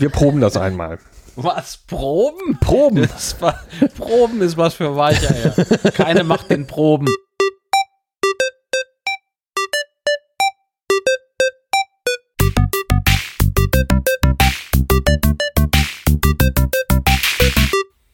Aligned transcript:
Wir 0.00 0.10
proben 0.10 0.40
das 0.40 0.56
einmal. 0.56 1.00
Was? 1.34 1.78
Proben? 1.78 2.56
Proben. 2.60 3.08
War, 3.40 3.64
Proben 3.96 4.40
ist 4.42 4.56
was 4.56 4.74
für 4.74 4.94
Weicheier. 4.94 5.56
Keine 5.90 6.22
macht 6.22 6.50
den 6.50 6.68
Proben. 6.68 7.08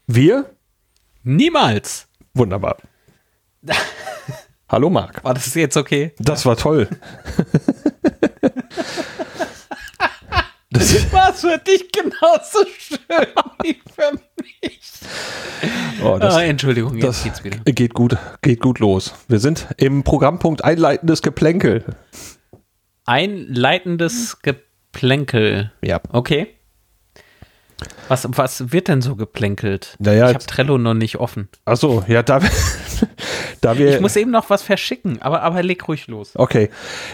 Wir? 0.07 0.57
Niemals. 1.23 2.09
Wunderbar. 2.32 2.79
Hallo 4.71 4.89
Marc. 4.89 5.23
War 5.23 5.35
das 5.35 5.53
jetzt 5.53 5.77
okay? 5.77 6.14
Das 6.19 6.46
war 6.46 6.57
toll. 6.57 6.89
Das 10.75 11.12
war 11.12 11.32
für 11.32 11.56
dich 11.59 11.91
genauso 11.93 12.66
schön 12.79 12.98
wie 13.62 13.80
für 13.95 14.10
mich. 14.42 14.80
Oh, 16.02 16.19
das, 16.19 16.34
ah, 16.34 16.42
Entschuldigung, 16.42 16.95
jetzt 16.96 17.05
das 17.05 17.23
geht's 17.23 17.45
wieder. 17.45 17.59
geht 17.65 17.95
gut, 17.95 18.16
geht 18.42 18.60
gut 18.60 18.80
los. 18.80 19.15
Wir 19.29 19.38
sind 19.38 19.68
im 19.79 20.02
Programmpunkt 20.02 20.65
Einleitendes 20.65 21.23
Geplänkel. 21.23 21.84
Einleitendes 23.06 24.41
Geplänkel. 24.42 25.73
Ja. 25.80 26.01
Okay. 26.10 26.48
Was, 28.09 28.27
was 28.30 28.73
wird 28.73 28.88
denn 28.88 29.01
so 29.01 29.15
geplänkelt? 29.15 29.96
Naja, 30.01 30.29
ich 30.29 30.34
habe 30.34 30.46
Trello 30.46 30.79
noch 30.79 30.95
nicht 30.95 31.16
offen. 31.16 31.48
Achso, 31.65 32.04
ja, 32.09 32.23
da, 32.23 32.41
da 33.61 33.79
wir. 33.79 33.95
Ich 33.95 34.01
muss 34.01 34.16
eben 34.16 34.30
noch 34.30 34.51
was 34.51 34.62
verschicken, 34.62 35.21
aber, 35.23 35.43
aber 35.43 35.62
leg 35.62 35.87
ruhig 35.89 36.07
los. 36.07 36.33
Okay, 36.35 36.71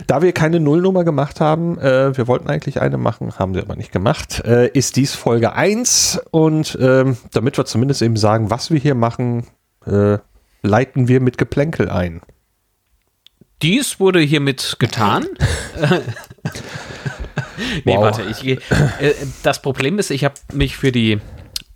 da 0.06 0.22
wir 0.22 0.32
keine 0.32 0.60
Nullnummer 0.60 1.04
gemacht 1.04 1.40
haben, 1.40 1.78
äh, 1.78 2.16
wir 2.16 2.26
wollten 2.28 2.48
eigentlich 2.48 2.80
eine 2.80 2.98
machen, 2.98 3.38
haben 3.38 3.54
sie 3.54 3.60
aber 3.60 3.76
nicht 3.76 3.92
gemacht, 3.92 4.42
äh, 4.44 4.68
ist 4.68 4.96
dies 4.96 5.14
Folge 5.14 5.52
1 5.52 6.20
und 6.30 6.78
ähm, 6.80 7.16
damit 7.32 7.56
wir 7.58 7.64
zumindest 7.64 8.02
eben 8.02 8.16
sagen, 8.16 8.50
was 8.50 8.70
wir 8.70 8.78
hier 8.78 8.94
machen, 8.94 9.46
äh, 9.86 10.18
leiten 10.62 11.08
wir 11.08 11.20
mit 11.20 11.38
Geplänkel 11.38 11.88
ein. 11.88 12.20
Dies 13.62 14.00
wurde 14.00 14.20
hiermit 14.20 14.76
getan. 14.78 15.26
nee, 17.84 17.94
Wow. 17.96 18.02
warte, 18.02 18.22
ich, 18.22 18.46
äh, 18.46 18.58
das 19.42 19.60
Problem 19.62 19.98
ist, 19.98 20.10
ich 20.10 20.24
habe 20.24 20.34
mich 20.52 20.76
für 20.76 20.92
die 20.92 21.20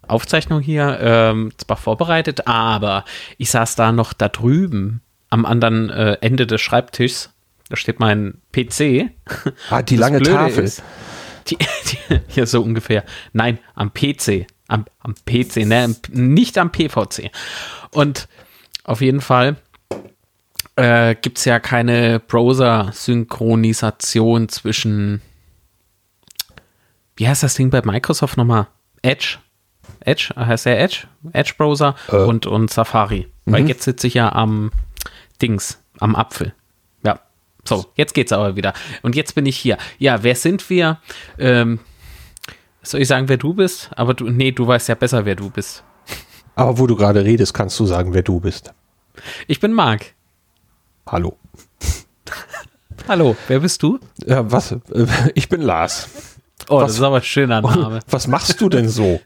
Aufzeichnung 0.09 0.61
hier 0.61 0.99
ähm, 1.01 1.53
zwar 1.57 1.77
vorbereitet, 1.77 2.47
aber 2.47 3.05
ich 3.39 3.51
saß 3.51 3.77
da 3.77 3.93
noch 3.93 4.13
da 4.13 4.29
drüben 4.29 5.01
am 5.31 5.47
anderen 5.47 5.91
äh, 5.91 6.19
Ende 6.21 6.47
des 6.47 6.61
Schreibtischs. 6.61 7.31
Da 7.69 7.77
steht 7.77 7.99
mein 7.99 8.41
PC. 8.53 9.11
Ah, 9.71 9.83
die 9.83 9.97
Das 9.97 10.01
lange 10.01 10.19
Blöde 10.19 10.37
Tafel. 10.37 10.65
Ist, 10.65 10.83
die, 11.49 11.57
die, 11.57 11.99
ja, 12.35 12.47
so 12.47 12.63
ungefähr. 12.63 13.05
Nein, 13.33 13.59
am 13.75 13.93
PC. 13.93 14.47
Am, 14.69 14.87
am 15.01 15.15
PC, 15.27 15.67
ne, 15.67 15.95
nicht 16.11 16.57
am 16.57 16.73
PVC. 16.73 17.31
Und 17.91 18.29
auf 18.85 19.03
jeden 19.03 19.21
Fall 19.21 19.57
äh, 20.77 21.15
gibt 21.15 21.39
es 21.39 21.45
ja 21.45 21.61
keine 21.61 22.19
Browser-Synchronisation 22.21 24.49
zwischen, 24.49 25.23
wie 27.17 27.29
heißt 27.29 27.43
das 27.43 27.55
Ding 27.55 27.69
bei 27.71 27.83
Microsoft 27.83 28.37
nochmal? 28.37 28.69
Edge? 29.03 29.39
Edge, 30.07 30.31
heißt 30.37 30.67
der 30.67 30.81
Edge? 30.81 31.07
Edge-Browser 31.33 31.95
Äh. 32.11 32.17
und, 32.17 32.47
und 32.47 32.71
Safari. 32.71 33.29
Weil 33.47 33.69
jetzt 33.69 33.83
sitze 33.85 34.07
ich 34.07 34.15
ja 34.15 34.33
am 34.33 34.71
Dings, 35.43 35.79
am 36.01 36.17
Apfel. 36.17 36.55
Ja, 37.05 37.21
so, 37.65 37.87
jetzt 37.95 38.15
geht's 38.15 38.33
aber 38.33 38.57
wieder. 38.57 38.73
Und 39.03 39.15
jetzt 39.17 39.35
bin 39.35 39.45
ich 39.47 39.57
hier. 39.59 39.77
Ja, 39.99 40.23
wer 40.23 40.35
sind 40.35 40.69
wir? 40.71 40.99
Ähm, 41.39 41.81
soll 42.83 43.01
ich 43.03 43.09
sagen, 43.09 43.29
wer 43.29 43.37
du 43.37 43.53
bist? 43.55 43.91
Aber 43.97 44.15
du, 44.15 44.29
nee, 44.31 44.51
du 44.53 44.67
weißt 44.67 44.89
ja 44.89 44.95
besser, 44.95 45.25
wer 45.25 45.35
du 45.37 45.51
bist. 45.51 45.83
Aber 46.55 46.79
wo 46.79 46.87
du 46.87 46.97
gerade 46.97 47.25
redest, 47.25 47.53
kannst 47.55 47.79
du 47.81 47.87
sagen, 47.87 48.15
wer 48.15 48.23
du 48.23 48.41
bist. 48.41 48.73
Ich 49.47 49.61
bin 49.61 49.73
Marc. 49.73 50.15
Hallo. 51.07 51.37
Hallo, 53.09 53.37
wer 53.49 53.61
bist 53.61 53.83
du? 53.83 53.99
Ja, 54.25 54.51
was? 54.51 54.73
Äh, 54.73 54.79
Ich 55.35 55.49
bin 55.49 55.61
Lars. 55.63 56.09
Oh, 56.69 56.77
Was- 56.77 56.89
das 56.93 56.97
ist 56.97 57.03
aber 57.03 57.17
ein 57.17 57.23
schöner 57.23 57.61
Name. 57.61 58.01
Was 58.09 58.27
machst 58.27 58.61
du 58.61 58.69
denn 58.69 58.89
so? 58.89 59.21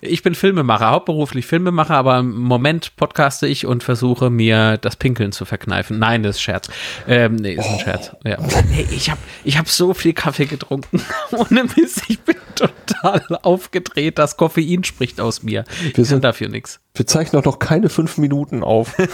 Ich 0.00 0.22
bin 0.22 0.34
Filmemacher, 0.34 0.90
hauptberuflich 0.90 1.46
Filmemacher, 1.46 1.94
aber 1.94 2.18
im 2.18 2.36
Moment 2.36 2.96
podcaste 2.96 3.46
ich 3.46 3.66
und 3.66 3.82
versuche 3.82 4.30
mir 4.30 4.76
das 4.78 4.96
Pinkeln 4.96 5.32
zu 5.32 5.44
verkneifen. 5.44 5.98
Nein, 5.98 6.22
das 6.22 6.36
ist 6.36 6.42
Scherz. 6.42 6.68
Ähm, 7.06 7.36
nee, 7.36 7.54
ist 7.54 7.66
ein 7.66 7.78
Scherz. 7.80 8.12
Ja. 8.24 8.38
Hey, 8.70 8.86
ich 8.90 9.10
habe 9.10 9.20
ich 9.44 9.58
hab 9.58 9.68
so 9.68 9.94
viel 9.94 10.12
Kaffee 10.12 10.46
getrunken. 10.46 11.00
Ohne 11.32 11.64
Mist, 11.76 12.02
ich 12.08 12.20
bin 12.20 12.36
total 12.54 13.22
aufgedreht. 13.42 14.18
Das 14.18 14.36
Koffein 14.36 14.84
spricht 14.84 15.20
aus 15.20 15.42
mir. 15.42 15.64
Ich 15.86 15.94
kann 15.94 16.04
sind- 16.04 16.24
dafür 16.24 16.48
nichts. 16.48 16.80
Wir 16.94 17.06
zeichnen 17.06 17.40
doch 17.42 17.52
noch 17.52 17.58
keine 17.60 17.88
fünf 17.88 18.18
Minuten 18.18 18.62
auf. 18.62 18.94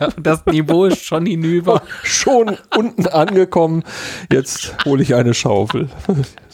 Ja, 0.00 0.08
das 0.20 0.46
Niveau 0.46 0.86
ist 0.86 1.04
schon 1.04 1.26
hinüber. 1.26 1.82
Schon 2.02 2.56
unten 2.76 3.06
angekommen. 3.06 3.84
Jetzt 4.32 4.74
hole 4.84 5.02
ich 5.02 5.14
eine 5.14 5.34
Schaufel. 5.34 5.90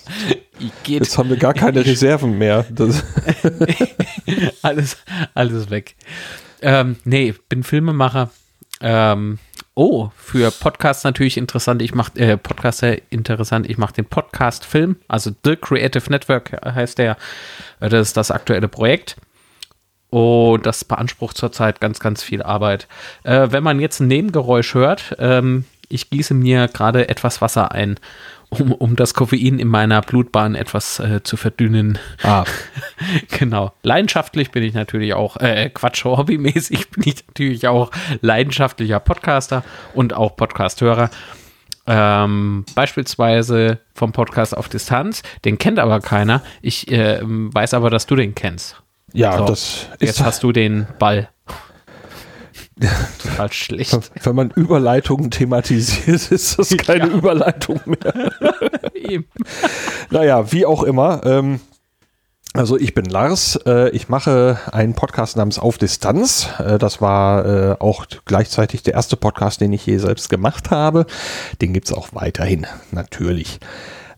Jetzt 0.86 1.19
haben 1.19 1.30
wir 1.30 1.36
gar 1.36 1.54
keine 1.54 1.84
Reserven 1.84 2.38
mehr. 2.38 2.66
Alles, 4.62 4.96
alles 5.34 5.70
weg. 5.70 5.94
Ähm, 6.60 6.96
nee, 7.04 7.34
bin 7.48 7.62
Filmemacher. 7.62 8.30
Ähm, 8.80 9.38
oh, 9.74 10.10
für 10.16 10.50
Podcasts 10.50 11.04
natürlich 11.04 11.36
interessant. 11.36 11.82
Ich 11.82 11.94
mache 11.94 12.19
äh, 12.19 12.36
Podcaster 12.36 12.96
interessant. 13.10 13.69
Ich 13.69 13.78
mache 13.78 13.94
den 13.94 14.04
Podcast 14.04 14.64
Film, 14.64 14.96
also 15.08 15.30
The 15.44 15.56
Creative 15.56 16.10
Network 16.10 16.52
heißt 16.64 16.98
der. 16.98 17.16
Äh, 17.80 17.88
Das 17.88 18.08
ist 18.08 18.16
das 18.16 18.30
aktuelle 18.30 18.69
Projekt. 18.69 19.16
Und 20.10 20.64
das 20.64 20.84
beansprucht 20.84 21.36
zurzeit 21.36 21.80
ganz, 21.80 22.00
ganz 22.00 22.22
viel 22.22 22.42
Arbeit. 22.42 22.88
Äh, 23.25 23.48
wenn 23.50 23.62
man 23.62 23.78
jetzt 23.78 24.00
ein 24.00 24.08
Nebengeräusch 24.08 24.75
hört, 24.75 25.14
ähm, 25.19 25.64
ich 25.88 26.10
gieße 26.10 26.34
mir 26.34 26.69
gerade 26.69 27.08
etwas 27.08 27.40
Wasser 27.40 27.72
ein, 27.72 27.98
um, 28.50 28.72
um 28.72 28.97
das 28.97 29.14
Koffein 29.14 29.59
in 29.59 29.69
meiner 29.69 30.00
Blutbahn 30.00 30.54
etwas 30.54 30.98
äh, 31.00 31.22
zu 31.22 31.36
verdünnen. 31.36 31.98
ah, 32.22 32.44
Genau. 33.38 33.72
Leidenschaftlich 33.82 34.50
bin 34.50 34.62
ich 34.62 34.75
natürlich 34.75 35.14
auch, 35.14 35.36
äh, 35.36 35.70
Quatsch, 35.70 36.04
hobbymäßig 36.04 36.91
bin 36.91 37.04
ich 37.06 37.26
natürlich 37.26 37.69
auch 37.69 37.91
leidenschaftlicher 38.20 39.00
Podcaster 39.00 39.64
und 39.94 40.14
auch 40.14 40.37
Podcasthörer. 40.37 41.10
Ähm, 41.87 42.66
beispielsweise 42.75 43.78
vom 43.94 44.12
Podcast 44.12 44.54
auf 44.56 44.69
Distanz. 44.69 45.22
Den 45.44 45.56
kennt 45.56 45.78
aber 45.78 46.00
keiner. 46.00 46.42
Ich 46.60 46.91
äh, 46.91 47.20
weiß 47.22 47.72
aber, 47.75 47.88
dass 47.88 48.06
du 48.06 48.14
den 48.14 48.34
kennst. 48.34 48.76
ja, 49.14 49.38
So, 49.38 49.47
das 49.47 49.88
Jetzt 49.98 50.20
ist, 50.20 50.25
hast 50.25 50.42
du 50.42 50.53
den 50.53 50.87
Ball. 50.98 51.28
Total 53.22 53.52
schlecht. 53.52 54.10
wenn 54.22 54.36
man 54.36 54.50
Überleitungen 54.50 55.30
thematisiert, 55.30 56.08
ist 56.30 56.58
das 56.58 56.76
keine 56.76 57.08
Ja. 57.08 57.14
Überleitung 57.14 57.80
mehr. 57.86 58.32
Eben. 58.94 59.26
Naja, 60.10 60.52
wie 60.52 60.66
auch 60.66 60.82
immer. 60.82 61.24
Ähm, 61.24 61.60
also 62.54 62.78
ich 62.78 62.94
bin 62.94 63.04
Lars, 63.04 63.58
äh, 63.66 63.90
ich 63.90 64.08
mache 64.08 64.58
einen 64.72 64.94
Podcast 64.94 65.36
namens 65.36 65.58
Auf 65.58 65.78
Distanz. 65.78 66.48
Äh, 66.58 66.78
das 66.78 67.00
war 67.00 67.46
äh, 67.46 67.76
auch 67.78 68.06
gleichzeitig 68.24 68.82
der 68.82 68.94
erste 68.94 69.16
Podcast, 69.16 69.60
den 69.60 69.72
ich 69.72 69.84
je 69.86 69.98
selbst 69.98 70.30
gemacht 70.30 70.70
habe. 70.70 71.06
Den 71.60 71.72
gibt's 71.72 71.92
auch 71.92 72.08
weiterhin, 72.12 72.66
natürlich. 72.90 73.60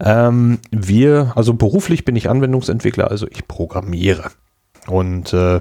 Ähm, 0.03 0.61
wir, 0.71 1.33
also 1.35 1.55
beruflich 1.55 2.05
bin 2.05 2.17
ich 2.17 2.31
Anwendungsentwickler, 2.31 3.11
also 3.11 3.27
ich 3.29 3.47
programmiere. 3.49 4.31
Und 4.87 5.33
äh, 5.35 5.61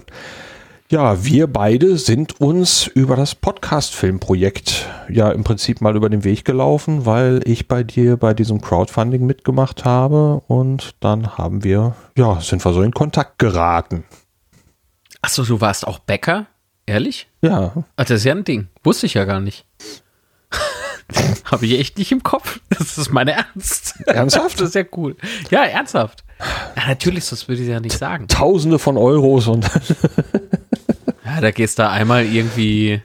ja, 0.91 1.23
wir 1.23 1.45
beide 1.45 1.97
sind 1.97 2.41
uns 2.41 2.87
über 2.87 3.15
das 3.15 3.35
Podcast-Filmprojekt 3.35 4.87
ja 5.07 5.29
im 5.29 5.43
Prinzip 5.43 5.81
mal 5.81 5.95
über 5.95 6.09
den 6.09 6.23
Weg 6.23 6.45
gelaufen, 6.45 7.05
weil 7.05 7.41
ich 7.45 7.67
bei 7.67 7.83
dir 7.83 8.17
bei 8.17 8.33
diesem 8.33 8.59
Crowdfunding 8.59 9.23
mitgemacht 9.23 9.85
habe 9.85 10.41
und 10.47 10.95
dann 10.99 11.37
haben 11.37 11.63
wir, 11.63 11.95
ja, 12.17 12.41
sind 12.41 12.65
wir 12.65 12.73
so 12.73 12.81
in 12.81 12.91
Kontakt 12.91 13.37
geraten. 13.37 14.03
Achso, 15.21 15.43
du 15.43 15.61
warst 15.61 15.85
auch 15.85 15.99
Bäcker? 15.99 16.47
Ehrlich? 16.87 17.27
Ja, 17.43 17.83
Ach, 17.95 18.05
das 18.05 18.21
ist 18.21 18.23
ja 18.23 18.33
ein 18.33 18.43
Ding. 18.43 18.69
Wusste 18.83 19.05
ich 19.05 19.13
ja 19.13 19.25
gar 19.25 19.41
nicht. 19.41 19.67
Habe 21.43 21.67
ich 21.67 21.79
echt 21.79 21.99
nicht 21.99 22.11
im 22.11 22.23
Kopf. 22.23 22.61
Das 22.69 22.97
ist 22.97 23.11
meine 23.11 23.33
Ernst. 23.33 23.95
Ernsthaft? 24.07 24.59
Das 24.59 24.69
ist 24.69 24.75
ja 24.75 24.85
cool. 24.95 25.15
Ja, 25.51 25.65
ernsthaft. 25.65 26.23
Ja, 26.75 26.87
natürlich, 26.87 27.29
das 27.29 27.47
würde 27.47 27.61
ich 27.61 27.67
ja 27.67 27.79
nicht 27.79 27.97
sagen. 27.97 28.27
Tausende 28.27 28.79
von 28.79 28.97
Euros 28.97 29.47
und 29.47 29.69
Ja, 31.35 31.41
da 31.41 31.51
gehst 31.51 31.79
du 31.79 31.87
einmal 31.89 32.25
irgendwie 32.25 33.01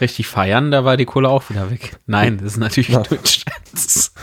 richtig 0.00 0.26
feiern, 0.26 0.70
da 0.70 0.84
war 0.84 0.96
die 0.96 1.04
Kohle 1.04 1.28
auch 1.28 1.48
wieder 1.50 1.70
weg. 1.70 1.96
Nein, 2.06 2.38
das 2.38 2.52
ist 2.52 2.56
natürlich 2.58 2.88
Ja. 2.90 2.98
nur 3.08 3.18
ein 3.18 3.26
Scherz. 3.26 4.12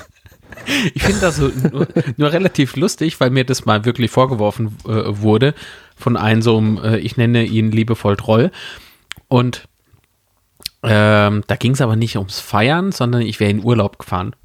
Ich 0.94 1.01
finde 1.01 1.21
das 1.21 1.38
so 1.38 1.47
nur, 1.71 1.88
nur 2.18 2.31
relativ 2.31 2.75
lustig, 2.75 3.19
weil 3.19 3.30
mir 3.31 3.44
das 3.44 3.65
mal 3.65 3.86
wirklich 3.86 4.12
vorgeworfen 4.12 4.77
äh, 4.86 4.89
wurde 5.06 5.56
von 5.95 6.15
einem 6.18 6.41
so 6.44 6.57
einem, 6.57 6.77
äh, 6.83 6.97
ich 6.97 7.18
nenne 7.18 7.44
ihn 7.44 7.71
liebevoll 7.71 8.18
Troll. 8.18 8.51
Und 9.30 9.68
ähm, 10.83 11.44
da 11.47 11.56
ging 11.56 11.71
es 11.71 11.81
aber 11.81 11.95
nicht 11.95 12.18
ums 12.18 12.39
Feiern, 12.39 12.91
sondern 12.91 13.21
ich 13.21 13.39
wäre 13.39 13.50
in 13.50 13.63
Urlaub 13.63 13.97
gefahren. 14.00 14.36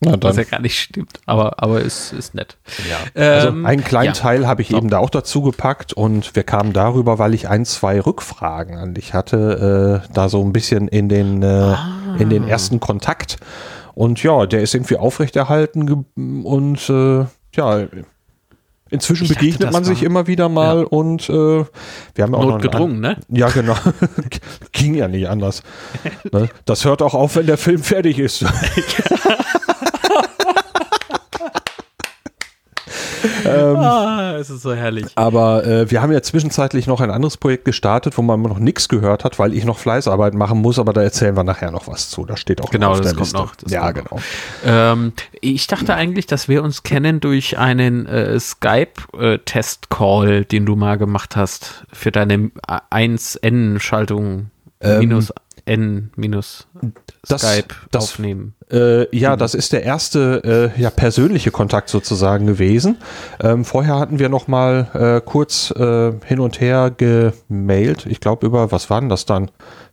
Na 0.00 0.12
dann. 0.16 0.22
Was 0.30 0.36
ja 0.36 0.44
gar 0.44 0.60
nicht 0.60 0.78
stimmt, 0.78 1.18
aber, 1.26 1.60
aber 1.62 1.80
ist, 1.80 2.12
ist 2.12 2.34
nett. 2.34 2.56
Ja. 2.88 3.20
Also 3.20 3.48
Ähm, 3.48 3.66
einen 3.66 3.82
kleinen 3.82 4.06
ja. 4.06 4.12
Teil 4.12 4.46
habe 4.46 4.62
ich 4.62 4.68
So. 4.68 4.76
eben 4.76 4.90
da 4.90 4.98
auch 4.98 5.10
dazu 5.10 5.42
gepackt 5.42 5.92
und 5.92 6.36
wir 6.36 6.44
kamen 6.44 6.72
darüber, 6.72 7.18
weil 7.18 7.34
ich 7.34 7.48
ein, 7.48 7.64
zwei 7.64 8.00
Rückfragen 8.00 8.76
an 8.78 8.94
dich 8.94 9.12
hatte, 9.12 10.02
äh, 10.08 10.12
da 10.14 10.28
so 10.28 10.40
ein 10.44 10.52
bisschen 10.52 10.86
in 10.86 11.08
den, 11.08 11.42
äh, 11.42 11.46
in 12.18 12.26
Ah. 12.26 12.30
den 12.30 12.46
ersten 12.46 12.78
Kontakt. 12.78 13.38
Und 13.94 14.22
ja, 14.22 14.46
der 14.46 14.62
ist 14.62 14.74
irgendwie 14.74 14.96
aufrechterhalten 14.96 16.06
und 16.44 16.88
äh, 16.88 17.24
ja, 17.56 17.86
inzwischen 18.90 19.24
Ich 19.24 19.34
begegnet 19.34 19.72
man 19.72 19.82
sich 19.82 20.04
immer 20.04 20.28
wieder 20.28 20.48
mal 20.48 20.84
und 20.84 21.28
äh, 21.28 21.32
wir 21.32 21.64
haben 22.22 22.32
ja 22.32 22.38
auch 22.38 22.44
Notgedrungen, 22.44 23.00
ne? 23.00 23.16
Ja, 23.28 23.48
genau. 23.48 23.74
Ging 24.72 24.94
ja 24.94 25.08
nicht 25.08 25.28
anders. 25.28 25.64
Ne? 26.32 26.48
Das 26.66 26.84
hört 26.84 27.02
auch 27.02 27.14
auf, 27.14 27.34
wenn 27.34 27.46
der 27.46 27.58
Film 27.58 27.82
fertig 27.82 28.20
ist. 28.20 28.44
Ah, 33.44 34.36
es 34.38 34.50
ist 34.50 34.62
so 34.62 34.74
herrlich. 34.74 35.06
Aber 35.14 35.64
äh, 35.66 35.90
wir 35.90 36.02
haben 36.02 36.12
ja 36.12 36.22
zwischenzeitlich 36.22 36.86
noch 36.86 37.00
ein 37.00 37.10
anderes 37.10 37.36
Projekt 37.36 37.64
gestartet, 37.64 38.16
wo 38.18 38.22
man 38.22 38.40
noch 38.42 38.58
nichts 38.58 38.88
gehört 38.88 39.24
hat, 39.24 39.38
weil 39.38 39.54
ich 39.54 39.64
noch 39.64 39.78
Fleißarbeit 39.78 40.34
machen 40.34 40.60
muss, 40.60 40.78
aber 40.78 40.92
da 40.92 41.02
erzählen 41.02 41.36
wir 41.36 41.44
nachher 41.44 41.70
noch 41.70 41.86
was 41.88 42.10
zu. 42.10 42.24
Das 42.24 42.40
steht 42.40 42.60
auch 42.60 42.70
Genau, 42.70 42.88
noch 42.90 42.94
auf 42.94 43.00
das 43.00 43.06
der 43.08 43.14
kommt 43.16 43.26
Liste. 43.26 43.38
noch, 43.38 43.56
das 43.56 43.72
ja, 43.72 43.90
genau. 43.90 44.18
Ähm, 44.64 45.12
ich 45.40 45.66
dachte 45.66 45.94
eigentlich, 45.94 46.26
dass 46.26 46.48
wir 46.48 46.62
uns 46.62 46.82
kennen 46.82 47.20
durch 47.20 47.58
einen 47.58 48.06
äh, 48.06 48.38
Skype-Test-Call, 48.38 50.44
den 50.44 50.66
du 50.66 50.76
mal 50.76 50.98
gemacht 50.98 51.36
hast 51.36 51.84
für 51.92 52.12
deine 52.12 52.50
1N-Schaltung 52.90 54.50
Ähm, 54.80 54.98
minus 55.00 55.32
N 55.64 56.10
minus 56.16 56.66
das- 57.26 57.42
Skype 57.42 57.74
das- 57.90 58.04
aufnehmen. 58.04 58.54
Äh, 58.70 59.16
ja, 59.16 59.36
das 59.36 59.54
ist 59.54 59.72
der 59.72 59.82
erste 59.84 60.72
äh, 60.76 60.80
ja, 60.80 60.90
persönliche 60.90 61.50
Kontakt 61.50 61.88
sozusagen 61.88 62.46
gewesen. 62.46 62.98
Ähm, 63.42 63.64
vorher 63.64 63.98
hatten 63.98 64.18
wir 64.18 64.28
noch 64.28 64.46
mal 64.46 64.88
äh, 64.92 65.20
kurz 65.24 65.70
äh, 65.70 66.12
hin 66.26 66.38
und 66.38 66.60
her 66.60 66.90
gemailt. 66.94 68.04
Ich 68.06 68.20
glaube 68.20 68.46
über, 68.46 68.70
was 68.70 68.90
war 68.90 69.00
denn 69.00 69.08
das 69.08 69.24
dann? 69.24 69.50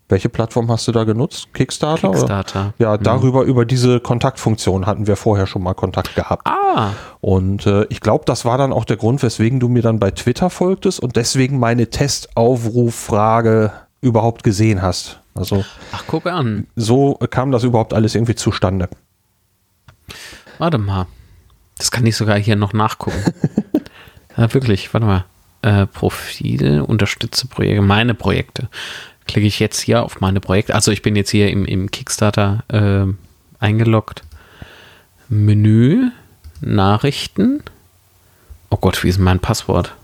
Welche 0.10 0.28
Plattform 0.30 0.70
hast 0.70 0.88
du 0.88 0.92
da 0.92 1.04
genutzt? 1.06 1.48
Kickstarter? 1.54 2.10
Oder? 2.10 2.18
Kickstarter. 2.20 2.74
Ja, 2.78 2.98
darüber, 2.98 3.44
über 3.44 3.66
diese 3.66 4.00
Kontaktfunktion 4.02 4.86
hatten 4.86 5.08
wir 5.08 5.16
vorher 5.16 5.48
schon 5.48 5.64
mal 5.64 5.74
Kontakt 5.74 6.14
gehabt. 6.16 6.46
Ah, 6.46 6.90
Und 7.22 7.66
äh, 7.66 7.86
ich 7.90 8.02
glaube, 8.02 8.24
das 8.28 8.44
war 8.46 8.58
dann 8.60 8.72
auch 8.74 8.86
der 8.86 8.98
Grund, 8.98 9.24
weswegen 9.24 9.60
du 9.62 9.68
mir 9.70 9.82
dann 9.82 10.00
bei 10.00 10.12
Twitter 10.12 10.50
folgtest 10.52 11.00
und 11.00 11.16
deswegen 11.16 11.58
meine 11.60 11.90
Testaufruffrage 11.90 13.72
überhaupt 14.02 14.44
gesehen 14.44 14.82
hast. 14.82 15.22
Also 15.36 15.66
ach, 15.92 16.04
guck 16.08 16.26
an. 16.26 16.68
so 16.76 17.16
kam 17.30 17.52
das 17.52 17.64
überhaupt 17.64 17.94
alles 17.94 18.16
irgendwie 18.16 18.36
zustande. 18.36 18.90
Warte 20.58 20.78
mal. 20.78 21.08
Das 21.78 21.92
kann 21.92 22.06
ich 22.06 22.16
sogar 22.16 22.40
hier 22.40 22.56
noch 22.56 22.72
nachgucken. 22.72 23.22
ja, 24.38 24.54
wirklich, 24.54 24.94
warte 24.94 25.06
mal. 25.06 25.26
Äh, 25.62 25.88
Profil, 25.88 26.82
unterstütze 26.82 27.48
Projekte, 27.48 27.82
meine 27.82 28.14
Projekte. 28.14 28.70
Klicke 29.26 29.48
ich 29.48 29.60
jetzt 29.60 29.82
hier 29.82 30.04
auf 30.04 30.22
meine 30.22 30.40
Projekte. 30.40 30.74
Also 30.74 30.92
ich 30.92 31.02
bin 31.02 31.16
jetzt 31.16 31.32
hier 31.32 31.50
im, 31.50 31.66
im 31.66 31.92
Kickstarter 31.92 32.64
äh, 32.70 33.14
eingeloggt. 33.60 34.22
Menü, 35.28 36.12
Nachrichten. 36.62 37.64
Oh 38.70 38.78
Gott, 38.78 39.04
wie 39.04 39.10
ist 39.10 39.18
denn 39.18 39.26
mein 39.26 39.40
Passwort? 39.40 39.96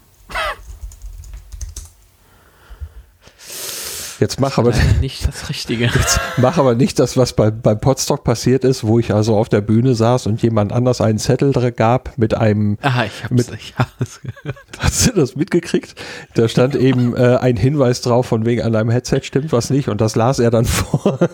Jetzt 4.22 4.40
mach 4.40 4.58
aber, 4.60 4.72
nicht 5.02 5.28
das 5.28 5.50
Richtige. 5.50 5.90
mach 6.38 6.58
aber 6.60 6.76
nicht 6.76 7.00
das, 7.00 7.18
was 7.18 7.34
bei, 7.34 7.50
beim 7.50 7.80
Podstock 7.80 8.24
passiert 8.24 8.64
ist, 8.64 8.84
wo 8.86 9.00
ich 9.00 9.12
also 9.14 9.36
auf 9.36 9.50
der 9.50 9.62
Bühne 9.62 9.96
saß 9.96 10.28
und 10.28 10.42
jemand 10.44 10.72
anders 10.72 11.02
einen 11.02 11.18
Zettel 11.18 11.52
gab 11.72 12.18
mit 12.20 12.36
einem, 12.36 12.78
Ah, 12.84 13.04
ich 13.06 13.24
hab's, 13.24 13.32
Mit- 13.32 13.52
ich 13.60 13.74
hab's 13.78 14.22
gehört. 14.44 14.56
hast 14.78 15.08
du 15.08 15.14
das 15.14 15.36
mitgekriegt? 15.36 15.96
Da 16.36 16.48
stand 16.48 16.76
eben 16.76 17.16
äh, 17.18 17.38
ein 17.38 17.58
Hinweis 17.58 18.02
drauf, 18.02 18.28
von 18.28 18.46
wegen 18.46 18.62
an 18.62 18.74
deinem 18.74 18.92
Headset 18.92 19.22
stimmt 19.24 19.52
was 19.52 19.72
nicht 19.72 19.90
und 19.90 20.00
das 20.02 20.16
las 20.16 20.38
er 20.38 20.52
dann 20.52 20.66
vor. 20.66 21.18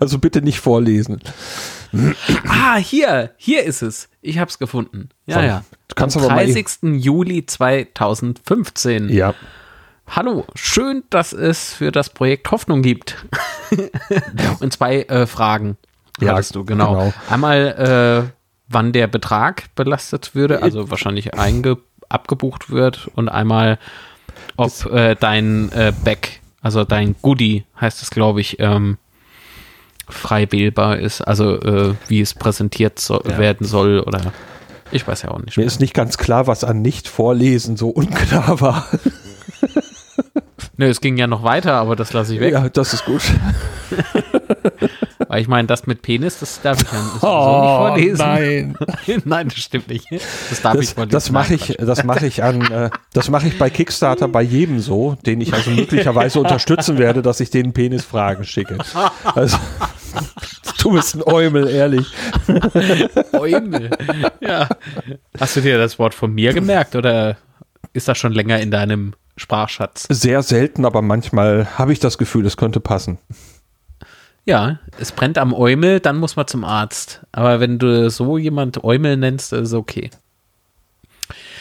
also 0.00 0.18
bitte 0.18 0.42
nicht 0.42 0.58
vorlesen. 0.60 1.20
Ah, 2.48 2.76
hier, 2.76 3.30
hier 3.36 3.62
ist 3.64 3.82
es. 3.82 4.08
Ich 4.22 4.38
hab's 4.38 4.58
gefunden. 4.58 5.08
Ja, 5.26 5.36
Von- 5.36 5.44
ja. 5.44 5.64
Du 5.88 5.94
kannst 5.94 6.16
Am 6.16 6.24
aber 6.24 6.34
mal- 6.34 6.44
30. 6.46 7.02
Juli 7.02 7.44
2015. 7.46 9.08
Ja. 9.10 9.34
Hallo, 10.08 10.44
schön, 10.54 11.02
dass 11.10 11.32
es 11.32 11.72
für 11.72 11.90
das 11.90 12.10
Projekt 12.10 12.50
Hoffnung 12.50 12.82
gibt. 12.82 13.24
Und 14.60 14.72
zwei 14.72 15.02
äh, 15.02 15.26
Fragen 15.26 15.76
Ja, 16.20 16.32
hattest 16.32 16.54
du, 16.54 16.64
genau. 16.64 16.92
genau. 16.92 17.14
Einmal, 17.30 18.26
äh, 18.28 18.30
wann 18.68 18.92
der 18.92 19.06
Betrag 19.06 19.74
belastet 19.74 20.34
würde, 20.34 20.62
also 20.62 20.90
wahrscheinlich 20.90 21.34
einge 21.34 21.78
abgebucht 22.10 22.70
wird 22.70 23.08
und 23.14 23.28
einmal, 23.28 23.78
ob 24.56 24.84
äh, 24.92 25.16
dein 25.18 25.72
äh, 25.72 25.92
Back, 26.04 26.40
also 26.60 26.84
dein 26.84 27.16
Goodie, 27.22 27.64
heißt 27.80 28.02
es, 28.02 28.10
glaube 28.10 28.40
ich, 28.40 28.60
ähm, 28.60 28.98
frei 30.08 30.46
wählbar 30.50 30.98
ist, 30.98 31.20
also 31.22 31.60
äh, 31.60 31.94
wie 32.08 32.20
es 32.20 32.34
präsentiert 32.34 32.98
so 32.98 33.22
Ja. 33.28 33.38
werden 33.38 33.66
soll 33.66 34.00
oder 34.00 34.32
ich 34.90 35.06
weiß 35.08 35.22
ja 35.22 35.30
auch 35.30 35.40
nicht. 35.40 35.56
Mir 35.56 35.64
ist 35.64 35.80
nicht 35.80 35.94
ganz 35.94 36.18
klar, 36.18 36.46
was 36.46 36.62
an 36.62 36.82
Nicht-Vorlesen 36.82 37.76
so 37.76 37.88
unklar 37.88 38.60
war. 38.60 38.86
Nö, 40.76 40.86
es 40.88 41.00
ging 41.00 41.16
ja 41.16 41.26
noch 41.26 41.42
weiter, 41.42 41.74
aber 41.74 41.96
das 41.96 42.12
lasse 42.12 42.34
ich 42.34 42.40
weg. 42.40 42.52
Ja, 42.52 42.68
das 42.68 42.92
ist 42.94 43.04
gut. 43.04 43.22
Weil 45.34 45.40
ich 45.40 45.48
meine, 45.48 45.66
das 45.66 45.88
mit 45.88 46.00
Penis, 46.00 46.38
das 46.38 46.60
darf 46.62 46.80
ich 46.80 46.92
ja 46.92 46.96
sowieso 46.96 47.16
nicht 47.16 47.20
vorlesen. 47.24 48.20
Oh, 48.20 48.24
nein. 48.24 48.76
Nein, 49.24 49.48
das 49.48 49.58
stimmt 49.58 49.88
nicht. 49.88 50.06
Das 50.12 50.62
darf 50.62 50.74
ich 50.76 50.80
Das, 50.82 50.92
vorlesen. 50.92 51.10
das 51.10 51.30
mache 51.32 51.54
ich, 51.54 51.76
das 51.76 52.04
mache 52.04 52.26
ich 52.28 52.44
an, 52.44 52.60
äh, 52.70 52.90
das 53.12 53.28
mache 53.30 53.48
ich 53.48 53.58
bei 53.58 53.68
Kickstarter 53.68 54.28
bei 54.28 54.42
jedem 54.42 54.78
so, 54.78 55.16
den 55.26 55.40
ich 55.40 55.52
also 55.52 55.72
möglicherweise 55.72 56.38
unterstützen 56.38 56.98
werde, 56.98 57.20
dass 57.20 57.40
ich 57.40 57.50
denen 57.50 57.72
Penisfragen 57.72 58.44
schicke. 58.44 58.78
Also, 59.24 59.56
du 60.80 60.92
bist 60.92 61.16
ein 61.16 61.24
Eumel, 61.24 61.66
ehrlich. 61.68 62.06
Eumel. 63.32 63.90
Ja. 64.38 64.68
Hast 65.40 65.56
du 65.56 65.62
dir 65.62 65.78
das 65.78 65.98
Wort 65.98 66.14
von 66.14 66.32
mir 66.32 66.52
gemerkt 66.52 66.94
oder 66.94 67.38
ist 67.92 68.06
das 68.06 68.18
schon 68.18 68.30
länger 68.30 68.60
in 68.60 68.70
deinem 68.70 69.14
Sprachschatz? 69.36 70.06
Sehr 70.10 70.44
selten, 70.44 70.84
aber 70.84 71.02
manchmal 71.02 71.66
habe 71.76 71.92
ich 71.92 71.98
das 71.98 72.18
Gefühl, 72.18 72.46
es 72.46 72.56
könnte 72.56 72.78
passen. 72.78 73.18
Ja, 74.46 74.78
es 75.00 75.12
brennt 75.12 75.38
am 75.38 75.54
Eumel, 75.54 76.00
dann 76.00 76.16
muss 76.18 76.36
man 76.36 76.46
zum 76.46 76.64
Arzt. 76.64 77.22
Aber 77.32 77.60
wenn 77.60 77.78
du 77.78 78.10
so 78.10 78.36
jemand 78.36 78.84
Eumel 78.84 79.16
nennst, 79.16 79.52
ist 79.52 79.72
okay. 79.72 80.10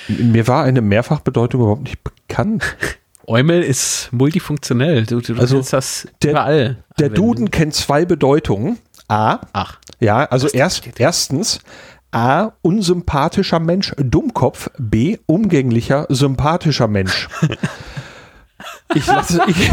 Mir 0.10 0.48
war 0.48 0.64
eine 0.66 0.82
Mehrfachbedeutung 0.82 1.62
überhaupt 1.62 1.84
nicht 1.84 2.00
bekannt. 2.04 2.64
Eumel 3.28 3.64
ist 3.64 4.10
multifunktionell. 4.12 5.06
Du, 5.06 5.22
du 5.22 5.36
Also, 5.40 5.62
das 5.62 6.08
der- 6.22 6.32
überall. 6.32 6.84
Der 7.00 7.06
anwenden. 7.08 7.16
Duden 7.16 7.52
kennt 7.52 7.74
zwei 7.74 8.04
Bedeutungen. 8.04 8.80
A, 9.08 9.40
Ach, 9.54 9.80
Ja, 10.00 10.26
also 10.26 10.48
erst, 10.50 11.00
erstens, 11.00 11.60
A, 12.12 12.52
unsympathischer 12.62 13.60
Mensch, 13.60 13.94
Dummkopf, 13.98 14.70
B, 14.78 15.18
umgänglicher, 15.26 16.06
sympathischer 16.10 16.88
Mensch. 16.90 17.30
Ich 18.96 19.06
lasse, 19.08 19.42
ich, 19.48 19.72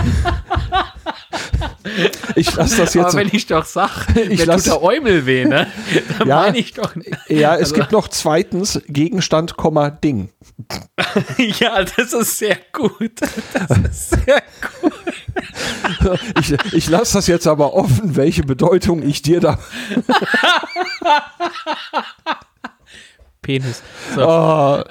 ich 2.37 2.55
lasse 2.55 2.77
das 2.79 2.95
jetzt. 2.95 3.07
aber 3.07 3.15
wenn 3.19 3.29
ich 3.33 3.47
doch 3.47 3.65
sag, 3.65 4.07
Ich 4.17 4.41
mir 4.41 4.45
lass- 4.47 4.65
tut 4.65 4.73
der 4.73 4.83
Eumel 4.83 5.27
weh, 5.27 5.45
ne? 5.45 5.67
Dann 6.19 6.29
Ja. 6.29 6.37
meine 6.43 6.59
ich 6.59 6.73
doch 6.75 6.95
nicht. 6.95 7.11
ja, 7.29 7.55
es 7.55 7.61
also- 7.71 7.75
gibt 7.75 7.93
noch 7.93 8.09
zweitens 8.09 8.81
Gegenstand, 8.89 9.57
Komma, 9.57 9.91
Ding. 9.91 10.31
Ja, 11.59 11.83
das 11.85 12.13
ist 12.13 12.39
sehr 12.39 12.59
gut. 12.73 13.13
Das 13.21 13.79
ist 13.79 14.11
sehr 14.11 14.43
gut. 14.83 14.93
Ich, 16.41 16.73
ich 16.75 16.89
lasse 16.89 17.15
das 17.15 17.27
jetzt 17.27 17.47
aber 17.47 17.75
offen, 17.75 18.15
welche 18.17 18.43
Bedeutung 18.43 19.03
ich 19.03 19.23
dir 19.23 19.41
da. 19.41 19.59
Penis. 23.43 23.83
So. 24.15 24.27
Oh. 24.29 24.83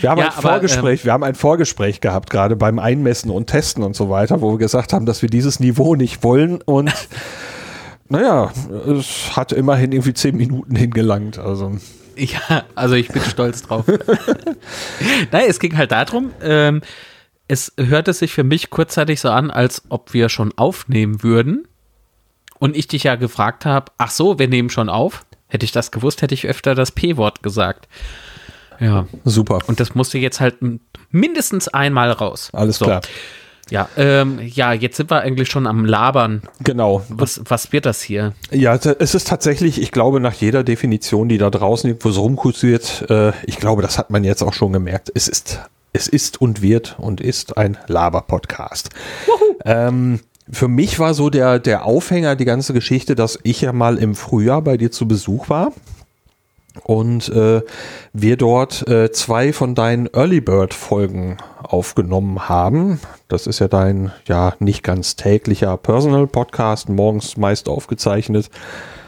Wir 0.00 0.10
haben 0.10 0.18
Ja, 0.18 0.26
ein 0.26 0.32
aber, 0.32 0.42
Vorgespräch, 0.50 1.04
wir 1.04 1.12
haben 1.12 1.22
ein 1.22 1.34
Vorgespräch 1.34 2.00
gehabt, 2.00 2.30
gerade 2.30 2.56
beim 2.56 2.78
Einmessen 2.78 3.30
und 3.30 3.46
Testen 3.46 3.82
und 3.82 3.94
so 3.94 4.10
weiter, 4.10 4.40
wo 4.40 4.52
wir 4.52 4.58
gesagt 4.58 4.92
haben, 4.92 5.06
dass 5.06 5.22
wir 5.22 5.28
dieses 5.28 5.60
Niveau 5.60 5.94
nicht 5.94 6.24
wollen 6.24 6.60
und 6.62 6.92
naja, 8.08 8.52
es 8.88 9.36
hat 9.36 9.52
immerhin 9.52 9.92
irgendwie 9.92 10.14
zehn 10.14 10.36
Minuten 10.36 10.74
hingelangt. 10.74 11.38
Also 11.38 11.76
Ja, 12.16 12.64
also 12.74 12.94
ich 12.94 13.08
bin 13.08 13.22
stolz 13.22 13.62
drauf. 13.62 13.84
Nein, 15.32 15.44
es 15.48 15.60
ging 15.60 15.76
halt 15.76 15.92
darum, 15.92 16.30
ähm, 16.42 16.82
es 17.48 17.72
hörte 17.78 18.12
sich 18.12 18.32
für 18.32 18.44
mich 18.44 18.70
kurzzeitig 18.70 19.20
so 19.20 19.30
an, 19.30 19.50
als 19.50 19.82
ob 19.88 20.12
wir 20.12 20.28
schon 20.28 20.52
aufnehmen 20.56 21.22
würden. 21.22 21.68
Und 22.58 22.76
ich 22.76 22.88
dich 22.88 23.04
ja 23.04 23.16
gefragt 23.16 23.66
habe, 23.66 23.92
ach 23.98 24.10
so, 24.10 24.38
wir 24.38 24.48
nehmen 24.48 24.70
schon 24.70 24.88
auf. 24.88 25.24
Hätte 25.46 25.64
ich 25.64 25.72
das 25.72 25.90
gewusst, 25.92 26.22
hätte 26.22 26.34
ich 26.34 26.46
öfter 26.46 26.74
das 26.74 26.90
P-Wort 26.90 27.42
gesagt. 27.42 27.86
Ja, 28.80 29.06
super. 29.24 29.58
und 29.66 29.80
das 29.80 29.94
musste 29.94 30.18
jetzt 30.18 30.40
halt 30.40 30.56
mindestens 31.10 31.68
einmal 31.68 32.10
raus. 32.10 32.50
Alles 32.52 32.76
So. 32.78 32.84
klar. 32.86 33.00
Ja, 33.68 33.88
ähm, 33.96 34.38
ja, 34.44 34.72
jetzt 34.72 34.96
sind 34.96 35.10
wir 35.10 35.22
eigentlich 35.22 35.48
schon 35.50 35.66
am 35.66 35.84
Labern. 35.84 36.42
Genau. 36.62 37.02
Was, 37.08 37.40
was 37.48 37.72
wird 37.72 37.84
das 37.84 38.00
hier? 38.00 38.32
Ja, 38.52 38.76
es 38.76 39.14
ist 39.16 39.26
tatsächlich, 39.26 39.82
ich 39.82 39.90
glaube, 39.90 40.20
nach 40.20 40.34
jeder 40.34 40.62
Definition, 40.62 41.28
die 41.28 41.36
da 41.38 41.50
draußen 41.50 41.90
irgendwo 41.90 42.10
so 42.12 42.22
rumkursiert, 42.22 43.06
äh, 43.10 43.32
ich 43.44 43.56
glaube, 43.56 43.82
das 43.82 43.98
hat 43.98 44.10
man 44.10 44.22
jetzt 44.22 44.42
auch 44.42 44.52
schon 44.52 44.72
gemerkt, 44.72 45.10
es 45.12 45.26
ist, 45.26 45.58
es 45.92 46.06
ist 46.06 46.40
und 46.40 46.62
wird 46.62 46.94
und 46.98 47.20
ist 47.20 47.56
ein 47.56 47.76
Laber-Podcast. 47.88 48.90
Ähm, 49.64 50.20
für 50.48 50.68
mich 50.68 51.00
war 51.00 51.12
so 51.12 51.28
der, 51.28 51.58
der 51.58 51.86
Aufhänger, 51.86 52.36
die 52.36 52.44
ganze 52.44 52.72
Geschichte, 52.72 53.16
dass 53.16 53.36
ich 53.42 53.62
ja 53.62 53.72
mal 53.72 53.96
im 53.98 54.14
Frühjahr 54.14 54.62
bei 54.62 54.76
dir 54.76 54.92
zu 54.92 55.08
Besuch 55.08 55.48
war 55.48 55.72
und 56.84 57.28
äh, 57.28 57.62
wir 58.12 58.36
dort 58.36 58.86
äh, 58.88 59.10
zwei 59.10 59.52
von 59.52 59.74
deinen 59.74 60.08
Early 60.12 60.40
Bird 60.40 60.74
Folgen 60.74 61.38
aufgenommen 61.62 62.48
haben. 62.48 63.00
Das 63.28 63.46
ist 63.46 63.58
ja 63.58 63.68
dein 63.68 64.12
ja 64.26 64.54
nicht 64.58 64.82
ganz 64.82 65.16
täglicher 65.16 65.76
Personal 65.76 66.26
Podcast, 66.26 66.88
morgens 66.88 67.36
meist 67.36 67.68
aufgezeichnet. 67.68 68.50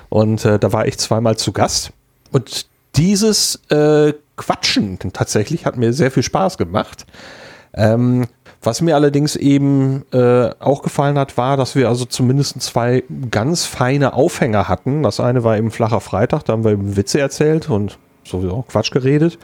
Und 0.08 0.44
äh, 0.44 0.58
da 0.58 0.72
war 0.72 0.86
ich 0.86 0.98
zweimal 0.98 1.36
zu 1.36 1.52
Gast. 1.52 1.92
Und 2.32 2.66
dieses 2.96 3.60
äh, 3.70 4.12
Quatschen 4.36 4.98
tatsächlich 5.12 5.66
hat 5.66 5.76
mir 5.76 5.92
sehr 5.92 6.10
viel 6.10 6.22
Spaß 6.22 6.58
gemacht. 6.58 7.06
Ähm, 7.74 8.26
was 8.62 8.80
mir 8.80 8.96
allerdings 8.96 9.36
eben 9.36 10.04
äh, 10.12 10.50
auch 10.58 10.82
gefallen 10.82 11.18
hat, 11.18 11.36
war, 11.36 11.56
dass 11.56 11.76
wir 11.76 11.88
also 11.88 12.04
zumindest 12.04 12.60
zwei 12.60 13.04
ganz 13.30 13.64
feine 13.64 14.14
Aufhänger 14.14 14.68
hatten. 14.68 15.02
Das 15.04 15.20
eine 15.20 15.44
war 15.44 15.56
eben 15.56 15.70
flacher 15.70 16.00
Freitag, 16.00 16.44
da 16.44 16.54
haben 16.54 16.64
wir 16.64 16.72
eben 16.72 16.96
Witze 16.96 17.20
erzählt 17.20 17.70
und 17.70 17.98
sowieso 18.24 18.64
Quatsch 18.68 18.90
geredet. 18.90 19.38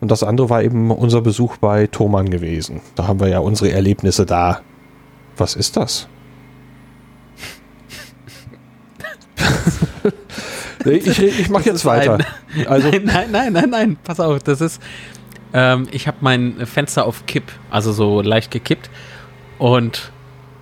Und 0.00 0.10
das 0.10 0.22
andere 0.22 0.50
war 0.50 0.62
eben 0.62 0.90
unser 0.90 1.22
Besuch 1.22 1.56
bei 1.56 1.86
Thomann 1.86 2.30
gewesen. 2.30 2.80
Da 2.94 3.08
haben 3.08 3.20
wir 3.20 3.28
ja 3.28 3.38
unsere 3.40 3.72
Erlebnisse 3.72 4.26
da. 4.26 4.60
Was 5.36 5.56
ist 5.56 5.76
das? 5.76 6.06
ich 10.84 11.22
ich 11.22 11.48
mache 11.48 11.70
jetzt 11.70 11.84
weiter. 11.84 12.18
Ein, 12.54 12.66
also, 12.66 12.88
nein, 12.88 13.04
nein, 13.04 13.30
nein, 13.30 13.52
nein, 13.52 13.70
nein, 13.70 13.96
pass 14.04 14.20
auf, 14.20 14.42
das 14.42 14.60
ist, 14.60 14.80
ähm, 15.52 15.88
ich 15.90 16.06
habe 16.06 16.18
mein 16.20 16.66
Fenster 16.66 17.06
auf 17.06 17.26
Kipp, 17.26 17.44
also 17.70 17.92
so 17.92 18.20
leicht 18.20 18.50
gekippt. 18.50 18.90
Und 19.58 20.12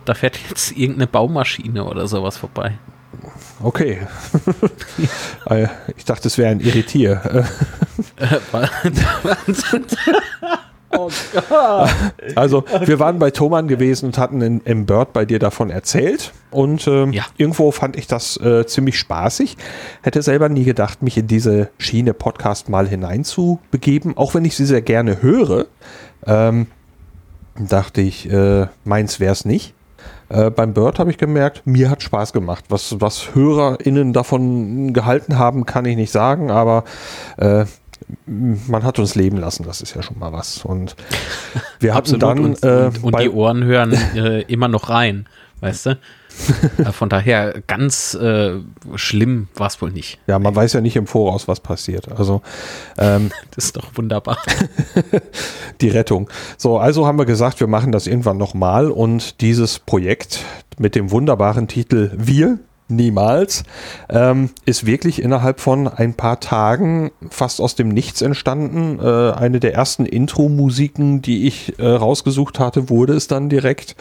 da 0.04 0.14
fährt 0.14 0.38
jetzt 0.48 0.72
irgendeine 0.76 1.06
Baumaschine 1.06 1.84
oder 1.84 2.08
sowas 2.08 2.36
vorbei. 2.36 2.78
Okay. 3.62 4.00
Äh, 5.48 5.68
ich 5.96 6.04
dachte, 6.04 6.26
es 6.26 6.38
wäre 6.38 6.50
ein 6.50 6.58
Irritier. 6.58 7.46
oh 10.96 11.10
Gott. 11.48 11.90
Also, 12.34 12.64
wir 12.84 12.98
waren 12.98 13.18
bei 13.18 13.30
Thomann 13.30 13.68
gewesen 13.68 14.06
und 14.06 14.18
hatten 14.18 14.40
in, 14.42 14.60
im 14.60 14.86
Bird 14.86 15.12
bei 15.12 15.24
dir 15.24 15.38
davon 15.38 15.70
erzählt. 15.70 16.32
Und 16.50 16.86
ähm, 16.86 17.12
ja. 17.12 17.24
irgendwo 17.36 17.70
fand 17.70 17.96
ich 17.96 18.06
das 18.06 18.36
äh, 18.38 18.66
ziemlich 18.66 18.98
spaßig. 18.98 19.56
Hätte 20.02 20.22
selber 20.22 20.48
nie 20.48 20.64
gedacht, 20.64 21.02
mich 21.02 21.16
in 21.16 21.26
diese 21.26 21.70
Schiene 21.78 22.14
Podcast 22.14 22.68
mal 22.68 22.88
hineinzubegeben, 22.88 24.16
auch 24.16 24.34
wenn 24.34 24.44
ich 24.44 24.56
sie 24.56 24.66
sehr 24.66 24.82
gerne 24.82 25.22
höre. 25.22 25.66
Ähm, 26.26 26.66
dachte 27.58 28.00
ich, 28.00 28.30
äh, 28.30 28.66
meins 28.84 29.20
wäre 29.20 29.32
es 29.32 29.44
nicht. 29.44 29.74
Äh, 30.28 30.50
beim 30.50 30.74
Bird 30.74 30.98
habe 30.98 31.10
ich 31.10 31.18
gemerkt, 31.18 31.62
mir 31.66 31.90
hat 31.90 32.02
Spaß 32.02 32.32
gemacht. 32.32 32.64
Was, 32.68 33.00
was 33.00 33.34
HörerInnen 33.34 34.12
davon 34.12 34.92
gehalten 34.92 35.38
haben, 35.38 35.66
kann 35.66 35.84
ich 35.84 35.96
nicht 35.96 36.10
sagen, 36.10 36.50
aber 36.50 36.84
äh, 37.36 37.64
man 38.26 38.82
hat 38.82 38.98
uns 38.98 39.14
leben 39.14 39.38
lassen, 39.38 39.64
das 39.64 39.80
ist 39.80 39.94
ja 39.94 40.02
schon 40.02 40.18
mal 40.18 40.32
was. 40.32 40.64
Und 40.64 40.96
wir 41.80 41.94
hatten 41.94 42.18
dann. 42.18 42.38
Und, 42.38 42.62
äh, 42.62 42.90
und, 43.02 43.04
und 43.04 43.20
die 43.20 43.30
Ohren 43.30 43.64
hören 43.64 43.92
äh, 43.92 44.42
immer 44.42 44.68
noch 44.68 44.88
rein, 44.88 45.28
weißt 45.60 45.86
du? 45.86 45.98
Äh, 46.78 46.92
von 46.92 47.08
daher 47.08 47.62
ganz 47.66 48.14
äh, 48.14 48.60
schlimm 48.94 49.48
war 49.54 49.68
es 49.68 49.80
wohl 49.80 49.90
nicht. 49.90 50.18
Ja, 50.26 50.38
man 50.38 50.54
weiß 50.54 50.74
ja 50.74 50.80
nicht 50.80 50.96
im 50.96 51.06
Voraus, 51.06 51.48
was 51.48 51.60
passiert. 51.60 52.10
Also 52.12 52.42
ähm, 52.98 53.30
das 53.54 53.66
ist 53.66 53.76
doch 53.76 53.90
wunderbar. 53.94 54.38
die 55.80 55.88
Rettung. 55.88 56.28
So, 56.56 56.78
also 56.78 57.06
haben 57.06 57.18
wir 57.18 57.26
gesagt, 57.26 57.60
wir 57.60 57.66
machen 57.66 57.92
das 57.92 58.06
irgendwann 58.06 58.36
nochmal 58.36 58.90
und 58.90 59.40
dieses 59.40 59.78
Projekt 59.78 60.40
mit 60.78 60.94
dem 60.94 61.10
wunderbaren 61.10 61.68
Titel 61.68 62.12
Wir 62.16 62.58
niemals, 62.88 63.64
ähm, 64.08 64.50
ist 64.64 64.86
wirklich 64.86 65.22
innerhalb 65.22 65.60
von 65.60 65.88
ein 65.88 66.14
paar 66.14 66.40
Tagen 66.40 67.10
fast 67.30 67.60
aus 67.60 67.74
dem 67.74 67.88
Nichts 67.88 68.22
entstanden. 68.22 68.98
Äh, 69.00 69.32
eine 69.32 69.60
der 69.60 69.74
ersten 69.74 70.06
Intro-Musiken, 70.06 71.22
die 71.22 71.46
ich 71.46 71.78
äh, 71.78 71.86
rausgesucht 71.86 72.58
hatte, 72.58 72.88
wurde 72.88 73.14
es 73.14 73.28
dann 73.28 73.48
direkt. 73.48 73.96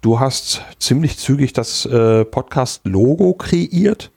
Du 0.00 0.20
hast 0.20 0.62
ziemlich 0.78 1.18
zügig 1.18 1.52
das 1.52 1.86
äh, 1.86 2.24
Podcast-Logo 2.24 3.34
kreiert. 3.34 4.10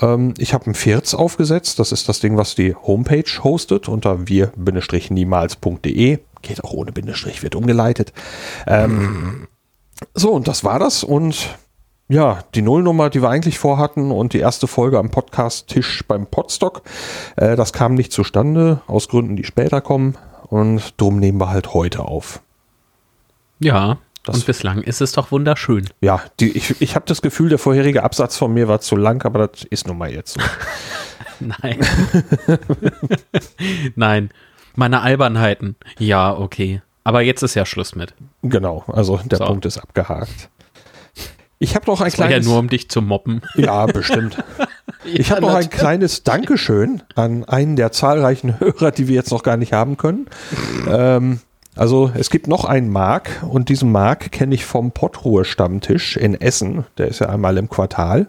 Ähm, 0.00 0.34
ich 0.38 0.54
habe 0.54 0.70
ein 0.70 0.74
Firz 0.74 1.14
aufgesetzt. 1.14 1.78
Das 1.78 1.92
ist 1.92 2.08
das 2.08 2.20
Ding, 2.20 2.36
was 2.36 2.54
die 2.54 2.74
Homepage 2.74 3.42
hostet 3.42 3.88
unter 3.88 4.26
wir-niemals.de. 4.28 6.18
Geht 6.42 6.62
auch 6.64 6.72
ohne 6.72 6.92
Bindestrich, 6.92 7.42
wird 7.42 7.54
umgeleitet. 7.54 8.12
Ähm, 8.66 9.48
so, 10.12 10.32
und 10.32 10.48
das 10.48 10.64
war 10.64 10.78
das. 10.78 11.04
Und 11.04 11.56
ja, 12.08 12.40
die 12.54 12.62
Nullnummer, 12.62 13.10
die 13.10 13.22
wir 13.22 13.30
eigentlich 13.30 13.58
vorhatten 13.58 14.10
und 14.10 14.32
die 14.32 14.38
erste 14.38 14.66
Folge 14.66 14.98
am 14.98 15.10
Podcast-Tisch 15.10 16.04
beim 16.06 16.26
Podstock, 16.26 16.82
äh, 17.36 17.56
das 17.56 17.72
kam 17.72 17.94
nicht 17.94 18.12
zustande, 18.12 18.80
aus 18.86 19.08
Gründen, 19.08 19.36
die 19.36 19.44
später 19.44 19.80
kommen. 19.80 20.16
Und 20.48 21.00
drum 21.00 21.18
nehmen 21.18 21.38
wir 21.40 21.48
halt 21.48 21.72
heute 21.74 22.04
auf. 22.04 22.40
Ja, 23.58 23.98
das 24.24 24.36
und 24.36 24.46
bislang 24.46 24.82
ist 24.82 25.00
es 25.00 25.12
doch 25.12 25.32
wunderschön. 25.32 25.88
Ja, 26.00 26.22
die, 26.40 26.50
ich, 26.50 26.80
ich 26.80 26.94
habe 26.94 27.06
das 27.06 27.22
Gefühl, 27.22 27.48
der 27.48 27.58
vorherige 27.58 28.02
Absatz 28.02 28.36
von 28.36 28.52
mir 28.52 28.68
war 28.68 28.80
zu 28.80 28.96
lang, 28.96 29.24
aber 29.24 29.48
das 29.48 29.64
ist 29.64 29.86
nun 29.86 29.98
mal 29.98 30.10
jetzt 30.10 30.34
so. 30.34 30.40
Nein. 31.40 31.78
Nein. 33.96 34.30
Meine 34.76 35.02
Albernheiten. 35.02 35.76
Ja, 35.98 36.36
okay. 36.36 36.82
Aber 37.04 37.20
jetzt 37.20 37.42
ist 37.42 37.54
ja 37.54 37.66
Schluss 37.66 37.94
mit. 37.94 38.14
Genau, 38.42 38.84
also 38.86 39.18
der 39.24 39.38
so. 39.38 39.44
Punkt 39.44 39.66
ist 39.66 39.78
abgehakt. 39.78 40.48
Ich 41.58 41.74
habe 41.74 41.86
noch 41.86 42.00
ein 42.00 42.06
das 42.06 42.14
kleines. 42.14 42.44
ja 42.44 42.50
nur 42.50 42.58
um 42.58 42.68
dich 42.68 42.88
zu 42.88 43.00
moppen. 43.00 43.42
Ja, 43.54 43.86
bestimmt. 43.86 44.42
ich 45.04 45.30
habe 45.30 45.42
noch 45.42 45.54
ein 45.54 45.70
kleines 45.70 46.22
Dankeschön 46.22 47.02
an 47.14 47.44
einen 47.44 47.76
der 47.76 47.92
zahlreichen 47.92 48.58
Hörer, 48.60 48.90
die 48.90 49.08
wir 49.08 49.14
jetzt 49.14 49.30
noch 49.30 49.42
gar 49.42 49.56
nicht 49.56 49.72
haben 49.72 49.96
können. 49.96 50.26
ähm, 50.88 51.40
also 51.76 52.12
es 52.14 52.30
gibt 52.30 52.46
noch 52.46 52.64
einen 52.64 52.88
Mark 52.88 53.44
und 53.48 53.68
diesen 53.68 53.90
Mark 53.90 54.30
kenne 54.30 54.54
ich 54.54 54.64
vom 54.64 54.92
Pottruhe 54.92 55.44
Stammtisch 55.44 56.16
in 56.16 56.40
Essen. 56.40 56.84
Der 56.98 57.08
ist 57.08 57.18
ja 57.18 57.28
einmal 57.28 57.58
im 57.58 57.68
Quartal. 57.68 58.28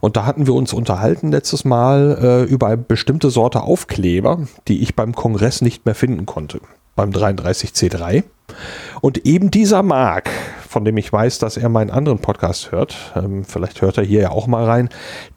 Und 0.00 0.16
da 0.16 0.24
hatten 0.24 0.46
wir 0.46 0.54
uns 0.54 0.72
unterhalten 0.72 1.30
letztes 1.30 1.66
Mal 1.66 2.18
äh, 2.20 2.50
über 2.50 2.68
eine 2.68 2.78
bestimmte 2.78 3.28
Sorte 3.28 3.62
Aufkleber, 3.62 4.46
die 4.68 4.80
ich 4.80 4.96
beim 4.96 5.14
Kongress 5.14 5.60
nicht 5.60 5.84
mehr 5.84 5.94
finden 5.94 6.24
konnte. 6.24 6.60
Beim 6.98 7.10
33C3. 7.10 8.24
Und 9.00 9.24
eben 9.24 9.52
dieser 9.52 9.84
Mark, 9.84 10.28
von 10.68 10.84
dem 10.84 10.96
ich 10.96 11.12
weiß, 11.12 11.38
dass 11.38 11.56
er 11.56 11.68
meinen 11.68 11.92
anderen 11.92 12.18
Podcast 12.18 12.72
hört, 12.72 13.12
ähm, 13.14 13.44
vielleicht 13.44 13.82
hört 13.82 13.98
er 13.98 14.04
hier 14.04 14.22
ja 14.22 14.30
auch 14.30 14.48
mal 14.48 14.64
rein, 14.64 14.88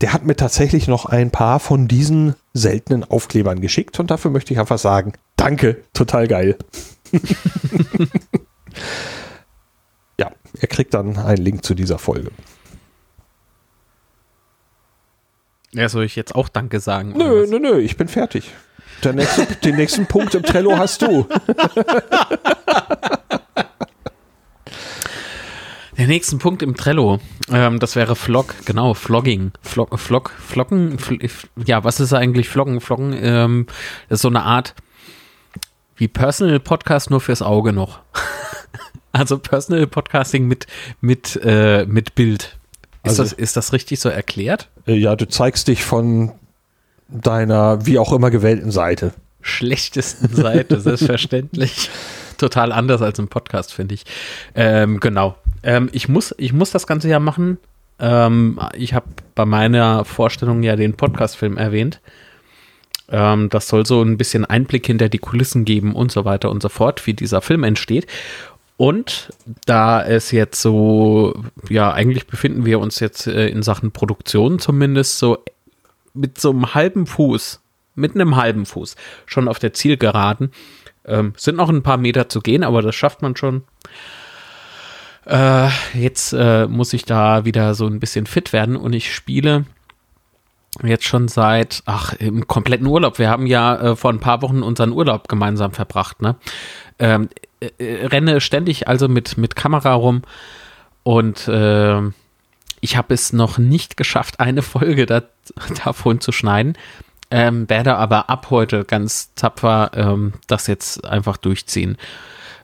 der 0.01 0.11
hat 0.11 0.25
mir 0.25 0.35
tatsächlich 0.35 0.87
noch 0.87 1.05
ein 1.05 1.29
paar 1.29 1.59
von 1.59 1.87
diesen 1.87 2.33
seltenen 2.53 3.03
Aufklebern 3.03 3.61
geschickt 3.61 3.99
und 3.99 4.09
dafür 4.09 4.31
möchte 4.31 4.53
ich 4.53 4.59
einfach 4.59 4.79
sagen, 4.79 5.13
danke, 5.35 5.83
total 5.93 6.27
geil. 6.27 6.57
ja, 10.19 10.31
er 10.59 10.67
kriegt 10.67 10.95
dann 10.95 11.15
einen 11.15 11.43
Link 11.43 11.63
zu 11.63 11.75
dieser 11.75 11.99
Folge. 11.99 12.31
Ja, 15.73 15.87
soll 15.89 16.05
ich 16.05 16.15
jetzt 16.15 16.33
auch 16.33 16.49
Danke 16.49 16.79
sagen? 16.79 17.13
Nö, 17.15 17.45
nö, 17.47 17.59
nö, 17.59 17.77
ich 17.77 17.97
bin 17.97 18.07
fertig. 18.07 18.51
Nächste, 19.03 19.45
den 19.63 19.75
nächsten 19.75 20.05
Punkt 20.05 20.35
im 20.35 20.43
Trello 20.43 20.77
hast 20.77 21.01
du. 21.01 21.27
Der 25.97 26.07
nächste 26.07 26.37
Punkt 26.37 26.63
im 26.63 26.75
Trello, 26.75 27.19
ähm, 27.51 27.79
das 27.79 27.95
wäre 27.95 28.15
Vlog, 28.15 28.55
genau, 28.65 28.95
Vlogging. 28.95 29.51
Vlog, 29.61 29.99
Vlog, 29.99 30.31
Vloggen, 30.31 30.97
ja, 31.63 31.83
was 31.83 31.99
ist 31.99 32.13
eigentlich 32.13 32.49
Vloggen? 32.49 32.81
Vloggen 32.81 33.13
ähm, 33.21 33.67
ist 34.09 34.21
so 34.21 34.27
eine 34.27 34.41
Art 34.41 34.73
wie 35.97 36.07
Personal 36.07 36.59
Podcast 36.59 37.11
nur 37.11 37.21
fürs 37.21 37.43
Auge 37.43 37.71
noch. 37.71 37.99
also 39.11 39.37
Personal 39.37 39.85
Podcasting 39.85 40.47
mit, 40.47 40.65
mit, 41.01 41.39
äh, 41.43 41.85
mit 41.85 42.15
Bild. 42.15 42.57
Ist, 43.03 43.19
also, 43.19 43.23
das, 43.23 43.33
ist 43.33 43.55
das 43.55 43.71
richtig 43.71 43.99
so 43.99 44.09
erklärt? 44.09 44.69
Äh, 44.87 44.95
ja, 44.95 45.15
du 45.15 45.27
zeigst 45.27 45.67
dich 45.67 45.83
von 45.83 46.31
deiner 47.11 47.85
wie 47.85 47.99
auch 47.99 48.13
immer 48.13 48.31
gewählten 48.31 48.71
Seite. 48.71 49.13
Schlechtesten 49.41 50.33
Seite, 50.33 50.79
selbstverständlich. 50.79 51.89
Total 52.37 52.71
anders 52.71 53.01
als 53.01 53.19
im 53.19 53.27
Podcast, 53.27 53.73
finde 53.73 53.95
ich. 53.95 54.05
Ähm, 54.55 54.99
genau. 54.99 55.35
Ähm, 55.63 55.89
ich, 55.91 56.09
muss, 56.09 56.33
ich 56.37 56.53
muss 56.53 56.71
das 56.71 56.87
Ganze 56.87 57.09
ja 57.09 57.19
machen. 57.19 57.57
Ähm, 57.99 58.59
ich 58.75 58.93
habe 58.93 59.07
bei 59.35 59.45
meiner 59.45 60.05
Vorstellung 60.05 60.63
ja 60.63 60.75
den 60.75 60.95
Podcast-Film 60.95 61.57
erwähnt. 61.57 61.99
Ähm, 63.09 63.49
das 63.49 63.67
soll 63.67 63.85
so 63.85 64.01
ein 64.01 64.17
bisschen 64.17 64.45
Einblick 64.45 64.87
hinter 64.87 65.09
die 65.09 65.19
Kulissen 65.19 65.65
geben 65.65 65.93
und 65.93 66.11
so 66.11 66.25
weiter 66.25 66.49
und 66.49 66.63
so 66.63 66.69
fort, 66.69 67.05
wie 67.05 67.13
dieser 67.13 67.41
Film 67.41 67.63
entsteht. 67.63 68.07
Und 68.77 69.29
da 69.65 70.03
es 70.03 70.31
jetzt 70.31 70.59
so, 70.59 71.35
ja, 71.69 71.93
eigentlich 71.93 72.25
befinden 72.25 72.65
wir 72.65 72.79
uns 72.79 72.99
jetzt 72.99 73.27
äh, 73.27 73.47
in 73.47 73.61
Sachen 73.61 73.91
Produktion 73.91 74.57
zumindest 74.57 75.19
so 75.19 75.43
mit 76.13 76.39
so 76.39 76.51
einem 76.51 76.73
halben 76.73 77.05
Fuß, 77.05 77.61
mit 77.95 78.15
einem 78.15 78.35
halben 78.35 78.65
Fuß 78.65 78.95
schon 79.25 79.47
auf 79.47 79.59
der 79.59 79.73
Zielgeraden. 79.73 80.51
Ähm, 81.05 81.33
sind 81.35 81.57
noch 81.57 81.69
ein 81.69 81.83
paar 81.83 81.97
Meter 81.97 82.29
zu 82.29 82.41
gehen, 82.41 82.63
aber 82.63 82.81
das 82.81 82.95
schafft 82.95 83.21
man 83.21 83.35
schon. 83.35 83.63
Äh, 85.25 85.69
jetzt 85.93 86.33
äh, 86.33 86.67
muss 86.67 86.93
ich 86.93 87.05
da 87.05 87.45
wieder 87.45 87.73
so 87.73 87.87
ein 87.87 87.99
bisschen 87.99 88.25
fit 88.25 88.53
werden 88.53 88.75
und 88.75 88.93
ich 88.93 89.13
spiele 89.13 89.65
jetzt 90.83 91.05
schon 91.05 91.27
seit, 91.27 91.83
ach, 91.85 92.13
im 92.13 92.47
kompletten 92.47 92.87
Urlaub. 92.87 93.19
Wir 93.19 93.29
haben 93.29 93.45
ja 93.45 93.75
äh, 93.75 93.95
vor 93.95 94.11
ein 94.11 94.19
paar 94.19 94.41
Wochen 94.41 94.63
unseren 94.63 94.93
Urlaub 94.93 95.27
gemeinsam 95.27 95.73
verbracht, 95.73 96.21
ne? 96.21 96.35
Ähm, 96.97 97.29
äh, 97.59 97.69
äh 97.77 98.05
renne 98.07 98.41
ständig 98.41 98.87
also 98.87 99.07
mit, 99.07 99.37
mit 99.37 99.55
Kamera 99.55 99.93
rum 99.93 100.23
und 101.03 101.47
äh, 101.47 102.01
ich 102.81 102.97
habe 102.97 103.13
es 103.13 103.31
noch 103.31 103.57
nicht 103.57 103.95
geschafft, 103.95 104.39
eine 104.39 104.61
Folge 104.61 105.05
da, 105.05 105.23
davon 105.85 106.19
zu 106.19 106.31
schneiden. 106.31 106.77
Ähm, 107.33 107.69
werde 107.69 107.95
aber 107.95 108.29
ab 108.29 108.47
heute 108.49 108.83
ganz 108.83 109.33
tapfer 109.35 109.91
ähm, 109.93 110.33
das 110.47 110.67
jetzt 110.67 111.05
einfach 111.05 111.37
durchziehen. 111.37 111.97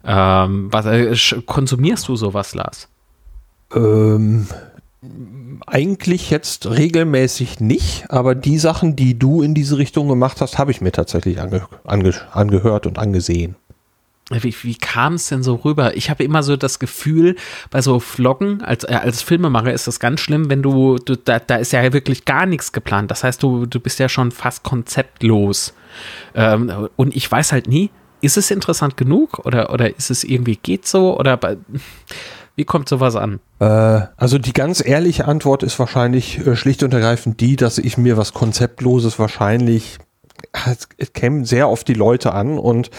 Ähm, 0.03 0.67
was, 0.71 0.85
äh, 0.85 1.15
konsumierst 1.45 2.07
du 2.09 2.17
sowas, 2.17 2.53
Lars? 2.53 2.89
Ähm, 3.73 4.47
eigentlich 5.65 6.29
jetzt 6.29 6.69
regelmäßig 6.69 7.61
nicht, 7.61 8.09
aber 8.09 8.35
die 8.35 8.57
Sachen, 8.57 8.95
die 8.95 9.17
du 9.17 9.41
in 9.41 9.53
diese 9.53 9.77
Richtung 9.77 10.09
gemacht 10.09 10.41
hast, 10.41 10.57
habe 10.57 10.71
ich 10.71 10.81
mir 10.81 10.91
tatsächlich 10.91 11.39
ange, 11.39 11.67
ange, 11.85 12.13
angehört 12.31 12.87
und 12.87 12.99
angesehen. 12.99 13.55
Wie, 14.29 14.53
wie 14.61 14.75
kam 14.75 15.13
es 15.13 15.29
denn 15.29 15.41
so 15.41 15.55
rüber? 15.55 15.95
Ich 15.95 16.09
habe 16.09 16.23
immer 16.23 16.43
so 16.43 16.57
das 16.57 16.79
Gefühl, 16.79 17.37
bei 17.69 17.81
so 17.81 17.99
Vloggen, 17.99 18.61
als, 18.61 18.83
äh, 18.83 18.93
als 18.93 19.21
Filmemacher 19.21 19.71
ist 19.71 19.87
das 19.87 20.01
ganz 20.01 20.19
schlimm, 20.19 20.49
wenn 20.49 20.61
du, 20.61 20.97
du 20.97 21.15
da, 21.15 21.39
da 21.39 21.55
ist 21.55 21.71
ja 21.71 21.93
wirklich 21.93 22.25
gar 22.25 22.45
nichts 22.45 22.73
geplant. 22.73 23.09
Das 23.09 23.23
heißt, 23.23 23.41
du, 23.41 23.65
du 23.65 23.79
bist 23.79 23.99
ja 23.99 24.09
schon 24.09 24.31
fast 24.31 24.63
konzeptlos. 24.63 25.73
Ähm, 26.35 26.89
und 26.97 27.15
ich 27.15 27.31
weiß 27.31 27.53
halt 27.53 27.67
nie, 27.67 27.89
ist 28.19 28.35
es 28.35 28.51
interessant 28.51 28.97
genug 28.97 29.45
oder, 29.45 29.71
oder 29.71 29.95
ist 29.95 30.09
es 30.09 30.23
irgendwie 30.23 30.57
geht 30.57 30.87
so 30.87 31.17
oder 31.17 31.37
bei, 31.37 31.57
wie 32.57 32.65
kommt 32.65 32.89
sowas 32.89 33.15
an? 33.15 33.39
Äh, 33.59 34.01
also 34.17 34.39
die 34.39 34.53
ganz 34.53 34.85
ehrliche 34.85 35.25
Antwort 35.25 35.63
ist 35.63 35.79
wahrscheinlich 35.79 36.45
äh, 36.45 36.55
schlicht 36.55 36.83
und 36.83 36.93
ergreifend 36.93 37.39
die, 37.39 37.55
dass 37.55 37.77
ich 37.77 37.97
mir 37.97 38.17
was 38.17 38.33
Konzeptloses 38.33 39.19
wahrscheinlich 39.19 39.99
es 40.65 41.13
käme 41.13 41.45
sehr 41.45 41.67
auf 41.67 41.83
die 41.83 41.93
Leute 41.93 42.33
an 42.33 42.57
und 42.57 42.89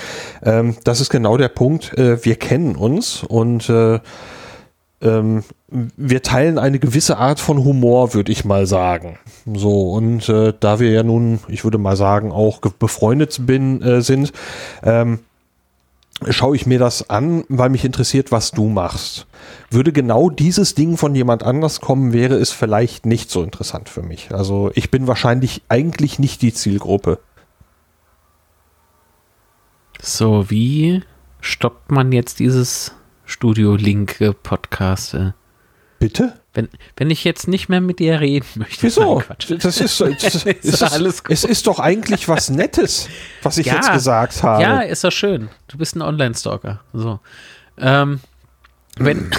ähm, 0.43 0.77
das 0.85 1.01
ist 1.01 1.11
genau 1.11 1.37
der 1.37 1.49
Punkt. 1.49 1.97
Äh, 1.99 2.25
wir 2.25 2.37
kennen 2.37 2.77
uns 2.77 3.25
und 3.25 3.69
äh, 3.69 4.01
ähm, 5.01 5.45
wir 5.69 6.23
teilen 6.23 6.59
eine 6.59 6.79
gewisse 6.79 7.19
Art 7.19 7.41
von 7.41 7.63
Humor, 7.65 8.15
würde 8.15 8.33
ich 8.33 8.45
mal 8.45 8.67
sagen. 8.67 9.19
So, 9.47 9.93
und 9.93 10.29
äh, 10.29 10.53
da 10.59 10.81
wir 10.81 10.91
ja 10.91 11.03
nun, 11.03 11.41
ich 11.49 11.65
würde 11.65 11.79
mal 11.79 11.97
sagen, 11.97 12.33
auch 12.33 12.61
befreundet 12.61 13.47
bin, 13.47 13.83
äh, 13.83 14.01
sind, 14.01 14.33
ähm, 14.83 15.21
schaue 16.31 16.57
ich 16.57 16.67
mir 16.67 16.79
das 16.79 17.11
an, 17.11 17.45
weil 17.49 17.69
mich 17.69 17.85
interessiert, 17.85 18.33
was 18.33 18.51
du 18.51 18.69
machst. 18.69 19.27
Würde 19.71 19.93
genau 19.93 20.31
dieses 20.31 20.75
Ding 20.75 20.97
von 20.97 21.15
jemand 21.15 21.43
anders 21.43 21.81
kommen, 21.81 22.13
wäre 22.13 22.35
es 22.35 22.51
vielleicht 22.51 23.07
nicht 23.07 23.31
so 23.31 23.43
interessant 23.43 23.89
für 23.89 24.03
mich. 24.03 24.29
Also 24.33 24.71
ich 24.75 24.91
bin 24.91 25.07
wahrscheinlich 25.07 25.63
eigentlich 25.69 26.19
nicht 26.19 26.43
die 26.43 26.53
Zielgruppe. 26.53 27.21
So, 30.01 30.49
wie 30.49 31.03
stoppt 31.41 31.91
man 31.91 32.13
jetzt 32.13 32.39
dieses 32.39 32.95
Studio 33.25 33.75
Link 33.75 34.19
Podcast? 34.43 35.17
Bitte? 35.99 36.35
Wenn, 36.55 36.69
wenn 36.97 37.11
ich 37.11 37.25
jetzt 37.25 37.49
nicht 37.49 37.69
mehr 37.69 37.81
mit 37.81 37.99
dir 37.99 38.21
reden 38.21 38.47
möchte. 38.57 38.85
Wieso? 38.85 39.23
Das 39.49 39.51
ist, 39.81 40.01
das 40.01 40.45
ist 40.45 40.83
alles 40.83 41.25
gut. 41.25 41.33
Es 41.33 41.45
ist 41.45 41.67
doch 41.67 41.81
eigentlich 41.81 42.29
was 42.29 42.49
Nettes, 42.51 43.09
was 43.43 43.59
ich 43.59 43.67
ja, 43.67 43.75
jetzt 43.75 43.93
gesagt 43.93 44.43
habe. 44.43 44.63
Ja, 44.63 44.81
ist 44.81 45.05
doch 45.05 45.13
schön. 45.13 45.49
Du 45.67 45.79
bist 45.79 45.97
ein 45.97 46.03
Online-Stalker. 46.03 46.81
So. 46.93 47.21
Ähm, 47.77 48.21
wenn, 48.97 49.31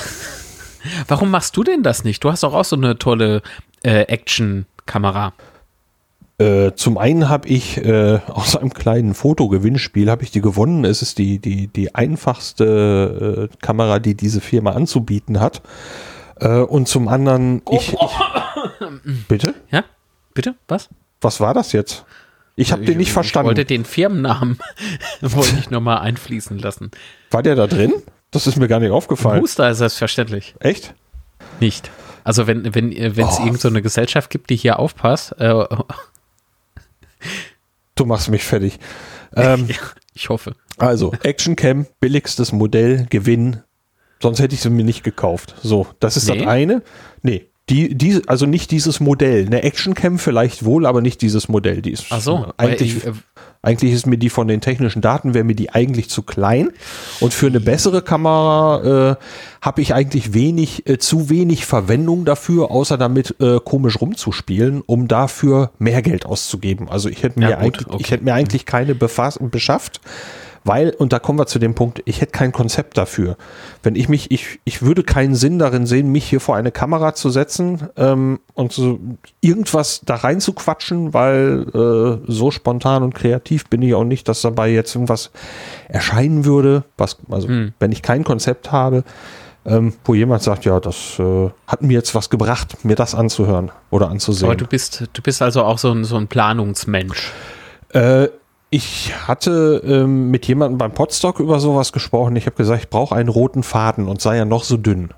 warum 1.08 1.32
machst 1.32 1.56
du 1.56 1.64
denn 1.64 1.84
das 1.84 2.04
nicht? 2.04 2.24
Du 2.24 2.32
hast 2.32 2.44
doch 2.44 2.54
auch 2.54 2.66
so 2.66 2.76
eine 2.76 2.98
tolle 2.98 3.42
äh, 3.84 4.02
Action-Kamera. 4.02 5.34
Äh, 6.40 6.74
zum 6.76 6.98
einen 6.98 7.28
habe 7.28 7.50
ich 7.50 7.78
äh, 7.84 8.20
aus 8.28 8.56
einem 8.56 8.74
kleinen 8.74 9.14
Fotogewinnspiel 9.14 10.10
habe 10.10 10.24
ich 10.24 10.32
die 10.32 10.40
gewonnen. 10.40 10.86
Es 10.86 11.02
ist 11.02 11.18
die 11.18 11.40
die 11.40 11.68
die 11.68 11.94
einfachste 11.94 13.50
äh, 13.52 13.58
Kamera, 13.62 14.00
die 14.00 14.16
diese 14.16 14.40
Firma 14.40 14.72
anzubieten 14.72 15.42
hat. 15.42 15.62
Äh, 16.40 16.60
und 16.60 16.88
zum 16.88 17.10
anderen 17.10 17.62
ich, 17.70 17.94
ich 17.94 17.98
bitte 19.28 19.54
ja 19.70 19.84
bitte 20.34 20.56
was 20.70 20.88
was 21.20 21.42
war 21.42 21.54
das 21.54 21.74
jetzt? 21.74 22.06
Ich 22.56 22.72
habe 22.72 22.86
den 22.86 22.98
nicht 22.98 23.12
verstanden. 23.12 23.52
Ich 23.52 23.58
wollte 23.58 23.66
den 23.66 23.84
Firmennamen 23.84 24.60
wollte 25.22 25.58
ich 25.60 25.70
noch 25.70 25.82
mal 25.82 25.98
einfließen 25.98 26.58
lassen. 26.58 26.92
War 27.32 27.44
der 27.44 27.56
da 27.56 27.68
drin? 27.68 27.94
Das 28.32 28.48
ist 28.48 28.56
mir 28.56 28.70
gar 28.70 28.80
nicht 28.80 28.92
aufgefallen. 28.92 29.42
Booster 29.42 29.70
ist 29.70 29.80
selbstverständlich. 29.80 30.56
Echt? 30.60 30.94
Nicht. 31.60 31.92
Also 32.24 32.48
wenn 32.48 32.76
wenn 32.76 32.92
wenn 32.92 33.28
es 33.28 33.40
oh. 33.40 33.46
irgendeine 33.46 33.76
so 33.76 33.82
Gesellschaft 33.82 34.30
gibt, 34.30 34.50
die 34.50 34.56
hier 34.56 34.80
aufpasst, 34.80 35.36
äh, 35.40 35.66
Du 38.00 38.06
machst 38.06 38.30
mich 38.30 38.46
fertig. 38.46 38.80
Ähm, 39.36 39.66
ja, 39.68 39.76
ich 40.14 40.30
hoffe. 40.30 40.56
Also, 40.78 41.12
Action 41.24 41.58
Cam, 41.58 41.86
billigstes 42.00 42.54
Modell, 42.54 43.08
Gewinn. 43.10 43.58
Sonst 44.22 44.40
hätte 44.40 44.56
ich 44.56 44.62
sie 44.62 44.70
mir 44.70 44.86
nicht 44.86 45.04
gekauft. 45.04 45.56
So, 45.62 45.86
das 46.00 46.16
ist 46.16 46.30
nee. 46.30 46.38
das 46.38 46.48
eine. 46.48 46.82
Nee, 47.24 47.50
die, 47.70 47.96
die, 47.96 48.22
also 48.28 48.46
nicht 48.46 48.72
dieses 48.72 49.02
Modell. 49.02 49.46
Eine 49.46 49.64
Actioncam 49.64 50.18
vielleicht 50.18 50.64
wohl, 50.64 50.86
aber 50.86 51.02
nicht 51.02 51.22
dieses 51.22 51.50
Modell. 51.50 51.82
Die 51.82 51.92
ist 51.92 52.06
Ach 52.10 52.22
so, 52.22 52.48
eigentlich, 52.56 52.98
ich, 52.98 53.06
äh, 53.06 53.12
eigentlich 53.62 53.94
ist 53.94 54.06
mir 54.06 54.18
die 54.18 54.30
von 54.30 54.48
den 54.48 54.62
technischen 54.62 55.02
Daten, 55.02 55.34
wäre 55.34 55.44
mir 55.44 55.56
die 55.56 55.72
eigentlich 55.72 56.10
zu 56.10 56.24
klein. 56.24 56.70
Und 57.20 57.34
für 57.34 57.48
eine 57.48 57.60
bessere 57.60 58.02
Kamera 58.02 59.12
äh, 59.12 59.16
habe 59.62 59.82
ich 59.82 59.94
eigentlich 59.94 60.34
wenig, 60.34 60.88
äh, 60.88 60.98
zu 60.98 61.30
wenig 61.30 61.66
Verwendung 61.66 62.24
dafür, 62.24 62.72
außer 62.72 62.98
damit 62.98 63.36
äh, 63.42 63.60
komisch 63.60 64.00
rumzuspielen, 64.00 64.82
um 64.86 65.10
dafür 65.10 65.72
mehr 65.78 66.02
Geld 66.02 66.26
auszugeben. 66.26 66.88
Also 66.90 67.10
ich 67.10 67.22
hätte 67.24 67.40
mir, 67.40 67.50
ja, 67.50 67.62
gut, 67.62 67.86
okay. 67.88 67.98
ich 68.00 68.12
hätte 68.12 68.24
mir 68.24 68.34
eigentlich 68.34 68.66
keine 68.66 68.96
befass 68.96 69.38
beschafft 69.52 70.00
weil, 70.64 70.92
und 70.92 71.14
da 71.14 71.20
kommen 71.20 71.40
wir 71.40 71.48
zu 71.48 71.60
dem 71.60 71.76
Punkt, 71.76 72.02
ich 72.06 72.22
hätte 72.22 72.32
kein 72.32 72.52
Konzept 72.52 72.98
dafür. 72.98 73.38
Wenn 73.84 73.96
ich 73.96 74.10
mich, 74.10 74.32
ich, 74.32 74.60
ich 74.66 74.82
würde 74.82 75.04
keinen 75.04 75.36
Sinn 75.36 75.60
darin 75.60 75.86
sehen, 75.86 76.12
mich 76.12 76.26
hier 76.26 76.40
vor 76.40 76.56
eine 76.56 76.72
Kamera 76.72 77.14
zu 77.14 77.30
setzen 77.30 77.90
ähm, 77.98 78.40
und 78.54 78.72
so 78.74 79.00
irgendwas 79.42 80.02
da 80.06 80.16
rein 80.16 80.42
zu 80.42 80.54
quatschen, 80.54 81.14
weil 81.14 81.66
äh, 81.74 82.32
so 82.32 82.52
spontan 82.52 83.04
und 83.04 83.16
kreativ 83.16 83.68
bin 83.68 83.82
ich 83.82 83.94
auch 83.94 84.04
nicht, 84.04 84.28
dass 84.28 84.42
dabei 84.42 84.70
jetzt 84.70 84.94
irgendwas 84.96 85.32
erscheinen 85.88 86.46
würde, 86.46 86.84
was, 86.98 87.18
also 87.30 87.48
hm. 87.48 87.74
wenn 87.80 87.92
ich 87.92 88.02
kein 88.02 88.24
Konzept 88.24 88.72
habe, 88.72 89.04
ähm, 89.66 89.94
wo 90.06 90.14
jemand 90.14 90.42
sagt, 90.42 90.66
ja, 90.66 90.80
das 90.80 91.20
äh, 91.20 91.50
hat 91.68 91.82
mir 91.82 91.94
jetzt 91.94 92.16
was 92.16 92.30
gebracht, 92.30 92.84
mir 92.84 92.96
das 92.96 93.14
anzuhören 93.14 93.72
oder 93.90 94.10
anzusehen. 94.10 94.50
Aber 94.50 94.56
du 94.56 94.66
bist, 94.66 95.08
du 95.14 95.22
bist 95.22 95.42
also 95.42 95.64
auch 95.64 95.78
so 95.78 95.92
ein, 95.92 96.04
so 96.06 96.18
ein 96.18 96.28
Planungsmensch. 96.28 97.32
Äh, 97.90 98.30
ich 98.70 99.14
hatte 99.28 99.82
ähm, 99.86 100.30
mit 100.30 100.46
jemandem 100.48 100.78
beim 100.78 100.92
Podstock 100.92 101.40
über 101.40 101.60
sowas 101.60 101.92
gesprochen. 101.92 102.36
Ich 102.36 102.46
habe 102.46 102.56
gesagt, 102.56 102.84
ich 102.84 102.90
brauche 102.90 103.16
einen 103.16 103.30
roten 103.30 103.64
Faden 103.64 104.08
und 104.08 104.22
sei 104.22 104.38
ja 104.38 104.46
noch 104.46 104.64
so 104.64 104.78
dünn. 104.78 105.10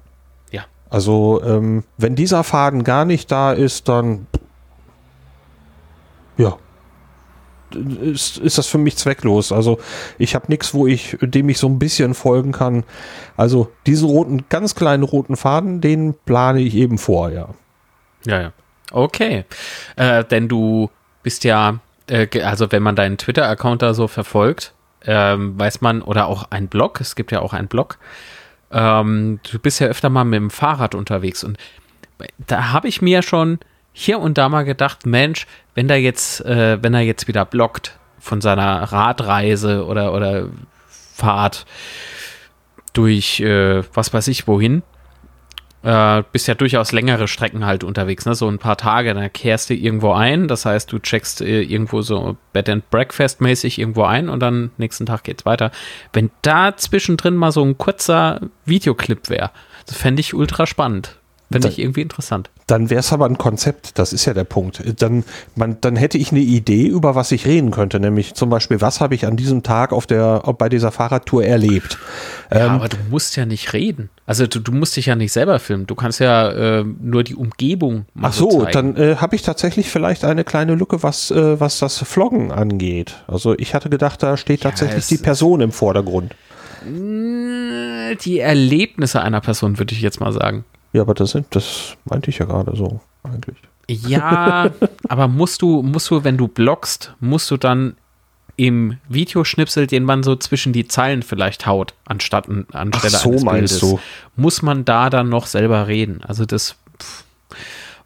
Ja. 0.52 0.64
Also, 0.90 1.42
ähm, 1.44 1.84
wenn 1.98 2.16
dieser 2.16 2.44
Faden 2.44 2.84
gar 2.84 3.06
nicht 3.06 3.32
da 3.32 3.52
ist, 3.52 3.90
dann 3.90 4.28
ja, 6.38 6.58
ist, 8.02 8.38
ist 8.38 8.58
das 8.58 8.68
für 8.68 8.78
mich 8.78 8.98
zwecklos. 8.98 9.52
Also 9.52 9.80
ich 10.18 10.36
habe 10.36 10.46
nichts, 10.48 10.74
wo 10.74 10.88
ich, 10.88 11.18
dem 11.22 11.50
ich 11.50 11.58
so 11.58 11.68
ein 11.68 11.80
bisschen 11.80 12.14
folgen 12.14 12.52
kann. 12.52 12.84
Also 13.38 13.72
diesen 13.86 14.08
roten, 14.08 14.46
ganz 14.50 14.76
kleinen 14.76 15.04
roten 15.04 15.36
Faden, 15.36 15.82
den 15.82 16.14
plane 16.26 16.62
ich 16.62 16.76
eben 16.76 16.98
vor, 16.98 17.32
ja. 17.32 17.50
Ja, 18.26 18.42
ja. 18.42 18.54
Okay. 18.92 19.46
Äh, 19.96 20.24
denn 20.26 20.48
du 20.48 20.90
bist 21.24 21.44
ja 21.44 21.80
äh, 22.12 22.28
also 22.42 22.72
wenn 22.72 22.84
man 22.84 22.96
deinen 22.96 23.18
Twitter-Account 23.18 23.82
da 23.82 23.94
so 23.94 24.08
verfolgt, 24.08 24.74
ähm, 25.06 25.58
weiß 25.60 25.82
man, 25.82 26.02
oder 26.02 26.28
auch 26.28 26.52
ein 26.52 26.68
Blog, 26.68 27.02
es 27.02 27.16
gibt 27.16 27.32
ja 27.32 27.40
auch 27.40 27.54
einen 27.54 27.68
Blog, 27.68 27.98
ähm, 28.72 29.40
du 29.50 29.60
bist 29.60 29.80
ja 29.80 29.88
öfter 29.88 30.10
mal 30.10 30.26
mit 30.26 30.38
dem 30.38 30.50
Fahrrad 30.50 30.94
unterwegs 30.94 31.44
und 31.44 31.58
da 32.38 32.72
habe 32.72 32.88
ich 32.88 33.02
mir 33.02 33.24
schon 33.24 33.60
hier 33.94 34.20
und 34.20 34.38
da 34.38 34.48
mal 34.48 34.64
gedacht, 34.64 35.06
Mensch, 35.06 35.48
wenn 35.74 35.88
der 35.88 36.02
jetzt, 36.02 36.46
äh, 36.46 36.82
wenn 36.82 36.94
er 36.94 37.02
jetzt 37.02 37.28
wieder 37.28 37.46
blockt 37.46 37.98
von 38.20 38.42
seiner 38.42 38.84
Radreise 38.84 39.86
oder, 39.86 40.14
oder 40.14 40.50
Fahrt 40.88 41.66
durch, 42.94 43.40
äh, 43.40 43.84
was 43.94 44.14
weiß 44.14 44.28
ich 44.28 44.48
wohin, 44.48 44.84
äh, 45.84 46.24
bist 46.32 46.48
ja 46.48 46.56
durchaus 46.56 46.92
längere 46.92 47.28
Strecken 47.28 47.66
halt 47.66 47.84
unterwegs, 47.84 48.26
ne? 48.26 48.36
So 48.36 48.48
ein 48.48 48.60
paar 48.60 48.78
Tage, 48.78 49.14
dann 49.14 49.32
kehrst 49.34 49.70
du 49.70 49.74
irgendwo 49.74 50.12
ein. 50.12 50.48
Das 50.48 50.66
heißt, 50.66 50.92
du 50.92 51.00
checkst 51.00 51.42
äh, 51.42 51.62
irgendwo 51.62 52.02
so 52.02 52.38
Bed 52.54 52.70
and 52.70 52.90
Breakfast 52.90 53.42
mäßig 53.42 53.80
irgendwo 53.80 54.04
ein 54.04 54.30
und 54.30 54.40
dann 54.40 54.72
nächsten 54.78 55.06
Tag 55.06 55.24
geht's 55.24 55.46
weiter. 55.46 55.72
Wenn 56.14 56.30
da 56.42 56.76
zwischendrin 56.76 57.36
mal 57.36 57.52
so 57.52 57.64
ein 57.64 57.78
kurzer 57.78 58.42
Videoclip 58.66 59.30
wäre, 59.30 59.52
das 59.86 59.98
fände 59.98 60.20
ich 60.20 60.34
ultra 60.34 60.68
spannend. 60.68 61.21
Fände 61.52 61.68
ich 61.68 61.80
irgendwie 61.80 62.02
interessant. 62.02 62.50
Dann 62.68 62.90
wäre 62.90 63.02
es 63.02 63.12
aber 63.12 63.26
ein 63.26 63.38
Konzept, 63.38 64.00
das 64.00 64.14
ist 64.14 64.26
ja 64.26 64.34
der 64.34 64.44
Punkt. 64.44 64.82
Dann, 65.02 65.24
man, 65.56 65.78
dann 65.82 65.96
hätte 65.96 66.18
ich 66.18 66.32
eine 66.32 66.40
Idee, 66.40 66.88
über 66.88 67.16
was 67.16 67.32
ich 67.32 67.46
reden 67.46 67.72
könnte, 67.72 68.00
nämlich 68.00 68.34
zum 68.34 68.50
Beispiel, 68.50 68.82
was 68.82 69.02
habe 69.02 69.16
ich 69.16 69.26
an 69.26 69.36
diesem 69.36 69.64
Tag 69.64 69.92
auf 69.92 70.08
der, 70.08 70.40
bei 70.58 70.70
dieser 70.70 70.92
Fahrradtour 70.92 71.44
erlebt. 71.44 71.98
Ja, 72.52 72.66
ähm, 72.66 72.72
aber 72.72 72.90
du 72.90 72.98
musst 73.10 73.36
ja 73.36 73.46
nicht 73.46 73.74
reden. 73.74 74.10
Also 74.26 74.48
du, 74.48 74.60
du 74.60 74.72
musst 74.72 74.96
dich 74.96 75.08
ja 75.08 75.16
nicht 75.16 75.34
selber 75.34 75.60
filmen. 75.60 75.88
Du 75.88 75.96
kannst 75.96 76.20
ja 76.20 76.50
äh, 76.52 76.84
nur 76.84 77.24
die 77.24 77.36
Umgebung 77.36 78.06
machen. 78.14 78.32
Ach 78.32 78.34
so, 78.34 78.52
so 78.52 78.66
dann 78.66 78.96
äh, 78.96 79.18
habe 79.18 79.36
ich 79.36 79.42
tatsächlich 79.42 79.90
vielleicht 79.90 80.24
eine 80.24 80.44
kleine 80.44 80.76
Lücke, 80.76 81.04
was, 81.04 81.32
äh, 81.32 81.60
was 81.60 81.80
das 81.80 81.98
Vloggen 82.00 82.52
angeht. 82.52 83.24
Also 83.28 83.54
ich 83.58 83.74
hatte 83.74 83.90
gedacht, 83.90 84.24
da 84.24 84.38
steht 84.38 84.62
tatsächlich 84.62 85.10
ja, 85.10 85.18
die 85.18 85.24
Person 85.24 85.62
im 85.62 85.72
Vordergrund. 85.72 86.34
Die 86.86 88.40
Erlebnisse 88.40 89.22
einer 89.22 89.42
Person, 89.42 89.78
würde 89.78 89.94
ich 89.94 90.02
jetzt 90.02 90.20
mal 90.20 90.34
sagen. 90.34 90.66
Ja, 90.94 91.02
aber 91.02 91.14
das 91.14 91.32
sind, 91.32 91.48
das 91.52 91.96
meinte 92.06 92.30
ich 92.30 92.40
ja 92.40 92.46
gerade 92.46 92.76
so 92.76 93.00
eigentlich. 93.24 93.58
Ja, 93.90 94.72
aber 95.10 95.28
musst 95.28 95.62
du, 95.62 95.82
musst 95.82 96.10
du, 96.10 96.24
wenn 96.24 96.38
du 96.38 96.48
bloggst, 96.48 97.14
musst 97.20 97.50
du 97.52 97.58
dann 97.58 97.96
im 98.58 98.98
Videoschnipsel, 99.10 99.88
den 99.88 100.04
man 100.04 100.24
so 100.24 100.36
zwischen 100.36 100.74
die 100.74 100.88
Zeilen 100.88 101.24
vielleicht 101.24 101.66
haut, 101.66 101.94
anstatt 102.06 102.48
anstelle 102.74 103.18
Ach 103.18 103.22
so 103.22 103.30
eines 103.32 103.44
meinst 103.44 103.80
Bildes, 103.80 103.80
du. 103.80 104.00
muss 104.36 104.62
man 104.62 104.86
da 104.86 105.10
dann 105.10 105.30
noch 105.30 105.48
selber 105.48 105.88
reden. 105.88 106.22
Also 106.24 106.46
das 106.46 106.76
pff, 107.02 107.24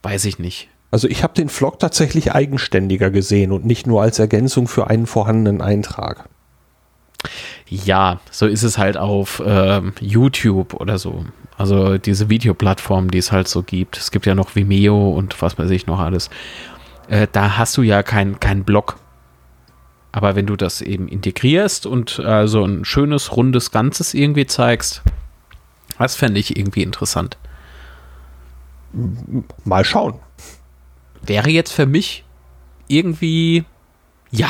weiß 0.03 0.25
ich 0.25 0.39
nicht. 0.39 0.69
Also 0.91 1.09
ich 1.09 1.23
habe 1.23 1.33
den 1.33 1.49
Vlog 1.49 1.79
tatsächlich 1.79 2.31
eigenständiger 2.33 3.09
gesehen 3.09 3.51
und 3.51 3.65
nicht 3.65 3.85
nur 3.85 4.01
als 4.01 4.19
Ergänzung 4.19 4.67
für 4.67 4.87
einen 4.87 5.07
vorhandenen 5.07 5.61
Eintrag. 5.61 6.29
Ja, 7.67 8.21
so 8.31 8.45
ist 8.45 8.63
es 8.63 8.77
halt 8.77 8.95
auf 8.95 9.39
äh, 9.39 9.81
YouTube 9.99 10.75
oder 10.75 10.97
so. 10.97 11.25
Also 11.57 11.97
diese 11.97 12.29
Videoplattform, 12.29 13.09
die 13.09 13.17
es 13.17 13.31
halt 13.31 13.47
so 13.47 13.63
gibt. 13.63 13.97
Es 13.97 14.11
gibt 14.11 14.25
ja 14.25 14.35
noch 14.35 14.55
Vimeo 14.55 15.11
und 15.11 15.41
was 15.41 15.57
weiß 15.57 15.69
ich 15.69 15.87
noch 15.87 15.99
alles. 15.99 16.29
Äh, 17.07 17.27
da 17.31 17.57
hast 17.57 17.77
du 17.77 17.81
ja 17.81 18.03
keinen 18.03 18.39
kein 18.39 18.63
Blog. 18.63 18.97
Aber 20.11 20.35
wenn 20.35 20.45
du 20.45 20.55
das 20.55 20.81
eben 20.81 21.07
integrierst 21.07 21.85
und 21.85 22.19
äh, 22.19 22.47
so 22.47 22.63
ein 22.63 22.85
schönes, 22.85 23.35
rundes 23.35 23.71
Ganzes 23.71 24.13
irgendwie 24.13 24.45
zeigst, 24.45 25.01
das 25.97 26.15
fände 26.15 26.39
ich 26.39 26.57
irgendwie 26.57 26.83
interessant. 26.83 27.37
Mal 29.65 29.83
schauen. 29.83 30.19
Wäre 31.21 31.49
jetzt 31.49 31.71
für 31.71 31.85
mich 31.85 32.23
irgendwie, 32.87 33.65
ja. 34.31 34.47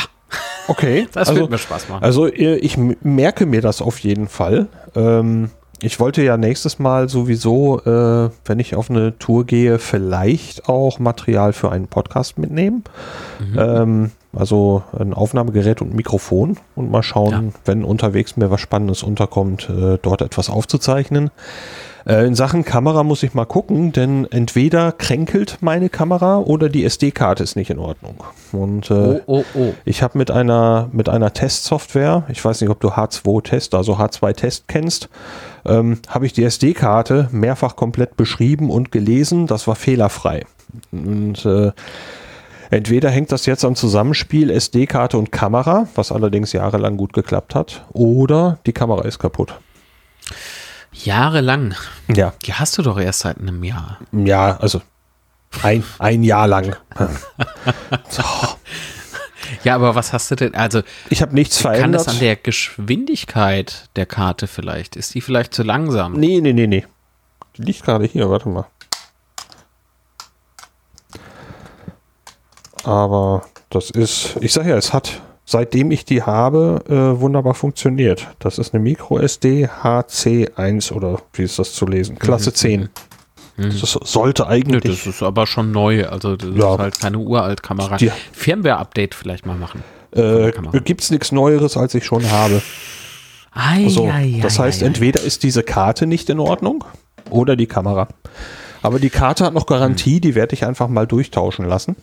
Okay. 0.68 1.08
das 1.12 1.28
also, 1.28 1.40
wird 1.40 1.50
mir 1.50 1.58
Spaß 1.58 1.88
machen. 1.88 2.04
Also 2.04 2.26
äh, 2.26 2.56
ich 2.56 2.76
merke 2.76 3.46
mir 3.46 3.60
das 3.60 3.82
auf 3.82 3.98
jeden 3.98 4.28
Fall. 4.28 4.68
Ähm, 4.94 5.50
ich 5.80 6.00
wollte 6.00 6.22
ja 6.22 6.36
nächstes 6.36 6.78
Mal 6.78 7.08
sowieso, 7.08 7.80
äh, 7.80 8.30
wenn 8.44 8.58
ich 8.58 8.74
auf 8.74 8.90
eine 8.90 9.18
Tour 9.18 9.44
gehe, 9.44 9.78
vielleicht 9.78 10.68
auch 10.68 10.98
Material 10.98 11.52
für 11.52 11.70
einen 11.70 11.86
Podcast 11.86 12.38
mitnehmen. 12.38 12.84
Mhm. 13.38 13.58
Ähm, 13.58 14.10
also 14.34 14.82
ein 14.98 15.14
Aufnahmegerät 15.14 15.80
und 15.80 15.92
ein 15.92 15.96
Mikrofon 15.96 16.58
und 16.74 16.90
mal 16.90 17.02
schauen, 17.02 17.32
ja. 17.32 17.60
wenn 17.64 17.84
unterwegs 17.84 18.36
mir 18.36 18.50
was 18.50 18.60
Spannendes 18.60 19.02
unterkommt, 19.02 19.68
äh, 19.70 19.98
dort 20.00 20.22
etwas 20.22 20.50
aufzuzeichnen. 20.50 21.30
Äh, 22.06 22.26
in 22.26 22.34
Sachen 22.34 22.64
Kamera 22.64 23.02
muss 23.02 23.22
ich 23.22 23.34
mal 23.34 23.46
gucken, 23.46 23.92
denn 23.92 24.26
entweder 24.30 24.92
kränkelt 24.92 25.58
meine 25.60 25.88
Kamera 25.88 26.38
oder 26.38 26.68
die 26.68 26.84
SD-Karte 26.84 27.42
ist 27.42 27.56
nicht 27.56 27.70
in 27.70 27.78
Ordnung. 27.78 28.22
Und 28.52 28.90
äh, 28.90 28.94
oh, 28.94 29.20
oh, 29.26 29.44
oh. 29.54 29.74
ich 29.84 30.02
habe 30.02 30.16
mit 30.18 30.30
einer 30.30 30.88
mit 30.92 31.08
einer 31.08 31.32
Testsoftware, 31.32 32.24
ich 32.28 32.44
weiß 32.44 32.60
nicht, 32.60 32.70
ob 32.70 32.80
du 32.80 32.90
H2-Test, 32.90 33.74
also 33.74 33.94
H2-Test 33.96 34.68
kennst, 34.68 35.08
ähm, 35.66 36.00
habe 36.08 36.26
ich 36.26 36.32
die 36.32 36.44
SD-Karte 36.44 37.28
mehrfach 37.32 37.76
komplett 37.76 38.16
beschrieben 38.16 38.70
und 38.70 38.92
gelesen. 38.92 39.46
Das 39.46 39.66
war 39.66 39.76
fehlerfrei. 39.76 40.44
Und 40.92 41.44
äh, 41.44 41.72
Entweder 42.70 43.10
hängt 43.10 43.30
das 43.32 43.46
jetzt 43.46 43.64
am 43.64 43.76
Zusammenspiel 43.76 44.50
SD-Karte 44.50 45.18
und 45.18 45.30
Kamera, 45.30 45.86
was 45.94 46.10
allerdings 46.10 46.52
jahrelang 46.52 46.96
gut 46.96 47.12
geklappt 47.12 47.54
hat, 47.54 47.84
oder 47.92 48.58
die 48.66 48.72
Kamera 48.72 49.04
ist 49.04 49.18
kaputt. 49.18 49.54
Jahrelang? 50.92 51.74
Ja. 52.08 52.32
Die 52.44 52.54
hast 52.54 52.76
du 52.78 52.82
doch 52.82 52.98
erst 52.98 53.20
seit 53.20 53.38
einem 53.38 53.62
Jahr. 53.62 53.98
Ja, 54.12 54.56
also 54.56 54.80
ein, 55.62 55.84
ein 55.98 56.22
Jahr 56.22 56.48
lang. 56.48 56.76
so. 58.08 58.22
Ja, 59.64 59.74
aber 59.74 59.94
was 59.94 60.12
hast 60.12 60.30
du 60.30 60.36
denn? 60.36 60.54
Also, 60.54 60.82
ich 61.10 61.22
habe 61.22 61.34
nichts 61.34 61.58
verändert. 61.58 61.82
Kann 61.82 61.92
das 61.92 62.08
an 62.08 62.18
der 62.18 62.36
Geschwindigkeit 62.36 63.88
der 63.96 64.06
Karte 64.06 64.46
vielleicht? 64.46 64.96
Ist 64.96 65.14
die 65.14 65.20
vielleicht 65.20 65.54
zu 65.54 65.62
langsam? 65.62 66.14
Nee, 66.14 66.40
nee, 66.40 66.52
nee, 66.52 66.66
nee. 66.66 66.84
Die 67.56 67.62
liegt 67.62 67.84
gerade 67.84 68.04
hier, 68.04 68.28
warte 68.30 68.48
mal. 68.48 68.66
Aber 72.84 73.44
das 73.70 73.90
ist, 73.90 74.36
ich 74.40 74.52
sage 74.52 74.70
ja, 74.70 74.76
es 74.76 74.92
hat 74.92 75.20
seitdem 75.46 75.90
ich 75.90 76.04
die 76.04 76.22
habe, 76.22 76.84
äh, 76.88 77.20
wunderbar 77.20 77.54
funktioniert. 77.54 78.26
Das 78.40 78.58
ist 78.58 78.74
eine 78.74 78.82
MicroSD 78.82 79.68
HC1 79.68 80.92
oder 80.92 81.22
wie 81.32 81.44
ist 81.44 81.58
das 81.58 81.72
zu 81.72 81.86
lesen? 81.86 82.18
Klasse 82.18 82.50
mhm. 82.50 82.54
10. 82.54 82.88
Mhm. 83.56 83.80
Das 83.80 83.98
sollte 84.04 84.46
eigentlich. 84.46 84.84
Nee, 84.84 84.90
das 84.90 85.06
ist 85.06 85.22
aber 85.22 85.46
schon 85.46 85.72
neu. 85.72 86.06
Also, 86.06 86.36
das 86.36 86.50
ja. 86.54 86.74
ist 86.74 86.78
halt 86.78 87.00
keine 87.00 87.18
uralt 87.18 87.62
Kamera. 87.62 87.96
Firmware-Update 88.32 89.14
vielleicht 89.14 89.46
mal 89.46 89.56
machen. 89.56 89.82
Äh, 90.12 90.52
Gibt 90.84 91.02
es 91.02 91.10
nichts 91.10 91.32
Neueres, 91.32 91.76
als 91.76 91.94
ich 91.94 92.04
schon 92.04 92.30
habe. 92.30 92.62
Ei, 93.52 93.84
also, 93.84 94.06
ei, 94.06 94.38
das 94.42 94.58
heißt, 94.58 94.82
ei, 94.82 94.86
entweder 94.86 95.20
ist 95.20 95.42
diese 95.42 95.62
Karte 95.62 96.06
nicht 96.06 96.28
in 96.28 96.38
Ordnung 96.38 96.84
oder 97.30 97.56
die 97.56 97.66
Kamera. 97.66 98.08
Aber 98.82 98.98
die 98.98 99.10
Karte 99.10 99.44
hat 99.44 99.54
noch 99.54 99.66
Garantie, 99.66 100.20
die 100.20 100.34
werde 100.34 100.54
ich 100.54 100.64
einfach 100.64 100.88
mal 100.88 101.06
durchtauschen 101.06 101.66
lassen. 101.66 101.96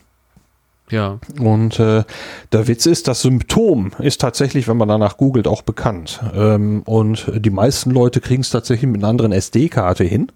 Ja. 0.90 1.18
Und 1.40 1.80
äh, 1.80 2.04
der 2.52 2.68
Witz 2.68 2.86
ist, 2.86 3.08
das 3.08 3.22
Symptom 3.22 3.92
ist 3.98 4.20
tatsächlich, 4.20 4.68
wenn 4.68 4.76
man 4.76 4.88
danach 4.88 5.16
googelt, 5.16 5.48
auch 5.48 5.62
bekannt. 5.62 6.20
Ähm, 6.34 6.82
und 6.84 7.30
die 7.34 7.50
meisten 7.50 7.90
Leute 7.90 8.20
kriegen 8.20 8.42
es 8.42 8.50
tatsächlich 8.50 8.90
mit 8.90 9.00
einer 9.00 9.08
anderen 9.08 9.32
SD-Karte 9.32 10.04
hin. 10.04 10.30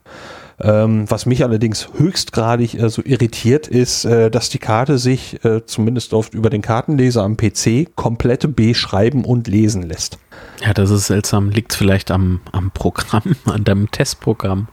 Ähm, 0.60 1.04
was 1.08 1.24
mich 1.24 1.44
allerdings 1.44 1.88
höchstgradig 1.96 2.74
äh, 2.74 2.88
so 2.88 3.02
irritiert 3.04 3.68
ist, 3.68 4.04
äh, 4.04 4.28
dass 4.28 4.48
die 4.48 4.58
Karte 4.58 4.98
sich 4.98 5.44
äh, 5.44 5.64
zumindest 5.64 6.12
oft 6.12 6.34
über 6.34 6.50
den 6.50 6.62
Kartenleser 6.62 7.22
am 7.22 7.36
PC 7.36 7.94
komplette 7.94 8.48
B 8.48 8.74
schreiben 8.74 9.24
und 9.24 9.46
lesen 9.46 9.82
lässt. 9.82 10.18
Ja, 10.64 10.74
das 10.74 10.90
ist 10.90 11.06
seltsam. 11.06 11.50
Liegt 11.50 11.74
vielleicht 11.74 12.10
am, 12.10 12.40
am 12.50 12.72
Programm, 12.72 13.36
an 13.44 13.62
deinem 13.62 13.90
Testprogramm. 13.90 14.66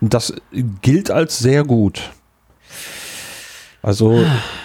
Das 0.00 0.32
gilt 0.80 1.10
als 1.10 1.38
sehr 1.38 1.64
gut. 1.64 2.10
Also 3.82 4.24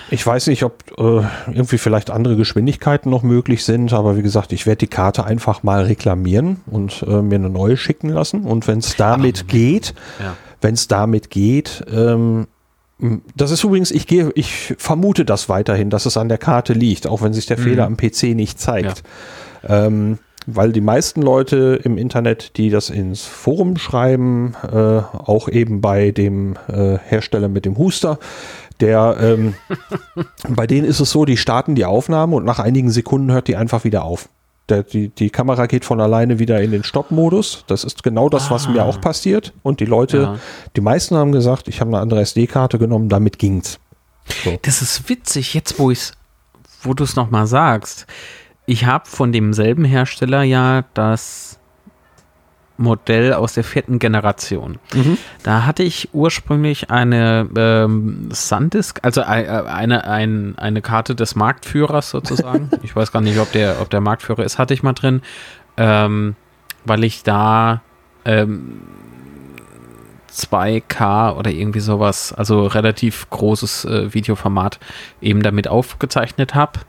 ich 0.09 0.25
weiß 0.25 0.47
nicht, 0.47 0.63
ob 0.63 0.83
äh, 0.97 1.25
irgendwie 1.47 1.77
vielleicht 1.77 2.09
andere 2.09 2.35
Geschwindigkeiten 2.35 3.09
noch 3.09 3.23
möglich 3.23 3.63
sind, 3.63 3.93
aber 3.93 4.17
wie 4.17 4.21
gesagt, 4.21 4.53
ich 4.53 4.65
werde 4.65 4.79
die 4.79 4.87
Karte 4.87 5.25
einfach 5.25 5.63
mal 5.63 5.83
reklamieren 5.83 6.61
und 6.65 7.03
äh, 7.07 7.21
mir 7.21 7.35
eine 7.35 7.49
neue 7.49 7.77
schicken 7.77 8.09
lassen. 8.09 8.43
Und 8.43 8.67
wenn 8.67 8.79
es 8.79 8.95
damit 8.95 9.43
Ach, 9.43 9.47
geht, 9.47 9.93
ja. 10.19 10.35
Wenn 10.63 10.73
es 10.73 10.87
damit 10.87 11.29
geht, 11.29 11.83
ähm, 11.91 12.47
das 13.35 13.51
ist 13.51 13.63
übrigens, 13.63 13.91
ich 13.91 14.07
gehe, 14.07 14.31
ich 14.35 14.75
vermute 14.77 15.25
das 15.25 15.49
weiterhin, 15.49 15.89
dass 15.89 16.05
es 16.05 16.15
an 16.15 16.29
der 16.29 16.37
Karte 16.37 16.73
liegt, 16.73 17.07
auch 17.07 17.21
wenn 17.21 17.33
sich 17.33 17.45
der 17.45 17.59
mhm. 17.59 17.63
Fehler 17.63 17.85
am 17.85 17.97
PC 17.97 18.35
nicht 18.35 18.59
zeigt. 18.59 19.03
Ja. 19.67 19.87
Ähm, 19.87 20.19
weil 20.45 20.71
die 20.73 20.81
meisten 20.81 21.21
Leute 21.21 21.79
im 21.83 21.97
Internet, 21.97 22.57
die 22.57 22.69
das 22.69 22.89
ins 22.89 23.23
Forum 23.23 23.77
schreiben, 23.77 24.55
äh, 24.63 24.75
auch 24.75 25.47
eben 25.47 25.79
bei 25.81 26.11
dem 26.11 26.55
äh, 26.67 26.97
Hersteller 26.97 27.47
mit 27.47 27.65
dem 27.65 27.77
Huster, 27.77 28.19
der, 28.79 29.17
ähm, 29.21 29.53
bei 30.49 30.67
denen 30.67 30.85
ist 30.85 30.99
es 30.99 31.11
so, 31.11 31.25
die 31.25 31.37
starten 31.37 31.75
die 31.75 31.85
Aufnahme 31.85 32.35
und 32.35 32.45
nach 32.45 32.59
einigen 32.59 32.91
Sekunden 32.91 33.31
hört 33.31 33.47
die 33.47 33.55
einfach 33.55 33.83
wieder 33.83 34.03
auf. 34.03 34.27
Der, 34.69 34.83
die, 34.83 35.09
die 35.09 35.29
Kamera 35.29 35.65
geht 35.65 35.83
von 35.83 35.99
alleine 35.99 36.39
wieder 36.39 36.61
in 36.61 36.71
den 36.71 36.83
Stopp-Modus. 36.83 37.65
Das 37.67 37.83
ist 37.83 38.01
genau 38.01 38.29
das, 38.29 38.49
was 38.49 38.67
ah. 38.67 38.69
mir 38.69 38.85
auch 38.85 39.01
passiert. 39.01 39.53
Und 39.61 39.79
die 39.79 39.85
Leute, 39.85 40.17
ja. 40.17 40.39
die 40.75 40.81
meisten 40.81 41.15
haben 41.15 41.31
gesagt, 41.33 41.67
ich 41.67 41.81
habe 41.81 41.89
eine 41.89 41.99
andere 41.99 42.21
SD-Karte 42.21 42.79
genommen, 42.79 43.09
damit 43.09 43.39
ging's. 43.39 43.79
So. 44.43 44.57
Das 44.61 44.81
ist 44.81 45.09
witzig, 45.09 45.53
jetzt 45.53 45.79
wo 45.79 45.91
ich's, 45.91 46.13
wo 46.81 46.93
du 46.93 47.03
es 47.03 47.15
nochmal 47.15 47.45
sagst. 47.45 48.05
Ich 48.65 48.85
habe 48.85 49.05
von 49.09 49.33
demselben 49.33 49.83
Hersteller 49.83 50.43
ja 50.43 50.85
das 50.93 51.59
Modell 52.77 53.33
aus 53.33 53.53
der 53.53 53.63
vierten 53.63 53.99
Generation. 53.99 54.79
Mhm. 54.93 55.17
Da 55.43 55.65
hatte 55.65 55.83
ich 55.83 56.09
ursprünglich 56.13 56.89
eine 56.89 57.47
ähm, 57.55 58.29
Sandisk, 58.31 58.99
also 59.03 59.21
äh, 59.21 59.23
eine, 59.23 60.05
ein, 60.05 60.55
eine 60.57 60.81
Karte 60.81 61.13
des 61.13 61.35
Marktführers 61.35 62.09
sozusagen. 62.09 62.71
ich 62.83 62.95
weiß 62.95 63.11
gar 63.11 63.21
nicht, 63.21 63.37
ob 63.37 63.51
der, 63.51 63.79
ob 63.79 63.89
der 63.89 64.01
Marktführer 64.01 64.43
ist, 64.43 64.57
hatte 64.57 64.73
ich 64.73 64.81
mal 64.81 64.93
drin, 64.93 65.21
ähm, 65.77 66.35
weil 66.85 67.03
ich 67.03 67.23
da 67.23 67.81
ähm, 68.25 68.81
2K 70.31 71.35
oder 71.35 71.51
irgendwie 71.51 71.79
sowas, 71.79 72.33
also 72.33 72.65
relativ 72.65 73.29
großes 73.29 73.85
äh, 73.85 74.13
Videoformat, 74.13 74.79
eben 75.21 75.43
damit 75.43 75.67
aufgezeichnet 75.67 76.55
habe. 76.55 76.79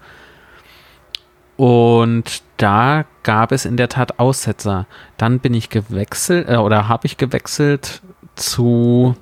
Und 1.57 2.43
da 2.57 3.05
gab 3.23 3.53
es 3.53 3.65
in 3.65 3.77
der 3.77 3.89
Tat 3.89 4.19
Aussetzer. 4.19 4.87
Dann 5.17 5.39
bin 5.39 5.55
ich 5.55 5.71
gewechselt 5.71 6.49
äh, 6.49 6.57
oder 6.57 6.89
habe 6.89 7.07
ich 7.07 7.17
gewechselt 7.17 8.03
zu 8.35 9.15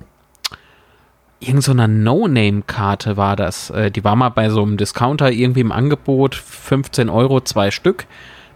irgendeiner 1.39 1.87
No-Name-Karte 1.87 3.17
war 3.17 3.35
das. 3.35 3.69
Äh, 3.69 3.91
die 3.91 4.03
war 4.03 4.15
mal 4.15 4.29
bei 4.29 4.49
so 4.49 4.61
einem 4.63 4.77
Discounter 4.77 5.31
irgendwie 5.31 5.61
im 5.61 5.71
Angebot, 5.71 6.35
15 6.35 7.09
Euro, 7.09 7.41
zwei 7.41 7.69
Stück, 7.69 8.05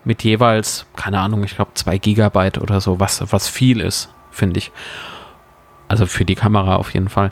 mit 0.03 0.23
jeweils, 0.23 0.85
keine 0.95 1.19
Ahnung, 1.19 1.43
ich 1.43 1.55
glaube 1.55 1.71
2 1.73 1.97
Gigabyte 1.97 2.59
oder 2.59 2.81
so, 2.81 2.99
was, 2.99 3.31
was 3.31 3.47
viel 3.47 3.81
ist, 3.81 4.09
finde 4.31 4.59
ich. 4.59 4.71
Also 5.87 6.05
für 6.05 6.25
die 6.25 6.35
Kamera 6.35 6.77
auf 6.77 6.93
jeden 6.93 7.09
Fall. 7.09 7.31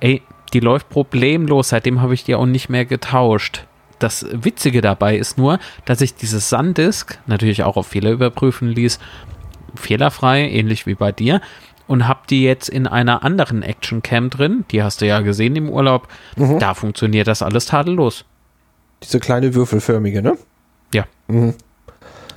Ey, 0.00 0.22
die 0.52 0.60
läuft 0.60 0.90
problemlos, 0.90 1.70
seitdem 1.70 2.02
habe 2.02 2.14
ich 2.14 2.24
die 2.24 2.34
auch 2.34 2.46
nicht 2.46 2.68
mehr 2.68 2.84
getauscht. 2.84 3.66
Das 4.02 4.26
Witzige 4.32 4.80
dabei 4.80 5.16
ist 5.16 5.38
nur, 5.38 5.60
dass 5.84 6.00
ich 6.00 6.14
dieses 6.14 6.48
SanDisk 6.48 7.20
natürlich 7.26 7.62
auch 7.62 7.76
auf 7.76 7.86
Fehler 7.86 8.10
überprüfen 8.10 8.68
ließ, 8.68 8.98
fehlerfrei, 9.76 10.48
ähnlich 10.48 10.86
wie 10.86 10.94
bei 10.94 11.12
dir, 11.12 11.40
und 11.86 12.08
habe 12.08 12.20
die 12.28 12.42
jetzt 12.42 12.68
in 12.68 12.86
einer 12.88 13.22
anderen 13.22 13.62
Action 13.62 14.02
Cam 14.02 14.28
drin. 14.28 14.64
Die 14.70 14.82
hast 14.82 15.02
du 15.02 15.06
ja 15.06 15.20
gesehen 15.20 15.54
im 15.54 15.68
Urlaub. 15.68 16.08
Mhm. 16.36 16.58
Da 16.58 16.74
funktioniert 16.74 17.28
das 17.28 17.42
alles 17.42 17.66
tadellos. 17.66 18.24
Diese 19.02 19.20
kleine 19.20 19.54
würfelförmige, 19.54 20.20
ne? 20.20 20.36
Ja. 20.92 21.04
Mhm. 21.28 21.54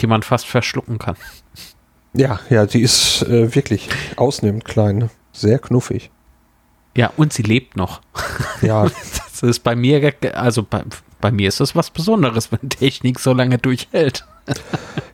Die 0.02 0.08
man 0.08 0.22
fast 0.22 0.46
verschlucken 0.46 1.00
kann. 1.00 1.16
Ja, 2.14 2.40
ja, 2.50 2.66
die 2.66 2.82
ist 2.82 3.24
äh, 3.24 3.56
wirklich 3.56 3.90
ausnehmend 4.18 4.66
klein. 4.66 5.10
Sehr 5.32 5.58
knuffig. 5.58 6.12
Ja, 6.96 7.12
und 7.18 7.34
sie 7.34 7.44
lebt 7.44 7.76
noch. 7.76 8.02
Ja. 8.62 8.84
das 9.32 9.44
ist 9.44 9.64
bei 9.64 9.76
mir, 9.76 10.14
also 10.34 10.64
bei, 10.64 10.84
bei 11.26 11.32
mir 11.32 11.48
ist 11.48 11.60
das 11.60 11.76
was 11.76 11.90
Besonderes, 11.90 12.52
wenn 12.52 12.70
Technik 12.70 13.20
so 13.20 13.34
lange 13.34 13.58
durchhält. 13.58 14.26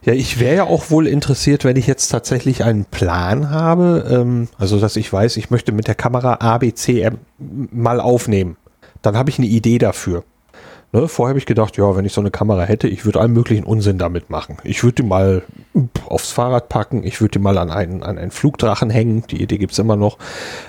Ja, 0.03 0.11
ich 0.11 0.41
wäre 0.41 0.55
ja 0.57 0.63
auch 0.65 0.89
wohl 0.89 1.07
interessiert, 1.07 1.63
wenn 1.63 1.77
ich 1.77 1.87
jetzt 1.87 2.09
tatsächlich 2.09 2.65
einen 2.65 2.83
Plan 2.83 3.49
habe, 3.49 4.05
ähm, 4.11 4.49
also 4.57 4.77
dass 4.77 4.97
ich 4.97 5.13
weiß, 5.13 5.37
ich 5.37 5.51
möchte 5.51 5.71
mit 5.71 5.87
der 5.87 5.95
Kamera 5.95 6.33
ABC 6.41 7.11
mal 7.39 8.01
aufnehmen. 8.01 8.57
Dann 9.01 9.15
habe 9.15 9.29
ich 9.29 9.37
eine 9.37 9.47
Idee 9.47 9.77
dafür. 9.77 10.25
Ne, 10.91 11.07
vorher 11.07 11.29
habe 11.29 11.39
ich 11.39 11.45
gedacht, 11.45 11.77
ja, 11.77 11.95
wenn 11.95 12.03
ich 12.03 12.11
so 12.11 12.19
eine 12.19 12.31
Kamera 12.31 12.63
hätte, 12.63 12.89
ich 12.89 13.05
würde 13.05 13.21
allen 13.21 13.31
möglichen 13.31 13.63
Unsinn 13.63 13.97
damit 13.97 14.29
machen. 14.29 14.57
Ich 14.65 14.83
würde 14.83 14.95
die 14.95 15.07
mal 15.07 15.43
aufs 16.09 16.31
Fahrrad 16.31 16.67
packen, 16.67 17.05
ich 17.05 17.21
würde 17.21 17.31
die 17.31 17.39
mal 17.39 17.57
an 17.57 17.71
einen, 17.71 18.03
an 18.03 18.17
einen 18.17 18.31
Flugdrachen 18.31 18.89
hängen, 18.89 19.23
die 19.31 19.41
Idee 19.41 19.59
gibt 19.59 19.71
es 19.71 19.79
immer 19.79 19.95
noch. 19.95 20.17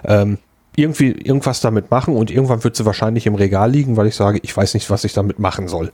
Ähm, 0.05 0.39
irgendwie 0.75 1.11
irgendwas 1.11 1.61
damit 1.61 1.91
machen 1.91 2.17
und 2.17 2.31
irgendwann 2.31 2.65
wird 2.65 2.77
sie 2.77 2.87
wahrscheinlich 2.87 3.27
im 3.27 3.35
Regal 3.35 3.71
liegen, 3.71 3.97
weil 3.97 4.07
ich 4.07 4.15
sage, 4.15 4.41
ich 4.43 4.57
weiß 4.57 4.73
nicht, 4.75 4.89
was 4.89 5.05
ich 5.05 5.13
damit 5.13 5.39
machen 5.39 5.69
soll. 5.69 5.93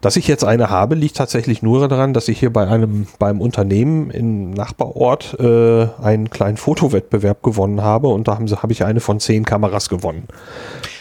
Dass 0.00 0.16
ich 0.16 0.28
jetzt 0.28 0.44
eine 0.44 0.70
habe, 0.70 0.94
liegt 0.94 1.16
tatsächlich 1.16 1.62
nur 1.62 1.88
daran, 1.88 2.14
dass 2.14 2.28
ich 2.28 2.38
hier 2.38 2.52
bei 2.52 2.68
einem 2.68 3.08
beim 3.18 3.40
Unternehmen 3.40 4.10
im 4.10 4.52
Nachbarort 4.52 5.36
äh, 5.40 5.88
einen 6.00 6.30
kleinen 6.30 6.56
Fotowettbewerb 6.56 7.42
gewonnen 7.42 7.82
habe 7.82 8.08
und 8.08 8.28
da 8.28 8.36
haben 8.36 8.46
sie 8.46 8.62
habe 8.62 8.72
ich 8.72 8.84
eine 8.84 9.00
von 9.00 9.18
zehn 9.18 9.44
Kameras 9.44 9.88
gewonnen. 9.88 10.28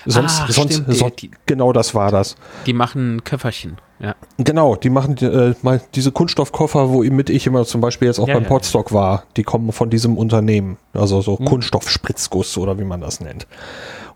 Sonst, 0.05 0.41
ah, 0.41 0.47
sonst, 0.49 0.73
stimmt, 0.73 0.95
sonst 0.95 1.27
genau 1.45 1.73
das 1.73 1.93
war 1.93 2.09
das. 2.09 2.35
Die 2.65 2.73
machen 2.73 3.23
Köfferchen. 3.23 3.77
Ja. 4.01 4.15
Genau, 4.37 4.75
die 4.75 4.89
machen 4.89 5.17
äh, 5.17 5.53
mal 5.61 5.81
diese 5.93 6.11
Kunststoffkoffer, 6.11 6.89
womit 6.89 7.29
ich 7.29 7.45
immer 7.45 7.65
zum 7.65 7.81
Beispiel 7.81 8.07
jetzt 8.07 8.19
auch 8.19 8.27
ja, 8.27 8.33
beim 8.33 8.43
ja, 8.43 8.49
Podstock 8.49 8.91
war, 8.91 9.23
die 9.37 9.43
kommen 9.43 9.71
von 9.71 9.89
diesem 9.89 10.17
Unternehmen. 10.17 10.77
Also 10.93 11.21
so 11.21 11.37
hm. 11.37 11.45
Kunststoffspritzguss 11.45 12.57
oder 12.57 12.79
wie 12.79 12.83
man 12.83 13.01
das 13.01 13.19
nennt. 13.19 13.45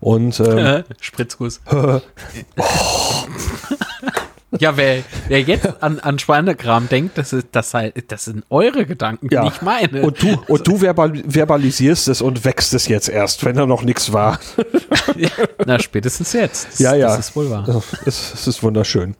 Und 0.00 0.40
ähm, 0.40 0.84
Spritzguss. 1.00 1.60
oh. 1.72 2.00
Ja, 4.60 4.76
wer, 4.76 5.02
wer 5.28 5.40
jetzt 5.40 5.82
an, 5.82 5.98
an 6.00 6.18
Schweinekram 6.18 6.88
denkt, 6.88 7.18
das, 7.18 7.32
ist, 7.32 7.48
das, 7.52 7.72
das 8.08 8.24
sind 8.24 8.44
eure 8.48 8.86
Gedanken, 8.86 9.28
ja. 9.30 9.44
nicht 9.44 9.62
meine. 9.62 10.02
Und 10.02 10.22
du, 10.22 10.38
und 10.46 10.66
du 10.66 10.80
verbal, 10.80 11.22
verbalisierst 11.26 12.08
es 12.08 12.22
und 12.22 12.44
wächst 12.44 12.72
es 12.72 12.88
jetzt 12.88 13.08
erst, 13.08 13.44
wenn 13.44 13.56
da 13.56 13.66
noch 13.66 13.82
nichts 13.82 14.12
war. 14.12 14.38
Ja, 15.16 15.30
na, 15.64 15.78
spätestens 15.78 16.34
jetzt. 16.34 16.66
Das, 16.68 16.78
ja, 16.78 16.94
ja. 16.94 17.06
Das 17.06 17.20
ist 17.20 17.36
wohl 17.36 17.48
wahr. 17.48 17.82
Es, 18.04 18.34
es 18.34 18.46
ist 18.46 18.62
wunderschön. 18.62 19.14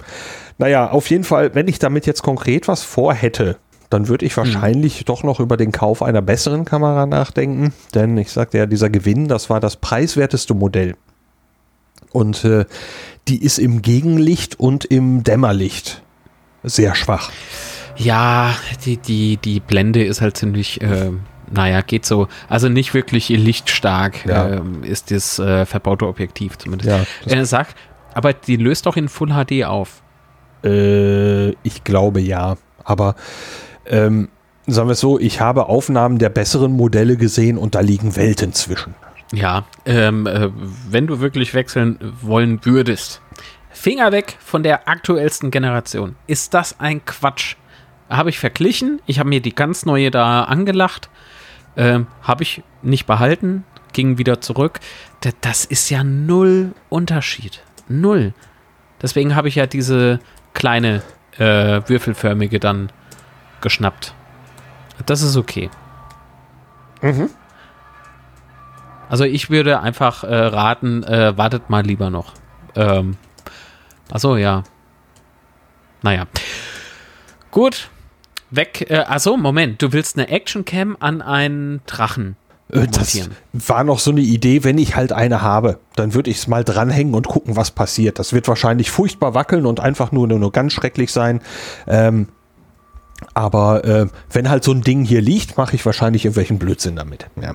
Naja, 0.58 0.90
auf 0.90 1.10
jeden 1.10 1.24
Fall, 1.24 1.54
wenn 1.54 1.68
ich 1.68 1.78
damit 1.78 2.06
jetzt 2.06 2.22
konkret 2.22 2.68
was 2.68 2.82
vorhätte, 2.82 3.58
dann 3.90 4.08
würde 4.08 4.24
ich 4.24 4.36
hm. 4.36 4.44
wahrscheinlich 4.44 4.98
hm. 4.98 5.04
doch 5.06 5.22
noch 5.22 5.40
über 5.40 5.56
den 5.56 5.72
Kauf 5.72 6.02
einer 6.02 6.22
besseren 6.22 6.64
Kamera 6.64 7.06
nachdenken. 7.06 7.72
Denn 7.94 8.16
ich 8.16 8.30
sagte 8.30 8.58
ja, 8.58 8.66
dieser 8.66 8.90
Gewinn, 8.90 9.28
das 9.28 9.50
war 9.50 9.60
das 9.60 9.76
preiswerteste 9.76 10.54
Modell. 10.54 10.96
Und 12.12 12.44
äh, 12.44 12.64
die 13.28 13.42
ist 13.42 13.58
im 13.58 13.82
Gegenlicht 13.82 14.58
und 14.58 14.84
im 14.84 15.24
Dämmerlicht 15.24 16.02
sehr 16.62 16.94
schwach. 16.94 17.30
Ja, 17.96 18.54
die, 18.84 18.96
die, 18.96 19.36
die 19.38 19.60
Blende 19.60 20.04
ist 20.04 20.20
halt 20.20 20.36
ziemlich, 20.36 20.80
äh, 20.80 21.10
naja, 21.50 21.80
geht 21.80 22.04
so. 22.04 22.28
Also 22.48 22.68
nicht 22.68 22.94
wirklich 22.94 23.28
lichtstark 23.28 24.26
ja. 24.26 24.46
äh, 24.46 24.60
ist 24.82 25.10
das 25.10 25.38
äh, 25.38 25.64
verbaute 25.66 26.06
Objektiv 26.06 26.58
zumindest. 26.58 26.90
Ja, 26.90 27.04
er 27.26 27.40
äh, 27.40 27.46
sagt, 27.46 27.76
aber 28.14 28.32
die 28.32 28.56
löst 28.56 28.86
doch 28.86 28.96
in 28.96 29.08
Full 29.08 29.30
HD 29.30 29.64
auf. 29.64 30.02
Äh, 30.64 31.50
ich 31.62 31.84
glaube 31.84 32.20
ja. 32.20 32.56
Aber 32.84 33.14
ähm, 33.86 34.28
sagen 34.66 34.88
wir 34.88 34.92
es 34.92 35.00
so, 35.00 35.18
ich 35.18 35.40
habe 35.40 35.68
Aufnahmen 35.68 36.18
der 36.18 36.28
besseren 36.28 36.72
Modelle 36.72 37.16
gesehen 37.16 37.58
und 37.58 37.74
da 37.74 37.80
liegen 37.80 38.16
Welten 38.16 38.52
zwischen. 38.52 38.94
Ja, 39.32 39.64
ähm, 39.84 40.26
äh, 40.26 40.50
wenn 40.88 41.06
du 41.06 41.20
wirklich 41.20 41.52
wechseln 41.54 41.98
wollen 42.22 42.64
würdest, 42.64 43.20
Finger 43.70 44.10
weg 44.10 44.38
von 44.40 44.62
der 44.62 44.88
aktuellsten 44.88 45.50
Generation. 45.50 46.16
Ist 46.26 46.54
das 46.54 46.80
ein 46.80 47.04
Quatsch? 47.04 47.56
Habe 48.08 48.30
ich 48.30 48.38
verglichen. 48.38 49.02
Ich 49.06 49.18
habe 49.18 49.28
mir 49.28 49.40
die 49.40 49.54
ganz 49.54 49.84
neue 49.84 50.10
da 50.10 50.44
angelacht. 50.44 51.10
Ähm, 51.76 52.06
habe 52.22 52.42
ich 52.42 52.62
nicht 52.82 53.06
behalten. 53.06 53.64
Ging 53.92 54.16
wieder 54.16 54.40
zurück. 54.40 54.80
Das 55.40 55.64
ist 55.64 55.90
ja 55.90 56.04
null 56.04 56.72
Unterschied. 56.88 57.62
Null. 57.88 58.32
Deswegen 59.02 59.34
habe 59.34 59.48
ich 59.48 59.56
ja 59.56 59.66
diese 59.66 60.20
kleine 60.56 61.02
äh, 61.38 61.82
würfelförmige 61.86 62.58
dann 62.58 62.90
geschnappt. 63.60 64.14
Das 65.04 65.20
ist 65.20 65.36
okay. 65.36 65.70
Mhm. 67.02 67.28
Also 69.08 69.24
ich 69.24 69.50
würde 69.50 69.80
einfach 69.80 70.24
äh, 70.24 70.34
raten, 70.34 71.04
äh, 71.04 71.36
wartet 71.36 71.68
mal 71.68 71.84
lieber 71.84 72.08
noch. 72.08 72.32
Ähm, 72.74 73.18
achso, 74.10 74.36
ja. 74.36 74.64
Naja. 76.02 76.24
Gut. 77.50 77.90
Weg. 78.50 78.90
Äh, 78.90 79.04
achso, 79.06 79.36
Moment. 79.36 79.82
Du 79.82 79.92
willst 79.92 80.16
eine 80.16 80.28
Actioncam 80.28 80.96
an 80.98 81.20
einen 81.20 81.82
Drachen. 81.86 82.36
Äh, 82.70 82.86
das 82.88 83.28
war 83.52 83.84
noch 83.84 83.98
so 83.98 84.10
eine 84.10 84.20
Idee, 84.20 84.64
wenn 84.64 84.78
ich 84.78 84.96
halt 84.96 85.12
eine 85.12 85.42
habe, 85.42 85.78
dann 85.94 86.14
würde 86.14 86.30
ich 86.30 86.38
es 86.38 86.46
mal 86.46 86.64
dranhängen 86.64 87.14
und 87.14 87.28
gucken, 87.28 87.56
was 87.56 87.70
passiert. 87.70 88.18
Das 88.18 88.32
wird 88.32 88.48
wahrscheinlich 88.48 88.90
furchtbar 88.90 89.34
wackeln 89.34 89.66
und 89.66 89.80
einfach 89.80 90.12
nur, 90.12 90.26
nur 90.26 90.52
ganz 90.52 90.72
schrecklich 90.72 91.12
sein. 91.12 91.40
Ähm, 91.86 92.28
aber 93.34 93.84
äh, 93.84 94.06
wenn 94.30 94.50
halt 94.50 94.64
so 94.64 94.72
ein 94.72 94.82
Ding 94.82 95.04
hier 95.04 95.22
liegt, 95.22 95.56
mache 95.56 95.76
ich 95.76 95.86
wahrscheinlich 95.86 96.24
irgendwelchen 96.24 96.58
Blödsinn 96.58 96.96
damit. 96.96 97.26
Ja. 97.40 97.54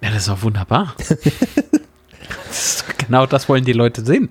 Ja, 0.00 0.10
das 0.10 0.22
ist 0.22 0.28
auch 0.28 0.42
wunderbar. 0.42 0.94
das 2.48 2.84
genau 2.98 3.26
das 3.26 3.48
wollen 3.48 3.64
die 3.64 3.72
Leute 3.72 4.04
sehen. 4.04 4.30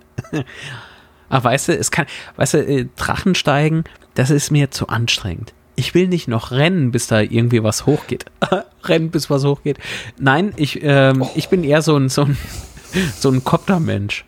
Aber 1.30 1.46
weißt 1.46 1.70
du, 1.70 1.78
es 1.78 1.92
kann, 1.92 2.06
weißt 2.38 2.54
du, 2.56 2.66
äh, 2.66 2.88
Drachen 2.96 3.36
steigen, 3.36 3.84
das 4.16 4.30
ist 4.30 4.50
mir 4.50 4.72
zu 4.72 4.88
anstrengend. 4.88 5.54
Ich 5.80 5.94
will 5.94 6.08
nicht 6.08 6.28
noch 6.28 6.50
rennen, 6.52 6.92
bis 6.92 7.06
da 7.06 7.22
irgendwie 7.22 7.62
was 7.62 7.86
hochgeht. 7.86 8.26
rennen, 8.84 9.12
bis 9.12 9.30
was 9.30 9.46
hochgeht. 9.46 9.78
Nein, 10.18 10.52
ich, 10.58 10.80
ähm, 10.82 11.22
oh. 11.22 11.30
ich 11.36 11.50
bin 11.50 11.64
eher 11.64 11.84
so 11.84 11.96
ein, 11.96 12.10
so 12.10 12.24
ein, 12.24 12.36
so 13.16 13.30
ein 13.30 13.44
Koptermensch. 13.44 14.26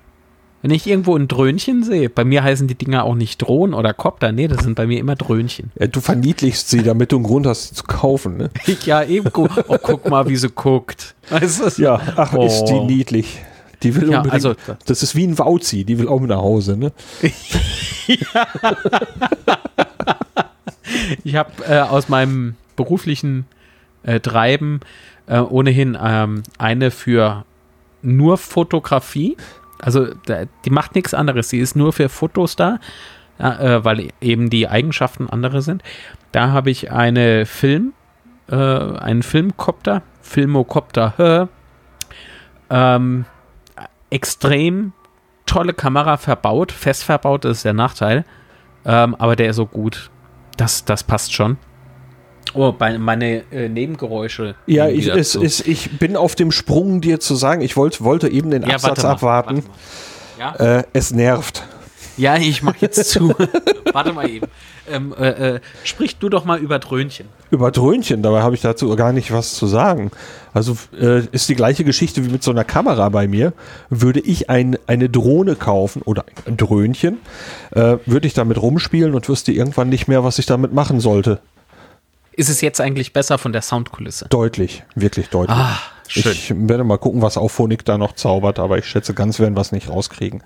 Wenn 0.62 0.70
ich 0.72 0.86
irgendwo 0.86 1.16
ein 1.16 1.28
Dröhnchen 1.28 1.84
sehe, 1.84 2.10
bei 2.10 2.24
mir 2.24 2.44
heißen 2.44 2.68
die 2.68 2.76
Dinger 2.76 3.04
auch 3.06 3.16
nicht 3.16 3.42
Drohnen 3.42 3.74
oder 3.74 3.94
Kopter, 3.94 4.32
nee, 4.32 4.48
das 4.48 4.64
sind 4.64 4.76
bei 4.76 4.86
mir 4.86 5.00
immer 5.00 5.16
Dröhnchen. 5.16 5.72
Ja, 5.80 5.88
du 5.88 6.02
verniedlichst 6.02 6.70
sie, 6.70 6.84
damit 6.84 7.14
du 7.14 7.16
einen 7.16 7.26
Grund 7.26 7.48
hast, 7.48 7.70
sie 7.70 7.76
zu 7.76 7.84
kaufen, 7.86 8.38
ne? 8.38 8.52
ja, 8.86 9.04
eben. 9.04 9.32
Oh, 9.34 9.78
guck 9.82 10.08
mal, 10.08 10.28
wie 10.28 10.36
sie 10.36 10.50
guckt. 10.50 11.16
Weißt 11.30 11.80
du? 11.80 11.82
Ja, 11.82 12.00
ach, 12.16 12.34
oh. 12.34 12.46
ist 12.46 12.66
die 12.66 12.80
niedlich. 12.80 13.40
Die 13.82 13.96
will 13.96 14.12
ja, 14.12 14.22
also, 14.24 14.56
das 14.86 15.02
ist 15.02 15.16
wie 15.16 15.26
ein 15.26 15.40
Wauzi, 15.40 15.86
die 15.86 15.98
will 15.98 16.10
auch 16.10 16.20
mit 16.20 16.30
nach 16.30 16.42
Hause, 16.42 16.76
ne? 16.76 16.92
ja. 18.08 18.48
Ich 21.24 21.36
habe 21.36 21.52
äh, 21.68 21.80
aus 21.80 22.10
meinem 22.10 22.56
beruflichen 22.76 23.46
äh, 24.04 24.20
Treiben 24.20 24.80
äh, 25.28 25.40
ohnehin 25.40 25.98
ähm, 26.02 26.44
eine 26.58 26.92
für 26.92 27.46
nur 28.02 28.38
Fotografie 28.38 29.36
also 29.80 30.08
die 30.66 30.70
macht 30.70 30.96
nichts 30.96 31.14
anderes. 31.14 31.50
Sie 31.50 31.60
ist 31.60 31.76
nur 31.76 31.94
für 31.94 32.10
Fotos 32.10 32.56
da, 32.56 32.80
äh, 33.38 33.84
weil 33.84 34.10
eben 34.22 34.50
die 34.50 34.68
Eigenschaften 34.68 35.30
andere 35.30 35.62
sind. 35.62 35.84
Da 36.32 36.50
habe 36.50 36.70
ich 36.70 36.92
eine 36.92 37.46
Film, 37.46 37.94
äh, 38.50 38.56
einen 38.56 39.24
Filmcopter, 39.24 40.04
Filmocopter, 40.22 41.50
Ähm, 42.72 43.26
extrem 44.12 44.94
tolle 45.48 45.74
Kamera 45.74 46.18
verbaut, 46.18 46.72
fest 46.72 47.04
verbaut, 47.04 47.44
ist 47.46 47.66
der 47.66 47.74
Nachteil. 47.74 48.26
Ähm, 48.86 49.16
aber 49.16 49.36
der 49.36 49.50
ist 49.50 49.56
so 49.56 49.66
gut. 49.66 50.12
Das, 50.60 50.84
das 50.84 51.04
passt 51.04 51.34
schon. 51.34 51.58
Oh, 52.54 52.74
meine 52.78 53.44
äh, 53.52 53.70
Nebengeräusche. 53.70 54.56
Ja, 54.66 54.90
ich, 54.90 55.08
es, 55.08 55.36
es, 55.36 55.62
ich 55.62 56.00
bin 56.00 56.18
auf 56.18 56.36
dem 56.36 56.52
Sprung, 56.52 57.00
dir 57.00 57.20
zu 57.20 57.36
sagen, 57.36 57.62
ich 57.62 57.78
wollt, 57.78 58.04
wollte 58.04 58.28
eben 58.28 58.52
den 58.52 58.64
ja, 58.64 58.74
Absatz 58.74 59.04
warte 59.04 59.10
abwarten. 59.10 59.64
Warte 60.38 60.64
ja? 60.64 60.80
äh, 60.80 60.84
es 60.92 61.12
nervt. 61.12 61.64
Ja, 62.18 62.36
ich 62.36 62.62
mach 62.62 62.76
jetzt 62.78 63.10
zu. 63.10 63.30
warte 63.94 64.12
mal 64.12 64.30
eben. 64.30 64.48
Ähm, 64.90 65.14
äh, 65.18 65.56
äh, 65.56 65.60
sprich 65.84 66.18
du 66.18 66.30
doch 66.30 66.46
mal 66.46 66.60
über 66.60 66.80
Dröhnchen. 66.80 67.28
Über 67.52 67.72
Dröhnchen, 67.72 68.22
dabei 68.22 68.42
habe 68.42 68.56
ich 68.56 68.62
dazu 68.62 68.96
gar 68.96 69.14
nicht 69.14 69.32
was 69.32 69.54
zu 69.54 69.68
sagen. 69.68 70.12
Also 70.54 70.78
äh, 71.00 71.24
ist 71.32 71.50
die 71.50 71.56
gleiche 71.56 71.84
Geschichte 71.84 72.26
wie 72.26 72.30
mit 72.30 72.44
so 72.44 72.52
einer 72.52 72.64
Kamera 72.64 73.10
bei 73.10 73.28
mir. 73.28 73.54
Würde 73.90 74.20
ich 74.20 74.50
ein, 74.50 74.78
eine 74.88 75.10
Drohne 75.10 75.56
kaufen 75.56 76.02
oder 76.04 76.26
ein 76.46 76.58
Dröhnchen, 76.58 77.18
äh, 77.72 77.98
würde 78.06 78.28
ich 78.28 78.34
damit 78.34 78.62
rumspielen 78.62 79.14
und 79.14 79.28
wüsste 79.30 79.52
irgendwann 79.52 79.90
nicht 79.90 80.08
mehr, 80.08 80.24
was 80.24 80.40
ich 80.40 80.46
damit 80.46 80.74
machen 80.74 81.00
sollte. 81.00 81.40
Ist 82.40 82.50
es 82.50 82.62
jetzt 82.62 82.80
eigentlich 82.80 83.12
besser 83.12 83.38
von 83.38 83.52
der 83.52 83.62
Soundkulisse? 83.62 84.28
Deutlich, 84.30 84.84
wirklich 84.96 85.28
deutlich. 85.28 85.58
Ah, 85.58 85.78
schön. 86.08 86.32
Ich 86.32 86.54
werde 86.56 86.86
mal 86.86 86.98
gucken, 86.98 87.22
was 87.22 87.38
Auphonic 87.38 87.84
da 87.84 87.98
noch 87.98 88.14
zaubert, 88.14 88.60
aber 88.60 88.78
ich 88.78 88.86
schätze, 88.86 89.14
ganz 89.14 89.40
werden 89.40 89.56
wir 89.58 89.62
es 89.62 89.74
nicht 89.74 89.90
rauskriegen. 89.90 90.42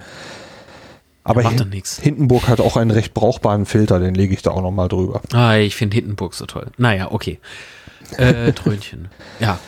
Aber 1.24 1.42
hin 1.42 1.72
Hindenburg 2.02 2.48
hat 2.48 2.60
auch 2.60 2.76
einen 2.76 2.92
recht 2.92 3.14
brauchbaren 3.14 3.66
Filter, 3.66 4.00
den 4.00 4.14
lege 4.14 4.34
ich 4.34 4.42
da 4.42 4.52
auch 4.52 4.62
noch 4.62 4.72
mal 4.72 4.90
drüber. 4.90 5.22
Ah, 5.32 5.56
ich 5.56 5.76
finde 5.76 5.96
Hindenburg 5.96 6.34
so 6.34 6.46
toll. 6.46 6.68
Naja, 6.78 7.12
okay. 7.12 7.40
Äh, 8.18 8.52
Trönchen. 8.52 9.08
ja, 9.40 9.60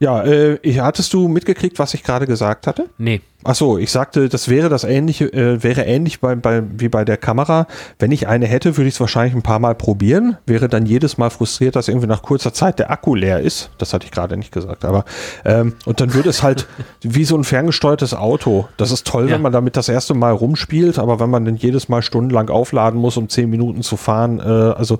ja, 0.00 0.24
äh, 0.24 0.58
hattest 0.80 1.12
du 1.12 1.26
mitgekriegt, 1.26 1.78
was 1.80 1.92
ich 1.92 2.04
gerade 2.04 2.26
gesagt 2.26 2.68
hatte? 2.68 2.88
Nee. 2.98 3.20
Ach 3.42 3.54
so, 3.54 3.78
ich 3.78 3.90
sagte, 3.90 4.28
das 4.28 4.48
wäre 4.48 4.68
das 4.68 4.84
ähnliche, 4.84 5.32
äh, 5.32 5.62
wäre 5.62 5.82
ähnlich 5.84 6.20
bei, 6.20 6.36
bei, 6.36 6.62
wie 6.76 6.88
bei 6.88 7.04
der 7.04 7.16
Kamera. 7.16 7.66
Wenn 7.98 8.12
ich 8.12 8.28
eine 8.28 8.46
hätte, 8.46 8.76
würde 8.76 8.88
ich 8.88 8.94
es 8.94 9.00
wahrscheinlich 9.00 9.34
ein 9.34 9.42
paar 9.42 9.58
Mal 9.58 9.74
probieren. 9.74 10.36
Wäre 10.46 10.68
dann 10.68 10.86
jedes 10.86 11.18
Mal 11.18 11.30
frustriert, 11.30 11.74
dass 11.74 11.88
irgendwie 11.88 12.06
nach 12.06 12.22
kurzer 12.22 12.52
Zeit 12.52 12.78
der 12.78 12.90
Akku 12.92 13.16
leer 13.16 13.40
ist. 13.40 13.70
Das 13.78 13.92
hatte 13.92 14.06
ich 14.06 14.12
gerade 14.12 14.36
nicht 14.36 14.52
gesagt, 14.52 14.84
aber 14.84 15.04
ähm, 15.44 15.74
und 15.84 16.00
dann 16.00 16.14
würde 16.14 16.30
es 16.30 16.44
halt 16.44 16.68
wie 17.02 17.24
so 17.24 17.36
ein 17.36 17.44
ferngesteuertes 17.44 18.14
Auto. 18.14 18.68
Das 18.76 18.92
ist 18.92 19.06
toll, 19.06 19.26
ja. 19.26 19.34
wenn 19.34 19.42
man 19.42 19.52
damit 19.52 19.76
das 19.76 19.88
erste 19.88 20.14
Mal 20.14 20.32
rumspielt, 20.32 20.98
aber 20.98 21.18
wenn 21.18 21.30
man 21.30 21.44
dann 21.44 21.56
jedes 21.56 21.88
Mal 21.88 22.02
stundenlang 22.02 22.50
aufladen 22.50 23.00
muss, 23.00 23.16
um 23.16 23.28
zehn 23.28 23.50
Minuten 23.50 23.82
zu 23.82 23.96
fahren, 23.96 24.38
äh, 24.38 24.42
also 24.42 24.98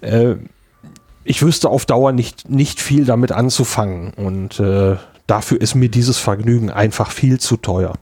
äh, 0.00 0.34
ich 1.24 1.42
wüsste 1.42 1.68
auf 1.68 1.86
Dauer 1.86 2.12
nicht, 2.12 2.48
nicht 2.48 2.80
viel 2.80 3.04
damit 3.04 3.32
anzufangen. 3.32 4.12
Und 4.14 4.60
äh, 4.60 4.96
dafür 5.26 5.60
ist 5.60 5.74
mir 5.74 5.88
dieses 5.88 6.18
Vergnügen 6.18 6.70
einfach 6.70 7.10
viel 7.10 7.38
zu 7.38 7.56
teuer. 7.56 7.94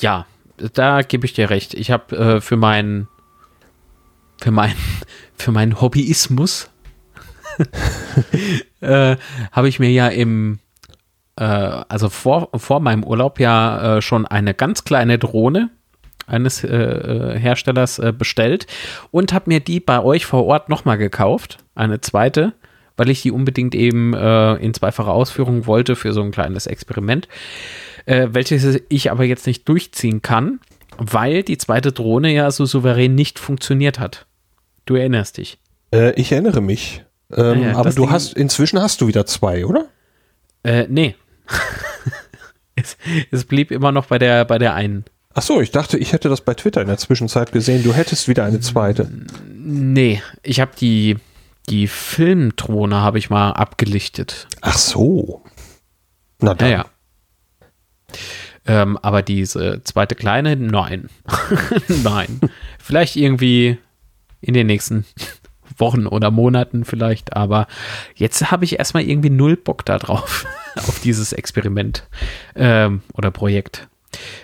Ja, 0.00 0.26
da 0.74 1.02
gebe 1.02 1.26
ich 1.26 1.32
dir 1.32 1.50
recht. 1.50 1.74
Ich 1.74 1.90
habe 1.90 2.16
äh, 2.16 2.40
für 2.40 2.56
meinen 2.56 3.08
für 4.40 4.50
meinen 4.50 4.76
für 5.36 5.52
meinen 5.52 5.80
Hobbyismus 5.80 6.70
äh, 8.80 9.16
habe 9.52 9.68
ich 9.68 9.78
mir 9.78 9.90
ja 9.90 10.08
im 10.08 10.58
äh, 11.36 11.44
also 11.44 12.08
vor, 12.08 12.50
vor 12.56 12.80
meinem 12.80 13.04
Urlaub 13.04 13.40
ja 13.40 13.96
äh, 13.96 14.02
schon 14.02 14.26
eine 14.26 14.54
ganz 14.54 14.84
kleine 14.84 15.18
Drohne 15.18 15.70
eines 16.28 16.62
äh, 16.62 16.68
äh, 16.68 17.38
Herstellers 17.38 17.98
äh, 17.98 18.12
bestellt 18.16 18.66
und 19.10 19.32
habe 19.32 19.48
mir 19.48 19.60
die 19.60 19.80
bei 19.80 20.02
euch 20.02 20.26
vor 20.26 20.44
Ort 20.46 20.68
nochmal 20.68 20.98
gekauft, 20.98 21.58
eine 21.74 22.00
zweite, 22.00 22.52
weil 22.96 23.10
ich 23.10 23.22
die 23.22 23.30
unbedingt 23.30 23.74
eben 23.74 24.14
äh, 24.14 24.54
in 24.54 24.74
zweifacher 24.74 25.12
Ausführung 25.12 25.66
wollte 25.66 25.96
für 25.96 26.12
so 26.12 26.22
ein 26.22 26.30
kleines 26.30 26.66
Experiment, 26.66 27.28
äh, 28.06 28.28
welches 28.32 28.80
ich 28.88 29.10
aber 29.10 29.24
jetzt 29.24 29.46
nicht 29.46 29.68
durchziehen 29.68 30.22
kann, 30.22 30.60
weil 30.98 31.42
die 31.42 31.58
zweite 31.58 31.92
Drohne 31.92 32.32
ja 32.32 32.50
so 32.50 32.66
souverän 32.66 33.14
nicht 33.14 33.38
funktioniert 33.38 33.98
hat. 33.98 34.26
Du 34.84 34.96
erinnerst 34.96 35.38
dich. 35.38 35.58
Äh, 35.94 36.12
ich 36.20 36.32
erinnere 36.32 36.60
mich. 36.60 37.04
Ähm, 37.32 37.62
ja, 37.62 37.76
aber 37.76 37.90
du 37.90 38.02
Ding 38.02 38.10
hast, 38.10 38.34
inzwischen 38.34 38.80
hast 38.80 39.00
du 39.00 39.06
wieder 39.06 39.26
zwei, 39.26 39.66
oder? 39.66 39.86
Äh, 40.64 40.86
nee. 40.88 41.14
es, 42.74 42.96
es 43.30 43.44
blieb 43.44 43.70
immer 43.70 43.92
noch 43.92 44.06
bei 44.06 44.18
der, 44.18 44.44
bei 44.44 44.58
der 44.58 44.74
einen. 44.74 45.04
Ach 45.38 45.42
so, 45.42 45.60
ich 45.60 45.70
dachte, 45.70 45.98
ich 45.98 46.12
hätte 46.12 46.28
das 46.28 46.40
bei 46.40 46.54
Twitter 46.54 46.80
in 46.80 46.88
der 46.88 46.98
Zwischenzeit 46.98 47.52
gesehen. 47.52 47.84
Du 47.84 47.94
hättest 47.94 48.26
wieder 48.26 48.44
eine 48.44 48.58
zweite. 48.58 49.08
Nee, 49.54 50.20
ich 50.42 50.58
habe 50.58 50.72
die, 50.76 51.16
die 51.68 51.86
Filmdrohne 51.86 52.96
habe 52.96 53.18
ich 53.18 53.30
mal 53.30 53.52
abgelichtet. 53.52 54.48
Ach 54.62 54.76
so. 54.76 55.44
Na 56.40 56.54
dann. 56.54 56.70
Ja, 56.70 56.76
ja. 56.76 56.86
Ähm, 58.66 58.98
aber 59.00 59.22
diese 59.22 59.80
zweite 59.84 60.16
kleine, 60.16 60.56
nein. 60.56 61.08
nein. 62.02 62.40
Vielleicht 62.80 63.14
irgendwie 63.14 63.78
in 64.40 64.54
den 64.54 64.66
nächsten 64.66 65.04
Wochen 65.76 66.08
oder 66.08 66.32
Monaten 66.32 66.84
vielleicht, 66.84 67.36
aber 67.36 67.68
jetzt 68.16 68.50
habe 68.50 68.64
ich 68.64 68.80
erstmal 68.80 69.04
irgendwie 69.04 69.30
null 69.30 69.56
Bock 69.56 69.84
da 69.84 69.98
drauf, 69.98 70.46
auf 70.74 70.98
dieses 70.98 71.32
Experiment 71.32 72.08
ähm, 72.56 73.02
oder 73.12 73.30
Projekt. 73.30 73.86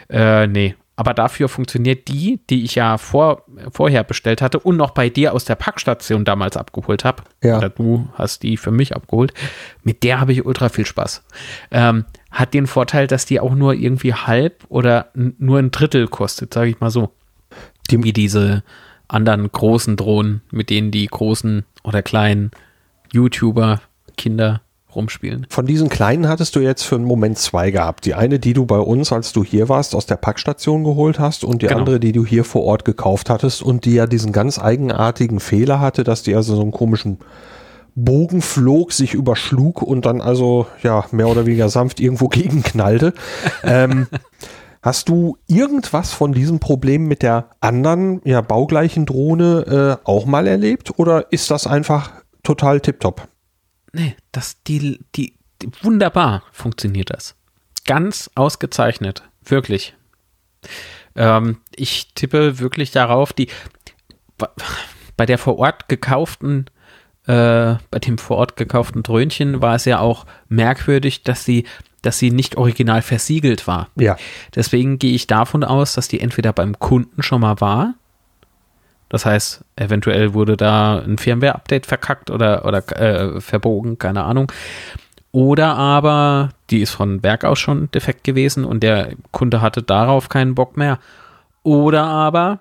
Äh, 0.08 0.46
nee, 0.46 0.76
aber 0.96 1.12
dafür 1.12 1.48
funktioniert 1.48 2.08
die, 2.08 2.40
die 2.50 2.64
ich 2.64 2.76
ja 2.76 2.98
vor, 2.98 3.44
vorher 3.72 4.04
bestellt 4.04 4.40
hatte 4.40 4.60
und 4.60 4.76
noch 4.76 4.92
bei 4.92 5.08
dir 5.08 5.32
aus 5.32 5.44
der 5.44 5.56
Packstation 5.56 6.24
damals 6.24 6.56
abgeholt 6.56 7.04
habe. 7.04 7.24
Ja. 7.42 7.58
Oder 7.58 7.68
du 7.68 8.08
hast 8.14 8.42
die 8.42 8.56
für 8.56 8.70
mich 8.70 8.94
abgeholt. 8.94 9.34
Mit 9.82 10.04
der 10.04 10.20
habe 10.20 10.32
ich 10.32 10.44
ultra 10.44 10.68
viel 10.68 10.86
Spaß. 10.86 11.24
Ähm, 11.72 12.04
hat 12.30 12.54
den 12.54 12.66
Vorteil, 12.66 13.06
dass 13.06 13.26
die 13.26 13.40
auch 13.40 13.54
nur 13.54 13.74
irgendwie 13.74 14.14
halb 14.14 14.64
oder 14.68 15.10
nur 15.14 15.58
ein 15.58 15.72
Drittel 15.72 16.06
kostet, 16.06 16.54
sage 16.54 16.70
ich 16.70 16.80
mal 16.80 16.90
so. 16.90 17.10
Die, 17.90 18.02
wie 18.02 18.12
diese 18.12 18.62
anderen 19.08 19.50
großen 19.50 19.96
Drohnen, 19.96 20.42
mit 20.50 20.70
denen 20.70 20.90
die 20.90 21.06
großen 21.06 21.64
oder 21.82 22.02
kleinen 22.02 22.50
YouTuber, 23.12 23.80
Kinder 24.16 24.62
rumspielen. 24.96 25.46
Von 25.48 25.66
diesen 25.66 25.88
kleinen 25.88 26.28
hattest 26.28 26.56
du 26.56 26.60
jetzt 26.60 26.82
für 26.82 26.96
einen 26.96 27.04
Moment 27.04 27.38
zwei 27.38 27.70
gehabt. 27.70 28.04
Die 28.04 28.14
eine, 28.14 28.38
die 28.38 28.52
du 28.52 28.66
bei 28.66 28.78
uns, 28.78 29.12
als 29.12 29.32
du 29.32 29.44
hier 29.44 29.68
warst, 29.68 29.94
aus 29.94 30.06
der 30.06 30.16
Packstation 30.16 30.84
geholt 30.84 31.18
hast 31.18 31.44
und 31.44 31.62
die 31.62 31.66
genau. 31.66 31.80
andere, 31.80 32.00
die 32.00 32.12
du 32.12 32.24
hier 32.24 32.44
vor 32.44 32.64
Ort 32.64 32.84
gekauft 32.84 33.30
hattest 33.30 33.62
und 33.62 33.84
die 33.84 33.94
ja 33.94 34.06
diesen 34.06 34.32
ganz 34.32 34.58
eigenartigen 34.58 35.40
Fehler 35.40 35.80
hatte, 35.80 36.04
dass 36.04 36.22
die 36.22 36.34
also 36.34 36.56
so 36.56 36.62
einen 36.62 36.72
komischen 36.72 37.18
Bogen 37.94 38.42
flog, 38.42 38.92
sich 38.92 39.14
überschlug 39.14 39.82
und 39.82 40.04
dann 40.04 40.20
also 40.20 40.66
ja 40.82 41.04
mehr 41.12 41.28
oder 41.28 41.46
weniger 41.46 41.68
sanft 41.68 42.00
irgendwo 42.00 42.28
gegenknallte. 42.28 43.14
ähm, 43.62 44.06
Hast 44.84 45.08
du 45.08 45.38
irgendwas 45.46 46.12
von 46.12 46.34
diesem 46.34 46.58
Problem 46.58 47.06
mit 47.06 47.22
der 47.22 47.46
anderen, 47.60 48.20
ja, 48.24 48.42
baugleichen 48.42 49.06
Drohne 49.06 49.98
äh, 50.04 50.06
auch 50.06 50.26
mal 50.26 50.46
erlebt 50.46 50.98
oder 50.98 51.32
ist 51.32 51.50
das 51.50 51.66
einfach 51.66 52.12
total 52.42 52.80
tipptopp? 52.80 53.26
Nee, 53.94 54.16
das, 54.32 54.62
die, 54.64 55.00
die, 55.14 55.34
die, 55.62 55.70
wunderbar 55.82 56.42
funktioniert 56.52 57.10
das. 57.10 57.34
Ganz 57.86 58.30
ausgezeichnet. 58.34 59.22
Wirklich. 59.44 59.94
Ähm, 61.16 61.58
ich 61.74 62.12
tippe 62.14 62.58
wirklich 62.58 62.90
darauf, 62.90 63.32
die, 63.32 63.48
bei 65.16 65.26
der 65.26 65.38
vor 65.38 65.58
Ort 65.58 65.88
gekauften, 65.88 66.66
äh, 67.26 67.76
bei 67.90 67.98
dem 68.04 68.18
vor 68.18 68.38
Ort 68.38 68.56
gekauften 68.56 69.02
Dröhnchen 69.02 69.62
war 69.62 69.76
es 69.76 69.84
ja 69.84 70.00
auch 70.00 70.26
merkwürdig, 70.48 71.22
dass 71.22 71.44
sie, 71.44 71.64
dass 72.02 72.18
sie 72.18 72.30
nicht 72.30 72.56
original 72.56 73.02
versiegelt 73.02 73.66
war. 73.66 73.88
Ja. 73.96 74.16
Deswegen 74.54 74.98
gehe 74.98 75.14
ich 75.14 75.26
davon 75.26 75.64
aus, 75.64 75.94
dass 75.94 76.08
die 76.08 76.20
entweder 76.20 76.52
beim 76.52 76.78
Kunden 76.78 77.22
schon 77.22 77.40
mal 77.40 77.60
war 77.60 77.94
das 79.14 79.24
heißt, 79.24 79.64
eventuell 79.76 80.34
wurde 80.34 80.56
da 80.56 80.98
ein 80.98 81.18
Firmware-Update 81.18 81.86
verkackt 81.86 82.32
oder, 82.32 82.64
oder 82.64 82.78
äh, 83.00 83.40
verbogen, 83.40 83.96
keine 83.96 84.24
Ahnung. 84.24 84.50
Oder 85.30 85.76
aber 85.76 86.48
die 86.68 86.80
ist 86.80 86.90
von 86.90 87.20
Berg 87.20 87.44
aus 87.44 87.60
schon 87.60 87.88
defekt 87.92 88.24
gewesen 88.24 88.64
und 88.64 88.82
der 88.82 89.12
Kunde 89.30 89.60
hatte 89.60 89.84
darauf 89.84 90.28
keinen 90.28 90.56
Bock 90.56 90.76
mehr. 90.76 90.98
Oder 91.62 92.02
aber, 92.02 92.58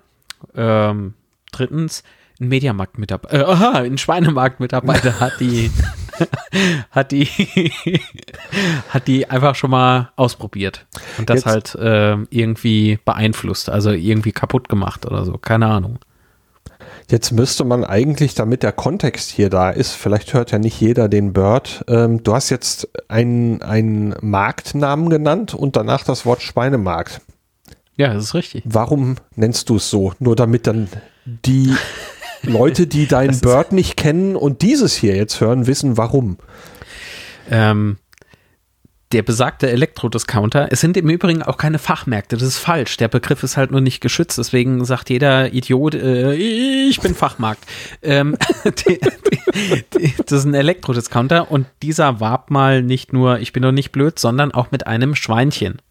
ähm, 0.55 1.15
drittens, 1.51 2.03
ein 2.39 2.49
Mediamarkt-Mitarbeiter, 2.49 3.35
äh, 3.35 3.51
aha, 3.51 3.71
ein 3.79 3.97
Schweinemarkt-Mitarbeiter 3.97 5.19
hat 5.19 5.39
die, 5.39 5.71
hat 6.91 7.11
die, 7.11 7.25
hat 8.89 9.07
die 9.07 9.27
einfach 9.27 9.55
schon 9.55 9.71
mal 9.71 10.11
ausprobiert 10.17 10.85
und 11.17 11.31
das 11.31 11.45
Jetzt. 11.45 11.47
halt 11.47 11.75
äh, 11.75 12.17
irgendwie 12.29 12.99
beeinflusst, 13.03 13.71
also 13.71 13.89
irgendwie 13.89 14.33
kaputt 14.33 14.69
gemacht 14.69 15.07
oder 15.07 15.25
so, 15.25 15.39
keine 15.39 15.65
Ahnung. 15.65 15.97
Jetzt 17.13 17.31
müsste 17.31 17.63
man 17.63 17.83
eigentlich, 17.83 18.33
damit 18.33 18.63
der 18.63 18.71
Kontext 18.71 19.29
hier 19.29 19.51
da 19.51 19.69
ist, 19.69 19.91
vielleicht 19.91 20.33
hört 20.33 20.49
ja 20.49 20.57
nicht 20.57 20.81
jeder 20.81 21.07
den 21.07 21.31
Bird, 21.31 21.85
ähm, 21.87 22.23
du 22.23 22.33
hast 22.33 22.49
jetzt 22.49 22.89
einen, 23.07 23.61
einen 23.61 24.15
Marktnamen 24.21 25.11
genannt 25.11 25.53
und 25.53 25.75
danach 25.75 26.03
das 26.03 26.25
Wort 26.25 26.41
Schweinemarkt. 26.41 27.21
Ja, 27.97 28.11
das 28.15 28.23
ist 28.23 28.33
richtig. 28.33 28.63
Warum 28.65 29.17
nennst 29.35 29.69
du 29.69 29.75
es 29.75 29.91
so? 29.91 30.13
Nur 30.17 30.35
damit 30.35 30.65
dann 30.65 30.89
die 31.23 31.75
Leute, 32.41 32.87
die 32.87 33.05
deinen 33.05 33.39
Bird 33.41 33.73
nicht 33.73 33.95
kennen 33.95 34.35
und 34.35 34.63
dieses 34.63 34.95
hier 34.95 35.15
jetzt 35.15 35.39
hören, 35.39 35.67
wissen, 35.67 35.97
warum. 35.97 36.37
Ähm, 37.51 37.97
der 39.13 39.21
besagte 39.21 39.69
Elektrodiscounter, 39.69 40.67
es 40.71 40.81
sind 40.81 40.97
im 40.97 41.09
Übrigen 41.09 41.43
auch 41.43 41.57
keine 41.57 41.77
Fachmärkte, 41.77 42.35
das 42.35 42.47
ist 42.47 42.57
falsch. 42.57 42.97
Der 42.97 43.07
Begriff 43.07 43.43
ist 43.43 43.57
halt 43.57 43.71
nur 43.71 43.81
nicht 43.81 44.01
geschützt, 44.01 44.37
deswegen 44.37 44.83
sagt 44.85 45.09
jeder 45.09 45.53
Idiot, 45.53 45.95
äh, 45.95 46.33
ich 46.33 46.99
bin 46.99 47.13
Fachmarkt. 47.13 47.63
ähm, 48.01 48.37
die, 48.65 48.99
die, 48.99 49.85
die, 49.97 50.13
das 50.17 50.39
ist 50.39 50.45
ein 50.45 50.55
Elektrodiscounter 50.55 51.51
und 51.51 51.67
dieser 51.81 52.19
warb 52.19 52.49
mal 52.49 52.81
nicht 52.81 53.13
nur, 53.13 53.39
ich 53.39 53.53
bin 53.53 53.63
doch 53.63 53.71
nicht 53.71 53.91
blöd, 53.91 54.17
sondern 54.17 54.51
auch 54.51 54.71
mit 54.71 54.87
einem 54.87 55.15
Schweinchen. 55.15 55.81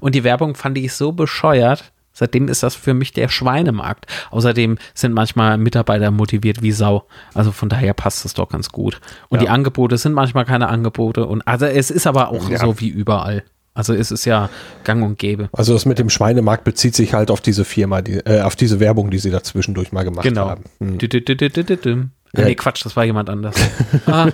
Und 0.00 0.14
die 0.14 0.24
Werbung 0.24 0.54
fand 0.54 0.76
ich 0.78 0.92
so 0.92 1.12
bescheuert, 1.12 1.92
Seitdem 2.18 2.48
ist 2.48 2.62
das 2.62 2.74
für 2.74 2.94
mich 2.94 3.12
der 3.12 3.28
Schweinemarkt. 3.28 4.06
Außerdem 4.30 4.78
sind 4.94 5.12
manchmal 5.12 5.58
Mitarbeiter 5.58 6.10
motiviert 6.10 6.62
wie 6.62 6.72
Sau. 6.72 7.04
Also 7.34 7.52
von 7.52 7.68
daher 7.68 7.92
passt 7.92 8.24
es 8.24 8.32
doch 8.32 8.48
ganz 8.48 8.70
gut. 8.70 9.02
Und 9.28 9.36
ja. 9.36 9.44
die 9.44 9.48
Angebote 9.50 9.98
sind 9.98 10.14
manchmal 10.14 10.46
keine 10.46 10.68
Angebote. 10.68 11.26
Und 11.26 11.46
also 11.46 11.66
es 11.66 11.90
ist 11.90 12.06
aber 12.06 12.30
auch 12.30 12.48
ja. 12.48 12.58
so 12.58 12.80
wie 12.80 12.88
überall. 12.88 13.44
Also 13.74 13.92
es 13.92 14.10
ist 14.10 14.24
ja 14.24 14.48
gang 14.84 15.04
und 15.04 15.18
gäbe. 15.18 15.50
Also 15.52 15.74
das 15.74 15.84
mit 15.84 15.98
dem 15.98 16.08
Schweinemarkt 16.08 16.64
bezieht 16.64 16.96
sich 16.96 17.12
halt 17.12 17.30
auf 17.30 17.42
diese 17.42 17.66
Firma, 17.66 18.00
die, 18.00 18.14
äh, 18.14 18.40
auf 18.40 18.56
diese 18.56 18.80
Werbung, 18.80 19.10
die 19.10 19.18
sie 19.18 19.30
da 19.30 19.42
zwischendurch 19.42 19.92
mal 19.92 20.02
gemacht 20.02 20.22
genau. 20.22 20.48
haben. 20.48 20.64
Hm. 20.80 20.96
Ja. 22.34 22.46
Nee, 22.46 22.54
Quatsch, 22.54 22.82
das 22.82 22.96
war 22.96 23.04
jemand 23.04 23.28
anders. 23.28 23.56
ah. 24.06 24.30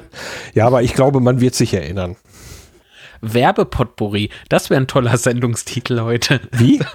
Ja, 0.55 0.69
aber 0.69 0.85
ich 0.85 0.95
glaube, 0.95 1.19
man 1.19 1.41
wird 1.41 1.57
sich 1.57 1.75
erinnern. 1.75 2.15
Werbepotpourri, 3.23 4.31
das 4.49 4.71
wäre 4.71 4.81
ein 4.81 4.87
toller 4.87 5.17
Sendungstitel 5.17 6.01
heute. 6.01 6.41
Wie? 6.53 6.81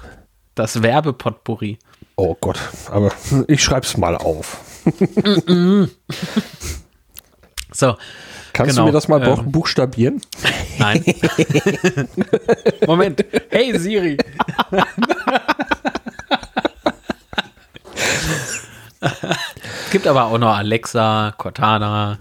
Das 0.58 0.82
Werbepotpourri. 0.82 1.78
Oh 2.16 2.36
Gott, 2.40 2.58
aber 2.90 3.12
ich 3.46 3.62
schreib's 3.62 3.96
mal 3.96 4.16
auf. 4.16 4.58
so. 7.70 7.96
Kannst 8.52 8.74
genau, 8.74 8.82
du 8.82 8.86
mir 8.86 8.92
das 8.92 9.06
mal 9.06 9.22
ähm, 9.22 9.52
buchstabieren? 9.52 10.20
Nein. 10.80 11.04
Moment. 12.88 13.24
Hey 13.50 13.78
Siri. 13.78 14.18
es 19.00 19.90
gibt 19.92 20.08
aber 20.08 20.24
auch 20.24 20.38
noch 20.38 20.56
Alexa, 20.56 21.34
Cortana. 21.38 22.18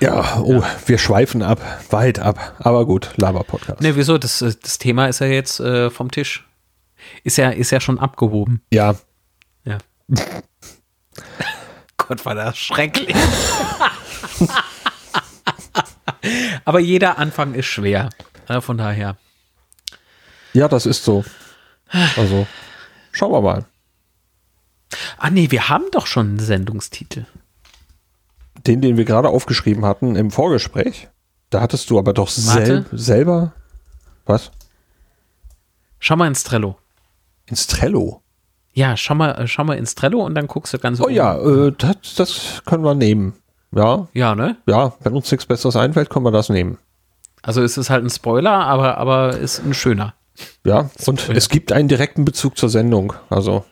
Ja, 0.00 0.40
oh, 0.42 0.54
ja. 0.54 0.64
wir 0.86 0.98
schweifen 0.98 1.42
ab, 1.42 1.60
weit 1.90 2.18
ab. 2.18 2.56
Aber 2.58 2.84
gut, 2.84 3.12
Laber-Podcast. 3.16 3.80
Ne, 3.80 3.94
wieso? 3.94 4.18
Das, 4.18 4.40
das 4.40 4.78
Thema 4.78 5.06
ist 5.06 5.20
ja 5.20 5.28
jetzt 5.28 5.60
äh, 5.60 5.90
vom 5.90 6.10
Tisch. 6.10 6.49
Ist 7.24 7.36
ja, 7.36 7.50
ist 7.50 7.70
ja 7.70 7.80
schon 7.80 7.98
abgehoben. 7.98 8.62
Ja. 8.72 8.94
Ja. 9.64 9.78
Gott, 11.96 12.24
war 12.24 12.34
das 12.34 12.58
schrecklich. 12.58 13.14
Aber 16.64 16.80
jeder 16.80 17.18
Anfang 17.18 17.54
ist 17.54 17.66
schwer. 17.66 18.10
Von 18.60 18.78
daher. 18.78 19.16
Ja, 20.52 20.66
das 20.66 20.86
ist 20.86 21.04
so. 21.04 21.24
Also, 22.16 22.46
schauen 23.12 23.32
wir 23.32 23.40
mal. 23.40 23.64
Ah, 25.18 25.30
nee, 25.30 25.50
wir 25.50 25.68
haben 25.68 25.84
doch 25.92 26.06
schon 26.06 26.30
einen 26.30 26.38
Sendungstitel. 26.40 27.26
Den, 28.66 28.80
den 28.80 28.96
wir 28.96 29.04
gerade 29.04 29.28
aufgeschrieben 29.28 29.84
hatten 29.84 30.16
im 30.16 30.30
Vorgespräch. 30.30 31.08
Da 31.50 31.60
hattest 31.60 31.90
du 31.90 31.98
aber 31.98 32.12
doch 32.12 32.28
sel 32.28 32.86
selber. 32.92 33.52
Was? 34.26 34.50
Schau 35.98 36.16
mal 36.16 36.26
ins 36.28 36.44
Trello. 36.44 36.78
Ins 37.50 37.66
Trello? 37.66 38.22
Ja, 38.72 38.96
schau 38.96 39.14
mal, 39.14 39.32
äh, 39.32 39.46
schau 39.46 39.64
mal 39.64 39.76
ins 39.76 39.94
Trello 39.94 40.24
und 40.24 40.34
dann 40.34 40.46
guckst 40.46 40.72
du 40.72 40.78
ganz 40.78 41.00
Oh 41.00 41.04
um. 41.06 41.10
ja, 41.10 41.36
äh, 41.36 41.72
das, 41.76 42.14
das 42.16 42.62
können 42.64 42.84
wir 42.84 42.94
nehmen. 42.94 43.34
Ja. 43.72 44.08
Ja, 44.14 44.34
ne? 44.34 44.56
Ja, 44.66 44.94
wenn 45.00 45.14
uns 45.14 45.30
nichts 45.30 45.46
Besseres 45.46 45.76
einfällt, 45.76 46.08
können 46.10 46.24
wir 46.24 46.30
das 46.32 46.48
nehmen. 46.48 46.78
Also 47.42 47.62
es 47.62 47.76
ist 47.78 47.90
halt 47.90 48.04
ein 48.04 48.10
Spoiler, 48.10 48.52
aber, 48.52 48.98
aber 48.98 49.36
ist 49.36 49.58
ein 49.64 49.74
schöner. 49.74 50.14
Ja, 50.64 50.90
und 51.06 51.20
Spoiler. 51.20 51.36
es 51.38 51.48
gibt 51.48 51.72
einen 51.72 51.88
direkten 51.88 52.24
Bezug 52.24 52.56
zur 52.56 52.68
Sendung. 52.68 53.12
Also. 53.28 53.64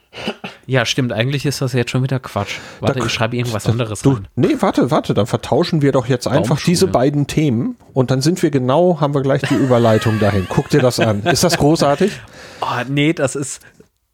Ja, 0.66 0.84
stimmt. 0.84 1.12
Eigentlich 1.12 1.46
ist 1.46 1.62
das 1.62 1.72
jetzt 1.72 1.90
schon 1.90 2.02
wieder 2.02 2.20
Quatsch. 2.20 2.58
Warte, 2.80 2.98
da, 3.00 3.06
ich 3.06 3.12
schreibe 3.12 3.36
irgendwas 3.36 3.64
da, 3.64 3.72
anderes 3.72 4.02
du, 4.02 4.12
rein. 4.12 4.28
Nee, 4.36 4.56
warte, 4.60 4.90
warte. 4.90 5.14
Dann 5.14 5.26
vertauschen 5.26 5.80
wir 5.80 5.92
doch 5.92 6.06
jetzt 6.06 6.26
einfach 6.28 6.60
diese 6.60 6.86
beiden 6.86 7.26
Themen 7.26 7.76
und 7.94 8.10
dann 8.10 8.20
sind 8.20 8.42
wir 8.42 8.50
genau, 8.50 9.00
haben 9.00 9.14
wir 9.14 9.22
gleich 9.22 9.42
die 9.42 9.54
Überleitung 9.58 10.20
dahin. 10.20 10.46
Guck 10.48 10.68
dir 10.68 10.80
das 10.80 11.00
an. 11.00 11.22
Ist 11.22 11.42
das 11.42 11.56
großartig? 11.56 12.12
Oh, 12.60 12.84
nee, 12.86 13.14
das 13.14 13.34
ist 13.34 13.62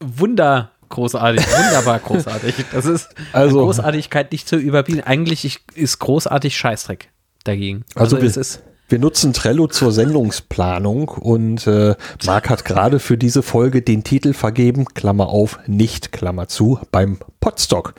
wunder 0.01 0.70
großartig, 0.90 1.45
wunderbar 1.45 1.99
großartig. 2.05 2.55
Das 2.72 2.86
ist 2.86 3.09
also, 3.32 3.64
Großartigkeit 3.64 4.30
nicht 4.30 4.47
zu 4.47 4.57
überbieten. 4.57 5.01
Eigentlich 5.01 5.61
ist 5.74 5.99
großartig 5.99 6.57
Scheißdreck 6.57 7.11
dagegen. 7.42 7.84
Also, 7.97 8.16
also 8.16 8.26
es 8.26 8.36
ist 8.36 8.62
wir 8.95 9.01
nutzen 9.01 9.32
Trello 9.32 9.66
zur 9.66 9.90
Sendungsplanung 9.90 11.09
und 11.09 11.66
äh, 11.66 11.97
Marc 12.24 12.49
hat 12.49 12.64
gerade 12.64 13.01
für 13.01 13.18
diese 13.18 13.42
Folge 13.42 13.82
den 13.82 14.05
Titel 14.05 14.32
vergeben, 14.32 14.84
Klammer 14.84 15.30
auf, 15.30 15.59
nicht 15.66 16.12
Klammer 16.12 16.47
zu, 16.47 16.78
beim 16.92 17.18
Podstock. 17.40 17.95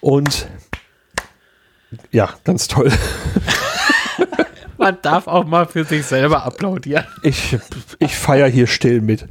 Und 0.00 0.48
ja, 2.10 2.30
ganz 2.42 2.66
toll. 2.66 2.90
Man 4.76 4.98
darf 5.02 5.28
auch 5.28 5.44
mal 5.44 5.66
für 5.66 5.84
sich 5.84 6.04
selber 6.04 6.42
applaudieren. 6.42 7.04
Ich, 7.22 7.56
ich 8.00 8.16
feiere 8.16 8.48
hier 8.48 8.66
still 8.66 9.00
mit. 9.00 9.24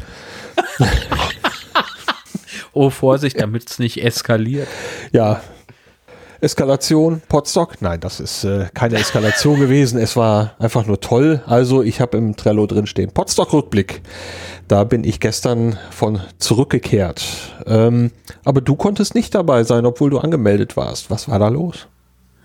oh, 2.71 2.89
Vorsicht, 2.89 3.41
damit 3.41 3.69
es 3.69 3.77
nicht 3.77 4.01
eskaliert. 4.01 4.69
Ja, 5.11 5.41
Eskalation, 6.41 7.21
Potstock? 7.27 7.81
Nein, 7.81 7.99
das 7.99 8.19
ist 8.19 8.43
äh, 8.43 8.67
keine 8.73 8.95
Eskalation 8.97 9.59
gewesen. 9.59 9.99
Es 9.99 10.15
war 10.15 10.55
einfach 10.59 10.85
nur 10.85 10.99
toll. 10.99 11.41
Also 11.45 11.83
ich 11.83 12.01
habe 12.01 12.17
im 12.17 12.35
Trello 12.35 12.65
drin 12.67 12.87
stehen 12.87 13.11
Potstock-Rückblick. 13.11 14.01
Da 14.67 14.83
bin 14.83 15.03
ich 15.03 15.19
gestern 15.19 15.77
von 15.91 16.19
zurückgekehrt. 16.39 17.23
Ähm, 17.65 18.11
aber 18.43 18.61
du 18.61 18.75
konntest 18.75 19.15
nicht 19.15 19.33
dabei 19.33 19.63
sein, 19.63 19.85
obwohl 19.85 20.09
du 20.09 20.19
angemeldet 20.19 20.75
warst. 20.75 21.09
Was 21.09 21.29
war 21.29 21.39
da 21.39 21.47
los? 21.47 21.87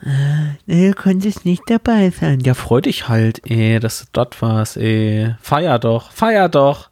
Äh, 0.05 0.89
du 0.89 0.95
konntest 0.95 1.45
nicht 1.45 1.63
dabei 1.67 2.11
sein. 2.11 2.41
Ja, 2.41 2.55
freu 2.55 2.81
dich 2.81 3.09
halt, 3.09 3.43
ey, 3.49 3.79
dass 3.81 4.01
du 4.01 4.05
dort 4.13 4.41
warst, 4.43 4.77
ey. 4.77 5.35
Feier 5.41 5.79
doch, 5.79 6.11
feier 6.13 6.49
doch. 6.49 6.92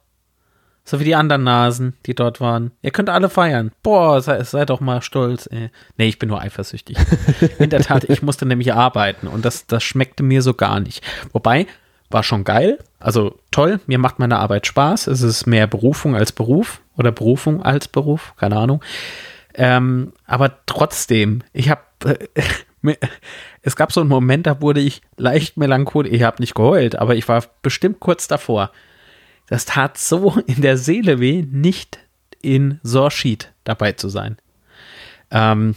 So 0.83 0.99
wie 0.99 1.03
die 1.03 1.15
anderen 1.15 1.43
Nasen, 1.43 1.93
die 2.05 2.15
dort 2.15 2.41
waren. 2.41 2.71
Ihr 2.81 2.91
könnt 2.91 3.09
alle 3.09 3.29
feiern. 3.29 3.71
Boah, 3.83 4.21
sei, 4.21 4.43
sei 4.43 4.65
doch 4.65 4.79
mal 4.79 5.01
stolz. 5.01 5.47
Ey. 5.51 5.69
Nee, 5.97 6.07
ich 6.07 6.19
bin 6.19 6.29
nur 6.29 6.41
eifersüchtig. 6.41 6.97
In 7.59 7.69
der 7.69 7.81
Tat, 7.81 8.05
ich 8.05 8.21
musste 8.21 8.45
nämlich 8.45 8.73
arbeiten 8.73 9.27
und 9.27 9.45
das, 9.45 9.67
das 9.67 9.83
schmeckte 9.83 10.23
mir 10.23 10.41
so 10.41 10.53
gar 10.53 10.79
nicht. 10.79 11.03
Wobei, 11.33 11.67
war 12.09 12.23
schon 12.23 12.43
geil. 12.43 12.79
Also 12.99 13.39
toll, 13.51 13.79
mir 13.87 13.97
macht 13.97 14.19
meine 14.19 14.39
Arbeit 14.39 14.67
Spaß. 14.67 15.07
Es 15.07 15.21
ist 15.21 15.45
mehr 15.45 15.67
Berufung 15.67 16.15
als 16.15 16.31
Beruf 16.31 16.81
oder 16.97 17.11
Berufung 17.11 17.63
als 17.63 17.87
Beruf, 17.87 18.33
keine 18.37 18.57
Ahnung. 18.57 18.83
Ähm, 19.53 20.13
aber 20.25 20.65
trotzdem, 20.65 21.43
ich 21.53 21.69
habe, 21.69 21.81
äh, 22.05 22.43
es 23.61 23.75
gab 23.75 23.91
so 23.91 24.01
einen 24.01 24.09
Moment, 24.09 24.47
da 24.47 24.61
wurde 24.61 24.79
ich 24.79 25.01
leicht 25.17 25.57
melancholisch. 25.57 26.11
Ich 26.11 26.23
habe 26.23 26.41
nicht 26.41 26.55
geheult, 26.55 26.95
aber 26.95 27.15
ich 27.15 27.27
war 27.27 27.43
bestimmt 27.61 27.99
kurz 27.99 28.27
davor. 28.27 28.71
Das 29.51 29.65
tat 29.65 29.97
so 29.97 30.37
in 30.47 30.61
der 30.61 30.77
Seele 30.77 31.19
weh, 31.19 31.43
nicht 31.43 31.99
in 32.41 32.79
Sorsheet 32.83 33.51
dabei 33.65 33.91
zu 33.91 34.07
sein. 34.07 34.37
Ähm, 35.29 35.75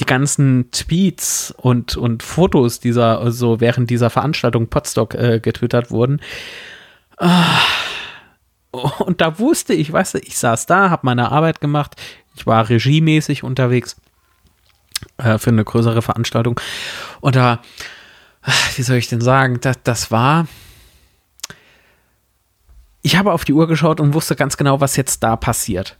die 0.00 0.06
ganzen 0.06 0.70
Tweets 0.70 1.52
und, 1.58 1.96
und 1.96 2.22
Fotos 2.22 2.80
dieser, 2.80 3.18
so 3.18 3.22
also 3.22 3.60
während 3.60 3.90
dieser 3.90 4.08
Veranstaltung 4.08 4.68
Potstock 4.68 5.14
äh, 5.14 5.40
getwittert 5.40 5.90
wurden. 5.90 6.22
Ah, 7.18 7.60
und 8.70 9.20
da 9.20 9.38
wusste 9.38 9.74
ich, 9.74 9.92
weißt 9.92 10.14
du, 10.14 10.18
ich 10.18 10.38
saß 10.38 10.64
da, 10.64 10.88
habe 10.88 11.04
meine 11.04 11.30
Arbeit 11.30 11.60
gemacht, 11.60 11.96
ich 12.34 12.46
war 12.46 12.70
regiemäßig 12.70 13.44
unterwegs 13.44 13.96
äh, 15.18 15.36
für 15.36 15.50
eine 15.50 15.64
größere 15.64 16.00
Veranstaltung. 16.00 16.58
Und 17.20 17.36
da, 17.36 17.60
wie 18.76 18.82
soll 18.82 18.96
ich 18.96 19.08
denn 19.08 19.20
sagen, 19.20 19.60
das, 19.60 19.76
das 19.84 20.10
war, 20.10 20.46
ich 23.02 23.16
habe 23.16 23.32
auf 23.32 23.44
die 23.44 23.52
Uhr 23.52 23.66
geschaut 23.66 24.00
und 24.00 24.14
wusste 24.14 24.36
ganz 24.36 24.56
genau, 24.56 24.80
was 24.80 24.96
jetzt 24.96 25.22
da 25.22 25.36
passiert. 25.36 25.98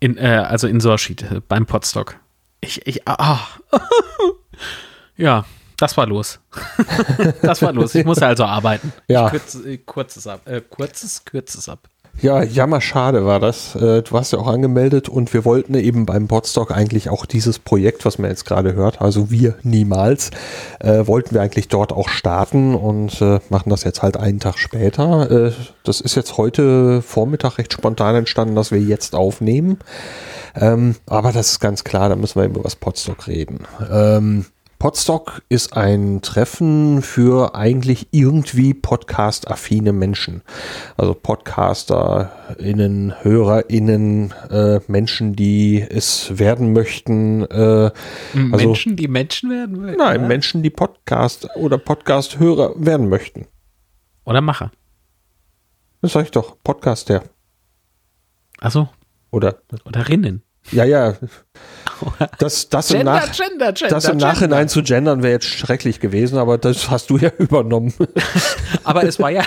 In, 0.00 0.16
äh, 0.16 0.44
also 0.48 0.66
in 0.66 0.80
Sorschied 0.80 1.22
äh, 1.22 1.40
beim 1.46 1.66
Podstock. 1.66 2.16
Ich, 2.62 2.86
ich, 2.86 3.06
ah. 3.06 3.40
ja, 5.16 5.44
das 5.76 5.96
war 5.96 6.06
los. 6.06 6.40
das 7.42 7.60
war 7.60 7.72
los. 7.72 7.94
Ich 7.94 8.06
muss 8.06 8.18
also 8.18 8.44
arbeiten. 8.44 8.92
Ja. 9.08 9.28
Kürz, 9.28 9.54
äh, 9.56 9.78
kurzes 9.78 10.26
ab. 10.26 10.46
Äh, 10.46 10.62
kurzes, 10.62 11.24
kürzes 11.24 11.68
ab. 11.68 11.89
Ja, 12.20 12.42
jammer 12.42 12.82
schade 12.82 13.24
war 13.24 13.40
das. 13.40 13.74
Äh, 13.74 14.02
du 14.02 14.12
warst 14.12 14.32
ja 14.32 14.38
auch 14.38 14.46
angemeldet 14.46 15.08
und 15.08 15.32
wir 15.32 15.44
wollten 15.46 15.74
eben 15.74 16.04
beim 16.04 16.28
Podstock 16.28 16.70
eigentlich 16.70 17.08
auch 17.08 17.24
dieses 17.24 17.58
Projekt, 17.58 18.04
was 18.04 18.18
man 18.18 18.30
jetzt 18.30 18.44
gerade 18.44 18.74
hört, 18.74 19.00
also 19.00 19.30
wir 19.30 19.54
niemals, 19.62 20.30
äh, 20.80 21.06
wollten 21.06 21.34
wir 21.34 21.40
eigentlich 21.40 21.68
dort 21.68 21.92
auch 21.92 22.10
starten 22.10 22.74
und 22.74 23.22
äh, 23.22 23.40
machen 23.48 23.70
das 23.70 23.84
jetzt 23.84 24.02
halt 24.02 24.18
einen 24.18 24.38
Tag 24.38 24.58
später. 24.58 25.30
Äh, 25.30 25.52
das 25.82 26.02
ist 26.02 26.14
jetzt 26.14 26.36
heute 26.36 27.00
Vormittag 27.00 27.56
recht 27.56 27.72
spontan 27.72 28.14
entstanden, 28.14 28.54
dass 28.54 28.70
wir 28.70 28.80
jetzt 28.80 29.14
aufnehmen. 29.14 29.78
Ähm, 30.54 30.96
aber 31.06 31.32
das 31.32 31.52
ist 31.52 31.60
ganz 31.60 31.84
klar, 31.84 32.10
da 32.10 32.16
müssen 32.16 32.38
wir 32.38 32.46
über 32.46 32.62
das 32.62 32.76
Podstock 32.76 33.28
reden. 33.28 33.66
Ähm, 33.90 34.44
Podstock 34.80 35.42
ist 35.50 35.76
ein 35.76 36.22
Treffen 36.22 37.02
für 37.02 37.54
eigentlich 37.54 38.08
irgendwie 38.12 38.72
podcast-affine 38.72 39.92
Menschen. 39.92 40.40
Also 40.96 41.12
PodcasterInnen, 41.12 43.22
HörerInnen, 43.22 44.32
äh, 44.48 44.80
Menschen, 44.88 45.36
die 45.36 45.82
es 45.82 46.38
werden 46.38 46.72
möchten. 46.72 47.42
Äh, 47.42 47.90
also, 48.32 48.68
Menschen, 48.68 48.96
die 48.96 49.06
Menschen 49.06 49.50
werden 49.50 49.82
möchten? 49.82 49.98
Nein, 49.98 50.20
oder? 50.20 50.28
Menschen, 50.28 50.62
die 50.62 50.70
Podcast 50.70 51.46
oder 51.56 51.76
Podcast-Hörer 51.76 52.72
werden 52.76 53.10
möchten. 53.10 53.48
Oder 54.24 54.40
Macher. 54.40 54.72
Das 56.00 56.12
sag 56.12 56.24
ich 56.24 56.30
doch, 56.30 56.56
Podcaster. 56.64 57.24
Achso. 58.60 58.88
Oder? 59.30 59.58
Oder 59.84 60.08
Rinnen. 60.08 60.42
Ja, 60.72 60.84
ja. 60.84 61.16
Das, 62.38 62.68
das, 62.68 62.88
Gender, 62.88 63.00
im, 63.00 63.06
Nach 63.06 63.32
Gender, 63.32 63.72
Gender, 63.72 63.94
das 63.94 64.04
im 64.06 64.16
Nachhinein 64.16 64.68
zu 64.68 64.82
gendern 64.82 65.22
wäre 65.22 65.34
jetzt 65.34 65.46
schrecklich 65.46 66.00
gewesen, 66.00 66.38
aber 66.38 66.58
das 66.58 66.90
hast 66.90 67.10
du 67.10 67.18
ja 67.18 67.30
übernommen. 67.38 67.92
aber 68.84 69.04
es 69.04 69.18
war 69.18 69.30
ja, 69.30 69.44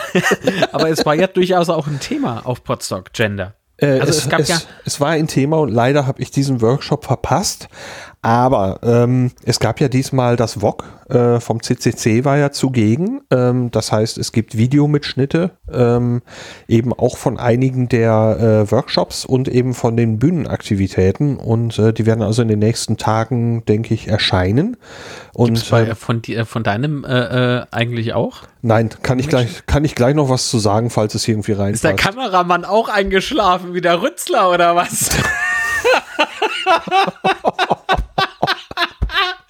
aber 0.71 0.89
es 0.89 1.05
war 1.05 1.15
ja 1.15 1.27
durchaus 1.27 1.69
auch 1.69 1.87
ein 1.87 1.99
Thema 1.99 2.45
auf 2.45 2.63
Podstock, 2.63 3.13
Gender. 3.13 3.55
Äh, 3.77 3.99
also 3.99 4.09
es, 4.09 4.17
es, 4.19 4.29
gab 4.29 4.39
es, 4.39 4.49
ja 4.49 4.61
es 4.85 4.99
war 4.99 5.09
ein 5.09 5.27
Thema 5.27 5.59
und 5.59 5.69
leider 5.69 6.05
habe 6.05 6.21
ich 6.21 6.31
diesen 6.31 6.61
Workshop 6.61 7.05
verpasst. 7.05 7.67
Aber 8.24 8.80
ähm, 8.84 9.32
es 9.43 9.59
gab 9.59 9.82
ja 9.82 9.89
diesmal 9.89 10.38
das 10.38 10.61
VOG 10.61 10.86
äh, 11.09 11.41
vom 11.41 11.61
CCC 11.61 12.24
war 12.24 12.38
ja 12.38 12.51
zugegen. 12.51 13.19
Ähm, 13.30 13.69
das 13.69 13.91
heißt, 13.91 14.17
es 14.17 14.32
gibt 14.32 14.57
Videomitschnitte 14.57 15.51
ähm, 15.69 16.21
eben 16.69 16.93
auch 16.93 17.17
von 17.17 17.38
einigen 17.38 17.89
der 17.89 18.65
äh, 18.65 18.71
Workshops 18.71 19.26
und 19.26 19.49
eben 19.49 19.74
von 19.74 19.97
den 19.97 20.19
Bühnenaktivitäten 20.19 21.36
und 21.36 21.78
äh, 21.78 21.91
die 21.91 22.05
werden 22.05 22.21
also 22.21 22.41
in 22.41 22.47
den 22.47 22.59
nächsten 22.59 22.95
Tagen, 22.95 23.65
denke 23.65 23.93
ich, 23.93 24.07
erscheinen. 24.07 24.78
Und 25.34 25.69
bei, 25.69 25.88
äh, 25.88 25.95
von, 25.95 26.21
die, 26.21 26.45
von 26.45 26.63
deinem 26.63 27.03
äh, 27.03 27.57
äh, 27.57 27.65
eigentlich 27.71 28.13
auch? 28.13 28.43
Nein, 28.61 28.89
kann 29.01 29.19
ich 29.19 29.28
gleich, 29.28 29.65
kann 29.65 29.84
ich 29.84 29.95
gleich 29.95 30.15
noch 30.15 30.30
was 30.30 30.49
zu 30.49 30.59
sagen, 30.59 30.89
falls 30.89 31.13
es 31.13 31.28
irgendwie 31.28 31.51
rein 31.51 31.74
Ist 31.74 31.84
der 31.84 31.97
Kameramann 31.97 32.63
auch 32.63 32.88
eingeschlafen 32.88 33.74
wie 33.74 33.82
der 33.82 34.01
Rützler 34.01 34.49
oder 34.49 34.78
was? 34.78 35.09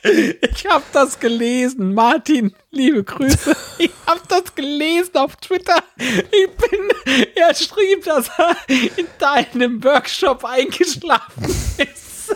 Ich 0.04 0.66
habe 0.66 0.84
das 0.92 1.20
gelesen, 1.20 1.94
Martin. 1.94 2.54
Liebe 2.72 3.04
Grüße. 3.04 3.56
Ich 3.80 3.92
habe 4.06 4.22
das 4.30 4.54
gelesen 4.54 5.16
auf 5.16 5.36
Twitter. 5.38 5.82
Ich 5.98 6.50
bin, 6.58 7.26
er 7.36 7.54
schrieb, 7.56 8.04
dass 8.06 8.30
er 8.38 8.56
in 8.68 9.08
deinem 9.18 9.84
Workshop 9.84 10.46
eingeschlafen 10.46 11.44
ist. 11.44 12.36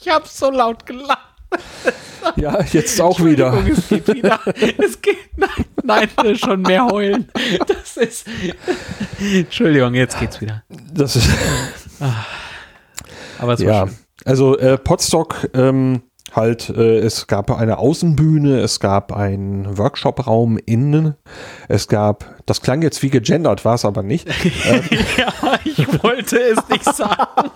Ich 0.00 0.08
habe 0.08 0.26
so 0.28 0.50
laut 0.50 0.84
gelacht. 0.84 1.34
Ja, 2.36 2.62
jetzt 2.62 3.00
auch 3.00 3.18
wieder. 3.24 3.64
Es 3.66 3.88
geht 3.88 4.06
wieder. 4.08 4.38
Es 4.78 5.00
geht. 5.00 5.16
Nein, 5.36 6.08
nein, 6.16 6.36
schon 6.36 6.60
mehr 6.62 6.86
heulen. 6.86 7.30
Das 7.66 7.96
ist. 7.96 8.26
Entschuldigung, 9.18 9.94
jetzt 9.94 10.18
geht's 10.18 10.40
wieder. 10.40 10.62
Das 10.92 11.16
ist. 11.16 11.28
Ah. 12.00 12.26
Aber 13.38 13.54
es 13.54 13.60
ja, 13.60 13.68
war 13.68 13.88
schön. 13.88 13.96
also 14.26 14.58
äh, 14.58 14.76
Podstock. 14.76 15.48
Ähm, 15.54 16.02
halt, 16.34 16.70
äh, 16.70 16.98
es 16.98 17.26
gab 17.26 17.50
eine 17.50 17.78
Außenbühne, 17.78 18.60
es 18.60 18.80
gab 18.80 19.12
einen 19.12 19.78
Workshop-Raum 19.78 20.58
innen, 20.64 21.14
es 21.68 21.88
gab, 21.88 22.24
das 22.46 22.60
klang 22.60 22.82
jetzt 22.82 23.02
wie 23.02 23.10
gegendert, 23.10 23.64
war 23.64 23.74
es 23.74 23.84
aber 23.84 24.02
nicht. 24.02 24.28
ja, 25.18 25.58
ich 25.64 26.02
wollte 26.02 26.38
es 26.38 26.68
nicht 26.68 26.84
sagen. 26.84 27.50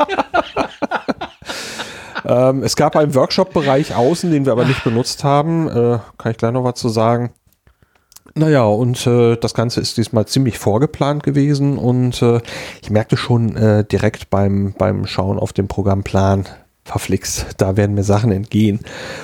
ähm, 2.25 2.63
es 2.63 2.77
gab 2.77 2.97
einen 2.97 3.15
Workshop-Bereich 3.15 3.95
außen, 3.95 4.31
den 4.31 4.45
wir 4.45 4.53
aber 4.53 4.65
nicht 4.65 4.85
benutzt 4.85 5.25
haben, 5.25 5.69
äh, 5.69 5.99
kann 6.19 6.33
ich 6.33 6.39
gleich 6.39 6.53
noch 6.53 6.65
was 6.65 6.75
zu 6.75 6.89
sagen. 6.89 7.33
Naja, 8.35 8.65
und 8.65 9.05
äh, 9.07 9.37
das 9.37 9.53
Ganze 9.55 9.81
ist 9.81 9.97
diesmal 9.97 10.27
ziemlich 10.27 10.59
vorgeplant 10.59 11.25
gewesen 11.25 11.77
und 11.77 12.23
äh, 12.23 12.41
ich 12.83 12.91
merkte 12.91 13.17
schon 13.17 13.57
äh, 13.57 13.85
direkt 13.85 14.31
beim, 14.31 14.75
beim 14.79 15.07
Schauen 15.07 15.41
auf 15.41 15.53
den 15.53 15.67
Programmplan, 15.67 16.47
verflixt, 16.89 17.47
da 17.59 17.77
werden 17.77 17.95
mir 17.95 18.03
Sachen 18.03 18.33
entgehen. 18.33 18.81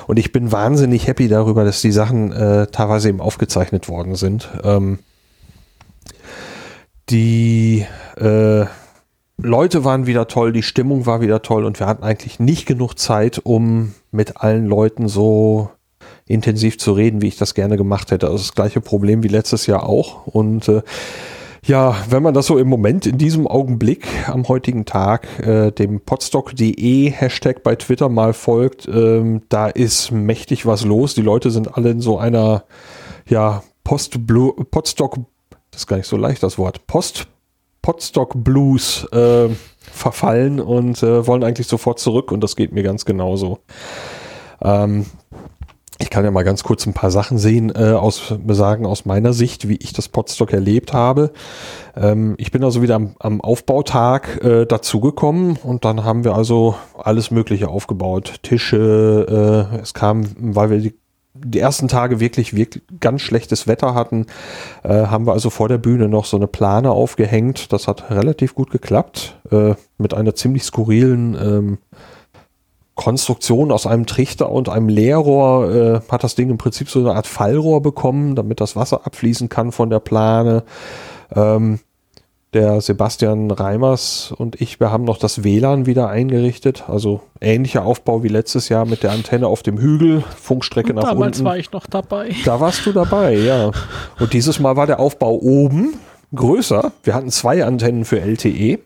Und 0.06 0.18
ich 0.18 0.32
bin 0.32 0.52
wahnsinnig 0.52 1.06
happy 1.06 1.28
darüber, 1.28 1.64
dass 1.64 1.80
die 1.80 1.92
Sachen 1.92 2.32
äh, 2.32 2.66
teilweise 2.68 3.08
eben 3.08 3.20
aufgezeichnet 3.20 3.88
worden 3.88 4.14
sind. 4.14 4.48
Ähm, 4.62 4.98
die 7.10 7.86
äh, 8.16 8.66
Leute 9.36 9.84
waren 9.84 10.06
wieder 10.06 10.28
toll, 10.28 10.52
die 10.52 10.62
Stimmung 10.62 11.06
war 11.06 11.20
wieder 11.20 11.42
toll 11.42 11.64
und 11.64 11.80
wir 11.80 11.86
hatten 11.86 12.04
eigentlich 12.04 12.38
nicht 12.38 12.66
genug 12.66 12.98
Zeit, 12.98 13.40
um 13.42 13.94
mit 14.10 14.36
allen 14.38 14.66
Leuten 14.66 15.08
so 15.08 15.70
intensiv 16.26 16.78
zu 16.78 16.92
reden, 16.92 17.20
wie 17.20 17.28
ich 17.28 17.36
das 17.36 17.54
gerne 17.54 17.76
gemacht 17.76 18.10
hätte. 18.10 18.26
Also 18.26 18.38
das 18.38 18.54
gleiche 18.54 18.80
Problem 18.80 19.22
wie 19.22 19.28
letztes 19.28 19.66
Jahr 19.66 19.88
auch. 19.88 20.26
Und 20.26 20.68
äh, 20.68 20.82
ja, 21.66 21.96
wenn 22.08 22.22
man 22.22 22.34
das 22.34 22.46
so 22.46 22.58
im 22.58 22.68
Moment 22.68 23.06
in 23.06 23.18
diesem 23.18 23.46
Augenblick 23.46 24.06
am 24.28 24.46
heutigen 24.48 24.84
Tag 24.84 25.26
äh, 25.40 25.70
dem 25.70 26.00
podstock.de 26.00 27.10
Hashtag 27.10 27.62
bei 27.62 27.74
Twitter 27.76 28.08
mal 28.08 28.34
folgt, 28.34 28.86
ähm, 28.86 29.42
da 29.48 29.68
ist 29.68 30.10
mächtig 30.10 30.66
was 30.66 30.84
los. 30.84 31.14
Die 31.14 31.22
Leute 31.22 31.50
sind 31.50 31.76
alle 31.76 31.90
in 31.90 32.00
so 32.00 32.18
einer 32.18 32.64
ja 33.26 33.62
Post 33.82 34.18
Podstock, 34.70 35.16
das 35.70 35.82
ist 35.82 35.86
gar 35.86 35.96
nicht 35.96 36.06
so 36.06 36.16
leicht 36.16 36.42
das 36.42 36.58
Wort, 36.58 36.86
Post 36.86 37.28
Podstock 37.80 38.32
Blues 38.36 39.06
äh, 39.12 39.48
verfallen 39.78 40.60
und 40.60 41.02
äh, 41.02 41.26
wollen 41.26 41.44
eigentlich 41.44 41.66
sofort 41.66 41.98
zurück 41.98 42.32
und 42.32 42.40
das 42.42 42.56
geht 42.56 42.72
mir 42.72 42.82
ganz 42.82 43.04
genauso. 43.04 43.58
Ähm, 44.62 45.04
ich 45.98 46.10
kann 46.10 46.24
ja 46.24 46.30
mal 46.30 46.42
ganz 46.42 46.64
kurz 46.64 46.86
ein 46.86 46.94
paar 46.94 47.10
Sachen 47.10 47.38
sehen, 47.38 47.72
äh, 47.74 47.92
aus, 47.92 48.34
sagen 48.48 48.84
aus 48.84 49.04
meiner 49.04 49.32
Sicht, 49.32 49.68
wie 49.68 49.76
ich 49.76 49.92
das 49.92 50.08
Podstock 50.08 50.52
erlebt 50.52 50.92
habe. 50.92 51.32
Ähm, 51.96 52.34
ich 52.36 52.50
bin 52.50 52.64
also 52.64 52.82
wieder 52.82 52.96
am, 52.96 53.14
am 53.20 53.40
Aufbautag 53.40 54.42
äh, 54.42 54.66
dazugekommen 54.66 55.56
und 55.62 55.84
dann 55.84 56.04
haben 56.04 56.24
wir 56.24 56.34
also 56.34 56.74
alles 56.98 57.30
Mögliche 57.30 57.68
aufgebaut. 57.68 58.40
Tische, 58.42 59.70
äh, 59.72 59.78
es 59.78 59.94
kam, 59.94 60.26
weil 60.36 60.70
wir 60.70 60.78
die, 60.78 60.94
die 61.34 61.60
ersten 61.60 61.86
Tage 61.86 62.18
wirklich, 62.18 62.54
wirklich 62.56 62.82
ganz 62.98 63.22
schlechtes 63.22 63.68
Wetter 63.68 63.94
hatten, 63.94 64.26
äh, 64.82 65.06
haben 65.06 65.26
wir 65.26 65.32
also 65.32 65.48
vor 65.48 65.68
der 65.68 65.78
Bühne 65.78 66.08
noch 66.08 66.24
so 66.24 66.36
eine 66.36 66.48
Plane 66.48 66.90
aufgehängt. 66.90 67.72
Das 67.72 67.86
hat 67.86 68.10
relativ 68.10 68.56
gut 68.56 68.70
geklappt, 68.70 69.38
äh, 69.52 69.74
mit 69.98 70.12
einer 70.12 70.34
ziemlich 70.34 70.64
skurrilen 70.64 71.36
ähm, 71.40 71.78
Konstruktion 72.94 73.72
aus 73.72 73.86
einem 73.86 74.06
Trichter 74.06 74.50
und 74.50 74.68
einem 74.68 74.88
Leerrohr 74.88 75.74
äh, 75.74 76.00
hat 76.10 76.22
das 76.22 76.36
Ding 76.36 76.50
im 76.50 76.58
Prinzip 76.58 76.88
so 76.88 77.00
eine 77.00 77.14
Art 77.14 77.26
Fallrohr 77.26 77.82
bekommen, 77.82 78.36
damit 78.36 78.60
das 78.60 78.76
Wasser 78.76 79.04
abfließen 79.04 79.48
kann 79.48 79.72
von 79.72 79.90
der 79.90 80.00
Plane. 80.00 80.62
Ähm, 81.34 81.80
der 82.54 82.80
Sebastian 82.80 83.50
Reimers 83.50 84.32
und 84.36 84.60
ich, 84.60 84.78
wir 84.78 84.90
haben 84.92 85.04
noch 85.04 85.18
das 85.18 85.42
WLAN 85.42 85.86
wieder 85.86 86.08
eingerichtet. 86.08 86.84
Also 86.88 87.20
ähnlicher 87.40 87.84
Aufbau 87.84 88.22
wie 88.22 88.28
letztes 88.28 88.68
Jahr 88.68 88.86
mit 88.86 89.02
der 89.02 89.10
Antenne 89.10 89.48
auf 89.48 89.62
dem 89.62 89.76
Hügel, 89.76 90.22
Funkstrecke 90.40 90.90
und 90.90 90.96
nach 90.96 91.10
damals 91.10 91.38
unten. 91.38 91.44
Damals 91.44 91.44
war 91.44 91.58
ich 91.58 91.72
noch 91.72 91.86
dabei. 91.86 92.30
Da 92.44 92.60
warst 92.60 92.86
du 92.86 92.92
dabei, 92.92 93.34
ja. 93.34 93.72
Und 94.20 94.32
dieses 94.32 94.60
Mal 94.60 94.76
war 94.76 94.86
der 94.86 95.00
Aufbau 95.00 95.34
oben 95.34 95.94
größer. 96.34 96.92
Wir 97.02 97.14
hatten 97.14 97.30
zwei 97.30 97.64
Antennen 97.64 98.04
für 98.04 98.20
LTE. 98.20 98.78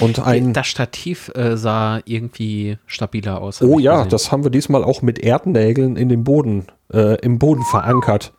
Und 0.00 0.18
ein 0.18 0.52
das 0.52 0.66
Stativ 0.66 1.32
äh, 1.34 1.56
sah 1.56 2.00
irgendwie 2.04 2.78
stabiler 2.86 3.40
aus. 3.40 3.62
Oh 3.62 3.78
ja, 3.78 3.96
gesehen. 3.96 4.10
das 4.10 4.30
haben 4.30 4.44
wir 4.44 4.50
diesmal 4.50 4.84
auch 4.84 5.02
mit 5.02 5.18
Erdnägeln 5.18 5.96
in 5.96 6.08
den 6.08 6.24
Boden, 6.24 6.66
äh, 6.92 7.18
im 7.20 7.38
Boden 7.38 7.62
verankert, 7.62 8.34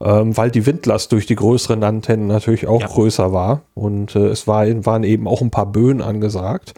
ähm, 0.00 0.36
weil 0.36 0.50
die 0.50 0.64
Windlast 0.64 1.12
durch 1.12 1.26
die 1.26 1.36
größeren 1.36 1.84
Antennen 1.84 2.28
natürlich 2.28 2.66
auch 2.66 2.80
ja. 2.80 2.86
größer 2.86 3.32
war 3.32 3.62
und 3.74 4.16
äh, 4.16 4.28
es 4.28 4.46
war, 4.46 4.66
waren 4.86 5.04
eben 5.04 5.28
auch 5.28 5.42
ein 5.42 5.50
paar 5.50 5.66
Böen 5.66 6.00
angesagt. 6.00 6.74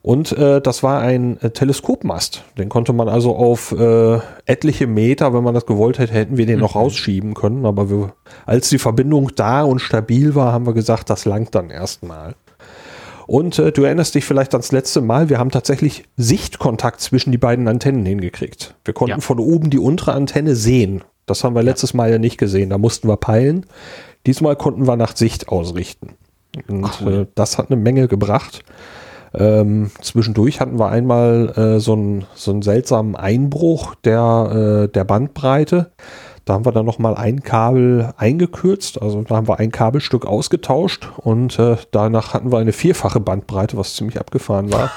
Und 0.00 0.32
äh, 0.32 0.60
das 0.60 0.82
war 0.82 1.00
ein 1.00 1.40
äh, 1.42 1.50
Teleskopmast. 1.50 2.44
Den 2.56 2.68
konnte 2.68 2.92
man 2.92 3.08
also 3.08 3.34
auf 3.34 3.72
äh, 3.72 4.20
etliche 4.46 4.86
Meter, 4.86 5.34
wenn 5.34 5.42
man 5.42 5.54
das 5.54 5.66
gewollt 5.66 5.98
hätte, 5.98 6.14
hätten 6.14 6.36
wir 6.36 6.46
den 6.46 6.56
mhm. 6.56 6.62
noch 6.62 6.76
rausschieben 6.76 7.34
können. 7.34 7.66
Aber 7.66 7.90
wir, 7.90 8.14
als 8.46 8.68
die 8.68 8.78
Verbindung 8.78 9.32
da 9.34 9.64
und 9.64 9.80
stabil 9.80 10.34
war, 10.34 10.52
haben 10.52 10.66
wir 10.66 10.72
gesagt, 10.72 11.10
das 11.10 11.24
langt 11.24 11.54
dann 11.54 11.70
erstmal. 11.70 12.36
Und 13.28 13.58
äh, 13.58 13.72
du 13.72 13.84
erinnerst 13.84 14.14
dich 14.14 14.24
vielleicht 14.24 14.54
ans 14.54 14.72
letzte 14.72 15.02
Mal, 15.02 15.28
wir 15.28 15.38
haben 15.38 15.50
tatsächlich 15.50 16.04
Sichtkontakt 16.16 17.02
zwischen 17.02 17.30
die 17.30 17.36
beiden 17.36 17.68
Antennen 17.68 18.06
hingekriegt. 18.06 18.74
Wir 18.86 18.94
konnten 18.94 19.18
ja. 19.18 19.20
von 19.20 19.38
oben 19.38 19.68
die 19.68 19.78
untere 19.78 20.14
Antenne 20.14 20.56
sehen. 20.56 21.04
Das 21.26 21.44
haben 21.44 21.54
wir 21.54 21.62
letztes 21.62 21.92
Mal 21.92 22.10
ja 22.10 22.18
nicht 22.18 22.38
gesehen. 22.38 22.70
Da 22.70 22.78
mussten 22.78 23.06
wir 23.06 23.18
peilen. 23.18 23.66
Diesmal 24.26 24.56
konnten 24.56 24.86
wir 24.86 24.96
nach 24.96 25.14
Sicht 25.14 25.50
ausrichten. 25.50 26.14
Und 26.68 26.88
cool. 27.02 27.12
äh, 27.12 27.26
das 27.34 27.58
hat 27.58 27.70
eine 27.70 27.78
Menge 27.78 28.08
gebracht. 28.08 28.64
Ähm, 29.34 29.90
zwischendurch 30.00 30.58
hatten 30.58 30.78
wir 30.78 30.88
einmal 30.88 31.52
äh, 31.54 31.80
so, 31.80 31.92
einen, 31.92 32.24
so 32.34 32.50
einen 32.50 32.62
seltsamen 32.62 33.14
Einbruch 33.14 33.94
der, 33.96 34.86
äh, 34.86 34.88
der 34.90 35.04
Bandbreite. 35.04 35.92
Da 36.48 36.54
haben 36.54 36.64
wir 36.64 36.72
dann 36.72 36.86
nochmal 36.86 37.14
ein 37.14 37.42
Kabel 37.42 38.14
eingekürzt, 38.16 39.02
also 39.02 39.20
da 39.22 39.36
haben 39.36 39.48
wir 39.48 39.58
ein 39.58 39.70
Kabelstück 39.70 40.24
ausgetauscht 40.24 41.10
und 41.18 41.58
äh, 41.58 41.76
danach 41.90 42.32
hatten 42.32 42.50
wir 42.50 42.58
eine 42.58 42.72
vierfache 42.72 43.20
Bandbreite, 43.20 43.76
was 43.76 43.96
ziemlich 43.96 44.18
abgefahren 44.18 44.72
war. 44.72 44.90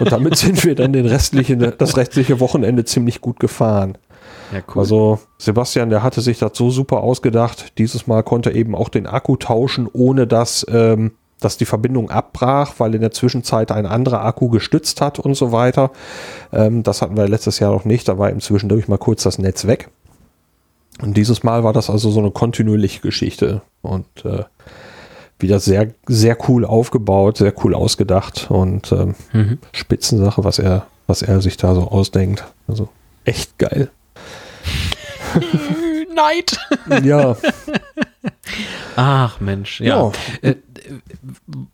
Und 0.00 0.10
damit 0.10 0.36
sind 0.38 0.64
wir 0.64 0.74
dann 0.74 0.92
den 0.92 1.06
restlichen, 1.06 1.72
das 1.78 1.96
restliche 1.96 2.40
Wochenende 2.40 2.84
ziemlich 2.84 3.20
gut 3.20 3.38
gefahren. 3.38 3.96
Ja, 4.52 4.58
cool. 4.74 4.80
Also 4.80 5.18
Sebastian, 5.38 5.90
der 5.90 6.02
hatte 6.02 6.20
sich 6.20 6.40
das 6.40 6.52
so 6.54 6.70
super 6.70 7.04
ausgedacht. 7.04 7.78
Dieses 7.78 8.08
Mal 8.08 8.24
konnte 8.24 8.50
er 8.50 8.56
eben 8.56 8.74
auch 8.74 8.88
den 8.88 9.06
Akku 9.06 9.36
tauschen, 9.36 9.88
ohne 9.92 10.26
dass, 10.26 10.66
ähm, 10.68 11.12
dass 11.38 11.56
die 11.56 11.66
Verbindung 11.66 12.10
abbrach, 12.10 12.74
weil 12.78 12.96
in 12.96 13.02
der 13.02 13.12
Zwischenzeit 13.12 13.70
ein 13.70 13.86
anderer 13.86 14.24
Akku 14.24 14.48
gestützt 14.48 15.00
hat 15.00 15.20
und 15.20 15.34
so 15.34 15.52
weiter. 15.52 15.92
Ähm, 16.52 16.82
das 16.82 17.02
hatten 17.02 17.16
wir 17.16 17.28
letztes 17.28 17.60
Jahr 17.60 17.70
noch 17.70 17.84
nicht. 17.84 18.08
Da 18.08 18.18
war 18.18 18.30
eben 18.30 18.40
zwischendurch 18.40 18.88
mal 18.88 18.98
kurz 18.98 19.22
das 19.22 19.38
Netz 19.38 19.68
weg. 19.68 19.90
Und 21.00 21.16
dieses 21.16 21.42
Mal 21.42 21.64
war 21.64 21.72
das 21.72 21.90
also 21.90 22.10
so 22.10 22.20
eine 22.20 22.30
kontinuierliche 22.30 23.00
Geschichte 23.00 23.62
und 23.82 24.06
äh, 24.24 24.44
wieder 25.38 25.60
sehr, 25.60 25.92
sehr 26.06 26.36
cool 26.48 26.64
aufgebaut, 26.64 27.38
sehr 27.38 27.54
cool 27.64 27.74
ausgedacht 27.74 28.46
und 28.50 28.90
ähm, 28.92 29.14
mhm. 29.32 29.58
Spitzensache, 29.72 30.42
was 30.42 30.58
er, 30.58 30.86
was 31.06 31.22
er 31.22 31.40
sich 31.40 31.56
da 31.56 31.74
so 31.74 31.82
ausdenkt. 31.82 32.44
Also 32.66 32.88
echt 33.24 33.56
geil. 33.58 33.90
Neid. 36.14 36.58
Ja. 37.04 37.36
Ach 38.96 39.38
Mensch, 39.40 39.80
ja. 39.80 40.10
ja. 40.42 40.50
Äh, 40.50 40.56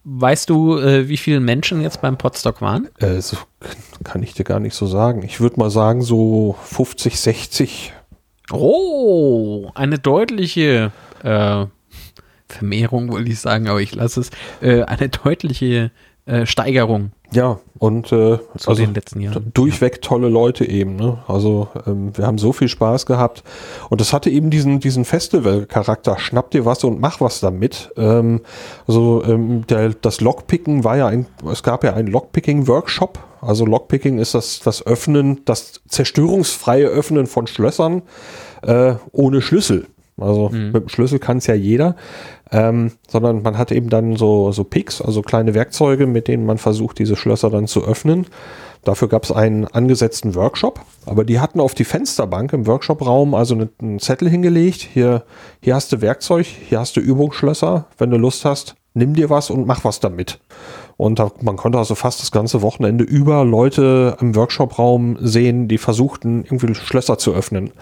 weißt 0.04 0.50
du, 0.50 0.78
äh, 0.78 1.08
wie 1.08 1.16
viele 1.16 1.40
Menschen 1.40 1.80
jetzt 1.80 2.02
beim 2.02 2.18
Podstock 2.18 2.60
waren? 2.60 2.88
Äh, 2.98 3.20
so 3.20 3.38
kann 4.02 4.22
ich 4.22 4.34
dir 4.34 4.44
gar 4.44 4.60
nicht 4.60 4.74
so 4.74 4.86
sagen. 4.86 5.22
Ich 5.22 5.40
würde 5.40 5.58
mal 5.58 5.70
sagen, 5.70 6.02
so 6.02 6.56
50, 6.64 7.18
60. 7.18 7.92
Oh, 8.52 9.70
eine 9.74 9.98
deutliche 9.98 10.92
äh, 11.22 11.66
Vermehrung, 12.48 13.10
wollte 13.10 13.30
ich 13.30 13.40
sagen, 13.40 13.68
aber 13.68 13.80
ich 13.80 13.94
lasse 13.94 14.20
es. 14.20 14.30
Äh, 14.60 14.82
eine 14.82 15.08
deutliche 15.08 15.90
äh, 16.26 16.46
Steigerung. 16.46 17.12
Ja, 17.32 17.58
und 17.78 18.06
äh, 18.06 18.38
zu 18.56 18.70
also 18.70 18.74
den 18.76 18.94
letzten 18.94 19.20
Jahren. 19.20 19.50
durchweg 19.52 20.00
tolle 20.00 20.28
Leute 20.28 20.64
eben. 20.64 20.96
Ne? 20.96 21.18
Also 21.26 21.68
ähm, 21.86 22.16
wir 22.16 22.26
haben 22.26 22.38
so 22.38 22.52
viel 22.52 22.68
Spaß 22.68 23.06
gehabt 23.06 23.42
und 23.90 24.00
es 24.00 24.12
hatte 24.12 24.30
eben 24.30 24.50
diesen 24.50 24.78
diesen 24.78 25.04
Festival-Charakter. 25.04 26.18
Schnapp 26.18 26.50
dir 26.50 26.64
was 26.64 26.84
und 26.84 27.00
mach 27.00 27.20
was 27.20 27.40
damit. 27.40 27.90
Ähm, 27.96 28.40
also 28.86 29.22
ähm, 29.26 29.66
der, 29.66 29.90
das 29.90 30.20
Lockpicken 30.20 30.84
war 30.84 30.96
ja 30.96 31.08
ein, 31.08 31.26
es 31.50 31.62
gab 31.62 31.82
ja 31.82 31.92
einen 31.94 32.08
Lockpicking-Workshop. 32.08 33.18
Also 33.46 33.66
Lockpicking 33.66 34.18
ist 34.18 34.34
das 34.34 34.60
das 34.60 34.86
Öffnen, 34.86 35.44
das 35.44 35.80
zerstörungsfreie 35.88 36.86
Öffnen 36.86 37.26
von 37.26 37.46
Schlössern 37.46 38.02
äh, 38.62 38.94
ohne 39.12 39.42
Schlüssel. 39.42 39.86
Also 40.20 40.50
mhm. 40.50 40.72
mit 40.72 40.82
dem 40.82 40.88
Schlüssel 40.88 41.18
kann 41.18 41.38
es 41.38 41.46
ja 41.46 41.54
jeder, 41.54 41.96
ähm, 42.52 42.92
sondern 43.08 43.42
man 43.42 43.58
hat 43.58 43.72
eben 43.72 43.88
dann 43.88 44.16
so, 44.16 44.52
so 44.52 44.62
Picks, 44.62 45.02
also 45.02 45.22
kleine 45.22 45.54
Werkzeuge, 45.54 46.06
mit 46.06 46.28
denen 46.28 46.46
man 46.46 46.58
versucht, 46.58 46.98
diese 47.00 47.16
Schlösser 47.16 47.50
dann 47.50 47.66
zu 47.66 47.84
öffnen. 47.84 48.26
Dafür 48.84 49.08
gab 49.08 49.24
es 49.24 49.32
einen 49.32 49.66
angesetzten 49.66 50.34
Workshop, 50.34 50.80
aber 51.06 51.24
die 51.24 51.40
hatten 51.40 51.58
auf 51.58 51.74
die 51.74 51.84
Fensterbank 51.84 52.52
im 52.52 52.66
Workshopraum 52.66 53.34
also 53.34 53.58
einen 53.80 53.98
Zettel 53.98 54.28
hingelegt. 54.28 54.86
Hier, 54.92 55.24
hier 55.60 55.74
hast 55.74 55.90
du 55.92 56.00
Werkzeug, 56.00 56.46
hier 56.46 56.80
hast 56.80 56.96
du 56.96 57.00
Übungsschlösser. 57.00 57.86
Wenn 57.98 58.10
du 58.10 58.18
Lust 58.18 58.44
hast, 58.44 58.76
nimm 58.92 59.14
dir 59.14 59.30
was 59.30 59.50
und 59.50 59.66
mach 59.66 59.84
was 59.84 60.00
damit. 60.00 60.38
Und 60.96 61.18
da, 61.18 61.30
man 61.40 61.56
konnte 61.56 61.78
also 61.78 61.94
fast 61.94 62.20
das 62.20 62.30
ganze 62.30 62.62
Wochenende 62.62 63.04
über 63.04 63.44
Leute 63.44 64.16
im 64.20 64.34
Workshopraum 64.34 65.16
sehen, 65.20 65.68
die 65.68 65.78
versuchten, 65.78 66.44
irgendwie 66.44 66.74
Schlösser 66.74 67.18
zu 67.18 67.34
öffnen. 67.34 67.72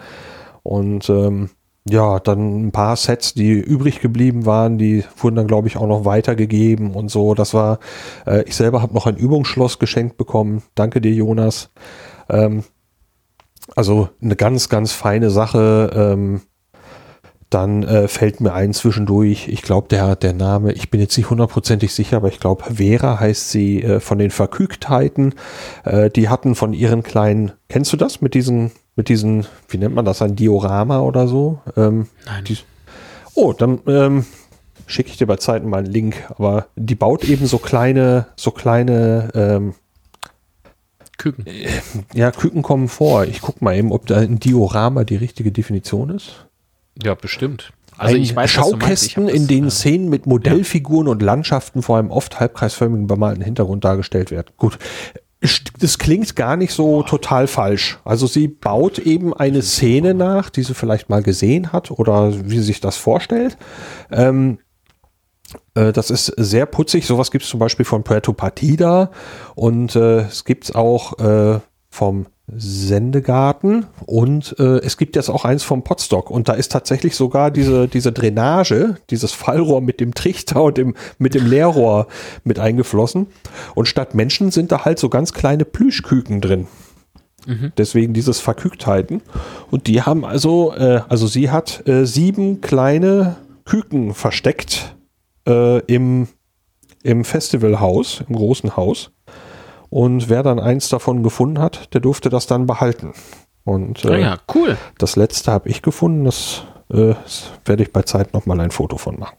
Und 0.63 1.09
ähm, 1.09 1.49
ja, 1.87 2.19
dann 2.19 2.67
ein 2.67 2.71
paar 2.71 2.95
Sets, 2.95 3.33
die 3.33 3.51
übrig 3.51 3.99
geblieben 3.99 4.45
waren, 4.45 4.77
die 4.77 5.03
wurden 5.17 5.35
dann, 5.35 5.47
glaube 5.47 5.67
ich, 5.67 5.77
auch 5.77 5.87
noch 5.87 6.05
weitergegeben 6.05 6.91
und 6.91 7.11
so. 7.11 7.33
Das 7.33 7.53
war, 7.53 7.79
äh, 8.25 8.43
ich 8.43 8.55
selber 8.55 8.81
habe 8.81 8.93
noch 8.93 9.05
ein 9.05 9.17
Übungsschloss 9.17 9.79
geschenkt 9.79 10.17
bekommen. 10.17 10.63
Danke 10.75 11.01
dir, 11.01 11.11
Jonas. 11.11 11.71
Ähm, 12.29 12.63
also 13.75 14.09
eine 14.21 14.35
ganz, 14.35 14.69
ganz 14.69 14.93
feine 14.93 15.29
Sache. 15.29 15.91
Ähm, 15.93 16.41
dann 17.53 17.83
äh, 17.83 18.07
fällt 18.07 18.41
mir 18.41 18.53
ein 18.53 18.73
zwischendurch, 18.73 19.47
ich 19.47 19.61
glaube, 19.61 19.87
der, 19.87 20.15
der 20.15 20.33
Name, 20.33 20.71
ich 20.73 20.89
bin 20.89 20.99
jetzt 20.99 21.17
nicht 21.17 21.29
hundertprozentig 21.29 21.93
sicher, 21.93 22.17
aber 22.17 22.27
ich 22.27 22.39
glaube, 22.39 22.63
Vera 22.75 23.19
heißt 23.19 23.51
sie 23.51 23.83
äh, 23.83 23.99
von 23.99 24.17
den 24.17 24.31
Verkügtheiten. 24.31 25.35
Äh, 25.83 26.09
die 26.09 26.29
hatten 26.29 26.55
von 26.55 26.73
ihren 26.73 27.03
kleinen, 27.03 27.51
kennst 27.69 27.93
du 27.93 27.97
das 27.97 28.21
mit 28.21 28.33
diesen, 28.33 28.71
mit 28.95 29.09
diesen, 29.09 29.45
wie 29.69 29.77
nennt 29.77 29.95
man 29.95 30.05
das, 30.05 30.21
ein 30.21 30.35
Diorama 30.35 31.01
oder 31.01 31.27
so? 31.27 31.59
Ähm, 31.77 32.07
Nein. 32.25 32.43
Die, 32.45 32.57
oh, 33.35 33.53
dann 33.53 33.79
ähm, 33.87 34.25
schicke 34.85 35.09
ich 35.09 35.17
dir 35.17 35.27
bei 35.27 35.37
Zeiten 35.37 35.69
mal 35.69 35.77
einen 35.77 35.91
Link, 35.91 36.15
aber 36.29 36.67
die 36.75 36.95
baut 36.95 37.23
eben 37.23 37.45
so 37.45 37.57
kleine, 37.57 38.27
so 38.35 38.51
kleine 38.51 39.29
ähm, 39.35 39.73
Küken. 41.17 41.45
Äh, 41.47 41.69
ja, 42.13 42.31
Küken 42.31 42.63
kommen 42.63 42.87
vor. 42.87 43.25
Ich 43.25 43.41
gucke 43.41 43.63
mal 43.63 43.75
eben, 43.75 43.91
ob 43.91 44.07
da 44.07 44.17
ein 44.17 44.39
Diorama 44.39 45.03
die 45.03 45.15
richtige 45.15 45.51
Definition 45.51 46.09
ist. 46.09 46.47
Ja, 47.01 47.15
bestimmt. 47.15 47.71
Also 47.97 48.15
ich 48.15 48.35
weiß, 48.35 48.49
Schaukästen, 48.49 49.27
in 49.27 49.47
denen 49.47 49.65
das, 49.65 49.79
Szenen 49.79 50.09
mit 50.09 50.25
Modellfiguren 50.25 51.07
ja. 51.07 51.11
und 51.11 51.21
Landschaften 51.21 51.81
vor 51.81 51.97
einem 51.99 52.11
oft 52.11 52.39
halbkreisförmigen 52.39 53.07
bemalten 53.07 53.43
Hintergrund 53.43 53.83
dargestellt 53.83 54.31
werden. 54.31 54.47
Gut. 54.57 54.77
Das 55.79 55.97
klingt 55.97 56.37
gar 56.37 56.55
nicht 56.55 56.73
so 56.73 57.03
total 57.03 57.47
falsch. 57.47 57.99
Also 58.05 58.27
sie 58.27 58.47
baut 58.47 58.97
eben 58.97 59.33
eine 59.33 59.61
Szene 59.61 60.13
nach, 60.13 60.49
die 60.49 60.63
sie 60.63 60.73
vielleicht 60.73 61.09
mal 61.09 61.21
gesehen 61.21 61.73
hat 61.73 61.91
oder 61.91 62.33
wie 62.49 62.57
sie 62.57 62.63
sich 62.63 62.79
das 62.79 62.95
vorstellt. 62.95 63.57
Ähm, 64.09 64.59
äh, 65.75 65.91
das 65.91 66.11
ist 66.11 66.27
sehr 66.37 66.65
putzig. 66.65 67.05
Sowas 67.05 67.29
gibt 67.29 67.43
es 67.43 67.49
zum 67.49 67.59
Beispiel 67.59 67.85
von 67.85 68.03
Puerto 68.03 68.31
Partida 68.31 69.11
und 69.55 69.97
äh, 69.97 70.21
es 70.21 70.45
gibt 70.45 70.63
es 70.63 70.75
auch 70.75 71.19
äh, 71.19 71.59
vom 71.89 72.27
Sendegarten 72.47 73.85
und 74.05 74.55
äh, 74.59 74.79
es 74.79 74.97
gibt 74.97 75.15
jetzt 75.15 75.29
auch 75.29 75.45
eins 75.45 75.63
vom 75.63 75.83
Potstock 75.83 76.29
und 76.29 76.49
da 76.49 76.53
ist 76.53 76.73
tatsächlich 76.73 77.15
sogar 77.15 77.51
diese, 77.51 77.87
diese 77.87 78.11
Drainage, 78.11 78.97
dieses 79.09 79.31
Fallrohr 79.31 79.79
mit 79.79 80.01
dem 80.01 80.13
Trichter 80.13 80.61
und 80.61 80.77
dem, 80.77 80.93
mit 81.17 81.35
dem 81.35 81.47
Leerrohr 81.47 82.07
mit 82.43 82.59
eingeflossen 82.59 83.27
und 83.75 83.87
statt 83.87 84.13
Menschen 84.13 84.51
sind 84.51 84.73
da 84.73 84.83
halt 84.83 84.99
so 84.99 85.07
ganz 85.07 85.31
kleine 85.31 85.63
Plüschküken 85.63 86.41
drin. 86.41 86.67
Mhm. 87.45 87.71
Deswegen 87.77 88.13
dieses 88.13 88.41
Verkügtheiten 88.41 89.21
und 89.71 89.87
die 89.87 90.01
haben 90.01 90.25
also, 90.25 90.73
äh, 90.73 91.01
also 91.07 91.27
sie 91.27 91.49
hat 91.49 91.87
äh, 91.87 92.05
sieben 92.05 92.59
kleine 92.59 93.37
Küken 93.63 94.13
versteckt 94.13 94.97
äh, 95.47 95.79
im, 95.85 96.27
im 97.03 97.23
Festivalhaus, 97.23 98.21
im 98.27 98.35
großen 98.35 98.75
Haus 98.75 99.12
und 99.93 100.27
wer 100.27 100.41
dann 100.41 100.59
eins 100.59 100.89
davon 100.89 101.21
gefunden 101.21 101.59
hat, 101.59 101.93
der 101.93 102.01
durfte 102.01 102.29
das 102.29 102.47
dann 102.47 102.65
behalten. 102.65 103.13
Und 103.63 104.03
äh, 104.05 104.07
ah 104.07 104.17
ja, 104.17 104.37
cool. 104.55 104.75
das 104.97 105.15
letzte 105.15 105.51
habe 105.51 105.69
ich 105.69 105.83
gefunden. 105.83 106.25
Das, 106.25 106.63
äh, 106.89 107.13
das 107.23 107.51
werde 107.63 107.83
ich 107.83 107.93
bei 107.93 108.01
Zeit 108.01 108.33
nochmal 108.33 108.59
ein 108.59 108.71
Foto 108.71 108.97
von 108.97 109.19
machen. 109.19 109.37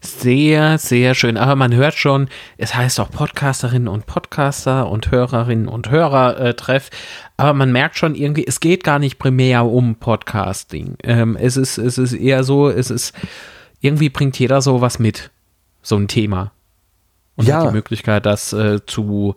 Sehr, 0.00 0.76
sehr 0.78 1.14
schön. 1.14 1.36
Aber 1.36 1.54
man 1.54 1.72
hört 1.72 1.94
schon, 1.94 2.28
es 2.58 2.74
heißt 2.74 2.98
auch 2.98 3.12
Podcasterinnen 3.12 3.86
und 3.86 4.06
Podcaster 4.06 4.90
und 4.90 5.12
Hörerinnen 5.12 5.68
und 5.68 5.88
Hörer-Treff. 5.88 6.90
Aber 7.36 7.54
man 7.54 7.70
merkt 7.70 7.98
schon 7.98 8.16
irgendwie, 8.16 8.44
es 8.44 8.58
geht 8.58 8.82
gar 8.82 8.98
nicht 8.98 9.20
primär 9.20 9.64
um 9.66 9.94
Podcasting. 9.94 10.96
Ähm, 11.04 11.36
es, 11.36 11.56
ist, 11.56 11.78
es 11.78 11.96
ist 11.96 12.12
eher 12.12 12.42
so, 12.42 12.68
es 12.68 12.90
ist, 12.90 13.14
irgendwie 13.80 14.08
bringt 14.08 14.36
jeder 14.40 14.60
so 14.60 14.80
was 14.80 14.98
mit. 14.98 15.30
So 15.80 15.94
ein 15.94 16.08
Thema 16.08 16.50
und 17.36 17.46
ja. 17.46 17.60
hat 17.60 17.70
die 17.70 17.74
Möglichkeit, 17.74 18.26
das 18.26 18.52
äh, 18.52 18.84
zu 18.86 19.36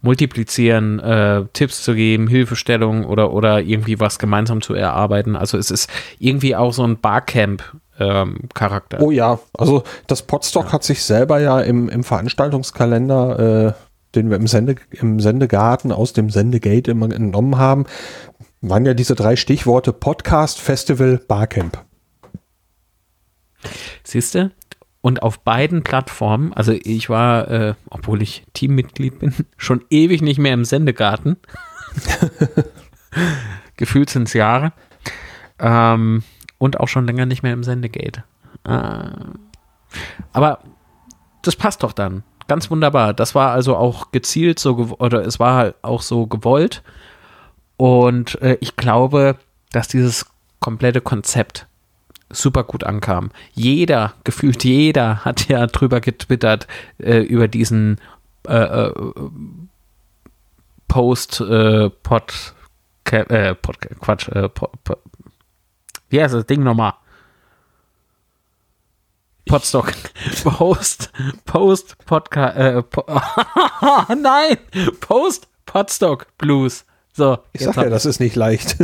multiplizieren, 0.00 1.00
äh, 1.00 1.44
Tipps 1.52 1.82
zu 1.82 1.94
geben, 1.94 2.28
Hilfestellung 2.28 3.04
oder, 3.04 3.32
oder 3.32 3.60
irgendwie 3.60 4.00
was 4.00 4.18
gemeinsam 4.18 4.62
zu 4.62 4.74
erarbeiten. 4.74 5.36
Also 5.36 5.58
es 5.58 5.70
ist 5.70 5.90
irgendwie 6.18 6.56
auch 6.56 6.72
so 6.72 6.84
ein 6.84 6.98
Barcamp-Charakter. 7.00 8.98
Ähm, 8.98 9.04
oh 9.04 9.10
ja, 9.10 9.38
also 9.54 9.82
das 10.06 10.22
Podstock 10.22 10.66
ja. 10.66 10.72
hat 10.72 10.84
sich 10.84 11.02
selber 11.02 11.40
ja 11.40 11.60
im, 11.60 11.88
im 11.88 12.04
Veranstaltungskalender, 12.04 13.38
äh, 13.68 13.72
den 14.14 14.30
wir 14.30 14.36
im, 14.36 14.46
Sende, 14.46 14.76
im 14.92 15.18
Sendegarten 15.20 15.92
aus 15.92 16.12
dem 16.12 16.30
Sendegate 16.30 16.92
immer 16.92 17.12
entnommen 17.12 17.58
haben, 17.58 17.86
waren 18.60 18.86
ja 18.86 18.94
diese 18.94 19.14
drei 19.14 19.36
Stichworte 19.36 19.92
Podcast, 19.92 20.60
Festival, 20.60 21.20
Barcamp. 21.26 21.84
Siehst 24.04 24.34
du, 24.34 24.50
und 25.06 25.22
auf 25.22 25.38
beiden 25.38 25.84
Plattformen, 25.84 26.52
also 26.52 26.72
ich 26.72 27.08
war, 27.08 27.48
äh, 27.48 27.74
obwohl 27.90 28.22
ich 28.22 28.44
Teammitglied 28.54 29.20
bin, 29.20 29.32
schon 29.56 29.84
ewig 29.88 30.20
nicht 30.20 30.40
mehr 30.40 30.52
im 30.52 30.64
Sendegarten. 30.64 31.36
Gefühlt 33.76 34.10
sind 34.10 34.26
es 34.26 34.32
Jahre. 34.32 34.72
Ähm, 35.60 36.24
und 36.58 36.80
auch 36.80 36.88
schon 36.88 37.06
länger 37.06 37.24
nicht 37.24 37.44
mehr 37.44 37.52
im 37.52 37.62
Sendegate. 37.62 38.24
Äh, 38.64 39.10
aber 40.32 40.58
das 41.42 41.54
passt 41.54 41.84
doch 41.84 41.92
dann. 41.92 42.24
Ganz 42.48 42.68
wunderbar. 42.68 43.14
Das 43.14 43.36
war 43.36 43.52
also 43.52 43.76
auch 43.76 44.10
gezielt 44.10 44.58
so, 44.58 44.96
oder 44.98 45.24
es 45.24 45.38
war 45.38 45.54
halt 45.54 45.76
auch 45.82 46.02
so 46.02 46.26
gewollt. 46.26 46.82
Und 47.76 48.42
äh, 48.42 48.58
ich 48.60 48.74
glaube, 48.74 49.36
dass 49.70 49.86
dieses 49.86 50.26
komplette 50.58 51.00
Konzept 51.00 51.68
super 52.30 52.64
gut 52.64 52.84
ankam. 52.84 53.30
Jeder, 53.52 54.14
gefühlt 54.24 54.64
jeder 54.64 55.24
hat 55.24 55.48
ja 55.48 55.66
drüber 55.66 56.00
getwittert, 56.00 56.66
äh, 56.98 57.18
über 57.18 57.48
diesen 57.48 58.00
äh, 58.48 58.56
äh, 58.56 58.92
Post, 60.88 61.40
äh, 61.40 61.90
Pod, 61.90 62.54
äh, 63.10 63.54
Pod, 63.54 63.76
Quatsch, 64.00 64.28
äh, 64.28 64.48
Pod, 64.48 64.70
Pod, 64.84 64.98
wie 66.08 66.22
heißt 66.22 66.34
das 66.34 66.46
Ding 66.46 66.62
nochmal? 66.62 66.94
Podstock. 69.46 69.92
Post, 70.42 71.12
Post, 71.44 71.96
Podcast, 72.04 72.56
äh, 72.56 72.82
po 72.82 73.04
nein, 74.08 74.58
Post, 75.00 75.46
Podstock 75.66 76.26
Blues. 76.36 76.84
So, 77.12 77.38
ich 77.52 77.62
sag 77.62 77.76
ja, 77.76 77.88
das 77.88 78.06
ist 78.06 78.20
nicht 78.20 78.36
leicht. 78.36 78.76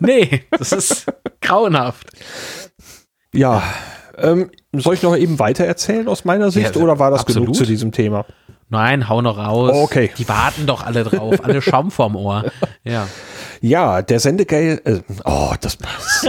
nee, 0.00 0.44
das 0.50 0.72
ist 0.72 1.06
grauenhaft. 1.40 2.06
Ja, 3.32 3.62
ähm, 4.18 4.50
soll 4.72 4.94
ich 4.94 5.02
noch 5.02 5.16
eben 5.16 5.38
weiter 5.38 5.64
erzählen 5.64 6.06
aus 6.08 6.24
meiner 6.24 6.50
Sicht 6.50 6.76
ja, 6.76 6.82
oder 6.82 6.98
war 6.98 7.10
das 7.10 7.20
absolut. 7.20 7.46
genug 7.46 7.56
zu 7.56 7.64
diesem 7.64 7.92
Thema? 7.92 8.24
Nein, 8.68 9.08
hau 9.10 9.20
noch 9.20 9.36
raus. 9.36 9.70
Oh, 9.74 9.82
okay. 9.82 10.10
Die 10.16 10.26
warten 10.28 10.66
doch 10.66 10.82
alle 10.82 11.04
drauf, 11.04 11.44
alle 11.44 11.60
Schaum 11.60 11.90
vorm 11.90 12.16
Ohr. 12.16 12.50
Ja. 12.84 13.06
Ja, 13.60 14.02
der 14.02 14.18
Sendegeld, 14.18 14.84
äh, 14.86 15.02
oh, 15.24 15.52
das 15.60 15.76
passt. 15.76 16.26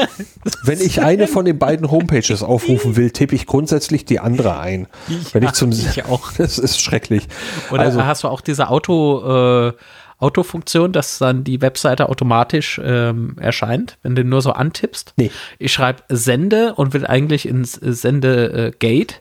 Wenn 0.63 0.79
ich 0.81 1.01
eine 1.01 1.27
von 1.27 1.45
den 1.45 1.57
beiden 1.57 1.89
Homepages 1.89 2.43
aufrufen 2.43 2.95
will, 2.95 3.11
tippe 3.11 3.33
ich 3.33 3.47
grundsätzlich 3.47 4.03
die 4.05 4.19
andere 4.19 4.59
ein. 4.59 4.87
Ja, 5.07 5.17
Wenn 5.31 5.43
ich 5.43 5.53
zum, 5.53 5.71
ich 5.71 6.05
auch. 6.05 6.33
Das 6.37 6.57
ist 6.57 6.81
schrecklich. 6.81 7.27
Oder 7.71 7.83
also, 7.83 8.05
hast 8.05 8.23
du 8.23 8.27
auch 8.27 8.41
diese 8.41 8.69
Auto, 8.69 9.69
äh, 9.69 9.73
Autofunktion, 10.23 10.91
dass 10.91 11.19
dann 11.19 11.43
die 11.43 11.61
Webseite 11.61 12.09
automatisch 12.09 12.81
ähm, 12.83 13.35
erscheint, 13.39 13.97
wenn 14.01 14.15
du 14.15 14.23
nur 14.23 14.41
so 14.41 14.51
antippst? 14.51 15.13
Nee. 15.17 15.31
Ich 15.59 15.73
schreibe 15.73 16.03
Sende 16.09 16.73
und 16.75 16.93
will 16.93 17.05
eigentlich 17.05 17.47
ins 17.47 17.73
Sendegate, 17.73 19.15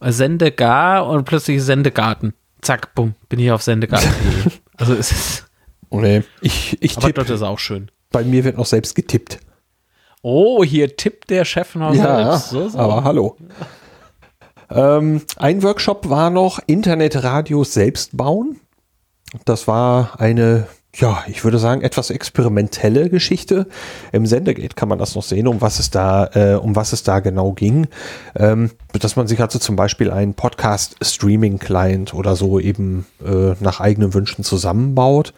äh, 0.00 0.12
Sende 0.12 0.50
gar 0.50 1.06
und 1.06 1.24
plötzlich 1.24 1.62
Sendegarten. 1.62 2.34
Zack, 2.60 2.94
bumm, 2.94 3.14
bin 3.28 3.38
ich 3.38 3.50
auf 3.50 3.62
Sendegarten. 3.62 4.10
also 4.76 4.94
es 4.94 5.12
ist 5.12 5.44
Oh 5.94 6.00
nee, 6.00 6.24
ich, 6.40 6.76
ich 6.80 6.96
Aber 6.96 7.12
das 7.12 7.30
ist 7.30 7.42
auch 7.42 7.60
schön. 7.60 7.88
Bei 8.10 8.24
mir 8.24 8.42
wird 8.42 8.56
noch 8.56 8.66
selbst 8.66 8.96
getippt. 8.96 9.38
Oh, 10.22 10.64
hier 10.64 10.96
tippt 10.96 11.30
der 11.30 11.44
Chef 11.44 11.76
noch 11.76 11.94
ja, 11.94 12.32
selbst. 12.32 12.50
So, 12.50 12.68
so. 12.68 12.78
aber 12.80 13.04
hallo. 13.04 13.36
Ähm, 14.70 15.22
ein 15.36 15.62
Workshop 15.62 16.08
war 16.08 16.30
noch 16.30 16.58
Internetradios 16.66 17.74
selbst 17.74 18.16
bauen. 18.16 18.58
Das 19.44 19.66
war 19.66 20.20
eine 20.20 20.66
ja, 20.96 21.24
ich 21.26 21.42
würde 21.44 21.58
sagen, 21.58 21.82
etwas 21.82 22.10
experimentelle 22.10 23.10
Geschichte. 23.10 23.66
Im 24.12 24.26
Sendegate 24.26 24.74
kann 24.74 24.88
man 24.88 24.98
das 24.98 25.14
noch 25.14 25.22
sehen, 25.22 25.48
um 25.48 25.60
was 25.60 25.80
es 25.80 25.90
da, 25.90 26.30
äh, 26.34 26.54
um 26.54 26.76
was 26.76 26.92
es 26.92 27.02
da 27.02 27.20
genau 27.20 27.52
ging. 27.52 27.88
Ähm, 28.36 28.70
dass 28.92 29.16
man 29.16 29.26
sich 29.26 29.40
also 29.40 29.58
zum 29.58 29.76
Beispiel 29.76 30.10
einen 30.10 30.34
Podcast-Streaming-Client 30.34 32.14
oder 32.14 32.36
so 32.36 32.60
eben 32.60 33.06
äh, 33.24 33.54
nach 33.60 33.80
eigenen 33.80 34.14
Wünschen 34.14 34.44
zusammenbaut. 34.44 35.34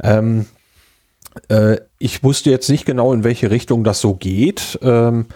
Ähm, 0.00 0.46
äh, 1.48 1.78
ich 1.98 2.22
wusste 2.22 2.50
jetzt 2.50 2.70
nicht 2.70 2.84
genau, 2.84 3.12
in 3.12 3.24
welche 3.24 3.50
Richtung 3.50 3.82
das 3.82 4.00
so 4.00 4.14
geht. 4.14 4.78
Ähm, 4.82 5.26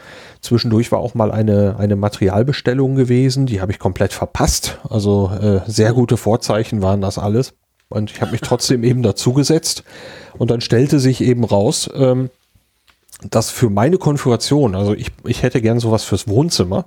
zwischendurch 0.40 0.92
war 0.92 1.00
auch 1.00 1.14
mal 1.14 1.32
eine, 1.32 1.76
eine 1.78 1.96
Materialbestellung 1.96 2.94
gewesen, 2.94 3.46
die 3.46 3.60
habe 3.60 3.72
ich 3.72 3.80
komplett 3.80 4.12
verpasst. 4.12 4.78
Also 4.88 5.32
äh, 5.40 5.60
sehr 5.66 5.92
gute 5.92 6.16
Vorzeichen 6.16 6.80
waren 6.80 7.00
das 7.00 7.18
alles. 7.18 7.54
Und 7.88 8.10
ich 8.10 8.20
habe 8.20 8.32
mich 8.32 8.40
trotzdem 8.40 8.84
eben 8.84 9.02
dazugesetzt. 9.02 9.84
Und 10.36 10.50
dann 10.50 10.60
stellte 10.60 10.98
sich 10.98 11.20
eben 11.20 11.44
raus, 11.44 11.88
ähm, 11.94 12.30
dass 13.30 13.50
für 13.50 13.70
meine 13.70 13.98
Konfiguration, 13.98 14.74
also 14.74 14.94
ich, 14.94 15.10
ich 15.24 15.42
hätte 15.42 15.60
gern 15.60 15.80
sowas 15.80 16.04
fürs 16.04 16.28
Wohnzimmer. 16.28 16.84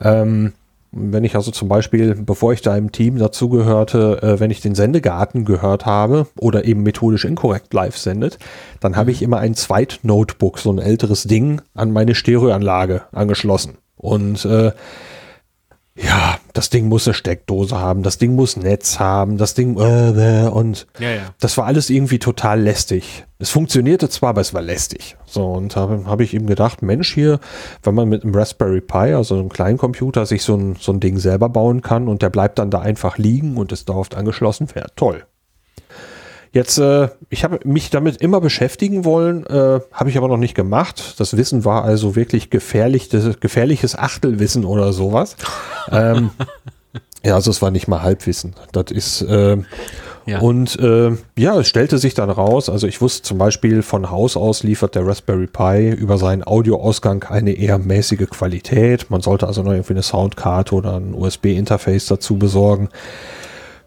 Ähm, 0.00 0.52
wenn 0.92 1.24
ich 1.24 1.36
also 1.36 1.50
zum 1.50 1.68
Beispiel, 1.68 2.14
bevor 2.14 2.52
ich 2.52 2.62
da 2.62 2.76
im 2.76 2.90
Team 2.90 3.18
dazugehörte, 3.18 4.22
äh, 4.22 4.40
wenn 4.40 4.50
ich 4.50 4.60
den 4.60 4.74
Sendegarten 4.74 5.44
gehört 5.44 5.84
habe 5.84 6.26
oder 6.38 6.64
eben 6.64 6.82
methodisch 6.82 7.24
inkorrekt 7.24 7.74
live 7.74 7.98
sendet, 7.98 8.38
dann 8.80 8.96
habe 8.96 9.10
ich 9.10 9.22
immer 9.22 9.38
ein 9.38 9.54
Zweit-Notebook, 9.54 10.58
so 10.58 10.70
ein 10.70 10.78
älteres 10.78 11.24
Ding, 11.24 11.60
an 11.74 11.92
meine 11.92 12.14
Stereoanlage 12.14 13.02
angeschlossen. 13.12 13.76
Und 13.96 14.44
äh, 14.46 14.72
ja, 15.96 16.38
das 16.52 16.68
Ding 16.68 16.88
muss 16.88 17.06
eine 17.06 17.14
Steckdose 17.14 17.78
haben, 17.78 18.02
das 18.02 18.18
Ding 18.18 18.34
muss 18.34 18.56
Netz 18.56 18.98
haben, 18.98 19.38
das 19.38 19.54
Ding 19.54 19.76
äh, 19.78 20.48
und 20.48 20.86
ja, 20.98 21.10
ja. 21.10 21.22
das 21.40 21.56
war 21.56 21.64
alles 21.64 21.88
irgendwie 21.88 22.18
total 22.18 22.60
lästig. 22.60 23.24
Es 23.38 23.50
funktionierte 23.50 24.08
zwar, 24.08 24.30
aber 24.30 24.40
es 24.40 24.54
war 24.54 24.62
lästig. 24.62 25.16
So, 25.26 25.44
und 25.52 25.76
da 25.76 25.80
habe 25.80 26.04
hab 26.06 26.20
ich 26.20 26.34
eben 26.34 26.46
gedacht, 26.46 26.82
Mensch, 26.82 27.14
hier, 27.14 27.40
wenn 27.82 27.94
man 27.94 28.08
mit 28.08 28.24
einem 28.24 28.34
Raspberry 28.34 28.80
Pi, 28.80 29.14
also 29.14 29.38
einem 29.38 29.48
kleinen 29.48 29.78
Computer, 29.78 30.26
sich 30.26 30.42
so 30.42 30.54
ein, 30.54 30.76
so 30.78 30.92
ein 30.92 31.00
Ding 31.00 31.18
selber 31.18 31.48
bauen 31.48 31.82
kann 31.82 32.08
und 32.08 32.22
der 32.22 32.30
bleibt 32.30 32.58
dann 32.58 32.70
da 32.70 32.80
einfach 32.80 33.18
liegen 33.18 33.56
und 33.56 33.72
ist 33.72 33.88
dauerhaft 33.88 34.14
angeschlossen, 34.14 34.68
wäre 34.74 34.88
toll. 34.96 35.24
Jetzt, 36.56 36.78
äh, 36.78 37.10
ich 37.28 37.44
habe 37.44 37.60
mich 37.64 37.90
damit 37.90 38.16
immer 38.22 38.40
beschäftigen 38.40 39.04
wollen, 39.04 39.44
äh, 39.44 39.80
habe 39.92 40.08
ich 40.08 40.16
aber 40.16 40.26
noch 40.26 40.38
nicht 40.38 40.54
gemacht. 40.54 41.20
Das 41.20 41.36
Wissen 41.36 41.66
war 41.66 41.84
also 41.84 42.16
wirklich 42.16 42.48
gefährlich, 42.48 43.10
gefährliches 43.10 43.94
Achtelwissen 43.94 44.64
oder 44.64 44.94
sowas. 44.94 45.36
ähm, 45.92 46.30
ja, 47.22 47.34
also 47.34 47.50
es 47.50 47.60
war 47.60 47.70
nicht 47.70 47.88
mal 47.88 48.00
Halbwissen. 48.00 48.54
Das 48.72 48.90
ist 48.90 49.20
äh, 49.20 49.58
ja. 50.24 50.38
und 50.38 50.80
äh, 50.80 51.18
ja, 51.36 51.58
es 51.60 51.68
stellte 51.68 51.98
sich 51.98 52.14
dann 52.14 52.30
raus. 52.30 52.70
Also 52.70 52.86
ich 52.86 53.02
wusste 53.02 53.20
zum 53.20 53.36
Beispiel 53.36 53.82
von 53.82 54.10
Haus 54.10 54.34
aus 54.34 54.62
liefert 54.62 54.94
der 54.94 55.06
Raspberry 55.06 55.48
Pi 55.48 55.90
über 55.90 56.16
seinen 56.16 56.42
Audioausgang 56.42 57.22
eine 57.24 57.52
eher 57.52 57.76
mäßige 57.76 58.30
Qualität. 58.30 59.10
Man 59.10 59.20
sollte 59.20 59.46
also 59.46 59.62
noch 59.62 59.72
irgendwie 59.72 59.92
eine 59.92 60.02
Soundkarte 60.02 60.74
oder 60.74 60.96
ein 60.96 61.12
USB-Interface 61.12 62.06
dazu 62.06 62.38
besorgen. 62.38 62.88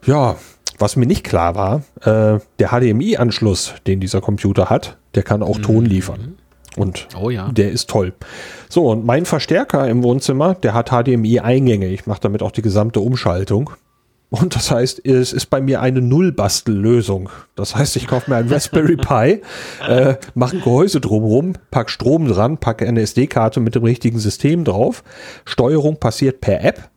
Ja, 0.05 0.36
was 0.80 0.96
mir 0.96 1.06
nicht 1.06 1.24
klar 1.24 1.56
war, 1.56 1.84
äh, 2.02 2.40
der 2.60 2.70
HDMI-Anschluss, 2.70 3.76
den 3.88 4.00
dieser 4.00 4.22
Computer 4.22 4.70
hat, 4.70 4.98
der 5.16 5.24
kann 5.24 5.44
auch 5.44 5.58
mhm. 5.58 5.64
Ton 5.64 5.86
liefern. 5.86 6.36
Und 6.76 7.08
oh 7.20 7.30
ja. 7.30 7.52
der 7.52 7.72
ist 7.72 7.90
toll. 7.90 8.14
So, 8.70 8.90
und 8.90 9.06
mein 9.06 9.26
Verstärker 9.26 9.88
im 9.88 10.04
Wohnzimmer, 10.04 10.54
der 10.56 10.74
hat 10.74 10.90
HDMI-Eingänge. 10.92 11.88
Ich 11.88 12.06
mache 12.06 12.22
damit 12.22 12.42
auch 12.42 12.52
die 12.52 12.62
gesamte 12.62 13.00
Umschaltung. 13.00 13.72
Und 14.30 14.56
das 14.56 14.70
heißt, 14.70 15.06
es 15.06 15.34
ist 15.34 15.48
bei 15.48 15.60
mir 15.60 15.82
eine 15.82 16.02
Nullbastellösung. 16.02 17.30
Das 17.56 17.76
heißt, 17.76 17.96
ich 17.96 18.06
kaufe 18.06 18.30
mir 18.30 18.38
ein 18.38 18.48
Raspberry 18.48 18.96
Pi, 18.98 19.42
äh, 19.88 20.18
mache 20.36 20.58
ein 20.58 20.62
Gehäuse 20.62 21.02
drumherum, 21.02 21.54
pack 21.72 21.90
Strom 21.90 22.28
dran, 22.28 22.60
packe 22.60 22.88
eine 22.88 23.02
SD-Karte 23.02 23.60
mit 23.60 23.74
dem 23.74 23.84
richtigen 23.84 24.20
System 24.20 24.66
drauf. 24.66 25.04
Steuerung 25.46 26.00
passiert 26.00 26.42
per 26.42 26.64
App. 26.64 26.90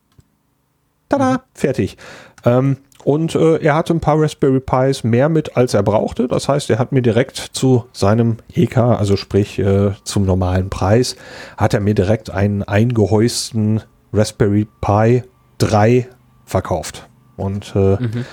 Tada, 1.08 1.44
fertig. 1.54 1.96
Ähm, 2.44 2.76
und 3.04 3.34
äh, 3.34 3.56
er 3.56 3.74
hatte 3.74 3.92
ein 3.92 4.00
paar 4.00 4.20
Raspberry 4.20 4.60
Pis 4.60 5.04
mehr 5.04 5.28
mit, 5.28 5.56
als 5.56 5.74
er 5.74 5.82
brauchte. 5.82 6.28
Das 6.28 6.48
heißt, 6.48 6.70
er 6.70 6.78
hat 6.78 6.92
mir 6.92 7.02
direkt 7.02 7.36
zu 7.36 7.84
seinem 7.92 8.36
EK, 8.54 8.78
also 8.78 9.16
sprich 9.16 9.58
äh, 9.58 9.92
zum 10.04 10.24
normalen 10.24 10.70
Preis, 10.70 11.16
hat 11.56 11.74
er 11.74 11.80
mir 11.80 11.94
direkt 11.94 12.30
einen 12.30 12.62
eingehäusten 12.62 13.82
Raspberry 14.12 14.66
Pi 14.80 15.24
3 15.58 16.08
verkauft. 16.44 17.08
Und 17.36 17.72
äh, 17.74 17.96
mhm. 17.96 18.24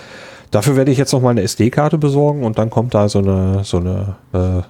dafür 0.51 0.75
werde 0.75 0.91
ich 0.91 0.97
jetzt 0.97 1.13
noch 1.13 1.21
mal 1.21 1.31
eine 1.31 1.41
SD-Karte 1.41 1.97
besorgen 1.97 2.43
und 2.43 2.57
dann 2.57 2.69
kommt 2.69 2.93
da 2.93 3.09
so 3.09 3.19
eine, 3.19 3.63
so 3.63 3.77
eine, 3.77 4.15
äh, 4.33 4.61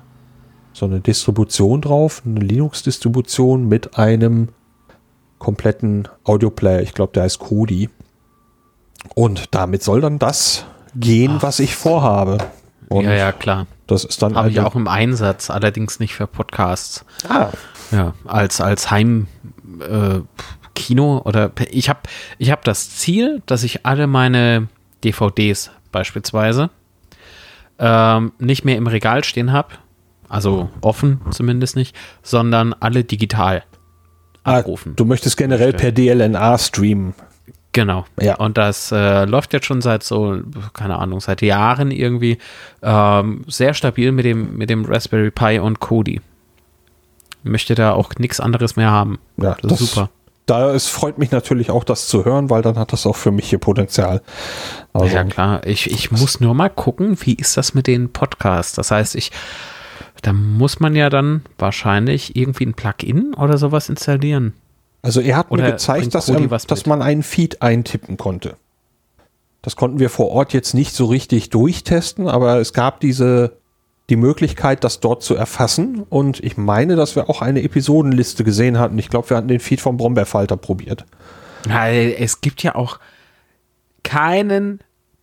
so 0.72 0.86
eine 0.86 1.02
Distribution 1.02 1.82
drauf, 1.82 2.22
eine 2.26 2.40
Linux-Distribution 2.40 3.68
mit 3.68 3.98
einem 3.98 4.50
kompletten 5.40 6.08
Audioplayer. 6.24 6.82
Ich 6.82 6.94
glaube, 6.94 7.14
der 7.14 7.24
heißt 7.24 7.40
Kodi. 7.40 7.90
Und 9.16 9.54
damit 9.56 9.84
soll 9.84 10.02
dann 10.02 10.20
das 10.20 10.66
gehen, 10.96 11.36
Ach. 11.38 11.44
was 11.44 11.60
ich 11.60 11.76
vorhabe. 11.76 12.38
Und 12.88 13.06
ja, 13.06 13.14
ja, 13.14 13.32
klar. 13.32 13.68
Das 13.88 14.04
ist 14.04 14.22
dann 14.22 14.36
habe 14.36 14.50
ich 14.50 14.60
auch 14.60 14.76
im 14.76 14.88
Einsatz, 14.88 15.50
allerdings 15.50 16.00
nicht 16.00 16.14
für 16.14 16.28
Podcasts. 16.28 17.06
Ah. 17.28 17.50
Ja, 17.92 18.14
als 18.26 18.62
als 18.62 18.92
Heim 18.92 19.28
äh, 19.80 20.20
Kino 20.76 21.22
oder 21.26 21.52
ich 21.72 21.90
habe 21.90 22.02
ich 22.38 22.52
habe 22.52 22.62
das 22.64 22.96
Ziel, 22.96 23.42
dass 23.46 23.64
ich 23.64 23.86
alle 23.86 24.06
meine 24.06 24.68
DVDs 25.04 25.72
beispielsweise 25.92 26.70
ähm, 27.80 28.32
nicht 28.38 28.66
mehr 28.66 28.78
im 28.78 28.88
Regal 28.88 29.24
stehen 29.24 29.52
habe, 29.52 29.70
also 30.28 30.70
offen 30.82 31.22
zumindest 31.32 31.76
nicht, 31.76 31.96
sondern 32.22 32.74
alle 32.74 33.04
digital 33.04 33.64
ah, 34.44 34.60
abrufen. 34.60 34.92
Ah, 34.92 34.96
du 34.96 35.06
möchtest 35.06 35.38
generell 35.38 35.74
per 35.74 35.92
DLNA 35.92 36.58
streamen. 36.58 37.14
Genau. 37.72 38.06
Ja. 38.20 38.36
Und 38.36 38.58
das 38.58 38.92
äh, 38.92 39.26
läuft 39.26 39.54
jetzt 39.54 39.68
schon 39.68 39.82
seit 39.82 40.04
so, 40.04 40.40
keine 40.74 40.98
Ahnung, 40.98 41.20
seit 41.20 41.42
Jahren 41.44 41.92
irgendwie 41.92 42.40
ähm, 42.82 43.44
sehr 43.48 43.74
stabil 43.76 44.12
mit 44.12 44.26
dem, 44.26 44.58
mit 44.58 44.70
dem 44.70 44.86
Raspberry 44.86 45.30
Pi 45.30 45.60
und 45.60 45.80
Kodi. 45.80 46.20
Möchte 47.44 47.76
da 47.76 47.94
auch 47.94 48.16
nichts 48.18 48.40
anderes 48.40 48.76
mehr 48.76 48.90
haben. 48.90 49.20
Ja, 49.38 49.56
das, 49.62 49.72
das 49.72 49.82
ist 49.82 49.94
super. 49.94 50.10
Da 50.48 50.74
es 50.74 50.88
freut 50.88 51.20
mich 51.20 51.30
natürlich 51.30 51.70
auch, 51.70 51.84
das 51.84 52.08
zu 52.08 52.26
hören, 52.26 52.50
weil 52.50 52.64
dann 52.64 52.80
hat 52.80 52.92
das 52.92 53.06
auch 53.06 53.16
für 53.16 53.30
mich 53.32 53.50
hier 53.52 53.60
Potenzial. 53.60 54.24
Also, 54.94 55.16
ja, 55.16 55.24
klar. 55.24 55.66
Ich, 55.68 55.92
ich 55.92 56.10
muss 56.10 56.40
nur 56.40 56.56
mal 56.56 56.70
gucken, 56.70 57.18
wie 57.22 57.36
ist 57.36 57.56
das 57.56 57.76
mit 57.76 57.86
den 57.86 58.12
Podcasts? 58.12 58.74
Das 58.74 58.90
heißt, 58.90 59.14
ich 59.16 59.32
Da 60.24 60.34
muss 60.34 60.80
man 60.80 60.96
ja 60.96 61.10
dann 61.12 61.44
wahrscheinlich 61.60 62.36
irgendwie 62.36 62.66
ein 62.66 62.74
Plugin 62.74 63.36
oder 63.36 63.60
sowas 63.60 63.90
installieren. 63.90 64.54
Also 65.02 65.22
er 65.22 65.38
hat 65.38 65.52
Oder 65.52 65.64
mir 65.64 65.72
gezeigt, 65.72 66.14
dass, 66.14 66.30
er, 66.30 66.50
was 66.52 66.68
dass 66.68 66.86
man 66.86 67.02
einen 67.02 67.24
Feed 67.24 67.62
eintippen 67.62 68.18
konnte. 68.18 68.58
Das 69.62 69.76
konnten 69.76 70.00
wir 70.00 70.10
vor 70.10 70.30
Ort 70.30 70.54
jetzt 70.54 70.74
nicht 70.74 70.94
so 70.94 71.06
richtig 71.06 71.50
durchtesten, 71.50 72.28
aber 72.28 72.60
es 72.60 72.74
gab 72.74 73.00
diese 73.00 73.58
die 74.10 74.16
Möglichkeit, 74.16 74.84
das 74.84 75.00
dort 75.00 75.24
zu 75.24 75.36
erfassen. 75.36 76.04
Und 76.10 76.44
ich 76.44 76.58
meine, 76.58 76.96
dass 76.96 77.16
wir 77.16 77.30
auch 77.30 77.42
eine 77.42 77.62
Episodenliste 77.62 78.44
gesehen 78.44 78.80
hatten. 78.80 78.98
Ich 78.98 79.10
glaube, 79.10 79.30
wir 79.30 79.38
hatten 79.38 79.48
den 79.48 79.60
Feed 79.60 79.82
vom 79.82 79.98
Brombeerfalter 79.98 80.58
probiert. 80.58 81.06
Na, 81.68 81.92
es 81.92 82.42
gibt 82.42 82.64
ja 82.64 82.76
auch 82.76 83.00
keinen 84.04 84.80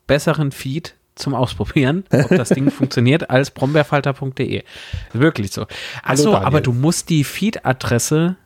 besseren 0.06 0.52
Feed 0.52 0.94
zum 1.16 1.34
Ausprobieren, 1.34 2.04
ob 2.12 2.28
das 2.28 2.50
Ding 2.50 2.70
funktioniert, 2.70 3.30
als 3.30 3.50
brombeerfalter.de. 3.50 4.62
Wirklich 5.12 5.50
so. 5.50 5.66
Achso, 6.02 6.34
aber 6.34 6.60
du 6.60 6.72
musst 6.72 7.08
die 7.08 7.24
Feed-Adresse, 7.24 8.36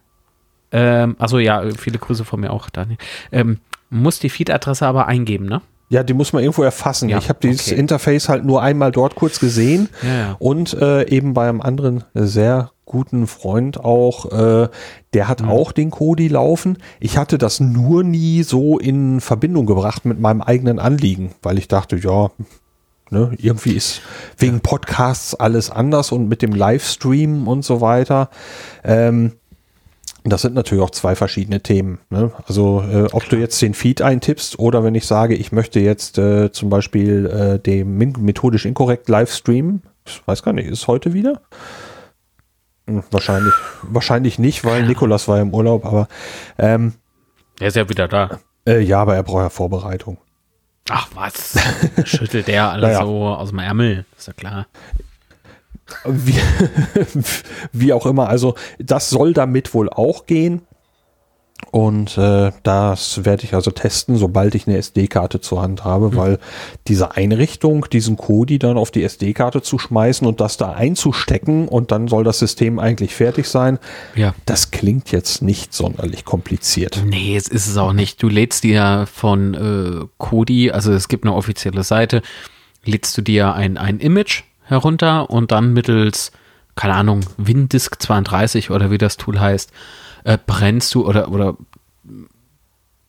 ähm, 0.73 1.17
also 1.19 1.39
ja, 1.39 1.63
viele 1.77 1.99
Grüße 1.99 2.25
von 2.25 2.41
mir 2.41 2.53
auch, 2.53 2.71
Daniel, 2.71 2.99
ähm, 3.33 3.59
musst 3.91 4.23
die 4.23 4.31
Feed-Adresse 4.31 4.87
aber 4.87 5.07
eingeben, 5.07 5.47
ne? 5.47 5.63
Ja, 5.89 6.05
die 6.05 6.15
muss 6.15 6.33
man 6.33 6.45
irgendwo 6.45 6.63
erfassen. 6.63 7.09
Ja, 7.09 7.19
ich 7.19 7.29
habe 7.29 7.41
dieses 7.43 7.67
okay. 7.67 7.81
Interface 7.81 8.29
halt 8.29 8.45
nur 8.45 8.63
einmal 8.63 8.93
dort 8.93 9.17
kurz 9.17 9.41
gesehen 9.41 9.89
Ja, 10.05 10.09
ja. 10.15 10.37
und 10.39 10.73
äh, 10.75 11.09
eben 11.09 11.35
bei 11.35 11.49
einem 11.49 11.61
anderen 11.61 12.05
sehr 12.15 12.71
guten 12.85 13.27
Freund 13.27 13.81
auch, 13.81 14.31
äh, 14.31 14.69
der 15.15 15.27
hat 15.27 15.43
Mhm. 15.43 15.49
auch 15.49 15.73
den 15.73 15.91
Kodi 15.91 16.29
laufen. 16.29 16.79
Ich 17.01 17.19
hatte 17.19 17.39
das 17.39 17.59
nur 17.59 18.05
nie 18.05 18.45
so 18.45 18.79
in 18.79 19.21
Verbindung 19.21 19.67
gebracht 19.67 20.05
mit 20.05 20.21
meinem 20.21 20.43
eigenen 20.43 20.79
Anliegen, 20.79 21.33
weil 21.43 21.59
ich 21.59 21.67
dachte, 21.67 21.97
ja, 21.97 22.31
ne, 23.11 23.33
irgendwie 23.39 23.73
ist 23.73 24.01
wegen 24.39 24.61
Podcasts 24.61 25.35
alles 25.35 25.71
anders 25.71 26.13
und 26.13 26.29
mit 26.29 26.41
dem 26.41 26.53
Livestream 26.53 27.49
und 27.49 27.65
so 27.65 27.81
weiter. 27.81 28.31
Ähm, 28.85 29.33
das 30.25 30.43
sind 30.43 30.55
natürlich 30.55 30.83
auch 30.85 30.91
zwei 30.91 31.15
verschiedene 31.15 31.61
Themen. 31.63 31.99
Ne? 32.11 32.31
Also 32.47 32.83
äh, 32.83 33.09
ob 33.13 33.29
du 33.29 33.37
jetzt 33.37 33.61
den 33.63 33.75
Feed 33.75 34.03
eintippst 34.03 34.59
oder 34.59 34.85
wenn 34.85 34.95
ich 34.95 35.07
sage, 35.07 35.35
ich 35.35 35.51
möchte 35.53 35.81
jetzt 35.81 36.19
äh, 36.19 36.53
zum 36.53 36.69
Beispiel 36.71 37.27
äh, 37.27 37.59
dem 37.59 37.97
methodisch 37.97 38.67
inkorrekt 38.67 39.09
Livestream, 39.09 39.83
ich 40.07 40.23
weiß 40.27 40.43
gar 40.43 40.53
nicht, 40.53 40.69
ist 40.69 40.87
heute 40.89 41.15
wieder? 41.15 41.41
Hm, 42.87 43.03
wahrscheinlich, 43.11 43.55
wahrscheinlich 43.83 44.39
nicht, 44.39 44.65
weil 44.65 44.87
Nikolas 44.87 45.27
war 45.29 45.41
im 45.41 45.55
Urlaub, 45.55 45.85
aber 45.87 46.09
ähm, 46.59 46.95
Der 47.59 47.69
ist 47.69 47.77
ja 47.77 47.89
wieder 47.89 48.09
da. 48.09 48.41
äh, 48.67 48.81
ja, 48.81 49.01
aber 49.03 49.15
er 49.17 49.23
braucht 49.23 49.43
ja 49.43 49.49
Vorbereitung. 49.49 50.19
Ach 50.89 51.09
was, 51.15 51.57
schüttelt 52.05 52.49
der 52.49 52.69
alles 52.73 52.93
Naja. 52.95 53.05
so 53.05 53.27
aus 53.27 53.51
dem 53.51 53.59
Ärmel, 53.61 54.05
ist 54.19 54.27
ja 54.27 54.33
klar. 54.33 54.67
Wie, 56.05 56.35
wie 57.73 57.93
auch 57.93 58.07
immer, 58.07 58.29
also 58.29 58.55
das 58.79 59.11
soll 59.11 59.33
damit 59.33 59.75
wohl 59.75 59.89
auch 59.91 60.27
gehen. 60.27 60.63
Und 61.73 62.17
äh, 62.17 62.53
das 62.63 63.27
werde 63.27 63.45
ich 63.45 63.53
also 63.55 63.71
testen, 63.71 64.17
sobald 64.17 64.55
ich 64.55 64.67
eine 64.67 64.79
SD-Karte 64.79 65.43
zur 65.43 65.61
Hand 65.61 65.85
habe, 65.85 66.17
weil 66.17 66.39
diese 66.89 67.17
Einrichtung, 67.17 67.87
diesen 67.93 68.17
Kodi 68.17 68.59
dann 68.59 68.79
auf 68.79 68.91
die 68.91 69.05
SD-Karte 69.05 69.61
zu 69.61 69.79
schmeißen 69.79 70.27
und 70.27 70.41
das 70.41 70.57
da 70.57 70.73
einzustecken 70.73 71.69
und 71.69 71.93
dann 71.93 72.09
soll 72.09 72.25
das 72.25 72.39
System 72.39 72.79
eigentlich 72.79 73.15
fertig 73.15 73.47
sein, 73.47 73.79
Ja. 74.17 74.35
das 74.47 74.71
klingt 74.71 75.13
jetzt 75.13 75.43
nicht 75.43 75.75
sonderlich 75.75 76.25
kompliziert. 76.25 77.03
Nee, 77.07 77.37
es 77.37 77.47
ist 77.47 77.67
es 77.69 77.77
auch 77.77 77.93
nicht. 77.93 78.23
Du 78.23 78.29
lädst 78.31 78.65
dir 78.65 79.07
von 79.13 79.55
äh, 79.55 80.07
Kodi, 80.17 80.71
also 80.71 80.93
es 80.93 81.09
gibt 81.09 81.25
eine 81.25 81.35
offizielle 81.35 81.85
Seite, 81.85 82.23
lädst 82.85 83.17
du 83.19 83.23
dir 83.23 83.53
ein, 83.53 83.77
ein 83.77 84.01
Image 84.01 84.45
herunter 84.71 85.29
und 85.29 85.53
dann 85.53 85.73
mittels, 85.73 86.33
keine 86.77 86.95
Ahnung, 86.95 87.21
Windisk 87.37 88.01
32 88.01 88.71
oder 88.71 88.91
wie 88.91 88.99
das 88.99 89.17
Tool 89.17 89.39
heißt, 89.39 89.73
äh, 90.25 90.39
brennst 90.45 90.95
du 90.95 91.07
oder, 91.07 91.31
oder 91.31 91.57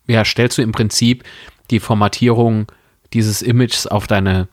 ja, 0.07 0.25
stellst 0.25 0.57
du 0.57 0.61
im 0.61 0.71
Prinzip 0.71 1.23
die 1.69 1.79
Formatierung 1.79 2.67
dieses 3.13 3.41
Images 3.41 3.87
auf 3.87 4.07
deine 4.07 4.47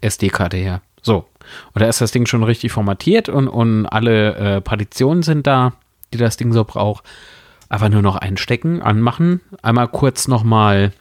SD-Karte 0.00 0.56
her. 0.56 0.82
So. 1.02 1.26
Und 1.74 1.82
da 1.82 1.86
ist 1.86 2.00
das 2.00 2.12
Ding 2.12 2.26
schon 2.26 2.44
richtig 2.44 2.72
formatiert 2.72 3.28
und, 3.28 3.48
und 3.48 3.86
alle 3.86 4.34
äh, 4.36 4.60
Partitionen 4.60 5.22
sind 5.22 5.46
da, 5.46 5.72
die 6.12 6.18
das 6.18 6.36
Ding 6.36 6.52
so 6.52 6.64
braucht. 6.64 7.04
Einfach 7.68 7.88
nur 7.88 8.02
noch 8.02 8.16
einstecken, 8.16 8.82
anmachen, 8.82 9.40
einmal 9.62 9.88
kurz 9.88 10.28
nochmal 10.28 10.92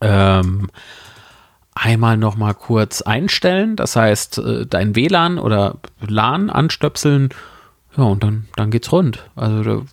ähm, 0.00 0.70
einmal 1.78 2.16
noch 2.16 2.36
mal 2.36 2.54
kurz 2.54 3.02
einstellen, 3.02 3.76
das 3.76 3.96
heißt 3.96 4.38
äh, 4.38 4.66
dein 4.66 4.96
WLAN 4.96 5.38
oder 5.38 5.76
LAN 6.06 6.50
anstöpseln, 6.50 7.30
ja 7.96 8.04
und 8.04 8.22
dann, 8.22 8.48
dann 8.56 8.70
geht's 8.70 8.92
rund. 8.92 9.24
Also 9.36 9.84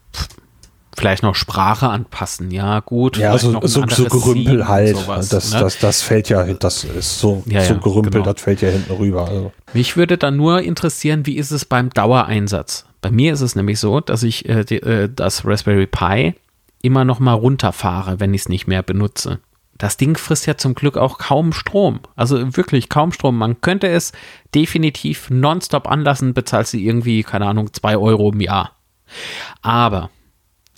vielleicht 0.98 1.24
noch 1.24 1.36
Sprache 1.36 1.90
anpassen, 1.90 2.52
ja 2.52 2.80
gut. 2.80 3.18
Ja, 3.18 3.38
vielleicht 3.38 3.68
so, 3.68 3.86
so, 3.88 4.06
Gerümpel 4.06 4.44
Theme, 4.46 4.68
halt. 4.68 4.98
sowas, 4.98 5.30
das, 5.30 5.54
ne? 5.54 5.60
das, 5.60 5.80
das 5.80 6.02
fällt 6.02 6.30
ja, 6.30 6.44
das 6.54 6.84
ist 6.84 7.20
so, 7.20 7.44
Ja, 7.46 7.62
so 7.62 7.74
ja, 7.74 7.80
Gerümpel, 7.80 8.12
genau. 8.12 8.32
das 8.32 8.42
fällt 8.42 8.62
ja 8.62 8.70
hinten 8.70 8.94
rüber. 8.94 9.28
Also. 9.28 9.52
Mich 9.74 9.98
würde 9.98 10.18
dann 10.18 10.38
nur 10.38 10.62
interessieren, 10.62 11.26
wie 11.26 11.36
ist 11.36 11.52
es 11.52 11.66
beim 11.66 11.90
Dauereinsatz? 11.90 12.86
Bei 13.02 13.12
mir 13.12 13.34
ist 13.34 13.42
es 13.42 13.56
nämlich 13.56 13.80
so, 13.80 14.00
dass 14.00 14.24
ich 14.24 14.48
äh, 14.48 14.64
die, 14.64 14.82
äh, 14.82 15.10
das 15.14 15.46
Raspberry 15.46 15.88
Pi 15.88 16.34
immer 16.82 17.04
noch 17.04 17.20
mal 17.20 17.34
runterfahre, 17.34 18.20
wenn 18.20 18.34
ich 18.34 18.42
es 18.42 18.50
nicht 18.50 18.68
mehr 18.68 18.84
benutze. 18.84 19.40
Das 19.78 19.98
Ding 19.98 20.18
frisst 20.18 20.46
ja 20.46 20.56
zum 20.56 20.74
Glück 20.74 20.98
auch 20.98 21.18
kaum 21.18 21.52
Strom. 21.52 22.00
Also 22.16 22.56
wirklich 22.56 22.88
kaum 22.90 23.12
Strom. 23.12 23.38
Man 23.38 23.60
könnte 23.60 23.88
es 23.88 24.14
definitiv 24.54 25.30
nonstop 25.30 25.88
anlassen, 25.88 26.34
bezahlt 26.34 26.68
sie 26.68 26.86
irgendwie, 26.86 27.24
keine 27.24 27.48
Ahnung, 27.48 27.74
zwei 27.74 27.98
Euro 27.98 28.32
im 28.32 28.40
Jahr. 28.40 28.72
Aber, 29.62 30.10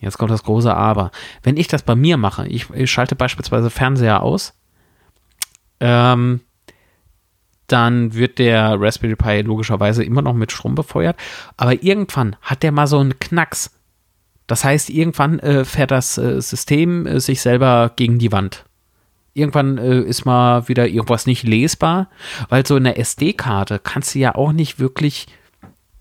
jetzt 0.02 0.18
kommt 0.18 0.32
das 0.32 0.43
große 0.43 0.74
Aber. 0.74 1.12
Wenn 1.43 1.58
ich 1.58 1.68
das 1.68 1.84
bei 1.84 1.95
mir 1.95 2.18
mache, 2.18 2.48
ich, 2.48 2.70
ich 2.72 2.89
schalte 2.89 3.16
beispielsweise 3.16 3.70
Fernseher 3.70 4.24
aus, 4.24 4.54
ähm, 5.80 6.41
dann 7.68 8.14
wird 8.14 8.39
der 8.39 8.78
Raspberry 8.80 9.16
Pi 9.16 9.41
logischerweise 9.41 10.04
immer 10.04 10.22
noch 10.22 10.34
mit 10.34 10.52
Strom 10.52 10.74
befeuert. 10.74 11.18
Aber 11.58 11.84
irgendwann 11.84 12.36
hat 12.41 12.64
der 12.64 12.72
mal 12.72 12.88
so 12.88 12.98
einen 12.98 13.20
Knacks. 13.20 13.72
Das 14.48 14.64
heißt, 14.64 14.89
irgendwann 14.89 15.39
äh, 15.39 15.66
fährt 15.66 15.91
das 15.91 16.18
äh, 16.18 16.41
System 16.41 17.06
äh, 17.06 17.20
sich 17.20 17.41
selber 17.41 17.91
gegen 17.95 18.18
die 18.18 18.32
Wand. 18.32 18.64
Irgendwann 19.38 19.78
äh, 19.78 20.00
ist 20.00 20.26
mal 20.26 20.68
wieder 20.68 20.88
irgendwas 20.88 21.26
nicht 21.28 21.44
lesbar, 21.44 22.10
weil 22.50 22.66
so 22.66 22.76
eine 22.76 22.98
SD-Karte 22.98 23.80
kannst 23.80 24.16
du 24.16 24.20
ja 24.20 24.36
auch 24.36 24.52
nicht 24.52 24.80
wirklich 24.80 25.28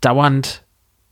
dauernd 0.01 0.63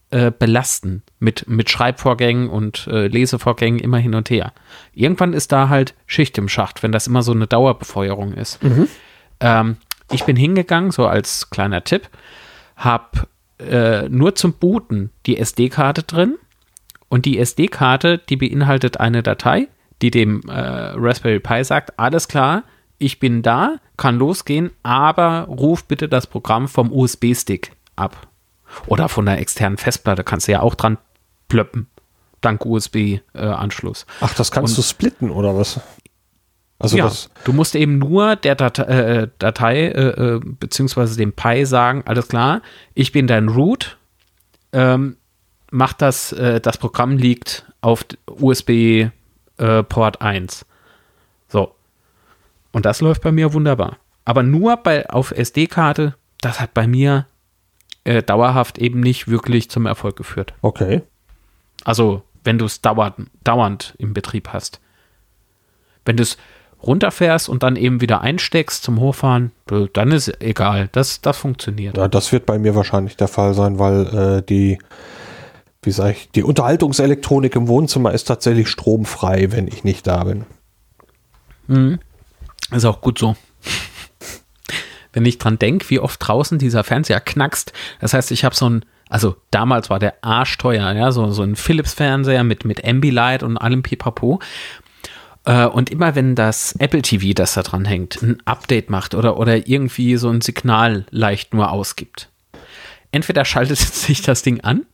äh, 0.09 0.31
belasten 0.31 1.03
mit, 1.19 1.47
mit 1.47 1.69
Schreibvorgängen 1.69 2.49
und 2.49 2.87
äh, 2.87 3.07
Lesevorgängen 3.07 3.79
immer 3.79 3.97
hin 3.97 4.15
und 4.15 4.29
her. 4.29 4.53
Irgendwann 4.93 5.33
ist 5.33 5.51
da 5.51 5.69
halt 5.69 5.93
Schicht 6.05 6.37
im 6.37 6.49
Schacht, 6.49 6.83
wenn 6.83 6.91
das 6.91 7.07
immer 7.07 7.21
so 7.21 7.31
eine 7.31 7.47
Dauerbefeuerung 7.47 8.33
ist. 8.33 8.59
Ähm, 9.39 9.77
ich 10.11 10.23
bin 10.23 10.35
hingegangen, 10.35 10.91
so 10.91 11.07
als 11.07 11.49
kleiner 11.49 11.83
Tipp, 11.83 12.09
habe 12.75 13.27
äh, 13.59 14.09
nur 14.09 14.35
zum 14.35 14.53
Booten 14.53 15.11
die 15.25 15.37
SD-Karte 15.37 16.03
drin 16.03 16.37
und 17.09 17.25
die 17.25 17.39
SD-Karte, 17.39 18.17
die 18.17 18.35
beinhaltet 18.35 18.99
eine 18.99 19.23
Datei, 19.23 19.67
die 20.01 20.11
dem 20.11 20.41
äh, 20.47 20.51
Raspberry 20.95 21.39
Pi 21.39 21.63
sagt, 21.63 21.97
alles 21.99 22.27
klar, 22.27 22.63
ich 22.97 23.19
bin 23.19 23.41
da, 23.41 23.77
kann 23.97 24.17
losgehen, 24.17 24.71
aber 24.83 25.43
ruf 25.47 25.85
bitte 25.85 26.07
das 26.09 26.27
Programm 26.27 26.67
vom 26.67 26.91
USB-Stick 26.91 27.71
ab. 27.95 28.27
Oder 28.87 29.09
von 29.09 29.25
der 29.25 29.39
externen 29.39 29.77
Festplatte 29.77 30.23
kannst 30.23 30.47
du 30.47 30.53
ja 30.53 30.61
auch 30.61 30.75
dran 30.75 30.97
plöppen, 31.47 31.87
dank 32.41 32.65
USB-Anschluss. 32.65 34.05
Ach, 34.21 34.33
das 34.33 34.51
kannst 34.51 34.71
Und- 34.73 34.77
du 34.77 34.87
splitten 34.87 35.29
oder 35.31 35.55
was? 35.55 35.79
Also 36.77 36.97
ja, 36.97 37.09
du 37.45 37.53
musst 37.53 37.73
eben 37.75 37.99
nur 37.99 38.35
der 38.35 38.55
Datei, 38.55 38.83
äh, 38.83 39.27
Datei 39.39 39.87
äh, 39.87 40.35
äh, 40.35 40.39
beziehungsweise 40.43 41.15
dem 41.15 41.31
Pi 41.31 41.65
sagen, 41.65 42.03
alles 42.05 42.27
klar, 42.27 42.61
ich 42.93 43.13
bin 43.13 43.27
dein 43.27 43.47
Root, 43.47 43.97
ähm, 44.73 45.15
mach 45.71 45.93
das, 45.93 46.33
äh, 46.33 46.59
das 46.59 46.77
Programm 46.77 47.15
liegt 47.17 47.65
auf 47.79 48.05
USB 48.27 49.07
äh, 49.57 49.83
Port 49.83 50.21
1. 50.21 50.65
So. 51.47 51.75
Und 52.71 52.85
das 52.85 53.01
läuft 53.01 53.21
bei 53.21 53.31
mir 53.31 53.53
wunderbar. 53.53 53.97
Aber 54.25 54.43
nur 54.43 54.77
bei, 54.77 55.09
auf 55.09 55.31
SD-Karte, 55.31 56.15
das 56.41 56.59
hat 56.59 56.73
bei 56.73 56.87
mir 56.87 57.27
äh, 58.03 58.23
dauerhaft 58.23 58.77
eben 58.77 58.99
nicht 58.99 59.27
wirklich 59.27 59.69
zum 59.69 59.85
Erfolg 59.85 60.15
geführt. 60.15 60.53
okay. 60.61 61.01
Also, 61.83 62.23
wenn 62.43 62.57
du 62.57 62.65
es 62.65 62.81
dauernd, 62.81 63.29
dauernd 63.43 63.93
im 63.97 64.13
Betrieb 64.13 64.49
hast. 64.49 64.79
Wenn 66.05 66.17
du 66.17 66.23
es 66.23 66.37
runterfährst 66.81 67.49
und 67.49 67.63
dann 67.63 67.75
eben 67.75 68.01
wieder 68.01 68.21
einsteckst 68.21 68.83
zum 68.83 68.99
Hochfahren, 68.99 69.51
dann 69.93 70.11
ist 70.11 70.41
egal. 70.41 70.89
Das, 70.91 71.21
das 71.21 71.37
funktioniert. 71.37 71.97
Ja, 71.97 72.07
das 72.07 72.31
wird 72.31 72.45
bei 72.45 72.57
mir 72.57 72.75
wahrscheinlich 72.75 73.17
der 73.17 73.27
Fall 73.27 73.53
sein, 73.53 73.79
weil 73.79 74.05
äh, 74.07 74.41
die, 74.43 74.77
wie 75.85 75.91
sag 75.91 76.11
ich, 76.11 76.29
die 76.31 76.43
Unterhaltungselektronik 76.43 77.55
im 77.55 77.67
Wohnzimmer 77.67 78.13
ist 78.13 78.25
tatsächlich 78.25 78.69
stromfrei, 78.69 79.51
wenn 79.51 79.67
ich 79.67 79.83
nicht 79.83 80.07
da 80.07 80.23
bin. 80.23 80.45
Mhm. 81.67 81.99
Ist 82.71 82.85
auch 82.85 83.01
gut 83.01 83.19
so. 83.19 83.35
wenn 85.13 85.25
ich 85.25 85.37
dran 85.37 85.57
denke, 85.59 85.89
wie 85.89 85.99
oft 85.99 86.25
draußen 86.25 86.57
dieser 86.59 86.83
Fernseher 86.83 87.21
knackst. 87.21 87.73
Das 88.01 88.13
heißt, 88.13 88.31
ich 88.31 88.43
habe 88.43 88.55
so 88.55 88.69
ein, 88.69 88.85
also 89.09 89.35
damals 89.51 89.89
war 89.89 89.99
der 89.99 90.23
arschteuer, 90.23 90.91
ja, 90.91 91.11
so, 91.11 91.31
so 91.31 91.43
ein 91.43 91.55
Philips-Fernseher 91.55 92.43
mit, 92.43 92.65
mit 92.65 92.85
Ambilight 92.85 93.43
und 93.43 93.57
allem 93.57 93.81
Pipapo. 93.81 94.39
Äh, 95.45 95.65
und 95.67 95.89
immer 95.89 96.15
wenn 96.15 96.35
das 96.35 96.73
Apple 96.79 97.01
TV, 97.01 97.33
das 97.33 97.53
da 97.53 97.63
dran 97.63 97.85
hängt, 97.85 98.21
ein 98.21 98.37
Update 98.45 98.89
macht 98.89 99.15
oder, 99.15 99.37
oder 99.37 99.67
irgendwie 99.67 100.17
so 100.17 100.29
ein 100.29 100.41
Signal 100.41 101.05
leicht 101.11 101.53
nur 101.53 101.71
ausgibt, 101.71 102.29
entweder 103.11 103.45
schaltet 103.45 103.77
sich 103.77 104.21
das 104.21 104.41
Ding 104.41 104.61
an 104.61 104.85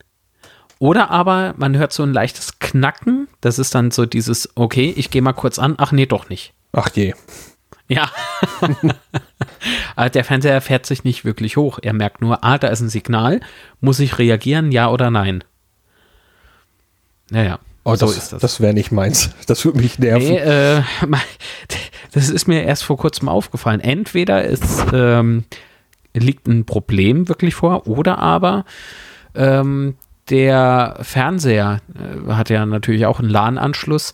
oder 0.82 1.12
aber 1.12 1.54
man 1.58 1.78
hört 1.78 1.94
so 1.94 2.02
ein 2.02 2.12
leichtes 2.12 2.58
Knacken. 2.58 3.28
Das 3.40 3.60
ist 3.60 3.76
dann 3.76 3.92
so 3.92 4.08
dieses, 4.08 4.50
okay, 4.56 4.92
ich 4.98 5.12
gehe 5.12 5.22
mal 5.22 5.32
kurz 5.32 5.60
an. 5.60 5.76
Ach 5.78 5.92
nee, 5.92 6.08
doch 6.08 6.28
nicht. 6.28 6.56
Ach 6.72 6.90
je. 6.96 7.14
Ja. 7.88 8.10
der 10.12 10.24
Fernseher 10.24 10.60
fährt 10.60 10.88
sich 10.88 11.04
nicht 11.04 11.24
wirklich 11.24 11.56
hoch. 11.56 11.78
Er 11.84 11.94
merkt 11.94 12.22
nur, 12.22 12.44
ah, 12.44 12.58
da 12.58 12.70
ist 12.70 12.82
ein 12.82 12.90
Signal. 12.90 13.42
Muss 13.80 14.00
ich 14.00 14.18
reagieren, 14.18 14.72
ja 14.72 14.90
oder 14.90 15.12
nein? 15.12 15.44
Naja. 17.30 17.60
Oh, 17.84 17.96
so 17.96 18.08
das, 18.08 18.18
ist 18.18 18.34
das. 18.34 18.42
Das 18.42 18.60
wäre 18.60 18.74
nicht 18.74 18.92
meins. 18.92 19.30
Das 19.46 19.64
würde 19.64 19.78
mich 19.78 20.00
nerven. 20.00 20.30
Nee, 20.30 20.38
äh, 20.38 20.82
das 22.12 22.32
ist 22.32 22.48
mir 22.48 22.64
erst 22.64 22.86
vor 22.86 22.98
kurzem 22.98 23.30
aufgefallen. 23.30 23.82
Entweder 23.82 24.50
es 24.50 24.62
ähm, 24.92 25.44
liegt 26.16 26.48
ein 26.48 26.66
Problem 26.66 27.30
wirklich 27.30 27.54
vor 27.54 27.86
oder 27.86 28.18
aber 28.18 28.66
ähm, 29.36 29.96
der 30.32 30.98
Fernseher 31.02 31.82
äh, 31.94 32.32
hat 32.34 32.50
ja 32.50 32.66
natürlich 32.66 33.06
auch 33.06 33.20
einen 33.20 33.30
LAN-Anschluss 33.30 34.14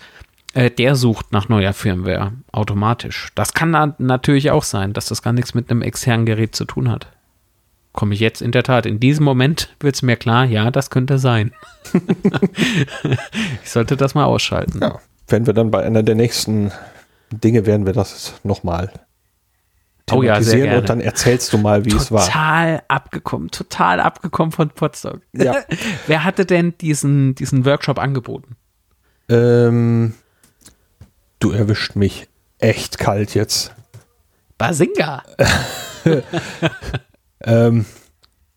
äh, 0.58 0.72
der 0.72 0.96
sucht 0.96 1.32
nach 1.32 1.50
neuer 1.50 1.72
Firmware 1.72 2.34
automatisch. 2.52 3.30
Das 3.36 3.54
kann 3.54 3.94
natürlich 4.00 4.50
auch 4.50 4.64
sein, 4.64 4.94
dass 4.94 5.06
das 5.06 5.22
gar 5.22 5.34
nichts 5.34 5.54
mit 5.54 5.70
einem 5.70 5.84
externen 5.84 6.26
Gerät 6.26 6.56
zu 6.56 6.66
tun 6.66 6.90
hat. 6.90 7.08
Komme 7.94 8.16
ich 8.16 8.20
jetzt 8.20 8.42
in 8.42 8.52
der 8.52 8.64
Tat, 8.64 8.88
in 8.88 9.00
diesem 9.00 9.24
Moment 9.24 9.76
wird 9.80 9.96
es 9.96 10.02
mir 10.02 10.16
klar, 10.16 10.46
ja, 10.46 10.72
das 10.72 10.90
könnte 10.90 11.20
sein. 11.20 11.52
ich 13.64 13.70
sollte 13.70 13.98
das 13.98 14.16
mal 14.16 14.26
ausschalten. 14.26 14.80
Ja, 14.82 15.00
wenn 15.28 15.46
wir 15.46 15.54
dann 15.54 15.70
bei 15.70 15.84
einer 15.84 16.02
der 16.02 16.16
nächsten 16.16 16.72
Dinge 17.32 17.68
werden 17.68 17.86
wir 17.86 17.94
das 17.94 18.34
nochmal 18.44 18.92
oh 20.12 20.24
ja, 20.24 20.38
und 20.38 20.90
dann 20.90 21.02
erzählst 21.02 21.52
du 21.52 21.58
mal, 21.58 21.86
wie 21.86 21.90
total 21.90 22.04
es 22.04 22.12
war. 22.12 22.26
Total 22.26 22.84
abgekommen, 22.88 23.52
total 23.52 24.00
abgekommen 24.00 24.52
von 24.52 24.70
Potsdok. 24.70 25.22
Ja. 25.34 25.58
Wer 26.08 26.24
hatte 26.24 26.46
denn 26.46 26.78
diesen, 26.78 27.36
diesen 27.36 27.66
Workshop 27.66 28.00
angeboten? 28.00 28.56
Ähm, 29.30 30.14
Du 31.40 31.52
erwischt 31.52 31.96
mich 31.96 32.28
echt 32.58 32.98
kalt 32.98 33.36
jetzt. 33.36 33.74
Basinga. 34.58 35.24
ähm, 37.44 37.86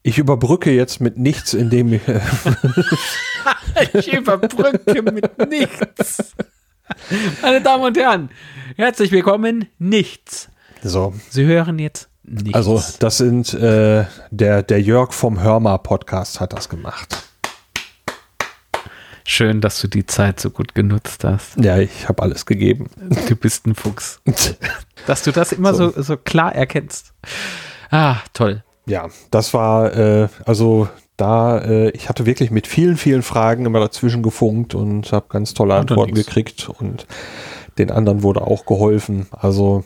ich 0.02 0.18
überbrücke 0.18 0.70
jetzt 0.70 1.00
mit 1.00 1.18
nichts, 1.18 1.52
indem 1.52 1.92
ich. 1.92 2.00
ich 3.92 4.12
überbrücke 4.14 5.02
mit 5.02 5.50
nichts. 5.50 6.34
Meine 7.42 7.60
Damen 7.60 7.84
und 7.84 7.98
Herren, 7.98 8.30
herzlich 8.76 9.12
willkommen, 9.12 9.66
nichts. 9.78 10.48
So. 10.82 11.12
Sie 11.28 11.44
hören 11.44 11.78
jetzt 11.78 12.08
nichts. 12.22 12.54
Also, 12.54 12.82
das 12.98 13.18
sind 13.18 13.52
äh, 13.54 14.04
der, 14.30 14.62
der 14.62 14.80
Jörg 14.80 15.12
vom 15.12 15.40
Hörmer 15.40 15.78
Podcast 15.78 16.40
hat 16.40 16.52
das 16.52 16.68
gemacht. 16.68 17.24
Schön, 19.24 19.60
dass 19.60 19.80
du 19.80 19.88
die 19.88 20.06
Zeit 20.06 20.40
so 20.40 20.50
gut 20.50 20.74
genutzt 20.74 21.22
hast. 21.24 21.56
Ja, 21.62 21.78
ich 21.78 22.08
habe 22.08 22.22
alles 22.22 22.46
gegeben. 22.46 22.90
Du 23.28 23.36
bist 23.36 23.66
ein 23.66 23.74
Fuchs. 23.74 24.20
dass 25.06 25.22
du 25.22 25.32
das 25.32 25.52
immer 25.52 25.74
so. 25.74 25.90
so, 25.90 26.02
so 26.02 26.16
klar 26.16 26.54
erkennst. 26.54 27.12
Ah, 27.90 28.16
toll. 28.32 28.64
Ja, 28.86 29.08
das 29.30 29.54
war, 29.54 29.94
äh, 29.94 30.28
also 30.46 30.88
da, 31.16 31.58
äh, 31.58 31.90
ich 31.90 32.08
hatte 32.08 32.26
wirklich 32.26 32.50
mit 32.50 32.66
vielen, 32.66 32.96
vielen 32.96 33.22
Fragen 33.22 33.66
immer 33.66 33.80
dazwischen 33.80 34.22
gefunkt 34.22 34.74
und 34.74 35.12
habe 35.12 35.26
ganz 35.28 35.54
tolle 35.54 35.74
Antworten 35.74 36.14
gekriegt 36.14 36.68
und 36.68 37.06
den 37.78 37.90
anderen 37.90 38.22
wurde 38.22 38.40
auch 38.40 38.64
geholfen. 38.64 39.28
Also, 39.30 39.84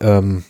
ähm, 0.00 0.44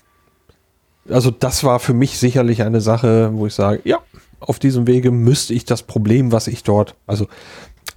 also 1.08 1.30
das 1.30 1.64
war 1.64 1.78
für 1.80 1.94
mich 1.94 2.18
sicherlich 2.18 2.62
eine 2.62 2.80
Sache, 2.80 3.30
wo 3.32 3.46
ich 3.46 3.54
sage, 3.54 3.80
ja, 3.84 3.98
auf 4.40 4.58
diesem 4.58 4.86
Wege 4.86 5.10
müsste 5.10 5.54
ich 5.54 5.64
das 5.64 5.82
Problem, 5.82 6.32
was 6.32 6.46
ich 6.46 6.62
dort, 6.62 6.94
also 7.06 7.26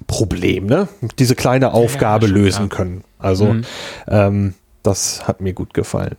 Problem, 0.07 0.65
ne? 0.65 0.87
Diese 1.19 1.35
kleine 1.35 1.73
Aufgabe 1.73 2.27
ja, 2.27 2.33
lösen 2.33 2.69
klar. 2.69 2.85
können. 2.85 3.03
Also 3.19 3.53
mhm. 3.53 3.65
ähm, 4.07 4.53
das 4.83 5.27
hat 5.27 5.41
mir 5.41 5.53
gut 5.53 5.73
gefallen. 5.73 6.15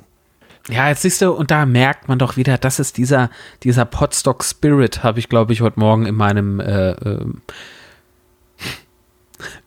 Ja, 0.68 0.88
jetzt 0.88 1.02
siehst 1.02 1.20
du, 1.20 1.32
und 1.32 1.50
da 1.50 1.66
merkt 1.66 2.08
man 2.08 2.20
doch 2.20 2.36
wieder, 2.36 2.56
das 2.56 2.78
ist 2.78 2.96
dieser, 2.96 3.30
dieser 3.64 3.84
Podstock 3.84 4.44
Spirit, 4.44 5.02
habe 5.02 5.18
ich, 5.18 5.28
glaube 5.28 5.52
ich, 5.52 5.60
heute 5.60 5.80
Morgen 5.80 6.06
in 6.06 6.14
meinem 6.14 6.60
äh, 6.60 6.90
äh, 6.92 7.24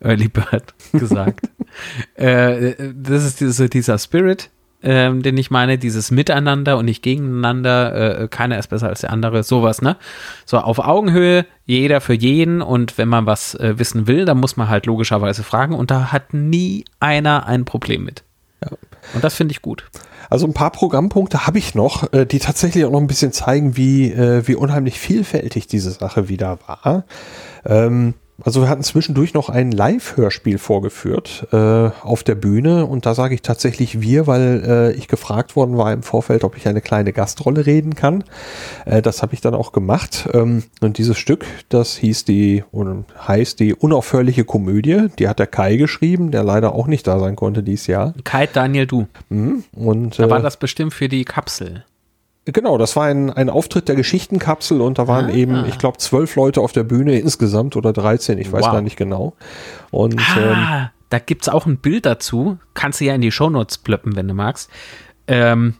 Early 0.00 0.28
Bird 0.28 0.74
gesagt. 0.92 1.50
äh, 2.14 2.74
das 2.94 3.24
ist 3.24 3.40
diese, 3.40 3.68
dieser 3.68 3.98
Spirit, 3.98 4.50
ähm, 4.82 5.22
den 5.22 5.36
ich 5.36 5.50
meine, 5.50 5.78
dieses 5.78 6.10
Miteinander 6.10 6.78
und 6.78 6.84
nicht 6.84 7.02
gegeneinander, 7.02 8.22
äh, 8.22 8.28
keiner 8.28 8.58
ist 8.58 8.68
besser 8.68 8.88
als 8.88 9.00
der 9.00 9.12
andere, 9.12 9.42
sowas, 9.42 9.82
ne? 9.82 9.96
So 10.44 10.58
auf 10.58 10.78
Augenhöhe, 10.78 11.46
jeder 11.64 12.00
für 12.00 12.14
jeden 12.14 12.62
und 12.62 12.98
wenn 12.98 13.08
man 13.08 13.26
was 13.26 13.54
äh, 13.54 13.78
wissen 13.78 14.06
will, 14.06 14.24
dann 14.24 14.38
muss 14.38 14.56
man 14.56 14.68
halt 14.68 14.86
logischerweise 14.86 15.42
fragen 15.42 15.74
und 15.74 15.90
da 15.90 16.12
hat 16.12 16.34
nie 16.34 16.84
einer 17.00 17.46
ein 17.46 17.64
Problem 17.64 18.04
mit. 18.04 18.22
Ja. 18.62 18.70
Und 19.14 19.24
das 19.24 19.34
finde 19.34 19.52
ich 19.52 19.62
gut. 19.62 19.84
Also 20.28 20.46
ein 20.46 20.54
paar 20.54 20.70
Programmpunkte 20.70 21.46
habe 21.46 21.58
ich 21.58 21.74
noch, 21.74 22.12
äh, 22.12 22.26
die 22.26 22.38
tatsächlich 22.38 22.84
auch 22.84 22.90
noch 22.90 23.00
ein 23.00 23.06
bisschen 23.06 23.32
zeigen, 23.32 23.76
wie, 23.76 24.10
äh, 24.10 24.46
wie 24.46 24.54
unheimlich 24.54 24.98
vielfältig 24.98 25.66
diese 25.66 25.90
Sache 25.90 26.28
wieder 26.28 26.58
war. 26.66 27.04
Ähm, 27.64 28.14
also 28.42 28.60
wir 28.60 28.68
hatten 28.68 28.82
zwischendurch 28.82 29.32
noch 29.32 29.48
ein 29.48 29.72
Live-Hörspiel 29.72 30.58
vorgeführt 30.58 31.48
äh, 31.52 31.56
auf 31.56 32.22
der 32.22 32.34
Bühne 32.34 32.84
und 32.84 33.06
da 33.06 33.14
sage 33.14 33.34
ich 33.34 33.40
tatsächlich 33.40 34.02
wir, 34.02 34.26
weil 34.26 34.62
äh, 34.66 34.92
ich 34.92 35.08
gefragt 35.08 35.56
worden 35.56 35.78
war 35.78 35.90
im 35.92 36.02
Vorfeld, 36.02 36.44
ob 36.44 36.56
ich 36.56 36.68
eine 36.68 36.82
kleine 36.82 37.14
Gastrolle 37.14 37.64
reden 37.64 37.94
kann. 37.94 38.24
Äh, 38.84 39.00
das 39.00 39.22
habe 39.22 39.32
ich 39.32 39.40
dann 39.40 39.54
auch 39.54 39.72
gemacht 39.72 40.28
ähm, 40.34 40.64
und 40.80 40.98
dieses 40.98 41.16
Stück, 41.16 41.46
das 41.70 41.96
hieß 41.96 42.26
die 42.26 42.62
und 42.72 43.06
heißt 43.26 43.58
die 43.58 43.74
unaufhörliche 43.74 44.44
Komödie. 44.44 45.06
Die 45.18 45.28
hat 45.28 45.38
der 45.38 45.46
Kai 45.46 45.76
geschrieben, 45.76 46.30
der 46.30 46.44
leider 46.44 46.74
auch 46.74 46.88
nicht 46.88 47.06
da 47.06 47.18
sein 47.18 47.36
konnte 47.36 47.62
dieses 47.62 47.86
Jahr. 47.86 48.12
Kai 48.24 48.46
Daniel 48.46 48.86
Du. 48.86 49.06
Mhm, 49.30 49.64
und 49.74 50.18
da 50.18 50.28
war 50.28 50.40
äh, 50.40 50.42
das 50.42 50.58
bestimmt 50.58 50.92
für 50.92 51.08
die 51.08 51.24
Kapsel. 51.24 51.85
Genau, 52.46 52.78
das 52.78 52.94
war 52.94 53.06
ein, 53.06 53.30
ein 53.30 53.50
Auftritt 53.50 53.88
der 53.88 53.96
Geschichtenkapsel 53.96 54.80
und 54.80 54.98
da 54.98 55.08
waren 55.08 55.26
ah. 55.26 55.34
eben, 55.34 55.64
ich 55.66 55.78
glaube, 55.78 55.98
zwölf 55.98 56.36
Leute 56.36 56.60
auf 56.60 56.70
der 56.70 56.84
Bühne 56.84 57.18
insgesamt 57.18 57.74
oder 57.74 57.92
13, 57.92 58.38
ich 58.38 58.52
weiß 58.52 58.66
wow. 58.66 58.72
gar 58.72 58.82
nicht 58.82 58.96
genau. 58.96 59.34
Und, 59.90 60.20
ah, 60.20 60.38
ähm, 60.38 60.88
da 61.10 61.18
gibt 61.18 61.42
es 61.42 61.48
auch 61.48 61.66
ein 61.66 61.78
Bild 61.78 62.06
dazu, 62.06 62.58
kannst 62.74 63.00
du 63.00 63.04
ja 63.04 63.16
in 63.16 63.20
die 63.20 63.32
Shownotes 63.32 63.78
plöppen, 63.78 64.14
wenn 64.14 64.28
du 64.28 64.34
magst. 64.34 64.70
Ähm, 65.26 65.74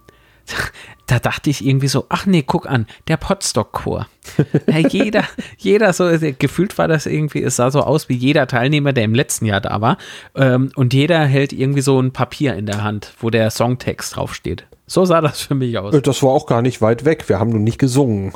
da 1.06 1.20
dachte 1.20 1.50
ich 1.50 1.64
irgendwie 1.64 1.86
so, 1.86 2.06
ach 2.08 2.26
nee, 2.26 2.42
guck 2.42 2.68
an, 2.68 2.86
der 3.06 3.16
Potstock-Chor. 3.16 4.08
Ja, 4.66 4.78
jeder, 4.78 5.24
jeder 5.56 5.92
so, 5.92 6.10
gefühlt 6.38 6.76
war 6.78 6.88
das 6.88 7.06
irgendwie, 7.06 7.44
es 7.44 7.56
sah 7.56 7.70
so 7.70 7.82
aus 7.82 8.08
wie 8.08 8.16
jeder 8.16 8.48
Teilnehmer, 8.48 8.92
der 8.92 9.04
im 9.04 9.14
letzten 9.14 9.46
Jahr 9.46 9.60
da 9.60 9.80
war. 9.80 9.98
Ähm, 10.34 10.72
und 10.74 10.92
jeder 10.92 11.24
hält 11.24 11.52
irgendwie 11.52 11.80
so 11.80 12.00
ein 12.00 12.10
Papier 12.10 12.54
in 12.56 12.66
der 12.66 12.82
Hand, 12.82 13.14
wo 13.20 13.30
der 13.30 13.50
Songtext 13.50 14.16
draufsteht. 14.16 14.66
So 14.86 15.04
sah 15.04 15.20
das 15.20 15.40
für 15.40 15.54
mich 15.54 15.76
aus. 15.78 16.00
Das 16.02 16.22
war 16.22 16.30
auch 16.30 16.46
gar 16.46 16.62
nicht 16.62 16.80
weit 16.80 17.04
weg. 17.04 17.28
Wir 17.28 17.40
haben 17.40 17.50
nun 17.50 17.64
nicht 17.64 17.78
gesungen, 17.78 18.32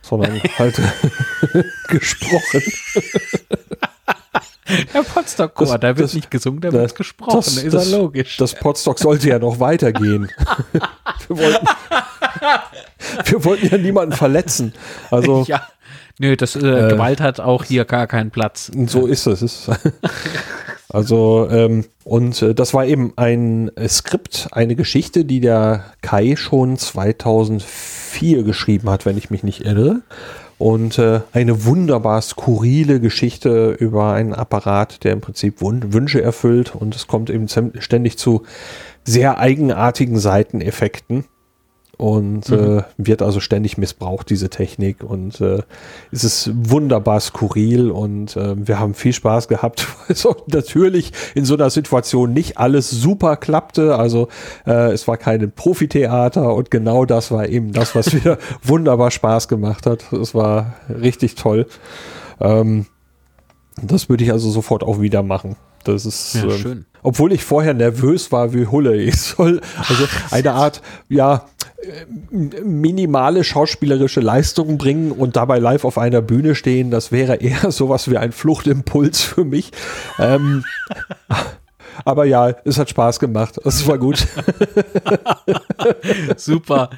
sondern 0.00 0.40
halt 0.58 0.80
gesprochen. 1.88 2.62
Der 4.94 5.02
Potstock-Chor, 5.02 5.78
da 5.78 5.88
wird 5.96 6.04
das, 6.04 6.14
nicht 6.14 6.30
gesungen, 6.30 6.60
da 6.60 6.72
wird 6.72 6.94
gesprochen, 6.94 7.34
das, 7.34 7.56
ist 7.56 7.74
das, 7.74 7.90
ja 7.90 7.98
logisch. 7.98 8.36
Das 8.36 8.54
Potstock 8.54 9.00
sollte 9.00 9.28
ja 9.28 9.40
noch 9.40 9.58
weitergehen. 9.58 10.30
wir, 11.26 11.36
wollten, 11.36 11.66
wir 13.24 13.44
wollten 13.44 13.66
ja 13.66 13.78
niemanden 13.78 14.14
verletzen. 14.14 14.72
Also, 15.10 15.44
ja. 15.48 15.66
Nö, 16.20 16.36
das 16.36 16.54
äh, 16.54 16.60
äh, 16.60 16.88
Gewalt 16.90 17.20
hat 17.20 17.40
auch 17.40 17.64
hier 17.64 17.84
gar 17.84 18.06
keinen 18.06 18.30
Platz. 18.30 18.70
So 18.86 19.08
ist 19.08 19.26
es. 19.26 19.68
Also, 20.92 21.48
ähm, 21.50 21.84
und 22.04 22.42
äh, 22.42 22.54
das 22.54 22.74
war 22.74 22.84
eben 22.84 23.12
ein 23.16 23.74
äh, 23.76 23.88
Skript, 23.88 24.48
eine 24.50 24.74
Geschichte, 24.74 25.24
die 25.24 25.40
der 25.40 25.84
Kai 26.02 26.34
schon 26.36 26.76
2004 26.76 28.42
geschrieben 28.42 28.90
hat, 28.90 29.06
wenn 29.06 29.16
ich 29.16 29.30
mich 29.30 29.44
nicht 29.44 29.64
irre. 29.64 30.02
Und 30.58 30.98
äh, 30.98 31.20
eine 31.32 31.64
wunderbar 31.64 32.20
skurrile 32.20 33.00
Geschichte 33.00 33.70
über 33.78 34.12
einen 34.12 34.34
Apparat, 34.34 35.04
der 35.04 35.12
im 35.12 35.20
Prinzip 35.20 35.62
Wun 35.62 35.92
Wünsche 35.92 36.20
erfüllt. 36.20 36.74
Und 36.74 36.94
es 36.94 37.06
kommt 37.06 37.30
eben 37.30 37.48
ständig 37.48 38.18
zu 38.18 38.42
sehr 39.04 39.38
eigenartigen 39.38 40.18
Seiteneffekten. 40.18 41.24
Und 42.00 42.48
mhm. 42.48 42.78
äh, 42.78 42.82
wird 42.96 43.20
also 43.20 43.40
ständig 43.40 43.76
missbraucht, 43.76 44.30
diese 44.30 44.48
Technik. 44.48 45.04
Und 45.04 45.38
äh, 45.42 45.58
es 46.10 46.24
ist 46.24 46.50
wunderbar 46.54 47.20
skurril 47.20 47.90
und 47.90 48.36
äh, 48.36 48.54
wir 48.56 48.80
haben 48.80 48.94
viel 48.94 49.12
Spaß 49.12 49.48
gehabt. 49.48 49.86
Also 50.10 50.34
natürlich 50.48 51.12
in 51.36 51.44
so 51.44 51.54
einer 51.54 51.70
Situation 51.70 52.32
nicht 52.32 52.58
alles 52.58 52.90
super 52.90 53.36
klappte. 53.36 53.96
Also 53.96 54.26
äh, 54.66 54.90
es 54.92 55.06
war 55.06 55.18
kein 55.18 55.52
Profitheater 55.52 56.52
und 56.52 56.70
genau 56.70 57.04
das 57.04 57.30
war 57.30 57.48
eben 57.48 57.72
das, 57.72 57.94
was 57.94 58.12
wieder 58.14 58.38
wunderbar 58.62 59.12
Spaß 59.12 59.46
gemacht 59.46 59.86
hat. 59.86 60.12
Es 60.12 60.34
war 60.34 60.74
richtig 60.88 61.36
toll. 61.36 61.66
Ähm, 62.40 62.86
das 63.80 64.08
würde 64.08 64.24
ich 64.24 64.32
also 64.32 64.50
sofort 64.50 64.82
auch 64.82 65.00
wieder 65.00 65.22
machen. 65.22 65.54
Das 65.84 66.06
ist 66.06 66.34
ja, 66.34 66.44
ähm, 66.44 66.58
schön. 66.58 66.84
Obwohl 67.02 67.32
ich 67.32 67.42
vorher 67.42 67.74
nervös 67.74 68.30
war, 68.32 68.52
wie 68.52 68.66
Hulle 68.66 68.96
ich 69.02 69.20
soll. 69.20 69.60
Also 69.88 70.04
eine 70.30 70.52
Art, 70.52 70.82
ja, 71.08 71.46
minimale 72.62 73.44
schauspielerische 73.44 74.20
Leistung 74.20 74.76
bringen 74.78 75.12
und 75.12 75.36
dabei 75.36 75.58
live 75.58 75.84
auf 75.84 75.98
einer 75.98 76.20
Bühne 76.20 76.54
stehen, 76.54 76.90
das 76.90 77.10
wäre 77.12 77.36
eher 77.36 77.70
sowas 77.72 78.10
wie 78.10 78.18
ein 78.18 78.32
Fluchtimpuls 78.32 79.22
für 79.22 79.44
mich. 79.44 79.72
Ähm, 80.18 80.64
aber 82.04 82.24
ja, 82.24 82.54
es 82.64 82.78
hat 82.78 82.90
Spaß 82.90 83.18
gemacht. 83.18 83.58
Es 83.64 83.86
war 83.86 83.98
gut. 83.98 84.26
Super. 86.36 86.90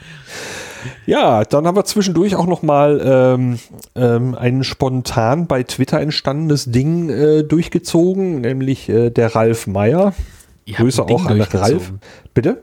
Ja, 1.06 1.44
dann 1.44 1.66
haben 1.66 1.76
wir 1.76 1.84
zwischendurch 1.84 2.36
auch 2.36 2.46
noch 2.46 2.62
mal 2.62 3.00
ähm, 3.04 3.58
ähm, 3.94 4.34
ein 4.34 4.64
spontan 4.64 5.46
bei 5.46 5.62
Twitter 5.62 6.00
entstandenes 6.00 6.70
Ding 6.70 7.10
äh, 7.10 7.42
durchgezogen, 7.42 8.40
nämlich 8.40 8.88
äh, 8.88 9.10
der 9.10 9.34
Ralf 9.34 9.66
Meyer. 9.66 10.14
Grüße 10.66 11.02
auch 11.02 11.26
an 11.26 11.40
Ralf. 11.40 11.92
Bitte? 12.34 12.62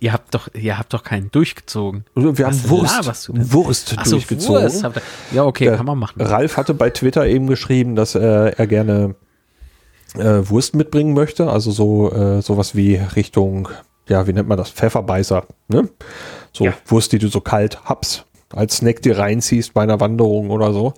Ihr 0.00 0.14
habt 0.14 0.34
doch, 0.34 0.48
ihr 0.54 0.78
habt 0.78 0.94
doch 0.94 1.02
keinen 1.02 1.30
durchgezogen. 1.30 2.04
Wir 2.14 2.46
haben 2.46 2.54
Was 2.54 2.68
Wurst, 2.70 3.30
Wurst 3.52 3.96
so, 4.04 4.12
durchgezogen. 4.12 4.62
Wurst. 4.62 4.84
Ja, 5.30 5.44
okay, 5.44 5.64
der 5.64 5.76
kann 5.76 5.84
man 5.84 5.98
machen. 5.98 6.22
Ralf 6.22 6.56
hatte 6.56 6.72
bei 6.72 6.88
Twitter 6.88 7.26
eben 7.26 7.46
geschrieben, 7.48 7.94
dass 7.94 8.14
äh, 8.14 8.20
er 8.20 8.66
gerne 8.66 9.14
äh, 10.14 10.48
Wurst 10.48 10.74
mitbringen 10.74 11.12
möchte, 11.12 11.50
also 11.50 11.70
so 11.70 12.10
äh, 12.10 12.40
sowas 12.40 12.74
wie 12.74 12.96
Richtung, 12.96 13.68
ja, 14.08 14.26
wie 14.26 14.32
nennt 14.32 14.48
man 14.48 14.58
das, 14.58 14.70
Pfefferbeißer, 14.70 15.44
ne? 15.68 15.88
So 16.52 16.64
ja. 16.64 16.74
Wurst, 16.86 17.12
die 17.12 17.18
du 17.18 17.28
so 17.28 17.40
kalt 17.40 17.84
habst, 17.84 18.24
als 18.54 18.78
Snack 18.78 19.02
dir 19.02 19.18
reinziehst 19.18 19.74
bei 19.74 19.82
einer 19.82 20.00
Wanderung 20.00 20.50
oder 20.50 20.72
so. 20.72 20.94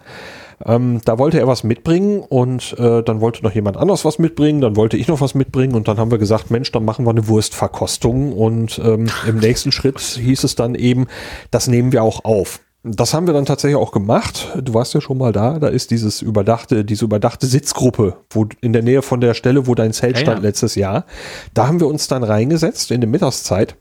Ähm, 0.64 1.00
da 1.04 1.18
wollte 1.18 1.38
er 1.38 1.46
was 1.46 1.64
mitbringen 1.64 2.20
und 2.20 2.78
äh, 2.78 3.02
dann 3.02 3.20
wollte 3.20 3.42
noch 3.42 3.54
jemand 3.54 3.78
anders 3.78 4.04
was 4.04 4.18
mitbringen, 4.18 4.60
dann 4.60 4.76
wollte 4.76 4.98
ich 4.98 5.08
noch 5.08 5.20
was 5.22 5.34
mitbringen 5.34 5.74
und 5.74 5.88
dann 5.88 5.96
haben 5.98 6.10
wir 6.10 6.18
gesagt, 6.18 6.50
Mensch, 6.50 6.70
dann 6.70 6.84
machen 6.84 7.06
wir 7.06 7.10
eine 7.10 7.28
Wurstverkostung 7.28 8.34
und 8.34 8.78
ähm, 8.84 9.08
im 9.26 9.38
nächsten 9.38 9.72
Schritt 9.72 10.00
hieß 10.00 10.44
es 10.44 10.56
dann 10.56 10.74
eben, 10.74 11.06
das 11.50 11.66
nehmen 11.66 11.92
wir 11.92 12.02
auch 12.02 12.24
auf. 12.24 12.60
Das 12.82 13.12
haben 13.12 13.26
wir 13.26 13.34
dann 13.34 13.44
tatsächlich 13.44 13.76
auch 13.76 13.92
gemacht. 13.92 14.56
Du 14.62 14.72
warst 14.72 14.94
ja 14.94 15.02
schon 15.02 15.18
mal 15.18 15.32
da. 15.32 15.58
Da 15.58 15.68
ist 15.68 15.90
dieses 15.90 16.22
überdachte, 16.22 16.82
diese 16.84 17.04
überdachte 17.04 17.46
Sitzgruppe, 17.46 18.16
wo 18.30 18.46
in 18.62 18.72
der 18.72 18.82
Nähe 18.82 19.02
von 19.02 19.20
der 19.20 19.34
Stelle, 19.34 19.66
wo 19.66 19.74
dein 19.74 19.92
Zelt 19.92 20.16
ja, 20.16 20.22
stand 20.22 20.38
ja. 20.38 20.48
letztes 20.48 20.76
Jahr. 20.76 21.04
Da 21.52 21.66
haben 21.66 21.78
wir 21.78 21.88
uns 21.88 22.08
dann 22.08 22.24
reingesetzt 22.24 22.90
in 22.90 23.02
der 23.02 23.10
Mittagszeit 23.10 23.76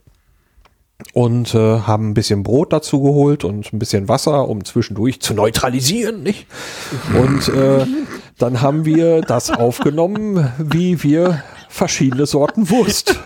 und 1.14 1.54
äh, 1.54 1.80
haben 1.80 2.10
ein 2.10 2.14
bisschen 2.14 2.42
Brot 2.42 2.74
dazu 2.74 3.02
geholt 3.02 3.44
und 3.44 3.72
ein 3.72 3.78
bisschen 3.78 4.08
Wasser, 4.08 4.48
um 4.48 4.64
zwischendurch 4.66 5.20
zu 5.20 5.32
neutralisieren, 5.32 6.22
nicht? 6.22 6.46
Und 7.18 7.48
äh, 7.48 7.86
dann 8.38 8.60
haben 8.60 8.84
wir 8.84 9.22
das 9.22 9.50
aufgenommen, 9.50 10.52
wie 10.58 11.02
wir 11.02 11.42
verschiedene 11.68 12.26
Sorten 12.26 12.68
Wurst. 12.68 13.18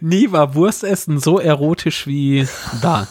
Nie 0.00 0.32
war 0.32 0.54
Wurstessen 0.54 1.18
so 1.18 1.38
erotisch 1.38 2.06
wie 2.06 2.46
da. 2.82 3.06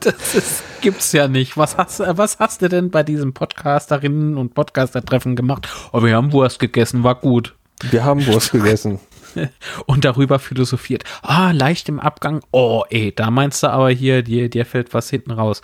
Das 0.00 0.34
ist, 0.34 0.62
gibt's 0.80 1.12
ja 1.12 1.28
nicht. 1.28 1.56
Was 1.56 1.76
hast, 1.76 2.00
was 2.00 2.38
hast 2.38 2.62
du 2.62 2.68
denn 2.68 2.90
bei 2.90 3.02
diesem 3.02 3.34
Podcasterinnen 3.34 4.36
und 4.36 4.54
Podcaster-Treffen 4.54 5.36
gemacht? 5.36 5.68
Oh, 5.92 6.02
wir 6.02 6.16
haben 6.16 6.32
Wurst 6.32 6.58
gegessen, 6.58 7.04
war 7.04 7.14
gut. 7.14 7.54
Wir 7.90 8.04
haben 8.04 8.26
Wurst 8.26 8.52
gegessen. 8.52 9.00
und 9.86 10.04
darüber 10.04 10.38
philosophiert. 10.38 11.04
Ah, 11.22 11.52
leicht 11.52 11.88
im 11.88 12.00
Abgang. 12.00 12.42
Oh, 12.50 12.84
ey, 12.90 13.14
da 13.14 13.30
meinst 13.30 13.62
du 13.62 13.68
aber 13.68 13.90
hier, 13.90 14.22
dir, 14.22 14.48
dir 14.48 14.66
fällt 14.66 14.94
was 14.94 15.10
hinten 15.10 15.32
raus. 15.32 15.62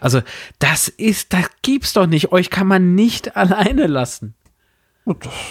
Also, 0.00 0.20
das 0.58 0.88
ist, 0.88 1.32
das 1.32 1.46
gibt's 1.62 1.92
doch 1.92 2.06
nicht. 2.06 2.32
Euch 2.32 2.50
kann 2.50 2.66
man 2.66 2.94
nicht 2.94 3.36
alleine 3.36 3.86
lassen. 3.86 4.34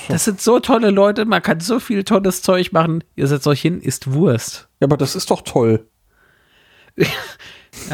Das 0.07 0.25
sind 0.25 0.41
so 0.41 0.59
tolle 0.59 0.89
Leute, 0.89 1.25
man 1.25 1.41
kann 1.41 1.59
so 1.59 1.79
viel 1.79 2.03
tolles 2.03 2.41
Zeug 2.41 2.71
machen. 2.71 3.03
Ihr 3.15 3.27
setzt 3.27 3.47
euch 3.47 3.61
hin, 3.61 3.81
isst 3.81 4.13
Wurst. 4.13 4.69
Ja, 4.79 4.85
aber 4.85 4.97
das 4.97 5.15
ist 5.15 5.31
doch 5.31 5.41
toll. 5.41 5.87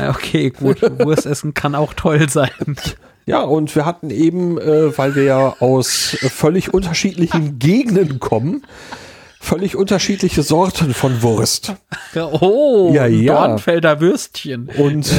okay, 0.10 0.50
gut. 0.52 0.82
Wurst 0.82 1.26
essen 1.26 1.54
kann 1.54 1.76
auch 1.76 1.94
toll 1.94 2.30
sein. 2.30 2.76
Ja, 3.26 3.42
und 3.42 3.76
wir 3.76 3.86
hatten 3.86 4.12
eben, 4.12 4.60
äh, 4.60 4.96
weil 4.98 5.16
wir 5.16 5.24
ja 5.24 5.56
aus 5.60 6.16
völlig 6.22 6.74
unterschiedlichen 6.74 7.58
Gegenden 7.58 8.20
kommen, 8.20 8.64
völlig 9.40 9.76
unterschiedliche 9.76 10.44
Sorten 10.44 10.94
von 10.94 11.24
Wurst. 11.24 11.74
Oh, 12.16 12.92
ja, 12.94 13.08
ja. 13.08 13.34
Dornfelder 13.34 14.00
Würstchen. 14.00 14.70
Und 14.78 15.12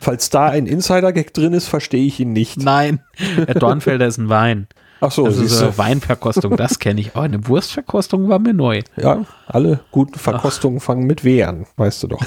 falls 0.00 0.30
da 0.30 0.46
ein 0.46 0.66
Insider-Gag 0.66 1.34
drin 1.34 1.52
ist, 1.52 1.68
verstehe 1.68 2.06
ich 2.06 2.20
ihn 2.20 2.32
nicht. 2.32 2.58
Nein, 2.58 3.00
der 3.36 3.54
Dornfelder 3.54 4.06
ist 4.06 4.18
ein 4.18 4.30
Wein. 4.30 4.66
Ach 5.00 5.10
so, 5.10 5.26
das 5.26 5.36
ist 5.36 5.62
eine 5.62 5.76
Weinverkostung, 5.76 6.56
das 6.56 6.78
kenne 6.78 7.00
ich. 7.00 7.12
Oh, 7.14 7.20
eine 7.20 7.46
Wurstverkostung 7.46 8.28
war 8.28 8.38
mir 8.38 8.54
neu. 8.54 8.82
Ja, 8.96 9.24
alle 9.46 9.80
guten 9.90 10.18
Verkostungen 10.18 10.78
Ach. 10.80 10.84
fangen 10.84 11.06
mit 11.06 11.24
W 11.24 11.42
an, 11.42 11.66
weißt 11.76 12.04
du 12.04 12.08
doch. 12.08 12.20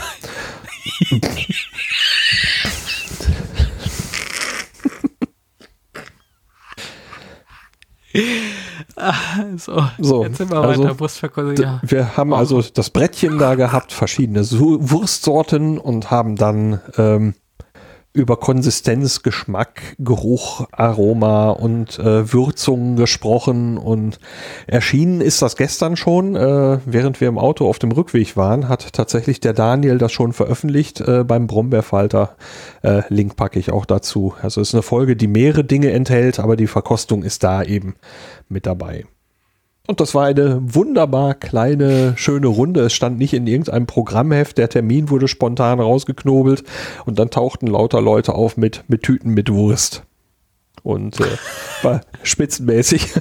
so, 9.57 9.83
so, 9.99 10.23
jetzt 10.23 10.37
sind 10.37 10.51
wir 10.51 10.57
also, 10.57 10.83
weiter. 10.83 10.99
Wurstverkostung, 10.99 11.55
ja. 11.55 11.79
Wir 11.83 12.17
haben 12.17 12.33
oh. 12.33 12.37
also 12.37 12.61
das 12.61 12.89
Brettchen 12.89 13.37
da 13.37 13.55
gehabt, 13.55 13.93
verschiedene 13.93 14.41
Wurstsorten 14.49 15.77
und 15.77 16.11
haben 16.11 16.35
dann 16.35 16.81
ähm, 16.97 17.35
über 18.17 18.37
Konsistenz, 18.37 19.21
Geschmack, 19.21 19.81
Geruch, 19.99 20.67
Aroma 20.71 21.51
und 21.51 21.99
äh, 21.99 22.33
Würzungen 22.33 22.95
gesprochen 22.95 23.77
und 23.77 24.19
erschienen 24.65 25.21
ist 25.21 25.41
das 25.41 25.55
gestern 25.55 25.95
schon, 25.95 26.35
äh, 26.35 26.79
während 26.85 27.21
wir 27.21 27.27
im 27.27 27.37
Auto 27.37 27.67
auf 27.67 27.79
dem 27.79 27.91
Rückweg 27.91 28.35
waren, 28.35 28.67
hat 28.67 28.93
tatsächlich 28.93 29.39
der 29.39 29.53
Daniel 29.53 29.97
das 29.99 30.11
schon 30.11 30.33
veröffentlicht 30.33 30.99
äh, 31.01 31.23
beim 31.23 31.47
Brombeerfalter. 31.47 32.35
Äh, 32.81 33.03
Link 33.09 33.35
packe 33.35 33.59
ich 33.59 33.71
auch 33.71 33.85
dazu. 33.85 34.33
Also 34.41 34.61
es 34.61 34.69
ist 34.69 34.73
eine 34.73 34.81
Folge, 34.81 35.15
die 35.15 35.27
mehrere 35.27 35.63
Dinge 35.63 35.91
enthält, 35.91 36.39
aber 36.39 36.55
die 36.55 36.67
Verkostung 36.67 37.23
ist 37.23 37.43
da 37.43 37.63
eben 37.63 37.95
mit 38.49 38.65
dabei. 38.65 39.05
Und 39.87 40.01
das 40.01 40.13
war 40.13 40.25
eine 40.25 40.59
wunderbar 40.61 41.33
kleine, 41.33 42.13
schöne 42.17 42.47
Runde. 42.47 42.81
Es 42.81 42.93
stand 42.93 43.17
nicht 43.17 43.33
in 43.33 43.47
irgendeinem 43.47 43.87
Programmheft. 43.87 44.57
Der 44.57 44.67
Termin 44.67 45.09
wurde 45.09 45.29
spontan 45.29 45.79
rausgeknobelt 45.79 46.65
und 47.05 47.17
dann 47.17 47.29
tauchten 47.29 47.67
lauter 47.67 48.01
Leute 48.01 48.35
auf 48.35 48.57
mit, 48.57 48.83
mit 48.89 49.03
Tüten 49.03 49.33
mit 49.33 49.49
Wurst. 49.49 50.03
Und 50.83 51.21
äh, 51.21 51.37
war 51.83 52.01
spitzenmäßig. 52.21 53.13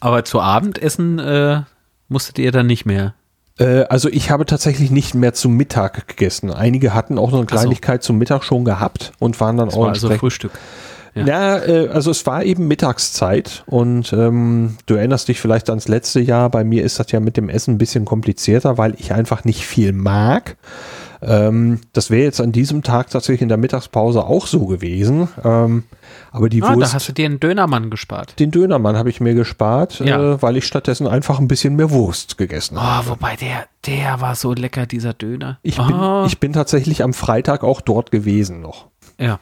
Aber 0.00 0.24
zu 0.24 0.40
Abendessen 0.40 1.20
äh, 1.20 1.62
musstet 2.08 2.40
ihr 2.40 2.50
dann 2.50 2.66
nicht 2.66 2.86
mehr. 2.86 3.14
Äh, 3.58 3.84
also 3.84 4.08
ich 4.08 4.30
habe 4.30 4.46
tatsächlich 4.46 4.90
nicht 4.90 5.14
mehr 5.14 5.32
zum 5.32 5.56
Mittag 5.56 6.08
gegessen. 6.08 6.50
Einige 6.50 6.92
hatten 6.92 7.18
auch 7.18 7.30
noch 7.30 7.38
eine 7.38 7.46
Kleinigkeit 7.46 8.02
so. 8.02 8.08
zum 8.08 8.18
Mittag 8.18 8.42
schon 8.42 8.64
gehabt 8.64 9.12
und 9.20 9.40
waren 9.40 9.56
dann 9.56 9.68
das 9.68 9.76
auch 9.76 9.82
war 9.82 9.90
also 9.90 10.10
Frühstück. 10.10 10.50
Ja, 11.14 11.26
ja 11.26 11.64
äh, 11.64 11.88
also 11.88 12.10
es 12.10 12.26
war 12.26 12.44
eben 12.44 12.66
Mittagszeit 12.66 13.64
und 13.66 14.12
ähm, 14.12 14.76
du 14.86 14.94
erinnerst 14.94 15.28
dich 15.28 15.40
vielleicht 15.40 15.70
ans 15.70 15.88
letzte 15.88 16.20
Jahr. 16.20 16.50
Bei 16.50 16.64
mir 16.64 16.84
ist 16.84 16.98
das 16.98 17.10
ja 17.12 17.20
mit 17.20 17.36
dem 17.36 17.48
Essen 17.48 17.74
ein 17.74 17.78
bisschen 17.78 18.04
komplizierter, 18.04 18.78
weil 18.78 18.94
ich 18.98 19.12
einfach 19.12 19.44
nicht 19.44 19.66
viel 19.66 19.92
mag. 19.92 20.56
Ähm, 21.26 21.80
das 21.92 22.10
wäre 22.10 22.24
jetzt 22.24 22.40
an 22.40 22.52
diesem 22.52 22.82
Tag 22.82 23.10
tatsächlich 23.10 23.42
in 23.42 23.48
der 23.48 23.56
Mittagspause 23.56 24.24
auch 24.24 24.46
so 24.46 24.66
gewesen. 24.66 25.28
Ähm, 25.42 25.84
aber 26.30 26.48
die 26.48 26.62
ah, 26.62 26.74
Wurst. 26.74 26.92
Da 26.92 26.94
hast 26.96 27.08
du 27.08 27.12
dir 27.12 27.26
einen 27.26 27.40
Dönermann 27.40 27.90
gespart. 27.90 28.38
Den 28.38 28.50
Dönermann 28.50 28.96
habe 28.96 29.08
ich 29.08 29.20
mir 29.20 29.34
gespart, 29.34 30.00
ja. 30.00 30.34
äh, 30.34 30.42
weil 30.42 30.56
ich 30.56 30.66
stattdessen 30.66 31.06
einfach 31.06 31.38
ein 31.38 31.48
bisschen 31.48 31.76
mehr 31.76 31.90
Wurst 31.90 32.36
gegessen 32.36 32.76
oh, 32.76 32.82
habe. 32.82 33.08
Wobei 33.08 33.36
der, 33.36 33.66
der 33.86 34.20
war 34.20 34.34
so 34.34 34.52
lecker, 34.52 34.86
dieser 34.86 35.14
Döner. 35.14 35.58
Ich, 35.62 35.78
oh. 35.78 35.86
bin, 35.86 35.94
ah. 35.94 36.24
ich 36.26 36.38
bin 36.40 36.52
tatsächlich 36.52 37.02
am 37.02 37.14
Freitag 37.14 37.64
auch 37.64 37.80
dort 37.80 38.10
gewesen 38.10 38.60
noch. 38.60 38.88
Ja. 39.18 39.40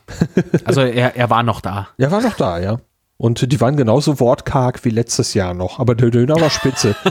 Also 0.65 0.82
er, 0.82 1.16
er 1.16 1.31
war 1.31 1.43
noch 1.43 1.61
da. 1.61 1.89
Er 1.99 2.11
war 2.11 2.20
noch 2.20 2.35
da, 2.35 2.59
ja. 2.61 2.78
Und 3.16 3.53
die 3.53 3.61
waren 3.61 3.77
genauso 3.77 4.19
wortkarg 4.20 4.85
wie 4.85 4.90
letztes 4.90 5.35
Jahr 5.35 5.55
noch, 5.55 5.78
aber 5.78 5.94
der 5.94 6.11
Döner 6.11 6.40
war 6.40 6.51
spitze. 6.51 6.94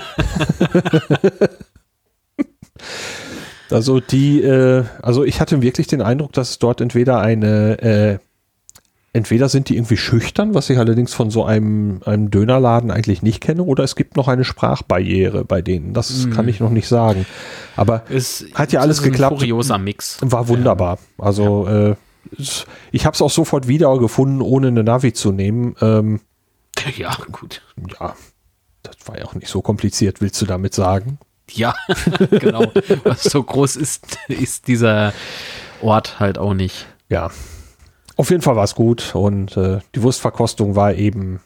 also 3.72 4.00
die, 4.00 4.42
äh, 4.42 4.84
also 5.02 5.24
ich 5.24 5.40
hatte 5.40 5.62
wirklich 5.62 5.88
den 5.88 6.02
Eindruck, 6.02 6.34
dass 6.34 6.60
dort 6.60 6.82
entweder 6.82 7.20
eine 7.22 7.80
äh, 7.82 8.18
entweder 9.14 9.50
sind 9.50 9.68
die 9.68 9.76
irgendwie 9.76 9.98
schüchtern, 9.98 10.54
was 10.54 10.70
ich 10.70 10.78
allerdings 10.78 11.14
von 11.14 11.32
so 11.32 11.44
einem, 11.44 12.02
einem 12.06 12.32
Dönerladen 12.32 12.92
eigentlich 12.92 13.22
nicht 13.22 13.42
kenne, 13.42 13.64
oder 13.64 13.84
es 13.84 13.98
gibt 13.98 14.16
noch 14.16 14.30
eine 14.30 14.46
Sprachbarriere 14.46 15.44
bei 15.44 15.62
denen. 15.62 15.94
Das 15.94 16.10
Hm. 16.24 16.32
kann 16.34 16.48
ich 16.48 16.62
noch 16.62 16.70
nicht 16.70 16.88
sagen. 16.88 17.26
Aber 17.76 18.04
Es 18.10 18.46
Hat 18.54 18.72
ja 18.72 18.80
alles 18.80 19.02
geklappt. 19.04 19.38
Kurioser 19.38 19.78
Mix. 19.80 20.18
war 20.22 20.48
wunderbar. 20.48 20.98
Also 21.18 21.68
äh, 21.68 21.90
es- 21.92 21.98
ich 22.92 23.06
habe 23.06 23.16
es 23.16 23.22
auch 23.22 23.30
sofort 23.32 23.68
wieder 23.68 23.98
gefunden, 23.98 24.42
ohne 24.42 24.68
eine 24.68 24.84
Navi 24.84 25.14
zu 25.14 25.32
nehmen. 25.32 25.76
Ähm, 25.82 26.22
Ja, 26.96 27.16
gut. 27.32 27.62
ja, 28.00 28.16
das 28.84 28.96
war 29.06 29.18
ja 29.20 29.26
auch 29.26 29.34
nicht 29.36 29.48
so 29.48 29.62
kompliziert, 29.62 30.22
willst 30.22 30.42
du 30.42 30.46
damit 30.46 30.74
sagen? 30.74 31.18
Ja, 31.52 31.76
genau. 32.32 32.72
Was 33.04 33.24
so 33.24 33.44
groß 33.44 33.76
ist, 33.76 34.18
ist 34.30 34.68
dieser 34.68 35.14
Ort 35.82 36.20
halt 36.20 36.38
auch 36.38 36.54
nicht. 36.54 36.88
Ja. 37.10 37.30
Auf 38.16 38.30
jeden 38.30 38.42
Fall 38.42 38.56
war 38.56 38.64
es 38.64 38.76
gut 38.76 39.16
und 39.16 39.58
äh, 39.58 39.80
die 39.96 40.04
Wurstverkostung 40.04 40.76
war 40.76 40.94
eben 40.94 41.42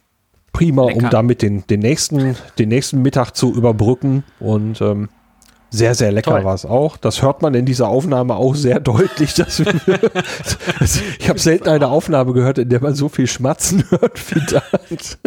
prima, 0.52 0.84
um 0.84 0.90
Lecker. 0.90 1.10
damit 1.10 1.42
den, 1.42 1.66
den, 1.68 1.80
nächsten, 1.80 2.36
den 2.60 2.70
nächsten 2.70 3.02
Mittag 3.02 3.32
zu 3.32 3.54
überbrücken 3.54 4.24
und 4.40 4.80
ähm, 4.82 5.10
sehr, 5.76 5.96
sehr 5.96 6.12
lecker 6.12 6.44
war 6.44 6.54
es 6.56 6.66
auch. 6.66 6.98
Das 6.98 7.22
hört 7.22 7.42
man 7.42 7.54
in 7.54 7.66
dieser 7.66 7.88
Aufnahme 7.88 8.36
auch 8.36 8.56
sehr 8.56 8.80
deutlich. 8.82 9.34
Dass 9.34 9.60
wir, 9.60 9.68
ich 11.20 11.30
habe 11.30 11.40
selten 11.40 11.70
eine 11.70 11.88
Aufnahme 11.88 12.34
gehört, 12.34 12.58
in 12.58 12.70
der 12.70 12.82
man 12.82 12.96
so 12.96 13.10
viel 13.10 13.28
Schmatzen 13.28 13.84
hört 13.90 14.20
wie 14.36 14.42
da. 14.46 14.62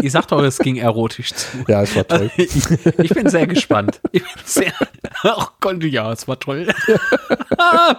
Ich 0.03 0.13
sag 0.13 0.29
doch, 0.29 0.43
es 0.43 0.59
ging 0.59 0.77
erotisch 0.77 1.33
zu. 1.35 1.47
Ja, 1.69 1.83
es 1.83 1.95
war 1.95 2.07
toll. 2.07 2.31
Ich, 2.37 2.57
ich 2.99 3.11
bin 3.11 3.29
sehr 3.29 3.47
gespannt. 3.47 4.01
Ich 4.13 4.23
bin 4.23 4.33
sehr. 4.45 4.73
Oh 5.25 5.45
Gott, 5.61 5.83
ja, 5.85 6.13
es 6.13 6.27
war 6.27 6.39
toll. 6.39 6.67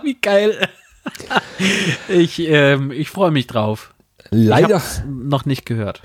Wie 0.03 0.17
geil. 0.21 0.67
Ich, 2.07 2.39
ähm, 2.39 2.91
ich 2.91 3.09
freue 3.09 3.31
mich 3.31 3.47
drauf. 3.47 3.93
Ich 4.31 4.45
Leider, 4.47 4.75
hab's 4.75 5.01
noch 5.07 5.45
nicht 5.45 5.65
gehört. 5.65 6.01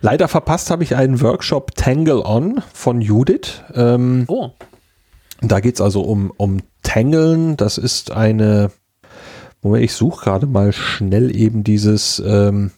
leider 0.00 0.26
verpasst 0.28 0.70
habe 0.70 0.82
ich 0.84 0.96
einen 0.96 1.20
Workshop 1.20 1.74
Tangle 1.74 2.24
On 2.24 2.62
von 2.72 3.00
Judith. 3.00 3.62
Ähm, 3.74 4.24
Oh, 4.28 4.52
Da 5.42 5.60
geht 5.60 5.76
es 5.76 5.80
also 5.80 6.02
um, 6.02 6.32
um 6.36 6.58
Tangeln. 6.82 7.56
Das 7.56 7.78
ist 7.78 8.10
eine, 8.10 8.70
Moment, 9.62 9.84
ich 9.84 9.92
suche 9.92 10.24
gerade 10.24 10.46
mal 10.46 10.72
schnell 10.72 11.34
eben 11.34 11.64
dieses, 11.64 12.22
ähm, 12.24 12.70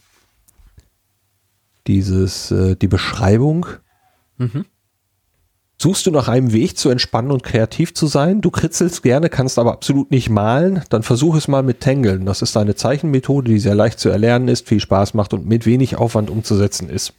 dieses, 1.87 2.51
äh, 2.51 2.77
die 2.77 2.89
Beschreibung. 2.89 3.67
Mhm. 4.39 4.65
Suchst 5.79 6.07
du 6.07 6.13
nach 6.13 6.29
einem 6.29 6.53
Weg 6.53 6.79
zu 6.79 6.91
entspannen 6.91 7.33
und 7.33 7.43
kreativ 7.43 7.93
zu 7.93 8.07
sein? 8.07 8.41
Du 8.41 8.53
kritzelst 8.53 9.03
gerne, 9.03 9.29
kannst 9.29 9.59
aber 9.59 9.73
absolut 9.73 10.13
nicht 10.13 10.31
malen. 10.31 10.83
Dann 10.91 11.03
versuch 11.03 11.35
es 11.35 11.49
mal 11.49 11.65
mit 11.65 11.81
Tangeln. 11.81 12.25
Das 12.25 12.41
ist 12.41 12.57
eine 12.57 12.77
Zeichenmethode, 12.77 13.51
die 13.51 13.59
sehr 13.59 13.75
leicht 13.75 13.99
zu 13.99 14.09
erlernen 14.09 14.47
ist, 14.47 14.69
viel 14.69 14.79
Spaß 14.79 15.15
macht 15.15 15.35
und 15.35 15.45
mit 15.45 15.67
wenig 15.67 15.97
Aufwand 15.97 16.31
umzusetzen 16.31 16.89
ist. 16.89 17.15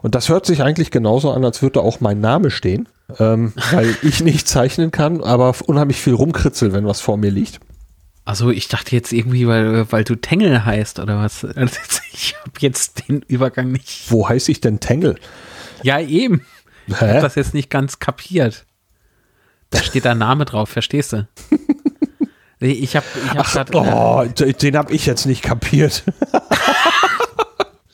Und 0.00 0.14
das 0.14 0.30
hört 0.30 0.46
sich 0.46 0.62
eigentlich 0.62 0.90
genauso 0.90 1.30
an, 1.32 1.44
als 1.44 1.60
würde 1.60 1.82
auch 1.82 2.00
mein 2.00 2.18
Name 2.18 2.50
stehen, 2.50 2.88
ähm, 3.18 3.52
weil 3.72 3.96
ich 4.02 4.22
nicht 4.22 4.48
zeichnen 4.48 4.90
kann, 4.90 5.22
aber 5.22 5.54
unheimlich 5.66 6.00
viel 6.00 6.14
rumkritzel, 6.14 6.72
wenn 6.72 6.86
was 6.86 7.00
vor 7.00 7.16
mir 7.16 7.30
liegt. 7.30 7.60
also 8.24 8.50
ich 8.50 8.68
dachte 8.68 8.94
jetzt 8.96 9.12
irgendwie, 9.12 9.46
weil, 9.46 9.90
weil 9.92 10.04
du 10.04 10.16
Tengel 10.16 10.64
heißt 10.64 10.98
oder 10.98 11.18
was. 11.18 11.44
Also 11.56 11.76
Ich 12.12 12.34
habe 12.40 12.52
jetzt 12.60 13.08
den 13.08 13.22
Übergang 13.28 13.70
nicht. 13.72 14.10
Wo 14.10 14.28
heiße 14.28 14.50
ich 14.50 14.60
denn 14.60 14.80
Tangle? 14.80 15.16
Ja, 15.82 16.00
eben. 16.00 16.42
Ich 16.86 17.00
Hä? 17.00 17.08
habe 17.08 17.20
das 17.20 17.34
jetzt 17.34 17.54
nicht 17.54 17.70
ganz 17.70 17.98
kapiert. 17.98 18.64
Da 19.70 19.82
steht 19.82 20.04
da 20.04 20.14
Name 20.14 20.44
drauf, 20.44 20.68
verstehst 20.68 21.12
du? 21.12 21.28
Ich 22.60 22.96
habe 22.96 23.06
ich 23.24 23.30
hab 23.36 23.46
grad, 23.46 23.70
äh, 23.74 23.76
Oh, 23.76 24.24
d- 24.24 24.52
den 24.52 24.76
habe 24.76 24.92
ich 24.92 25.04
jetzt 25.06 25.26
nicht 25.26 25.42
kapiert. 25.42 26.04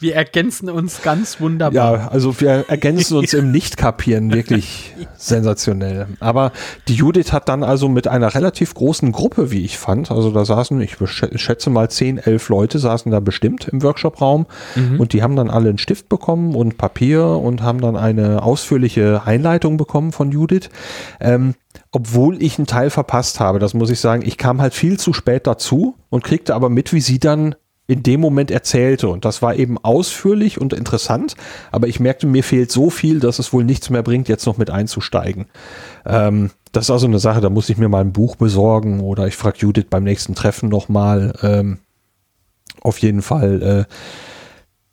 wir 0.03 0.15
ergänzen 0.15 0.69
uns 0.69 1.03
ganz 1.03 1.41
wunderbar. 1.41 1.95
Ja, 1.95 2.09
also 2.09 2.41
wir 2.41 2.66
ergänzen 2.69 3.16
uns 3.16 3.33
im 3.33 3.51
Nicht-Kapieren 3.51 4.33
wirklich 4.33 4.95
sensationell. 5.16 6.09
Aber 6.20 6.53
die 6.89 6.95
Judith 6.95 7.33
hat 7.33 7.49
dann 7.49 7.65
also 7.65 7.89
mit 7.89 8.09
einer 8.09 8.35
relativ 8.35 8.74
großen 8.74 9.12
Gruppe, 9.12 9.51
wie 9.51 9.65
ich 9.65 9.79
fand, 9.79 10.11
also 10.11 10.31
da 10.31 10.45
saßen, 10.45 10.81
ich 10.81 10.97
schätze 11.37 11.70
mal 11.70 11.91
10, 11.91 12.19
11 12.19 12.49
Leute 12.49 12.79
saßen 12.79 13.11
da 13.11 13.20
bestimmt 13.20 13.69
im 13.69 13.83
Workshop-Raum 13.83 14.47
und 14.99 15.12
die 15.12 15.23
haben 15.23 15.37
dann 15.37 15.51
alle 15.51 15.69
einen 15.69 15.79
Stift 15.79 16.09
bekommen 16.09 16.55
und 16.55 16.77
Papier 16.77 17.27
und 17.27 17.62
haben 17.62 17.81
dann 17.81 17.97
eine 17.97 18.43
ausführliche 18.43 19.23
Einleitung 19.24 19.77
bekommen 19.77 20.12
von 20.12 20.33
Judith. 20.33 20.69
Ähm, 21.20 21.55
obwohl 21.91 22.43
ich 22.43 22.59
einen 22.59 22.66
Teil 22.66 22.91
verpasst 22.91 23.41
habe, 23.41 23.59
das 23.59 23.74
muss 23.74 23.91
ich 23.91 24.01
sagen, 24.01 24.23
ich 24.24 24.39
kam 24.39 24.61
halt 24.61 24.74
viel 24.74 24.99
zu 24.99 25.12
spät 25.12 25.47
dazu 25.47 25.95
und 26.11 26.24
kriegte 26.24 26.55
aber 26.55 26.69
mit, 26.69 26.93
wie 26.93 27.01
sie 27.01 27.19
dann 27.19 27.55
in 27.93 28.02
dem 28.02 28.20
Moment 28.20 28.51
erzählte. 28.51 29.09
Und 29.09 29.24
das 29.24 29.43
war 29.43 29.55
eben 29.55 29.78
ausführlich 29.78 30.60
und 30.60 30.73
interessant, 30.73 31.35
aber 31.70 31.89
ich 31.89 32.01
merkte, 32.01 32.27
mir 32.27 32.43
fehlt 32.43 32.73
so 32.73 32.90
viel, 32.90 33.20
dass 33.20 33.39
es 33.39 33.52
wohl 33.52 33.64
nichts 33.64 33.90
mehr 33.90 34.02
bringt, 34.02 34.28
jetzt 34.28 34.47
noch 34.47 34.56
mit 34.56 34.70
einzusteigen. 34.70 35.47
Ähm, 36.06 36.51
das 36.73 36.86
ist 36.86 36.90
also 36.90 37.06
eine 37.06 37.19
Sache, 37.19 37.40
da 37.40 37.51
muss 37.51 37.69
ich 37.69 37.77
mir 37.77 37.89
mal 37.89 38.01
ein 38.01 38.12
Buch 38.12 38.36
besorgen 38.36 39.01
oder 39.01 39.27
ich 39.27 39.36
frage 39.36 39.59
Judith 39.59 39.86
beim 39.90 40.05
nächsten 40.05 40.35
Treffen 40.35 40.69
nochmal. 40.69 41.35
Ähm, 41.43 41.78
auf 42.81 42.98
jeden 42.98 43.23
Fall. 43.23 43.62
Äh, 43.62 43.94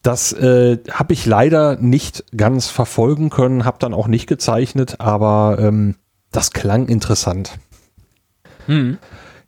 das 0.02 0.34
äh, 0.34 0.78
habe 0.92 1.14
ich 1.14 1.26
leider 1.26 1.78
nicht 1.78 2.26
ganz 2.36 2.68
verfolgen 2.68 3.30
können, 3.30 3.66
habe 3.66 3.78
dann 3.80 3.94
auch 3.94 4.08
nicht 4.08 4.28
gezeichnet, 4.28 4.96
aber 5.00 5.58
ähm, 5.60 5.96
das 6.32 6.52
klang 6.52 6.88
interessant. 6.88 7.60
Hm. 8.66 8.98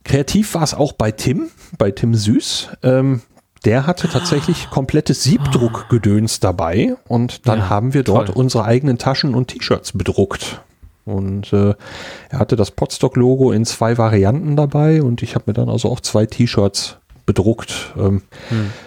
Kreativ 0.04 0.56
war 0.56 0.64
es 0.64 0.74
auch 0.74 0.94
bei 0.94 1.12
Tim, 1.12 1.50
bei 1.78 1.92
Tim 1.92 2.16
Süß. 2.16 2.70
Ähm, 2.84 3.22
der 3.66 3.86
hatte 3.88 4.08
tatsächlich 4.10 4.70
komplettes 4.70 5.24
Siebdruckgedöns 5.24 6.40
dabei 6.40 6.96
und 7.08 7.48
dann 7.48 7.60
Ja, 7.60 7.70
haben 7.70 7.94
wir 7.94 8.04
dort 8.04 8.28
toll. 8.28 8.36
unsere 8.36 8.66
eigenen 8.66 8.98
Taschen 8.98 9.36
und 9.36 9.50
T-Shirts 9.50 9.92
bedruckt. 9.94 10.62
Und 11.06 11.52
äh, 11.54 11.74
er 12.30 12.40
hatte 12.40 12.56
das 12.56 12.72
Podstock-Logo 12.72 13.52
in 13.52 13.66
zwei 13.66 13.98
Varianten 13.98 14.56
dabei 14.56 15.02
und 15.02 15.24
ich 15.24 15.36
habe 15.36 15.46
mir 15.48 15.54
dann 15.54 15.70
also 15.70 15.90
auch 15.90 16.00
zwei 16.00 16.26
T-Shirts 16.26 16.98
bedruckt, 17.26 17.94
ähm, 17.98 18.22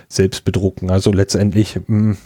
selbst 0.09 0.45
bedrucken. 0.45 0.91
Also 0.91 1.13
letztendlich 1.13 1.79
mh, 1.87 2.17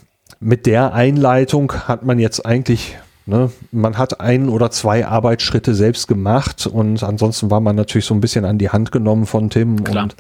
mit 0.41 0.67
der 0.67 0.93
Einleitung 0.95 1.73
hat 1.73 2.05
man 2.05 2.19
jetzt 2.19 2.45
eigentlich, 2.45 2.99
ne, 3.29 3.51
man 3.71 3.99
hat 3.99 4.21
ein 4.21 4.49
oder 4.49 4.71
zwei 4.71 5.07
Arbeitsschritte 5.07 5.75
selbst 5.75 6.09
gemacht 6.09 6.67
und 6.67 7.03
ansonsten 7.03 7.51
war 7.51 7.61
man 7.61 7.77
natürlich 7.77 8.07
so 8.07 8.15
ein 8.15 8.21
bisschen 8.21 8.45
an 8.45 8.59
die 8.59 8.71
Hand 8.71 8.91
genommen 8.91 9.27
von 9.27 9.51
Tim 9.51 9.85
Klar. 9.85 10.05
und 10.05 10.17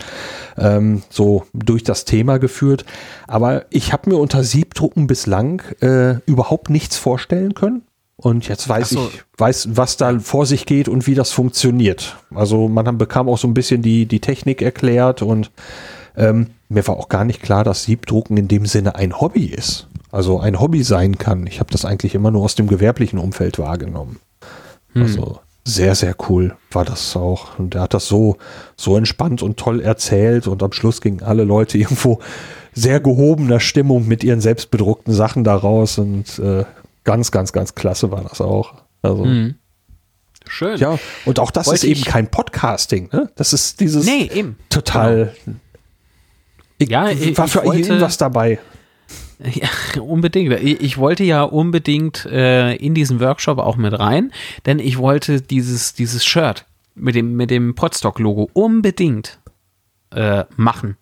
ähm, 0.59 1.03
so 1.09 1.45
durch 1.53 1.83
das 1.83 2.05
Thema 2.05 2.39
geführt. 2.39 2.85
Aber 3.27 3.65
ich 3.71 3.93
habe 3.93 4.11
mir 4.11 4.17
unter 4.17 4.45
Siebdrucken 4.45 5.07
bislang 5.07 5.63
äh, 5.81 6.17
überhaupt 6.27 6.71
nichts 6.71 6.97
vorstellen 6.97 7.55
können. 7.55 7.83
Und 8.17 8.49
jetzt 8.49 8.69
weiß 8.69 8.91
so. 8.91 9.11
ich, 9.13 9.23
weiß, 9.37 9.69
was 9.73 9.97
da 9.97 10.19
vor 10.19 10.45
sich 10.45 10.67
geht 10.67 10.89
und 10.89 11.07
wie 11.07 11.15
das 11.15 11.31
funktioniert. 11.31 12.17
Also 12.35 12.69
man 12.69 12.99
bekam 12.99 13.29
auch 13.29 13.39
so 13.39 13.47
ein 13.47 13.55
bisschen 13.55 13.81
die, 13.81 14.07
die 14.07 14.21
Technik 14.21 14.61
erklärt 14.61 15.23
und 15.23 15.53
ähm, 16.17 16.49
mir 16.69 16.87
war 16.87 16.97
auch 16.97 17.09
gar 17.09 17.25
nicht 17.25 17.43
klar, 17.43 17.65
dass 17.65 17.85
Siebdrucken 17.85 18.37
in 18.37 18.49
dem 18.49 18.67
Sinne 18.67 18.97
ein 18.97 19.21
Hobby 19.21 19.47
ist. 19.47 19.88
Also 20.11 20.41
ein 20.41 20.61
Hobby 20.61 20.83
sein 20.83 21.19
kann. 21.19 21.47
Ich 21.47 21.61
habe 21.61 21.71
das 21.71 21.85
eigentlich 21.85 22.15
immer 22.15 22.31
nur 22.31 22.43
aus 22.45 22.55
dem 22.55 22.67
gewerblichen 22.67 23.19
Umfeld 23.19 23.59
wahrgenommen. 23.59 24.21
Also 24.95 25.41
sehr, 25.65 25.95
sehr 25.95 26.17
cool 26.29 26.57
war 26.71 26.85
das 26.85 27.15
auch. 27.15 27.59
Und 27.59 27.75
er 27.75 27.83
hat 27.83 27.95
das 27.95 28.09
so, 28.09 28.37
so 28.77 28.97
entspannt 28.97 29.43
und 29.43 29.59
toll 29.59 29.81
erzählt 29.81 30.47
und 30.47 30.63
am 30.63 30.73
Schluss 30.73 31.01
gingen 31.01 31.23
alle 31.23 31.45
Leute 31.45 31.77
irgendwo 31.79 32.21
sehr 32.73 33.01
gehobener 33.01 33.61
Stimmung 33.61 34.09
mit 34.09 34.25
ihren 34.25 34.41
selbstbedruckten 34.41 35.13
Sachen 35.13 35.45
daraus 35.45 35.99
und 35.99 36.39
äh, 36.39 36.65
ganz, 37.05 37.31
ganz, 37.31 37.53
ganz 37.53 37.75
klasse 37.75 38.11
war 38.11 38.23
das 38.23 38.41
auch. 38.41 38.75
Also, 39.03 39.25
Hm. 39.25 39.55
Schön. 40.51 40.79
ja, 40.79 40.99
und 41.27 41.39
auch 41.41 41.51
das 41.51 41.67
Wollte 41.67 41.87
ist 41.87 41.99
eben 41.99 42.05
kein 42.05 42.29
Podcasting, 42.31 43.11
ne? 43.13 43.31
Das 43.37 43.53
ist 43.53 43.81
dieses 43.81 44.07
Nee, 44.07 44.31
eben. 44.33 44.57
total. 44.71 45.35
Ich, 46.79 46.89
Ja, 46.89 47.11
ich- 47.11 47.37
war 47.37 47.49
für 47.49 47.75
jeden 47.75 48.01
was 48.01 48.17
dabei. 48.17 48.59
Ja, 49.41 50.01
unbedingt. 50.01 50.53
Ich 50.63 50.99
wollte 50.99 51.23
ja 51.23 51.43
unbedingt 51.43 52.25
äh, 52.27 52.75
in 52.75 52.95
diesen 52.95 53.21
Workshop 53.21 53.59
auch 53.59 53.77
mit 53.77 53.99
rein, 53.99 54.33
denn 54.67 54.79
ich 54.81 54.99
wollte 54.99 55.41
dieses, 55.41 55.95
dieses 55.95 56.25
Shirt 56.25 56.67
mit 56.95 57.15
dem, 57.15 57.37
mit 57.37 57.51
dem 57.51 57.75
Podstock-Logo 57.75 58.51
unbedingt 58.53 59.39
äh, 60.11 60.45
machen. 60.57 60.97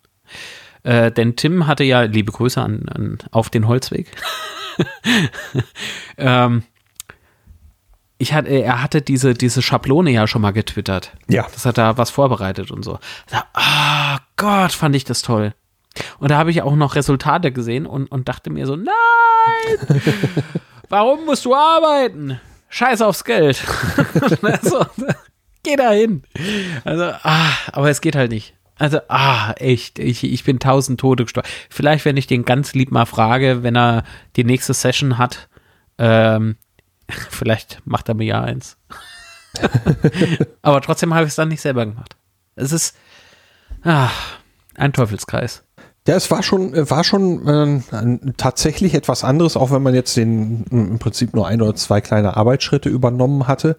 Äh, 0.83 1.11
denn 1.11 1.35
Tim 1.35 1.67
hatte 1.67 1.83
ja, 1.83 2.01
liebe 2.03 2.31
Grüße 2.31 2.61
an, 2.61 2.87
an 2.89 3.17
auf 3.31 3.49
den 3.49 3.67
Holzweg. 3.67 4.11
ähm, 6.17 6.63
ich 8.19 8.33
hatte, 8.33 8.49
er 8.49 8.81
hatte 8.81 9.01
diese, 9.01 9.33
diese 9.33 9.61
Schablone 9.61 10.11
ja 10.11 10.27
schon 10.27 10.41
mal 10.41 10.51
getwittert. 10.51 11.13
Ja. 11.27 11.47
Das 11.53 11.65
hat 11.65 11.77
da 11.77 11.97
was 11.97 12.09
vorbereitet 12.09 12.71
und 12.71 12.83
so. 12.83 12.99
Ah 13.53 14.19
Gott, 14.35 14.71
fand 14.71 14.95
ich 14.95 15.03
das 15.03 15.21
toll. 15.21 15.53
Und 16.19 16.31
da 16.31 16.37
habe 16.37 16.51
ich 16.51 16.61
auch 16.61 16.75
noch 16.75 16.95
Resultate 16.95 17.51
gesehen 17.51 17.85
und, 17.85 18.11
und 18.11 18.27
dachte 18.27 18.49
mir 18.49 18.65
so, 18.65 18.75
nein, 18.75 18.93
warum 20.89 21.25
musst 21.25 21.45
du 21.45 21.55
arbeiten? 21.55 22.39
Scheiß 22.69 23.01
aufs 23.01 23.23
Geld. 23.23 23.63
also, 24.41 24.85
geh 25.63 25.75
da 25.75 25.91
hin. 25.91 26.23
Also, 26.83 27.03
ah, 27.23 27.51
aber 27.71 27.89
es 27.89 28.01
geht 28.01 28.15
halt 28.15 28.31
nicht. 28.31 28.53
Also, 28.79 28.99
ah, 29.07 29.53
echt, 29.53 29.97
ich, 29.97 30.23
ich 30.23 30.43
bin 30.43 30.59
tausend 30.59 30.99
Tode 30.99 31.23
gestorben. 31.23 31.49
Vielleicht, 31.69 32.05
wenn 32.05 32.17
ich 32.17 32.27
den 32.27 32.45
ganz 32.45 32.73
lieb 32.73 32.91
mal 32.91 33.05
frage, 33.05 33.63
wenn 33.63 33.75
er 33.75 34.03
die 34.35 34.43
nächste 34.43 34.73
Session 34.73 35.17
hat, 35.17 35.49
ähm, 35.97 36.57
vielleicht 37.29 37.81
macht 37.85 38.07
er 38.09 38.15
mir 38.15 38.25
ja 38.25 38.41
eins. 38.43 38.77
Aber 40.61 40.81
trotzdem 40.81 41.13
habe 41.13 41.25
ich 41.25 41.29
es 41.29 41.35
dann 41.35 41.47
nicht 41.47 41.61
selber 41.61 41.85
gemacht. 41.85 42.15
Es 42.55 42.71
ist 42.71 42.95
ah, 43.83 44.09
ein 44.75 44.93
Teufelskreis. 44.93 45.63
Ja, 46.07 46.15
es 46.15 46.31
war 46.31 46.41
schon, 46.41 46.73
war 46.89 47.03
schon 47.03 47.47
äh, 47.91 48.31
tatsächlich 48.37 48.93
etwas 48.93 49.25
anderes, 49.25 49.57
auch 49.57 49.71
wenn 49.71 49.83
man 49.83 49.93
jetzt 49.93 50.15
den 50.15 50.63
im 50.71 50.99
Prinzip 50.99 51.35
nur 51.35 51.47
ein 51.47 51.61
oder 51.61 51.75
zwei 51.75 51.99
kleine 51.99 52.37
Arbeitsschritte 52.37 52.87
übernommen 52.87 53.47
hatte. 53.47 53.77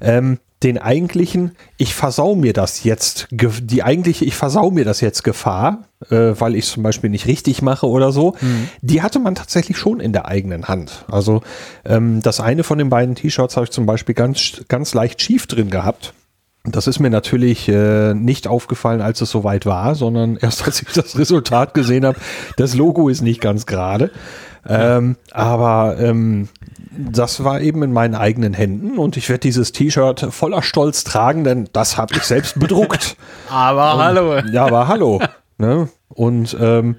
Ähm, 0.00 0.38
den 0.64 0.78
eigentlichen, 0.78 1.52
ich 1.76 1.94
versau 1.94 2.34
mir 2.34 2.52
das 2.52 2.82
jetzt, 2.82 3.28
die 3.30 3.84
eigentliche, 3.84 4.24
ich 4.24 4.34
versau 4.34 4.72
mir 4.72 4.84
das 4.84 5.00
jetzt 5.00 5.22
Gefahr, 5.22 5.84
äh, 6.10 6.32
weil 6.36 6.56
ich 6.56 6.66
zum 6.66 6.82
Beispiel 6.82 7.10
nicht 7.10 7.26
richtig 7.26 7.62
mache 7.62 7.86
oder 7.86 8.10
so, 8.10 8.34
mhm. 8.40 8.68
die 8.82 9.00
hatte 9.00 9.20
man 9.20 9.36
tatsächlich 9.36 9.76
schon 9.76 10.00
in 10.00 10.12
der 10.12 10.26
eigenen 10.26 10.66
Hand. 10.66 11.04
Also 11.08 11.42
ähm, 11.84 12.22
das 12.22 12.40
eine 12.40 12.64
von 12.64 12.78
den 12.78 12.88
beiden 12.88 13.14
T-Shirts 13.14 13.56
habe 13.56 13.64
ich 13.64 13.70
zum 13.70 13.86
Beispiel 13.86 14.16
ganz, 14.16 14.62
ganz 14.66 14.94
leicht 14.94 15.22
schief 15.22 15.46
drin 15.46 15.70
gehabt. 15.70 16.12
Das 16.64 16.86
ist 16.86 16.98
mir 16.98 17.10
natürlich 17.10 17.68
äh, 17.68 18.14
nicht 18.14 18.46
aufgefallen, 18.46 19.00
als 19.00 19.20
es 19.20 19.30
soweit 19.30 19.64
war, 19.64 19.94
sondern 19.94 20.36
erst 20.40 20.64
als 20.64 20.82
ich 20.82 20.92
das 20.92 21.18
Resultat 21.18 21.74
gesehen 21.74 22.04
habe. 22.04 22.18
Das 22.56 22.74
Logo 22.74 23.08
ist 23.08 23.22
nicht 23.22 23.40
ganz 23.40 23.66
gerade. 23.66 24.10
Ähm, 24.68 25.16
aber 25.32 25.96
ähm, 25.98 26.48
das 26.90 27.42
war 27.44 27.60
eben 27.60 27.82
in 27.82 27.92
meinen 27.92 28.14
eigenen 28.14 28.52
Händen 28.52 28.98
und 28.98 29.16
ich 29.16 29.28
werde 29.28 29.40
dieses 29.40 29.72
T-Shirt 29.72 30.26
voller 30.30 30.62
Stolz 30.62 31.04
tragen, 31.04 31.44
denn 31.44 31.68
das 31.72 31.96
habe 31.96 32.14
ich 32.16 32.24
selbst 32.24 32.58
bedruckt. 32.58 33.16
aber 33.48 33.94
und, 33.94 34.00
hallo. 34.02 34.38
Ja, 34.52 34.66
aber 34.66 34.88
hallo. 34.88 35.20
ne? 35.58 35.88
Und 36.08 36.56
ähm, 36.60 36.96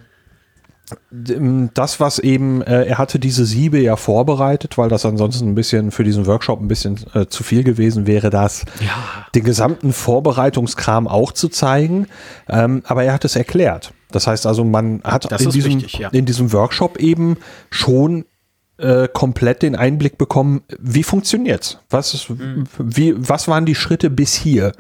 das, 1.12 2.00
was 2.00 2.20
eben, 2.20 2.62
äh, 2.62 2.86
er 2.86 2.98
hatte 2.98 3.20
diese 3.20 3.46
Siebe 3.46 3.80
ja 3.80 3.96
vorbereitet, 3.96 4.78
weil 4.78 4.90
das 4.90 5.06
ansonsten 5.06 5.50
ein 5.50 5.56
bisschen 5.56 5.92
für 5.92 6.04
diesen 6.04 6.26
Workshop 6.26 6.62
ein 6.62 6.68
bisschen 6.68 7.00
äh, 7.14 7.28
zu 7.28 7.44
viel 7.44 7.64
gewesen 7.64 8.08
wäre, 8.08 8.30
das 8.30 8.66
ja. 8.80 9.26
den 9.36 9.44
gesamten 9.44 9.94
Vorbereitungskram 9.94 11.08
auch 11.08 11.32
zu 11.32 11.50
zeigen. 11.50 12.08
Ähm, 12.48 12.84
aber 12.86 13.04
er 13.04 13.14
hat 13.14 13.26
es 13.26 13.36
erklärt. 13.36 13.94
Das 14.12 14.28
heißt 14.28 14.46
also, 14.46 14.64
man 14.64 15.02
hat 15.04 15.32
in 15.40 15.52
diesem, 15.52 15.74
wichtig, 15.74 16.00
ja. 16.00 16.10
in 16.10 16.26
diesem 16.26 16.52
Workshop 16.52 16.98
eben 16.98 17.38
schon 17.70 18.26
äh, 18.78 19.08
komplett 19.08 19.62
den 19.62 19.76
Einblick 19.76 20.18
bekommen, 20.18 20.62
wie 20.80 21.04
funktioniert's? 21.04 21.80
Was, 21.90 22.30
mhm. 22.30 22.64
wie, 22.78 23.14
was 23.18 23.48
waren 23.48 23.66
die 23.66 23.76
Schritte 23.76 24.10
bis 24.10 24.34
hier? 24.34 24.72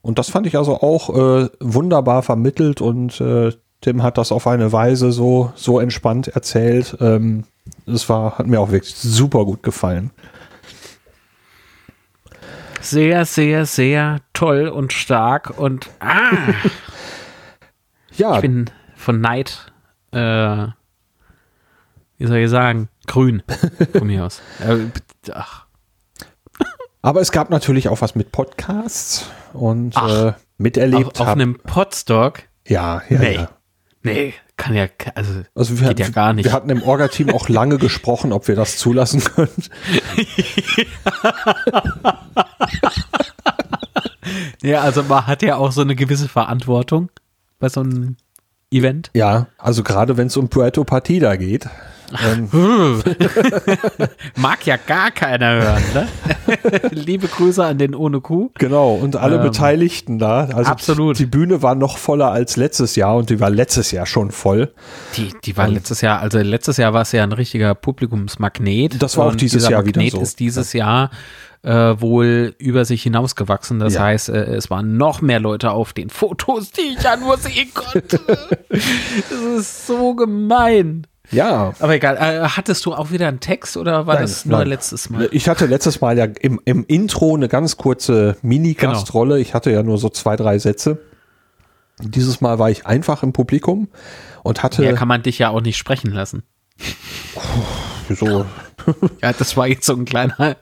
Und 0.00 0.18
das 0.18 0.30
fand 0.30 0.46
ich 0.46 0.56
also 0.56 0.80
auch 0.80 1.10
äh, 1.10 1.48
wunderbar 1.60 2.22
vermittelt 2.22 2.80
und 2.80 3.20
äh, 3.20 3.52
Tim 3.82 4.02
hat 4.02 4.16
das 4.16 4.32
auf 4.32 4.46
eine 4.46 4.72
Weise 4.72 5.10
so, 5.10 5.52
so 5.56 5.80
entspannt 5.80 6.28
erzählt. 6.28 6.96
Ähm, 7.00 7.44
das 7.84 8.08
war, 8.08 8.38
hat 8.38 8.46
mir 8.46 8.60
auch 8.60 8.70
wirklich 8.70 8.94
super 8.94 9.44
gut 9.44 9.62
gefallen. 9.62 10.10
Sehr, 12.80 13.24
sehr, 13.26 13.66
sehr 13.66 14.20
toll 14.32 14.68
und 14.68 14.92
stark 14.92 15.58
und 15.58 15.90
ah, 16.00 16.30
ja. 18.16 18.36
Ich 18.36 18.40
bin 18.40 18.70
von 18.96 19.20
Neid, 19.20 19.72
äh, 20.12 20.66
wie 22.18 22.26
soll 22.26 22.38
ich 22.38 22.50
sagen, 22.50 22.88
grün 23.06 23.42
von 23.92 24.06
mir 24.06 24.24
aus. 24.26 24.40
Äh, 24.60 24.86
ach. 25.32 25.66
Aber 27.02 27.20
es 27.20 27.32
gab 27.32 27.50
natürlich 27.50 27.88
auch 27.88 28.00
was 28.00 28.14
mit 28.14 28.30
Podcasts 28.30 29.26
und 29.52 29.96
äh, 29.96 30.34
miterlebt. 30.56 31.20
Auf, 31.20 31.26
auf 31.26 31.28
einem 31.32 31.58
Podstock? 31.58 32.44
Ja, 32.66 33.02
ja, 33.08 33.18
nee. 33.18 33.34
ja. 33.34 33.48
Nee, 34.04 34.34
kann 34.56 34.74
ja, 34.74 34.86
also, 35.14 35.42
also 35.54 35.80
wir, 35.80 35.88
geht 35.88 36.00
ja 36.00 36.08
gar 36.08 36.32
nicht. 36.32 36.44
Wir 36.44 36.52
hatten 36.52 36.70
im 36.70 36.82
Orga-Team 36.82 37.30
auch 37.30 37.48
lange 37.48 37.78
gesprochen, 37.78 38.32
ob 38.32 38.48
wir 38.48 38.56
das 38.56 38.76
zulassen 38.76 39.20
können. 39.22 39.50
ja, 44.62 44.80
also 44.80 45.04
man 45.04 45.26
hat 45.26 45.42
ja 45.42 45.56
auch 45.56 45.70
so 45.70 45.82
eine 45.82 45.94
gewisse 45.94 46.28
Verantwortung 46.28 47.10
bei 47.60 47.68
so 47.68 47.80
einem 47.80 48.16
Event. 48.72 49.10
Ja, 49.14 49.46
also 49.58 49.82
gerade 49.84 50.16
wenn 50.16 50.26
es 50.26 50.36
um 50.36 50.48
Puerto 50.48 50.82
Partida 50.82 51.36
geht. 51.36 51.68
Ähm. 52.24 52.48
Mag 54.36 54.66
ja 54.66 54.76
gar 54.76 55.10
keiner 55.10 55.52
hören, 55.52 55.82
ne? 55.94 56.08
Liebe 56.90 57.28
Grüße 57.28 57.64
an 57.64 57.78
den 57.78 57.94
ohne 57.94 58.20
Kuh. 58.20 58.50
Genau, 58.58 58.94
und 58.94 59.16
alle 59.16 59.36
ähm, 59.36 59.42
Beteiligten 59.42 60.18
da. 60.18 60.48
Also 60.54 60.70
absolut. 60.70 61.18
Die 61.18 61.26
Bühne 61.26 61.62
war 61.62 61.74
noch 61.74 61.98
voller 61.98 62.30
als 62.30 62.56
letztes 62.56 62.96
Jahr 62.96 63.16
und 63.16 63.30
die 63.30 63.40
war 63.40 63.50
letztes 63.50 63.90
Jahr 63.90 64.06
schon 64.06 64.30
voll. 64.30 64.72
Die, 65.16 65.30
die 65.44 65.56
war 65.56 65.68
und 65.68 65.74
letztes 65.74 66.00
Jahr, 66.00 66.20
also 66.20 66.38
letztes 66.38 66.76
Jahr 66.76 66.92
war 66.92 67.02
es 67.02 67.12
ja 67.12 67.22
ein 67.22 67.32
richtiger 67.32 67.74
Publikumsmagnet. 67.74 69.02
Das 69.02 69.16
war 69.16 69.26
auch 69.26 69.34
dieses 69.34 69.68
Jahr 69.68 69.82
Magnet 69.82 69.96
wieder 69.96 70.16
so. 70.16 70.22
ist 70.22 70.40
dieses 70.40 70.72
Jahr 70.72 71.10
äh, 71.62 72.00
wohl 72.00 72.54
über 72.58 72.84
sich 72.84 73.02
hinausgewachsen. 73.02 73.78
Das 73.78 73.94
ja. 73.94 74.02
heißt, 74.02 74.28
äh, 74.28 74.44
es 74.54 74.70
waren 74.70 74.96
noch 74.96 75.20
mehr 75.20 75.40
Leute 75.40 75.70
auf 75.70 75.92
den 75.92 76.10
Fotos, 76.10 76.72
die 76.72 76.94
ich 76.96 77.02
ja 77.02 77.16
nur 77.16 77.36
sehen 77.38 77.70
konnte. 77.72 78.20
das 78.68 79.40
ist 79.58 79.86
so 79.86 80.14
gemein. 80.14 81.06
Ja. 81.32 81.72
Aber 81.80 81.94
egal. 81.94 82.16
Äh, 82.16 82.46
hattest 82.48 82.84
du 82.86 82.94
auch 82.94 83.10
wieder 83.10 83.28
einen 83.28 83.40
Text 83.40 83.76
oder 83.76 84.06
war 84.06 84.14
nein, 84.14 84.24
das 84.24 84.44
nur 84.44 84.58
nein. 84.58 84.68
letztes 84.68 85.10
Mal? 85.10 85.28
Ich 85.32 85.48
hatte 85.48 85.66
letztes 85.66 86.00
Mal 86.00 86.18
ja 86.18 86.26
im, 86.40 86.60
im 86.64 86.84
Intro 86.86 87.34
eine 87.34 87.48
ganz 87.48 87.76
kurze 87.76 88.36
Mini-Gastrolle. 88.42 89.34
Genau. 89.34 89.42
Ich 89.42 89.54
hatte 89.54 89.70
ja 89.70 89.82
nur 89.82 89.98
so 89.98 90.08
zwei, 90.08 90.36
drei 90.36 90.58
Sätze. 90.58 90.98
Dieses 92.00 92.40
Mal 92.40 92.58
war 92.58 92.70
ich 92.70 92.86
einfach 92.86 93.22
im 93.22 93.32
Publikum 93.32 93.88
und 94.42 94.62
hatte. 94.62 94.84
Ja, 94.84 94.92
kann 94.92 95.08
man 95.08 95.22
dich 95.22 95.38
ja 95.38 95.50
auch 95.50 95.60
nicht 95.60 95.76
sprechen 95.76 96.12
lassen. 96.12 96.42
Wieso? 98.08 98.44
ja, 99.22 99.32
das 99.32 99.56
war 99.56 99.66
jetzt 99.68 99.86
so 99.86 99.94
ein 99.94 100.04
kleiner 100.04 100.56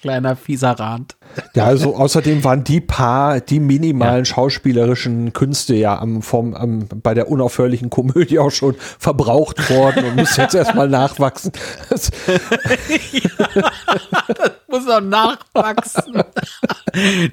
Kleiner 0.00 0.36
fieser 0.36 0.72
Rand. 0.72 1.16
Ja, 1.54 1.64
also 1.64 1.96
außerdem 1.96 2.42
waren 2.44 2.64
die 2.64 2.80
paar, 2.80 3.40
die 3.40 3.60
minimalen 3.60 4.24
ja. 4.24 4.24
schauspielerischen 4.24 5.32
Künste 5.32 5.74
ja 5.74 5.98
am, 5.98 6.22
vom, 6.22 6.54
am, 6.54 6.88
bei 6.88 7.14
der 7.14 7.28
unaufhörlichen 7.28 7.90
Komödie 7.90 8.38
auch 8.38 8.50
schon 8.50 8.74
verbraucht 8.98 9.70
worden 9.70 10.04
und 10.04 10.16
muss 10.16 10.36
jetzt 10.36 10.54
erstmal 10.54 10.88
nachwachsen. 10.88 11.52
Das, 11.88 12.10
ja, 13.12 13.46
das 14.28 14.52
muss 14.68 14.88
auch 14.88 15.00
nachwachsen. 15.00 16.22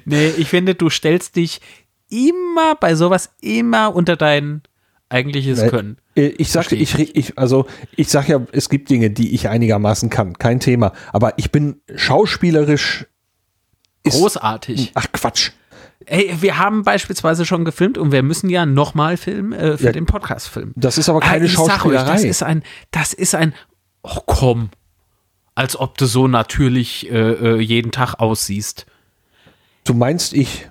nee, 0.04 0.28
ich 0.28 0.48
finde, 0.48 0.74
du 0.74 0.90
stellst 0.90 1.36
dich 1.36 1.60
immer 2.08 2.76
bei 2.76 2.94
sowas 2.94 3.30
immer 3.40 3.94
unter 3.94 4.16
deinen 4.16 4.62
eigentliches 5.08 5.62
nee, 5.62 5.68
Können. 5.68 5.98
Ich 6.14 6.50
sag, 6.50 6.72
ich, 6.72 6.98
ich, 6.98 7.38
also 7.38 7.66
ich 7.96 8.08
sag 8.08 8.28
ja, 8.28 8.40
es 8.52 8.68
gibt 8.68 8.90
Dinge, 8.90 9.10
die 9.10 9.34
ich 9.34 9.48
einigermaßen 9.48 10.10
kann, 10.10 10.38
kein 10.38 10.60
Thema. 10.60 10.92
Aber 11.12 11.38
ich 11.38 11.50
bin 11.52 11.80
schauspielerisch 11.94 13.06
ist, 14.02 14.18
großartig. 14.18 14.92
Ach 14.94 15.06
Quatsch. 15.12 15.50
Ey, 16.06 16.36
wir 16.40 16.58
haben 16.58 16.82
beispielsweise 16.82 17.46
schon 17.46 17.64
gefilmt 17.64 17.96
und 17.96 18.12
wir 18.12 18.22
müssen 18.22 18.50
ja 18.50 18.66
nochmal 18.66 19.16
filmen 19.16 19.52
äh, 19.52 19.78
für 19.78 19.86
ja, 19.86 19.92
den 19.92 20.06
Podcast 20.06 20.48
filmen. 20.48 20.72
Das 20.76 20.98
ist 20.98 21.08
aber 21.08 21.20
keine 21.20 21.46
ah, 21.46 21.48
Schauspielerei. 21.48 22.10
Euch, 22.10 22.22
das 22.22 22.24
ist 22.24 22.42
ein, 22.42 22.62
das 22.90 23.12
ist 23.14 23.34
ein, 23.34 23.54
oh 24.02 24.20
komm, 24.26 24.70
als 25.54 25.78
ob 25.78 25.96
du 25.96 26.06
so 26.06 26.28
natürlich 26.28 27.10
äh, 27.10 27.56
äh 27.56 27.60
jeden 27.60 27.90
Tag 27.90 28.16
aussiehst. 28.16 28.86
Du 29.84 29.94
meinst, 29.94 30.34
ich 30.34 30.68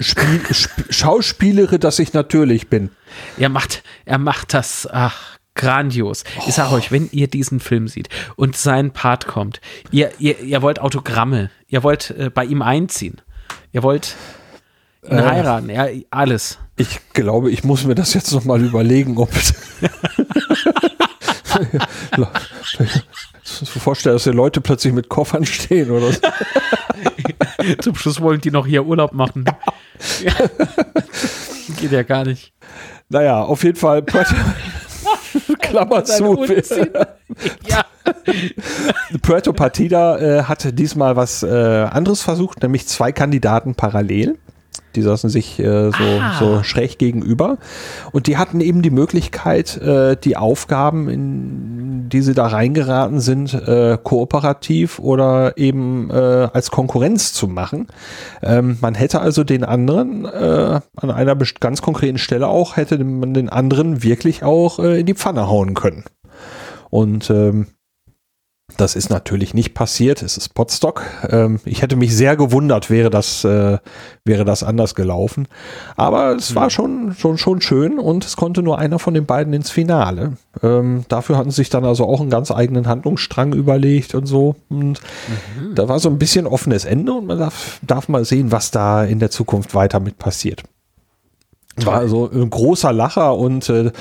Spiel, 0.00 0.40
sp 0.54 0.86
schauspielere, 0.90 1.78
dass 1.80 1.98
ich 1.98 2.12
natürlich 2.12 2.68
bin. 2.68 2.90
Er 3.36 3.48
macht, 3.48 3.82
er 4.04 4.18
macht 4.18 4.54
das, 4.54 4.88
ach, 4.90 5.38
grandios. 5.54 6.24
Ich 6.46 6.54
sage 6.54 6.74
euch, 6.74 6.90
wenn 6.92 7.08
ihr 7.10 7.28
diesen 7.28 7.60
Film 7.60 7.88
seht 7.88 8.08
und 8.36 8.56
sein 8.56 8.92
Part 8.92 9.26
kommt, 9.26 9.60
ihr, 9.90 10.12
ihr, 10.18 10.40
ihr 10.40 10.62
wollt 10.62 10.80
Autogramme, 10.80 11.50
ihr 11.66 11.82
wollt 11.82 12.10
äh, 12.10 12.30
bei 12.32 12.44
ihm 12.44 12.62
einziehen, 12.62 13.20
ihr 13.72 13.82
wollt 13.82 14.14
ihn 15.02 15.18
äh, 15.18 15.22
heiraten, 15.22 15.68
ja, 15.70 15.88
alles. 16.10 16.58
Ich 16.76 17.00
glaube, 17.12 17.50
ich 17.50 17.64
muss 17.64 17.84
mir 17.84 17.96
das 17.96 18.14
jetzt 18.14 18.32
noch 18.32 18.44
mal 18.44 18.62
überlegen, 18.62 19.18
ob 19.18 19.30
so 19.34 19.54
vorstellen, 23.80 24.14
dass 24.14 24.24
die 24.24 24.30
Leute 24.30 24.60
plötzlich 24.60 24.92
mit 24.92 25.08
Koffern 25.08 25.44
stehen 25.44 25.90
oder 25.90 26.12
so. 26.12 26.20
Zum 27.80 27.94
Schluss 27.96 28.20
wollen 28.20 28.40
die 28.40 28.50
noch 28.50 28.66
hier 28.66 28.84
Urlaub 28.84 29.12
machen. 29.12 29.44
Ja. 30.22 30.32
Geht 31.80 31.92
ja 31.92 32.02
gar 32.02 32.24
nicht. 32.24 32.52
Naja, 33.08 33.42
auf 33.42 33.64
jeden 33.64 33.78
Fall. 33.78 34.02
Klammer 35.60 36.04
zu. 36.04 36.46
ja. 37.66 37.84
Puerto 39.22 39.52
Partida 39.52 40.18
äh, 40.18 40.42
hat 40.44 40.78
diesmal 40.78 41.16
was 41.16 41.42
äh, 41.42 41.48
anderes 41.48 42.22
versucht, 42.22 42.62
nämlich 42.62 42.86
zwei 42.86 43.12
Kandidaten 43.12 43.74
parallel. 43.74 44.38
Die 44.98 45.02
saßen 45.02 45.30
sich 45.30 45.60
äh, 45.60 45.90
so, 45.90 46.04
Ah. 46.20 46.34
so 46.40 46.62
schräg 46.64 46.98
gegenüber. 46.98 47.58
Und 48.10 48.26
die 48.26 48.36
hatten 48.36 48.60
eben 48.60 48.82
die 48.82 48.90
Möglichkeit, 48.90 49.76
äh, 49.76 50.16
die 50.16 50.36
Aufgaben, 50.36 51.08
in 51.08 52.08
die 52.08 52.20
sie 52.20 52.34
da 52.34 52.48
reingeraten 52.48 53.20
sind, 53.20 53.54
äh, 53.54 53.96
kooperativ 54.02 54.98
oder 54.98 55.56
eben 55.56 56.10
äh, 56.10 56.48
als 56.52 56.72
Konkurrenz 56.72 57.32
zu 57.32 57.46
machen. 57.46 57.86
Ähm, 58.42 58.78
man 58.80 58.96
hätte 58.96 59.20
also 59.20 59.44
den 59.44 59.62
anderen 59.62 60.24
äh, 60.24 60.80
an 60.96 61.10
einer 61.12 61.36
ganz 61.36 61.80
konkreten 61.80 62.18
Stelle 62.18 62.48
auch, 62.48 62.76
hätte 62.76 63.02
man 63.04 63.34
den 63.34 63.48
anderen 63.48 64.02
wirklich 64.02 64.42
auch 64.42 64.80
äh, 64.80 64.98
in 64.98 65.06
die 65.06 65.14
Pfanne 65.14 65.48
hauen 65.48 65.74
können. 65.74 66.02
Und 66.90 67.30
ähm, 67.30 67.66
das 68.76 68.94
ist 68.94 69.08
natürlich 69.10 69.54
nicht 69.54 69.74
passiert. 69.74 70.22
Es 70.22 70.36
ist 70.36 70.54
Potstock. 70.54 71.02
Ähm, 71.30 71.58
ich 71.64 71.82
hätte 71.82 71.96
mich 71.96 72.14
sehr 72.14 72.36
gewundert, 72.36 72.90
wäre 72.90 73.10
das, 73.10 73.44
äh, 73.44 73.78
wäre 74.24 74.44
das 74.44 74.62
anders 74.62 74.94
gelaufen. 74.94 75.48
Aber 75.96 76.36
es 76.36 76.54
war 76.54 76.70
schon, 76.70 77.14
schon, 77.14 77.38
schon 77.38 77.60
schön 77.60 77.98
und 77.98 78.24
es 78.24 78.36
konnte 78.36 78.62
nur 78.62 78.78
einer 78.78 78.98
von 78.98 79.14
den 79.14 79.26
beiden 79.26 79.52
ins 79.52 79.70
Finale. 79.70 80.36
Ähm, 80.62 81.04
dafür 81.08 81.38
hatten 81.38 81.50
sie 81.50 81.56
sich 81.56 81.70
dann 81.70 81.84
also 81.84 82.04
auch 82.06 82.20
einen 82.20 82.30
ganz 82.30 82.50
eigenen 82.50 82.86
Handlungsstrang 82.86 83.52
überlegt 83.52 84.14
und 84.14 84.26
so. 84.26 84.56
Und 84.68 85.00
da 85.74 85.88
war 85.88 85.98
so 85.98 86.08
ein 86.08 86.18
bisschen 86.18 86.46
offenes 86.46 86.84
Ende 86.84 87.14
und 87.14 87.26
man 87.26 87.38
darf, 87.38 87.80
darf 87.82 88.08
mal 88.08 88.24
sehen, 88.24 88.52
was 88.52 88.70
da 88.70 89.02
in 89.02 89.18
der 89.18 89.30
Zukunft 89.30 89.74
weiter 89.74 89.98
mit 89.98 90.18
passiert. 90.18 90.62
War 91.86 91.96
also 91.96 92.30
ein 92.30 92.50
großer 92.50 92.92
Lacher 92.92 93.36
und 93.36 93.68
äh, 93.68 93.92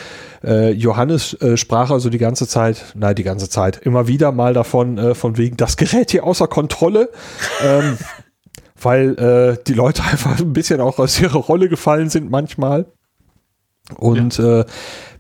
äh, 0.44 0.72
Johannes 0.72 1.34
äh, 1.42 1.58
sprach 1.58 1.92
also 1.92 2.10
die 2.10 2.18
ganze 2.18 2.48
Zeit, 2.48 2.94
nein, 2.96 3.16
die 3.16 3.24
ganze 3.24 3.50
Zeit, 3.50 3.78
immer 3.78 4.08
wieder 4.08 4.32
mal 4.32 4.54
davon, 4.54 4.98
äh, 4.98 5.16
von 5.16 5.38
wegen, 5.38 5.58
das 5.58 5.78
gerät 5.78 6.12
hier 6.12 6.24
außer 6.24 6.48
Kontrolle, 6.48 7.10
ähm, 7.64 7.98
weil 8.82 9.18
äh, 9.18 9.64
die 9.66 9.74
Leute 9.74 10.04
einfach 10.12 10.40
ein 10.40 10.54
bisschen 10.54 10.82
auch 10.82 11.00
aus 11.00 11.20
ihrer 11.20 11.40
Rolle 11.40 11.70
gefallen 11.70 12.10
sind 12.10 12.30
manchmal. 12.30 12.86
Und 13.96 14.38
äh, 14.40 14.66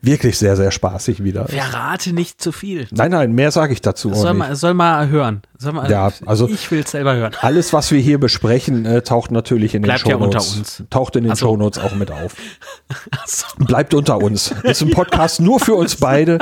wirklich 0.01 0.37
sehr, 0.37 0.57
sehr 0.57 0.71
spaßig 0.71 1.23
wieder. 1.23 1.47
Verrate 1.47 2.11
nicht 2.11 2.41
zu 2.41 2.51
viel. 2.51 2.87
Nein, 2.91 3.11
nein, 3.11 3.31
mehr 3.31 3.51
sage 3.51 3.71
ich 3.73 3.81
dazu 3.81 4.13
Soll 4.13 4.33
mal, 4.33 4.55
soll 4.57 4.73
mal 4.73 5.07
hören. 5.07 5.41
Soll 5.57 5.71
mal, 5.73 5.89
Ja, 5.89 6.11
also- 6.25 6.49
ich 6.49 6.69
will 6.69 6.81
es 6.81 6.91
selber 6.91 7.15
hören. 7.15 7.33
Alles, 7.41 7.71
was 7.71 7.91
wir 7.91 7.99
hier 7.99 8.19
besprechen, 8.19 8.85
äh, 8.85 9.01
taucht 9.03 9.31
natürlich 9.31 9.73
in 9.73 9.83
Bleibt 9.83 10.03
den 10.03 10.09
ja 10.11 10.15
unter 10.17 10.41
Shownotes. 10.41 10.79
uns. 10.79 10.89
Taucht 10.89 11.15
in 11.15 11.23
den 11.23 11.35
so. 11.35 11.45
Shownotes 11.47 11.81
auch 11.81 11.95
mit 11.95 12.11
auf. 12.11 12.35
Achso. 13.21 13.47
Bleibt 13.59 13.93
unter 13.93 14.17
uns. 14.17 14.51
Ist 14.63 14.81
ein 14.81 14.91
Podcast 14.91 15.39
nur 15.39 15.59
für 15.61 15.75
uns 15.75 15.95
beide. 15.95 16.39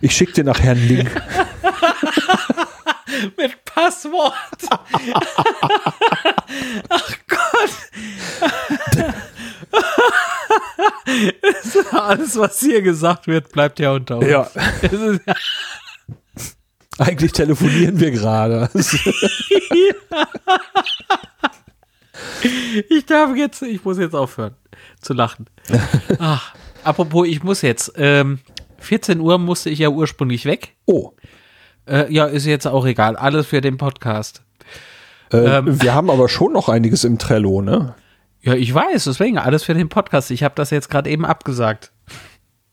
Ich 0.00 0.16
schicke 0.16 0.32
dir 0.32 0.44
nachher 0.44 0.72
einen 0.72 0.88
Link. 0.88 1.10
Mit 3.38 3.64
Passwort. 3.64 4.34
Ach 6.88 7.10
Gott. 7.28 7.70
Alles, 11.92 12.38
was 12.38 12.60
hier 12.60 12.82
gesagt 12.82 13.26
wird, 13.26 13.52
bleibt 13.52 13.78
ja 13.78 13.92
unter 13.92 14.18
uns. 14.18 14.26
Ja. 14.28 14.50
Eigentlich 16.98 17.32
telefonieren 17.32 18.00
wir 18.00 18.10
gerade. 18.10 18.70
ich 22.88 23.06
darf 23.06 23.36
jetzt, 23.36 23.62
ich 23.62 23.84
muss 23.84 23.98
jetzt 23.98 24.14
aufhören 24.14 24.54
zu 25.00 25.12
lachen. 25.12 25.46
Ach, 26.18 26.54
apropos, 26.84 27.26
ich 27.28 27.42
muss 27.42 27.62
jetzt. 27.62 27.92
Ähm, 27.96 28.38
14 28.78 29.20
Uhr 29.20 29.38
musste 29.38 29.70
ich 29.70 29.78
ja 29.80 29.88
ursprünglich 29.88 30.44
weg. 30.44 30.74
Oh. 30.86 31.12
Äh, 31.86 32.12
ja, 32.12 32.26
ist 32.26 32.46
jetzt 32.46 32.66
auch 32.66 32.86
egal. 32.86 33.16
Alles 33.16 33.46
für 33.46 33.60
den 33.60 33.76
Podcast. 33.78 34.42
Äh, 35.32 35.58
Ähm. 35.58 35.82
wir 35.82 35.94
haben 35.94 36.10
aber 36.10 36.28
schon 36.28 36.52
noch 36.52 36.68
einiges 36.68 37.04
im 37.04 37.18
Trello, 37.18 37.62
ne? 37.62 37.94
Ja, 38.46 38.54
ich 38.54 38.72
weiß, 38.72 39.04
deswegen 39.04 39.38
alles 39.38 39.64
für 39.64 39.74
den 39.74 39.88
Podcast. 39.88 40.30
Ich 40.30 40.44
habe 40.44 40.54
das 40.54 40.70
jetzt 40.70 40.88
gerade 40.88 41.10
eben 41.10 41.24
abgesagt. 41.24 41.90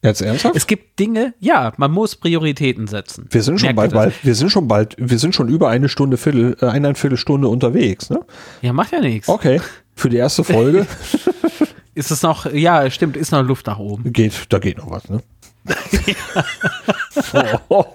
Jetzt 0.04 0.22
ernsthaft? 0.22 0.56
Es 0.56 0.68
gibt 0.68 1.00
Dinge, 1.00 1.34
ja, 1.40 1.74
man 1.78 1.92
muss 1.92 2.16
Prioritäten 2.16 2.86
setzen. 2.86 3.26
wir 3.32 3.42
sind 3.42 3.60
schon 3.60 3.68
Merkt 3.68 3.78
bald, 3.78 3.94
bald, 3.94 4.14
wir 4.24 4.36
sind 4.36 4.52
schon 4.52 4.68
bald, 4.68 4.96
wir 5.00 5.18
sind 5.18 5.34
schon 5.34 5.48
über 5.48 5.70
eine 5.70 5.90
Stunde, 5.90 6.18
Viertel, 6.18 6.56
äh, 6.62 6.68
eineinviertel 6.68 7.18
Stunde 7.18 7.48
unterwegs, 7.48 8.12
ne? 8.12 8.20
Ja, 8.62 8.72
macht 8.72 8.92
ja 8.92 9.00
nichts. 9.00 9.28
Okay. 9.28 9.62
Für 9.96 10.10
die 10.10 10.18
erste 10.18 10.44
Folge 10.44 10.86
Ist 11.96 12.12
es 12.12 12.22
noch, 12.22 12.52
ja, 12.52 12.90
stimmt, 12.92 13.18
ist 13.18 13.32
noch 13.32 13.44
Luft 13.44 13.66
nach 13.66 13.80
oben. 13.80 14.14
geht, 14.14 14.34
da 14.50 14.60
geht 14.60 14.78
noch 14.78 14.92
was, 14.92 15.10
ne? 15.10 15.24
oh. 17.70 17.86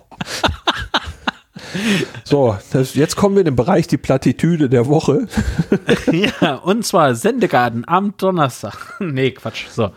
So, 2.24 2.56
das, 2.72 2.94
jetzt 2.94 3.16
kommen 3.16 3.34
wir 3.36 3.40
in 3.40 3.46
den 3.46 3.56
Bereich 3.56 3.86
die 3.86 3.96
Plattitüde 3.96 4.68
der 4.68 4.86
Woche. 4.86 5.26
ja, 6.12 6.54
und 6.56 6.84
zwar 6.84 7.14
Sendegarten 7.14 7.84
am 7.86 8.14
Donnerstag. 8.16 8.96
nee, 9.00 9.30
Quatsch. 9.30 9.66
So. 9.68 9.90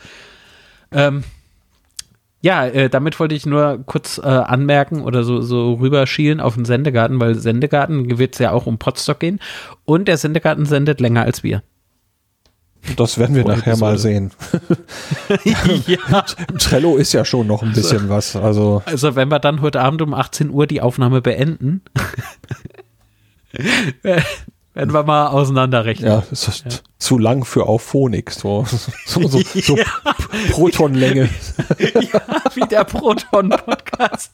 Ähm, 0.91 1.23
ja, 2.41 2.65
äh, 2.65 2.89
damit 2.89 3.19
wollte 3.19 3.35
ich 3.35 3.45
nur 3.45 3.83
kurz 3.85 4.17
äh, 4.17 4.21
anmerken 4.21 5.01
oder 5.03 5.23
so, 5.23 5.41
so 5.41 5.73
rüberschielen 5.75 6.39
auf 6.39 6.55
den 6.55 6.65
Sendegarten, 6.65 7.19
weil 7.19 7.35
Sendegarten 7.35 8.17
wird 8.17 8.33
es 8.33 8.39
ja 8.39 8.51
auch 8.51 8.65
um 8.65 8.79
Potstock 8.79 9.19
gehen. 9.19 9.39
Und 9.85 10.07
der 10.07 10.17
Sendegarten 10.17 10.65
sendet 10.65 10.99
länger 10.99 11.23
als 11.23 11.43
wir. 11.43 11.61
Das 12.95 13.17
werden 13.17 13.35
wir 13.35 13.43
Pro 13.43 13.51
nachher 13.51 13.77
mal 13.77 13.91
Episode. 13.93 13.99
sehen. 14.13 14.31
ja. 15.87 16.25
Trello 16.57 16.97
ist 16.97 17.13
ja 17.13 17.23
schon 17.25 17.47
noch 17.47 17.61
ein 17.61 17.73
bisschen 17.73 18.09
was. 18.09 18.35
Also, 18.35 18.81
Also, 18.85 19.15
wenn 19.15 19.29
wir 19.29 19.39
dann 19.39 19.61
heute 19.61 19.81
Abend 19.81 20.01
um 20.01 20.13
18 20.13 20.49
Uhr 20.49 20.65
die 20.67 20.81
Aufnahme 20.81 21.21
beenden, 21.21 21.81
werden 24.73 24.93
wir 24.93 25.03
mal 25.03 25.27
auseinanderrechnen. 25.27 26.09
ja, 26.09 26.23
es 26.31 26.47
ist 26.47 26.83
zu 26.97 27.17
lang 27.17 27.43
für 27.45 27.65
auf 27.65 27.81
Phonik. 27.81 28.31
So, 28.41 28.65
so, 29.05 29.27
so, 29.27 29.39
so 29.61 29.77
Protonlänge. 30.51 31.29
wie 32.55 32.67
der 32.69 32.83
Proton-Podcast. 32.85 34.31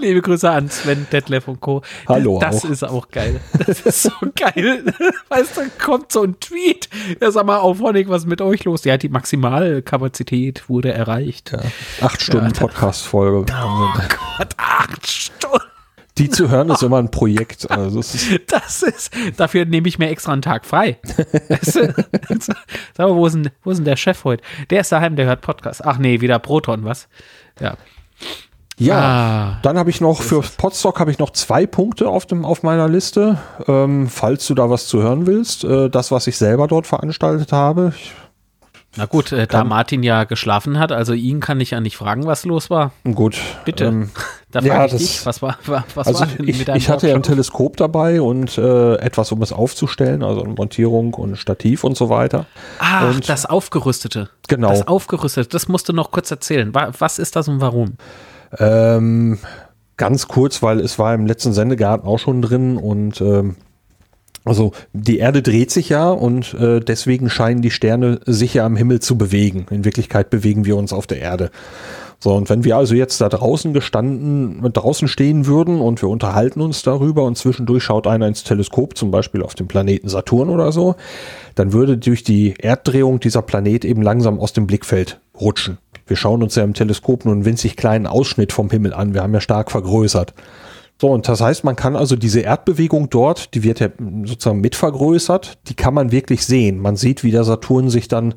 Liebe 0.00 0.22
Grüße 0.22 0.48
an 0.50 0.68
Sven, 0.70 1.06
Detlef 1.10 1.48
und 1.48 1.60
Co. 1.60 1.82
Hallo 2.06 2.38
Das 2.40 2.64
auch. 2.64 2.70
ist 2.70 2.84
auch 2.84 3.08
geil. 3.08 3.40
Das 3.66 3.80
ist 3.80 4.02
so 4.02 4.10
geil. 4.36 4.84
Weißt 5.28 5.56
du, 5.56 5.62
kommt 5.84 6.12
so 6.12 6.22
ein 6.22 6.38
Tweet. 6.40 6.88
Ja, 7.20 7.30
sag 7.30 7.46
mal, 7.46 7.58
auf 7.58 7.80
Honig, 7.80 8.08
was 8.08 8.22
ist 8.22 8.28
mit 8.28 8.40
euch 8.40 8.64
los? 8.64 8.84
Ja, 8.84 8.96
die 8.96 9.08
Maximalkapazität 9.08 10.68
wurde 10.68 10.92
erreicht. 10.92 11.52
Ja, 11.52 11.60
acht 12.06 12.22
Stunden 12.22 12.52
Podcast-Folge. 12.52 13.46
Gott, 14.38 14.48
acht 14.56 15.06
Stunden. 15.10 15.58
Die 16.18 16.28
zu 16.30 16.50
hören 16.50 16.70
ist 16.70 16.82
immer 16.82 16.98
ein 16.98 17.10
Projekt. 17.10 17.70
Also, 17.70 18.00
es 18.00 18.14
ist, 18.14 18.40
Das 18.52 18.82
ist, 18.82 19.12
dafür 19.36 19.64
nehme 19.64 19.88
ich 19.88 19.98
mir 19.98 20.08
extra 20.10 20.32
einen 20.32 20.42
Tag 20.42 20.66
frei. 20.66 20.98
Sag 21.62 21.96
mal, 22.98 23.14
wo 23.14 23.26
ist, 23.26 23.34
denn, 23.34 23.50
wo 23.64 23.70
ist 23.70 23.78
denn 23.78 23.84
der 23.84 23.96
Chef 23.96 24.24
heute? 24.24 24.42
Der 24.70 24.80
ist 24.80 24.92
daheim, 24.92 25.16
der 25.16 25.26
hört 25.26 25.40
Podcast. 25.40 25.84
Ach 25.84 25.98
nee, 25.98 26.20
wieder 26.20 26.38
Proton, 26.38 26.84
was? 26.84 27.08
Ja. 27.60 27.76
ja, 28.78 28.98
Ah. 28.98 29.58
dann 29.62 29.78
habe 29.78 29.90
ich 29.90 30.00
noch 30.00 30.22
für 30.22 30.42
Podstock 30.42 31.00
habe 31.00 31.10
ich 31.10 31.18
noch 31.18 31.30
zwei 31.30 31.66
Punkte 31.66 32.08
auf, 32.08 32.26
dem, 32.26 32.44
auf 32.44 32.62
meiner 32.62 32.88
Liste. 32.88 33.38
Ähm, 33.66 34.08
falls 34.08 34.46
du 34.46 34.54
da 34.54 34.70
was 34.70 34.86
zu 34.86 35.02
hören 35.02 35.26
willst, 35.26 35.64
äh, 35.64 35.88
das, 35.88 36.10
was 36.10 36.26
ich 36.26 36.36
selber 36.36 36.66
dort 36.68 36.86
veranstaltet 36.86 37.52
habe. 37.52 37.92
Ich, 37.96 38.12
Na 38.98 39.06
gut, 39.06 39.32
äh, 39.32 39.46
da 39.46 39.64
Martin 39.64 40.02
ja 40.02 40.24
geschlafen 40.24 40.78
hat, 40.78 40.92
also 40.92 41.12
ihn 41.14 41.40
kann 41.40 41.60
ich 41.60 41.70
ja 41.70 41.80
nicht 41.80 41.96
fragen, 41.96 42.26
was 42.26 42.44
los 42.44 42.68
war. 42.68 42.92
gut. 43.14 43.38
Bitte. 43.64 43.86
Ähm, 43.86 44.10
Da 44.50 44.60
Ja, 44.60 44.76
frage 44.76 44.86
ich 44.86 44.92
das- 44.92 45.00
dich, 45.02 45.26
was 45.26 45.42
war, 45.42 45.58
wa- 45.66 45.84
was 45.94 46.06
Also 46.06 46.20
war 46.20 46.26
denn 46.26 46.48
ich, 46.48 46.58
mit 46.60 46.68
deinem 46.68 46.78
ich 46.78 46.88
hatte 46.88 47.06
ja 47.06 47.14
ein? 47.14 47.22
Teleskop 47.22 47.76
dabei 47.76 48.22
und 48.22 48.56
äh, 48.56 48.94
etwas, 48.94 49.30
um 49.30 49.42
es 49.42 49.52
aufzustellen, 49.52 50.22
also 50.22 50.42
eine 50.42 50.54
Montierung 50.54 51.12
und 51.12 51.36
Stativ 51.36 51.84
und 51.84 51.98
so 51.98 52.08
weiter. 52.08 52.46
Ach, 52.78 53.10
und- 53.14 53.28
das 53.28 53.44
Aufgerüstete. 53.44 54.30
Genau. 54.48 54.70
Das 54.70 54.88
Aufgerüstete, 54.88 55.50
das 55.50 55.68
musst 55.68 55.90
du 55.90 55.92
noch 55.92 56.10
kurz 56.12 56.30
erzählen. 56.30 56.74
Wa- 56.74 56.92
Was 56.98 57.18
ist 57.18 57.36
das 57.36 57.46
und 57.48 57.60
warum? 57.60 57.98
Ähm, 58.58 59.38
ganz 59.98 60.28
kurz, 60.28 60.62
weil 60.62 60.80
es 60.80 60.98
war 60.98 61.12
im 61.12 61.26
letzten 61.26 61.52
Sendegarten 61.52 62.08
auch 62.08 62.18
schon 62.18 62.40
drin 62.40 62.78
und 62.78 63.20
ähm, 63.20 63.56
also 64.48 64.72
die 64.92 65.18
Erde 65.18 65.42
dreht 65.42 65.70
sich 65.70 65.88
ja 65.88 66.10
und 66.10 66.54
äh, 66.54 66.80
deswegen 66.80 67.30
scheinen 67.30 67.62
die 67.62 67.70
Sterne 67.70 68.20
sich 68.26 68.54
ja 68.54 68.66
am 68.66 68.76
Himmel 68.76 69.00
zu 69.00 69.16
bewegen. 69.16 69.66
In 69.70 69.84
Wirklichkeit 69.84 70.30
bewegen 70.30 70.64
wir 70.64 70.76
uns 70.76 70.92
auf 70.92 71.06
der 71.06 71.20
Erde. 71.20 71.50
So, 72.20 72.34
und 72.34 72.50
wenn 72.50 72.64
wir 72.64 72.76
also 72.76 72.96
jetzt 72.96 73.20
da 73.20 73.28
draußen 73.28 73.72
gestanden, 73.72 74.60
draußen 74.72 75.06
stehen 75.06 75.46
würden 75.46 75.80
und 75.80 76.02
wir 76.02 76.08
unterhalten 76.08 76.60
uns 76.60 76.82
darüber 76.82 77.22
und 77.22 77.38
zwischendurch 77.38 77.84
schaut 77.84 78.08
einer 78.08 78.26
ins 78.26 78.42
Teleskop, 78.42 78.96
zum 78.96 79.12
Beispiel 79.12 79.42
auf 79.44 79.54
den 79.54 79.68
Planeten 79.68 80.08
Saturn 80.08 80.48
oder 80.48 80.72
so, 80.72 80.96
dann 81.54 81.72
würde 81.72 81.96
durch 81.96 82.24
die 82.24 82.54
Erddrehung 82.58 83.20
dieser 83.20 83.42
Planet 83.42 83.84
eben 83.84 84.02
langsam 84.02 84.40
aus 84.40 84.52
dem 84.52 84.66
Blickfeld 84.66 85.20
rutschen. 85.40 85.78
Wir 86.08 86.16
schauen 86.16 86.42
uns 86.42 86.56
ja 86.56 86.64
im 86.64 86.74
Teleskop 86.74 87.24
nur 87.24 87.34
einen 87.34 87.44
winzig 87.44 87.76
kleinen 87.76 88.08
Ausschnitt 88.08 88.52
vom 88.52 88.68
Himmel 88.68 88.94
an. 88.94 89.14
Wir 89.14 89.22
haben 89.22 89.34
ja 89.34 89.40
stark 89.40 89.70
vergrößert. 89.70 90.34
So, 91.00 91.08
und 91.10 91.28
das 91.28 91.40
heißt, 91.40 91.62
man 91.62 91.76
kann 91.76 91.94
also 91.94 92.16
diese 92.16 92.40
Erdbewegung 92.40 93.08
dort, 93.08 93.54
die 93.54 93.62
wird 93.62 93.78
ja 93.78 93.88
sozusagen 94.24 94.60
mit 94.60 94.74
vergrößert, 94.74 95.58
die 95.68 95.74
kann 95.74 95.94
man 95.94 96.10
wirklich 96.10 96.44
sehen. 96.44 96.80
Man 96.80 96.96
sieht, 96.96 97.22
wie 97.22 97.30
der 97.30 97.44
Saturn 97.44 97.88
sich 97.88 98.08
dann 98.08 98.34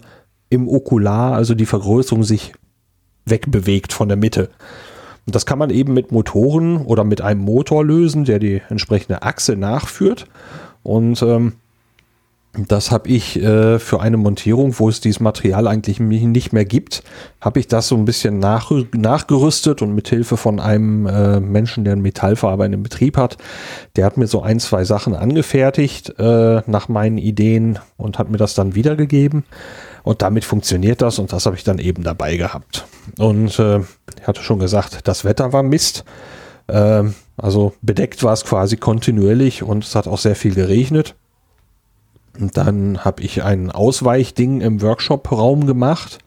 im 0.50 0.68
Okular, 0.68 1.34
also 1.34 1.56
die 1.56 1.66
Vergrößerung 1.66 2.24
sich 2.24 2.54
wegbewegt 3.26 3.94
von 3.94 4.10
der 4.10 4.18
Mitte. 4.18 4.50
Und 5.26 5.36
das 5.36 5.46
kann 5.46 5.58
man 5.58 5.70
eben 5.70 5.94
mit 5.94 6.12
Motoren 6.12 6.78
oder 6.86 7.04
mit 7.04 7.22
einem 7.22 7.42
Motor 7.42 7.84
lösen, 7.84 8.26
der 8.26 8.38
die 8.38 8.62
entsprechende 8.70 9.24
Achse 9.24 9.56
nachführt. 9.56 10.28
Und 10.84 11.22
ähm, 11.24 11.54
Das 12.54 12.92
habe 12.92 13.08
ich 13.08 13.42
äh, 13.42 13.80
für 13.80 14.02
eine 14.02 14.18
Montierung, 14.18 14.78
wo 14.78 14.90
es 14.90 15.00
dieses 15.00 15.22
Material 15.22 15.68
eigentlich 15.68 16.02
nicht 16.02 16.52
mehr 16.52 16.66
gibt, 16.66 17.02
habe 17.40 17.62
ich 17.62 17.70
das 17.70 17.88
so 17.88 17.96
ein 17.96 18.04
bisschen 18.04 18.40
nach, 18.40 18.72
nachgerüstet 18.94 19.82
und 19.82 19.96
mit 19.96 20.10
Hilfe 20.10 20.36
von 20.36 20.60
einem 20.60 21.08
äh, 21.08 21.40
Menschen, 21.40 21.86
der 21.86 21.94
einen 21.94 22.02
metallverarbeitenden 22.02 22.84
Betrieb 22.84 23.16
hat, 23.16 23.38
der 23.96 24.06
hat 24.06 24.18
mir 24.18 24.28
so 24.28 24.42
ein, 24.42 24.60
zwei 24.60 24.84
Sachen 24.84 25.16
angefertigt 25.16 26.14
äh, 26.20 26.62
nach 26.66 26.90
meinen 26.90 27.18
Ideen 27.20 27.80
und 27.96 28.20
hat 28.20 28.30
mir 28.30 28.38
das 28.38 28.54
dann 28.54 28.76
wiedergegeben. 28.76 29.46
Und 30.04 30.22
damit 30.22 30.44
funktioniert 30.44 31.02
das 31.02 31.20
und 31.20 31.32
das 31.32 31.46
habe 31.46 31.56
ich 31.56 31.64
dann 31.64 31.80
eben 31.80 32.04
dabei 32.04 32.36
gehabt. 32.36 32.86
Und 33.18 33.60
äh, 33.60 33.80
ich 33.80 34.28
hatte 34.28 34.44
schon 34.44 34.60
gesagt, 34.60 35.08
das 35.08 35.24
Wetter 35.24 35.54
war 35.54 35.64
Mist. 35.64 36.04
Äh, 36.68 37.04
also 37.38 37.74
bedeckt 37.82 38.24
war 38.24 38.34
es 38.34 38.44
quasi 38.44 38.76
kontinuierlich 38.76 39.64
und 39.64 39.86
es 39.86 39.96
hat 39.96 40.08
auch 40.08 40.18
sehr 40.18 40.36
viel 40.36 40.54
geregnet. 40.54 41.16
Und 42.40 42.58
dann 42.58 43.04
habe 43.04 43.22
ich 43.24 43.44
ein 43.44 43.72
Ausweichding 43.72 44.62
im 44.62 44.82
Workshop-Raum 44.82 45.68
gemacht. 45.68 46.20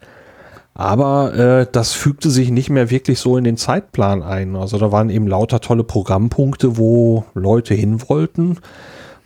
Aber 0.74 1.34
äh, 1.34 1.66
das 1.70 1.92
fügte 1.92 2.30
sich 2.30 2.50
nicht 2.50 2.68
mehr 2.68 2.90
wirklich 2.90 3.20
so 3.20 3.36
in 3.36 3.44
den 3.44 3.56
Zeitplan 3.56 4.22
ein. 4.22 4.56
Also 4.56 4.76
da 4.78 4.90
waren 4.90 5.08
eben 5.08 5.28
lauter 5.28 5.60
tolle 5.60 5.84
Programmpunkte, 5.84 6.76
wo 6.76 7.24
Leute 7.34 7.74
hin 7.74 8.02
wollten. 8.08 8.58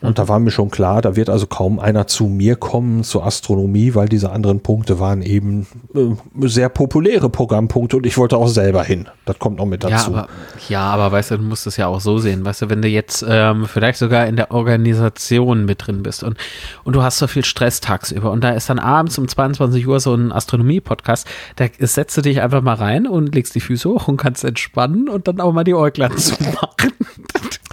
Und 0.00 0.20
da 0.20 0.28
war 0.28 0.38
mir 0.38 0.52
schon 0.52 0.70
klar, 0.70 1.02
da 1.02 1.16
wird 1.16 1.28
also 1.28 1.48
kaum 1.48 1.80
einer 1.80 2.06
zu 2.06 2.26
mir 2.26 2.54
kommen 2.54 3.02
zur 3.02 3.26
Astronomie, 3.26 3.96
weil 3.96 4.08
diese 4.08 4.30
anderen 4.30 4.60
Punkte 4.60 5.00
waren 5.00 5.22
eben 5.22 5.66
äh, 5.92 6.46
sehr 6.46 6.68
populäre 6.68 7.28
Programmpunkte 7.28 7.96
und 7.96 8.06
ich 8.06 8.16
wollte 8.16 8.36
auch 8.36 8.46
selber 8.46 8.84
hin. 8.84 9.08
Das 9.24 9.40
kommt 9.40 9.58
noch 9.58 9.66
mit 9.66 9.82
dazu. 9.82 10.12
Ja, 10.12 10.18
aber, 10.18 10.28
ja, 10.68 10.80
aber 10.82 11.10
weißt 11.10 11.32
du, 11.32 11.38
du 11.38 11.42
musst 11.42 11.66
es 11.66 11.76
ja 11.76 11.88
auch 11.88 12.00
so 12.00 12.18
sehen. 12.18 12.44
Weißt 12.44 12.62
du, 12.62 12.70
wenn 12.70 12.80
du 12.80 12.86
jetzt 12.86 13.24
ähm, 13.28 13.66
vielleicht 13.66 13.98
sogar 13.98 14.26
in 14.26 14.36
der 14.36 14.52
Organisation 14.52 15.64
mit 15.64 15.84
drin 15.84 16.04
bist 16.04 16.22
und, 16.22 16.36
und 16.84 16.94
du 16.94 17.02
hast 17.02 17.18
so 17.18 17.26
viel 17.26 17.44
Stress 17.44 17.80
tagsüber 17.80 18.30
und 18.30 18.44
da 18.44 18.50
ist 18.50 18.70
dann 18.70 18.78
abends 18.78 19.18
um 19.18 19.26
22 19.26 19.88
Uhr 19.88 19.98
so 19.98 20.14
ein 20.14 20.30
Astronomie-Podcast, 20.30 21.26
da 21.56 21.66
setzt 21.80 22.16
du 22.16 22.20
dich 22.20 22.40
einfach 22.40 22.62
mal 22.62 22.74
rein 22.74 23.08
und 23.08 23.34
legst 23.34 23.56
die 23.56 23.60
Füße 23.60 23.88
hoch 23.88 24.06
und 24.06 24.16
kannst 24.16 24.44
entspannen 24.44 25.08
und 25.08 25.26
dann 25.26 25.40
auch 25.40 25.52
mal 25.52 25.64
die 25.64 25.74
Äuglein 25.74 26.16
zumachen. 26.16 26.92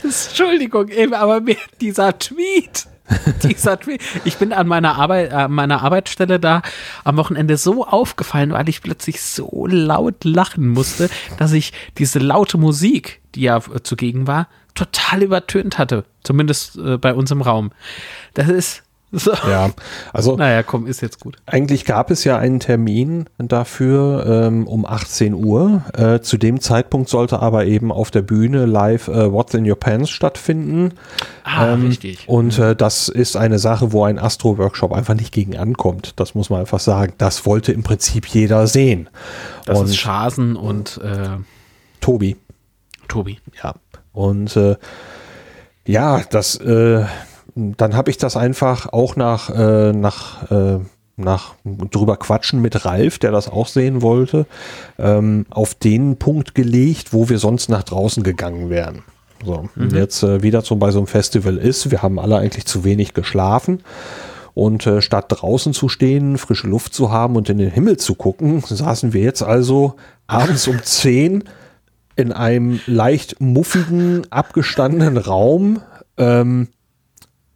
Entschuldigung, 0.05 0.89
aber 1.13 1.41
mir 1.41 1.57
dieser 1.81 2.17
Tweet. 2.17 2.87
dieser 3.43 3.79
Tweet. 3.79 4.01
Ich 4.23 4.37
bin 4.37 4.51
an 4.51 4.67
meiner 4.67 4.95
Arbeit, 4.95 5.31
an 5.31 5.51
meiner 5.51 5.83
Arbeitsstelle 5.83 6.39
da 6.39 6.61
am 7.03 7.17
Wochenende 7.17 7.57
so 7.57 7.85
aufgefallen, 7.85 8.51
weil 8.51 8.67
ich 8.69 8.81
plötzlich 8.81 9.21
so 9.21 9.67
laut 9.67 10.23
lachen 10.23 10.69
musste, 10.69 11.09
dass 11.37 11.51
ich 11.51 11.71
diese 11.97 12.19
laute 12.19 12.57
Musik, 12.57 13.21
die 13.35 13.41
ja 13.41 13.59
zugegen 13.83 14.27
war, 14.27 14.47
total 14.73 15.23
übertönt 15.23 15.77
hatte. 15.77 16.05
Zumindest 16.23 16.77
äh, 16.77 16.97
bei 16.97 17.13
uns 17.13 17.31
im 17.31 17.41
Raum. 17.41 17.71
Das 18.33 18.49
ist 18.49 18.83
so. 19.19 19.31
Ja, 19.49 19.71
also. 20.11 20.35
Naja, 20.35 20.61
komm, 20.63 20.87
ist 20.87 21.01
jetzt 21.01 21.19
gut. 21.19 21.37
Eigentlich 21.45 21.85
gab 21.85 22.11
es 22.11 22.23
ja 22.25 22.37
einen 22.37 22.59
Termin 22.59 23.25
dafür 23.37 24.25
ähm, 24.47 24.67
um 24.67 24.85
18 24.85 25.33
Uhr. 25.33 25.83
Äh, 25.93 26.19
zu 26.19 26.37
dem 26.37 26.59
Zeitpunkt 26.59 27.09
sollte 27.09 27.39
aber 27.39 27.65
eben 27.65 27.91
auf 27.91 28.11
der 28.11 28.21
Bühne 28.21 28.65
live 28.65 29.07
äh, 29.07 29.31
What's 29.31 29.53
in 29.53 29.69
Your 29.69 29.79
Pants 29.79 30.09
stattfinden. 30.09 30.93
Ah, 31.43 31.73
ähm, 31.73 31.87
richtig. 31.87 32.27
Und 32.27 32.59
äh, 32.59 32.75
das 32.75 33.07
ist 33.07 33.37
eine 33.37 33.57
Sache, 33.57 33.93
wo 33.93 34.03
ein 34.03 34.19
Astro-Workshop 34.19 34.91
einfach 34.91 35.13
nicht 35.13 35.31
gegen 35.31 35.55
ankommt. 35.55 36.13
Das 36.17 36.35
muss 36.35 36.49
man 36.49 36.59
einfach 36.59 36.81
sagen. 36.81 37.13
Das 37.17 37.45
wollte 37.45 37.71
im 37.71 37.83
Prinzip 37.83 38.27
jeder 38.27 38.67
sehen. 38.67 39.09
Das 39.65 39.79
und 39.79 39.85
ist 39.85 39.97
Schasen 39.97 40.57
und 40.57 40.99
äh, 41.03 41.37
Tobi. 42.01 42.35
Tobi. 43.07 43.39
Ja. 43.63 43.75
Und 44.11 44.55
äh, 44.57 44.75
ja, 45.85 46.21
das 46.29 46.55
äh, 46.57 47.05
dann 47.55 47.95
habe 47.95 48.11
ich 48.11 48.17
das 48.17 48.35
einfach 48.35 48.91
auch 48.91 49.15
nach, 49.15 49.49
äh, 49.49 49.93
nach, 49.93 50.51
äh, 50.51 50.79
nach 51.15 51.55
drüber 51.63 52.17
quatschen 52.17 52.61
mit 52.61 52.85
Ralf, 52.85 53.19
der 53.19 53.31
das 53.31 53.47
auch 53.47 53.67
sehen 53.67 54.01
wollte, 54.01 54.45
ähm, 54.99 55.45
auf 55.49 55.73
den 55.73 56.17
Punkt 56.17 56.53
gelegt, 56.53 57.13
wo 57.13 57.29
wir 57.29 57.39
sonst 57.39 57.69
nach 57.69 57.83
draußen 57.83 58.23
gegangen 58.23 58.69
wären. 58.69 59.03
So, 59.43 59.69
mhm. 59.75 59.95
jetzt 59.95 60.23
äh, 60.23 60.43
wieder 60.43 60.61
so 60.61 60.75
bei 60.75 60.91
so 60.91 60.99
einem 60.99 61.07
Festival 61.07 61.57
ist, 61.57 61.91
wir 61.91 62.01
haben 62.01 62.19
alle 62.19 62.37
eigentlich 62.37 62.65
zu 62.65 62.83
wenig 62.83 63.13
geschlafen. 63.13 63.81
Und 64.53 64.87
äh, 64.87 65.01
statt 65.01 65.25
draußen 65.27 65.73
zu 65.73 65.89
stehen, 65.89 66.37
frische 66.37 66.67
Luft 66.67 66.93
zu 66.93 67.11
haben 67.11 67.35
und 67.35 67.49
in 67.49 67.57
den 67.57 67.69
Himmel 67.69 67.97
zu 67.97 68.15
gucken, 68.15 68.61
saßen 68.61 69.11
wir 69.11 69.21
jetzt 69.21 69.43
also 69.43 69.95
abends 70.27 70.67
um 70.67 70.81
10 70.83 71.43
in 72.15 72.31
einem 72.31 72.79
leicht 72.87 73.41
muffigen, 73.41 74.25
abgestandenen 74.31 75.17
Raum 75.17 75.81
ähm, 76.17 76.69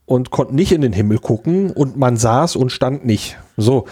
und 0.10 0.32
konnten 0.32 0.56
nicht 0.56 0.72
in 0.72 0.82
den 0.82 0.92
Himmel 0.92 1.20
gucken 1.20 1.70
und 1.70 1.96
man 1.96 2.18
saß 2.18 2.56
und 2.56 2.72
stand 2.72 3.06
nicht. 3.06 3.38
So. 3.58 3.86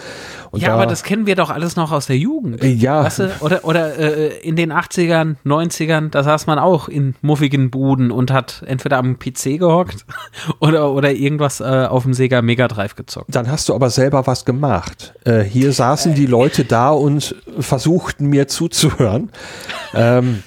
Und 0.50 0.60
ja, 0.60 0.70
da, 0.70 0.74
aber 0.74 0.86
das 0.86 1.04
kennen 1.04 1.26
wir 1.26 1.36
doch 1.36 1.48
alles 1.48 1.76
noch 1.76 1.92
aus 1.92 2.06
der 2.06 2.18
Jugend. 2.18 2.60
Äh, 2.60 2.72
ja. 2.72 3.04
Weißt 3.04 3.20
du? 3.20 3.30
Oder, 3.38 3.64
oder 3.64 3.96
äh, 3.96 4.36
in 4.40 4.56
den 4.56 4.72
80ern, 4.72 5.36
90ern, 5.46 6.10
da 6.10 6.24
saß 6.24 6.48
man 6.48 6.58
auch 6.58 6.88
in 6.88 7.14
muffigen 7.22 7.70
Buden 7.70 8.10
und 8.10 8.32
hat 8.32 8.64
entweder 8.66 8.98
am 8.98 9.20
PC 9.20 9.60
gehockt 9.60 10.06
oder, 10.58 10.90
oder 10.90 11.12
irgendwas 11.12 11.60
äh, 11.60 11.86
auf 11.88 12.02
dem 12.02 12.14
Sega 12.14 12.42
Mega 12.42 12.66
Drive 12.66 12.96
gezockt. 12.96 13.32
Dann 13.32 13.48
hast 13.48 13.68
du 13.68 13.74
aber 13.74 13.88
selber 13.88 14.26
was 14.26 14.44
gemacht. 14.44 15.14
Äh, 15.24 15.42
hier 15.42 15.72
saßen 15.72 16.14
die 16.16 16.26
Leute 16.26 16.64
da 16.64 16.90
und 16.90 17.36
versuchten 17.60 18.26
mir 18.26 18.48
zuzuhören. 18.48 19.30
ähm, 19.94 20.42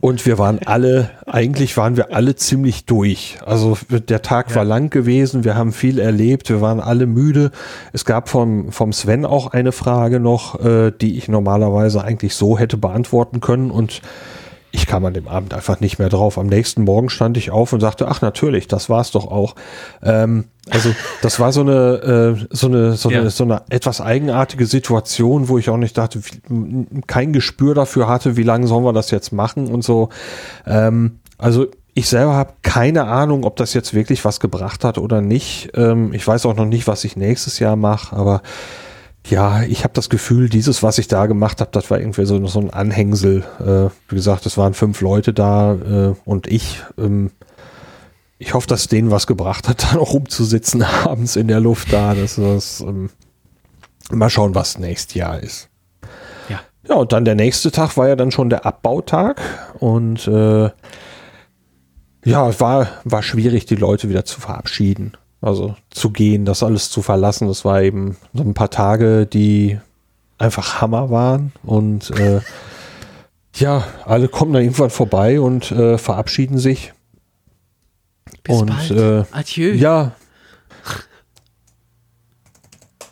und 0.00 0.24
wir 0.26 0.38
waren 0.38 0.60
alle, 0.64 1.10
eigentlich 1.26 1.76
waren 1.76 1.96
wir 1.96 2.14
alle 2.14 2.36
ziemlich 2.36 2.86
durch. 2.86 3.38
Also 3.44 3.78
der 3.88 4.22
Tag 4.22 4.50
ja. 4.50 4.56
war 4.56 4.64
lang 4.64 4.90
gewesen, 4.90 5.44
wir 5.44 5.54
haben 5.54 5.72
viel 5.72 5.98
erlebt, 5.98 6.48
wir 6.50 6.60
waren 6.60 6.80
alle 6.80 7.06
müde. 7.06 7.50
Es 7.92 8.04
gab 8.04 8.28
vom, 8.28 8.72
vom 8.72 8.92
Sven 8.92 9.24
auch 9.24 9.48
eine 9.48 9.72
Frage 9.72 10.20
noch, 10.20 10.60
äh, 10.64 10.92
die 10.92 11.16
ich 11.16 11.28
normalerweise 11.28 12.04
eigentlich 12.04 12.34
so 12.34 12.58
hätte 12.58 12.76
beantworten 12.76 13.40
können 13.40 13.70
und 13.70 14.02
ich 14.74 14.86
kam 14.86 15.04
an 15.04 15.12
dem 15.12 15.28
Abend 15.28 15.52
einfach 15.52 15.80
nicht 15.80 15.98
mehr 15.98 16.08
drauf. 16.08 16.38
Am 16.38 16.46
nächsten 16.46 16.84
Morgen 16.84 17.10
stand 17.10 17.36
ich 17.36 17.50
auf 17.50 17.72
und 17.74 17.80
sagte, 17.80 18.08
ach 18.08 18.22
natürlich, 18.22 18.66
das 18.66 18.88
war's 18.88 19.10
doch 19.10 19.26
auch. 19.26 19.54
Ähm, 20.02 20.46
also 20.70 20.94
das 21.20 21.38
war 21.38 21.52
so 21.52 21.60
eine, 21.60 22.38
äh, 22.40 22.46
so 22.50 22.68
eine, 22.68 22.94
so, 22.94 23.10
ja. 23.10 23.20
eine, 23.20 23.30
so 23.30 23.44
eine 23.44 23.62
etwas 23.68 24.00
eigenartige 24.00 24.64
Situation, 24.64 25.48
wo 25.48 25.58
ich 25.58 25.68
auch 25.68 25.76
nicht 25.76 25.98
dachte, 25.98 26.20
wie, 26.48 26.86
kein 27.06 27.34
Gespür 27.34 27.74
dafür 27.74 28.08
hatte, 28.08 28.36
wie 28.38 28.42
lange 28.42 28.66
sollen 28.66 28.84
wir 28.84 28.94
das 28.94 29.10
jetzt 29.10 29.30
machen 29.30 29.68
und 29.68 29.84
so. 29.84 30.08
Ähm, 30.66 31.18
also 31.36 31.66
ich 31.92 32.08
selber 32.08 32.32
habe 32.34 32.54
keine 32.62 33.04
Ahnung, 33.04 33.44
ob 33.44 33.56
das 33.56 33.74
jetzt 33.74 33.92
wirklich 33.92 34.24
was 34.24 34.40
gebracht 34.40 34.84
hat 34.84 34.96
oder 34.96 35.20
nicht. 35.20 35.70
Ähm, 35.74 36.14
ich 36.14 36.26
weiß 36.26 36.46
auch 36.46 36.56
noch 36.56 36.64
nicht, 36.64 36.86
was 36.86 37.04
ich 37.04 37.16
nächstes 37.16 37.58
Jahr 37.58 37.76
mache, 37.76 38.16
aber 38.16 38.40
ja, 39.26 39.62
ich 39.62 39.84
habe 39.84 39.94
das 39.94 40.08
Gefühl, 40.08 40.48
dieses, 40.48 40.82
was 40.82 40.98
ich 40.98 41.08
da 41.08 41.26
gemacht 41.26 41.60
habe, 41.60 41.70
das 41.72 41.90
war 41.90 42.00
irgendwie 42.00 42.24
so, 42.24 42.44
so 42.46 42.60
ein 42.60 42.70
Anhängsel. 42.70 43.44
Äh, 43.60 43.90
wie 44.08 44.16
gesagt, 44.16 44.46
es 44.46 44.58
waren 44.58 44.74
fünf 44.74 45.00
Leute 45.00 45.32
da 45.32 45.74
äh, 45.74 46.14
und 46.24 46.46
ich. 46.46 46.82
Ähm, 46.98 47.30
ich 48.38 48.54
hoffe, 48.54 48.66
dass 48.66 48.88
denen 48.88 49.12
was 49.12 49.28
gebracht 49.28 49.68
hat, 49.68 49.84
da 49.92 49.94
noch 49.94 50.12
rumzusitzen 50.14 50.82
abends 51.04 51.36
in 51.36 51.46
der 51.46 51.60
Luft 51.60 51.92
da. 51.92 52.14
Das 52.14 52.38
ist, 52.38 52.80
ähm, 52.80 53.10
mal 54.10 54.30
schauen, 54.30 54.56
was 54.56 54.78
nächstes 54.78 55.14
Jahr 55.14 55.38
ist. 55.38 55.68
Ja. 56.48 56.60
Ja, 56.88 56.96
und 56.96 57.12
dann 57.12 57.24
der 57.24 57.36
nächste 57.36 57.70
Tag 57.70 57.96
war 57.96 58.08
ja 58.08 58.16
dann 58.16 58.32
schon 58.32 58.50
der 58.50 58.66
Abbautag 58.66 59.40
und 59.78 60.26
äh, 60.26 60.70
ja, 62.24 62.60
war, 62.60 62.88
war 63.04 63.22
schwierig, 63.22 63.66
die 63.66 63.76
Leute 63.76 64.08
wieder 64.08 64.24
zu 64.24 64.40
verabschieden. 64.40 65.12
Also 65.42 65.74
zu 65.90 66.10
gehen, 66.10 66.44
das 66.44 66.62
alles 66.62 66.88
zu 66.88 67.02
verlassen, 67.02 67.48
das 67.48 67.64
war 67.64 67.82
eben 67.82 68.16
so 68.32 68.44
ein 68.44 68.54
paar 68.54 68.70
Tage, 68.70 69.26
die 69.26 69.78
einfach 70.38 70.80
Hammer 70.80 71.10
waren. 71.10 71.52
Und 71.64 72.10
äh, 72.18 72.40
ja, 73.56 73.84
alle 74.04 74.28
kommen 74.28 74.52
da 74.52 74.60
irgendwann 74.60 74.90
vorbei 74.90 75.40
und 75.40 75.72
äh, 75.72 75.98
verabschieden 75.98 76.58
sich. 76.58 76.92
Bis 78.44 78.60
und 78.60 78.68
bald. 78.68 78.90
Äh, 78.92 79.24
Adieu. 79.32 79.72
Ja. 79.74 80.12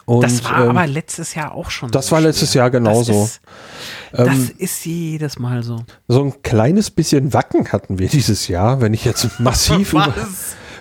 Und, 0.07 0.25
das 0.25 0.43
war 0.43 0.65
ähm, 0.65 0.71
aber 0.71 0.87
letztes 0.89 1.35
Jahr 1.35 1.55
auch 1.55 1.71
schon. 1.71 1.91
Das 1.93 2.09
so 2.09 2.13
war 2.13 2.21
letztes 2.21 2.55
Jahr 2.55 2.71
genauso. 2.71 3.13
Das 3.13 3.31
ist, 3.31 3.41
das 4.13 4.29
ähm, 4.29 4.51
ist 4.59 4.85
jedes 4.85 5.39
Mal 5.39 5.63
so. 5.63 5.85
So 6.09 6.25
ein 6.25 6.43
kleines 6.43 6.91
bisschen 6.91 7.33
Wacken 7.33 7.71
hatten 7.73 8.01
wir 8.01 8.09
dieses 8.09 8.49
Jahr, 8.49 8.81
wenn 8.81 8.93
ich 8.93 9.05
jetzt 9.05 9.29
massiv 9.39 9.93
über, 9.93 10.13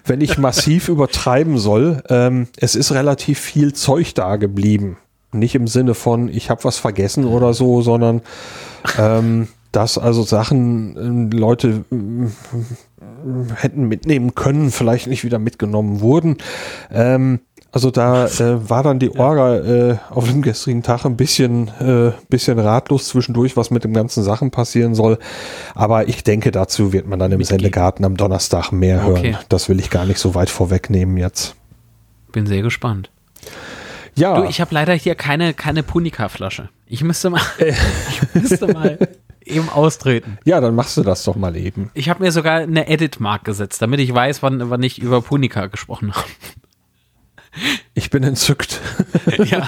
wenn 0.06 0.22
ich 0.22 0.38
massiv 0.38 0.90
übertreiben 0.90 1.58
soll, 1.58 2.04
ähm, 2.10 2.48
es 2.58 2.76
ist 2.76 2.92
relativ 2.92 3.40
viel 3.40 3.74
Zeug 3.74 4.14
da 4.16 4.36
geblieben. 4.36 4.98
Nicht 5.32 5.56
im 5.56 5.68
Sinne 5.68 5.94
von, 5.94 6.28
ich 6.28 6.50
habe 6.50 6.64
was 6.64 6.78
vergessen 6.78 7.26
oder 7.26 7.54
so, 7.54 7.82
sondern 7.82 8.22
ähm, 8.98 9.48
dass 9.72 9.98
also 9.98 10.24
Sachen 10.24 11.32
äh, 11.32 11.36
Leute 11.36 11.86
äh, 11.92 13.56
hätten 13.56 13.88
mitnehmen 13.88 14.34
können, 14.36 14.72
vielleicht 14.72 15.08
nicht 15.08 15.24
wieder 15.24 15.40
mitgenommen 15.40 16.02
wurden. 16.02 16.38
Ähm, 16.92 17.42
also 17.72 17.92
da 17.92 18.26
äh, 18.26 18.70
war 18.70 18.82
dann 18.82 18.98
die 18.98 19.16
Orga 19.16 19.58
äh, 19.58 19.98
auf 20.10 20.28
dem 20.28 20.42
gestrigen 20.42 20.82
Tag 20.82 21.06
ein 21.06 21.16
bisschen, 21.18 21.68
äh, 21.80 22.14
bisschen 22.30 22.58
ratlos 22.58 23.08
zwischendurch, 23.10 23.56
was 23.58 23.70
mit 23.70 23.84
dem 23.84 23.94
ganzen 23.94 24.24
Sachen 24.24 24.50
passieren 24.50 24.96
soll. 24.96 25.20
Aber 25.76 26.08
ich 26.08 26.24
denke, 26.24 26.50
dazu 26.50 26.94
wird 26.94 27.08
man 27.08 27.20
dann 27.20 27.32
im 27.32 27.44
Sendegarten 27.44 28.06
am 28.06 28.18
Donnerstag 28.18 28.72
mehr 28.72 29.06
okay. 29.06 29.34
hören. 29.34 29.44
Das 29.50 29.70
will 29.70 29.80
ich 29.80 29.92
gar 29.92 30.06
nicht 30.06 30.20
so 30.20 30.34
weit 30.34 30.50
vorwegnehmen 30.50 31.18
jetzt. 31.18 31.56
bin 32.32 32.48
sehr 32.48 32.64
gespannt. 32.64 33.12
Ja. 34.16 34.42
Du, 34.42 34.50
ich 34.50 34.60
habe 34.60 34.74
leider 34.74 34.94
hier 34.94 35.14
keine, 35.14 35.54
keine 35.54 35.84
Punika-Flasche. 35.84 36.70
Ich 36.88 37.04
müsste 37.04 37.30
mal, 37.30 37.42
ich 37.60 38.34
müsste 38.34 38.68
mal 38.74 38.98
eben 39.46 39.70
austreten. 39.70 40.40
Ja, 40.44 40.60
dann 40.60 40.74
machst 40.74 40.98
du 40.98 41.04
das 41.04 41.24
doch 41.24 41.36
mal 41.36 41.56
eben. 41.56 41.92
Ich 41.94 42.10
habe 42.10 42.24
mir 42.24 42.32
sogar 42.32 42.62
eine 42.62 42.88
Edit-Mark 42.88 43.44
gesetzt, 43.44 43.82
damit 43.82 44.00
ich 44.00 44.14
weiß, 44.14 44.42
wann, 44.42 44.72
wann 44.72 44.82
ich 44.82 45.00
über 45.00 45.22
Punika 45.22 45.68
gesprochen 45.68 46.14
habe. 46.14 46.28
Ich 47.94 48.10
bin 48.10 48.24
entzückt. 48.24 48.80
ja. 49.38 49.68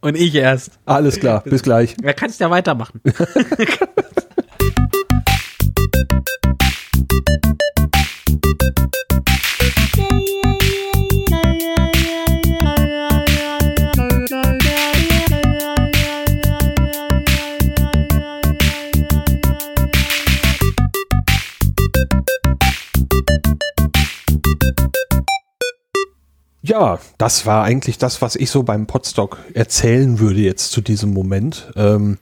Und 0.00 0.16
ich 0.16 0.34
erst. 0.34 0.72
Alles 0.84 1.18
klar, 1.18 1.42
bis 1.42 1.62
gleich. 1.62 1.96
Wer 2.00 2.14
kannst 2.14 2.40
ja 2.40 2.50
weitermachen? 2.50 3.00
Ja, 26.66 26.98
das 27.16 27.46
war 27.46 27.62
eigentlich 27.62 27.96
das, 27.96 28.22
was 28.22 28.34
ich 28.34 28.50
so 28.50 28.64
beim 28.64 28.88
Podstock 28.88 29.38
erzählen 29.54 30.18
würde 30.18 30.40
jetzt 30.40 30.72
zu 30.72 30.80
diesem 30.80 31.14
Moment. 31.14 31.70
Ähm, 31.76 32.18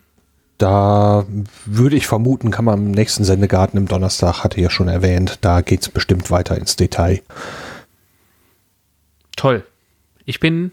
da 0.59 1.25
würde 1.65 1.97
ich 1.97 2.07
vermuten, 2.07 2.51
kann 2.51 2.67
man 2.67 2.79
im 2.79 2.91
nächsten 2.91 3.25
Sendegarten 3.25 3.79
im 3.79 3.89
Donnerstag, 3.89 4.45
hatte 4.45 4.59
ich 4.59 4.63
ja 4.63 4.69
schon 4.69 4.89
erwähnt, 4.89 5.39
da 5.41 5.63
geht 5.63 5.81
es 5.81 5.89
bestimmt 5.89 6.31
weiter 6.31 6.59
ins 6.59 6.77
Detail. 6.77 7.23
Toll. 9.35 9.65
Ich 10.27 10.41
bin 10.41 10.73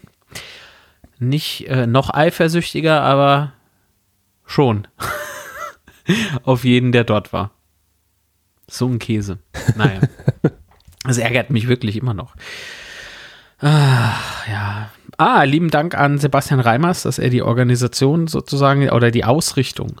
nicht 1.18 1.66
äh, 1.68 1.86
noch 1.86 2.12
eifersüchtiger, 2.12 3.00
aber 3.00 3.54
schon. 4.44 4.86
Auf 6.42 6.64
jeden, 6.64 6.92
der 6.92 7.04
dort 7.04 7.32
war. 7.32 7.52
So 8.68 8.86
ein 8.86 8.98
Käse. 8.98 9.38
Naja. 9.76 10.00
Das 11.04 11.18
ärgert 11.18 11.50
mich 11.50 11.66
wirklich 11.66 11.96
immer 11.96 12.14
noch. 12.14 12.36
Ah, 13.62 14.14
ja. 14.50 14.90
Ah, 15.16 15.44
lieben 15.44 15.70
Dank 15.70 15.96
an 15.96 16.18
Sebastian 16.18 16.60
Reimers, 16.60 17.02
dass 17.02 17.18
er 17.18 17.30
die 17.30 17.42
Organisation 17.42 18.26
sozusagen 18.26 18.90
oder 18.90 19.10
die 19.10 19.24
Ausrichtung 19.24 20.00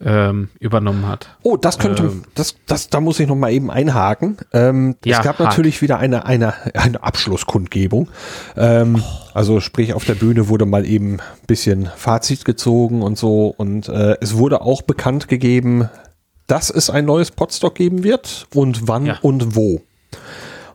ähm, 0.00 0.48
übernommen 0.60 1.06
hat. 1.06 1.28
Oh, 1.42 1.56
das 1.56 1.78
könnte, 1.78 2.04
ähm, 2.04 2.24
das, 2.34 2.56
das, 2.66 2.88
da 2.88 3.00
muss 3.00 3.20
ich 3.20 3.28
noch 3.28 3.36
mal 3.36 3.52
eben 3.52 3.70
einhaken. 3.70 4.38
Ähm, 4.52 4.96
ja, 5.04 5.18
es 5.18 5.24
gab 5.24 5.38
hak. 5.38 5.46
natürlich 5.46 5.82
wieder 5.82 5.98
eine, 5.98 6.26
eine, 6.26 6.54
eine 6.74 7.02
Abschlusskundgebung. 7.02 8.08
Ähm, 8.56 9.02
oh. 9.02 9.30
Also 9.34 9.60
sprich, 9.60 9.94
auf 9.94 10.04
der 10.04 10.14
Bühne 10.14 10.48
wurde 10.48 10.66
mal 10.66 10.86
eben 10.86 11.20
ein 11.20 11.46
bisschen 11.46 11.90
Fazit 11.96 12.44
gezogen 12.44 13.02
und 13.02 13.18
so. 13.18 13.54
Und 13.56 13.88
äh, 13.88 14.16
es 14.20 14.36
wurde 14.36 14.62
auch 14.62 14.82
bekannt 14.82 15.28
gegeben, 15.28 15.88
dass 16.46 16.70
es 16.70 16.90
ein 16.90 17.04
neues 17.04 17.30
Podstock 17.30 17.74
geben 17.74 18.04
wird 18.04 18.46
und 18.54 18.88
wann 18.88 19.06
ja. 19.06 19.18
und 19.22 19.54
wo. 19.54 19.82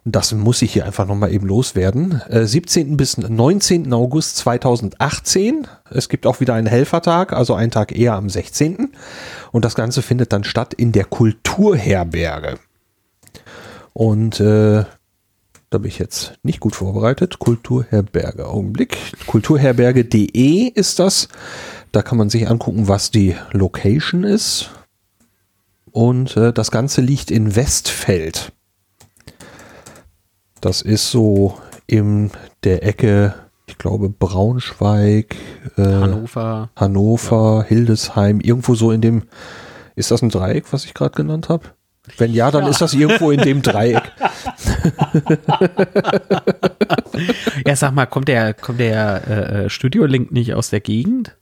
Und 0.06 0.16
das 0.16 0.34
muss 0.34 0.62
ich 0.62 0.74
hier 0.74 0.86
einfach 0.86 1.06
nochmal 1.06 1.34
eben 1.34 1.48
loswerden. 1.48 2.22
Äh, 2.30 2.46
17. 2.46 2.98
bis 2.98 3.18
19. 3.18 3.94
August 3.94 4.38
2018. 4.38 5.68
Es 5.90 6.10
gibt 6.10 6.26
auch 6.26 6.40
wieder 6.40 6.54
einen 6.54 6.68
Helfertag, 6.68 7.34
also 7.34 7.54
einen 7.54 7.72
Tag 7.72 7.98
eher 7.98 8.14
am 8.14 8.30
16. 8.30 8.94
Und 9.52 9.66
das 9.66 9.76
Ganze 9.76 10.02
findet 10.02 10.32
dann 10.34 10.44
statt 10.44 10.74
in 10.74 10.92
der 10.92 11.06
Kulturherberge. 11.06 12.60
Und 13.94 14.40
äh, 14.40 14.86
da 15.70 15.78
bin 15.78 15.90
ich 15.90 16.00
jetzt 16.00 16.34
nicht 16.42 16.60
gut 16.60 16.76
vorbereitet. 16.76 17.40
Kulturherberge, 17.40 18.48
Augenblick. 18.48 18.98
Kulturherberge.de 19.28 20.72
ist 20.74 21.00
das. 21.00 21.28
Da 21.92 22.02
kann 22.02 22.18
man 22.18 22.30
sich 22.30 22.50
angucken, 22.50 22.88
was 22.88 23.12
die 23.12 23.36
Location 23.52 24.24
ist. 24.24 24.72
Und 25.92 26.38
äh, 26.38 26.54
das 26.54 26.72
Ganze 26.72 27.02
liegt 27.02 27.30
in 27.30 27.56
Westfeld. 27.56 28.52
Das 30.62 30.82
ist 30.82 31.12
so 31.12 31.58
in 31.88 32.32
der 32.64 32.86
Ecke, 32.86 33.34
ich 33.68 33.78
glaube, 33.78 34.10
Braunschweig, 34.10 35.36
äh, 35.78 35.84
Hannover, 35.84 36.70
Hannover, 36.76 37.62
ja. 37.62 37.68
Hildesheim, 37.68 38.42
irgendwo 38.42 38.76
so 38.76 38.92
in 38.92 39.02
dem. 39.02 39.24
Ist 39.96 40.12
das 40.12 40.22
ein 40.22 40.30
Dreieck, 40.30 40.72
was 40.72 40.86
ich 40.86 40.94
gerade 40.94 41.16
genannt 41.16 41.50
habe? 41.50 41.66
Wenn 42.18 42.34
ja, 42.34 42.50
dann 42.52 42.64
ja. 42.64 42.70
ist 42.70 42.82
das 42.82 42.94
irgendwo 42.94 43.32
in 43.32 43.42
dem 43.42 43.62
Dreieck. 43.62 44.04
ja, 47.66 47.76
sag 47.76 47.94
mal, 47.94 48.06
kommt 48.06 48.28
der, 48.28 48.54
kommt 48.54 48.80
der 48.80 49.28
äh, 49.28 49.70
Studio-Link 49.70 50.32
nicht 50.32 50.54
aus 50.54 50.70
der 50.70 50.80
Gegend? 50.80 51.36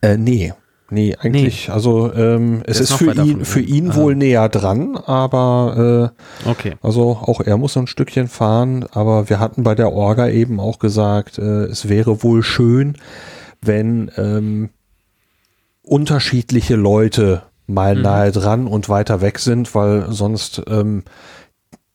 Äh, 0.00 0.16
nee. 0.16 0.52
Nee, 0.92 1.16
eigentlich, 1.18 1.68
nee. 1.68 1.72
also 1.72 2.12
ähm, 2.12 2.62
es 2.66 2.78
ist, 2.78 2.90
ist 2.90 2.98
für 2.98 3.14
ihn, 3.14 3.46
für 3.46 3.62
ihn 3.62 3.92
ah. 3.92 3.94
wohl 3.94 4.14
näher 4.14 4.50
dran, 4.50 4.98
aber 4.98 6.12
äh, 6.44 6.50
okay. 6.50 6.74
also 6.82 7.12
auch 7.12 7.40
er 7.40 7.56
muss 7.56 7.78
ein 7.78 7.86
Stückchen 7.86 8.28
fahren, 8.28 8.84
aber 8.92 9.30
wir 9.30 9.40
hatten 9.40 9.62
bei 9.62 9.74
der 9.74 9.90
Orga 9.90 10.28
eben 10.28 10.60
auch 10.60 10.78
gesagt, 10.78 11.38
äh, 11.38 11.64
es 11.64 11.88
wäre 11.88 12.22
wohl 12.22 12.42
schön, 12.42 12.98
wenn 13.62 14.10
ähm, 14.18 14.68
unterschiedliche 15.80 16.76
Leute 16.76 17.44
mal 17.66 17.96
mhm. 17.96 18.02
nahe 18.02 18.30
dran 18.30 18.66
und 18.66 18.90
weiter 18.90 19.22
weg 19.22 19.38
sind, 19.38 19.74
weil 19.74 20.12
sonst 20.12 20.62
ähm, 20.68 21.04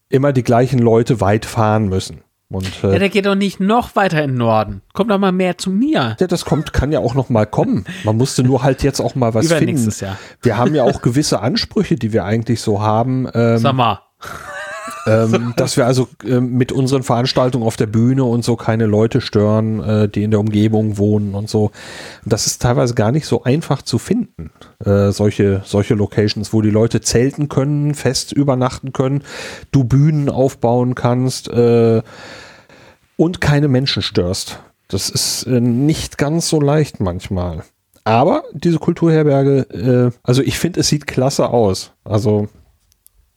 immer 0.09 0.33
die 0.33 0.43
gleichen 0.43 0.79
Leute 0.79 1.21
weit 1.21 1.45
fahren 1.45 1.87
müssen. 1.87 2.21
Und, 2.49 2.83
äh, 2.83 2.93
ja, 2.93 2.99
der 2.99 3.09
geht 3.09 3.25
doch 3.25 3.35
nicht 3.35 3.59
noch 3.59 3.95
weiter 3.97 4.23
in 4.23 4.31
den 4.31 4.37
Norden. 4.37 4.81
Kommt 4.93 5.11
doch 5.11 5.17
mal 5.17 5.33
mehr 5.33 5.57
zu 5.57 5.69
mir. 5.69 6.15
Ja, 6.17 6.27
das 6.27 6.45
kommt, 6.45 6.71
kann 6.71 6.93
ja 6.93 6.99
auch 6.99 7.13
noch 7.13 7.29
mal 7.29 7.45
kommen. 7.45 7.85
Man 8.05 8.15
musste 8.15 8.43
nur 8.43 8.63
halt 8.63 8.83
jetzt 8.83 9.01
auch 9.01 9.15
mal 9.15 9.33
was 9.33 9.51
finden. 9.51 9.93
Jahr. 9.99 10.17
Wir 10.41 10.57
haben 10.57 10.73
ja 10.73 10.83
auch 10.83 11.01
gewisse 11.01 11.41
Ansprüche, 11.41 11.95
die 11.95 12.13
wir 12.13 12.23
eigentlich 12.23 12.61
so 12.61 12.81
haben. 12.81 13.27
Ähm, 13.33 13.57
Sag 13.57 13.73
mal. 13.73 14.01
Ähm, 15.07 15.53
dass 15.57 15.77
wir 15.77 15.85
also 15.85 16.07
äh, 16.25 16.39
mit 16.39 16.71
unseren 16.71 17.03
Veranstaltungen 17.03 17.65
auf 17.65 17.77
der 17.77 17.87
Bühne 17.87 18.23
und 18.23 18.43
so 18.43 18.55
keine 18.55 18.85
Leute 18.85 19.21
stören, 19.21 19.79
äh, 19.81 20.09
die 20.09 20.23
in 20.23 20.31
der 20.31 20.39
Umgebung 20.39 20.97
wohnen 20.97 21.33
und 21.33 21.49
so. 21.49 21.71
Das 22.25 22.45
ist 22.45 22.61
teilweise 22.61 22.93
gar 22.93 23.11
nicht 23.11 23.25
so 23.25 23.43
einfach 23.43 23.81
zu 23.81 23.97
finden. 23.97 24.51
Äh, 24.83 25.11
solche, 25.11 25.61
solche 25.65 25.93
Locations, 25.93 26.53
wo 26.53 26.61
die 26.61 26.69
Leute 26.69 27.01
zelten 27.01 27.49
können, 27.49 27.95
fest 27.95 28.33
übernachten 28.33 28.93
können, 28.93 29.23
du 29.71 29.83
Bühnen 29.83 30.29
aufbauen 30.29 30.95
kannst 30.95 31.47
äh, 31.49 32.01
und 33.15 33.41
keine 33.41 33.67
Menschen 33.67 34.01
störst. 34.01 34.59
Das 34.87 35.09
ist 35.09 35.43
äh, 35.43 35.59
nicht 35.59 36.17
ganz 36.17 36.49
so 36.49 36.61
leicht 36.61 36.99
manchmal. 36.99 37.63
Aber 38.03 38.43
diese 38.53 38.79
Kulturherberge, 38.79 40.13
äh, 40.13 40.17
also 40.23 40.41
ich 40.41 40.57
finde, 40.57 40.79
es 40.79 40.87
sieht 40.87 41.07
klasse 41.07 41.49
aus. 41.49 41.91
Also 42.05 42.47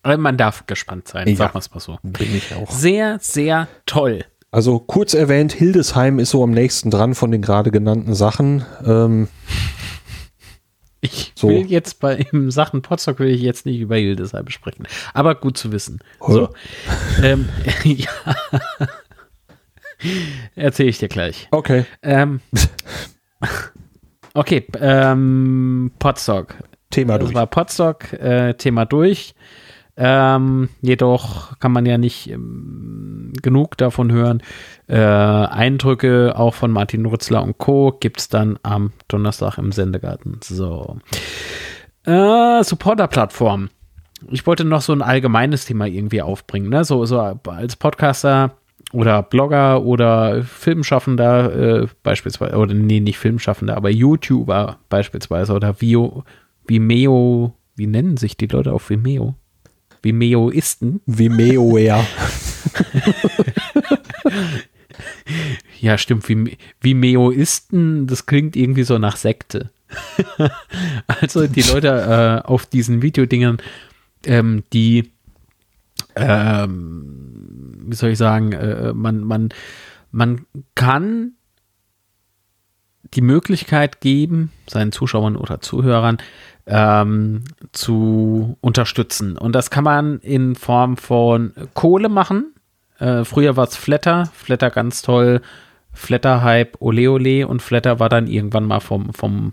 man 0.03 0.37
darf 0.37 0.67
gespannt 0.67 1.09
sein, 1.09 1.29
ja, 1.29 1.37
sagen 1.37 1.55
wir 1.55 1.59
es 1.59 1.71
mal 1.73 1.81
so. 1.81 1.99
Bin 2.03 2.35
ich 2.35 2.55
auch. 2.55 2.71
Sehr, 2.71 3.19
sehr 3.21 3.69
toll. 3.87 4.25
Also 4.51 4.81
kurz 4.81 5.15
erwähnt, 5.15 5.53
Hildesheim 5.53 6.19
ist 6.19 6.31
so 6.31 6.43
am 6.43 6.51
nächsten 6.51 6.91
dran 6.91 7.15
von 7.15 7.31
den 7.31 7.43
gerade 7.43 7.71
genannten 7.71 8.15
Sachen. 8.15 8.65
Ähm, 8.85 9.29
ich 11.01 11.33
so. 11.35 11.49
will 11.49 11.67
jetzt 11.67 12.01
bei 12.01 12.17
im 12.33 12.51
Sachen 12.51 12.83
Potsdok 12.83 13.21
will 13.21 13.29
ich 13.29 13.41
jetzt 13.41 13.65
nicht 13.65 13.79
über 13.79 13.97
Hildesheim 13.97 14.49
sprechen. 14.49 14.87
Aber 15.15 15.35
gut 15.35 15.57
zu 15.57 15.73
wissen. 15.73 16.01
So. 16.21 16.51
ähm, 17.23 17.49
ja. 17.85 18.11
Erzähle 20.57 20.89
ich 20.89 20.99
dir 20.99 21.09
gleich. 21.09 21.49
Okay. 21.51 21.85
Ähm, 22.03 22.41
okay, 24.35 24.67
ähm, 24.81 25.93
Potsdok. 25.99 26.55
Thema 26.91 27.19
durch. 27.19 27.31
Das 27.31 27.35
war 27.37 27.47
Potsdok, 27.47 28.13
äh, 28.15 28.55
Thema 28.55 28.85
durch. 28.85 29.35
Ähm, 30.03 30.71
jedoch 30.81 31.59
kann 31.59 31.73
man 31.73 31.85
ja 31.85 31.99
nicht 31.99 32.31
ähm, 32.31 33.35
genug 33.43 33.77
davon 33.77 34.11
hören. 34.11 34.43
Äh, 34.89 34.97
Eindrücke 34.97 36.39
auch 36.39 36.55
von 36.55 36.71
Martin 36.71 37.05
Rützler 37.05 37.43
und 37.43 37.59
Co. 37.59 37.93
gibt 38.01 38.19
es 38.19 38.31
dann 38.31 38.59
am 38.63 38.93
Donnerstag 39.09 39.59
im 39.59 39.73
Sendegarten. 39.73 40.41
So. 40.43 40.97
Äh, 42.07 42.65
Supporter-Plattform. 42.65 43.69
Ich 44.31 44.47
wollte 44.47 44.65
noch 44.65 44.81
so 44.81 44.95
ein 44.95 45.03
allgemeines 45.03 45.67
Thema 45.67 45.87
irgendwie 45.87 46.23
aufbringen. 46.23 46.71
Ne? 46.71 46.83
So, 46.85 47.05
so 47.05 47.21
als 47.21 47.77
Podcaster 47.77 48.53
oder 48.95 49.23
Blogger 49.23 49.83
oder 49.83 50.43
Filmschaffender 50.45 51.83
äh, 51.83 51.87
beispielsweise, 52.03 52.57
oder 52.57 52.73
nee, 52.73 53.01
nicht 53.01 53.19
Filmschaffender, 53.19 53.77
aber 53.77 53.91
YouTuber 53.91 54.79
beispielsweise 54.89 55.53
oder 55.53 55.79
Vio, 55.79 56.25
Vimeo, 56.67 57.53
wie 57.77 57.87
nennen 57.87 58.17
sich 58.17 58.39
die 58.39 58.47
Leute 58.47 58.73
auf 58.73 58.89
Vimeo? 58.89 59.35
Vimeoisten. 60.03 61.01
Vimeo, 61.07 61.79
ja. 61.79 62.05
ja, 65.81 65.99
stimmt. 65.99 66.27
Vimeoisten, 66.81 68.07
das 68.07 68.27
klingt 68.27 68.57
irgendwie 68.57 68.85
so 68.85 68.99
nach 68.99 69.17
Sekte. 69.17 69.71
also 71.07 71.47
die 71.47 71.63
Leute 71.63 72.43
äh, 72.45 72.47
auf 72.47 72.67
diesen 72.67 73.03
Videodingern, 73.03 73.59
ähm, 74.25 74.63
die 74.73 75.11
ähm, 76.17 77.31
wie 77.87 77.97
soll 77.97 78.11
ich 78.11 78.19
sagen, 78.19 78.53
äh, 78.53 78.93
man, 78.93 79.21
man, 79.21 79.51
man 80.13 80.47
kann 80.75 81.33
die 83.15 83.23
Möglichkeit 83.23 84.01
geben, 84.01 84.53
seinen 84.69 84.93
Zuschauern 84.93 85.37
oder 85.37 85.61
Zuhörern 85.61 86.19
ähm, 86.67 87.45
zu 87.73 88.57
unterstützen. 88.61 89.37
Und 89.37 89.55
das 89.55 89.71
kann 89.71 89.85
man 89.85 90.21
in 90.21 90.55
Form 90.55 90.97
von 90.97 91.53
Kohle 91.75 92.09
machen. 92.09 92.55
Äh, 92.99 93.25
früher 93.25 93.57
war 93.57 93.67
es 93.67 93.77
Flatter, 93.77 94.31
Flatter 94.35 94.71
ganz 94.71 95.03
toll, 95.03 95.41
Flatter-Hype, 95.93 96.77
Ole 96.81 97.11
Ole 97.11 97.49
und 97.49 97.63
Flatter 97.63 97.99
war 97.99 98.09
dann 98.09 98.29
irgendwann 98.29 98.65
mal 98.65 98.81
vom, 98.81 99.13
vom, 99.13 99.51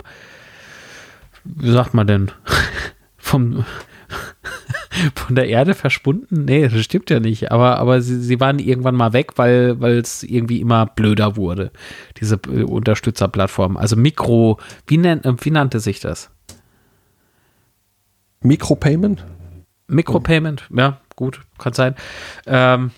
wie 1.44 1.72
sagt 1.72 1.94
man 1.94 2.06
denn, 2.06 2.32
vom, 3.18 3.66
von 5.16 5.36
der 5.36 5.48
Erde 5.48 5.74
verschwunden? 5.74 6.46
Nee, 6.46 6.68
das 6.68 6.84
stimmt 6.84 7.10
ja 7.10 7.20
nicht. 7.20 7.52
Aber, 7.52 7.78
aber 7.78 8.02
sie, 8.02 8.20
sie 8.20 8.40
waren 8.40 8.60
irgendwann 8.60 8.96
mal 8.96 9.14
weg, 9.14 9.38
weil 9.38 9.78
es 9.98 10.24
irgendwie 10.24 10.62
immer 10.62 10.86
blöder 10.86 11.36
wurde, 11.36 11.72
diese 12.20 12.36
äh, 12.48 12.64
Unterstützerplattform. 12.64 13.78
Also 13.78 13.96
Mikro, 13.96 14.60
wie, 14.88 14.98
nennt, 14.98 15.26
äh, 15.26 15.34
wie 15.42 15.52
nannte 15.52 15.80
sich 15.80 16.00
das? 16.00 16.30
Mikropayment? 18.42 19.26
Mikropayment, 19.88 20.68
ja, 20.76 21.00
gut, 21.16 21.42
kann 21.58 21.74
sein. 21.74 21.96
Ähm, 22.46 22.92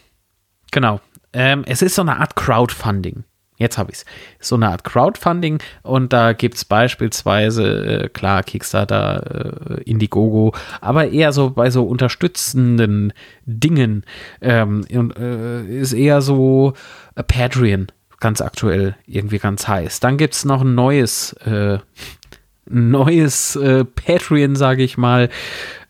genau. 0.72 1.00
Ähm, 1.34 1.64
es 1.68 1.82
ist 1.82 1.96
so 1.96 2.02
eine 2.02 2.18
Art 2.18 2.36
Crowdfunding. 2.36 3.24
Jetzt 3.60 3.78
habe 3.78 3.92
ich 3.92 4.00
es. 4.00 4.06
So 4.40 4.56
eine 4.56 4.70
Art 4.70 4.86
Crowdfunding 4.86 5.60
und 5.84 6.14
da 6.14 6.32
gibt 6.34 6.56
es 6.56 6.66
beispielsweise, 6.66 8.04
äh, 8.06 8.10
klar, 8.10 8.42
Kickstarter, 8.42 9.78
äh, 9.78 9.84
Indiegogo, 9.84 10.56
aber 10.80 11.10
eher 11.10 11.34
so 11.34 11.52
bei 11.52 11.70
so 11.70 11.84
unterstützenden 11.84 13.14
Dingen 13.46 14.06
ähm, 14.42 14.86
äh, 14.90 15.66
ist 15.66 15.94
eher 15.94 16.22
so 16.22 16.74
äh, 17.16 17.24
Patreon 17.24 17.88
ganz 18.22 18.42
aktuell 18.42 18.96
irgendwie 19.06 19.40
ganz 19.40 19.68
heiß. 19.68 20.00
Dann 20.00 20.18
gibt 20.18 20.34
es 20.34 20.46
noch 20.46 20.62
ein 20.62 20.74
neues, 20.74 21.34
äh, 21.46 21.80
neues 22.66 23.58
äh, 23.58 23.84
Patreon, 23.84 24.56
sage 24.56 24.84
ich 24.84 24.98
mal, 24.98 25.30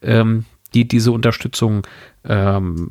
ähm, 0.01 0.45
die 0.73 0.87
diese 0.87 1.11
Unterstützung 1.11 1.85
ähm, 2.23 2.89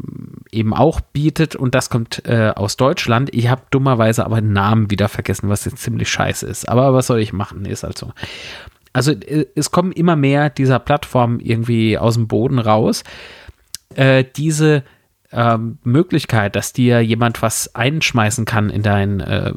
eben 0.51 0.75
auch 0.75 1.01
bietet 1.01 1.55
und 1.55 1.75
das 1.75 1.91
kommt 1.91 2.23
äh, 2.27 2.53
aus 2.55 2.77
Deutschland. 2.77 3.33
Ich 3.33 3.49
habe 3.49 3.63
dummerweise 3.71 4.25
aber 4.25 4.41
den 4.41 4.53
Namen 4.53 4.91
wieder 4.91 5.09
vergessen, 5.09 5.49
was 5.49 5.65
jetzt 5.65 5.79
ziemlich 5.79 6.09
scheiße 6.09 6.47
ist. 6.47 6.69
Aber 6.69 6.95
was 6.95 7.07
soll 7.07 7.21
ich 7.21 7.33
machen? 7.33 7.65
Ist 7.65 7.85
also. 7.85 8.13
Also 8.93 9.13
äh, 9.13 9.47
es 9.55 9.71
kommen 9.71 9.93
immer 9.93 10.17
mehr 10.17 10.51
dieser 10.51 10.79
Plattformen 10.79 11.41
irgendwie 11.41 11.99
aus 11.99 12.15
dem 12.15 12.27
Boden 12.27 12.59
raus. 12.59 13.05
Äh, 13.95 14.25
diese 14.37 14.83
ähm, 15.31 15.79
Möglichkeit, 15.85 16.57
dass 16.57 16.73
dir 16.73 17.01
jemand 17.01 17.43
was 17.43 17.75
einschmeißen 17.75 18.45
kann 18.45 18.71
in 18.71 18.83
dein 18.83 19.21
äh, 19.21 19.53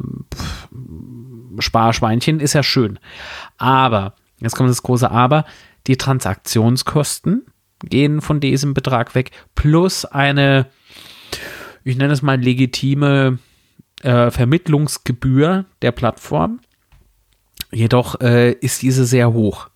Sparschweinchen, 1.59 2.39
ist 2.39 2.53
ja 2.53 2.63
schön. 2.63 2.99
Aber, 3.57 4.15
jetzt 4.39 4.55
kommt 4.55 4.69
das 4.69 4.83
große 4.83 5.09
Aber, 5.09 5.45
die 5.87 5.97
Transaktionskosten 5.97 7.45
gehen 7.83 8.21
von 8.21 8.39
diesem 8.39 8.73
Betrag 8.73 9.15
weg, 9.15 9.31
plus 9.55 10.05
eine, 10.05 10.67
ich 11.83 11.97
nenne 11.97 12.13
es 12.13 12.21
mal 12.21 12.39
legitime 12.39 13.39
äh, 14.03 14.31
Vermittlungsgebühr 14.31 15.65
der 15.81 15.91
Plattform. 15.91 16.59
Jedoch 17.71 18.19
äh, 18.21 18.51
ist 18.51 18.81
diese 18.81 19.05
sehr 19.05 19.33
hoch. 19.33 19.69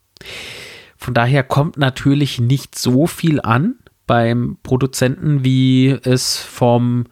Von 0.98 1.14
daher 1.14 1.44
kommt 1.44 1.78
natürlich 1.78 2.40
nicht 2.40 2.78
so 2.78 3.08
viel 3.08 3.40
an 3.42 3.76
beim 4.08 4.58
Produzenten, 4.64 5.44
wie 5.44 5.90
es 5.90 6.38
vom 6.38 7.06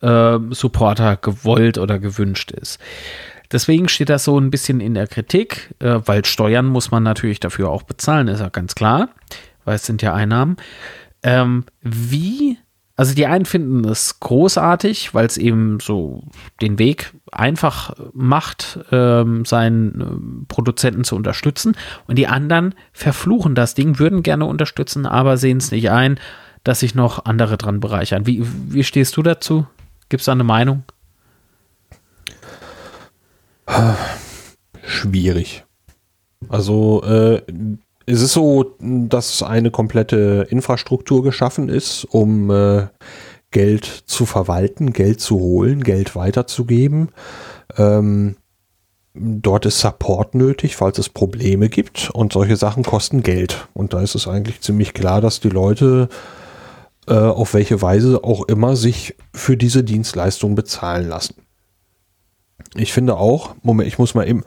äh, 0.00 0.38
Supporter 0.50 1.16
gewollt 1.16 1.78
oder 1.78 1.98
gewünscht 1.98 2.50
ist. 2.50 2.78
Deswegen 3.50 3.88
steht 3.88 4.10
das 4.10 4.24
so 4.24 4.38
ein 4.38 4.50
bisschen 4.50 4.80
in 4.80 4.94
der 4.94 5.06
Kritik, 5.06 5.74
äh, 5.78 6.00
weil 6.04 6.24
Steuern 6.24 6.66
muss 6.66 6.90
man 6.90 7.02
natürlich 7.02 7.40
dafür 7.40 7.70
auch 7.70 7.82
bezahlen, 7.82 8.28
ist 8.28 8.40
ja 8.40 8.48
ganz 8.48 8.74
klar 8.74 9.10
weil 9.68 9.76
es 9.76 9.84
sind 9.84 10.00
ja 10.00 10.14
Einnahmen. 10.14 10.56
Ähm, 11.22 11.64
wie, 11.82 12.56
also 12.96 13.14
die 13.14 13.26
einen 13.26 13.44
finden 13.44 13.84
es 13.84 14.18
großartig, 14.18 15.12
weil 15.12 15.26
es 15.26 15.36
eben 15.36 15.78
so 15.78 16.24
den 16.62 16.78
Weg 16.78 17.12
einfach 17.30 17.94
macht, 18.14 18.80
ähm, 18.90 19.44
seinen 19.44 20.00
äh, 20.00 20.46
Produzenten 20.48 21.04
zu 21.04 21.16
unterstützen. 21.16 21.76
Und 22.06 22.16
die 22.16 22.28
anderen 22.28 22.74
verfluchen 22.94 23.54
das 23.54 23.74
Ding, 23.74 23.98
würden 23.98 24.22
gerne 24.22 24.46
unterstützen, 24.46 25.04
aber 25.04 25.36
sehen 25.36 25.58
es 25.58 25.70
nicht 25.70 25.90
ein, 25.90 26.18
dass 26.64 26.80
sich 26.80 26.94
noch 26.94 27.26
andere 27.26 27.58
dran 27.58 27.80
bereichern. 27.80 28.26
Wie, 28.26 28.42
wie 28.72 28.84
stehst 28.84 29.18
du 29.18 29.22
dazu? 29.22 29.66
Gibt 30.08 30.22
es 30.22 30.24
da 30.24 30.32
eine 30.32 30.44
Meinung? 30.44 30.84
Schwierig. 34.82 35.66
Also 36.48 37.02
äh, 37.02 37.42
es 38.10 38.22
ist 38.22 38.32
so, 38.32 38.74
dass 38.80 39.42
eine 39.42 39.70
komplette 39.70 40.46
Infrastruktur 40.48 41.22
geschaffen 41.22 41.68
ist, 41.68 42.04
um 42.04 42.50
äh, 42.50 42.86
Geld 43.50 43.84
zu 43.84 44.24
verwalten, 44.24 44.94
Geld 44.94 45.20
zu 45.20 45.38
holen, 45.38 45.84
Geld 45.84 46.16
weiterzugeben. 46.16 47.10
Ähm, 47.76 48.36
dort 49.12 49.66
ist 49.66 49.80
Support 49.80 50.34
nötig, 50.34 50.74
falls 50.74 50.96
es 50.96 51.10
Probleme 51.10 51.68
gibt 51.68 52.08
und 52.14 52.32
solche 52.32 52.56
Sachen 52.56 52.82
kosten 52.82 53.22
Geld. 53.22 53.68
Und 53.74 53.92
da 53.92 54.00
ist 54.00 54.14
es 54.14 54.26
eigentlich 54.26 54.62
ziemlich 54.62 54.94
klar, 54.94 55.20
dass 55.20 55.40
die 55.40 55.50
Leute 55.50 56.08
äh, 57.08 57.12
auf 57.12 57.52
welche 57.52 57.82
Weise 57.82 58.24
auch 58.24 58.48
immer 58.48 58.74
sich 58.74 59.16
für 59.34 59.58
diese 59.58 59.84
Dienstleistung 59.84 60.54
bezahlen 60.54 61.06
lassen. 61.06 61.34
Ich 62.74 62.94
finde 62.94 63.18
auch, 63.18 63.54
Moment, 63.62 63.86
ich 63.86 63.98
muss 63.98 64.14
mal 64.14 64.26
eben. 64.26 64.44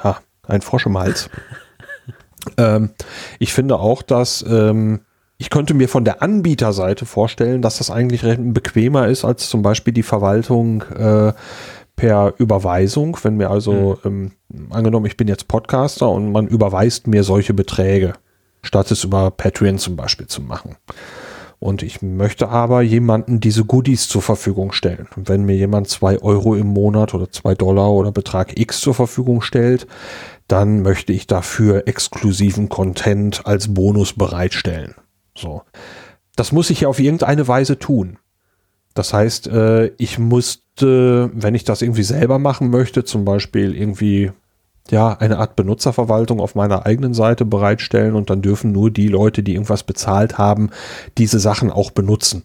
Ha, 0.00 0.20
ein 0.46 0.62
Frosch 0.62 0.86
im 0.86 0.96
Hals. 0.96 1.28
Ähm, 2.56 2.90
ich 3.38 3.52
finde 3.52 3.78
auch, 3.78 4.02
dass 4.02 4.44
ähm, 4.48 5.00
ich 5.38 5.50
könnte 5.50 5.74
mir 5.74 5.88
von 5.88 6.04
der 6.04 6.22
Anbieterseite 6.22 7.06
vorstellen, 7.06 7.62
dass 7.62 7.78
das 7.78 7.90
eigentlich 7.90 8.22
bequemer 8.38 9.08
ist 9.08 9.24
als 9.24 9.48
zum 9.48 9.62
Beispiel 9.62 9.92
die 9.92 10.02
Verwaltung 10.02 10.82
äh, 10.96 11.32
per 11.96 12.34
Überweisung. 12.38 13.16
Wenn 13.22 13.36
mir 13.36 13.50
also, 13.50 13.98
mhm. 14.04 14.30
ähm, 14.52 14.70
angenommen, 14.70 15.06
ich 15.06 15.16
bin 15.16 15.28
jetzt 15.28 15.48
Podcaster 15.48 16.08
und 16.08 16.32
man 16.32 16.46
überweist 16.46 17.06
mir 17.06 17.24
solche 17.24 17.54
Beträge, 17.54 18.14
statt 18.62 18.90
es 18.90 19.04
über 19.04 19.30
Patreon 19.30 19.78
zum 19.78 19.96
Beispiel 19.96 20.26
zu 20.26 20.40
machen. 20.40 20.76
Und 21.60 21.82
ich 21.82 22.02
möchte 22.02 22.48
aber 22.50 22.82
jemanden 22.82 23.40
diese 23.40 23.64
Goodies 23.64 24.06
zur 24.06 24.20
Verfügung 24.20 24.72
stellen. 24.72 25.08
Und 25.16 25.30
wenn 25.30 25.44
mir 25.44 25.56
jemand 25.56 25.88
zwei 25.88 26.18
Euro 26.20 26.54
im 26.54 26.66
Monat 26.66 27.14
oder 27.14 27.30
zwei 27.30 27.54
Dollar 27.54 27.90
oder 27.90 28.12
Betrag 28.12 28.58
X 28.58 28.80
zur 28.80 28.92
Verfügung 28.92 29.40
stellt, 29.40 29.86
dann 30.48 30.82
möchte 30.82 31.12
ich 31.12 31.26
dafür 31.26 31.86
exklusiven 31.86 32.68
Content 32.68 33.46
als 33.46 33.72
Bonus 33.72 34.12
bereitstellen. 34.12 34.94
So. 35.36 35.62
Das 36.36 36.52
muss 36.52 36.70
ich 36.70 36.82
ja 36.82 36.88
auf 36.88 37.00
irgendeine 37.00 37.48
Weise 37.48 37.78
tun. 37.78 38.18
Das 38.94 39.12
heißt, 39.12 39.48
äh, 39.48 39.86
ich 39.98 40.18
musste, 40.18 41.30
wenn 41.32 41.54
ich 41.54 41.64
das 41.64 41.82
irgendwie 41.82 42.02
selber 42.02 42.38
machen 42.38 42.70
möchte, 42.70 43.04
zum 43.04 43.24
Beispiel 43.24 43.74
irgendwie 43.74 44.32
ja, 44.90 45.14
eine 45.14 45.38
Art 45.38 45.56
Benutzerverwaltung 45.56 46.40
auf 46.40 46.54
meiner 46.54 46.86
eigenen 46.86 47.14
Seite 47.14 47.44
bereitstellen 47.44 48.14
und 48.14 48.30
dann 48.30 48.42
dürfen 48.42 48.72
nur 48.72 48.90
die 48.90 49.08
Leute, 49.08 49.42
die 49.42 49.54
irgendwas 49.54 49.82
bezahlt 49.82 50.38
haben, 50.38 50.70
diese 51.16 51.40
Sachen 51.40 51.70
auch 51.70 51.90
benutzen 51.90 52.44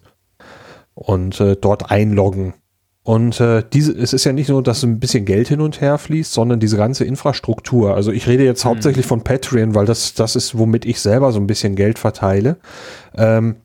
und 0.94 1.40
äh, 1.40 1.56
dort 1.56 1.90
einloggen 1.90 2.54
und 3.02 3.40
äh, 3.40 3.64
diese, 3.72 3.92
es 3.92 4.12
ist 4.12 4.24
ja 4.24 4.32
nicht 4.32 4.50
nur, 4.50 4.62
dass 4.62 4.82
ein 4.82 5.00
bisschen 5.00 5.24
Geld 5.24 5.48
hin 5.48 5.60
und 5.60 5.80
her 5.80 5.96
fließt, 5.96 6.32
sondern 6.32 6.60
diese 6.60 6.76
ganze 6.76 7.04
Infrastruktur. 7.04 7.94
Also 7.94 8.12
ich 8.12 8.26
rede 8.26 8.44
jetzt 8.44 8.64
mhm. 8.64 8.70
hauptsächlich 8.70 9.06
von 9.06 9.24
Patreon, 9.24 9.74
weil 9.74 9.86
das, 9.86 10.14
das 10.14 10.36
ist, 10.36 10.58
womit 10.58 10.84
ich 10.84 11.00
selber 11.00 11.32
so 11.32 11.40
ein 11.40 11.46
bisschen 11.46 11.76
Geld 11.76 11.98
verteile. 11.98 12.58
Ähm, 13.16 13.56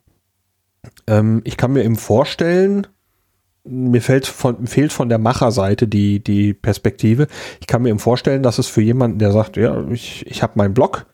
ähm, 1.07 1.41
ich 1.43 1.57
kann 1.57 1.73
mir 1.73 1.83
eben 1.83 1.97
vorstellen, 1.97 2.87
mir 3.65 4.01
fällt 4.01 4.27
von, 4.27 4.67
fehlt 4.67 4.93
von 4.93 5.09
der 5.09 5.17
Macherseite 5.17 5.87
die, 5.87 6.23
die 6.23 6.53
Perspektive. 6.53 7.27
Ich 7.59 7.67
kann 7.67 7.81
mir 7.81 7.89
eben 7.89 7.99
vorstellen, 7.99 8.43
dass 8.43 8.59
es 8.59 8.67
für 8.67 8.81
jemanden, 8.81 9.19
der 9.19 9.31
sagt, 9.31 9.57
ja, 9.57 9.83
ich, 9.89 10.25
ich 10.27 10.43
habe 10.43 10.53
meinen 10.55 10.73
Blog, 10.73 11.07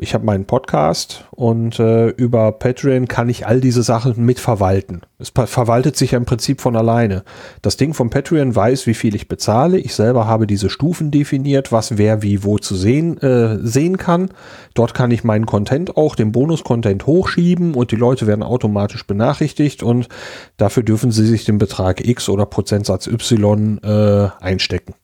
ich 0.00 0.14
habe 0.14 0.24
meinen 0.24 0.46
Podcast 0.46 1.26
und 1.30 1.78
äh, 1.78 2.08
über 2.08 2.52
Patreon 2.52 3.06
kann 3.06 3.28
ich 3.28 3.46
all 3.46 3.60
diese 3.60 3.82
Sachen 3.82 4.24
mitverwalten. 4.24 5.02
Es 5.18 5.30
verwaltet 5.30 5.96
sich 5.96 6.12
ja 6.12 6.18
im 6.18 6.24
Prinzip 6.24 6.62
von 6.62 6.74
alleine. 6.74 7.22
Das 7.60 7.76
Ding 7.76 7.92
von 7.92 8.08
Patreon 8.08 8.56
weiß, 8.56 8.86
wie 8.86 8.94
viel 8.94 9.14
ich 9.14 9.28
bezahle. 9.28 9.78
Ich 9.78 9.94
selber 9.94 10.26
habe 10.26 10.46
diese 10.46 10.70
Stufen 10.70 11.10
definiert, 11.10 11.70
was 11.70 11.98
wer 11.98 12.22
wie 12.22 12.42
wo 12.44 12.58
zu 12.58 12.76
sehen, 12.76 13.18
äh, 13.18 13.58
sehen 13.58 13.98
kann. 13.98 14.30
Dort 14.72 14.94
kann 14.94 15.10
ich 15.10 15.22
meinen 15.22 15.44
Content 15.44 15.98
auch, 15.98 16.14
den 16.14 16.32
Bonus-Content 16.32 17.06
hochschieben 17.06 17.74
und 17.74 17.90
die 17.90 17.96
Leute 17.96 18.26
werden 18.26 18.42
automatisch 18.42 19.06
benachrichtigt 19.06 19.82
und 19.82 20.08
dafür 20.56 20.82
dürfen 20.82 21.12
sie 21.12 21.26
sich 21.26 21.44
den 21.44 21.58
Betrag 21.58 22.06
X 22.06 22.30
oder 22.30 22.46
Prozentsatz 22.46 23.06
Y 23.06 23.78
äh, 23.82 24.28
einstecken. 24.40 24.94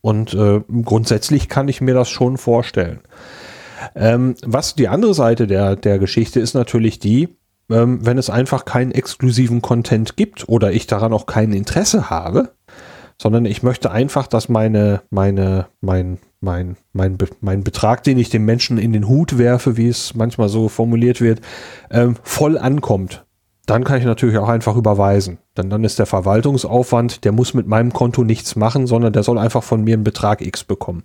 Und 0.00 0.34
äh, 0.34 0.60
grundsätzlich 0.82 1.48
kann 1.48 1.68
ich 1.68 1.80
mir 1.80 1.94
das 1.94 2.08
schon 2.08 2.36
vorstellen. 2.36 3.00
Ähm, 3.94 4.34
was 4.44 4.74
die 4.74 4.88
andere 4.88 5.14
Seite 5.14 5.46
der, 5.46 5.76
der 5.76 5.98
Geschichte 5.98 6.40
ist 6.40 6.54
natürlich 6.54 6.98
die, 6.98 7.28
ähm, 7.70 8.04
wenn 8.04 8.18
es 8.18 8.30
einfach 8.30 8.64
keinen 8.64 8.92
exklusiven 8.92 9.62
Content 9.62 10.16
gibt 10.16 10.48
oder 10.48 10.72
ich 10.72 10.86
daran 10.86 11.12
auch 11.12 11.26
kein 11.26 11.52
Interesse 11.52 12.10
habe, 12.10 12.52
sondern 13.20 13.44
ich 13.44 13.62
möchte 13.62 13.90
einfach, 13.90 14.26
dass 14.26 14.48
meine, 14.48 15.02
meine, 15.10 15.66
mein, 15.80 16.18
mein, 16.40 16.76
mein, 16.92 17.18
mein 17.40 17.64
Betrag, 17.64 18.04
den 18.04 18.18
ich 18.18 18.30
dem 18.30 18.44
Menschen 18.44 18.78
in 18.78 18.92
den 18.92 19.08
Hut 19.08 19.38
werfe, 19.38 19.76
wie 19.76 19.88
es 19.88 20.14
manchmal 20.14 20.48
so 20.48 20.68
formuliert 20.68 21.20
wird, 21.20 21.40
ähm, 21.90 22.16
voll 22.22 22.56
ankommt. 22.56 23.24
Dann 23.66 23.84
kann 23.84 23.98
ich 23.98 24.04
natürlich 24.04 24.38
auch 24.38 24.48
einfach 24.48 24.76
überweisen. 24.76 25.38
Denn 25.56 25.68
dann 25.68 25.84
ist 25.84 25.98
der 25.98 26.06
Verwaltungsaufwand, 26.06 27.24
der 27.24 27.32
muss 27.32 27.52
mit 27.52 27.66
meinem 27.66 27.92
Konto 27.92 28.24
nichts 28.24 28.56
machen, 28.56 28.86
sondern 28.86 29.12
der 29.12 29.24
soll 29.24 29.36
einfach 29.36 29.62
von 29.62 29.84
mir 29.84 29.94
einen 29.94 30.04
Betrag 30.04 30.40
X 30.40 30.64
bekommen. 30.64 31.02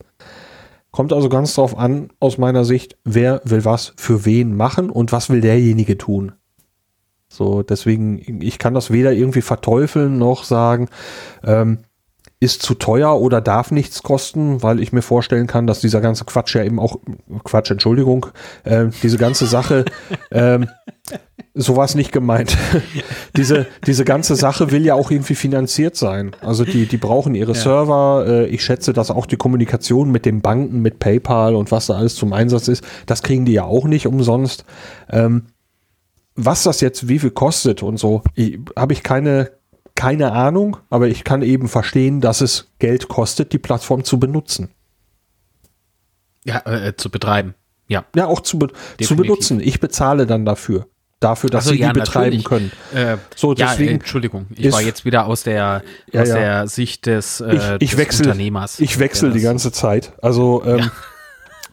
Kommt 0.94 1.12
also 1.12 1.28
ganz 1.28 1.56
drauf 1.56 1.76
an, 1.76 2.10
aus 2.20 2.38
meiner 2.38 2.66
Sicht, 2.66 2.98
wer 3.04 3.42
will 3.46 3.66
was 3.66 3.94
für 3.98 4.26
wen 4.26 4.56
machen 4.56 4.92
und 4.92 5.12
was 5.12 5.32
will 5.32 5.42
derjenige 5.42 5.98
tun. 5.98 6.34
So, 7.28 7.64
deswegen, 7.64 8.42
ich 8.44 8.60
kann 8.60 8.76
das 8.76 8.92
weder 8.92 9.12
irgendwie 9.12 9.42
verteufeln 9.42 10.20
noch 10.20 10.44
sagen, 10.44 10.90
ähm, 11.44 11.80
ist 12.44 12.62
zu 12.62 12.76
teuer 12.76 13.20
oder 13.20 13.42
darf 13.42 13.72
nichts 13.72 14.04
kosten, 14.04 14.62
weil 14.62 14.80
ich 14.80 14.92
mir 14.92 15.02
vorstellen 15.02 15.48
kann, 15.48 15.68
dass 15.68 15.80
dieser 15.80 16.02
ganze 16.02 16.26
Quatsch 16.26 16.56
ja 16.56 16.64
eben 16.64 16.80
auch, 16.80 16.98
Quatsch, 17.44 17.72
Entschuldigung, 17.72 18.28
äh, 18.64 18.88
diese 19.02 19.18
ganze 19.18 19.46
Sache, 19.46 19.86
ähm, 20.32 20.68
sowas 21.54 21.96
nicht 21.96 22.12
gemeint. 22.12 22.58
diese, 23.38 23.68
diese 23.86 24.06
ganze 24.06 24.36
Sache 24.36 24.72
will 24.72 24.86
ja 24.86 24.96
auch 24.96 25.12
irgendwie 25.12 25.36
finanziert 25.36 25.96
sein. 25.96 26.36
Also 26.42 26.66
die, 26.66 26.86
die 26.86 26.98
brauchen 26.98 27.36
ihre 27.36 27.54
ja. 27.54 27.60
Server. 27.60 28.26
Äh, 28.28 28.46
ich 28.48 28.64
schätze, 28.64 28.94
dass 28.94 29.12
auch 29.12 29.26
die 29.26 29.38
Kommunikation 29.38 30.12
mit 30.12 30.26
den 30.26 30.42
Banken, 30.42 30.82
mit 30.82 31.00
PayPal 31.00 31.56
und 31.56 31.72
was 31.72 31.88
da 31.88 31.96
alles 31.96 32.16
zum 32.16 32.34
Einsatz 32.34 32.68
ist, 32.68 32.84
das 33.06 33.24
kriegen 33.24 33.46
die 33.46 33.54
ja 33.54 33.64
auch 33.64 33.86
nicht 33.86 34.08
umsonst. 34.08 34.66
Ähm, 35.10 35.44
was 36.36 36.64
das 36.64 36.82
jetzt 36.82 37.08
wie 37.08 37.20
viel 37.20 37.32
kostet 37.32 37.84
und 37.84 37.98
so, 37.98 38.24
habe 38.76 38.94
ich 38.94 39.04
keine, 39.04 39.52
keine 39.96 40.32
Ahnung, 40.32 40.78
aber 40.90 41.08
ich 41.08 41.24
kann 41.24 41.42
eben 41.42 41.68
verstehen, 41.68 42.22
dass 42.22 42.42
es 42.42 42.72
Geld 42.80 43.08
kostet, 43.08 43.54
die 43.54 43.60
Plattform 43.60 44.04
zu 44.04 44.20
benutzen. 44.20 44.70
Ja, 46.46 46.60
äh, 46.66 46.96
zu 46.96 47.10
betreiben. 47.10 47.56
Ja. 47.88 48.06
Ja, 48.16 48.26
auch 48.28 48.42
zu, 48.42 48.60
be 48.60 48.70
zu 49.02 49.16
benutzen. 49.16 49.60
Ich 49.60 49.80
bezahle 49.80 50.26
dann 50.26 50.46
dafür. 50.46 50.88
Dafür, 51.20 51.50
dass 51.50 51.66
also, 51.66 51.76
sie 51.76 51.80
ja, 51.80 51.94
die 51.94 52.02
betreiben 52.02 52.38
natürlich. 52.38 52.46
können. 52.46 52.72
Äh, 52.94 53.18
so, 53.34 53.54
deswegen 53.54 53.92
ja, 53.92 53.96
Entschuldigung, 53.96 54.48
ich 54.56 54.66
ist, 54.66 54.74
war 54.74 54.82
jetzt 54.82 55.06
wieder 55.06 55.26
aus 55.26 55.44
der, 55.44 55.82
ja, 56.12 56.22
aus 56.22 56.28
der 56.28 56.68
Sicht 56.68 57.06
des, 57.06 57.40
äh, 57.40 57.54
ich, 57.54 57.84
ich 57.84 57.90
des 57.92 58.00
wechsel, 58.00 58.26
Unternehmers. 58.26 58.80
Ich 58.82 59.00
wechsle 59.00 59.32
die 59.32 59.40
ganze 59.40 59.72
Zeit. 59.72 60.12
Also 60.22 60.64
ähm, 60.66 60.92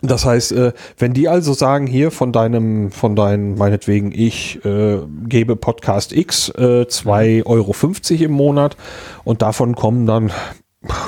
das 0.02 0.24
heißt, 0.24 0.52
äh, 0.52 0.72
wenn 0.98 1.12
die 1.12 1.28
also 1.28 1.52
sagen, 1.52 1.86
hier 1.86 2.10
von 2.10 2.32
deinem, 2.32 2.90
von 2.90 3.16
deinen, 3.16 3.56
meinetwegen, 3.56 4.12
ich 4.12 4.64
äh, 4.64 4.98
gebe 5.26 5.56
Podcast 5.56 6.12
X 6.12 6.48
äh, 6.50 6.86
2,50 6.88 7.46
Euro 7.46 8.24
im 8.24 8.32
Monat 8.32 8.76
und 9.24 9.42
davon 9.42 9.74
kommen 9.74 10.06
dann, 10.06 10.32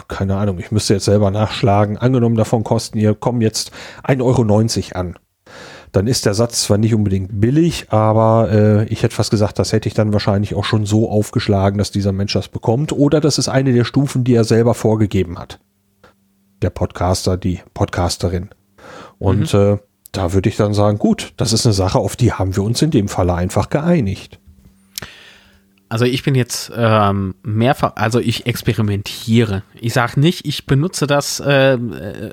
keine 0.08 0.36
Ahnung, 0.36 0.58
ich 0.58 0.70
müsste 0.70 0.94
jetzt 0.94 1.06
selber 1.06 1.30
nachschlagen, 1.30 1.96
angenommen 1.96 2.36
davon 2.36 2.64
kosten 2.64 2.98
ihr, 2.98 3.14
kommen 3.14 3.40
jetzt 3.40 3.72
1,90 4.04 4.20
Euro 4.22 5.00
an. 5.00 5.18
Dann 5.92 6.06
ist 6.06 6.24
der 6.24 6.32
Satz 6.32 6.62
zwar 6.62 6.78
nicht 6.78 6.94
unbedingt 6.94 7.38
billig, 7.40 7.86
aber 7.90 8.50
äh, 8.50 8.84
ich 8.86 9.02
hätte 9.02 9.14
fast 9.14 9.30
gesagt, 9.30 9.58
das 9.58 9.72
hätte 9.72 9.88
ich 9.88 9.94
dann 9.94 10.14
wahrscheinlich 10.14 10.54
auch 10.54 10.64
schon 10.64 10.86
so 10.86 11.10
aufgeschlagen, 11.10 11.76
dass 11.76 11.90
dieser 11.90 12.12
Mensch 12.12 12.32
das 12.32 12.48
bekommt. 12.48 12.92
Oder 12.92 13.20
das 13.20 13.36
ist 13.36 13.48
eine 13.48 13.74
der 13.74 13.84
Stufen, 13.84 14.24
die 14.24 14.34
er 14.34 14.44
selber 14.44 14.72
vorgegeben 14.72 15.38
hat. 15.38 15.60
Der 16.62 16.70
Podcaster, 16.70 17.36
die 17.36 17.60
Podcasterin. 17.74 18.48
Und 19.22 19.54
mhm. 19.54 19.60
äh, 19.60 19.78
da 20.10 20.32
würde 20.32 20.48
ich 20.48 20.56
dann 20.56 20.74
sagen, 20.74 20.98
gut, 20.98 21.32
das 21.36 21.52
ist 21.52 21.64
eine 21.64 21.72
Sache, 21.72 21.98
auf 21.98 22.16
die 22.16 22.32
haben 22.32 22.56
wir 22.56 22.64
uns 22.64 22.82
in 22.82 22.90
dem 22.90 23.06
Falle 23.06 23.34
einfach 23.34 23.70
geeinigt. 23.70 24.40
Also 25.88 26.06
ich 26.06 26.24
bin 26.24 26.34
jetzt 26.34 26.72
ähm, 26.74 27.36
mehrfach, 27.44 27.92
also 27.94 28.18
ich 28.18 28.46
experimentiere. 28.46 29.62
Ich 29.80 29.92
sage 29.92 30.18
nicht, 30.18 30.44
ich 30.44 30.66
benutze 30.66 31.06
das 31.06 31.38
äh, 31.38 31.74
äh, 31.74 32.32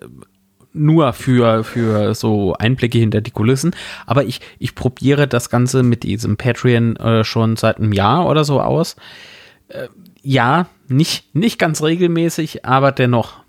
nur 0.73 1.13
für, 1.13 1.63
für 1.63 2.15
so 2.15 2.53
Einblicke 2.53 2.97
hinter 2.97 3.21
die 3.21 3.31
Kulissen, 3.31 3.75
aber 4.07 4.23
ich, 4.23 4.41
ich 4.57 4.73
probiere 4.73 5.27
das 5.27 5.51
Ganze 5.51 5.83
mit 5.83 6.03
diesem 6.03 6.37
Patreon 6.37 6.95
äh, 6.95 7.23
schon 7.23 7.55
seit 7.55 7.77
einem 7.77 7.93
Jahr 7.93 8.27
oder 8.27 8.45
so 8.45 8.61
aus. 8.61 8.95
Äh, 9.67 9.89
ja, 10.23 10.67
nicht, 10.87 11.35
nicht 11.35 11.59
ganz 11.59 11.83
regelmäßig, 11.83 12.65
aber 12.65 12.91
dennoch 12.91 13.41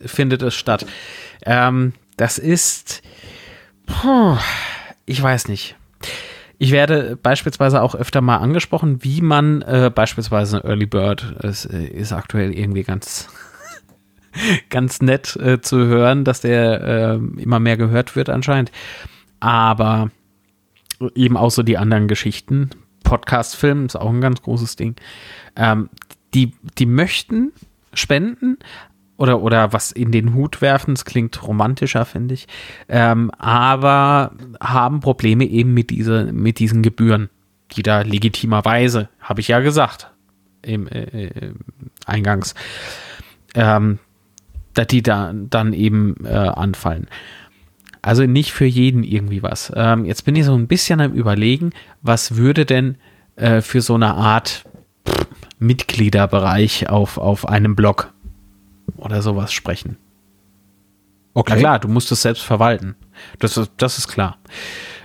findet 0.00 0.42
es 0.42 0.54
statt. 0.54 0.86
Ähm, 1.44 1.92
das 2.18 2.36
ist, 2.36 3.02
puh, 3.86 4.36
ich 5.06 5.22
weiß 5.22 5.48
nicht. 5.48 5.76
Ich 6.58 6.72
werde 6.72 7.16
beispielsweise 7.16 7.80
auch 7.80 7.94
öfter 7.94 8.20
mal 8.20 8.38
angesprochen, 8.38 9.04
wie 9.04 9.22
man 9.22 9.62
äh, 9.62 9.90
beispielsweise 9.94 10.58
Early 10.64 10.86
Bird, 10.86 11.36
es 11.42 11.64
äh, 11.64 11.84
ist 11.84 12.12
aktuell 12.12 12.52
irgendwie 12.52 12.82
ganz, 12.82 13.28
ganz 14.68 15.00
nett 15.00 15.36
äh, 15.36 15.60
zu 15.60 15.78
hören, 15.78 16.24
dass 16.24 16.40
der 16.40 16.80
äh, 16.82 17.40
immer 17.40 17.60
mehr 17.60 17.76
gehört 17.76 18.16
wird 18.16 18.28
anscheinend. 18.28 18.72
Aber 19.38 20.10
eben 21.14 21.36
auch 21.36 21.52
so 21.52 21.62
die 21.62 21.78
anderen 21.78 22.08
Geschichten. 22.08 22.70
Podcast-Film 23.04 23.86
ist 23.86 23.94
auch 23.94 24.10
ein 24.10 24.20
ganz 24.20 24.42
großes 24.42 24.74
Ding. 24.74 24.96
Ähm, 25.54 25.88
die, 26.34 26.52
die 26.76 26.86
möchten 26.86 27.52
spenden, 27.94 28.58
oder, 29.18 29.42
oder 29.42 29.72
was 29.74 29.92
in 29.92 30.12
den 30.12 30.32
Hut 30.32 30.62
werfen, 30.62 30.94
das 30.94 31.04
klingt 31.04 31.46
romantischer, 31.46 32.06
finde 32.06 32.34
ich, 32.34 32.46
ähm, 32.88 33.30
aber 33.32 34.32
haben 34.60 35.00
Probleme 35.00 35.44
eben 35.44 35.74
mit, 35.74 35.90
diese, 35.90 36.32
mit 36.32 36.58
diesen 36.58 36.82
Gebühren, 36.82 37.28
die 37.72 37.82
da 37.82 38.00
legitimerweise, 38.00 39.10
habe 39.20 39.40
ich 39.40 39.48
ja 39.48 39.60
gesagt, 39.60 40.10
im 40.62 40.86
äh, 40.86 41.26
äh, 41.26 41.52
Eingangs, 42.06 42.54
ähm, 43.54 43.98
dass 44.74 44.86
die 44.86 45.02
da 45.02 45.32
dann 45.34 45.72
eben 45.72 46.24
äh, 46.24 46.28
anfallen. 46.28 47.08
Also 48.00 48.24
nicht 48.24 48.52
für 48.52 48.64
jeden 48.64 49.02
irgendwie 49.02 49.42
was. 49.42 49.72
Ähm, 49.74 50.04
jetzt 50.04 50.24
bin 50.24 50.36
ich 50.36 50.44
so 50.44 50.54
ein 50.54 50.68
bisschen 50.68 51.00
am 51.00 51.12
Überlegen, 51.12 51.72
was 52.00 52.36
würde 52.36 52.64
denn 52.64 52.96
äh, 53.34 53.60
für 53.60 53.80
so 53.80 53.94
eine 53.94 54.14
Art 54.14 54.64
pff, 55.06 55.26
Mitgliederbereich 55.58 56.88
auf, 56.88 57.18
auf 57.18 57.48
einem 57.48 57.74
Blog 57.74 58.12
oder 58.96 59.22
sowas 59.22 59.52
sprechen. 59.52 59.96
Okay. 61.34 61.52
Na 61.54 61.58
klar, 61.58 61.78
du 61.78 61.88
musst 61.88 62.10
es 62.10 62.22
selbst 62.22 62.42
verwalten. 62.42 62.96
Das 63.38 63.56
ist, 63.56 63.70
das 63.76 63.98
ist 63.98 64.08
klar. 64.08 64.38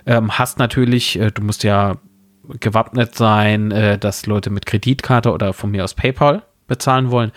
Ähm, 0.06 0.38
hast 0.38 0.58
natürlich, 0.58 1.20
äh, 1.20 1.32
du 1.32 1.42
musst 1.42 1.64
ja 1.64 1.98
gewappnet 2.60 3.16
sein, 3.16 3.72
äh, 3.72 3.98
dass 3.98 4.26
Leute 4.26 4.50
mit 4.50 4.66
Kreditkarte 4.66 5.32
oder 5.32 5.54
von 5.54 5.72
mir 5.72 5.84
aus 5.84 5.94
PayPal 5.94 6.44
bezahlen 6.68 7.12
wollen. 7.12 7.32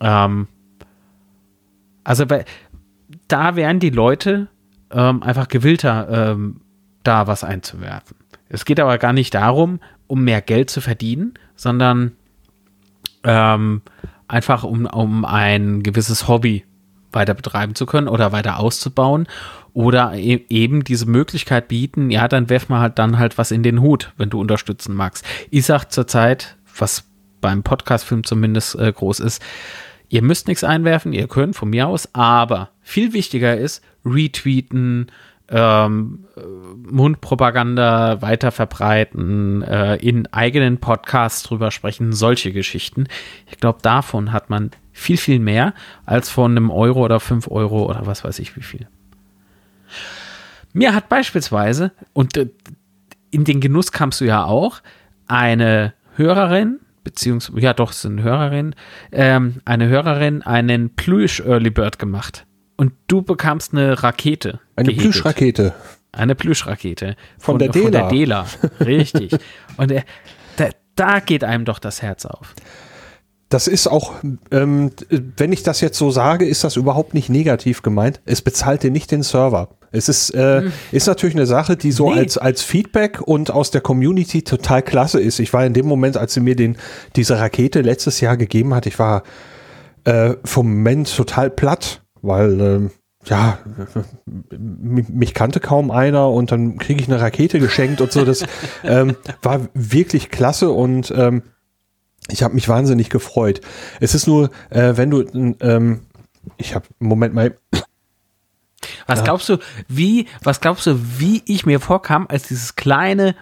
Ähm, 0.00 0.48
also 2.04 2.26
da 3.28 3.56
wären 3.56 3.80
die 3.80 3.90
Leute 3.90 4.48
ähm, 4.90 5.22
einfach 5.22 5.48
gewillter, 5.48 6.32
ähm, 6.32 6.60
da 7.02 7.26
was 7.26 7.44
einzuwerfen. 7.44 8.16
Es 8.48 8.64
geht 8.64 8.80
aber 8.80 8.98
gar 8.98 9.12
nicht 9.12 9.34
darum, 9.34 9.80
um 10.06 10.22
mehr 10.24 10.42
Geld 10.42 10.70
zu 10.70 10.80
verdienen, 10.80 11.34
sondern 11.56 12.12
ähm, 13.24 13.82
einfach 14.34 14.64
um, 14.64 14.86
um 14.86 15.24
ein 15.24 15.82
gewisses 15.82 16.26
Hobby 16.26 16.64
weiter 17.12 17.34
betreiben 17.34 17.76
zu 17.76 17.86
können 17.86 18.08
oder 18.08 18.32
weiter 18.32 18.58
auszubauen 18.58 19.28
oder 19.72 20.14
e 20.14 20.44
eben 20.48 20.82
diese 20.82 21.06
Möglichkeit 21.06 21.68
bieten, 21.68 22.10
ja, 22.10 22.26
dann 22.26 22.50
werf 22.50 22.68
mal 22.68 22.80
halt 22.80 22.98
dann 22.98 23.18
halt 23.18 23.38
was 23.38 23.52
in 23.52 23.62
den 23.62 23.80
Hut, 23.80 24.12
wenn 24.16 24.30
du 24.30 24.40
unterstützen 24.40 24.94
magst. 24.94 25.24
Ich 25.50 25.66
sag 25.66 25.86
zurzeit, 25.90 26.56
was 26.76 27.04
beim 27.40 27.62
Podcastfilm 27.62 28.24
zumindest 28.24 28.74
äh, 28.76 28.92
groß 28.92 29.20
ist, 29.20 29.40
ihr 30.08 30.22
müsst 30.22 30.48
nichts 30.48 30.64
einwerfen, 30.64 31.12
ihr 31.12 31.28
könnt 31.28 31.54
von 31.54 31.70
mir 31.70 31.86
aus, 31.86 32.08
aber 32.12 32.70
viel 32.80 33.12
wichtiger 33.12 33.56
ist, 33.56 33.82
retweeten, 34.04 35.12
ähm, 35.48 36.24
Mundpropaganda 36.90 38.22
weiter 38.22 38.50
verbreiten, 38.50 39.62
äh, 39.62 39.96
in 39.96 40.26
eigenen 40.32 40.78
Podcasts 40.78 41.42
drüber 41.42 41.70
sprechen, 41.70 42.12
solche 42.12 42.52
Geschichten. 42.52 43.06
Ich 43.50 43.58
glaube, 43.58 43.80
davon 43.82 44.32
hat 44.32 44.48
man 44.48 44.70
viel, 44.92 45.16
viel 45.16 45.40
mehr 45.40 45.74
als 46.06 46.30
von 46.30 46.52
einem 46.52 46.70
Euro 46.70 47.04
oder 47.04 47.20
fünf 47.20 47.48
Euro 47.48 47.88
oder 47.88 48.06
was 48.06 48.24
weiß 48.24 48.38
ich 48.38 48.56
wie 48.56 48.62
viel. 48.62 48.88
Mir 50.72 50.94
hat 50.94 51.08
beispielsweise, 51.08 51.92
und 52.14 52.36
äh, 52.36 52.48
in 53.30 53.44
den 53.44 53.60
Genuss 53.60 53.92
kamst 53.92 54.20
du 54.20 54.24
ja 54.24 54.44
auch, 54.44 54.80
eine 55.26 55.94
Hörerin, 56.16 56.80
beziehungsweise, 57.02 57.60
ja 57.60 57.74
doch, 57.74 57.90
es 57.90 57.98
ist 57.98 58.10
eine 58.10 58.22
Hörerin, 58.22 58.74
ähm, 59.12 59.60
eine 59.64 59.88
Hörerin 59.88 60.42
einen 60.42 60.90
Plüsch 60.90 61.40
Early 61.40 61.70
Bird 61.70 61.98
gemacht 61.98 62.46
und 62.76 62.92
du 63.06 63.22
bekamst 63.22 63.72
eine 63.72 64.02
Rakete. 64.02 64.60
Eine 64.76 64.92
Plüschrakete. 64.92 65.74
Eine 66.12 66.34
Plüschrakete. 66.34 67.16
Von, 67.38 67.54
von 67.54 67.58
der 67.58 67.68
Dela. 67.70 67.84
Von 67.84 67.92
der 67.92 68.08
Dela. 68.08 68.46
Richtig. 68.80 69.36
Und 69.76 69.90
äh, 69.90 70.02
da, 70.56 70.68
da 70.96 71.20
geht 71.20 71.44
einem 71.44 71.64
doch 71.64 71.78
das 71.78 72.02
Herz 72.02 72.26
auf. 72.26 72.54
das 73.48 73.68
ist 73.68 73.86
auch, 73.86 74.14
ähm, 74.50 74.90
wenn 75.36 75.52
ich 75.52 75.62
das 75.62 75.80
jetzt 75.80 75.98
so 75.98 76.10
sage, 76.10 76.46
ist 76.46 76.64
das 76.64 76.76
überhaupt 76.76 77.14
nicht 77.14 77.28
negativ 77.28 77.82
gemeint. 77.82 78.20
Es 78.24 78.42
bezahlt 78.42 78.82
dir 78.82 78.90
nicht 78.90 79.10
den 79.10 79.22
Server. 79.22 79.68
Es 79.92 80.08
ist, 80.08 80.34
äh, 80.34 80.62
hm. 80.62 80.72
ist 80.90 81.06
natürlich 81.06 81.36
eine 81.36 81.46
Sache, 81.46 81.76
die 81.76 81.92
so 81.92 82.10
nee. 82.12 82.18
als, 82.18 82.36
als 82.36 82.62
Feedback 82.62 83.20
und 83.20 83.52
aus 83.52 83.70
der 83.70 83.80
Community 83.80 84.42
total 84.42 84.82
klasse 84.82 85.20
ist. 85.20 85.38
Ich 85.38 85.52
war 85.52 85.64
in 85.64 85.72
dem 85.72 85.86
Moment, 85.86 86.16
als 86.16 86.34
sie 86.34 86.40
mir 86.40 86.56
den, 86.56 86.76
diese 87.14 87.38
Rakete 87.38 87.80
letztes 87.80 88.20
Jahr 88.20 88.36
gegeben 88.36 88.74
hat, 88.74 88.86
ich 88.86 88.98
war 88.98 89.22
äh, 90.02 90.34
vom 90.44 90.66
Moment 90.66 91.14
total 91.14 91.48
platt, 91.48 92.02
weil 92.24 92.60
äh, 92.60 92.90
ja, 93.26 93.58
mich 94.58 95.34
kannte 95.34 95.60
kaum 95.60 95.90
einer 95.90 96.30
und 96.30 96.52
dann 96.52 96.78
kriege 96.78 97.00
ich 97.00 97.08
eine 97.08 97.20
Rakete 97.20 97.58
geschenkt 97.58 98.00
und 98.00 98.12
so. 98.12 98.24
Das 98.24 98.44
ähm, 98.84 99.16
war 99.42 99.68
wirklich 99.72 100.30
klasse 100.30 100.70
und 100.70 101.12
ähm, 101.16 101.42
ich 102.28 102.42
habe 102.42 102.54
mich 102.54 102.68
wahnsinnig 102.68 103.10
gefreut. 103.10 103.60
Es 104.00 104.14
ist 104.14 104.26
nur, 104.26 104.50
äh, 104.70 104.96
wenn 104.96 105.10
du, 105.10 105.24
ähm, 105.60 106.00
ich 106.56 106.74
habe, 106.74 106.86
Moment 106.98 107.34
mal. 107.34 107.56
Was 109.06 109.24
glaubst 109.24 109.48
du, 109.48 109.58
wie, 109.88 110.26
was 110.42 110.60
glaubst 110.60 110.86
du, 110.86 110.98
wie 111.18 111.42
ich 111.46 111.66
mir 111.66 111.80
vorkam, 111.80 112.26
als 112.28 112.44
dieses 112.48 112.76
kleine 112.76 113.34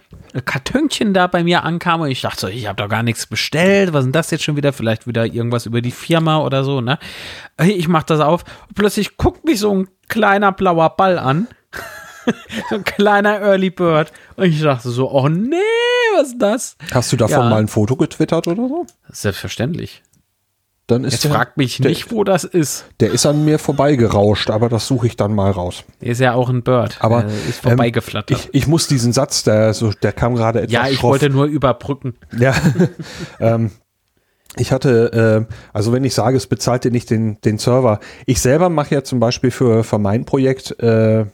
Kartönchen 0.44 1.12
da 1.12 1.26
bei 1.26 1.44
mir 1.44 1.62
ankam 1.64 2.00
und 2.00 2.10
ich 2.10 2.22
dachte 2.22 2.40
so, 2.40 2.48
ich 2.48 2.66
habe 2.66 2.82
doch 2.82 2.88
gar 2.88 3.02
nichts 3.02 3.26
bestellt, 3.26 3.92
was 3.92 4.00
ist 4.00 4.06
denn 4.06 4.12
das 4.12 4.30
jetzt 4.30 4.44
schon 4.44 4.56
wieder? 4.56 4.72
Vielleicht 4.72 5.06
wieder 5.06 5.26
irgendwas 5.26 5.66
über 5.66 5.82
die 5.82 5.90
Firma 5.90 6.38
oder 6.38 6.64
so, 6.64 6.80
ne? 6.80 6.98
Ich 7.62 7.88
mach 7.88 8.02
das 8.02 8.20
auf, 8.20 8.44
plötzlich 8.74 9.16
guckt 9.16 9.44
mich 9.44 9.60
so 9.60 9.74
ein 9.74 9.88
kleiner 10.08 10.52
blauer 10.52 10.90
Ball 10.96 11.18
an. 11.18 11.48
so 12.70 12.76
ein 12.76 12.84
kleiner 12.84 13.40
Early 13.40 13.70
Bird. 13.70 14.12
Und 14.36 14.44
ich 14.44 14.62
dachte 14.62 14.90
so, 14.90 15.10
oh 15.10 15.28
nee, 15.28 15.56
was 16.16 16.28
ist 16.28 16.38
das? 16.38 16.76
Hast 16.92 17.12
du 17.12 17.16
davon 17.16 17.40
ja. 17.40 17.48
mal 17.50 17.60
ein 17.60 17.68
Foto 17.68 17.96
getwittert 17.96 18.46
oder 18.46 18.68
so? 18.68 18.86
Selbstverständlich. 19.10 20.02
Dann 20.92 21.04
ist 21.04 21.12
Jetzt 21.14 21.24
der, 21.24 21.30
fragt 21.30 21.56
mich 21.56 21.78
der, 21.78 21.88
nicht, 21.88 22.12
wo 22.12 22.22
das 22.22 22.44
ist. 22.44 22.84
Der 23.00 23.12
ist 23.12 23.24
an 23.24 23.46
mir 23.46 23.58
vorbeigerauscht, 23.58 24.50
aber 24.50 24.68
das 24.68 24.86
suche 24.86 25.06
ich 25.06 25.16
dann 25.16 25.34
mal 25.34 25.50
raus. 25.50 25.84
Der 26.02 26.10
ist 26.10 26.20
ja 26.20 26.34
auch 26.34 26.50
ein 26.50 26.62
Bird. 26.62 26.98
Aber 27.00 27.24
ist 27.48 27.60
vorbeigeflattert. 27.60 28.38
Ähm, 28.38 28.50
ich, 28.52 28.62
ich, 28.62 28.66
muss 28.66 28.88
diesen 28.88 29.14
Satz, 29.14 29.42
der 29.42 29.72
so, 29.72 29.92
der 29.92 30.12
kam 30.12 30.34
gerade 30.34 30.60
etwas. 30.60 30.72
Ja, 30.72 30.88
ich 30.88 30.98
schroff. 30.98 31.12
wollte 31.12 31.30
nur 31.30 31.46
überbrücken. 31.46 32.14
Ja. 32.38 32.54
ähm, 33.40 33.70
ich 34.56 34.70
hatte, 34.70 35.46
äh, 35.48 35.54
also 35.72 35.92
wenn 35.92 36.04
ich 36.04 36.12
sage, 36.14 36.36
es 36.36 36.46
bezahlt 36.46 36.84
dir 36.84 36.90
nicht 36.90 37.08
den, 37.08 37.40
den 37.40 37.56
Server, 37.56 38.00
ich 38.26 38.40
selber 38.40 38.68
mache 38.68 38.94
ja 38.94 39.02
zum 39.02 39.18
Beispiel 39.18 39.50
für, 39.50 39.82
für 39.82 39.98
mein 39.98 40.26
Projekt, 40.26 40.76
äh, 40.82 41.20
äh, 41.20 41.26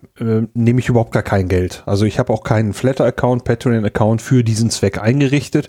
nehme 0.54 0.78
ich 0.78 0.88
überhaupt 0.88 1.10
gar 1.10 1.24
kein 1.24 1.48
Geld. 1.48 1.82
Also 1.84 2.04
ich 2.04 2.20
habe 2.20 2.32
auch 2.32 2.44
keinen 2.44 2.72
Flatter-Account, 2.72 3.42
Patreon-Account 3.42 4.22
für 4.22 4.44
diesen 4.44 4.70
Zweck 4.70 5.02
eingerichtet. 5.02 5.68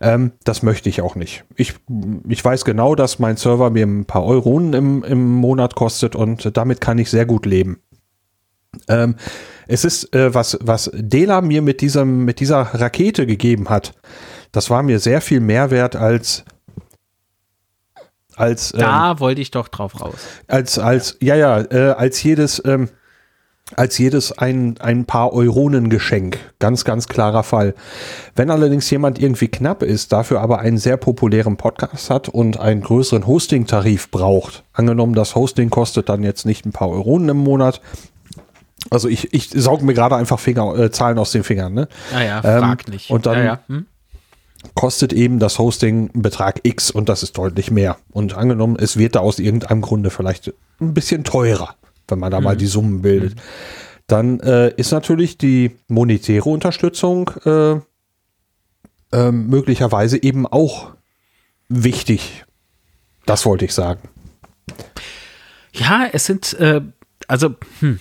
Ähm, 0.00 0.32
das 0.42 0.64
möchte 0.64 0.88
ich 0.88 1.00
auch 1.00 1.14
nicht. 1.14 1.44
Ich, 1.54 1.74
ich 2.28 2.44
weiß 2.44 2.64
genau, 2.64 2.96
dass 2.96 3.20
mein 3.20 3.36
Server 3.36 3.70
mir 3.70 3.86
ein 3.86 4.04
paar 4.04 4.24
Euronen 4.24 4.72
im, 4.72 5.04
im 5.04 5.34
Monat 5.34 5.76
kostet 5.76 6.16
und 6.16 6.56
damit 6.56 6.80
kann 6.80 6.98
ich 6.98 7.10
sehr 7.10 7.26
gut 7.26 7.46
leben. 7.46 7.78
Ähm, 8.88 9.14
es 9.68 9.84
ist, 9.84 10.12
äh, 10.14 10.34
was, 10.34 10.58
was 10.62 10.90
Dela 10.94 11.42
mir 11.42 11.62
mit 11.62 11.80
diesem, 11.80 12.24
mit 12.24 12.40
dieser 12.40 12.62
Rakete 12.62 13.24
gegeben 13.24 13.68
hat, 13.68 13.94
das 14.50 14.68
war 14.68 14.82
mir 14.82 14.98
sehr 14.98 15.20
viel 15.20 15.40
mehr 15.40 15.70
wert 15.70 15.94
als 15.94 16.44
als 18.38 18.72
da 18.72 19.12
ähm, 19.12 19.20
wollte 19.20 19.40
ich 19.40 19.50
doch 19.50 19.68
drauf 19.68 20.00
raus. 20.00 20.14
Als 20.46 20.78
als 20.78 21.16
ja 21.20 21.34
ja 21.34 21.60
äh, 21.60 21.90
als 21.90 22.22
jedes 22.22 22.62
ähm, 22.64 22.88
als 23.76 23.98
jedes 23.98 24.36
ein 24.38 24.76
ein 24.80 25.04
paar 25.04 25.32
Euronen 25.32 25.90
Geschenk 25.90 26.38
ganz 26.58 26.84
ganz 26.84 27.08
klarer 27.08 27.42
Fall. 27.42 27.74
Wenn 28.34 28.50
allerdings 28.50 28.88
jemand 28.90 29.18
irgendwie 29.18 29.48
knapp 29.48 29.82
ist, 29.82 30.12
dafür 30.12 30.40
aber 30.40 30.60
einen 30.60 30.78
sehr 30.78 30.96
populären 30.96 31.56
Podcast 31.56 32.10
hat 32.10 32.28
und 32.28 32.58
einen 32.58 32.80
größeren 32.80 33.26
Hosting 33.26 33.66
Tarif 33.66 34.10
braucht, 34.10 34.64
angenommen 34.72 35.14
das 35.14 35.34
Hosting 35.34 35.70
kostet 35.70 36.08
dann 36.08 36.22
jetzt 36.22 36.46
nicht 36.46 36.64
ein 36.64 36.72
paar 36.72 36.88
Euronen 36.88 37.28
im 37.28 37.38
Monat, 37.38 37.80
also 38.90 39.08
ich, 39.08 39.32
ich 39.34 39.50
saug 39.50 39.82
mir 39.82 39.94
gerade 39.94 40.16
einfach 40.16 40.38
Finger, 40.38 40.76
äh, 40.78 40.90
Zahlen 40.90 41.18
aus 41.18 41.32
den 41.32 41.42
Fingern, 41.44 41.74
ne? 41.74 41.88
Naja, 42.12 42.40
ähm, 42.44 42.60
frag 42.60 42.88
nicht. 42.88 43.10
Und 43.10 43.26
dann, 43.26 43.38
ja, 43.38 43.44
ja. 43.44 43.60
Hm? 43.66 43.86
Kostet 44.74 45.12
eben 45.12 45.38
das 45.38 45.58
Hosting 45.58 46.10
Betrag 46.12 46.60
X 46.62 46.90
und 46.90 47.08
das 47.08 47.22
ist 47.22 47.36
deutlich 47.36 47.70
mehr. 47.70 47.96
Und 48.10 48.34
angenommen, 48.34 48.76
es 48.78 48.96
wird 48.96 49.16
da 49.16 49.20
aus 49.20 49.38
irgendeinem 49.38 49.82
Grunde 49.82 50.10
vielleicht 50.10 50.52
ein 50.80 50.94
bisschen 50.94 51.24
teurer, 51.24 51.74
wenn 52.08 52.18
man 52.18 52.30
da 52.30 52.38
mhm. 52.38 52.44
mal 52.44 52.56
die 52.56 52.66
Summen 52.66 53.02
bildet. 53.02 53.34
Mhm. 53.34 53.40
Dann 54.06 54.40
äh, 54.40 54.72
ist 54.76 54.90
natürlich 54.90 55.36
die 55.36 55.72
monetäre 55.88 56.48
Unterstützung 56.48 57.30
äh, 57.44 57.76
äh, 59.12 59.32
möglicherweise 59.32 60.22
eben 60.22 60.46
auch 60.46 60.92
wichtig. 61.68 62.44
Das 63.26 63.44
wollte 63.44 63.66
ich 63.66 63.74
sagen. 63.74 64.08
Ja, 65.72 66.08
es 66.12 66.24
sind, 66.24 66.54
äh, 66.54 66.80
also, 67.26 67.54
hm. 67.80 68.00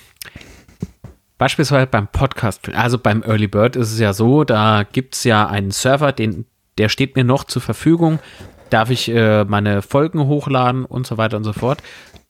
Beispielsweise 1.38 1.86
beim 1.86 2.08
Podcast, 2.08 2.68
also 2.70 2.98
beim 2.98 3.22
Early 3.22 3.48
Bird 3.48 3.76
ist 3.76 3.92
es 3.92 4.00
ja 4.00 4.14
so, 4.14 4.44
da 4.44 4.84
gibt 4.92 5.16
es 5.16 5.24
ja 5.24 5.46
einen 5.46 5.70
Server, 5.70 6.12
den, 6.12 6.46
der 6.78 6.90
steht 6.90 7.16
mir 7.16 7.24
noch 7.24 7.44
zur 7.44 7.62
Verfügung. 7.62 8.20
Darf 8.70 8.90
ich 8.90 9.10
äh, 9.10 9.46
meine 9.46 9.82
Folgen 9.82 10.28
hochladen 10.28 10.86
und 10.86 11.08
so 11.08 11.18
weiter 11.18 11.38
und 11.38 11.44
so 11.44 11.54
fort. 11.54 11.82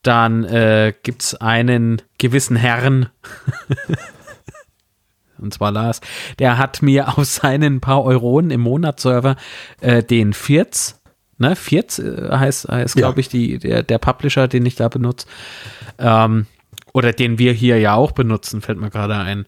Dann 0.04 0.44
äh, 0.46 0.94
gibt 1.04 1.24
es 1.24 1.36
einen 1.36 2.02
gewissen 2.18 2.56
Herrn, 2.56 3.10
und 5.38 5.54
zwar 5.54 5.72
Lars, 5.72 6.02
der 6.40 6.58
hat 6.58 6.82
mir 6.82 7.18
aus 7.18 7.36
seinen 7.36 7.82
paar 7.82 8.04
Euronen 8.04 8.52
im 8.52 8.62
Monat-Server 8.62 9.36
äh, 9.82 10.04
den 10.04 10.34
Firz, 10.34 11.02
ne, 11.38 11.56
Firz 11.56 12.00
äh, 12.00 12.30
heißt, 12.32 12.70
heißt 12.70 12.96
ja. 12.96 13.00
glaube 13.00 13.20
ich, 13.20 13.30
die, 13.30 13.58
der, 13.58 13.84
der 13.84 13.98
Publisher, 13.98 14.48
den 14.48 14.66
ich 14.66 14.76
da 14.76 14.88
benutze, 14.88 15.28
ähm, 15.98 16.46
oder 16.94 17.12
den 17.12 17.38
wir 17.38 17.54
hier 17.54 17.80
ja 17.80 17.96
auch 17.96 18.12
benutzen, 18.12 18.62
fällt 18.62 18.80
mir 18.80 18.90
gerade 18.90 19.16
ein, 19.16 19.46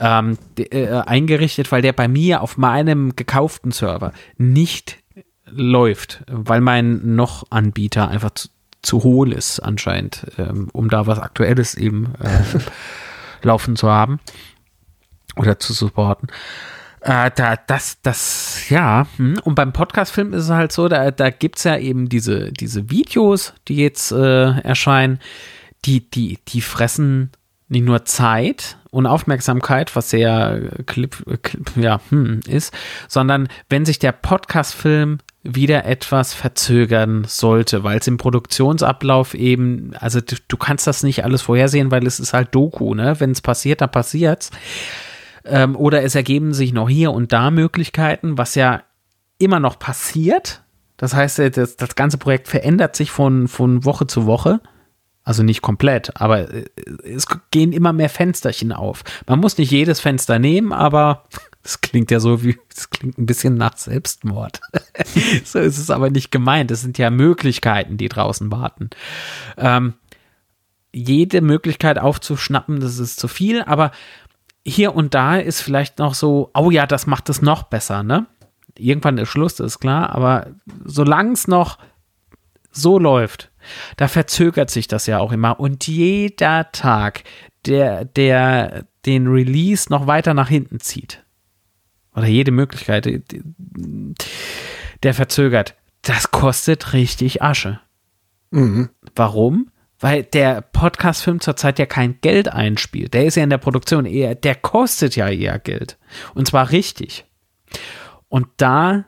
ähm, 0.00 0.38
äh, 0.58 0.88
eingerichtet, 0.88 1.70
weil 1.70 1.82
der 1.82 1.92
bei 1.92 2.08
mir 2.08 2.42
auf 2.42 2.56
meinem 2.56 3.14
gekauften 3.14 3.70
Server 3.70 4.12
nicht 4.38 4.98
läuft, 5.46 6.24
weil 6.26 6.60
mein 6.60 7.14
noch 7.14 7.44
Anbieter 7.50 8.08
einfach 8.08 8.30
zu, 8.30 8.48
zu 8.82 9.02
hohl 9.02 9.32
ist 9.32 9.60
anscheinend, 9.60 10.26
ähm, 10.38 10.68
um 10.72 10.88
da 10.88 11.06
was 11.06 11.18
Aktuelles 11.18 11.74
eben 11.74 12.14
äh, 12.20 12.58
laufen 13.46 13.76
zu 13.76 13.90
haben 13.90 14.20
oder 15.36 15.58
zu 15.58 15.72
supporten. 15.72 16.28
Äh, 17.02 17.30
da, 17.34 17.56
das, 17.56 18.00
das, 18.02 18.68
ja, 18.68 19.06
hm. 19.16 19.38
und 19.44 19.54
beim 19.54 19.72
Podcast-Film 19.72 20.34
ist 20.34 20.44
es 20.44 20.50
halt 20.50 20.70
so, 20.72 20.88
da, 20.88 21.10
da 21.10 21.30
gibt 21.30 21.56
es 21.56 21.64
ja 21.64 21.78
eben 21.78 22.08
diese, 22.08 22.52
diese 22.52 22.90
Videos, 22.90 23.54
die 23.68 23.76
jetzt 23.76 24.12
äh, 24.12 24.60
erscheinen, 24.60 25.18
die, 25.86 26.10
die, 26.10 26.38
die 26.48 26.60
fressen 26.60 27.30
nicht 27.68 27.84
nur 27.84 28.04
Zeit 28.04 28.76
und 28.90 29.06
Aufmerksamkeit, 29.06 29.94
was 29.94 30.10
sehr 30.10 30.60
clip, 30.86 31.16
clip 31.42 31.76
ja, 31.76 32.00
hm, 32.10 32.40
ist, 32.46 32.74
sondern 33.08 33.48
wenn 33.68 33.84
sich 33.84 33.98
der 33.98 34.12
Podcast-Film 34.12 35.18
wieder 35.42 35.86
etwas 35.86 36.34
verzögern 36.34 37.24
sollte, 37.26 37.82
weil 37.82 37.98
es 37.98 38.06
im 38.06 38.18
Produktionsablauf 38.18 39.34
eben, 39.34 39.92
also 39.98 40.20
du, 40.20 40.36
du, 40.48 40.56
kannst 40.58 40.86
das 40.86 41.02
nicht 41.02 41.24
alles 41.24 41.42
vorhersehen, 41.42 41.90
weil 41.90 42.06
es 42.06 42.20
ist 42.20 42.34
halt 42.34 42.54
Doku, 42.54 42.94
ne? 42.94 43.18
Wenn 43.18 43.30
es 43.30 43.40
passiert, 43.40 43.80
dann 43.80 43.90
passiert's. 43.90 44.50
Ähm, 45.44 45.76
oder 45.76 46.02
es 46.02 46.14
ergeben 46.14 46.52
sich 46.52 46.74
noch 46.74 46.90
hier 46.90 47.12
und 47.12 47.32
da 47.32 47.50
Möglichkeiten, 47.50 48.36
was 48.36 48.54
ja 48.54 48.82
immer 49.38 49.60
noch 49.60 49.78
passiert. 49.78 50.62
Das 50.98 51.14
heißt, 51.14 51.38
das, 51.38 51.76
das 51.76 51.94
ganze 51.94 52.18
Projekt 52.18 52.48
verändert 52.48 52.94
sich 52.94 53.10
von, 53.10 53.48
von 53.48 53.86
Woche 53.86 54.06
zu 54.06 54.26
Woche. 54.26 54.60
Also 55.30 55.44
nicht 55.44 55.62
komplett, 55.62 56.20
aber 56.20 56.52
äh, 56.52 56.64
es 57.04 57.24
gehen 57.52 57.72
immer 57.72 57.92
mehr 57.92 58.08
Fensterchen 58.08 58.72
auf. 58.72 59.04
Man 59.28 59.38
muss 59.38 59.58
nicht 59.58 59.70
jedes 59.70 60.00
Fenster 60.00 60.40
nehmen, 60.40 60.72
aber 60.72 61.22
das 61.62 61.80
klingt 61.80 62.10
ja 62.10 62.18
so 62.18 62.42
wie, 62.42 62.58
das 62.74 62.90
klingt 62.90 63.16
ein 63.16 63.26
bisschen 63.26 63.54
nach 63.54 63.76
Selbstmord. 63.76 64.60
so 65.44 65.60
ist 65.60 65.78
es 65.78 65.88
aber 65.88 66.10
nicht 66.10 66.32
gemeint. 66.32 66.72
Es 66.72 66.80
sind 66.80 66.98
ja 66.98 67.10
Möglichkeiten, 67.10 67.96
die 67.96 68.08
draußen 68.08 68.50
warten. 68.50 68.90
Ähm, 69.56 69.94
jede 70.92 71.42
Möglichkeit 71.42 72.00
aufzuschnappen, 72.00 72.80
das 72.80 72.98
ist 72.98 73.20
zu 73.20 73.28
viel, 73.28 73.62
aber 73.62 73.92
hier 74.66 74.96
und 74.96 75.14
da 75.14 75.36
ist 75.36 75.60
vielleicht 75.60 76.00
noch 76.00 76.14
so, 76.14 76.50
oh 76.54 76.72
ja, 76.72 76.88
das 76.88 77.06
macht 77.06 77.28
es 77.28 77.40
noch 77.40 77.62
besser, 77.62 78.02
ne? 78.02 78.26
Irgendwann 78.76 79.16
ist 79.16 79.28
Schluss, 79.28 79.54
das 79.54 79.74
ist 79.74 79.78
klar, 79.78 80.10
aber 80.10 80.48
solange 80.84 81.34
es 81.34 81.46
noch 81.46 81.78
so 82.72 82.98
läuft, 82.98 83.49
da 83.96 84.08
verzögert 84.08 84.70
sich 84.70 84.88
das 84.88 85.06
ja 85.06 85.18
auch 85.18 85.32
immer. 85.32 85.60
Und 85.60 85.86
jeder 85.86 86.70
Tag, 86.72 87.24
der, 87.66 88.04
der 88.04 88.86
den 89.06 89.26
Release 89.26 89.90
noch 89.90 90.06
weiter 90.06 90.34
nach 90.34 90.48
hinten 90.48 90.80
zieht, 90.80 91.24
oder 92.14 92.26
jede 92.26 92.50
Möglichkeit, 92.50 93.08
der 95.02 95.14
verzögert, 95.14 95.76
das 96.02 96.30
kostet 96.30 96.92
richtig 96.92 97.42
Asche. 97.42 97.80
Mhm. 98.50 98.90
Warum? 99.14 99.70
Weil 99.98 100.22
der 100.24 100.62
Podcast-Film 100.62 101.40
zurzeit 101.40 101.78
ja 101.78 101.86
kein 101.86 102.20
Geld 102.20 102.48
einspielt. 102.48 103.14
Der 103.14 103.26
ist 103.26 103.36
ja 103.36 103.44
in 103.44 103.50
der 103.50 103.58
Produktion 103.58 104.06
eher, 104.06 104.34
der 104.34 104.54
kostet 104.54 105.14
ja 105.14 105.28
eher 105.28 105.58
Geld. 105.58 105.98
Und 106.34 106.48
zwar 106.48 106.70
richtig. 106.70 107.26
Und 108.28 108.48
da 108.56 109.04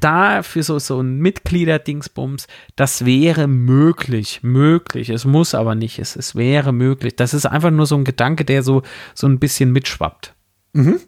da 0.00 0.42
für 0.42 0.62
so, 0.62 0.78
so 0.78 1.00
ein 1.00 1.18
Mitgliederdingsbums, 1.18 2.46
das 2.76 3.04
wäre 3.04 3.46
möglich, 3.46 4.40
möglich. 4.42 5.10
Es 5.10 5.24
muss 5.24 5.54
aber 5.54 5.74
nicht, 5.74 5.98
es, 5.98 6.16
es 6.16 6.34
wäre 6.34 6.72
möglich. 6.72 7.16
Das 7.16 7.34
ist 7.34 7.46
einfach 7.46 7.70
nur 7.70 7.86
so 7.86 7.96
ein 7.96 8.04
Gedanke, 8.04 8.44
der 8.44 8.62
so, 8.62 8.82
so 9.14 9.26
ein 9.26 9.38
bisschen 9.38 9.72
mitschwappt. 9.72 10.34
Mhm. 10.72 11.00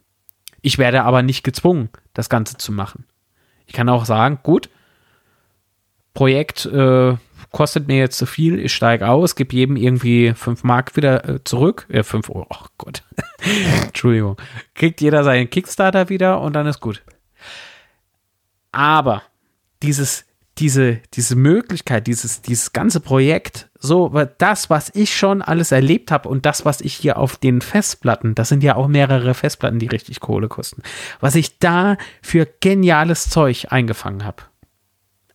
Ich 0.63 0.79
werde 0.79 1.03
aber 1.03 1.23
nicht 1.23 1.43
gezwungen, 1.43 1.89
das 2.13 2.29
Ganze 2.29 2.57
zu 2.57 2.73
machen. 2.73 3.05
Ich 3.67 3.73
kann 3.73 3.89
auch 3.89 4.05
sagen, 4.05 4.41
gut, 4.43 4.69
Projekt 6.13 6.67
äh, 6.67 7.15
kostet 7.53 7.89
mir 7.89 7.99
jetzt 7.99 8.19
zu 8.19 8.27
viel, 8.27 8.59
ich 8.59 8.75
steige 8.75 9.09
aus, 9.09 9.37
gebe 9.37 9.55
jedem 9.55 9.77
irgendwie 9.77 10.33
5 10.35 10.65
Mark 10.65 10.97
wieder 10.97 11.29
äh, 11.29 11.45
zurück. 11.45 11.87
Äh, 11.89 12.03
5 12.03 12.31
Euro, 12.31 12.47
oh 12.51 12.67
Gott. 12.79 13.05
Entschuldigung. 13.87 14.37
Kriegt 14.75 15.01
jeder 15.01 15.25
seinen 15.25 15.51
Kickstarter 15.51 16.09
wieder 16.09 16.41
und 16.41 16.55
dann 16.55 16.67
ist 16.67 16.81
gut. 16.81 17.03
Aber 18.73 19.23
dieses, 19.83 20.27
diese, 20.59 21.01
diese 21.15 21.37
Möglichkeit, 21.37 22.07
dieses, 22.07 22.43
dieses 22.43 22.73
ganze 22.73 23.01
Projekt, 23.01 23.71
so 23.79 24.11
das, 24.39 24.69
was 24.69 24.91
ich 24.95 25.17
schon 25.17 25.41
alles 25.41 25.73
erlebt 25.73 26.11
habe 26.11 26.29
und 26.29 26.45
das, 26.45 26.65
was 26.65 26.81
ich 26.83 26.95
hier 26.95 27.17
auf 27.17 27.37
den 27.37 27.63
Festplatten, 27.63 28.35
das 28.35 28.51
sind 28.51 28.63
ja 28.63 28.77
auch 28.77 28.89
mehrere 28.89 29.35
Festplatten, 29.35 29.79
die 29.79 29.87
richtig 29.87 30.21
Kohle 30.21 30.49
kosten, 30.49 30.83
was 31.21 31.35
ich 31.35 31.59
da 31.59 31.97
für 32.21 32.47
geniales 32.61 33.31
Zeug 33.31 33.69
eingefangen 33.71 34.25
habe. 34.25 34.43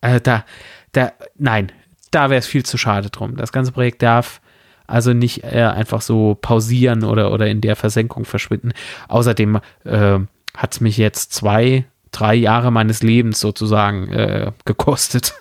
Äh, 0.01 0.21
da, 0.21 0.45
da, 0.91 1.11
nein, 1.35 1.71
da 2.11 2.29
wäre 2.29 2.39
es 2.39 2.47
viel 2.47 2.63
zu 2.63 2.77
schade 2.77 3.09
drum. 3.09 3.35
Das 3.35 3.51
ganze 3.51 3.71
Projekt 3.71 4.03
darf 4.03 4.41
also 4.87 5.13
nicht 5.13 5.43
äh, 5.43 5.63
einfach 5.63 6.01
so 6.01 6.37
pausieren 6.39 7.03
oder, 7.03 7.31
oder 7.31 7.47
in 7.47 7.61
der 7.61 7.75
Versenkung 7.75 8.25
verschwinden. 8.25 8.71
Außerdem 9.07 9.59
äh, 9.83 10.19
hat 10.55 10.73
es 10.73 10.81
mich 10.81 10.97
jetzt 10.97 11.33
zwei, 11.33 11.85
drei 12.15 12.35
Jahre 12.35 12.71
meines 12.71 13.03
Lebens 13.03 13.39
sozusagen 13.39 14.11
äh, 14.11 14.51
gekostet. 14.63 15.33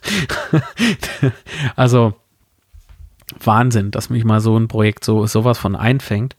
also 1.76 2.14
Wahnsinn, 3.42 3.90
dass 3.90 4.10
mich 4.10 4.24
mal 4.24 4.40
so 4.40 4.58
ein 4.58 4.68
Projekt 4.68 5.04
so 5.04 5.26
sowas 5.26 5.58
von 5.58 5.76
einfängt. 5.76 6.36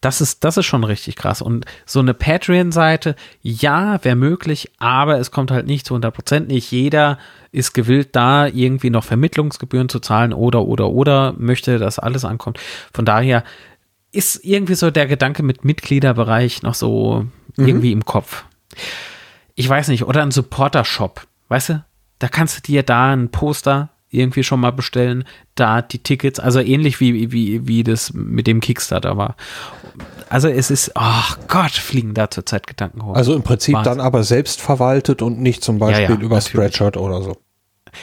Das 0.00 0.20
ist, 0.20 0.42
das 0.42 0.56
ist 0.56 0.66
schon 0.66 0.82
richtig 0.82 1.14
krass. 1.14 1.40
Und 1.40 1.64
so 1.86 2.00
eine 2.00 2.12
Patreon-Seite, 2.12 3.14
ja, 3.40 4.02
wäre 4.02 4.16
möglich, 4.16 4.72
aber 4.78 5.20
es 5.20 5.30
kommt 5.30 5.52
halt 5.52 5.66
nicht 5.66 5.86
zu 5.86 5.94
100 5.94 6.12
Prozent. 6.12 6.48
Nicht 6.48 6.72
jeder 6.72 7.18
ist 7.52 7.72
gewillt, 7.72 8.08
da 8.16 8.48
irgendwie 8.48 8.90
noch 8.90 9.04
Vermittlungsgebühren 9.04 9.88
zu 9.88 10.00
zahlen 10.00 10.32
oder, 10.32 10.64
oder, 10.64 10.90
oder 10.90 11.34
möchte, 11.38 11.78
dass 11.78 12.00
alles 12.00 12.24
ankommt. 12.24 12.58
Von 12.92 13.04
daher 13.04 13.44
ist 14.10 14.44
irgendwie 14.44 14.74
so 14.74 14.90
der 14.90 15.06
Gedanke 15.06 15.44
mit 15.44 15.64
Mitgliederbereich 15.64 16.62
noch 16.62 16.74
so 16.74 17.26
mhm. 17.56 17.66
irgendwie 17.68 17.92
im 17.92 18.04
Kopf. 18.04 18.44
Ich 19.54 19.68
weiß 19.68 19.88
nicht, 19.88 20.04
oder 20.04 20.22
ein 20.22 20.30
Supporter-Shop, 20.30 21.26
weißt 21.48 21.68
du? 21.70 21.84
Da 22.18 22.28
kannst 22.28 22.58
du 22.58 22.62
dir 22.62 22.82
da 22.82 23.12
ein 23.12 23.30
Poster 23.30 23.90
irgendwie 24.12 24.44
schon 24.44 24.60
mal 24.60 24.70
bestellen, 24.70 25.24
da 25.54 25.82
die 25.82 25.98
Tickets, 25.98 26.38
also 26.38 26.60
ähnlich 26.60 27.00
wie, 27.00 27.32
wie, 27.32 27.66
wie 27.66 27.82
das 27.82 28.12
mit 28.12 28.46
dem 28.46 28.60
Kickstarter 28.60 29.16
war. 29.16 29.36
Also 30.28 30.48
es 30.48 30.70
ist, 30.70 30.92
ach 30.94 31.38
oh 31.38 31.44
Gott, 31.48 31.72
fliegen 31.72 32.14
da 32.14 32.30
zurzeit 32.30 32.66
Gedanken 32.66 33.04
hoch. 33.04 33.14
Also 33.14 33.34
im 33.34 33.42
Prinzip 33.42 33.74
Wahnsinn. 33.74 33.98
dann 33.98 34.00
aber 34.00 34.22
selbst 34.22 34.60
verwaltet 34.60 35.22
und 35.22 35.40
nicht 35.40 35.64
zum 35.64 35.78
Beispiel 35.78 36.04
ja, 36.04 36.10
ja, 36.10 36.14
über 36.16 36.36
natürlich. 36.36 36.46
Spreadshirt 36.46 36.96
oder 36.96 37.22
so. 37.22 37.36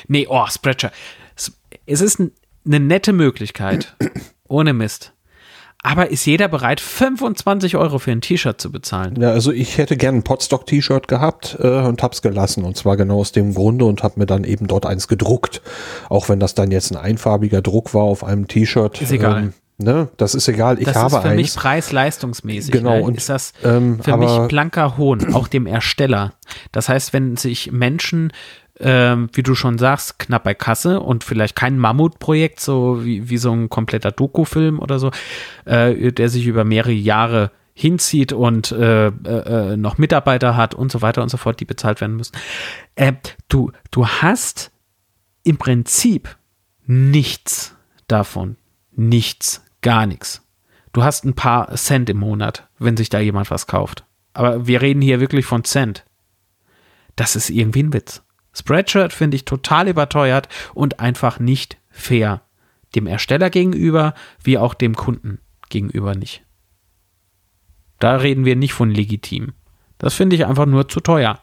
Nee, 0.07 0.27
oh, 0.30 0.45
Spreadshirt. 0.47 0.93
Es 1.85 2.01
ist 2.01 2.19
eine 2.19 2.80
nette 2.80 3.13
Möglichkeit, 3.13 3.95
ohne 4.47 4.73
Mist. 4.73 5.13
Aber 5.81 6.10
ist 6.11 6.26
jeder 6.26 6.49
bereit, 6.49 6.81
25 6.81 7.77
Euro 7.77 7.99
für 7.99 8.11
ein 8.11 8.19
T-Shirt 8.19 8.60
zu 8.60 8.69
bezahlen? 8.72 9.15
Ja, 9.19 9.31
also 9.31 9.51
ich 9.53 9.77
hätte 9.77 9.95
gern 9.95 10.15
ein 10.15 10.23
Potstock-T-Shirt 10.23 11.07
gehabt 11.07 11.57
äh, 11.61 11.68
und 11.68 12.03
hab's 12.03 12.22
gelassen. 12.22 12.65
Und 12.65 12.76
zwar 12.76 12.97
genau 12.97 13.19
aus 13.19 13.31
dem 13.31 13.53
Grunde 13.53 13.85
und 13.85 14.03
hab 14.03 14.18
mir 14.18 14.26
dann 14.26 14.43
eben 14.43 14.68
dort 14.68 14.85
eins 14.85 15.07
gedruckt. 15.07 15.61
Auch 16.10 16.27
wenn 16.27 16.39
das 16.39 16.53
dann 16.53 16.72
jetzt 16.72 16.91
ein 16.91 16.97
einfarbiger 16.97 17.61
Druck 17.61 17.93
war 17.93 18.03
auf 18.03 18.26
einem 18.26 18.47
T-Shirt. 18.47 19.01
Ist 19.01 19.11
egal. 19.11 19.43
Ähm, 19.43 19.53
Ne, 19.81 20.10
das 20.18 20.35
ist 20.35 20.45
egal. 20.49 20.77
Ich 20.77 20.88
das 20.88 20.97
habe 20.97 21.15
ist 21.15 21.22
für 21.22 21.30
eins. 21.30 21.35
mich 21.38 21.56
preis-leistungsmäßig. 21.56 22.73
Genau. 22.73 22.97
Ne? 22.97 23.01
Und, 23.01 23.15
ist 23.15 23.30
das 23.30 23.53
ähm, 23.64 24.01
für 24.03 24.18
mich 24.18 24.38
blanker 24.49 24.97
Hohn, 24.97 25.34
auch 25.34 25.47
dem 25.47 25.65
Ersteller. 25.65 26.34
Das 26.73 26.89
heißt, 26.89 27.14
wenn 27.14 27.38
sich 27.38 27.72
Menschen 27.72 28.34
ähm, 28.80 29.30
wie 29.34 29.43
du 29.43 29.56
schon 29.56 29.77
sagst, 29.77 30.19
knapp 30.19 30.43
bei 30.43 30.53
Kasse 30.53 30.99
und 30.99 31.23
vielleicht 31.23 31.56
kein 31.56 31.77
Mammutprojekt, 31.77 32.60
so 32.60 33.03
wie, 33.03 33.30
wie 33.30 33.38
so 33.38 33.51
ein 33.51 33.69
kompletter 33.69 34.11
Doku-Film 34.11 34.80
oder 34.80 34.99
so, 34.99 35.11
äh, 35.65 36.11
der 36.11 36.30
sich 36.30 36.45
über 36.47 36.64
mehrere 36.64 36.91
Jahre 36.91 37.51
hinzieht 37.73 38.34
und 38.34 38.72
äh, 38.72 39.07
äh, 39.07 39.77
noch 39.77 39.97
Mitarbeiter 39.97 40.57
hat 40.57 40.76
und 40.76 40.91
so 40.91 41.01
weiter 41.01 41.22
und 41.22 41.30
so 41.30 41.38
fort, 41.38 41.60
die 41.60 41.65
bezahlt 41.65 42.01
werden 42.01 42.18
müssen. 42.18 42.35
Äh, 42.95 43.14
du, 43.47 43.72
du 43.91 44.07
hast 44.07 44.72
im 45.43 45.57
Prinzip 45.57 46.38
nichts 46.85 47.76
davon. 48.07 48.57
Nichts, 48.91 49.64
gar 49.81 50.06
nichts. 50.06 50.45
Du 50.91 51.03
hast 51.03 51.23
ein 51.23 51.35
paar 51.35 51.73
Cent 51.76 52.10
im 52.10 52.18
Monat, 52.18 52.68
wenn 52.80 52.97
sich 52.97 53.10
da 53.10 53.19
jemand 53.19 53.49
was 53.51 53.68
kauft. 53.68 54.03
Aber 54.34 54.68
wir 54.68 54.81
reden 54.81 55.01
hier 55.01 55.19
wirklich 55.19 55.45
von 55.45 55.64
Cent. 55.64 56.03
Das 57.15 57.35
ist 57.35 57.49
irgendwie 57.49 57.84
ein 57.84 57.93
Witz. 57.93 58.23
Spreadshirt 58.60 59.14
finde 59.14 59.36
ich 59.36 59.45
total 59.45 59.88
überteuert 59.88 60.49
und 60.73 60.99
einfach 60.99 61.40
nicht 61.40 61.77
fair. 61.90 62.41
Dem 62.95 63.07
Ersteller 63.07 63.49
gegenüber, 63.49 64.14
wie 64.44 64.57
auch 64.57 64.73
dem 64.73 64.95
Kunden 64.95 65.40
gegenüber 65.69 66.15
nicht. 66.15 66.44
Da 67.99 68.15
reden 68.15 68.45
wir 68.45 68.56
nicht 68.56 68.73
von 68.73 68.90
legitim. 68.90 69.53
Das 69.98 70.14
finde 70.14 70.36
ich 70.36 70.45
einfach 70.45 70.65
nur 70.65 70.88
zu 70.88 71.02
teuer. 71.02 71.40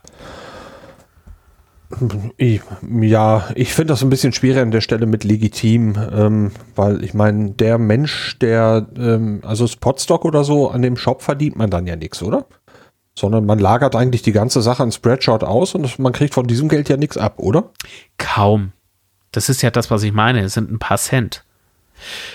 Ja, 3.01 3.49
ich 3.55 3.73
finde 3.73 3.93
das 3.93 4.03
ein 4.03 4.11
bisschen 4.11 4.33
schwieriger 4.33 4.63
an 4.63 4.73
der 4.73 4.81
Stelle 4.81 5.07
mit 5.07 5.23
legitim, 5.23 5.95
ähm, 6.13 6.51
weil 6.75 7.05
ich 7.05 7.15
meine, 7.15 7.51
der 7.51 7.79
Mensch, 7.79 8.39
der, 8.41 8.89
ähm, 8.99 9.41
also 9.45 9.69
Spotstock 9.69 10.25
oder 10.25 10.43
so, 10.43 10.69
an 10.69 10.83
dem 10.83 10.97
Shop 10.97 11.23
verdient 11.23 11.57
man 11.57 11.71
dann 11.71 11.87
ja 11.87 11.95
nichts, 11.95 12.23
oder? 12.25 12.47
Sondern 13.19 13.47
man 13.47 13.59
lagert 13.59 13.97
eigentlich 13.97 14.23
die 14.23 14.33
ganze 14.33 14.63
Sache 14.63 14.83
in 14.83 14.93
Spreadshirt 14.93 15.43
aus 15.43 15.75
und 15.75 15.99
man 15.99 16.13
kriegt 16.13 16.35
von 16.35 16.47
diesem 16.47 16.69
Geld 16.69 16.89
ja 16.89 16.97
nichts 16.97 17.17
ab, 17.17 17.39
oder? 17.39 17.71
Kaum. 18.19 18.73
Das 19.33 19.49
ist 19.49 19.63
ja 19.63 19.71
das, 19.71 19.91
was 19.91 20.03
ich 20.03 20.13
meine. 20.13 20.41
Es 20.41 20.55
sind 20.55 20.71
ein 20.71 20.79
paar 20.79 20.99
Cent. 20.99 21.43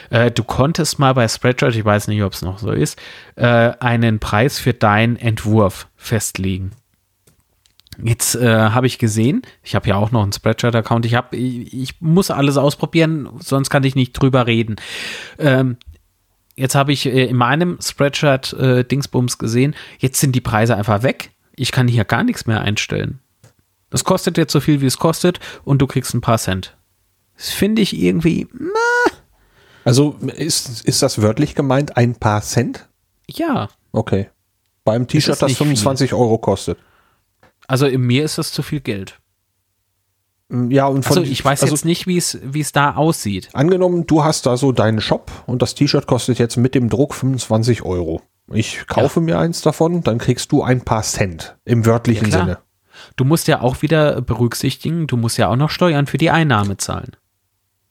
Äh, 0.09 0.31
du 0.31 0.43
konntest 0.43 0.97
mal 0.97 1.13
bei 1.13 1.27
Spreadshirt, 1.27 1.75
ich 1.75 1.85
weiß 1.85 2.07
nicht, 2.07 2.23
ob 2.23 2.33
es 2.33 2.41
noch 2.41 2.57
so 2.57 2.71
ist, 2.71 2.99
äh, 3.35 3.45
einen 3.79 4.19
Preis 4.19 4.59
für 4.59 4.73
deinen 4.73 5.17
Entwurf 5.17 5.87
festlegen. 5.95 6.71
Jetzt 8.01 8.35
äh, 8.35 8.47
habe 8.47 8.87
ich 8.87 8.97
gesehen, 8.97 9.43
ich 9.61 9.75
habe 9.75 9.87
ja 9.89 9.95
auch 9.95 10.11
noch 10.11 10.23
einen 10.23 10.31
Spreadshirt-Account, 10.31 11.05
ich, 11.05 11.15
ich, 11.31 11.73
ich 11.73 12.01
muss 12.01 12.31
alles 12.31 12.57
ausprobieren, 12.57 13.29
sonst 13.39 13.69
kann 13.69 13.83
ich 13.83 13.95
nicht 13.95 14.13
drüber 14.13 14.47
reden. 14.47 14.77
Ähm, 15.37 15.77
Jetzt 16.61 16.75
habe 16.75 16.93
ich 16.93 17.07
äh, 17.07 17.25
in 17.25 17.37
meinem 17.37 17.79
Spreadshirt 17.81 18.53
äh, 18.53 18.85
Dingsbums 18.85 19.39
gesehen, 19.39 19.75
jetzt 19.97 20.19
sind 20.19 20.33
die 20.33 20.41
Preise 20.41 20.75
einfach 20.75 21.01
weg. 21.01 21.31
Ich 21.55 21.71
kann 21.71 21.87
hier 21.87 22.05
gar 22.05 22.23
nichts 22.23 22.45
mehr 22.45 22.61
einstellen. 22.61 23.19
Das 23.89 24.03
kostet 24.03 24.37
jetzt 24.37 24.53
so 24.53 24.59
viel, 24.59 24.79
wie 24.79 24.85
es 24.85 24.99
kostet 24.99 25.39
und 25.63 25.81
du 25.81 25.87
kriegst 25.87 26.13
ein 26.13 26.21
paar 26.21 26.37
Cent. 26.37 26.77
Das 27.35 27.49
finde 27.49 27.81
ich 27.81 27.97
irgendwie. 27.97 28.47
Na. 28.53 29.11
Also 29.85 30.11
ist, 30.35 30.85
ist 30.85 31.01
das 31.01 31.19
wörtlich 31.23 31.55
gemeint, 31.55 31.97
ein 31.97 32.13
paar 32.13 32.43
Cent? 32.43 32.87
Ja. 33.27 33.69
Okay. 33.91 34.29
Beim 34.83 35.07
T-Shirt, 35.07 35.41
das 35.41 35.57
25 35.57 36.11
viel. 36.11 36.19
Euro 36.19 36.37
kostet. 36.37 36.77
Also 37.65 37.87
in 37.87 38.01
mir 38.01 38.23
ist 38.23 38.37
das 38.37 38.51
zu 38.51 38.61
viel 38.61 38.81
Geld. 38.81 39.19
Ja, 40.69 40.87
und 40.87 41.03
von, 41.05 41.19
also 41.19 41.31
ich 41.31 41.43
weiß 41.43 41.63
also, 41.63 41.73
jetzt 41.73 41.85
nicht, 41.85 42.07
wie 42.07 42.17
es 42.17 42.37
wie 42.43 42.59
es 42.59 42.73
da 42.73 42.95
aussieht. 42.95 43.49
Angenommen, 43.53 44.05
du 44.05 44.23
hast 44.23 44.45
da 44.45 44.57
so 44.57 44.71
deinen 44.73 44.99
Shop 44.99 45.31
und 45.45 45.61
das 45.61 45.75
T-Shirt 45.75 46.07
kostet 46.07 46.39
jetzt 46.39 46.57
mit 46.57 46.75
dem 46.75 46.89
Druck 46.89 47.13
25 47.13 47.83
Euro. 47.83 48.21
Ich 48.51 48.85
kaufe 48.87 49.21
ja. 49.21 49.25
mir 49.25 49.39
eins 49.39 49.61
davon, 49.61 50.03
dann 50.03 50.17
kriegst 50.17 50.51
du 50.51 50.61
ein 50.61 50.81
paar 50.81 51.03
Cent 51.03 51.55
im 51.63 51.85
wörtlichen 51.85 52.29
ja, 52.29 52.39
Sinne. 52.39 52.57
Du 53.15 53.23
musst 53.23 53.47
ja 53.47 53.61
auch 53.61 53.81
wieder 53.81 54.21
berücksichtigen, 54.21 55.07
du 55.07 55.15
musst 55.15 55.37
ja 55.37 55.47
auch 55.47 55.55
noch 55.55 55.69
Steuern 55.69 56.05
für 56.05 56.17
die 56.17 56.29
Einnahme 56.29 56.77
zahlen. 56.77 57.15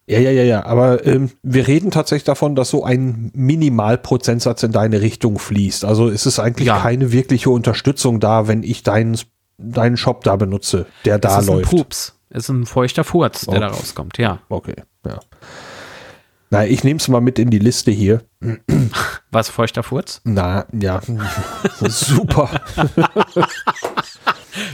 Ja, 0.07 0.19
ja, 0.19 0.31
ja, 0.31 0.43
ja. 0.43 0.66
Aber 0.66 1.07
ähm, 1.07 1.31
wir 1.43 1.66
reden 1.69 1.91
tatsächlich 1.91 2.24
davon, 2.24 2.57
dass 2.57 2.70
so 2.70 2.85
ein 2.85 3.31
Minimalprozentsatz 3.35 4.62
in 4.65 4.73
deine 4.73 5.01
Richtung 5.01 5.39
fließt. 5.39 5.85
Also 5.85 6.09
es 6.09 6.27
ist 6.27 6.41
eigentlich 6.41 6.66
ja. 6.66 6.81
keine 6.81 7.12
wirkliche 7.12 7.51
Unterstützung 7.51 8.19
da, 8.19 8.49
wenn 8.49 8.65
ich 8.65 8.82
deinen, 8.82 9.16
deinen 9.57 9.97
Shop 9.97 10.24
da 10.24 10.35
benutze, 10.37 10.87
der 11.05 11.19
da 11.19 11.28
das 11.28 11.43
ist 11.43 11.49
läuft. 11.49 11.73
Ein 11.73 11.78
Pups. 11.78 12.20
Ist 12.31 12.48
ein 12.48 12.65
feuchter 12.65 13.02
Furz, 13.02 13.40
der 13.43 13.48
okay. 13.48 13.61
da 13.61 13.66
rauskommt, 13.69 14.19
ja. 14.19 14.39
Okay, 14.48 14.77
ja. 15.05 15.19
Na, 16.51 16.65
ich 16.65 16.85
nehme 16.85 16.98
es 16.98 17.09
mal 17.09 17.20
mit 17.20 17.39
in 17.40 17.51
die 17.51 17.59
Liste 17.59 17.90
hier. 17.90 18.23
Was, 19.32 19.48
feuchter 19.51 19.82
Furz? 19.82 20.20
Na, 20.24 20.66
ja. 20.73 21.01
Super. 21.81 22.51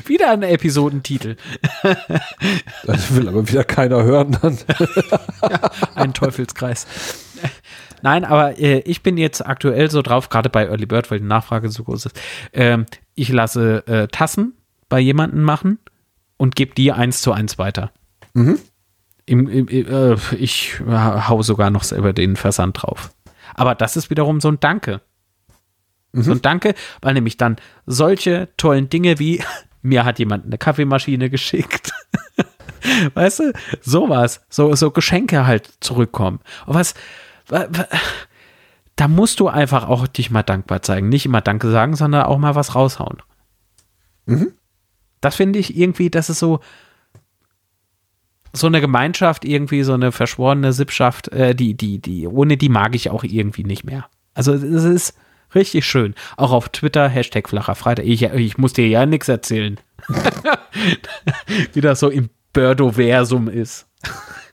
wieder 0.07 0.31
ein 0.31 0.43
Episodentitel. 0.43 1.37
das 2.85 3.15
will 3.15 3.29
aber 3.29 3.49
wieder 3.49 3.65
keiner 3.65 4.03
hören 4.03 4.37
dann. 4.41 4.59
ja, 5.43 5.71
ein 5.95 6.13
Teufelskreis. 6.13 6.87
Nein, 8.03 8.25
aber 8.27 8.59
äh, 8.59 8.81
ich 8.81 9.03
bin 9.03 9.17
jetzt 9.17 9.45
aktuell 9.45 9.91
so 9.91 10.03
drauf, 10.03 10.29
gerade 10.29 10.51
bei 10.51 10.67
Early 10.67 10.87
Bird, 10.87 11.11
weil 11.11 11.21
die 11.21 11.27
Nachfrage 11.27 11.71
so 11.71 11.85
groß 11.85 12.07
ist. 12.07 12.21
Ähm, 12.53 12.85
ich 13.15 13.31
lasse 13.31 13.87
äh, 13.87 14.09
Tassen 14.09 14.55
bei 14.89 15.01
jemandem 15.01 15.43
machen 15.43 15.79
und 16.37 16.57
gebe 16.57 16.75
die 16.75 16.93
eins 16.93 17.21
zu 17.23 17.33
eins 17.33 17.59
weiter. 17.59 17.93
Mhm. 18.35 18.59
Im, 19.27 19.49
im, 19.49 19.69
äh, 19.69 20.17
ich 20.37 20.81
hau 20.89 21.43
sogar 21.43 21.71
noch 21.71 21.83
selber 21.83 22.13
den 22.13 22.37
Versand 22.37 22.83
drauf. 22.83 23.11
Aber 23.55 23.75
das 23.75 23.97
ist 23.97 24.11
wiederum 24.11 24.41
so 24.41 24.49
ein 24.49 24.61
Danke. 24.61 25.01
Mhm. 26.13 26.23
So 26.23 26.33
ein 26.33 26.43
Danke, 26.43 26.75
weil 27.03 27.15
nämlich 27.15 27.37
dann 27.37 27.57
solche 27.87 28.49
tollen 28.57 28.89
Dinge 28.89 29.19
wie 29.19 29.43
mir 29.83 30.05
hat 30.05 30.19
jemand 30.19 30.45
eine 30.47 30.59
Kaffeemaschine 30.59 31.31
geschickt. 31.31 31.93
weißt 33.15 33.41
du, 33.41 33.53
sowas, 33.81 34.45
so, 34.49 34.75
so 34.75 34.91
Geschenke 34.91 35.47
halt 35.47 35.71
zurückkommen. 35.81 36.41
Und 36.67 36.75
was, 36.75 36.95
wa- 37.49 37.67
wa- 37.71 37.89
da 38.97 39.09
musst 39.09 39.41
du 39.41 39.49
einfach 39.49 39.89
auch 39.89 40.07
dich 40.07 40.31
mal 40.31 40.43
dankbar 40.43 40.83
zeigen. 40.83 41.09
Nicht 41.09 41.27
immer 41.27 41.41
Danke 41.41 41.71
sagen, 41.71 41.97
sondern 41.97 42.25
auch 42.27 42.39
mal 42.39 42.55
was 42.55 42.75
raushauen. 42.75 43.23
Mhm. 44.27 44.53
Das 45.27 45.35
finde 45.35 45.59
ich 45.59 45.77
irgendwie, 45.77 46.09
das 46.09 46.31
ist 46.31 46.39
so, 46.39 46.61
so 48.53 48.69
eine 48.69 48.81
Gemeinschaft, 48.81 49.45
irgendwie 49.45 49.83
so 49.83 49.93
eine 49.93 50.13
verschworene 50.13 50.73
Sippschaft, 50.73 51.27
äh, 51.33 51.53
die, 51.53 51.75
die, 51.75 51.99
die, 51.99 52.29
ohne 52.29 52.57
die 52.57 52.69
mag 52.69 52.95
ich 52.95 53.11
auch 53.11 53.25
irgendwie 53.25 53.65
nicht 53.65 53.83
mehr. 53.83 54.07
Also 54.35 54.53
es 54.53 54.63
ist 54.63 55.19
richtig 55.53 55.85
schön. 55.85 56.15
Auch 56.37 56.53
auf 56.53 56.69
Twitter, 56.69 57.09
Hashtag 57.09 57.49
flacher 57.49 57.75
Freitag. 57.75 58.07
Ich, 58.07 58.23
ich 58.23 58.57
muss 58.57 58.73
dir 58.73 58.87
ja 58.87 59.05
nichts 59.05 59.27
erzählen. 59.27 59.81
Wie 61.73 61.81
das 61.81 61.99
so 61.99 62.09
im 62.09 62.31
Birdoversum 62.53 63.49
ist. 63.49 63.89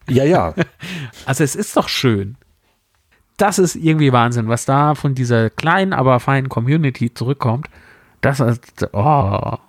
Ja, 0.10 0.24
ja. 0.24 0.56
Also 1.28 1.44
es 1.44 1.56
ist 1.56 1.78
doch 1.78 1.88
schön. 1.88 2.36
Das 3.38 3.60
ist 3.60 3.76
irgendwie 3.76 4.12
Wahnsinn, 4.12 4.48
was 4.48 4.66
da 4.66 4.96
von 4.96 5.14
dieser 5.14 5.52
kleinen, 5.52 5.94
aber 5.94 6.20
feinen 6.20 6.50
Community 6.50 7.14
zurückkommt. 7.14 7.68
Das 8.22 8.40
ist, 8.40 8.90
oh. 8.92 9.60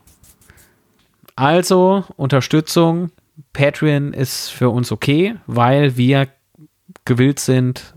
Also, 1.36 2.05
Unterstützung. 2.16 3.11
Patreon 3.52 4.12
ist 4.12 4.51
für 4.51 4.70
uns 4.70 4.93
okay, 4.93 5.36
weil 5.47 5.97
wir 5.97 6.28
gewillt 7.05 7.40
sind, 7.40 7.94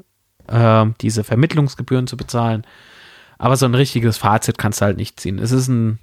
ähm, 0.50 0.96
diese 1.02 1.24
Vermittlungsgebühren 1.24 2.08
zu 2.08 2.18
bezahlen. 2.18 2.66
Aber 3.38 3.56
so 3.56 3.66
ein 3.66 3.76
richtiges 3.76 4.18
Fazit 4.18 4.58
kannst 4.58 4.82
du 4.82 4.86
halt 4.86 4.98
nicht 4.98 5.20
ziehen. 5.20 5.38
Es 5.38 5.52
ist 5.52 5.68
ein 5.68 6.00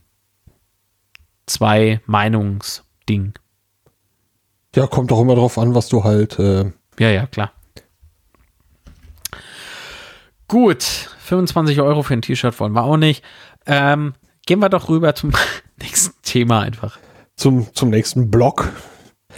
Zwei-Meinungs-Ding. 1.46 3.34
Ja, 4.76 4.86
kommt 4.86 5.12
auch 5.12 5.20
immer 5.20 5.34
drauf 5.34 5.58
an, 5.58 5.74
was 5.74 5.88
du 5.88 6.04
halt. 6.04 6.38
Äh, 6.38 6.72
Ja, 6.98 7.10
ja, 7.10 7.26
klar. 7.26 7.52
Gut, 10.48 10.82
25 10.82 11.80
Euro 11.80 12.02
für 12.02 12.14
ein 12.14 12.22
T-Shirt 12.22 12.58
wollen 12.60 12.72
wir 12.72 12.84
auch 12.84 12.96
nicht. 12.96 13.24
Ähm, 13.66 14.14
gehen 14.46 14.60
wir 14.60 14.68
doch 14.68 14.88
rüber 14.88 15.14
zum 15.14 15.32
nächsten 15.80 16.14
Thema 16.22 16.60
einfach. 16.60 16.98
Zum, 17.36 17.66
zum 17.74 17.90
nächsten 17.90 18.30
Block. 18.30 18.70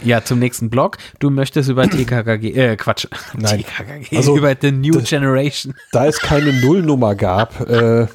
Ja, 0.03 0.23
zum 0.23 0.37
nächsten 0.39 0.69
Blog. 0.69 0.97
Du 1.19 1.29
möchtest 1.31 1.69
über 1.69 1.87
TKKG, 1.89 2.51
äh, 2.53 2.75
Quatsch. 2.77 3.07
Nein. 3.35 3.59
TKKG, 3.63 4.15
Also, 4.17 4.37
über 4.37 4.55
The 4.59 4.71
New 4.71 4.93
das- 4.93 5.09
Generation. 5.09 5.73
Da 5.91 6.05
es 6.05 6.19
keine 6.19 6.53
Nullnummer 6.53 7.15
gab, 7.15 7.67
äh, 7.67 8.05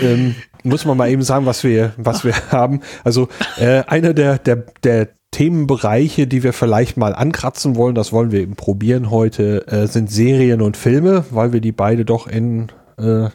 ähm, 0.00 0.36
muss 0.62 0.84
man 0.84 0.96
mal 0.96 1.10
eben 1.10 1.22
sagen, 1.22 1.46
was 1.46 1.64
wir, 1.64 1.92
was 1.96 2.24
wir 2.24 2.34
haben. 2.52 2.80
Also 3.02 3.28
äh, 3.58 3.82
einer 3.86 4.14
der, 4.14 4.38
der, 4.38 4.64
der 4.84 5.08
Themenbereiche, 5.32 6.28
die 6.28 6.44
wir 6.44 6.52
vielleicht 6.52 6.96
mal 6.96 7.12
ankratzen 7.12 7.74
wollen, 7.74 7.96
das 7.96 8.12
wollen 8.12 8.30
wir 8.30 8.40
eben 8.40 8.54
probieren 8.54 9.10
heute, 9.10 9.66
äh, 9.66 9.88
sind 9.88 10.10
Serien 10.10 10.62
und 10.62 10.76
Filme, 10.76 11.24
weil 11.30 11.52
wir 11.52 11.60
die 11.60 11.72
beide 11.72 12.04
doch 12.04 12.28
in 12.28 12.68
äh, 12.98 13.28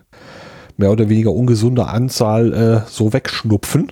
mehr 0.78 0.92
oder 0.92 1.10
weniger 1.10 1.34
ungesunder 1.34 1.90
Anzahl 1.90 2.54
äh, 2.86 2.90
so 2.90 3.12
wegschnupfen. 3.12 3.92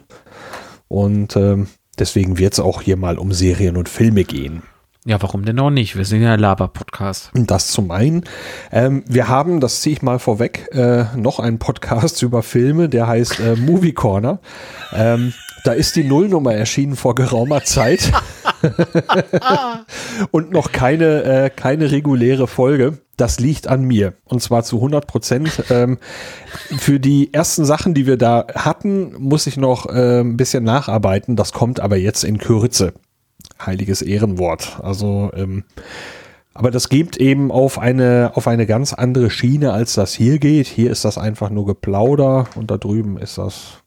Und 0.88 1.36
ähm, 1.36 1.68
deswegen 2.00 2.38
wird 2.38 2.54
es 2.54 2.60
auch 2.60 2.82
hier 2.82 2.98
mal 2.98 3.18
um 3.18 3.32
Serien 3.32 3.78
und 3.78 3.90
Filme 3.90 4.24
gehen. 4.24 4.64
Ja, 5.08 5.22
warum 5.22 5.46
denn 5.46 5.58
auch 5.60 5.70
nicht? 5.70 5.96
Wir 5.96 6.04
sind 6.04 6.22
ja 6.22 6.36
Laber-Podcast. 6.36 7.32
Das 7.34 7.68
zum 7.68 7.92
einen. 7.92 8.26
Ähm, 8.74 9.06
wir 9.08 9.30
haben, 9.30 9.62
das 9.62 9.80
ziehe 9.80 9.94
ich 9.94 10.02
mal 10.02 10.20
vorweg, 10.20 10.68
äh, 10.74 11.06
noch 11.16 11.40
einen 11.40 11.60
Podcast 11.60 12.22
über 12.24 12.44
Filme, 12.44 12.90
der 12.90 13.08
heißt 13.08 13.40
äh, 13.40 13.56
Movie 13.56 13.94
Corner. 13.94 14.40
Ähm, 14.94 15.34
da 15.64 15.72
ist 15.72 15.96
die 15.96 16.04
Nullnummer 16.04 16.54
erschienen 16.54 16.98
vor 16.98 17.16
geraumer 17.16 17.64
Zeit. 17.64 18.12
Und 20.32 20.52
noch 20.52 20.74
keine, 20.74 21.24
äh, 21.24 21.50
keine 21.50 21.92
reguläre 21.92 22.48
Folge. 22.48 22.98
Das 23.18 23.40
liegt 23.40 23.68
an 23.68 23.84
mir. 23.84 24.14
Und 24.26 24.42
zwar 24.42 24.64
zu 24.64 24.78
100 24.78 25.08
Prozent. 25.08 25.64
Ähm, 25.70 25.98
für 26.78 27.00
die 27.00 27.34
ersten 27.34 27.66
Sachen, 27.66 27.94
die 27.94 28.06
wir 28.06 28.18
da 28.18 28.48
hatten, 28.56 29.14
muss 29.20 29.48
ich 29.48 29.58
noch 29.58 29.86
äh, 29.88 30.22
ein 30.22 30.38
bisschen 30.38 30.64
nacharbeiten. 30.64 31.36
Das 31.36 31.52
kommt 31.52 31.82
aber 31.82 31.98
jetzt 31.98 32.24
in 32.24 32.38
Kürze. 32.38 32.94
Heiliges 33.64 34.02
Ehrenwort. 34.02 34.80
Also, 34.82 35.30
ähm, 35.36 35.66
aber 36.54 36.72
das 36.72 36.90
geht 36.90 37.18
eben 37.18 37.52
auf 37.52 37.80
eine, 37.80 38.32
auf 38.36 38.48
eine 38.48 38.66
ganz 38.66 38.94
andere 38.94 39.30
Schiene, 39.30 39.74
als 39.74 39.94
das 39.94 40.14
hier 40.14 40.40
geht. 40.40 40.68
Hier 40.68 40.90
ist 40.90 41.04
das 41.04 41.18
einfach 41.18 41.50
nur 41.50 41.66
Geplauder 41.66 42.48
und 42.56 42.72
da 42.72 42.78
drüben 42.78 43.18
ist 43.18 43.38
das 43.38 43.84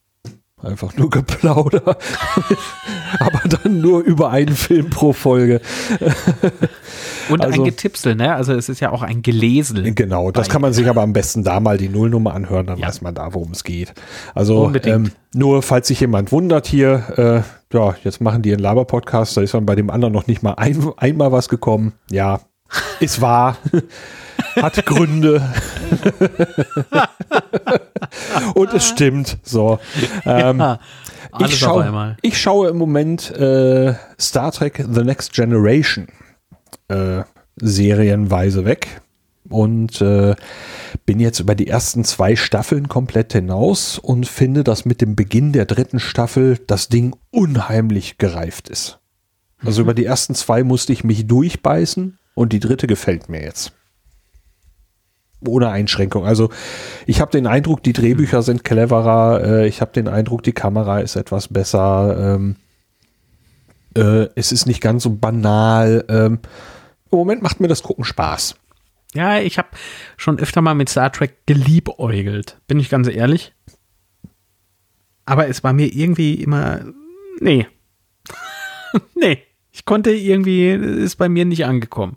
einfach 0.62 0.96
nur 0.96 1.10
Geplauder. 1.10 1.82
aber 3.20 3.40
dann 3.48 3.80
nur 3.80 4.00
über 4.02 4.30
einen 4.30 4.54
Film 4.54 4.90
pro 4.90 5.12
Folge. 5.12 5.60
Und 7.30 7.42
Also- 7.42 7.60
ein 7.60 7.64
Getipsel, 7.64 8.14
ne? 8.16 8.34
Also 8.34 8.52
es 8.54 8.68
ist 8.68 8.80
ja 8.80 8.90
auch 8.90 9.02
ein 9.02 9.22
Gelesel. 9.22 9.92
Genau, 9.94 10.30
das 10.30 10.48
kann 10.48 10.60
man 10.62 10.72
sich 10.72 10.88
aber 10.88 11.02
am 11.02 11.12
besten 11.12 11.44
da 11.44 11.60
mal 11.60 11.78
die 11.78 11.88
Nullnummer 11.88 12.34
anhören, 12.34 12.66
dann 12.66 12.78
Ja. 12.78 12.88
weiß 12.88 13.02
man 13.02 13.14
da, 13.14 13.32
worum 13.34 13.52
es 13.52 13.64
geht. 13.64 13.92
Also 14.34 14.72
ähm, 14.84 15.12
nur 15.34 15.62
falls 15.62 15.88
sich 15.88 16.00
jemand 16.00 16.32
wundert 16.32 16.66
hier, 16.66 17.44
äh, 17.72 17.76
ja, 17.76 17.94
jetzt 18.02 18.20
machen 18.20 18.42
die 18.42 18.52
einen 18.52 18.62
Laber-Podcast, 18.62 19.36
da 19.36 19.42
ist 19.42 19.54
dann 19.54 19.66
bei 19.66 19.76
dem 19.76 19.90
anderen 19.90 20.12
noch 20.12 20.26
nicht 20.26 20.42
mal 20.42 20.54
ein, 20.54 20.90
einmal 20.96 21.30
was 21.30 21.48
gekommen. 21.48 21.92
Ja, 22.10 22.40
ist 22.98 23.20
wahr. 23.20 23.56
Hat 24.56 24.84
Gründe. 24.86 25.42
Und 28.54 28.74
es 28.74 28.88
stimmt. 28.88 29.38
So. 29.42 29.78
Ähm, 30.24 30.62
Ah, 31.32 31.44
ich, 31.44 31.58
schaue, 31.58 32.16
ich 32.22 32.40
schaue 32.40 32.68
im 32.68 32.76
Moment 32.76 33.30
äh, 33.30 33.94
Star 34.18 34.50
Trek 34.52 34.84
The 34.90 35.02
Next 35.04 35.32
Generation 35.32 36.08
äh, 36.88 37.22
serienweise 37.56 38.64
weg 38.64 39.00
und 39.48 40.00
äh, 40.00 40.34
bin 41.06 41.20
jetzt 41.20 41.40
über 41.40 41.54
die 41.54 41.68
ersten 41.68 42.04
zwei 42.04 42.36
Staffeln 42.36 42.88
komplett 42.88 43.32
hinaus 43.32 43.98
und 43.98 44.26
finde, 44.26 44.64
dass 44.64 44.84
mit 44.84 45.00
dem 45.00 45.14
Beginn 45.14 45.52
der 45.52 45.66
dritten 45.66 46.00
Staffel 46.00 46.58
das 46.66 46.88
Ding 46.88 47.14
unheimlich 47.30 48.18
gereift 48.18 48.68
ist. 48.68 48.98
Also 49.64 49.82
über 49.82 49.94
die 49.94 50.06
ersten 50.06 50.34
zwei 50.34 50.64
musste 50.64 50.92
ich 50.92 51.04
mich 51.04 51.26
durchbeißen 51.26 52.18
und 52.34 52.52
die 52.52 52.60
dritte 52.60 52.86
gefällt 52.86 53.28
mir 53.28 53.42
jetzt. 53.42 53.72
Ohne 55.46 55.70
Einschränkung. 55.70 56.26
Also 56.26 56.50
ich 57.06 57.20
habe 57.20 57.30
den 57.30 57.46
Eindruck, 57.46 57.82
die 57.82 57.92
Drehbücher 57.92 58.42
sind 58.42 58.64
cleverer. 58.64 59.42
Äh, 59.44 59.68
ich 59.68 59.80
habe 59.80 59.92
den 59.92 60.08
Eindruck, 60.08 60.42
die 60.42 60.52
Kamera 60.52 61.00
ist 61.00 61.16
etwas 61.16 61.48
besser. 61.48 62.36
Ähm, 62.36 62.56
äh, 63.96 64.28
es 64.34 64.52
ist 64.52 64.66
nicht 64.66 64.80
ganz 64.80 65.02
so 65.02 65.10
banal. 65.10 66.04
Ähm, 66.08 66.38
Im 67.10 67.18
Moment 67.18 67.42
macht 67.42 67.60
mir 67.60 67.68
das 67.68 67.82
Gucken 67.82 68.04
Spaß. 68.04 68.56
Ja, 69.14 69.40
ich 69.40 69.58
habe 69.58 69.68
schon 70.16 70.38
öfter 70.38 70.60
mal 70.60 70.74
mit 70.74 70.88
Star 70.88 71.10
Trek 71.10 71.46
geliebäugelt, 71.46 72.60
bin 72.68 72.78
ich 72.78 72.90
ganz 72.90 73.08
ehrlich. 73.08 73.52
Aber 75.24 75.48
es 75.48 75.64
war 75.64 75.72
mir 75.72 75.86
irgendwie 75.86 76.34
immer. 76.34 76.80
Nee. 77.40 77.66
nee. 79.14 79.42
Ich 79.72 79.84
konnte 79.84 80.10
irgendwie, 80.10 80.70
ist 80.70 81.16
bei 81.16 81.28
mir 81.28 81.44
nicht 81.44 81.64
angekommen. 81.64 82.16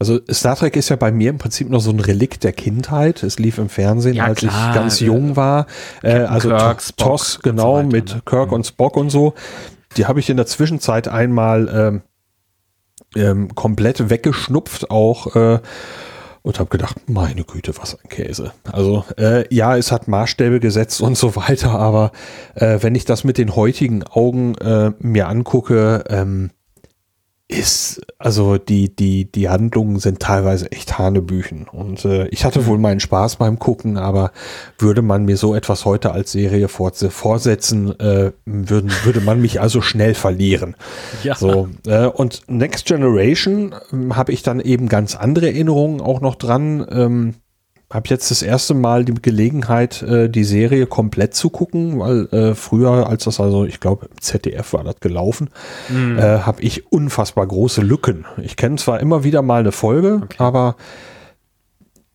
Also 0.00 0.18
Star 0.32 0.56
Trek 0.56 0.76
ist 0.76 0.88
ja 0.88 0.96
bei 0.96 1.12
mir 1.12 1.28
im 1.28 1.36
Prinzip 1.36 1.68
noch 1.68 1.80
so 1.82 1.90
ein 1.90 2.00
Relikt 2.00 2.42
der 2.42 2.52
Kindheit. 2.52 3.22
Es 3.22 3.38
lief 3.38 3.58
im 3.58 3.68
Fernsehen, 3.68 4.16
Ja, 4.16 4.24
als 4.24 4.38
klar, 4.38 4.70
ich 4.70 4.74
ganz 4.74 5.00
äh, 5.02 5.04
jung 5.04 5.36
war. 5.36 5.66
Äh, 6.02 6.20
also 6.20 6.48
Kirk, 6.48 6.80
Spock 6.80 6.96
TOS, 6.96 7.32
so 7.34 7.40
genau, 7.42 7.74
weiter, 7.76 7.86
mit 7.88 8.14
ne? 8.14 8.22
Kirk 8.24 8.50
und 8.50 8.66
Spock 8.66 8.96
und 8.96 9.10
so. 9.10 9.34
Die 9.98 10.06
habe 10.06 10.18
ich 10.18 10.30
in 10.30 10.38
der 10.38 10.46
Zwischenzeit 10.46 11.06
einmal 11.06 11.68
ähm, 11.68 12.02
ähm, 13.14 13.54
komplett 13.54 14.08
weggeschnupft 14.08 14.90
auch 14.90 15.36
äh, 15.36 15.58
und 16.40 16.58
habe 16.58 16.70
gedacht, 16.70 16.96
meine 17.06 17.44
Güte, 17.44 17.74
was 17.76 17.94
ein 17.94 18.08
Käse. 18.08 18.52
Also 18.72 19.04
äh, 19.18 19.54
ja, 19.54 19.76
es 19.76 19.92
hat 19.92 20.08
Maßstäbe 20.08 20.60
gesetzt 20.60 21.02
und 21.02 21.18
so 21.18 21.36
weiter, 21.36 21.78
aber 21.78 22.12
äh, 22.54 22.78
wenn 22.80 22.94
ich 22.94 23.04
das 23.04 23.22
mit 23.22 23.36
den 23.36 23.54
heutigen 23.54 24.02
Augen 24.04 24.54
äh, 24.54 24.92
mir 24.98 25.28
angucke, 25.28 26.04
ähm, 26.08 26.52
ist, 27.50 28.00
also 28.18 28.58
die, 28.58 28.94
die, 28.94 29.30
die 29.30 29.48
Handlungen 29.48 29.98
sind 29.98 30.20
teilweise 30.20 30.70
echt 30.70 30.98
Hanebüchen. 30.98 31.66
Und 31.68 32.04
äh, 32.04 32.28
ich 32.28 32.44
hatte 32.44 32.66
wohl 32.66 32.78
meinen 32.78 33.00
Spaß 33.00 33.36
beim 33.36 33.58
Gucken, 33.58 33.96
aber 33.96 34.32
würde 34.78 35.02
man 35.02 35.24
mir 35.24 35.36
so 35.36 35.54
etwas 35.54 35.84
heute 35.84 36.12
als 36.12 36.32
Serie 36.32 36.68
vorsetzen, 36.68 37.98
äh, 37.98 38.32
würden, 38.44 38.92
würde 39.04 39.20
man 39.20 39.40
mich 39.40 39.60
also 39.60 39.80
schnell 39.80 40.14
verlieren. 40.14 40.76
Ja. 41.22 41.34
So, 41.34 41.68
äh, 41.86 42.06
und 42.06 42.42
Next 42.46 42.86
Generation 42.86 43.74
ähm, 43.92 44.16
habe 44.16 44.32
ich 44.32 44.42
dann 44.42 44.60
eben 44.60 44.88
ganz 44.88 45.16
andere 45.16 45.46
Erinnerungen 45.46 46.00
auch 46.00 46.20
noch 46.20 46.34
dran. 46.34 46.86
Ähm, 46.90 47.34
habe 47.92 48.08
jetzt 48.08 48.30
das 48.30 48.42
erste 48.42 48.74
Mal 48.74 49.04
die 49.04 49.14
Gelegenheit, 49.14 50.02
äh, 50.02 50.28
die 50.28 50.44
Serie 50.44 50.86
komplett 50.86 51.34
zu 51.34 51.50
gucken, 51.50 51.98
weil 51.98 52.26
äh, 52.26 52.54
früher, 52.54 53.08
als 53.08 53.24
das 53.24 53.40
also, 53.40 53.64
ich 53.64 53.80
glaube, 53.80 54.06
im 54.06 54.20
ZDF 54.20 54.72
war 54.72 54.84
das 54.84 55.00
gelaufen, 55.00 55.50
mhm. 55.88 56.18
äh, 56.18 56.40
habe 56.40 56.62
ich 56.62 56.92
unfassbar 56.92 57.46
große 57.46 57.80
Lücken. 57.80 58.26
Ich 58.42 58.56
kenne 58.56 58.76
zwar 58.76 59.00
immer 59.00 59.24
wieder 59.24 59.42
mal 59.42 59.60
eine 59.60 59.72
Folge, 59.72 60.20
okay. 60.22 60.36
aber 60.38 60.76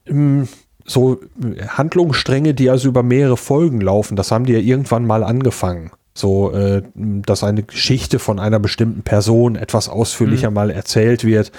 ähm, 0.05 0.47
so 0.85 1.19
Handlungsstränge, 1.67 2.53
die 2.53 2.69
also 2.69 2.87
über 2.87 3.03
mehrere 3.03 3.37
Folgen 3.37 3.81
laufen, 3.81 4.15
das 4.15 4.31
haben 4.31 4.45
die 4.45 4.53
ja 4.53 4.59
irgendwann 4.59 5.05
mal 5.05 5.23
angefangen. 5.23 5.91
So, 6.17 6.53
äh, 6.53 6.83
dass 6.93 7.43
eine 7.43 7.63
Geschichte 7.63 8.19
von 8.19 8.39
einer 8.39 8.59
bestimmten 8.59 9.01
Person 9.01 9.57
etwas 9.57 9.89
ausführlicher 9.89 10.49
mhm. 10.49 10.53
mal 10.53 10.69
erzählt 10.69 11.25
wird. 11.25 11.51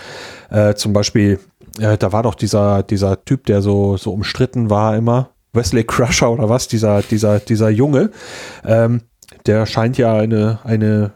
Äh, 0.48 0.74
zum 0.74 0.94
Beispiel 0.94 1.38
äh, 1.78 1.98
da 1.98 2.12
war 2.12 2.22
doch 2.22 2.34
dieser, 2.34 2.82
dieser 2.82 3.24
Typ, 3.24 3.46
der 3.46 3.62
so, 3.62 3.96
so 3.96 4.12
umstritten 4.12 4.70
war 4.70 4.96
immer, 4.96 5.30
Wesley 5.52 5.84
Crusher 5.84 6.30
oder 6.30 6.48
was, 6.48 6.68
dieser, 6.68 7.02
dieser, 7.02 7.40
dieser 7.40 7.70
Junge, 7.70 8.10
ähm, 8.64 9.02
der 9.46 9.66
scheint 9.66 9.98
ja 9.98 10.14
eine, 10.14 10.60
eine 10.64 11.12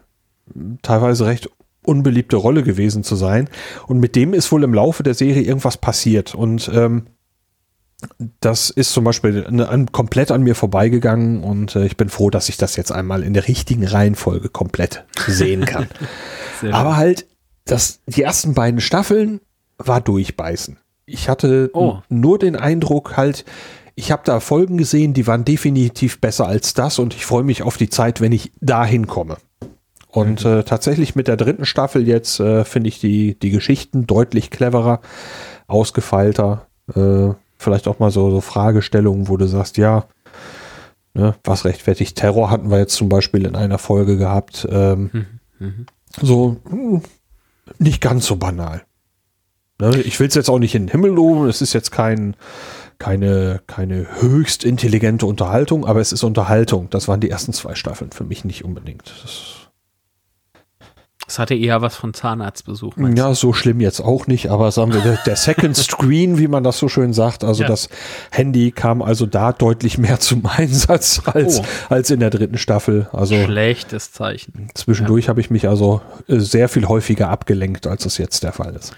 teilweise 0.81 1.25
recht 1.25 1.49
unbeliebte 1.83 2.35
Rolle 2.35 2.63
gewesen 2.63 3.03
zu 3.03 3.15
sein. 3.15 3.49
Und 3.87 3.99
mit 3.99 4.15
dem 4.15 4.33
ist 4.33 4.51
wohl 4.51 4.63
im 4.63 4.73
Laufe 4.73 5.03
der 5.03 5.13
Serie 5.13 5.41
irgendwas 5.41 5.77
passiert. 5.77 6.35
Und 6.35 6.69
ähm, 6.73 7.07
das 8.39 8.69
ist 8.69 8.93
zum 8.93 9.03
Beispiel 9.03 9.45
eine, 9.45 9.69
ein, 9.69 9.91
komplett 9.91 10.31
an 10.31 10.43
mir 10.43 10.55
vorbeigegangen 10.55 11.43
und 11.43 11.75
äh, 11.75 11.85
ich 11.85 11.97
bin 11.97 12.09
froh, 12.09 12.29
dass 12.31 12.49
ich 12.49 12.57
das 12.57 12.75
jetzt 12.75 12.91
einmal 12.91 13.23
in 13.23 13.33
der 13.33 13.47
richtigen 13.47 13.85
Reihenfolge 13.85 14.49
komplett 14.49 15.05
sehen 15.27 15.65
kann. 15.65 15.87
Aber 16.71 16.97
halt, 16.97 17.27
das, 17.65 17.99
die 18.07 18.23
ersten 18.23 18.55
beiden 18.55 18.81
Staffeln 18.81 19.39
war 19.85 20.01
durchbeißen. 20.01 20.77
Ich 21.05 21.29
hatte 21.29 21.69
oh. 21.73 21.99
nur 22.09 22.39
den 22.39 22.55
Eindruck 22.55 23.17
halt, 23.17 23.45
ich 23.95 24.11
habe 24.11 24.21
da 24.25 24.39
Folgen 24.39 24.77
gesehen, 24.77 25.13
die 25.13 25.27
waren 25.27 25.45
definitiv 25.45 26.21
besser 26.21 26.47
als 26.47 26.73
das 26.73 26.99
und 26.99 27.13
ich 27.13 27.25
freue 27.25 27.43
mich 27.43 27.63
auf 27.63 27.77
die 27.77 27.89
Zeit, 27.89 28.21
wenn 28.21 28.31
ich 28.31 28.51
dahin 28.61 29.07
komme. 29.07 29.37
Und 30.07 30.43
mhm. 30.43 30.51
äh, 30.51 30.63
tatsächlich 30.63 31.15
mit 31.15 31.27
der 31.27 31.37
dritten 31.37 31.65
Staffel 31.65 32.07
jetzt 32.07 32.39
äh, 32.39 32.65
finde 32.65 32.89
ich 32.89 32.99
die, 32.99 33.37
die 33.39 33.49
Geschichten 33.49 34.07
deutlich 34.07 34.49
cleverer, 34.49 35.01
ausgefeilter. 35.67 36.67
Äh, 36.93 37.29
vielleicht 37.57 37.87
auch 37.87 37.99
mal 37.99 38.11
so, 38.11 38.29
so 38.31 38.41
Fragestellungen, 38.41 39.29
wo 39.29 39.37
du 39.37 39.47
sagst, 39.47 39.77
ja, 39.77 40.05
ne, 41.13 41.35
was 41.43 41.65
rechtfertigt 41.65 42.17
Terror 42.17 42.49
hatten 42.49 42.71
wir 42.71 42.79
jetzt 42.79 42.95
zum 42.95 43.07
Beispiel 43.07 43.45
in 43.45 43.55
einer 43.55 43.77
Folge 43.77 44.17
gehabt. 44.17 44.67
Ähm, 44.69 45.09
mhm. 45.13 45.25
Mhm. 45.59 45.85
So 46.21 46.57
mh, 46.65 46.71
hm, 46.71 47.01
nicht 47.79 48.01
ganz 48.01 48.25
so 48.25 48.35
banal. 48.35 48.83
Ne? 49.81 49.99
Ich 50.01 50.19
will 50.19 50.27
es 50.27 50.35
jetzt 50.35 50.49
auch 50.49 50.59
nicht 50.59 50.75
in 50.75 50.83
den 50.83 50.91
Himmel 50.91 51.11
loben, 51.11 51.49
es 51.49 51.61
ist 51.61 51.73
jetzt 51.73 51.91
kein, 51.91 52.35
keine, 52.99 53.61
keine 53.65 54.21
höchst 54.21 54.63
intelligente 54.63 55.25
Unterhaltung, 55.25 55.85
aber 55.85 55.99
es 55.99 56.13
ist 56.13 56.23
Unterhaltung. 56.23 56.89
Das 56.91 57.07
waren 57.07 57.19
die 57.19 57.31
ersten 57.31 57.51
zwei 57.51 57.73
Staffeln 57.73 58.11
für 58.11 58.23
mich 58.23 58.45
nicht 58.45 58.63
unbedingt. 58.63 59.11
Das 59.23 59.61
das 61.31 61.39
hatte 61.39 61.55
eher 61.55 61.81
was 61.81 61.95
von 61.95 62.13
Zahnarztbesuch. 62.13 62.95
Ja, 63.15 63.33
so 63.33 63.53
schlimm 63.53 63.79
jetzt 63.79 64.01
auch 64.01 64.27
nicht, 64.27 64.49
aber 64.49 64.69
sagen 64.69 64.93
wir, 64.93 65.17
der 65.25 65.35
Second 65.37 65.77
Screen, 65.77 66.37
wie 66.37 66.49
man 66.49 66.61
das 66.61 66.77
so 66.77 66.89
schön 66.89 67.13
sagt, 67.13 67.45
also 67.45 67.61
ja. 67.61 67.69
das 67.69 67.87
Handy 68.31 68.71
kam 68.71 69.01
also 69.01 69.25
da 69.25 69.53
deutlich 69.53 69.97
mehr 69.97 70.19
zum 70.19 70.45
Einsatz 70.45 71.21
als, 71.25 71.61
oh. 71.61 71.65
als 71.87 72.09
in 72.09 72.19
der 72.19 72.31
dritten 72.31 72.57
Staffel. 72.57 73.07
Also 73.13 73.41
Schlechtes 73.45 74.11
Zeichen. 74.11 74.67
Zwischendurch 74.73 75.25
ja. 75.25 75.29
habe 75.29 75.39
ich 75.39 75.49
mich 75.49 75.69
also 75.69 76.01
äh, 76.27 76.37
sehr 76.39 76.67
viel 76.67 76.89
häufiger 76.89 77.29
abgelenkt, 77.29 77.87
als 77.87 78.05
es 78.05 78.17
jetzt 78.17 78.43
der 78.43 78.51
Fall 78.51 78.75
ist. 78.75 78.93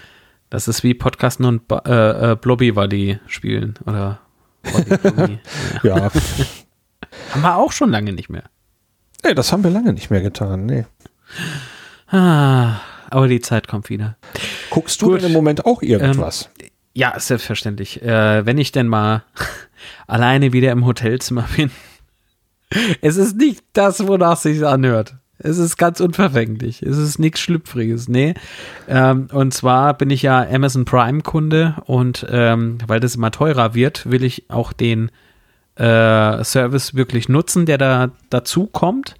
Das 0.54 0.68
ist 0.68 0.84
wie 0.84 0.94
Podcasten 0.94 1.46
und 1.46 1.62
äh, 1.84 2.30
äh, 2.30 2.36
Blobby 2.36 2.70
Buddy 2.70 3.18
spielen. 3.26 3.74
Oder 3.86 4.20
ja. 5.82 5.96
ja. 5.96 6.10
haben 7.32 7.42
wir 7.42 7.56
auch 7.56 7.72
schon 7.72 7.90
lange 7.90 8.12
nicht 8.12 8.30
mehr. 8.30 8.44
Nee, 9.24 9.34
das 9.34 9.50
haben 9.50 9.64
wir 9.64 9.72
lange 9.72 9.92
nicht 9.92 10.10
mehr 10.10 10.20
getan, 10.20 10.64
nee. 10.64 10.86
Ah, 12.06 12.76
aber 13.10 13.26
die 13.26 13.40
Zeit 13.40 13.66
kommt 13.66 13.90
wieder. 13.90 14.16
Guckst 14.70 15.02
du 15.02 15.06
Gut. 15.06 15.22
denn 15.22 15.30
im 15.30 15.32
Moment 15.32 15.66
auch 15.66 15.82
irgendwas? 15.82 16.48
Ähm, 16.60 16.68
ja, 16.92 17.18
selbstverständlich. 17.18 18.00
Äh, 18.02 18.46
wenn 18.46 18.56
ich 18.56 18.70
denn 18.70 18.86
mal 18.86 19.24
alleine 20.06 20.52
wieder 20.52 20.70
im 20.70 20.86
Hotelzimmer 20.86 21.48
bin. 21.56 21.72
Es 23.00 23.16
ist 23.16 23.36
nicht 23.36 23.62
das, 23.72 24.06
wonach 24.06 24.34
es 24.34 24.42
sich 24.42 24.64
anhört. 24.64 25.16
Es 25.38 25.58
ist 25.58 25.76
ganz 25.76 26.00
unverfänglich. 26.00 26.82
Es 26.82 26.96
ist 26.96 27.18
nichts 27.18 27.40
Schlüpfriges. 27.40 28.08
Nee. 28.08 28.34
Ähm, 28.88 29.28
und 29.32 29.52
zwar 29.52 29.94
bin 29.94 30.10
ich 30.10 30.22
ja 30.22 30.46
Amazon 30.48 30.84
Prime-Kunde 30.84 31.76
und 31.86 32.26
ähm, 32.30 32.78
weil 32.86 33.00
das 33.00 33.16
immer 33.16 33.30
teurer 33.30 33.74
wird, 33.74 34.08
will 34.10 34.24
ich 34.24 34.44
auch 34.48 34.72
den 34.72 35.10
äh, 35.76 36.44
Service 36.44 36.94
wirklich 36.94 37.28
nutzen, 37.28 37.66
der 37.66 37.78
da 37.78 38.10
dazu 38.30 38.66
kommt. 38.66 39.16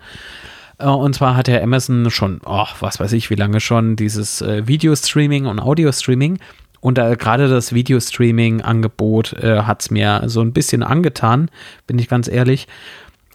Äh, 0.78 0.86
und 0.86 1.14
zwar 1.14 1.36
hat 1.36 1.48
der 1.48 1.62
Amazon 1.62 2.10
schon, 2.10 2.40
oh, 2.44 2.66
was 2.80 3.00
weiß 3.00 3.12
ich, 3.12 3.30
wie 3.30 3.34
lange 3.34 3.60
schon, 3.60 3.96
dieses 3.96 4.40
äh, 4.40 4.66
Video-Streaming 4.66 5.46
und 5.46 5.60
Audio-Streaming. 5.60 6.38
Und 6.80 6.98
äh, 6.98 7.16
gerade 7.18 7.48
das 7.48 7.72
Video-Streaming-Angebot 7.72 9.32
äh, 9.34 9.62
hat 9.62 9.82
es 9.82 9.90
mir 9.90 10.24
so 10.26 10.42
ein 10.42 10.52
bisschen 10.52 10.82
angetan, 10.82 11.50
bin 11.86 11.98
ich 11.98 12.08
ganz 12.08 12.28
ehrlich. 12.28 12.68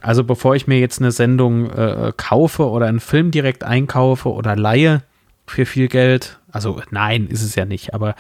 Also 0.02 0.24
bevor 0.24 0.56
ich 0.56 0.68
mir 0.68 0.80
jetzt 0.80 1.00
eine 1.00 1.12
Sendung 1.12 1.70
äh, 1.72 2.14
kaufe 2.16 2.70
oder 2.70 2.88
einen 2.88 3.00
Film 3.00 3.32
direkt 3.32 3.64
einkaufe 3.64 4.32
oder 4.32 4.56
leihe 4.56 5.04
für 5.46 5.66
viel 5.66 5.88
Geld, 5.88 6.40
also 6.52 6.82
nein, 6.92 7.28
ist 7.28 7.44
es 7.44 7.56
ja 7.56 7.66
nicht, 7.66 7.94
aber 7.94 8.16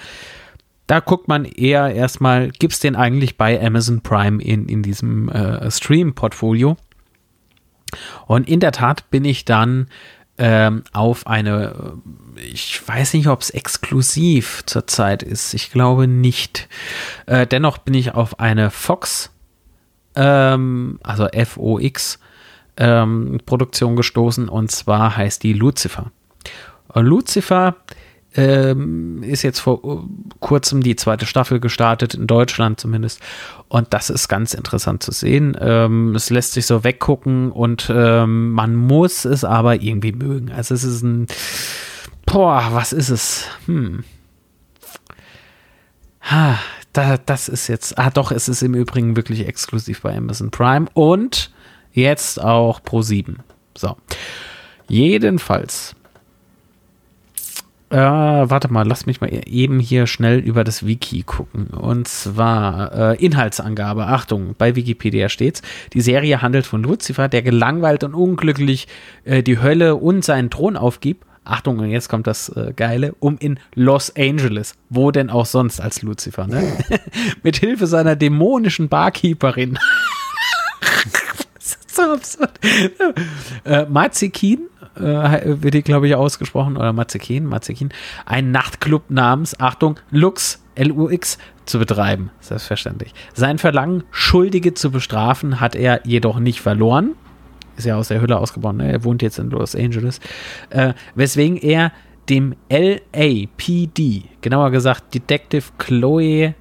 da 0.87 0.99
guckt 0.99 1.27
man 1.27 1.45
eher 1.45 1.93
erstmal, 1.93 2.49
gibt 2.49 2.73
es 2.73 2.79
den 2.79 2.95
eigentlich 2.95 3.37
bei 3.37 3.63
Amazon 3.63 4.01
Prime 4.01 4.41
in, 4.41 4.67
in 4.67 4.81
diesem 4.81 5.29
äh, 5.29 5.69
Stream-Portfolio? 5.69 6.77
Und 8.25 8.49
in 8.49 8.59
der 8.59 8.71
Tat 8.71 9.09
bin 9.11 9.23
ich 9.23 9.45
dann 9.45 9.87
ähm, 10.39 10.83
auf 10.91 11.27
eine, 11.27 11.93
ich 12.35 12.81
weiß 12.87 13.13
nicht, 13.13 13.27
ob 13.27 13.41
es 13.41 13.51
exklusiv 13.51 14.63
zurzeit 14.65 15.21
ist, 15.21 15.53
ich 15.53 15.71
glaube 15.71 16.07
nicht. 16.07 16.67
Äh, 17.27 17.45
dennoch 17.45 17.77
bin 17.77 17.93
ich 17.93 18.15
auf 18.15 18.39
eine 18.39 18.71
Fox 18.71 19.31
ähm, 20.19 20.99
also 21.01 21.27
FOX, 21.27 22.19
ähm, 22.77 23.39
Produktion 23.45 23.95
gestoßen 23.95 24.49
und 24.49 24.69
zwar 24.69 25.15
heißt 25.15 25.41
die 25.43 25.53
Lucifer. 25.53 26.11
Lucifer 26.93 27.75
ähm, 28.35 29.23
ist 29.23 29.41
jetzt 29.43 29.59
vor 29.59 30.07
kurzem 30.39 30.83
die 30.83 30.95
zweite 30.95 31.25
Staffel 31.25 31.59
gestartet, 31.59 32.13
in 32.13 32.27
Deutschland 32.27 32.79
zumindest. 32.79 33.21
Und 33.69 33.93
das 33.93 34.09
ist 34.09 34.27
ganz 34.27 34.53
interessant 34.53 35.01
zu 35.01 35.11
sehen. 35.11 35.57
Ähm, 35.59 36.15
es 36.15 36.29
lässt 36.29 36.53
sich 36.53 36.65
so 36.65 36.83
weggucken 36.83 37.51
und 37.51 37.91
ähm, 37.93 38.51
man 38.51 38.75
muss 38.75 39.25
es 39.25 39.43
aber 39.43 39.81
irgendwie 39.81 40.11
mögen. 40.11 40.51
Also 40.51 40.75
es 40.75 40.83
ist 40.83 41.01
ein, 41.01 41.27
boah, 42.25 42.69
was 42.71 42.93
ist 42.93 43.09
es? 43.09 43.45
Hm. 43.65 44.03
Ha, 46.21 46.59
da, 46.93 47.17
das 47.17 47.49
ist 47.49 47.67
jetzt, 47.67 47.97
ah 47.97 48.09
doch, 48.09 48.31
es 48.31 48.49
ist 48.49 48.61
im 48.61 48.73
Übrigen 48.73 49.15
wirklich 49.15 49.47
exklusiv 49.47 50.01
bei 50.01 50.15
Amazon 50.15 50.51
Prime 50.51 50.87
und 50.93 51.51
jetzt 51.93 52.41
auch 52.41 52.81
Pro 52.83 53.01
7. 53.01 53.37
So. 53.77 53.95
Jedenfalls. 54.87 55.95
Äh, 57.91 57.97
warte 57.97 58.71
mal, 58.71 58.87
lass 58.87 59.07
mich 59.07 59.19
mal 59.19 59.29
eben 59.47 59.79
hier 59.79 60.05
schnell 60.05 60.39
über 60.39 60.63
das 60.63 60.85
Wiki 60.85 61.23
gucken. 61.23 61.67
Und 61.67 62.07
zwar 62.07 62.93
äh, 62.93 63.25
Inhaltsangabe. 63.25 64.05
Achtung, 64.05 64.53
bei 64.57 64.75
Wikipedia 64.75 65.29
steht's. 65.29 65.63
Die 65.93 66.01
Serie 66.01 66.41
handelt 66.41 66.67
von 66.67 66.83
Lucifer, 66.83 67.27
der 67.27 67.41
gelangweilt 67.41 68.03
und 68.03 68.13
unglücklich 68.13 68.87
äh, 69.25 69.41
die 69.41 69.59
Hölle 69.59 69.95
und 69.95 70.23
seinen 70.23 70.51
Thron 70.51 70.77
aufgibt 70.77 71.25
Achtung, 71.43 71.79
und 71.79 71.89
jetzt 71.89 72.09
kommt 72.09 72.27
das 72.27 72.49
äh, 72.49 72.73
Geile, 72.75 73.15
um 73.19 73.37
in 73.39 73.59
Los 73.73 74.15
Angeles, 74.15 74.75
wo 74.89 75.11
denn 75.11 75.29
auch 75.29 75.45
sonst 75.45 75.79
als 75.79 76.01
Lucifer, 76.01 76.47
ne? 76.47 76.77
Mit 77.43 77.57
Hilfe 77.57 77.87
seiner 77.87 78.15
dämonischen 78.15 78.89
Barkeeperin. 78.89 79.79
das 81.55 81.77
ist 81.85 81.95
so 81.95 82.01
absurd. 82.03 82.59
äh, 83.65 83.85
Mazekin, 83.85 84.67
äh, 84.95 85.01
wird 85.61 85.73
die, 85.73 85.81
glaube 85.81 86.07
ich, 86.07 86.15
ausgesprochen, 86.15 86.77
oder 86.77 86.93
Mazekin, 86.93 87.45
Mazekin, 87.45 87.89
einen 88.25 88.51
Nachtclub 88.51 89.09
namens, 89.09 89.59
Achtung, 89.59 89.99
Lux, 90.11 90.61
L-U-X, 90.75 91.37
zu 91.65 91.79
betreiben, 91.79 92.31
selbstverständlich. 92.39 93.13
Sein 93.33 93.59
Verlangen, 93.59 94.03
Schuldige 94.11 94.73
zu 94.73 94.91
bestrafen, 94.91 95.59
hat 95.59 95.75
er 95.75 96.01
jedoch 96.05 96.39
nicht 96.39 96.61
verloren 96.61 97.15
ist 97.79 97.85
ja 97.85 97.95
aus 97.95 98.09
der 98.09 98.21
Hölle 98.21 98.37
ausgebaut, 98.37 98.75
ne? 98.75 98.91
er 98.91 99.03
wohnt 99.03 99.21
jetzt 99.21 99.39
in 99.39 99.49
Los 99.49 99.75
Angeles, 99.75 100.19
äh, 100.69 100.93
weswegen 101.15 101.57
er 101.57 101.91
dem 102.29 102.55
LAPD, 102.69 104.23
genauer 104.41 104.71
gesagt 104.71 105.15
Detective 105.15 105.63
Chloe 105.79 106.53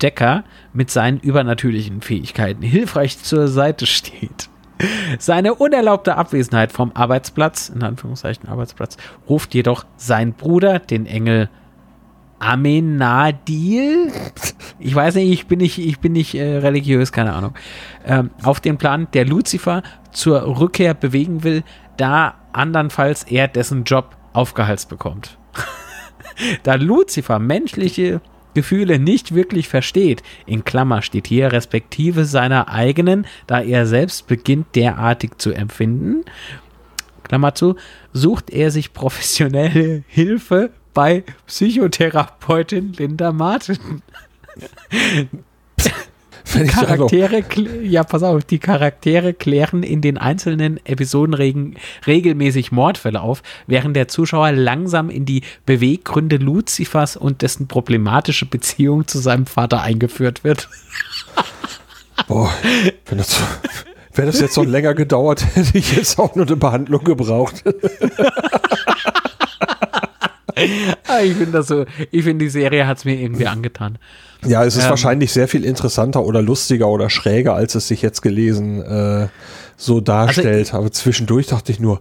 Decker, 0.00 0.44
mit 0.72 0.90
seinen 0.90 1.18
übernatürlichen 1.18 2.02
Fähigkeiten 2.02 2.62
hilfreich 2.62 3.18
zur 3.18 3.48
Seite 3.48 3.86
steht. 3.86 4.48
Seine 5.18 5.54
unerlaubte 5.54 6.16
Abwesenheit 6.16 6.70
vom 6.70 6.92
Arbeitsplatz, 6.92 7.70
in 7.70 7.82
Anführungszeichen 7.82 8.48
Arbeitsplatz, 8.48 8.98
ruft 9.28 9.54
jedoch 9.54 9.86
sein 9.96 10.34
Bruder, 10.34 10.78
den 10.78 11.06
Engel 11.06 11.48
Amenadil. 12.38 14.12
Ich 14.78 14.94
weiß 14.94 15.14
nicht, 15.16 15.30
ich 15.30 15.46
bin 15.46 15.58
nicht, 15.58 15.78
ich 15.78 15.98
bin 16.00 16.12
nicht 16.12 16.34
äh, 16.34 16.58
religiös, 16.58 17.12
keine 17.12 17.32
Ahnung. 17.32 17.54
Ähm, 18.04 18.30
auf 18.42 18.60
den 18.60 18.78
Plan, 18.78 19.08
der 19.12 19.24
Lucifer 19.24 19.82
zur 20.12 20.58
Rückkehr 20.58 20.94
bewegen 20.94 21.44
will, 21.44 21.62
da 21.96 22.34
andernfalls 22.52 23.24
er 23.24 23.48
dessen 23.48 23.84
Job 23.84 24.16
aufgehalst 24.32 24.88
bekommt. 24.88 25.38
da 26.62 26.74
Lucifer 26.74 27.38
menschliche 27.38 28.20
Gefühle 28.54 28.98
nicht 28.98 29.34
wirklich 29.34 29.68
versteht, 29.68 30.22
in 30.46 30.64
Klammer 30.64 31.02
steht 31.02 31.26
hier 31.26 31.52
respektive 31.52 32.24
seiner 32.24 32.68
eigenen, 32.68 33.26
da 33.46 33.60
er 33.60 33.86
selbst 33.86 34.26
beginnt 34.26 34.74
derartig 34.74 35.32
zu 35.38 35.52
empfinden, 35.52 36.24
Klammer 37.22 37.54
zu, 37.54 37.76
sucht 38.12 38.50
er 38.50 38.70
sich 38.70 38.92
professionelle 38.92 40.04
Hilfe 40.08 40.70
bei 40.96 41.24
Psychotherapeutin 41.46 42.94
Linda 42.94 43.30
Martin. 43.30 44.00
Die 46.54 46.64
Charaktere, 46.68 47.44
ja, 47.82 48.02
pass 48.02 48.22
auf, 48.22 48.44
die 48.44 48.58
Charaktere 48.58 49.34
klären 49.34 49.82
in 49.82 50.00
den 50.00 50.16
einzelnen 50.16 50.80
Episoden 50.86 51.76
regelmäßig 52.06 52.72
Mordfälle 52.72 53.20
auf, 53.20 53.42
während 53.66 53.94
der 53.94 54.08
Zuschauer 54.08 54.52
langsam 54.52 55.10
in 55.10 55.26
die 55.26 55.42
Beweggründe 55.66 56.38
Luzifers 56.38 57.18
und 57.18 57.42
dessen 57.42 57.68
problematische 57.68 58.46
Beziehung 58.46 59.06
zu 59.06 59.18
seinem 59.18 59.44
Vater 59.44 59.82
eingeführt 59.82 60.44
wird. 60.44 60.70
Boah, 62.26 62.50
wenn 63.04 63.18
das, 63.18 63.38
wäre 64.14 64.28
das 64.28 64.40
jetzt 64.40 64.56
noch 64.56 64.64
länger 64.64 64.94
gedauert, 64.94 65.44
hätte 65.54 65.76
ich 65.76 65.94
jetzt 65.94 66.18
auch 66.18 66.34
nur 66.36 66.46
eine 66.46 66.56
Behandlung 66.56 67.04
gebraucht. 67.04 67.64
Ah, 71.08 71.20
ich 71.20 71.34
finde 71.34 71.52
das 71.52 71.68
so, 71.68 71.84
ich 72.10 72.24
finde 72.24 72.44
die 72.44 72.50
Serie 72.50 72.86
hat 72.86 72.98
es 72.98 73.04
mir 73.04 73.14
irgendwie 73.14 73.46
angetan. 73.46 73.98
Ja, 74.44 74.64
es 74.64 74.76
ist 74.76 74.84
ähm, 74.84 74.90
wahrscheinlich 74.90 75.32
sehr 75.32 75.48
viel 75.48 75.64
interessanter 75.64 76.24
oder 76.24 76.42
lustiger 76.42 76.88
oder 76.88 77.10
schräger, 77.10 77.54
als 77.54 77.74
es 77.74 77.88
sich 77.88 78.02
jetzt 78.02 78.22
gelesen 78.22 78.82
äh, 78.82 79.28
so 79.76 80.00
darstellt. 80.00 80.68
Also, 80.68 80.78
aber 80.78 80.92
zwischendurch 80.92 81.46
dachte 81.46 81.72
ich 81.72 81.80
nur, 81.80 82.00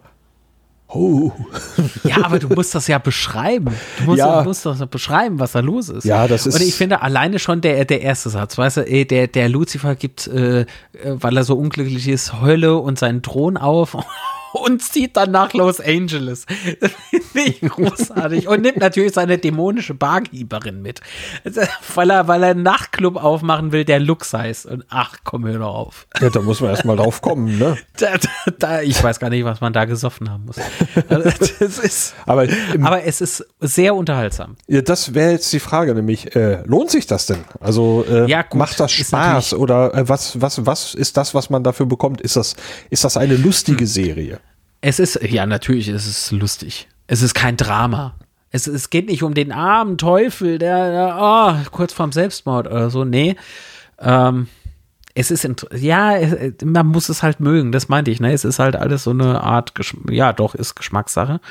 Oh. 0.88 1.32
Ja, 2.03 2.23
aber 2.23 2.40
du 2.40 2.48
musst 2.49 2.76
das 2.76 2.88
ja 2.88 2.99
beschreiben. 2.99 3.73
Du 3.98 4.06
musst, 4.06 4.19
ja. 4.19 4.41
du 4.41 4.48
musst 4.48 4.65
das 4.65 4.86
beschreiben, 4.88 5.40
was 5.40 5.53
da 5.53 5.60
los 5.60 5.90
ist. 5.90 6.06
Ja, 6.06 6.27
das 6.27 6.45
ist. 6.45 6.56
Und 6.56 6.61
ich 6.61 6.76
finde 6.76 7.02
alleine 7.02 7.40
schon 7.40 7.61
der, 7.61 7.86
der 7.86 8.02
erste 8.02 8.30
Satz, 8.30 8.57
weißt 8.57 8.77
du, 8.77 9.06
der, 9.06 9.27
der 9.27 9.49
Lucifer 9.49 9.95
gibt, 9.95 10.27
äh, 10.27 10.61
äh 10.61 10.65
weil 11.03 11.36
er 11.36 11.44
so 11.44 11.56
unglücklich 11.57 12.07
ist, 12.07 12.40
Heule 12.40 12.77
und 12.77 12.99
seinen 12.99 13.23
Thron 13.23 13.57
auf 13.57 13.98
und 14.56 14.82
zieht 14.82 15.18
dann 15.18 15.32
nach 15.32 15.53
Los 15.53 15.80
Angeles. 15.80 16.45
Das 16.80 16.91
finde 17.32 17.49
ich 17.49 17.61
großartig. 17.61 18.48
Und 18.48 18.61
nimmt 18.61 18.77
natürlich 18.77 19.14
seine 19.14 19.38
dämonische 19.38 19.94
Barkeeperin 19.94 20.82
mit. 20.82 21.02
Weil 21.94 22.10
er, 22.10 22.27
weil 22.27 22.44
er 22.44 22.52
einen 22.52 22.64
Nachtclub 22.64 23.18
aufmachen 23.18 23.72
will, 23.72 23.86
der 23.86 23.99
Lux 23.99 24.34
heißt. 24.34 24.65
Und 24.65 24.86
ach, 24.90 25.18
komm 25.23 25.45
hör 25.45 25.60
doch 25.60 25.76
auf. 25.76 26.07
Ja, 26.19 26.30
da 26.30 26.41
muss 26.41 26.61
man 26.61 26.72
erstmal 26.72 26.95
drauf 26.95 27.22
kommen, 27.22 27.57
ne? 27.57 27.77
Da, 27.98 28.18
da, 28.18 28.52
da, 28.60 28.82
ich 28.82 29.02
weiß 29.02 29.19
gar 29.19 29.30
nicht, 29.30 29.45
was 29.45 29.61
man 29.61 29.73
da 29.73 29.86
gesoffen 29.86 30.30
haben 30.30 30.45
muss. 30.45 30.57
Also, 31.10 31.30
ist, 31.64 32.15
aber, 32.26 32.45
im, 32.45 32.86
aber 32.86 33.03
es 33.03 33.22
ist 33.22 33.45
sehr 33.60 33.95
unterhaltsam. 33.95 34.56
Ja, 34.68 34.82
das 34.82 35.14
wäre 35.14 35.32
jetzt 35.32 35.52
die 35.53 35.60
Frage, 35.60 35.94
nämlich, 35.94 36.36
äh, 36.36 36.64
lohnt 36.65 36.91
sich 36.91 37.07
das 37.07 37.26
denn? 37.26 37.44
Also 37.60 38.06
äh, 38.10 38.30
ja, 38.30 38.41
gut, 38.44 38.60
macht 38.60 38.80
das 38.80 38.91
Spaß 38.91 39.53
oder 39.53 39.94
äh, 39.94 40.10
was, 40.10 40.40
was, 40.41 40.65
was 40.65 40.94
ist 40.94 41.18
das, 41.18 41.34
was 41.34 41.49
man 41.49 41.64
dafür 41.64 41.86
bekommt? 41.86 42.22
Ist 42.22 42.36
das, 42.36 42.56
ist 42.90 43.03
das 43.03 43.18
eine 43.18 43.36
lustige 43.36 43.82
hm. 43.82 43.88
Serie? 43.88 44.40
Es 44.88 44.99
ist, 44.99 45.20
ja, 45.24 45.48
natürlich 45.48 45.90
ist 45.90 46.06
es 46.06 46.32
lustig. 46.32 46.88
Es 47.07 47.24
ist 47.24 47.34
kein 47.34 47.57
Drama. 47.57 48.14
Es, 48.52 48.68
es 48.68 48.91
geht 48.91 49.07
nicht 49.07 49.24
um 49.24 49.34
den 49.34 49.52
armen 49.52 49.98
Teufel, 49.98 50.60
der, 50.60 50.91
der 50.91 51.18
oh, 51.20 51.70
kurz 51.72 51.91
vorm 51.91 52.12
Selbstmord 52.12 52.68
oder 52.68 52.91
so. 52.91 53.03
Nee. 53.03 53.36
Ähm, 53.98 54.48
es 55.16 55.32
ist, 55.32 55.49
ja, 55.76 56.20
man 56.64 56.86
muss 56.86 57.10
es 57.10 57.24
halt 57.24 57.40
mögen, 57.40 57.72
das 57.72 57.90
meinte 57.90 58.12
ich, 58.12 58.20
ne? 58.20 58.32
Es 58.32 58.45
ist 58.45 58.60
halt 58.60 58.76
alles 58.76 59.06
so 59.06 59.10
eine 59.10 59.41
Art, 59.41 59.74
Gesch 59.74 59.98
ja, 60.12 60.34
doch, 60.34 60.53
ist 60.53 60.76
Geschmackssache. 60.76 61.41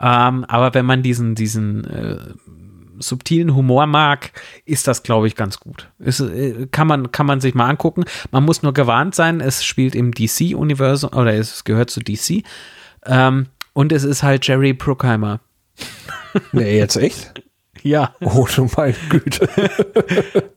Ähm, 0.00 0.46
aber 0.46 0.72
wenn 0.72 0.86
man 0.86 1.02
diesen, 1.02 1.34
diesen 1.34 1.84
äh, 1.84 2.16
subtilen 3.02 3.54
Humor 3.54 3.86
mag, 3.86 4.32
ist 4.64 4.88
das, 4.88 5.02
glaube 5.02 5.26
ich, 5.26 5.36
ganz 5.36 5.60
gut. 5.60 5.90
Ist, 5.98 6.20
äh, 6.20 6.66
kann, 6.70 6.86
man, 6.86 7.12
kann 7.12 7.26
man 7.26 7.40
sich 7.40 7.54
mal 7.54 7.68
angucken. 7.68 8.04
Man 8.30 8.44
muss 8.44 8.62
nur 8.62 8.72
gewarnt 8.72 9.14
sein, 9.14 9.40
es 9.40 9.64
spielt 9.64 9.94
im 9.94 10.12
DC-Universum 10.12 11.10
oder 11.12 11.34
es 11.34 11.64
gehört 11.64 11.90
zu 11.90 12.00
DC. 12.00 12.44
Ähm, 13.04 13.46
und 13.72 13.92
es 13.92 14.04
ist 14.04 14.22
halt 14.22 14.46
Jerry 14.46 14.72
Bruckheimer. 14.72 15.40
Nee, 16.52 16.78
jetzt 16.78 16.96
echt? 16.96 17.42
ja. 17.82 18.14
Oh, 18.20 18.46
du 18.54 18.66
meine 18.74 18.94
Güte. 19.10 19.48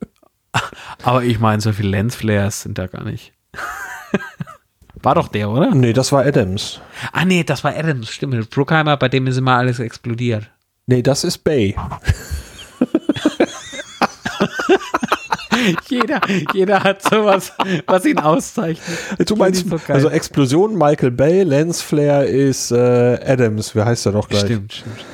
Aber 1.02 1.22
ich 1.22 1.38
meine, 1.38 1.60
so 1.60 1.70
viele 1.72 1.90
Lensflares 1.90 2.62
sind 2.62 2.78
da 2.78 2.86
gar 2.86 3.04
nicht. 3.04 3.34
War 5.02 5.14
doch 5.14 5.28
der, 5.28 5.50
oder? 5.50 5.74
Nee, 5.74 5.92
das 5.92 6.12
war 6.12 6.24
Adams. 6.24 6.80
Ah, 7.12 7.24
nee, 7.24 7.44
das 7.44 7.62
war 7.62 7.76
Adams, 7.76 8.10
stimmt. 8.10 8.50
Bruckheimer, 8.50 8.96
bei 8.96 9.08
dem 9.08 9.26
ist 9.26 9.36
immer 9.36 9.56
alles 9.56 9.78
explodiert. 9.78 10.50
Nee, 10.86 11.02
das 11.02 11.24
ist 11.24 11.38
Bay. 11.38 11.74
jeder, 15.88 16.20
jeder 16.54 16.84
hat 16.84 17.02
sowas, 17.02 17.52
was 17.86 18.04
ihn 18.04 18.20
auszeichnet. 18.20 19.28
Du 19.28 19.34
meinst, 19.34 19.66
also 19.88 20.08
Explosion, 20.08 20.76
Michael 20.76 21.10
Bay, 21.10 21.42
Lensflare 21.42 22.26
ist 22.26 22.70
äh, 22.70 23.18
Adams. 23.24 23.74
Wie 23.74 23.82
heißt 23.82 24.06
er 24.06 24.12
doch 24.12 24.28
gleich? 24.28 24.42
Stimmt, 24.42 24.74
stimmt. 24.74 25.04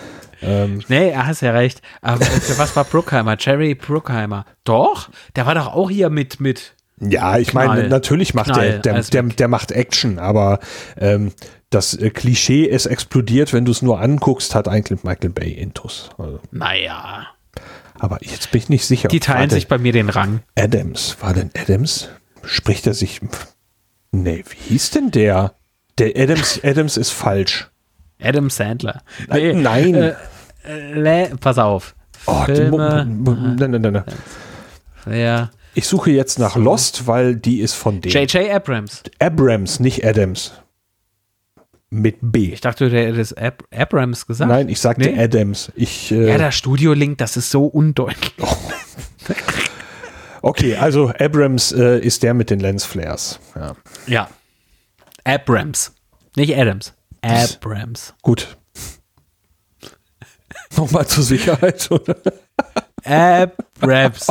Ähm. 0.42 0.82
Nee, 0.88 1.10
er 1.10 1.26
hat 1.26 1.40
ja 1.40 1.52
recht. 1.52 1.80
Aber 2.02 2.24
für 2.24 2.58
was 2.58 2.76
war 2.76 2.84
Bruckheimer? 2.84 3.36
Jerry 3.38 3.74
Bruckheimer. 3.74 4.44
Doch, 4.64 5.08
der 5.36 5.46
war 5.46 5.54
doch 5.54 5.68
auch 5.68 5.88
hier 5.88 6.10
mit, 6.10 6.40
mit. 6.40 6.74
Ja, 7.02 7.38
ich 7.38 7.52
meine, 7.52 7.88
natürlich 7.88 8.32
macht 8.32 8.52
Knall, 8.52 8.80
der, 8.80 8.94
der, 8.94 9.02
der, 9.02 9.22
der, 9.22 9.48
macht 9.48 9.72
Action, 9.72 10.18
aber 10.18 10.60
ähm, 10.96 11.32
das 11.70 11.94
äh, 11.94 12.10
Klischee, 12.10 12.68
es 12.68 12.86
explodiert, 12.86 13.52
wenn 13.52 13.64
du 13.64 13.72
es 13.72 13.82
nur 13.82 14.00
anguckst, 14.00 14.54
hat 14.54 14.68
eigentlich 14.68 15.02
Michael 15.02 15.30
Bay 15.30 15.50
Intus. 15.50 16.10
Also. 16.18 16.38
Naja. 16.52 17.26
Aber 17.98 18.18
jetzt 18.20 18.50
bin 18.50 18.60
ich 18.60 18.68
nicht 18.68 18.86
sicher. 18.86 19.08
Die 19.08 19.20
teilen 19.20 19.50
sich 19.50 19.68
bei 19.68 19.78
mir 19.78 19.92
den 19.92 20.08
Rang. 20.08 20.40
Adams, 20.56 21.16
war 21.20 21.34
denn 21.34 21.50
Adams? 21.56 22.08
Spricht 22.44 22.86
er 22.86 22.94
sich. 22.94 23.20
Nee, 24.10 24.44
wie 24.48 24.74
hieß 24.74 24.90
denn 24.90 25.10
der? 25.10 25.54
Der 25.98 26.16
Adams, 26.16 26.60
Adams 26.62 26.96
ist 26.96 27.10
falsch. 27.10 27.70
Adam 28.20 28.50
Sandler. 28.50 29.02
Nee, 29.28 29.52
nein. 29.52 29.94
Äh, 30.64 31.24
äh, 31.24 31.36
pass 31.36 31.58
auf. 31.58 31.94
Oh, 32.26 32.44
Filme, 32.44 33.06
nein, 33.06 33.70
nein, 33.70 33.80
nein. 33.92 34.04
Ja. 35.10 35.50
Ich 35.74 35.86
suche 35.86 36.10
jetzt 36.10 36.38
nach 36.38 36.56
Lost, 36.56 37.06
weil 37.06 37.36
die 37.36 37.60
ist 37.60 37.74
von 37.74 38.00
dem. 38.00 38.12
J.J. 38.12 38.50
Abrams. 38.50 39.02
Abrams, 39.18 39.80
nicht 39.80 40.04
Adams 40.04 40.52
mit 41.92 42.16
B. 42.22 42.52
Ich 42.52 42.62
dachte, 42.62 42.88
du 42.88 42.96
hättest 42.96 43.36
Ab 43.36 43.64
Abrams 43.70 44.26
gesagt. 44.26 44.50
Nein, 44.50 44.68
ich 44.70 44.80
sagte 44.80 45.10
nee? 45.10 45.22
Adams. 45.22 45.70
Ich, 45.76 46.10
äh 46.10 46.28
ja, 46.28 46.38
der 46.38 46.50
Studio-Link, 46.50 47.18
das 47.18 47.36
ist 47.36 47.50
so 47.50 47.66
undeutlich. 47.66 48.32
Oh. 48.40 48.56
okay, 50.42 50.76
also 50.76 51.12
Abrams 51.18 51.70
äh, 51.72 51.98
ist 51.98 52.22
der 52.22 52.32
mit 52.32 52.48
den 52.48 52.60
Lensflares. 52.60 53.38
Ja. 53.54 53.76
ja. 54.06 54.28
Abrams. 55.24 55.92
Nicht 56.34 56.56
Adams. 56.56 56.94
Abrams. 57.20 58.14
Gut. 58.22 58.56
Nochmal 60.76 61.06
zur 61.06 61.24
Sicherheit, 61.24 61.90
oder? 61.90 62.16
Abrams. 63.04 64.26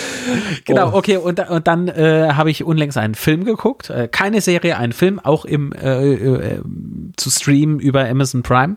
genau, 0.64 0.90
oh. 0.92 0.98
okay, 0.98 1.16
und, 1.16 1.40
und 1.40 1.66
dann 1.66 1.88
äh, 1.88 2.30
habe 2.32 2.50
ich 2.50 2.64
unlängst 2.64 2.98
einen 2.98 3.14
Film 3.14 3.44
geguckt. 3.44 3.90
Äh, 3.90 4.08
keine 4.08 4.40
Serie, 4.40 4.76
einen 4.76 4.92
Film, 4.92 5.18
auch 5.18 5.44
im 5.44 5.72
äh, 5.72 6.14
äh, 6.14 6.62
zu 7.16 7.30
streamen 7.30 7.80
über 7.80 8.08
Amazon 8.08 8.42
Prime. 8.42 8.76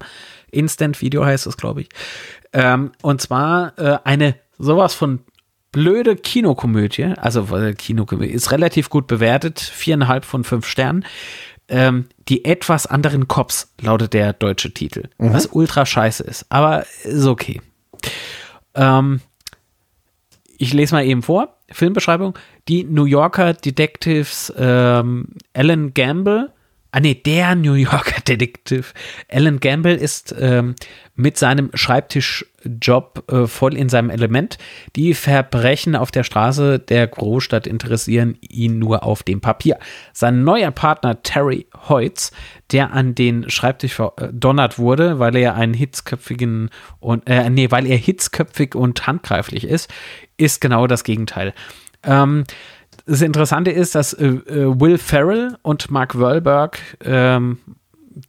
Instant 0.52 1.02
Video 1.02 1.26
heißt 1.26 1.48
es, 1.48 1.58
glaube 1.58 1.82
ich. 1.82 1.90
Ähm, 2.54 2.92
und 3.02 3.22
zwar 3.22 3.78
äh, 3.78 3.98
eine 4.04 4.36
sowas 4.58 4.94
von 4.94 5.20
blöde 5.72 6.16
Kinokomödie. 6.16 7.14
Also 7.18 7.56
äh, 7.58 7.74
Kinokomödie 7.74 8.32
ist 8.32 8.52
relativ 8.52 8.90
gut 8.90 9.08
bewertet, 9.08 9.60
viereinhalb 9.60 10.24
von 10.24 10.46
fünf 10.46 10.66
Sternen. 10.66 11.06
Ähm, 11.68 12.06
die 12.30 12.46
etwas 12.46 12.86
anderen 12.86 13.28
Cops 13.28 13.74
lautet 13.82 14.14
der 14.14 14.34
deutsche 14.34 14.74
Titel, 14.74 15.10
mhm. 15.18 15.34
was 15.34 15.48
ultra 15.48 15.86
scheiße 15.86 16.24
ist, 16.24 16.46
aber 16.50 16.86
ist 17.04 17.26
okay. 17.26 17.62
Ähm, 18.76 19.22
ich 20.58 20.74
lese 20.74 20.96
mal 20.96 21.06
eben 21.06 21.22
vor. 21.22 21.58
Filmbeschreibung. 21.70 22.38
Die 22.68 22.84
New 22.84 23.06
Yorker 23.06 23.54
Detectives 23.54 24.54
ähm, 24.58 25.30
Alan 25.54 25.94
Gamble 25.94 26.52
ah 26.94 27.00
nee, 27.00 27.16
der 27.16 27.56
New 27.56 27.74
Yorker 27.74 28.22
Detektiv. 28.28 28.94
Alan 29.28 29.60
Gamble 29.60 29.96
ist 29.96 30.34
ähm, 30.40 30.76
mit 31.16 31.38
seinem 31.38 31.72
Schreibtischjob 31.74 33.32
äh, 33.32 33.48
voll 33.48 33.76
in 33.76 33.90
seinem 33.90 34.12
Element. 34.12 34.60
Die 34.96 35.16
Verbrechen 35.16 35.96
auf 35.96 36.12
der 36.12 36.24
Straße 36.24 36.78
der 36.78 37.08
Großstadt 37.08 37.66
interessieren 37.66 38.38
ihn 38.42 38.78
nur 38.78 39.04
auf 39.04 39.24
dem 39.24 39.42
Papier. 39.42 39.80
Sein 40.14 40.44
neuer 40.44 40.70
Partner 40.70 41.24
Terry 41.24 41.66
Hoyts, 41.90 42.32
der 42.72 42.94
an 42.94 43.16
den 43.16 43.50
Schreibtisch 43.50 43.96
verdonnert 43.96 44.78
wurde, 44.78 45.18
weil 45.18 45.36
er 45.36 45.56
einen 45.56 45.74
hitzköpfigen 45.74 46.70
und 47.00 47.28
äh, 47.28 47.50
nee, 47.50 47.72
weil 47.72 47.88
er 47.88 47.98
hitzköpfig 47.98 48.76
und 48.76 49.08
handgreiflich 49.08 49.64
ist, 49.64 49.92
ist 50.38 50.62
genau 50.62 50.86
das 50.86 51.04
Gegenteil. 51.04 51.56
Ähm, 52.04 52.44
das 53.06 53.22
Interessante 53.22 53.72
ist, 53.72 53.96
dass 53.96 54.14
äh, 54.14 54.28
äh, 54.28 54.80
Will 54.80 54.98
Ferrell 54.98 55.58
und 55.62 55.92
Mark 55.92 56.18
Wahlberg 56.18 56.80
ähm, 57.04 57.58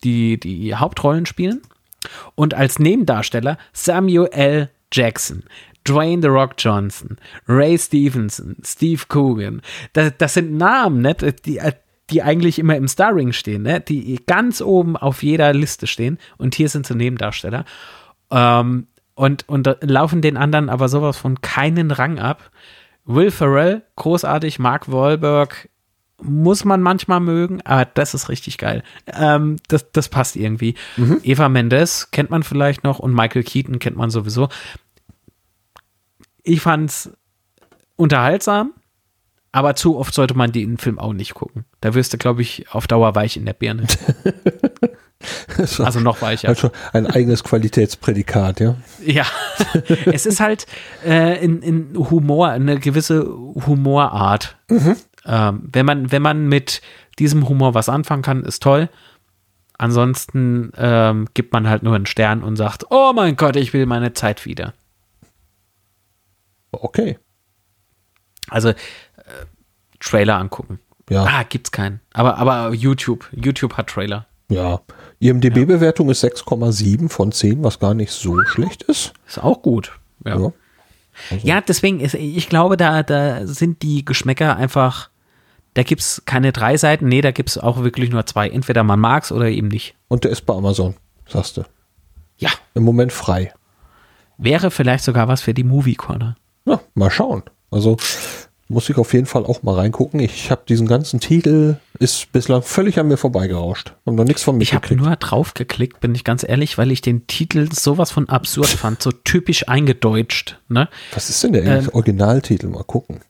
die, 0.03 0.39
die 0.39 0.75
Hauptrollen 0.75 1.27
spielen 1.27 1.63
und 2.35 2.55
als 2.55 2.79
Nebendarsteller 2.79 3.59
Samuel 3.73 4.29
L. 4.33 4.71
Jackson, 4.93 5.45
Dwayne 5.87 6.23
The 6.23 6.29
Rock 6.29 6.55
Johnson, 6.59 7.19
Ray 7.47 7.79
Stevenson, 7.79 8.57
Steve 8.65 9.03
Coogan. 9.09 9.61
Das, 9.93 10.13
das 10.19 10.35
sind 10.35 10.57
Namen, 10.57 11.03
ne, 11.03 11.15
die, 11.15 11.61
die 12.11 12.23
eigentlich 12.23 12.59
immer 12.59 12.77
im 12.77 12.89
Starring 12.89 13.33
stehen, 13.33 13.63
ne, 13.63 13.81
die 13.81 14.21
ganz 14.27 14.61
oben 14.61 14.97
auf 14.97 15.23
jeder 15.23 15.53
Liste 15.53 15.87
stehen 15.87 16.19
und 16.39 16.55
hier 16.55 16.69
sind 16.69 16.87
sie 16.87 16.95
Nebendarsteller. 16.95 17.65
Ähm, 18.31 18.87
und, 19.15 19.49
und 19.49 19.77
laufen 19.83 20.23
den 20.23 20.37
anderen 20.37 20.69
aber 20.69 20.89
sowas 20.89 21.17
von 21.17 21.41
keinen 21.41 21.93
Rang 21.93 22.19
ab. 22.19 22.51
Will 23.05 23.31
Ferrell, 23.31 23.83
großartig, 23.97 24.59
Mark 24.59 24.91
Wahlberg, 24.91 25.69
muss 26.23 26.65
man 26.65 26.81
manchmal 26.81 27.21
mögen, 27.21 27.61
aber 27.63 27.85
das 27.85 28.15
ist 28.15 28.29
richtig 28.29 28.59
geil. 28.59 28.83
Ähm, 29.07 29.57
das, 29.69 29.91
das 29.93 30.09
passt 30.09 30.37
irgendwie. 30.37 30.75
Mhm. 30.97 31.21
Eva 31.23 31.49
Mendes 31.49 32.11
kennt 32.11 32.31
man 32.31 32.43
vielleicht 32.43 32.85
noch 32.85 32.99
und 32.99 33.13
Michael 33.15 33.43
Keaton 33.43 33.79
kennt 33.79 33.97
man 33.97 34.11
sowieso. 34.11 34.49
Ich 36.43 36.61
fand's 36.61 37.11
unterhaltsam, 37.97 38.73
aber 39.53 39.75
zu 39.75 39.99
oft 39.99 40.15
sollte 40.15 40.35
man 40.35 40.53
den 40.53 40.79
Film 40.79 40.99
auch 40.99 41.13
nicht 41.13 41.35
gucken. 41.35 41.65
Da 41.81 41.95
wirst 41.95 42.13
du, 42.13 42.19
glaube 42.19 42.43
ich, 42.43 42.71
auf 42.71 42.87
Dauer 42.87 43.15
weich 43.15 43.37
in 43.37 43.45
der 43.45 43.53
Birne. 43.53 43.87
also 45.79 46.01
noch 46.01 46.23
weicher. 46.23 46.49
Also 46.49 46.71
ein 46.93 47.07
eigenes 47.07 47.45
Qualitätsprädikat, 47.45 48.61
ja. 48.61 48.77
Ja, 49.05 49.27
es 50.07 50.27
ist 50.27 50.41
halt 50.41 50.67
äh, 51.05 51.43
in, 51.45 51.63
in 51.63 52.11
Humor, 52.11 52.49
eine 52.49 52.79
gewisse 52.79 53.27
Humorart. 53.27 54.57
Mhm. 54.69 54.97
Ähm, 55.27 55.69
wenn, 55.73 55.87
man, 55.87 56.13
wenn 56.13 56.23
man 56.23 56.49
mit 56.49 56.83
diesem 57.19 57.49
Humor 57.49 57.75
was 57.75 57.89
anfangen 57.89 58.23
kann, 58.23 58.45
ist 58.45 58.63
toll. 58.63 58.89
Ansonsten 59.77 60.73
ähm, 60.77 61.29
gibt 61.35 61.53
man 61.53 61.69
halt 61.69 61.83
nur 61.83 61.95
einen 61.95 62.07
Stern 62.07 62.43
und 62.43 62.57
sagt, 62.57 62.87
oh 62.91 63.13
mein 63.15 63.37
Gott, 63.37 63.57
ich 63.57 63.73
will 63.73 63.87
meine 63.87 64.13
Zeit 64.13 64.47
wieder. 64.47 64.75
Okay. 66.71 67.19
Also 68.49 68.71
äh, 68.71 68.75
Trailer 70.01 70.37
angucken. 70.37 70.79
Ja. 71.11 71.25
Ah, 71.25 71.43
gibt's 71.43 71.73
keinen. 71.73 72.01
Aber, 72.13 72.39
aber 72.39 72.73
YouTube. 72.73 73.29
YouTube 73.33 73.77
hat 73.77 73.89
Trailer. 73.89 74.27
Ja. 74.55 74.81
IMDB-Bewertung 75.19 76.11
ist 76.11 76.23
6,7 76.23 77.09
von 77.09 77.33
10, 77.33 77.63
was 77.65 77.79
gar 77.79 77.95
nicht 77.95 78.13
so 78.13 78.37
schlecht 78.45 78.83
ist. 78.85 79.13
Ist 79.27 79.43
auch 79.43 79.63
gut. 79.63 79.99
Ja. 80.25 80.39
Ja, 80.39 80.53
also. 81.31 81.47
ja 81.47 81.61
deswegen, 81.61 82.01
ist, 82.01 82.15
ich 82.15 82.49
glaube, 82.49 82.77
da, 82.77 83.03
da 83.03 83.47
sind 83.47 83.83
die 83.83 84.05
Geschmäcker 84.05 84.57
einfach, 84.57 85.11
da 85.75 85.83
gibt 85.83 86.03
es 86.03 86.23
keine 86.25 86.53
drei 86.53 86.77
Seiten. 86.77 87.09
Nee, 87.09 87.21
da 87.21 87.33
gibt 87.33 87.51
es 87.51 87.59
auch 87.59 87.83
wirklich 87.83 88.11
nur 88.11 88.27
zwei. 88.27 88.49
Entweder 88.49 88.85
man 88.85 89.01
mag 89.01 89.25
es 89.25 89.33
oder 89.33 89.49
eben 89.49 89.69
nicht. 89.69 89.97
Und 90.09 90.25
der 90.25 90.31
ist 90.31 90.47
bei 90.47 90.55
Amazon, 90.55 90.95
sagst 91.29 91.57
du. 91.57 91.65
Ja. 92.39 92.51
Im 92.75 92.85
Moment 92.85 93.13
frei. 93.13 93.53
Wäre 94.39 94.71
vielleicht 94.71 95.05
sogar 95.05 95.29
was 95.29 95.41
für 95.41 95.55
die 95.55 95.65
Movie 95.65 95.95
Corner. 95.95 96.37
Ja, 96.65 96.81
mal 96.95 97.11
schauen. 97.11 97.43
Also 97.71 97.97
muss 98.69 98.89
ich 98.89 98.97
auf 98.97 99.13
jeden 99.13 99.27
Fall 99.27 99.45
auch 99.45 99.63
mal 99.63 99.75
reingucken. 99.75 100.21
Ich 100.21 100.51
habe 100.51 100.63
diesen 100.67 100.87
ganzen 100.87 101.21
Titel, 101.21 101.77
ist 101.99 102.33
bislang 102.33 102.63
völlig 102.63 102.99
an 102.99 103.09
mir 103.09 103.17
vorbeigerauscht. 103.17 103.95
Hab 104.07 104.15
noch 104.15 104.25
nichts 104.25 104.43
von 104.43 104.57
mir 104.57 104.63
Ich 104.63 104.75
habe 104.75 104.95
nur 104.97 105.15
drauf 105.17 105.55
geklickt, 105.55 106.01
bin 106.01 106.15
ich 106.15 106.25
ganz 106.25 106.45
ehrlich, 106.47 106.79
weil 106.79 106.91
ich 106.91 107.03
den 107.03 107.27
Titel 107.27 107.69
sowas 107.73 108.11
von 108.11 108.29
absurd 108.29 108.69
fand, 108.69 109.03
so 109.03 109.13
typisch 109.13 109.69
eingedeutscht. 109.69 110.61
Ne? 110.69 110.89
Was 111.13 111.29
ist 111.29 111.43
denn 111.45 111.53
der 111.53 111.65
ähm, 111.65 111.91
Originaltitel? 111.93 112.69
Mal 112.69 112.85
gucken. 112.85 113.21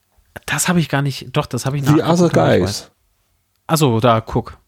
Das 0.46 0.68
habe 0.68 0.80
ich 0.80 0.88
gar 0.88 1.02
nicht, 1.02 1.28
doch, 1.32 1.46
das 1.46 1.66
habe 1.66 1.78
ich 1.78 1.84
The 1.84 2.02
Other 2.02 2.28
Guys. 2.28 2.90
Also 3.66 4.00
da, 4.00 4.20
guck. 4.20 4.58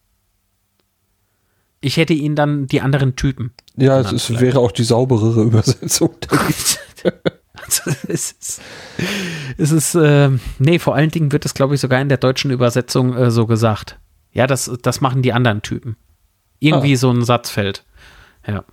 Ich 1.79 1.97
hätte 1.97 2.13
ihn 2.13 2.35
dann 2.35 2.67
die 2.67 2.81
anderen 2.81 3.15
Typen. 3.15 3.53
Ja, 3.75 3.99
es 3.99 4.11
ist, 4.11 4.39
wäre 4.39 4.59
auch 4.59 4.71
die 4.71 4.83
sauberere 4.83 5.41
Übersetzung. 5.43 6.15
Es 8.07 8.31
ist, 8.31 8.61
es 9.57 9.71
ist 9.71 9.95
äh, 9.95 10.29
nee, 10.59 10.79
vor 10.79 10.95
allen 10.95 11.11
Dingen 11.11 11.31
wird 11.31 11.45
es, 11.45 11.53
glaube 11.53 11.75
ich, 11.75 11.81
sogar 11.81 11.99
in 11.99 12.09
der 12.09 12.17
deutschen 12.17 12.51
Übersetzung 12.51 13.15
äh, 13.15 13.31
so 13.31 13.45
gesagt. 13.45 13.99
Ja, 14.31 14.47
das, 14.47 14.71
das 14.81 15.01
machen 15.01 15.21
die 15.21 15.33
anderen 15.33 15.61
Typen. 15.61 15.97
Irgendwie 16.59 16.93
ah. 16.93 16.97
so 16.97 17.11
ein 17.11 17.23
Satz 17.23 17.49
fällt. 17.49 17.85
Ja. 18.45 18.63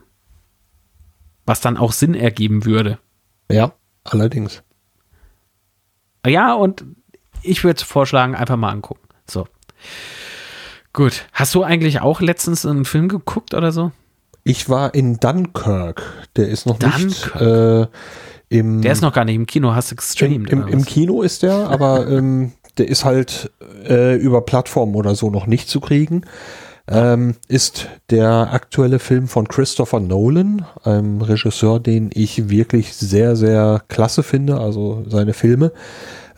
Was 1.47 1.61
dann 1.61 1.77
auch 1.77 1.93
Sinn 1.93 2.15
ergeben 2.15 2.65
würde. 2.65 2.99
Ja, 3.51 3.73
allerdings. 4.05 4.63
Ja, 6.27 6.55
und 6.55 6.85
ich 7.43 7.65
würde 7.65 7.85
vorschlagen, 7.85 8.35
einfach 8.35 8.57
mal 8.57 8.71
angucken. 8.71 9.07
So. 9.29 9.47
Gut. 10.93 11.27
Hast 11.33 11.55
du 11.55 11.63
eigentlich 11.63 12.01
auch 12.01 12.21
letztens 12.21 12.65
einen 12.65 12.85
Film 12.85 13.09
geguckt 13.09 13.53
oder 13.53 13.73
so? 13.73 13.93
Ich 14.45 14.69
war 14.69 14.95
in 14.95 15.19
Dunkirk. 15.19 16.03
Der 16.37 16.49
ist 16.49 16.67
noch 16.67 16.79
Dunkirk. 16.79 17.05
nicht. 17.05 17.35
Äh, 17.37 17.87
im, 18.55 18.83
der 18.83 18.93
ist 18.93 19.03
noch 19.03 19.13
gar 19.13 19.25
nicht 19.25 19.35
im 19.35 19.47
Kino, 19.47 19.75
hast 19.75 19.91
du 19.91 19.97
gestreamt? 19.97 20.51
Im, 20.51 20.63
im, 20.63 20.69
im 20.69 20.85
Kino 20.85 21.23
ist 21.23 21.43
der, 21.43 21.69
aber 21.69 22.09
ähm, 22.09 22.53
der 22.79 22.89
ist 22.89 23.05
halt 23.05 23.51
äh, 23.89 24.17
über 24.17 24.43
Plattformen 24.43 24.95
oder 24.95 25.15
so 25.15 25.31
noch 25.31 25.47
nicht 25.47 25.69
zu 25.69 25.81
kriegen. 25.81 26.23
Ähm, 26.87 27.37
ist 27.49 27.89
der 28.11 28.53
aktuelle 28.53 28.99
Film 28.99 29.27
von 29.27 29.49
Christopher 29.49 30.01
Nolan, 30.01 30.67
einem 30.83 31.23
Regisseur, 31.23 31.81
den 31.81 32.11
ich 32.13 32.51
wirklich 32.51 32.95
sehr, 32.95 33.37
sehr 33.37 33.83
klasse 33.89 34.23
finde, 34.23 34.59
also 34.61 35.03
seine 35.09 35.33
Filme. 35.33 35.73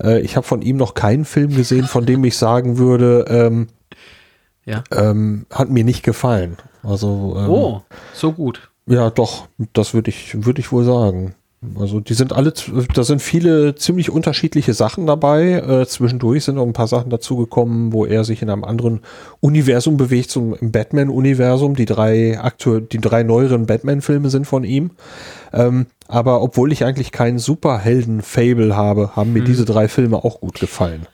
Äh, 0.00 0.20
ich 0.20 0.36
habe 0.36 0.46
von 0.46 0.62
ihm 0.62 0.76
noch 0.76 0.94
keinen 0.94 1.24
Film 1.24 1.56
gesehen, 1.56 1.86
von 1.86 2.06
dem 2.06 2.24
ich 2.24 2.36
sagen 2.36 2.78
würde, 2.78 3.24
ähm, 3.28 3.66
ja. 4.64 4.84
ähm, 4.92 5.46
hat 5.50 5.68
mir 5.68 5.82
nicht 5.82 6.04
gefallen. 6.04 6.56
Also, 6.84 7.34
ähm, 7.36 7.50
oh, 7.50 7.82
so 8.12 8.32
gut. 8.32 8.70
Ja, 8.86 9.10
doch, 9.10 9.48
das 9.72 9.94
würde 9.94 10.10
ich, 10.10 10.44
würde 10.44 10.60
ich 10.60 10.70
wohl 10.70 10.84
sagen. 10.84 11.34
Also 11.78 12.00
die 12.00 12.14
sind 12.14 12.32
alle, 12.32 12.52
da 12.94 13.04
sind 13.04 13.20
viele 13.20 13.74
ziemlich 13.74 14.10
unterschiedliche 14.10 14.74
Sachen 14.74 15.06
dabei. 15.06 15.52
Äh, 15.52 15.86
zwischendurch 15.86 16.44
sind 16.44 16.58
auch 16.58 16.66
ein 16.66 16.72
paar 16.72 16.86
Sachen 16.86 17.10
dazugekommen, 17.10 17.92
wo 17.92 18.06
er 18.06 18.24
sich 18.24 18.42
in 18.42 18.50
einem 18.50 18.64
anderen 18.64 19.00
Universum 19.40 19.96
bewegt, 19.96 20.30
so 20.30 20.54
im 20.54 20.72
Batman-Universum. 20.72 21.74
Die 21.74 21.84
drei 21.84 22.38
aktuell, 22.40 22.82
die 22.82 22.98
drei 22.98 23.22
neueren 23.22 23.66
Batman-Filme 23.66 24.30
sind 24.30 24.46
von 24.46 24.64
ihm. 24.64 24.90
Ähm, 25.52 25.86
aber 26.08 26.42
obwohl 26.42 26.72
ich 26.72 26.84
eigentlich 26.84 27.12
keinen 27.12 27.38
Superhelden-Fable 27.38 28.76
habe, 28.76 29.16
haben 29.16 29.32
mir 29.32 29.40
hm. 29.40 29.46
diese 29.46 29.64
drei 29.64 29.88
Filme 29.88 30.24
auch 30.24 30.40
gut 30.40 30.60
gefallen. 30.60 31.06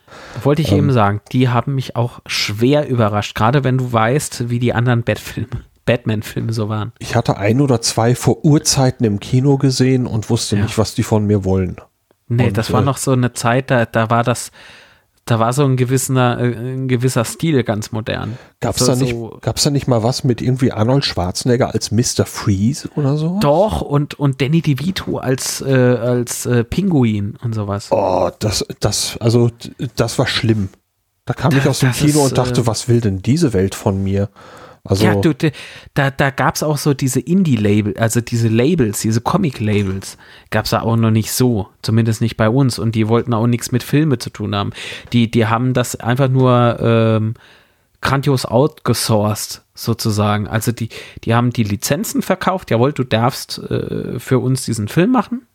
Wollte 0.43 0.63
ich 0.63 0.73
ähm, 0.73 0.79
eben 0.79 0.93
sagen, 0.93 1.21
die 1.33 1.49
haben 1.49 1.75
mich 1.75 1.97
auch 1.97 2.21
schwer 2.27 2.89
überrascht, 2.89 3.35
gerade 3.35 3.65
wenn 3.65 3.79
du 3.79 3.93
weißt, 3.93 4.51
wie 4.51 4.59
die 4.59 4.75
anderen 4.75 5.03
Batfilme 5.03 5.63
Batman-Filme 5.85 6.53
so 6.53 6.69
waren. 6.69 6.93
Ich 6.99 7.17
hatte 7.17 7.37
ein 7.37 7.61
oder 7.61 7.81
zwei 7.81 8.15
vor 8.15 8.45
Urzeiten 8.45 9.05
im 9.05 9.21
Kino 9.21 9.59
gesehen 9.59 10.07
und 10.07 10.31
wusste 10.31 10.57
ja. 10.57 10.63
nicht, 10.63 10.79
was 10.79 10.95
die 10.95 11.03
von 11.03 11.27
mir 11.27 11.45
wollen. 11.45 11.77
Nee, 12.29 12.49
und, 12.49 12.57
das 12.57 12.73
war 12.73 12.83
äh, 12.83 12.85
noch 12.85 12.97
so 12.97 13.13
eine 13.13 13.33
Zeit, 13.33 13.71
da, 13.71 13.85
da 13.85 14.09
war 14.09 14.23
das, 14.23 14.53
da 15.25 15.39
war 15.39 15.53
so 15.53 15.65
ein 15.65 15.77
gewisser, 15.77 16.39
äh, 16.41 16.55
ein 16.55 16.89
gewisser 16.89 17.25
Stil 17.25 17.63
ganz 17.65 17.93
modern. 17.93 18.39
Gab 18.61 18.77
es 18.77 18.89
also 18.89 19.05
da, 19.05 19.53
so, 19.53 19.61
da 19.63 19.71
nicht 19.71 19.87
mal 19.87 20.03
was 20.03 20.25
mit 20.25 20.41
irgendwie 20.41 20.73
Arnold 20.73 21.05
Schwarzenegger 21.05 21.75
als 21.75 21.91
Mr. 21.91 22.25
Freeze 22.27 22.89
oder 22.97 23.17
so? 23.17 23.39
Doch, 23.41 23.83
und, 23.83 24.19
und 24.19 24.41
Danny 24.41 24.63
DeVito 24.63 25.19
als, 25.19 25.61
äh, 25.61 25.73
als 25.73 26.47
äh, 26.47 26.65
Pinguin 26.65 27.37
und 27.43 27.55
sowas. 27.55 27.89
Oh, 27.91 28.31
das, 28.39 28.65
das, 28.81 29.17
also, 29.19 29.51
das 29.97 30.19
war 30.19 30.27
schlimm. 30.27 30.71
Da 31.25 31.35
kam 31.35 31.57
ich 31.57 31.69
aus 31.69 31.81
dem 31.81 31.93
Kino 31.93 32.21
ist, 32.25 32.31
und 32.31 32.39
dachte, 32.39 32.63
äh, 32.63 32.67
was 32.67 32.89
will 32.89 33.01
denn 33.01 33.23
diese 33.23 33.53
Welt 33.53 33.75
von 33.75 34.03
mir? 34.03 34.29
Also 34.85 35.05
ja, 35.05 35.15
du, 35.15 35.33
da, 35.95 36.11
da 36.11 36.31
gab 36.31 36.57
es 36.57 36.65
auch 36.65 36.77
so 36.77 36.93
diese 36.93 37.21
Indie-Label, 37.21 37.97
also 37.99 38.21
diese 38.21 38.49
Labels, 38.49 39.01
diese 39.01 39.21
Comic-Labels, 39.21 40.19
gab 40.51 40.65
es 40.65 40.73
da 40.73 40.81
auch 40.83 40.97
noch 40.97 41.13
nicht 41.13 41.31
so, 41.31 41.69
zumindest 41.83 42.21
nicht 42.21 42.37
bei 42.37 42.49
uns. 42.49 42.81
Und 42.81 42.97
die 42.97 43.07
wollten 43.07 43.33
auch 43.33 43.47
nichts 43.47 43.71
mit 43.71 43.85
Filme 43.85 44.19
zu 44.19 44.31
tun 44.31 44.57
haben. 44.57 44.73
Die, 45.13 45.31
die 45.31 45.47
haben 45.47 45.73
das 45.73 45.95
einfach 45.95 46.29
nur 46.29 46.79
ähm, 46.81 47.35
grandios 48.01 48.45
outgesourced, 48.45 49.63
sozusagen. 49.75 50.49
Also 50.49 50.73
die, 50.73 50.89
die 51.23 51.35
haben 51.35 51.51
die 51.51 51.63
Lizenzen 51.63 52.21
verkauft, 52.21 52.73
jawohl, 52.73 52.93
du 52.93 53.05
darfst 53.05 53.59
äh, 53.59 54.19
für 54.19 54.41
uns 54.41 54.65
diesen 54.65 54.89
Film 54.89 55.13
machen. 55.13 55.47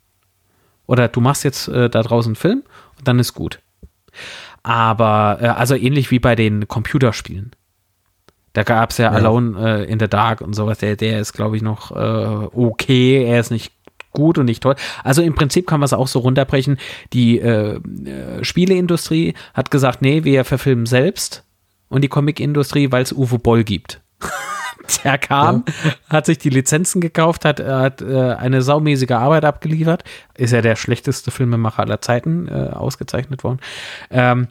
Oder 0.86 1.10
du 1.10 1.20
machst 1.20 1.44
jetzt 1.44 1.68
äh, 1.68 1.90
da 1.90 2.02
draußen 2.02 2.30
einen 2.30 2.36
Film 2.38 2.64
und 2.98 3.06
dann 3.06 3.20
ist 3.20 3.34
gut. 3.34 3.60
Aber, 4.64 5.40
äh, 5.41 5.48
also 5.48 5.76
ähnlich 5.76 6.12
wie 6.12 6.20
bei 6.20 6.36
den 6.36 6.70
Computerspielen 6.70 7.52
Da 8.57 8.63
gab 8.63 8.89
es 8.89 8.97
ja, 8.97 9.11
ja, 9.11 9.11
Alone 9.11 9.84
äh, 9.84 9.84
in 9.84 9.99
the 9.99 10.07
Dark 10.07 10.41
und 10.41 10.55
sowas. 10.55 10.79
Der, 10.79 10.95
der 10.95 11.19
ist, 11.19 11.34
glaube 11.34 11.55
ich, 11.55 11.61
noch 11.61 11.91
äh, 11.91 12.47
okay. 12.55 13.23
Er 13.23 13.39
ist 13.39 13.51
nicht 13.51 13.71
gut 14.13 14.39
und 14.39 14.45
nicht 14.45 14.63
toll. 14.63 14.75
Also 15.03 15.21
im 15.21 15.35
Prinzip 15.35 15.67
kann 15.67 15.79
man 15.79 15.85
es 15.85 15.93
auch 15.93 16.07
so 16.07 16.17
runterbrechen. 16.17 16.79
Die 17.13 17.39
äh, 17.39 17.75
äh, 17.75 18.43
Spieleindustrie 18.43 19.35
hat 19.53 19.69
gesagt, 19.69 20.01
nee, 20.01 20.23
wir 20.23 20.43
verfilmen 20.43 20.88
selbst. 20.88 21.43
Und 21.88 22.03
die 22.03 22.07
Comicindustrie, 22.07 22.91
weil 22.91 23.03
es 23.03 23.13
Uwe 23.13 23.38
Boll 23.38 23.63
gibt. 23.63 24.01
Der 25.03 25.19
kam, 25.19 25.63
ja. 25.84 25.91
hat 26.09 26.25
sich 26.25 26.39
die 26.39 26.49
Lizenzen 26.49 26.99
gekauft, 26.99 27.45
hat, 27.45 27.59
hat 27.59 28.01
äh, 28.01 28.34
eine 28.34 28.63
saumäßige 28.63 29.11
Arbeit 29.11 29.45
abgeliefert. 29.45 30.03
Ist 30.35 30.53
ja 30.53 30.63
der 30.63 30.75
schlechteste 30.75 31.29
Filmemacher 31.29 31.84
aller 31.84 32.01
Zeiten 32.01 32.47
äh, 32.47 32.71
ausgezeichnet 32.71 33.43
worden. 33.43 33.59
Ähm, 34.09 34.47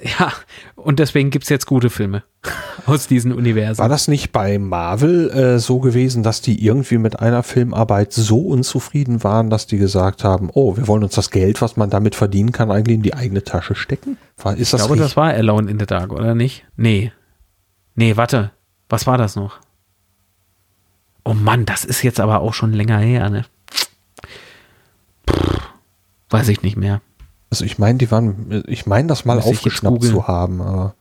ja, 0.00 0.32
und 0.76 0.98
deswegen 0.98 1.30
gibt 1.30 1.44
es 1.44 1.48
jetzt 1.48 1.66
gute 1.66 1.90
Filme 1.90 2.22
aus 2.86 3.08
diesen 3.08 3.32
Universen. 3.32 3.80
War 3.80 3.88
das 3.88 4.06
nicht 4.06 4.30
bei 4.30 4.58
Marvel 4.58 5.30
äh, 5.30 5.58
so 5.58 5.80
gewesen, 5.80 6.22
dass 6.22 6.40
die 6.40 6.64
irgendwie 6.64 6.98
mit 6.98 7.18
einer 7.18 7.42
Filmarbeit 7.42 8.12
so 8.12 8.40
unzufrieden 8.40 9.24
waren, 9.24 9.50
dass 9.50 9.66
die 9.66 9.78
gesagt 9.78 10.22
haben, 10.22 10.50
oh, 10.52 10.76
wir 10.76 10.86
wollen 10.86 11.02
uns 11.02 11.14
das 11.14 11.30
Geld, 11.30 11.60
was 11.60 11.76
man 11.76 11.90
damit 11.90 12.14
verdienen 12.14 12.52
kann, 12.52 12.70
eigentlich 12.70 12.96
in 12.96 13.02
die 13.02 13.14
eigene 13.14 13.42
Tasche 13.42 13.74
stecken? 13.74 14.18
War, 14.36 14.56
ist 14.56 14.72
das 14.72 14.80
ich 14.82 14.86
glaube, 14.86 14.94
richtig? 14.94 15.08
das 15.08 15.16
war 15.16 15.30
Alone 15.30 15.70
in 15.70 15.80
the 15.80 15.86
Dark, 15.86 16.12
oder 16.12 16.34
nicht? 16.34 16.64
Nee. 16.76 17.12
Nee, 17.94 18.16
warte. 18.16 18.52
Was 18.88 19.06
war 19.06 19.18
das 19.18 19.36
noch? 19.36 19.58
Oh 21.24 21.34
Mann, 21.34 21.66
das 21.66 21.84
ist 21.84 22.02
jetzt 22.02 22.20
aber 22.20 22.40
auch 22.40 22.54
schon 22.54 22.72
länger 22.72 22.98
her, 22.98 23.28
ne? 23.28 23.44
Pff, 25.28 25.60
weiß 26.30 26.48
ich 26.48 26.62
nicht 26.62 26.76
mehr. 26.76 27.02
Also 27.50 27.64
ich 27.64 27.78
meine, 27.78 27.98
die 27.98 28.10
waren, 28.10 28.62
ich 28.66 28.86
meine, 28.86 29.08
das 29.08 29.24
mal 29.24 29.36
Muss 29.36 29.46
aufgeschnappt 29.46 30.04
zu 30.04 30.26
haben. 30.28 30.60
Aber. 30.60 30.94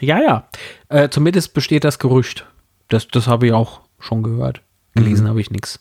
Ja, 0.00 0.20
ja. 0.20 0.48
Äh, 0.88 1.08
zumindest 1.08 1.54
besteht 1.54 1.84
das 1.84 1.98
Gerücht. 1.98 2.46
Das, 2.88 3.08
das 3.08 3.26
habe 3.26 3.46
ich 3.46 3.52
auch 3.52 3.80
schon 3.98 4.22
gehört. 4.22 4.62
Gelesen 4.94 5.24
mhm. 5.24 5.28
habe 5.30 5.40
ich 5.40 5.50
nichts. 5.50 5.80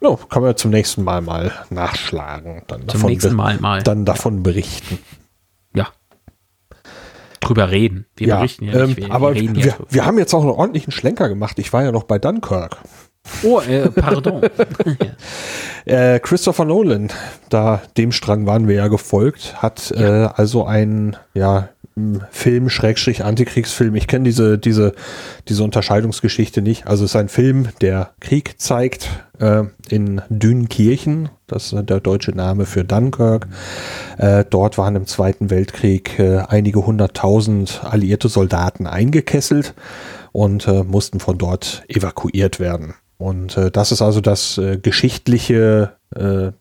Ja, 0.00 0.16
kann 0.28 0.42
man 0.42 0.56
zum 0.56 0.70
nächsten 0.70 1.04
Mal 1.04 1.20
mal 1.20 1.52
nachschlagen. 1.68 2.62
Dann 2.66 2.88
zum 2.88 3.02
nächsten 3.02 3.34
Mal 3.34 3.58
mal. 3.58 3.82
Dann 3.82 4.04
davon 4.04 4.42
berichten. 4.42 4.98
Ja. 5.74 5.88
Drüber 7.40 7.70
reden. 7.70 8.06
Wir 8.16 8.28
ja, 8.28 8.36
berichten 8.36 8.64
ja 8.64 8.86
nicht. 8.86 8.98
Ähm, 8.98 9.08
wir, 9.08 9.14
aber 9.14 9.34
wir, 9.34 9.54
wir, 9.54 9.76
wir, 9.88 10.06
haben 10.06 10.18
jetzt 10.18 10.34
auch 10.34 10.42
einen 10.42 10.50
ordentlichen 10.50 10.92
Schlenker 10.92 11.28
gemacht. 11.28 11.58
Ich 11.58 11.72
war 11.72 11.82
ja 11.82 11.92
noch 11.92 12.04
bei 12.04 12.18
Dunkirk. 12.18 12.78
Oh, 13.42 13.60
äh, 13.60 13.88
pardon. 13.90 14.42
äh, 15.84 16.18
Christopher 16.20 16.64
Nolan, 16.64 17.08
da 17.48 17.82
dem 17.96 18.12
Strang 18.12 18.46
waren 18.46 18.68
wir 18.68 18.76
ja 18.76 18.88
gefolgt, 18.88 19.62
hat 19.62 19.92
ja. 19.96 20.24
Äh, 20.24 20.30
also 20.34 20.64
ein 20.64 21.16
ja, 21.34 21.70
Film, 22.30 22.70
Schrägstrich, 22.70 23.24
Antikriegsfilm. 23.24 23.94
Ich 23.94 24.06
kenne 24.06 24.24
diese, 24.24 24.58
diese, 24.58 24.94
diese 25.48 25.64
Unterscheidungsgeschichte 25.64 26.62
nicht. 26.62 26.86
Also 26.86 27.04
es 27.04 27.10
ist 27.10 27.16
ein 27.16 27.28
Film, 27.28 27.68
der 27.80 28.10
Krieg 28.20 28.60
zeigt 28.60 29.08
äh, 29.38 29.64
in 29.88 30.22
Dünkirchen. 30.28 31.30
Das 31.46 31.72
ist 31.72 31.88
der 31.88 32.00
deutsche 32.00 32.30
Name 32.30 32.64
für 32.64 32.84
Dunkirk. 32.84 33.48
Äh, 34.18 34.44
dort 34.48 34.78
waren 34.78 34.96
im 34.96 35.06
Zweiten 35.06 35.50
Weltkrieg 35.50 36.18
äh, 36.18 36.38
einige 36.48 36.86
hunderttausend 36.86 37.82
alliierte 37.84 38.28
Soldaten 38.28 38.86
eingekesselt 38.86 39.74
und 40.32 40.68
äh, 40.68 40.84
mussten 40.84 41.20
von 41.20 41.38
dort 41.38 41.82
evakuiert 41.88 42.60
werden. 42.60 42.94
Und 43.20 43.58
äh, 43.58 43.70
das 43.70 43.92
ist 43.92 44.00
also 44.00 44.22
das 44.22 44.56
äh, 44.56 44.78
geschichtliche 44.78 45.92
äh, 46.16 46.52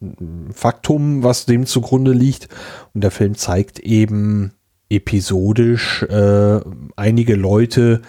Faktum, 0.54 1.24
was 1.24 1.46
dem 1.46 1.66
zugrunde 1.66 2.12
liegt. 2.12 2.50
Und 2.94 3.02
der 3.02 3.12
Film 3.12 3.36
zeigt 3.36 3.80
eben 3.80 4.52
episodisch 4.90 6.04
äh, 6.04 6.60
einige 6.98 7.36
Leute, 7.36 8.02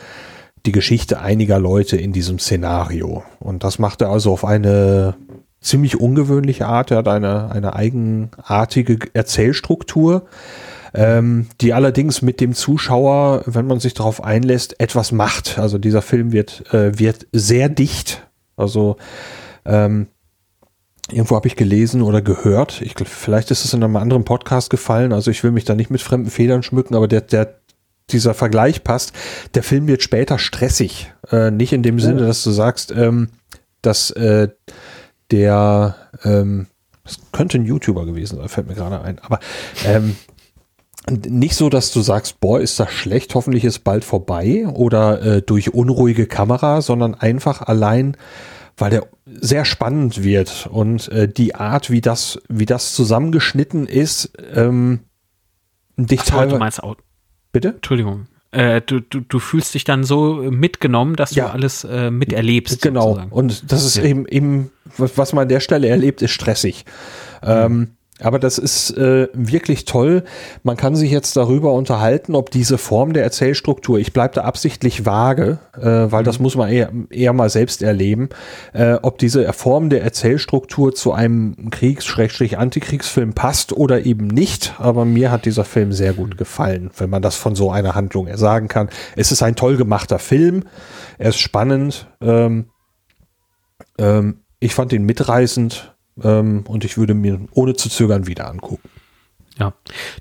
die 0.67 0.73
Geschichte 0.73 1.21
einiger 1.21 1.61
Leute 1.61 1.97
in 1.97 2.13
diesem 2.13 2.41
Szenario. 2.41 3.23
Und 3.39 3.63
das 3.63 3.79
macht 3.79 4.03
er 4.03 4.11
also 4.11 4.33
auf 4.33 4.45
eine 4.45 5.15
ziemlich 5.61 6.01
ungewöhnliche 6.01 6.67
Art. 6.67 6.91
Er 6.91 6.99
hat 6.99 7.09
eine, 7.09 7.53
eine 7.53 7.77
eigenartige 7.77 8.99
Erzählstruktur, 9.13 10.25
ähm, 10.93 11.47
die 11.61 11.73
allerdings 11.73 12.21
mit 12.21 12.41
dem 12.41 12.55
Zuschauer, 12.55 13.45
wenn 13.47 13.69
man 13.69 13.79
sich 13.79 13.95
darauf 13.95 14.25
einlässt, 14.25 14.81
etwas 14.81 15.13
macht. 15.13 15.57
Also 15.57 15.79
dieser 15.79 16.03
Film 16.03 16.33
wird, 16.33 16.75
äh, 16.75 16.99
wird 16.99 17.29
sehr 17.31 17.69
dicht 17.69 18.27
also 18.61 18.97
ähm, 19.65 20.07
irgendwo 21.11 21.37
habe 21.37 21.49
ich 21.49 21.57
gelesen 21.57 22.03
oder 22.03 22.23
gehört, 22.23 22.81
ich, 22.83 22.95
vielleicht 23.05 23.51
ist 23.51 23.65
es 23.65 23.75
in 23.75 23.83
einem 23.83 23.97
anderen 23.97 24.25
Podcast 24.25 24.71
gefallen, 24.71 25.13
also 25.13 25.31
ich 25.31 25.43
will 25.43 25.51
mich 25.51 25.65
da 25.65 25.75
nicht 25.75 25.91
mit 25.91 26.03
fremden 26.03 26.31
Federn 26.31 26.63
schmücken, 26.63 26.95
aber 26.95 27.09
der, 27.09 27.23
der, 27.23 27.61
dieser 28.11 28.35
Vergleich 28.35 28.85
passt. 28.85 29.13
Der 29.55 29.63
Film 29.63 29.87
wird 29.87 30.03
später 30.03 30.39
stressig. 30.39 31.13
Äh, 31.31 31.51
nicht 31.51 31.73
in 31.73 31.83
dem 31.83 31.97
oh. 31.97 32.01
Sinne, 32.01 32.27
dass 32.27 32.43
du 32.43 32.51
sagst, 32.51 32.91
ähm, 32.93 33.29
dass 33.83 34.11
äh, 34.11 34.49
der, 35.31 35.97
ähm, 36.25 36.67
das 37.05 37.21
könnte 37.33 37.59
ein 37.59 37.65
YouTuber 37.65 38.05
gewesen 38.05 38.39
sein, 38.39 38.49
fällt 38.49 38.69
mir 38.69 38.75
gerade 38.75 39.01
ein, 39.01 39.19
aber 39.21 39.41
ähm, 39.85 40.17
nicht 41.09 41.55
so, 41.55 41.69
dass 41.71 41.93
du 41.93 42.01
sagst, 42.01 42.41
boah, 42.41 42.61
ist 42.61 42.79
das 42.79 42.93
schlecht, 42.93 43.35
hoffentlich 43.35 43.65
ist 43.65 43.81
bald 43.81 44.05
vorbei 44.05 44.67
oder 44.69 45.23
äh, 45.23 45.43
durch 45.43 45.73
unruhige 45.73 46.27
Kamera, 46.27 46.83
sondern 46.83 47.15
einfach 47.15 47.63
allein, 47.63 48.17
weil 48.77 48.91
der 48.91 49.07
sehr 49.25 49.65
spannend 49.65 50.23
wird 50.23 50.69
und 50.71 51.09
äh, 51.09 51.29
die 51.29 51.55
Art, 51.55 51.91
wie 51.91 52.01
das, 52.01 52.41
wie 52.49 52.67
das 52.67 52.95
zusammengeschnitten 52.95 53.87
ist, 53.87 54.33
ähm, 54.55 55.01
dich 55.97 56.21
Ach, 56.33 56.49
du 56.49 56.59
meinst 56.59 56.83
auch. 56.83 56.97
Bitte? 57.53 57.69
Entschuldigung. 57.69 58.27
Äh, 58.53 58.81
du, 58.81 59.01
du, 59.01 59.21
du 59.21 59.39
fühlst 59.39 59.75
dich 59.75 59.85
dann 59.85 60.03
so 60.03 60.35
mitgenommen, 60.51 61.15
dass 61.15 61.35
ja. 61.35 61.47
du 61.47 61.53
alles 61.53 61.85
äh, 61.85 62.11
miterlebst. 62.11 62.83
Genau. 62.83 63.09
Sozusagen. 63.09 63.33
Und 63.33 63.73
das 63.73 63.85
ist 63.85 63.97
ja. 63.97 64.05
eben, 64.05 64.27
eben, 64.27 64.71
was 64.97 65.33
man 65.33 65.43
an 65.43 65.49
der 65.49 65.61
Stelle 65.61 65.89
erlebt, 65.89 66.21
ist 66.23 66.33
stressig. 66.33 66.85
Mhm. 67.43 67.49
Ähm, 67.49 67.89
aber 68.21 68.39
das 68.39 68.59
ist 68.59 68.97
äh, 68.97 69.29
wirklich 69.33 69.85
toll. 69.85 70.25
Man 70.63 70.77
kann 70.77 70.97
sich 70.97 71.11
jetzt 71.11 71.37
darüber 71.37 71.73
unterhalten, 71.73 72.35
ob 72.35 72.51
diese 72.51 72.79
Form 72.79 73.13
der 73.13 73.23
Erzählstruktur, 73.23 73.99
ich 73.99 74.13
bleibe 74.13 74.35
da 74.35 74.43
absichtlich 74.43 75.07
vage, 75.07 75.59
äh, 75.77 75.83
weil 75.83 76.23
mhm. 76.23 76.25
das 76.25 76.39
muss 76.39 76.57
man 76.57 76.71
eher, 76.71 76.91
eher 77.11 77.33
mal 77.33 77.51
selbst 77.51 77.83
erleben, 77.83 78.29
äh, 78.73 78.95
ob 79.03 79.19
diese 79.19 79.53
Form 79.53 79.91
der 79.91 80.03
Erzählstruktur 80.03 80.95
zu 80.95 81.13
einem 81.13 81.71
Kriegs-Antikriegsfilm 81.71 83.33
passt 83.33 83.73
oder 83.73 84.05
eben 84.05 84.27
nicht. 84.27 84.75
Aber 84.79 85.05
mir 85.05 85.31
hat 85.31 85.45
dieser 85.45 85.65
Film 85.65 85.93
sehr 85.93 86.13
gut 86.13 86.37
gefallen, 86.37 86.91
wenn 86.97 87.11
man 87.11 87.23
das 87.23 87.37
von 87.37 87.55
so 87.55 87.71
einer 87.71 87.95
Handlung 87.95 88.29
sagen 88.37 88.69
kann. 88.69 88.89
Es 89.17 89.33
ist 89.33 89.43
ein 89.43 89.57
toll 89.57 89.77
gemachter 89.77 90.19
Film, 90.19 90.65
er 91.19 91.31
ist 91.31 91.41
spannend. 91.41 92.07
Ähm, 92.21 92.67
ähm, 93.99 94.41
ich 94.59 94.75
fand 94.75 94.93
ihn 94.93 95.05
mitreißend 95.05 95.95
ähm, 96.23 96.65
und 96.67 96.85
ich 96.85 96.99
würde 96.99 97.15
mir 97.15 97.41
ohne 97.53 97.75
zu 97.75 97.89
zögern 97.89 98.27
wieder 98.27 98.49
angucken. 98.49 98.89
Ja, 99.59 99.75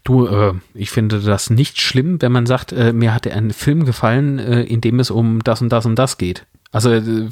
du, 0.04 0.28
äh, 0.28 0.54
ich 0.74 0.92
finde 0.92 1.22
das 1.22 1.50
nicht 1.50 1.80
schlimm, 1.80 2.22
wenn 2.22 2.32
man 2.32 2.46
sagt, 2.46 2.74
äh, 2.74 2.92
mir 2.92 3.14
hat 3.14 3.26
ein 3.28 3.52
Film 3.52 3.86
gefallen, 3.86 4.38
äh, 4.38 4.64
in 4.64 4.82
dem 4.82 5.00
es 5.00 5.12
um 5.12 5.42
das 5.44 5.62
und 5.62 5.70
das 5.70 5.86
und 5.86 5.96
das 5.96 6.18
geht. 6.18 6.46
Also, 6.72 6.92
äh, 6.92 7.30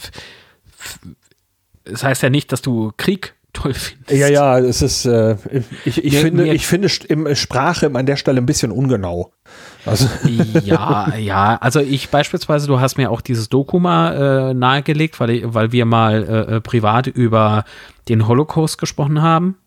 es 1.83 2.03
heißt 2.03 2.23
ja 2.23 2.29
nicht, 2.29 2.51
dass 2.51 2.61
du 2.61 2.93
Krieg 2.95 3.35
toll 3.51 3.73
findest. 3.73 4.11
Ja, 4.11 4.27
ja, 4.27 4.59
es 4.59 4.81
ist, 4.81 5.05
äh, 5.05 5.35
ich, 5.85 6.03
ich, 6.03 6.13
mir, 6.13 6.21
finde, 6.21 6.43
mir, 6.43 6.53
ich 6.53 6.67
finde 6.67 6.89
Sprache 7.35 7.91
an 7.93 8.05
der 8.05 8.15
Stelle 8.15 8.39
ein 8.39 8.45
bisschen 8.45 8.71
ungenau. 8.71 9.33
Also. 9.87 10.07
Ja, 10.63 11.15
ja, 11.15 11.57
also 11.57 11.79
ich 11.79 12.09
beispielsweise, 12.09 12.67
du 12.67 12.79
hast 12.79 12.97
mir 12.97 13.09
auch 13.09 13.21
dieses 13.21 13.49
Doku 13.49 13.79
mal 13.79 14.49
äh, 14.49 14.53
nahegelegt, 14.53 15.19
weil, 15.19 15.29
ich, 15.29 15.43
weil 15.45 15.71
wir 15.71 15.85
mal 15.85 16.23
äh, 16.23 16.55
äh, 16.55 16.61
privat 16.61 17.07
über 17.07 17.63
den 18.09 18.27
Holocaust 18.27 18.77
gesprochen 18.77 19.21
haben. 19.21 19.57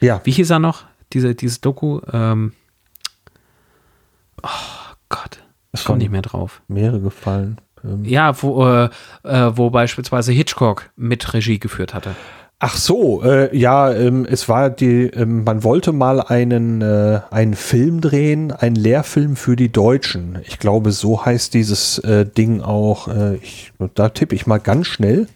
Ja. 0.00 0.20
Wie 0.24 0.30
hieß 0.30 0.50
er 0.50 0.58
noch? 0.58 0.84
Diese, 1.12 1.34
dieses 1.34 1.60
Doku. 1.60 2.00
Ähm, 2.12 2.52
oh 4.42 4.48
Gott, 5.08 5.38
ich 5.72 5.84
komme 5.84 5.98
nicht 5.98 6.10
mehr 6.10 6.22
drauf. 6.22 6.62
Mehrere 6.68 7.00
gefallen. 7.00 7.60
Ähm. 7.84 8.04
Ja, 8.04 8.42
wo, 8.42 8.66
äh, 8.66 8.88
äh, 9.22 9.56
wo 9.56 9.70
beispielsweise 9.70 10.32
Hitchcock 10.32 10.90
mit 10.96 11.32
Regie 11.34 11.58
geführt 11.58 11.94
hatte. 11.94 12.14
Ach 12.60 12.76
so, 12.76 13.22
äh, 13.22 13.54
ja, 13.56 13.92
ähm, 13.92 14.26
es 14.28 14.48
war 14.48 14.70
die, 14.70 15.06
ähm, 15.08 15.44
man 15.44 15.64
wollte 15.64 15.92
mal 15.92 16.20
einen, 16.20 16.80
äh, 16.80 17.20
einen 17.30 17.54
Film 17.54 18.00
drehen, 18.00 18.52
einen 18.52 18.76
Lehrfilm 18.76 19.36
für 19.36 19.56
die 19.56 19.70
Deutschen. 19.70 20.38
Ich 20.46 20.58
glaube, 20.58 20.92
so 20.92 21.24
heißt 21.24 21.52
dieses 21.52 21.98
äh, 21.98 22.24
Ding 22.24 22.62
auch. 22.62 23.08
Äh, 23.08 23.36
ich, 23.36 23.72
da 23.94 24.08
tippe 24.08 24.34
ich 24.34 24.46
mal 24.46 24.58
ganz 24.58 24.86
schnell. 24.86 25.26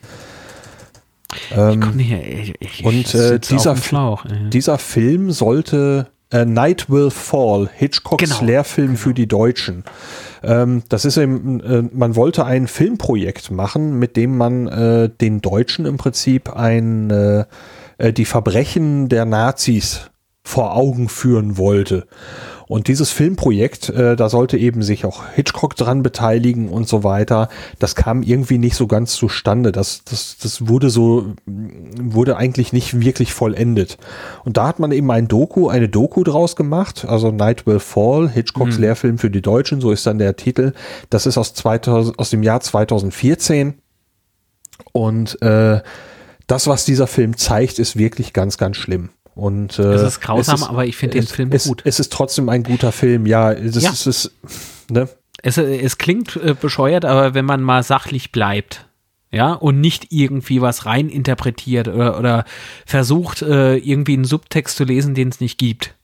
Ähm, 1.54 1.82
ich 1.82 1.94
nicht, 1.94 2.12
ich, 2.12 2.54
ich, 2.60 2.84
und 2.84 3.14
äh, 3.14 3.38
dieser, 3.38 3.76
Schlauch, 3.76 4.24
dieser 4.50 4.78
Film 4.78 5.30
sollte 5.30 6.06
äh, 6.30 6.44
Night 6.44 6.90
Will 6.90 7.10
Fall, 7.10 7.68
Hitchcocks 7.74 8.22
genau, 8.22 8.44
Lehrfilm 8.44 8.88
genau. 8.88 8.98
für 8.98 9.14
die 9.14 9.26
Deutschen. 9.26 9.84
Ähm, 10.42 10.82
das 10.88 11.04
ist 11.04 11.16
eben, 11.16 11.60
äh, 11.60 11.82
man 11.92 12.16
wollte 12.16 12.44
ein 12.44 12.66
Filmprojekt 12.66 13.50
machen, 13.50 13.98
mit 13.98 14.16
dem 14.16 14.36
man 14.36 14.66
äh, 14.68 15.08
den 15.08 15.40
Deutschen 15.40 15.86
im 15.86 15.96
Prinzip 15.96 16.54
ein, 16.54 17.10
äh, 17.10 17.44
äh 17.98 18.12
die 18.12 18.24
Verbrechen 18.24 19.08
der 19.08 19.24
Nazis 19.24 20.10
vor 20.44 20.76
Augen 20.76 21.08
führen 21.08 21.58
wollte. 21.58 22.06
Und 22.68 22.88
dieses 22.88 23.10
Filmprojekt, 23.10 23.88
äh, 23.88 24.14
da 24.14 24.28
sollte 24.28 24.58
eben 24.58 24.82
sich 24.82 25.06
auch 25.06 25.24
Hitchcock 25.34 25.74
dran 25.74 26.02
beteiligen 26.02 26.68
und 26.68 26.86
so 26.86 27.02
weiter. 27.02 27.48
Das 27.78 27.94
kam 27.94 28.22
irgendwie 28.22 28.58
nicht 28.58 28.76
so 28.76 28.86
ganz 28.86 29.14
zustande. 29.14 29.72
Das, 29.72 30.04
das, 30.04 30.36
das 30.40 30.68
wurde 30.68 30.90
so, 30.90 31.32
wurde 31.46 32.36
eigentlich 32.36 32.74
nicht 32.74 33.00
wirklich 33.00 33.32
vollendet. 33.32 33.96
Und 34.44 34.58
da 34.58 34.68
hat 34.68 34.78
man 34.78 34.92
eben 34.92 35.10
ein 35.10 35.28
Doku, 35.28 35.68
eine 35.68 35.88
Doku 35.88 36.24
draus 36.24 36.56
gemacht, 36.56 37.06
also 37.08 37.30
Night 37.30 37.66
Will 37.66 37.80
Fall, 37.80 38.28
Hitchcocks 38.28 38.76
mhm. 38.76 38.82
Lehrfilm 38.82 39.18
für 39.18 39.30
die 39.30 39.42
Deutschen, 39.42 39.80
so 39.80 39.90
ist 39.90 40.06
dann 40.06 40.18
der 40.18 40.36
Titel. 40.36 40.74
Das 41.08 41.24
ist 41.24 41.38
aus 41.38 41.54
2000, 41.54 42.18
aus 42.18 42.28
dem 42.30 42.42
Jahr 42.42 42.60
2014. 42.60 43.74
Und 44.92 45.40
äh, 45.42 45.80
das, 46.46 46.66
was 46.66 46.84
dieser 46.84 47.06
Film 47.06 47.36
zeigt, 47.36 47.78
ist 47.78 47.96
wirklich 47.96 48.32
ganz, 48.32 48.58
ganz 48.58 48.76
schlimm. 48.76 49.10
Und, 49.38 49.78
äh, 49.78 49.92
es 49.92 50.02
ist 50.02 50.20
grausam, 50.20 50.56
es 50.56 50.62
ist, 50.62 50.68
aber 50.68 50.86
ich 50.86 50.96
finde 50.96 51.20
den 51.20 51.26
Film 51.28 51.50
es, 51.52 51.68
gut. 51.68 51.82
Es 51.84 52.00
ist 52.00 52.12
trotzdem 52.12 52.48
ein 52.48 52.64
guter 52.64 52.90
Film, 52.90 53.24
ja. 53.24 53.52
Es, 53.52 53.80
ja. 53.80 53.90
Ist, 53.90 54.06
es, 54.06 54.32
ne? 54.90 55.08
es, 55.44 55.56
es 55.56 55.96
klingt 55.96 56.34
äh, 56.34 56.56
bescheuert, 56.60 57.04
aber 57.04 57.34
wenn 57.34 57.44
man 57.44 57.62
mal 57.62 57.84
sachlich 57.84 58.32
bleibt, 58.32 58.86
ja, 59.30 59.52
und 59.52 59.80
nicht 59.80 60.08
irgendwie 60.10 60.60
was 60.60 60.86
rein 60.86 61.08
interpretiert 61.08 61.86
oder, 61.86 62.18
oder 62.18 62.44
versucht, 62.84 63.42
äh, 63.42 63.76
irgendwie 63.76 64.14
einen 64.14 64.24
Subtext 64.24 64.76
zu 64.76 64.82
lesen, 64.82 65.14
den 65.14 65.28
es 65.28 65.38
nicht 65.38 65.56
gibt. 65.56 65.94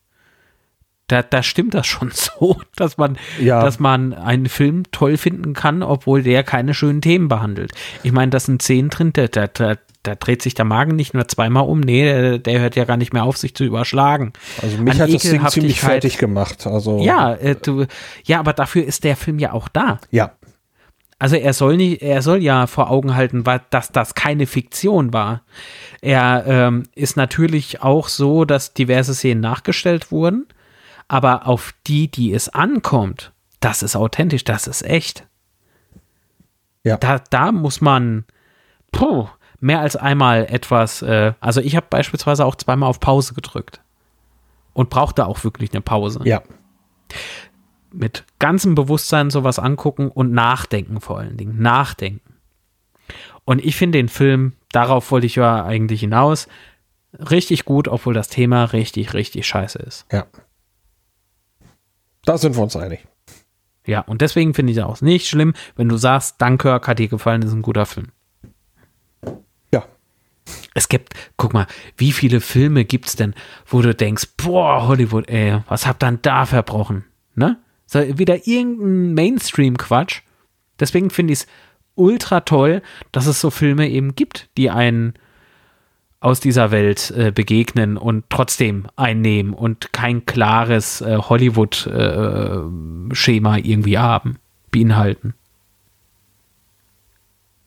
Da, 1.08 1.22
da 1.22 1.42
stimmt 1.42 1.74
das 1.74 1.88
schon 1.88 2.12
so, 2.14 2.60
dass 2.76 2.98
man, 2.98 3.18
ja. 3.40 3.64
dass 3.64 3.80
man 3.80 4.12
einen 4.12 4.46
Film 4.46 4.84
toll 4.92 5.16
finden 5.16 5.54
kann, 5.54 5.82
obwohl 5.82 6.22
der 6.22 6.44
keine 6.44 6.72
schönen 6.72 7.00
Themen 7.00 7.26
behandelt. 7.26 7.72
Ich 8.04 8.12
meine, 8.12 8.30
das 8.30 8.46
sind 8.46 8.62
Szenen 8.62 8.90
drin, 8.90 9.12
da, 9.12 9.26
da, 9.26 9.48
da, 9.48 9.74
da 10.04 10.14
dreht 10.14 10.42
sich 10.42 10.54
der 10.54 10.64
Magen 10.64 10.94
nicht 10.94 11.14
nur 11.14 11.26
zweimal 11.26 11.64
um, 11.64 11.80
nee, 11.80 12.04
der, 12.04 12.38
der, 12.38 12.60
hört 12.60 12.76
ja 12.76 12.84
gar 12.84 12.96
nicht 12.96 13.12
mehr 13.12 13.24
auf, 13.24 13.36
sich 13.36 13.54
zu 13.54 13.64
überschlagen. 13.64 14.32
Also 14.62 14.78
mich 14.78 14.94
An 14.94 15.00
hat 15.00 15.14
das 15.14 15.22
Ding 15.22 15.46
ziemlich 15.48 15.80
fertig 15.80 16.18
gemacht. 16.18 16.66
Also 16.66 17.00
ja, 17.00 17.34
äh, 17.34 17.56
du, 17.56 17.86
ja, 18.24 18.38
aber 18.38 18.52
dafür 18.52 18.84
ist 18.84 19.02
der 19.04 19.16
Film 19.16 19.38
ja 19.38 19.52
auch 19.52 19.68
da. 19.68 19.98
Ja. 20.10 20.32
Also 21.18 21.36
er 21.36 21.54
soll 21.54 21.76
nicht, 21.76 22.02
er 22.02 22.22
soll 22.22 22.42
ja 22.42 22.66
vor 22.66 22.90
Augen 22.90 23.14
halten, 23.14 23.44
dass 23.70 23.90
das 23.92 24.14
keine 24.14 24.46
Fiktion 24.46 25.12
war. 25.12 25.42
Er 26.02 26.44
ähm, 26.46 26.82
ist 26.94 27.16
natürlich 27.16 27.82
auch 27.82 28.08
so, 28.08 28.44
dass 28.44 28.74
diverse 28.74 29.14
Szenen 29.14 29.40
nachgestellt 29.40 30.10
wurden, 30.10 30.46
aber 31.08 31.46
auf 31.46 31.74
die, 31.86 32.10
die 32.10 32.32
es 32.34 32.50
ankommt, 32.50 33.32
das 33.60 33.82
ist 33.82 33.96
authentisch, 33.96 34.44
das 34.44 34.66
ist 34.66 34.82
echt. 34.82 35.26
Ja. 36.82 36.98
Da, 36.98 37.22
da 37.30 37.52
muss 37.52 37.80
man, 37.80 38.24
puh, 38.92 39.28
mehr 39.64 39.80
als 39.80 39.96
einmal 39.96 40.44
etwas, 40.44 41.00
äh, 41.00 41.32
also 41.40 41.62
ich 41.62 41.74
habe 41.74 41.86
beispielsweise 41.88 42.44
auch 42.44 42.54
zweimal 42.54 42.90
auf 42.90 43.00
Pause 43.00 43.32
gedrückt 43.32 43.80
und 44.74 44.90
brauchte 44.90 45.26
auch 45.26 45.42
wirklich 45.42 45.72
eine 45.72 45.80
Pause. 45.80 46.20
Ja. 46.24 46.42
Mit 47.90 48.24
ganzem 48.38 48.74
Bewusstsein 48.74 49.30
sowas 49.30 49.58
angucken 49.58 50.10
und 50.10 50.32
nachdenken 50.32 51.00
vor 51.00 51.18
allen 51.18 51.38
Dingen. 51.38 51.62
Nachdenken. 51.62 52.34
Und 53.46 53.64
ich 53.64 53.76
finde 53.76 53.98
den 53.98 54.10
Film, 54.10 54.52
darauf 54.70 55.10
wollte 55.10 55.26
ich 55.26 55.36
ja 55.36 55.64
eigentlich 55.64 56.00
hinaus, 56.00 56.46
richtig 57.18 57.64
gut, 57.64 57.88
obwohl 57.88 58.12
das 58.12 58.28
Thema 58.28 58.64
richtig, 58.64 59.14
richtig 59.14 59.46
scheiße 59.46 59.78
ist. 59.78 60.04
Ja. 60.12 60.26
Da 62.26 62.36
sind 62.36 62.54
wir 62.54 62.62
uns 62.62 62.76
einig. 62.76 63.06
Ja, 63.86 64.00
und 64.00 64.20
deswegen 64.20 64.52
finde 64.52 64.72
ich 64.72 64.78
es 64.78 64.84
auch 64.84 65.00
nicht 65.00 65.26
schlimm, 65.26 65.54
wenn 65.76 65.88
du 65.88 65.96
sagst, 65.96 66.40
Dunkirk 66.42 66.86
hat 66.86 66.98
dir 66.98 67.08
gefallen, 67.08 67.40
ist 67.40 67.52
ein 67.52 67.62
guter 67.62 67.86
Film. 67.86 68.08
Es 70.74 70.88
gibt, 70.88 71.14
guck 71.36 71.54
mal, 71.54 71.68
wie 71.96 72.10
viele 72.12 72.40
Filme 72.40 72.84
gibt 72.84 73.06
es 73.06 73.16
denn, 73.16 73.34
wo 73.66 73.80
du 73.80 73.94
denkst, 73.94 74.26
boah, 74.36 74.86
Hollywood, 74.88 75.28
ey, 75.28 75.60
was 75.68 75.86
habt 75.86 76.02
ihr 76.02 76.18
da 76.20 76.44
verbrochen? 76.46 77.04
Ne? 77.34 77.58
So, 77.86 78.00
wieder 78.18 78.46
irgendein 78.46 79.14
Mainstream-Quatsch. 79.14 80.20
Deswegen 80.80 81.10
finde 81.10 81.32
ich 81.32 81.38
es 81.40 81.46
ultra 81.94 82.40
toll, 82.40 82.82
dass 83.12 83.26
es 83.26 83.40
so 83.40 83.50
Filme 83.50 83.88
eben 83.88 84.16
gibt, 84.16 84.48
die 84.56 84.70
einen 84.70 85.14
aus 86.20 86.40
dieser 86.40 86.70
Welt 86.70 87.10
äh, 87.10 87.30
begegnen 87.30 87.98
und 87.98 88.24
trotzdem 88.30 88.86
einnehmen 88.96 89.52
und 89.52 89.92
kein 89.92 90.26
klares 90.26 91.02
äh, 91.02 91.18
Hollywood-Schema 91.18 93.56
äh, 93.56 93.60
irgendwie 93.60 93.98
haben, 93.98 94.38
beinhalten 94.70 95.34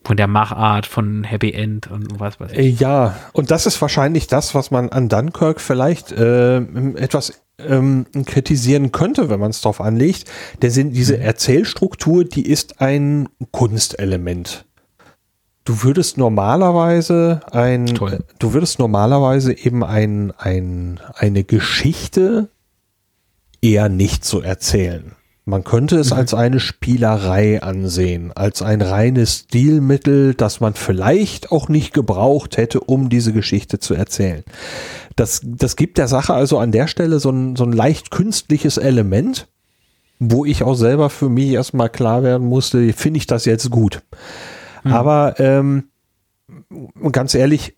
von 0.08 0.16
der 0.16 0.27
Machart 0.27 0.86
von 0.86 1.26
Happy 1.26 1.52
End 1.52 1.92
und 1.92 2.18
was 2.18 2.40
weiß 2.40 2.53
ich. 2.53 2.58
Äh, 2.58 2.69
ja, 2.69 3.18
und 3.34 3.52
das 3.52 3.66
ist 3.66 3.82
wahrscheinlich 3.82 4.27
das, 4.27 4.56
was 4.56 4.72
man 4.72 4.88
an 4.88 5.10
Dunkirk 5.10 5.60
vielleicht 5.60 6.14
äh, 6.14 6.60
etwas 6.95 7.42
ähm, 7.60 8.06
kritisieren 8.26 8.94
könnte, 8.94 9.30
wenn 9.30 9.42
man 9.42 9.50
es 9.50 9.60
drauf 9.60 9.82
anlegt. 9.82 10.24
Der 10.61 10.72
sind, 10.72 10.94
diese 10.94 11.18
mhm. 11.18 11.24
Erzählstruktur, 11.24 12.24
die 12.24 12.50
ist 12.50 12.80
ein 12.80 13.27
Kunstelement. 13.52 14.64
Du 15.66 15.84
würdest 15.84 16.18
normalerweise 16.18 17.42
ein, 17.52 17.88
Toll. 17.88 18.24
du 18.40 18.53
würdest 18.53 18.80
normalerweise 18.80 19.52
eben 19.58 19.84
ein, 19.84 20.32
ein, 20.38 21.02
eine 21.16 21.44
Geschichte 21.44 22.48
eher 23.61 23.90
nicht 23.90 24.24
so 24.24 24.40
erzählen. 24.40 25.17
Man 25.48 25.64
könnte 25.64 25.98
es 25.98 26.11
mhm. 26.11 26.17
als 26.17 26.34
eine 26.34 26.59
Spielerei 26.59 27.61
ansehen, 27.64 28.34
als 28.35 28.61
ein 28.61 28.82
reines 28.82 29.45
Stilmittel, 29.45 30.34
das 30.34 30.59
man 30.59 30.74
vielleicht 30.74 31.53
auch 31.53 31.69
nicht 31.69 31.93
gebraucht 31.93 32.58
hätte, 32.58 32.82
um 32.82 33.08
diese 33.08 33.32
Geschichte 33.32 33.80
zu 33.80 33.93
erzählen. 33.93 34.43
Das, 35.16 35.40
das 35.45 35.77
gibt 35.77 36.00
der 36.00 36.09
Sache 36.09 36.34
also 36.34 36.59
an 36.59 36.74
der 36.74 36.88
Stelle 36.88 37.19
so 37.19 37.30
ein, 37.30 37.56
so 37.56 37.64
ein 37.64 37.72
leicht 37.72 38.11
künstliches 38.11 38.76
Element, 38.77 39.48
wo 40.19 40.43
ich 40.43 40.64
auch 40.64 40.76
selber 40.76 41.09
für 41.09 41.30
mich 41.30 41.51
erstmal 41.51 41.90
klar 41.90 42.24
werden 42.24 42.45
musste, 42.45 42.92
finde 42.92 43.19
ich 43.19 43.26
das 43.26 43.45
jetzt 43.45 43.69
gut. 43.69 44.01
Mhm. 44.84 44.92
Aber 44.92 45.40
ähm, 45.40 45.85
ganz 47.14 47.34
ehrlich, 47.35 47.77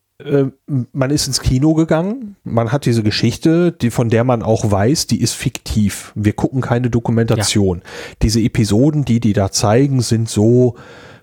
man 0.91 1.11
ist 1.11 1.27
ins 1.27 1.39
Kino 1.39 1.73
gegangen, 1.73 2.35
man 2.43 2.73
hat 2.73 2.85
diese 2.85 3.03
Geschichte, 3.03 3.71
die 3.71 3.89
von 3.89 4.09
der 4.09 4.25
man 4.25 4.43
auch 4.43 4.69
weiß, 4.69 5.07
die 5.07 5.21
ist 5.21 5.33
fiktiv. 5.33 6.11
Wir 6.13 6.33
gucken 6.33 6.59
keine 6.61 6.89
Dokumentation. 6.89 7.77
Ja. 7.77 8.15
Diese 8.21 8.41
Episoden, 8.41 9.05
die 9.05 9.21
die 9.21 9.33
da 9.33 9.51
zeigen, 9.51 10.01
sind 10.01 10.27
so 10.27 10.75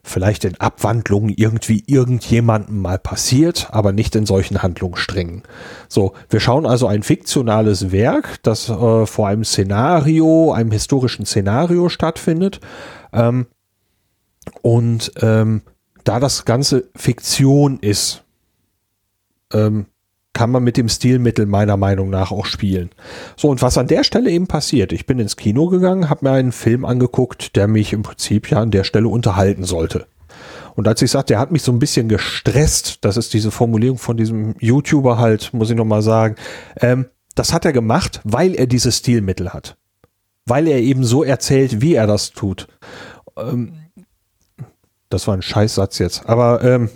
vielleicht 0.03 0.45
in 0.45 0.59
Abwandlungen 0.59 1.35
irgendwie 1.37 1.83
irgendjemandem 1.87 2.81
mal 2.81 2.99
passiert, 2.99 3.69
aber 3.71 3.93
nicht 3.93 4.15
in 4.15 4.25
solchen 4.25 4.63
Handlungssträngen. 4.63 5.43
So, 5.89 6.13
wir 6.31 6.41
schauen 6.41 6.65
also 6.65 6.87
ein 6.87 7.03
fiktionales 7.03 7.91
Werk, 7.91 8.43
das 8.43 8.71
äh, 8.71 9.05
vor 9.05 9.27
einem 9.29 9.45
Szenario, 9.45 10.53
einem 10.53 10.71
historischen 10.71 11.27
Szenario 11.27 11.89
stattfindet. 11.89 12.61
Ähm, 13.13 13.47
und 14.63 15.11
ähm, 15.21 15.63
da 16.05 16.21
das 16.21 16.45
Ganze 16.45 16.89
Fiktion 16.95 17.81
ist, 17.81 18.23
ähm, 19.57 19.87
kann 20.37 20.51
man 20.51 20.63
mit 20.63 20.77
dem 20.77 20.91
Stilmittel 20.91 21.47
meiner 21.47 21.79
Meinung 21.79 22.11
nach 22.11 22.31
auch 22.31 22.45
spielen. 22.45 22.91
So, 23.37 23.49
und 23.49 23.63
was 23.63 23.79
an 23.79 23.87
der 23.87 24.05
Stelle 24.05 24.31
eben 24.31 24.47
passiert, 24.47 24.93
ich 24.93 25.07
bin 25.07 25.19
ins 25.19 25.37
Kino 25.37 25.69
gegangen, 25.69 26.11
habe 26.11 26.27
mir 26.27 26.33
einen 26.33 26.53
Film 26.53 26.85
angeguckt, 26.85 27.57
der 27.57 27.69
mich 27.69 27.95
im 27.95 28.03
Prinzip 28.03 28.51
ja 28.51 28.61
an 28.61 28.71
der 28.71 28.85
Stelle 28.85 29.09
unterhalten 29.09 29.65
sollte. 29.65 30.07
Und 30.75 30.87
als 30.87 31.01
ich 31.01 31.11
sagte, 31.11 31.33
der 31.33 31.39
hat 31.39 31.53
mich 31.53 31.63
so 31.63 31.73
ein 31.73 31.79
bisschen 31.79 32.11
gestresst, 32.11 32.99
das 33.01 33.17
ist 33.17 33.33
diese 33.33 33.51
Formulierung 33.51 33.97
von 33.97 34.19
diesem 34.19 34.55
YouTuber 34.61 35.17
halt, 35.17 35.55
muss 35.55 35.71
ich 35.71 35.77
nochmal 35.77 36.03
sagen, 36.03 36.37
ähm, 36.83 37.07
das 37.35 37.55
hat 37.55 37.65
er 37.65 37.73
gemacht, 37.73 38.21
weil 38.25 38.55
er 38.55 38.67
dieses 38.67 38.99
Stilmittel 38.99 39.55
hat. 39.55 39.79
Weil 40.45 40.69
er 40.69 40.81
eben 40.81 41.03
so 41.03 41.25
erzählt, 41.25 41.81
wie 41.81 41.95
er 41.95 42.07
das 42.07 42.33
tut. 42.33 42.69
Ähm, 43.39 43.73
das 45.09 45.27
war 45.27 45.35
ein 45.35 45.43
Scheißsatz 45.43 45.99
jetzt, 45.99 46.27
aber 46.29 46.63
ähm, 46.63 46.91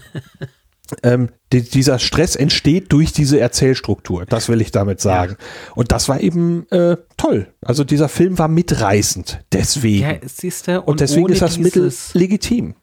ähm, 1.02 1.30
die, 1.52 1.62
dieser 1.62 1.98
Stress 1.98 2.36
entsteht 2.36 2.92
durch 2.92 3.12
diese 3.12 3.40
Erzählstruktur. 3.40 4.26
Das 4.26 4.48
will 4.48 4.60
ich 4.60 4.70
damit 4.70 5.00
sagen. 5.00 5.36
Ja. 5.38 5.72
Und 5.74 5.92
das 5.92 6.08
war 6.08 6.20
eben 6.20 6.66
äh, 6.70 6.96
toll. 7.16 7.52
Also 7.62 7.84
dieser 7.84 8.08
Film 8.08 8.38
war 8.38 8.48
mitreißend. 8.48 9.40
Deswegen. 9.52 10.02
Ja, 10.02 10.16
siehste, 10.24 10.80
und, 10.80 10.88
und 10.88 11.00
deswegen 11.00 11.28
ist 11.28 11.42
das 11.42 11.58
Mittel 11.58 11.92
legitim. 12.14 12.74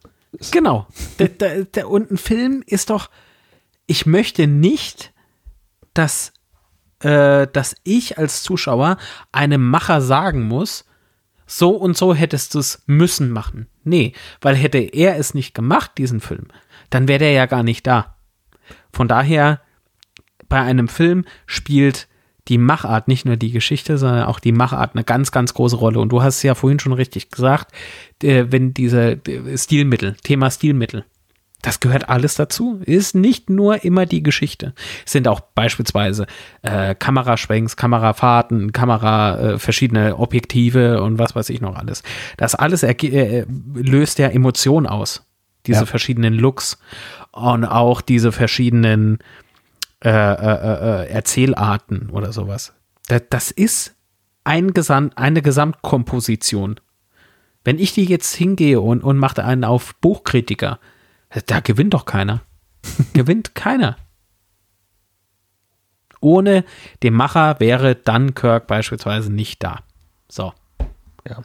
Genau. 0.52 0.88
der, 1.18 1.30
der, 1.30 1.66
der, 1.66 1.90
und 1.90 2.12
ein 2.12 2.18
Film 2.18 2.64
ist 2.66 2.90
doch, 2.90 3.10
ich 3.88 4.06
möchte 4.06 4.46
nicht, 4.46 5.14
dass, 5.94 6.34
äh, 7.00 7.48
dass 7.52 7.76
ich 7.84 8.18
als 8.18 8.44
Zuschauer 8.44 8.98
einem 9.32 9.68
Macher 9.68 10.02
sagen 10.02 10.44
muss, 10.44 10.86
so 11.48 11.72
und 11.72 11.98
so 11.98 12.14
hättest 12.14 12.54
du 12.54 12.60
es 12.60 12.84
müssen 12.86 13.32
machen. 13.32 13.68
Nee, 13.84 14.14
weil 14.40 14.56
hätte 14.56 14.78
er 14.78 15.18
es 15.18 15.34
nicht 15.34 15.56
gemacht, 15.56 15.94
diesen 15.98 16.20
Film, 16.20 16.48
dann 16.90 17.08
wäre 17.08 17.20
der 17.20 17.32
ja 17.32 17.46
gar 17.46 17.64
nicht 17.64 17.86
da. 17.88 18.16
Von 18.92 19.08
daher, 19.08 19.62
bei 20.48 20.60
einem 20.60 20.88
Film 20.88 21.26
spielt 21.46 22.08
die 22.48 22.58
Machart, 22.58 23.08
nicht 23.08 23.26
nur 23.26 23.38
die 23.38 23.52
Geschichte, 23.52 23.98
sondern 23.98 24.24
auch 24.24 24.40
die 24.40 24.52
Machart 24.52 24.96
eine 24.96 25.04
ganz, 25.04 25.32
ganz 25.32 25.54
große 25.54 25.76
Rolle. 25.76 26.00
Und 26.00 26.10
du 26.10 26.24
hast 26.24 26.38
es 26.38 26.44
ja 26.44 26.56
vorhin 26.56 26.80
schon 26.80 26.94
richtig 26.94 27.30
gesagt, 27.30 27.72
äh, 28.24 28.46
wenn 28.50 28.74
diese 28.74 29.22
Stilmittel, 29.56 30.16
Thema 30.24 30.50
Stilmittel. 30.50 31.06
Das 31.62 31.82
gehört 31.82 32.08
alles 32.08 32.36
dazu. 32.36 32.80
Ist 32.86 33.16
nicht 33.16 33.50
nur 33.50 33.84
immer 33.84 34.06
die 34.06 34.24
Geschichte. 34.24 34.74
Es 35.06 35.12
sind 35.12 35.28
auch 35.28 35.42
beispielsweise 35.42 36.26
äh, 36.62 36.96
Kameraschwenks, 36.96 37.76
Kamerafahrten, 37.76 38.72
Kamera, 38.72 39.38
äh, 39.40 39.60
verschiedene 39.60 40.18
Objektive 40.18 41.04
und 41.04 41.20
was 41.20 41.36
weiß 41.36 41.50
ich 41.50 41.60
noch 41.60 41.76
alles. 41.76 42.02
Das 42.38 42.56
alles 42.56 42.84
äh, 42.84 43.46
löst 43.76 44.20
ja 44.20 44.30
Emotionen 44.30 44.88
aus. 44.88 45.29
Diese 45.68 45.82
ja. 45.82 45.86
verschiedenen 45.86 46.34
Looks 46.34 46.78
und 47.32 47.66
auch 47.66 48.02
diese 48.02 48.32
verschiedenen 48.32 49.20
äh, 50.04 50.10
äh, 50.10 51.04
äh, 51.04 51.10
Erzählarten 51.10 52.10
oder 52.10 52.32
sowas. 52.32 52.74
Das, 53.08 53.24
das 53.30 53.52
ist 53.52 53.96
ein 54.44 54.74
Gesam 54.74 55.12
eine 55.16 55.42
Gesamtkomposition. 55.42 56.80
Wenn 57.64 57.78
ich 57.78 57.94
die 57.94 58.06
jetzt 58.06 58.34
hingehe 58.34 58.80
und, 58.80 59.04
und 59.04 59.18
mache 59.18 59.44
einen 59.44 59.66
auf 59.66 59.96
Buchkritiker, 59.96 60.80
da 61.46 61.60
gewinnt 61.60 61.94
doch 61.94 62.06
keiner. 62.06 62.42
gewinnt 63.14 63.56
keiner. 63.56 63.98
Ohne 66.22 66.64
den 67.04 67.14
Macher 67.14 67.60
wäre 67.60 67.96
Dunkirk 67.96 68.68
beispielsweise 68.68 69.32
nicht 69.32 69.64
da. 69.64 69.84
So. 70.30 70.54
Ja. 71.28 71.44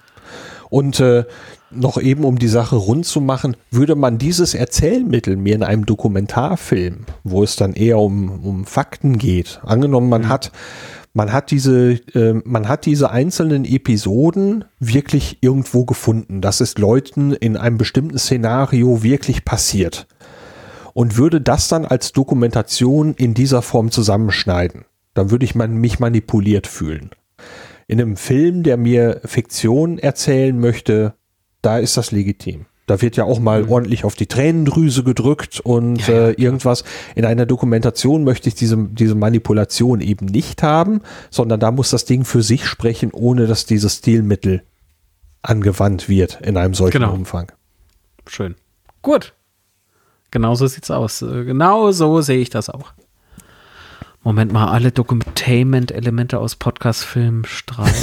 Und 0.70 0.98
äh, 1.00 1.24
noch 1.76 2.00
eben, 2.00 2.24
um 2.24 2.38
die 2.38 2.48
Sache 2.48 2.76
rund 2.76 3.06
zu 3.06 3.20
machen, 3.20 3.56
würde 3.70 3.94
man 3.94 4.18
dieses 4.18 4.54
Erzählmittel 4.54 5.36
mir 5.36 5.54
in 5.54 5.62
einem 5.62 5.86
Dokumentarfilm, 5.86 7.06
wo 7.22 7.42
es 7.42 7.56
dann 7.56 7.72
eher 7.72 7.98
um, 7.98 8.44
um 8.44 8.64
Fakten 8.64 9.18
geht, 9.18 9.60
angenommen, 9.64 10.08
man 10.08 10.22
mhm. 10.22 10.28
hat 10.28 10.52
man 11.16 11.32
hat 11.32 11.52
diese, 11.52 11.92
äh, 12.14 12.42
man 12.44 12.68
hat 12.68 12.86
diese 12.86 13.10
einzelnen 13.10 13.64
Episoden 13.64 14.64
wirklich 14.80 15.38
irgendwo 15.40 15.84
gefunden. 15.84 16.40
Das 16.40 16.60
ist 16.60 16.80
Leuten 16.80 17.32
in 17.32 17.56
einem 17.56 17.78
bestimmten 17.78 18.18
Szenario 18.18 19.04
wirklich 19.04 19.44
passiert. 19.44 20.08
Und 20.92 21.16
würde 21.16 21.40
das 21.40 21.68
dann 21.68 21.84
als 21.84 22.12
Dokumentation 22.12 23.14
in 23.14 23.32
dieser 23.32 23.62
Form 23.62 23.92
zusammenschneiden, 23.92 24.86
dann 25.14 25.30
würde 25.30 25.44
ich 25.44 25.54
man, 25.54 25.76
mich 25.76 26.00
manipuliert 26.00 26.66
fühlen. 26.66 27.10
In 27.86 28.00
einem 28.00 28.16
Film, 28.16 28.62
der 28.62 28.76
mir 28.76 29.20
Fiktion 29.24 29.98
erzählen 29.98 30.58
möchte, 30.58 31.14
da 31.64 31.78
ist 31.78 31.96
das 31.96 32.12
legitim. 32.12 32.66
Da 32.86 33.00
wird 33.00 33.16
ja 33.16 33.24
auch 33.24 33.40
mal 33.40 33.62
mhm. 33.62 33.70
ordentlich 33.70 34.04
auf 34.04 34.14
die 34.14 34.26
Tränendrüse 34.26 35.04
gedrückt 35.04 35.60
und 35.60 36.06
ja, 36.06 36.14
ja, 36.14 36.28
äh, 36.28 36.32
irgendwas. 36.32 36.84
In 37.14 37.24
einer 37.24 37.46
Dokumentation 37.46 38.24
möchte 38.24 38.48
ich 38.48 38.54
diese, 38.54 38.76
diese 38.76 39.14
Manipulation 39.14 40.02
eben 40.02 40.26
nicht 40.26 40.62
haben, 40.62 41.00
sondern 41.30 41.60
da 41.60 41.70
muss 41.70 41.90
das 41.90 42.04
Ding 42.04 42.24
für 42.26 42.42
sich 42.42 42.66
sprechen, 42.66 43.10
ohne 43.12 43.46
dass 43.46 43.64
dieses 43.64 43.96
Stilmittel 43.96 44.62
angewandt 45.40 46.08
wird 46.10 46.40
in 46.42 46.58
einem 46.58 46.74
solchen 46.74 47.00
genau. 47.00 47.14
Umfang. 47.14 47.50
Schön. 48.26 48.54
Gut. 49.00 49.32
Genauso 50.30 50.66
sieht's 50.66 50.90
aus. 50.90 51.22
Äh, 51.22 51.44
genau 51.44 51.90
so 51.90 52.20
sehe 52.20 52.40
ich 52.40 52.50
das 52.50 52.68
auch. 52.68 52.92
Moment 54.22 54.52
mal, 54.52 54.70
alle 54.70 54.90
Documentainment-Elemente 54.90 56.38
aus 56.38 56.56
Podcast-Filmen 56.56 57.44
streichen. 57.46 57.94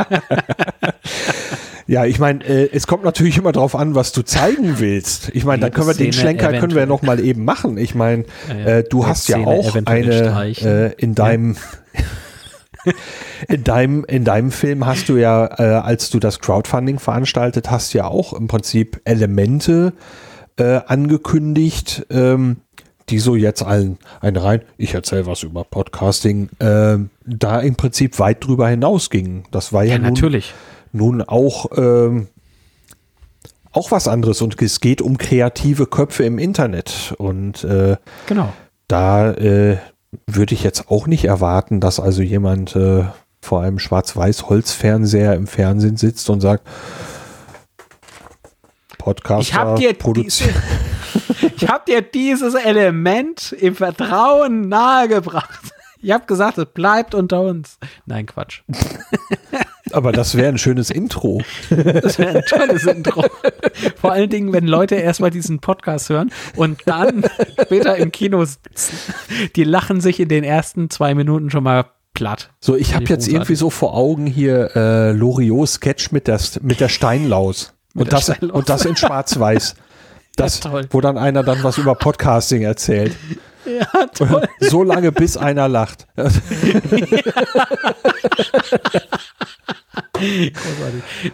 Ja, 1.86 2.04
ich 2.04 2.18
meine, 2.18 2.44
äh, 2.44 2.68
es 2.72 2.86
kommt 2.86 3.04
natürlich 3.04 3.38
immer 3.38 3.52
darauf 3.52 3.76
an, 3.76 3.94
was 3.94 4.12
du 4.12 4.22
zeigen 4.22 4.78
willst. 4.78 5.30
Ich 5.34 5.44
meine, 5.44 5.60
dann 5.60 5.72
können 5.72 5.86
wir 5.86 5.94
den 5.94 6.12
Schlenker 6.12 6.52
können 6.58 6.74
wir 6.74 6.80
ja 6.80 6.86
noch 6.86 7.02
mal 7.02 7.20
eben 7.20 7.44
machen. 7.44 7.78
Ich 7.78 7.94
meine, 7.94 8.24
ja, 8.48 8.54
ja. 8.54 8.66
äh, 8.78 8.84
du 8.84 9.06
hast 9.06 9.24
Szene 9.24 9.42
ja 9.42 9.46
auch 9.46 9.74
eine 9.74 10.54
äh, 10.60 10.92
in 10.96 11.14
deinem 11.14 11.56
in 13.48 13.64
deinem 13.64 14.04
in 14.04 14.24
deinem 14.24 14.50
Film 14.50 14.84
hast 14.86 15.08
du 15.08 15.16
ja, 15.16 15.46
äh, 15.58 15.62
als 15.62 16.10
du 16.10 16.18
das 16.18 16.40
Crowdfunding 16.40 16.98
veranstaltet 16.98 17.70
hast, 17.70 17.92
ja 17.92 18.06
auch 18.06 18.32
im 18.32 18.48
Prinzip 18.48 19.00
Elemente 19.04 19.92
äh, 20.56 20.80
angekündigt. 20.86 22.06
Ähm, 22.10 22.58
die 23.08 23.20
so 23.20 23.36
jetzt 23.36 23.62
allen 23.62 23.98
ein 24.20 24.34
rein, 24.34 24.62
ich 24.78 24.94
erzähle 24.94 25.26
was 25.26 25.44
über 25.44 25.62
Podcasting, 25.62 26.48
äh, 26.58 26.96
da 27.24 27.60
im 27.60 27.76
Prinzip 27.76 28.18
weit 28.18 28.44
drüber 28.44 28.68
hinausgingen. 28.68 29.44
Das 29.52 29.72
war 29.72 29.84
ja, 29.84 29.92
ja 29.92 29.98
natürlich 30.00 30.52
nun 30.96 31.22
auch, 31.22 31.66
ähm, 31.76 32.28
auch 33.72 33.90
was 33.90 34.08
anderes 34.08 34.42
und 34.42 34.60
es 34.60 34.80
geht 34.80 35.02
um 35.02 35.18
kreative 35.18 35.86
Köpfe 35.86 36.24
im 36.24 36.38
Internet. 36.38 37.14
Und 37.18 37.64
äh, 37.64 37.96
genau. 38.26 38.52
da 38.88 39.32
äh, 39.32 39.78
würde 40.26 40.54
ich 40.54 40.62
jetzt 40.62 40.90
auch 40.90 41.06
nicht 41.06 41.24
erwarten, 41.24 41.80
dass 41.80 42.00
also 42.00 42.22
jemand 42.22 42.74
äh, 42.74 43.04
vor 43.40 43.62
einem 43.62 43.78
Schwarz-Weiß-Holzfernseher 43.78 45.34
im 45.34 45.46
Fernsehen 45.46 45.96
sitzt 45.96 46.28
und 46.30 46.40
sagt, 46.40 46.66
Podcast 48.98 49.48
ich 49.48 49.54
habe 49.54 49.78
dir, 49.78 49.92
diese, 49.92 50.44
ich 51.56 51.68
hab 51.68 51.86
dir 51.86 52.02
dieses 52.02 52.54
Element 52.54 53.52
im 53.52 53.76
Vertrauen 53.76 54.68
nahegebracht. 54.68 55.60
Ich 56.02 56.10
habe 56.10 56.26
gesagt, 56.26 56.58
es 56.58 56.66
bleibt 56.66 57.14
unter 57.14 57.42
uns. 57.42 57.78
Nein, 58.04 58.26
Quatsch. 58.26 58.62
Aber 59.96 60.12
das 60.12 60.36
wäre 60.36 60.48
ein 60.48 60.58
schönes 60.58 60.90
Intro. 60.90 61.40
Das 61.70 62.18
wäre 62.18 62.36
ein 62.36 62.44
tolles 62.46 62.84
Intro. 62.84 63.24
Vor 63.98 64.12
allen 64.12 64.28
Dingen, 64.28 64.52
wenn 64.52 64.66
Leute 64.66 64.96
erstmal 64.96 65.30
diesen 65.30 65.60
Podcast 65.60 66.10
hören 66.10 66.30
und 66.54 66.82
dann 66.84 67.24
später 67.62 67.96
im 67.96 68.12
Kino 68.12 68.44
sitzen. 68.44 68.98
Die 69.56 69.64
lachen 69.64 70.02
sich 70.02 70.20
in 70.20 70.28
den 70.28 70.44
ersten 70.44 70.90
zwei 70.90 71.14
Minuten 71.14 71.48
schon 71.48 71.64
mal 71.64 71.86
platt. 72.12 72.50
So, 72.60 72.76
ich 72.76 72.94
habe 72.94 73.06
jetzt 73.06 73.26
irgendwie 73.26 73.54
so 73.54 73.70
vor 73.70 73.94
Augen 73.94 74.26
hier 74.26 74.76
äh, 74.76 75.12
Loriot 75.12 75.66
Sketch 75.66 76.12
mit 76.12 76.28
der, 76.28 76.40
mit 76.60 76.80
der 76.80 76.90
Steinlaus. 76.90 77.72
Und 77.94 78.12
das, 78.12 78.24
Steinlaus. 78.24 78.54
und 78.54 78.68
das 78.68 78.84
in 78.84 78.96
Schwarz-Weiß. 78.96 79.76
Das, 80.38 80.62
ja, 80.62 80.82
wo 80.90 81.00
dann 81.00 81.16
einer 81.16 81.42
dann 81.42 81.64
was 81.64 81.78
über 81.78 81.94
Podcasting 81.94 82.60
erzählt. 82.60 83.16
Ja, 83.66 84.06
toll. 84.14 84.48
So 84.60 84.82
lange, 84.82 85.12
bis 85.12 85.36
einer 85.36 85.68
lacht. 85.68 86.06
Großartig. 86.16 87.24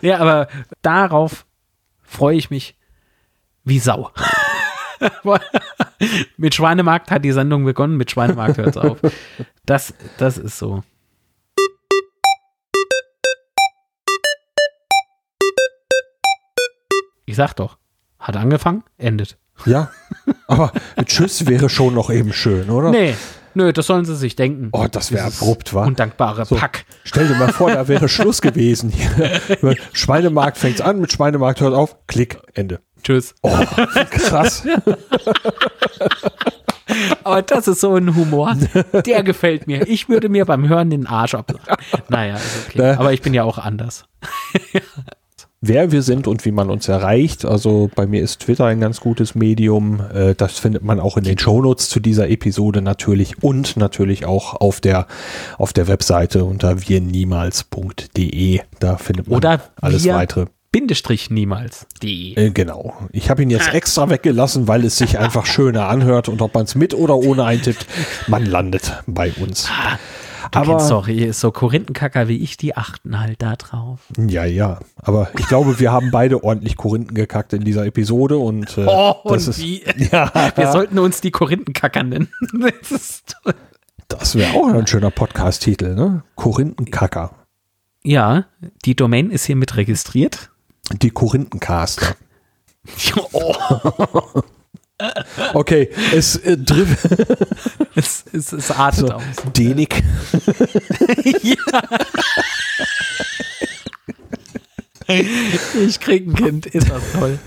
Ja, 0.01 0.19
aber 0.19 0.49
darauf 0.81 1.47
freue 2.03 2.37
ich 2.37 2.51
mich 2.51 2.77
wie 3.65 3.79
Sau. 3.79 4.11
mit 6.37 6.55
Schweinemarkt 6.55 7.11
hat 7.11 7.25
die 7.25 7.33
Sendung 7.33 7.65
begonnen, 7.65 7.97
mit 7.97 8.11
Schweinemarkt 8.11 8.59
hört 8.59 8.69
es 8.69 8.77
auf. 8.77 8.99
Das, 9.65 9.95
das 10.19 10.39
ist 10.39 10.59
so. 10.59 10.83
Ich 17.25 17.37
sag 17.37 17.55
doch, 17.55 17.79
hat 18.19 18.37
angefangen, 18.37 18.85
endet. 18.99 19.39
Ja, 19.67 19.91
aber 20.47 20.73
Tschüss 21.05 21.47
wäre 21.47 21.69
schon 21.69 21.95
noch 21.95 22.11
eben 22.11 22.33
schön, 22.33 22.71
oder? 22.71 22.91
Nee, 22.91 23.15
nö, 23.55 23.73
das 23.73 23.87
sollen 23.87 24.05
sie 24.05 24.17
sich 24.17 24.37
denken. 24.37 24.69
Oh, 24.73 24.87
das 24.91 25.13
wäre 25.13 25.27
abrupt, 25.27 25.75
wa? 25.75 25.85
Undankbare 25.85 26.45
so, 26.45 26.57
Pack. 26.57 26.85
Stell 27.05 27.29
dir 27.29 27.35
mal 27.35 27.53
vor, 27.53 27.71
da 27.71 27.89
wäre 27.89 28.09
Schluss 28.11 28.43
gewesen. 28.43 28.93
Schweinemarkt 29.93 30.59
fängt 30.59 30.81
an, 30.81 31.01
mit 31.01 31.13
Schweinemarkt 31.13 31.61
hört 31.61 31.75
auf, 31.75 31.97
Klick, 32.07 32.39
Ende. 32.55 32.81
Tschüss. 33.03 33.35
Oh, 33.43 33.57
krass. 34.11 34.65
Aber 37.25 37.43
das 37.43 37.69
ist 37.69 37.81
so 37.81 37.95
ein 37.95 38.15
Humor, 38.15 38.55
der 39.07 39.23
gefällt 39.23 39.67
mir. 39.67 39.89
Ich 39.89 40.09
würde 40.09 40.29
mir 40.29 40.45
beim 40.45 40.69
Hören 40.69 40.91
den 40.91 41.07
Arsch 41.07 41.35
ablachen. 41.35 41.75
Naja, 42.09 42.37
ist 42.37 42.67
okay. 42.69 42.79
Ne? 42.79 42.99
Aber 42.99 43.13
ich 43.13 43.23
bin 43.23 43.33
ja 43.35 43.45
auch 43.45 43.59
anders 43.59 44.05
wer 45.63 45.93
wir 45.93 46.03
sind 46.03 46.27
und 46.27 46.45
wie 46.45 46.51
man 46.51 46.69
uns 46.69 46.89
erreicht. 46.89 47.47
Also 47.47 47.91
bei 47.95 48.07
mir 48.07 48.21
ist 48.21 48.41
Twitter 48.41 48.67
ein 48.67 48.81
ganz 48.81 49.01
gutes 49.01 49.35
Medium. 49.35 50.03
Äh, 50.13 50.35
das 50.35 50.59
findet 50.59 50.83
man 50.83 51.01
auch 51.01 51.17
in 51.17 51.25
den 51.25 51.39
Shownotes 51.39 51.89
zu 51.89 52.01
dieser 52.01 52.29
Episode 52.29 52.83
natürlich 52.83 53.43
und 53.43 53.79
natürlich 53.79 54.27
auch 54.27 54.61
auf 54.61 54.81
der, 54.81 55.07
auf 55.57 55.73
der 55.73 55.89
Webseite 55.89 56.45
unter 56.45 56.87
wirniemals.de. 56.87 58.61
Da 58.81 58.97
findet 58.99 59.29
man 59.29 59.37
Oder 59.37 59.61
alles 59.81 60.07
weitere. 60.07 60.47
Bindestrich 60.73 61.31
niemals. 61.31 61.87
Äh, 62.37 62.51
genau. 62.51 62.95
Ich 63.13 63.29
habe 63.29 63.43
ihn 63.43 63.51
jetzt 63.51 63.69
ah. 63.69 63.75
extra 63.75 64.09
weggelassen, 64.09 64.69
weil 64.69 64.85
es 64.85 64.97
sich 64.97 65.19
einfach 65.19 65.47
schöner 65.47 65.89
anhört 65.89 66.29
und 66.29 66.43
ob 66.43 66.55
man 66.55 66.65
es 66.65 66.75
mit 66.75 66.95
oder 66.95 67.17
ohne 67.17 67.45
eintippt, 67.45 67.87
man 68.27 68.45
landet 68.47 69.03
bei 69.07 69.33
uns. 69.33 69.69
Du 70.53 70.59
aber, 70.59 70.77
kennst 70.77 70.91
doch 70.91 71.09
so 71.33 71.51
Korinthenkacker 71.51 72.29
wie 72.29 72.37
ich, 72.37 72.59
die 72.59 72.77
achten 72.77 73.19
halt 73.19 73.41
da 73.41 73.57
drauf. 73.57 74.01
Ja, 74.19 74.45
ja. 74.45 74.81
Aber 74.97 75.31
ich 75.39 75.49
glaube, 75.49 75.81
wir 75.81 75.93
haben 75.93 76.11
beide 76.11 76.45
ordentlich 76.45 76.77
Korinthen 76.77 77.15
gekackt 77.15 77.55
in 77.55 77.65
dieser 77.65 77.87
Episode 77.87 78.37
und 78.37 78.77
äh, 78.77 78.85
oh, 78.87 79.15
das 79.25 79.47
und 79.47 79.51
ist, 79.51 79.61
wie? 79.61 79.83
Ja. 80.13 80.31
Wir 80.55 80.71
sollten 80.71 80.99
uns 80.99 81.23
die 81.23 81.31
Korinthenkacker 81.31 82.03
nennen. 82.03 82.29
das 82.81 82.93
ist 82.93 83.37
toll. 83.43 83.55
Das 84.09 84.35
wäre 84.35 84.53
auch 84.53 84.69
ein 84.69 84.87
schöner 84.87 85.11
Podcast-Titel, 85.11 85.95
ne? 85.95 86.23
Korinthenkacker. 86.35 87.35
Ja, 88.05 88.45
die 88.85 88.95
Domain 88.95 89.31
ist 89.31 89.47
hiermit 89.47 89.77
registriert. 89.79 90.51
Die 90.91 91.11
Korinthencaster. 91.11 92.15
oh. 93.33 94.43
Okay, 95.55 95.91
es 96.15 96.37
äh, 96.37 96.57
es, 97.95 98.25
es, 98.33 98.53
es 98.53 98.71
artet 98.71 99.09
so, 99.09 99.13
aus. 99.15 99.23
Denik. 99.57 100.03
ja. 101.43 101.83
ich 105.87 106.01
krieg 106.01 106.27
ein 106.27 106.35
Kind, 106.35 106.67
ist 106.67 106.89
das 106.89 107.03
toll. 107.13 107.39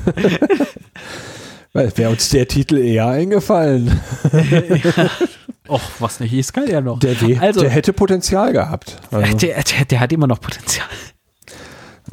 Wäre 1.74 2.10
uns 2.10 2.30
der 2.30 2.48
Titel 2.48 2.78
eher 2.78 3.08
eingefallen. 3.08 4.00
ja. 4.34 5.10
Och, 5.68 5.82
was 6.00 6.20
nicht 6.20 6.34
ist, 6.34 6.54
kann 6.54 6.68
ja 6.68 6.80
noch. 6.80 7.00
Der, 7.00 7.20
W, 7.22 7.38
also, 7.40 7.62
der 7.62 7.72
hätte 7.72 7.92
Potenzial 7.92 8.54
gehabt. 8.54 8.98
Also, 9.12 9.36
der, 9.38 9.64
der, 9.64 9.86
der 9.86 10.00
hat 10.00 10.14
immer 10.14 10.28
noch 10.28 10.40
Potenzial. 10.40 10.88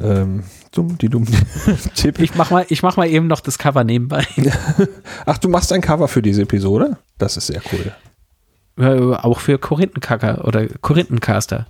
ähm, 0.01 0.43
dumm, 0.73 0.97
die 0.97 1.09
dumm. 1.09 1.25
Tipp. 1.95 2.19
Ich 2.19 2.35
mach, 2.35 2.51
mal, 2.51 2.65
ich 2.69 2.83
mach 2.83 2.97
mal 2.97 3.07
eben 3.07 3.27
noch 3.27 3.39
das 3.39 3.57
Cover 3.57 3.83
nebenbei. 3.83 4.25
Ach, 5.25 5.37
du 5.37 5.49
machst 5.49 5.71
ein 5.71 5.81
Cover 5.81 6.07
für 6.07 6.21
diese 6.21 6.41
Episode? 6.41 6.97
Das 7.17 7.37
ist 7.37 7.47
sehr 7.47 7.61
cool. 7.71 7.93
Äh, 8.77 9.15
auch 9.15 9.39
für 9.39 9.57
Korinthenkacker 9.57 10.45
oder 10.45 10.67
Korinthencaster. 10.67 11.67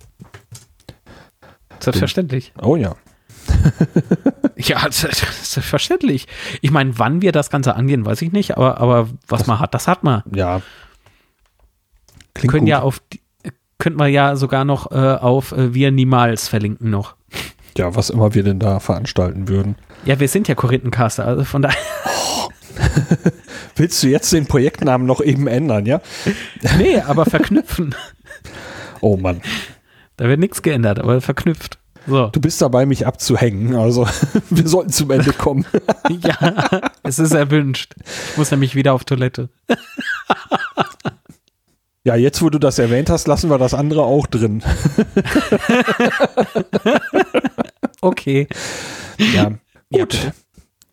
Selbstverständlich. 1.80 2.54
Oh 2.62 2.76
ja. 2.76 2.96
Ja, 4.56 4.90
selbstverständlich. 4.90 6.28
Ich 6.62 6.72
meine, 6.72 6.98
wann 6.98 7.22
wir 7.22 7.32
das 7.32 7.50
Ganze 7.50 7.76
angehen, 7.76 8.06
weiß 8.06 8.22
ich 8.22 8.32
nicht, 8.32 8.56
aber, 8.56 8.80
aber 8.80 9.10
was 9.28 9.40
das, 9.40 9.48
man 9.48 9.60
hat, 9.60 9.74
das 9.74 9.88
hat 9.88 10.04
man. 10.04 10.24
Ja. 10.34 10.62
Klingt 12.34 12.52
können 12.52 12.66
gut. 12.66 12.70
ja 12.70 12.82
auf 12.82 13.02
könnten 13.78 14.00
wir 14.00 14.08
ja 14.08 14.38
sogar 14.38 14.64
noch 14.64 14.92
äh, 14.92 14.96
auf 14.96 15.52
äh, 15.52 15.74
Wir 15.74 15.92
niemals 15.92 16.48
verlinken 16.48 16.90
noch. 16.90 17.16
Ja, 17.78 17.96
was 17.96 18.10
immer 18.10 18.34
wir 18.34 18.44
denn 18.44 18.60
da 18.60 18.80
veranstalten 18.80 19.48
würden. 19.48 19.76
Ja, 20.06 20.20
wir 20.20 20.28
sind 20.28 20.48
ja 20.48 20.56
Korinthencaster, 20.56 21.26
also 21.26 21.44
von 21.44 21.62
daher. 21.62 21.78
Oh. 22.06 22.50
Willst 23.76 24.02
du 24.04 24.08
jetzt 24.08 24.32
den 24.32 24.46
Projektnamen 24.46 25.08
noch 25.08 25.22
eben 25.22 25.48
ändern, 25.48 25.86
ja? 25.86 26.02
Nee, 26.78 27.00
aber 27.00 27.26
verknüpfen. 27.26 27.96
Oh 29.02 29.18
Mann. 29.18 29.42
Da 30.18 30.28
wird 30.28 30.40
nichts 30.40 30.62
geändert, 30.62 31.00
aber 31.00 31.22
verknüpft. 31.22 31.80
So. 32.06 32.28
Du 32.28 32.42
bist 32.42 32.62
dabei, 32.62 32.86
mich 32.86 33.08
abzuhängen. 33.08 33.76
Also, 33.76 34.08
wir 34.50 34.68
sollten 34.68 34.92
zum 34.92 35.10
Ende 35.12 35.34
kommen. 35.34 35.66
ja, 36.10 36.82
es 37.04 37.18
ist 37.18 37.34
erwünscht. 37.34 37.96
Ich 38.32 38.38
muss 38.38 38.52
nämlich 38.52 38.76
wieder 38.76 38.94
auf 38.94 39.06
Toilette. 39.06 39.50
ja, 42.04 42.16
jetzt, 42.16 42.42
wo 42.42 42.50
du 42.50 42.60
das 42.60 42.78
erwähnt 42.78 43.10
hast, 43.10 43.28
lassen 43.28 43.50
wir 43.50 43.58
das 43.58 43.74
andere 43.74 44.04
auch 44.04 44.28
drin. 44.28 44.62
Okay. 48.04 48.48
Ja, 49.18 49.52
gut. 49.92 50.14
Ja, 50.14 50.32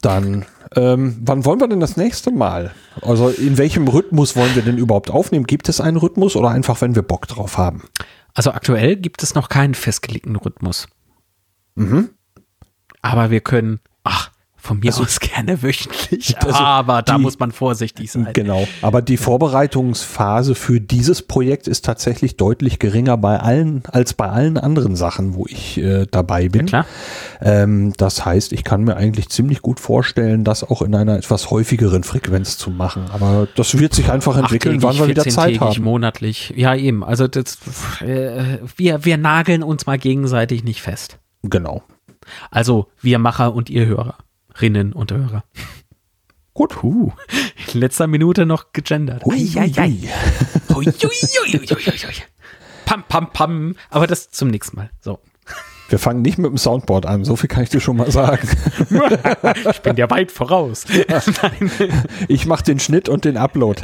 Dann, 0.03 0.47
ähm, 0.77 1.17
wann 1.21 1.45
wollen 1.45 1.61
wir 1.61 1.69
denn 1.69 1.81
das 1.81 1.97
nächste 1.97 2.31
Mal? 2.31 2.73
Also, 3.03 3.29
in 3.29 3.59
welchem 3.59 3.89
Rhythmus 3.89 4.37
wollen 4.37 4.55
wir 4.55 4.63
denn 4.63 4.79
überhaupt 4.79 5.11
aufnehmen? 5.11 5.47
Gibt 5.47 5.69
es 5.69 5.81
einen 5.81 5.97
Rhythmus 5.97 6.37
oder 6.37 6.51
einfach, 6.51 6.81
wenn 6.81 6.95
wir 6.95 7.03
Bock 7.03 7.27
drauf 7.27 7.59
haben? 7.59 7.83
Also 8.35 8.53
aktuell 8.53 8.97
gibt 8.97 9.23
es 9.23 9.35
noch 9.35 9.49
keinen 9.49 9.75
festgelegten 9.75 10.37
Rhythmus. 10.37 10.89
Mhm. 11.75 12.11
Aber 13.03 13.31
wir 13.31 13.41
können, 13.41 13.81
ach, 14.05 14.31
von 14.61 14.79
mir 14.79 14.89
also, 14.89 15.03
aus 15.03 15.21
gerne 15.21 15.63
wöchentlich, 15.63 16.37
also 16.43 16.59
aber 16.59 17.03
da 17.03 17.19
muss 17.19 17.39
man 17.39 17.53
vorsichtig 17.53 18.13
sein. 18.13 18.29
Genau, 18.33 18.67
aber 18.83 19.03
die 19.03 19.17
Vorbereitungsphase 19.17 20.55
für 20.55 20.81
dieses 20.81 21.23
Projekt 21.23 21.69
ist 21.69 21.85
tatsächlich 21.85 22.37
deutlich 22.37 22.79
geringer 22.79 23.17
bei 23.17 23.39
allen 23.39 23.83
als 23.89 24.15
bei 24.15 24.29
allen 24.29 24.59
anderen 24.59 24.97
Sachen, 24.97 25.35
wo 25.35 25.47
ich 25.47 25.79
äh, 25.79 26.07
dabei 26.11 26.49
bin. 26.49 26.67
Ja, 26.67 26.85
ähm, 27.41 27.93
das 27.97 28.25
heißt, 28.25 28.53
ich 28.53 28.65
kann 28.65 28.85
mir 28.85 28.97
eigentlich 28.97 29.29
ziemlich 29.29 29.63
gut 29.63 29.81
vorstellen, 29.81 30.45
das 30.45 30.63
auch 30.63 30.83
in 30.83 30.95
einer 30.95 31.17
etwas 31.17 31.51
häufigeren 31.51 32.05
Frequenz 32.05 32.59
zu 32.59 32.71
machen. 32.71 33.05
Aber 33.13 33.49
das 33.57 33.79
wird 33.79 33.95
sich 33.95 34.11
einfach 34.11 34.37
entwickeln, 34.37 34.83
wann 34.83 34.99
wir 34.99 35.09
wieder 35.09 35.25
Zeit 35.25 35.61
haben. 35.61 35.83
monatlich. 35.83 36.53
Ja, 36.57 36.75
eben. 36.75 37.05
Also 37.05 37.29
das, 37.29 37.59
äh, 38.01 38.59
wir, 38.77 39.05
wir 39.05 39.17
nageln 39.17 39.63
uns 39.63 39.87
mal 39.87 39.99
gegenseitig 39.99 40.65
nicht 40.65 40.83
fest. 40.83 41.19
Genau. 41.43 41.83
Also 42.51 42.89
wir 43.01 43.19
Macher 43.19 43.55
und 43.55 43.71
ihr 43.71 43.87
Hörerinnen 44.61 44.93
und 44.93 45.11
Hörer. 45.11 45.43
Gut. 46.53 46.83
Huh. 46.83 47.13
In 47.73 47.81
letzter 47.81 48.07
Minute 48.07 48.45
noch 48.45 48.73
gegendert. 48.73 49.25
Hui, 49.25 49.39
hui, 49.39 49.73
hui. 49.73 50.09
pam, 52.85 53.05
pam, 53.09 53.33
pam. 53.33 53.77
Aber 53.89 54.07
das 54.07 54.31
zum 54.31 54.49
nächsten 54.49 54.77
Mal. 54.77 54.91
So. 55.01 55.19
Wir 55.89 55.99
fangen 55.99 56.21
nicht 56.23 56.39
mit 56.39 56.51
dem 56.51 56.59
Soundboard 56.59 57.07
an, 57.07 57.25
so 57.25 57.37
viel 57.37 57.49
kann 57.49 57.63
ich 57.65 57.71
dir 57.71 57.81
schon 57.81 57.97
mal 57.97 58.13
sagen. 58.13 58.49
ich 59.71 59.81
bin 59.81 59.97
ja 59.97 60.09
weit 60.11 60.31
voraus. 60.31 60.85
Nein. 61.09 61.71
Ich 62.29 62.47
mache 62.47 62.63
den 62.63 62.79
Schnitt 62.79 63.09
und 63.09 63.25
den 63.25 63.37
Upload. 63.37 63.83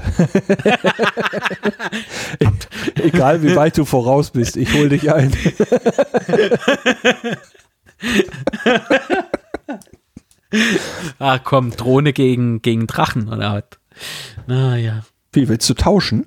Egal 2.94 3.42
wie 3.42 3.56
weit 3.56 3.76
du 3.78 3.84
voraus 3.84 4.30
bist, 4.30 4.56
ich 4.56 4.72
hole 4.74 4.90
dich 4.90 5.12
ein. 5.12 5.32
ah, 11.18 11.38
komm, 11.38 11.70
Drohne 11.72 12.12
gegen, 12.12 12.62
gegen 12.62 12.86
Drachen 12.86 13.28
oder 13.28 13.54
was? 13.54 13.64
Naja. 14.46 15.04
Wie 15.32 15.48
willst 15.48 15.68
du 15.68 15.74
tauschen? 15.74 16.24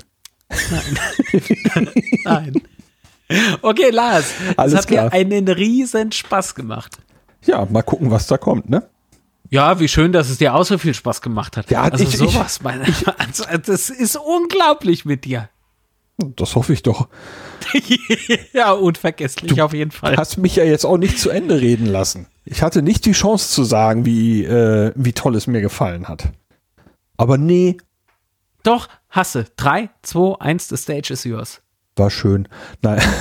Nein. 0.50 1.90
Nein. 2.24 2.62
Okay, 3.62 3.92
Lars, 3.92 4.34
Alles 4.58 4.74
es 4.74 4.80
hat 4.80 4.88
klar. 4.88 5.06
mir 5.06 5.14
einen 5.14 5.48
riesen 5.48 6.12
Spaß 6.12 6.56
gemacht. 6.56 6.98
Ja, 7.46 7.66
mal 7.70 7.84
gucken, 7.84 8.10
was 8.10 8.28
da 8.28 8.38
kommt, 8.38 8.70
ne? 8.70 8.90
Ja, 9.52 9.80
wie 9.80 9.88
schön, 9.88 10.12
dass 10.12 10.30
es 10.30 10.38
dir 10.38 10.54
auch 10.54 10.66
so 10.66 10.78
viel 10.78 10.94
Spaß 10.94 11.22
gemacht 11.22 11.58
hat. 11.58 11.72
Ja, 11.72 11.84
also 11.84 12.04
ich, 12.04 12.18
sowas, 12.18 12.58
ich, 12.58 12.64
meine, 12.64 12.84
also, 13.18 13.44
das 13.66 13.90
ist 13.90 14.16
unglaublich 14.16 15.06
mit 15.06 15.26
dir. 15.26 15.50
Das 16.36 16.56
hoffe 16.56 16.74
ich 16.74 16.84
doch. 16.84 17.08
ja, 18.54 18.72
unvergesslich 18.72 19.54
du 19.54 19.64
auf 19.64 19.74
jeden 19.74 19.92
Fall. 19.92 20.14
Du 20.14 20.18
hast 20.18 20.38
mich 20.38 20.56
ja 20.56 20.64
jetzt 20.64 20.86
auch 20.86 20.98
nicht 20.98 21.20
zu 21.20 21.30
Ende 21.30 21.62
reden 21.62 21.86
lassen. 21.86 22.28
Ich 22.46 22.62
hatte 22.62 22.82
nicht 22.82 23.06
die 23.06 23.14
Chance 23.14 23.52
zu 23.52 23.64
sagen, 23.64 24.06
wie, 24.06 24.44
äh, 24.44 24.92
wie 24.96 25.14
toll 25.14 25.36
es 25.36 25.48
mir 25.48 25.62
gefallen 25.62 26.08
hat. 26.08 26.30
Aber 27.18 27.38
nee. 27.38 27.78
Doch, 28.64 28.90
hasse. 29.10 29.46
3, 29.58 29.90
2, 30.02 30.40
1, 30.40 30.68
the 30.68 30.78
stage 30.78 31.14
is 31.14 31.24
yours 31.24 31.62
war 32.00 32.10
schön. 32.10 32.48
Nein. 32.82 33.02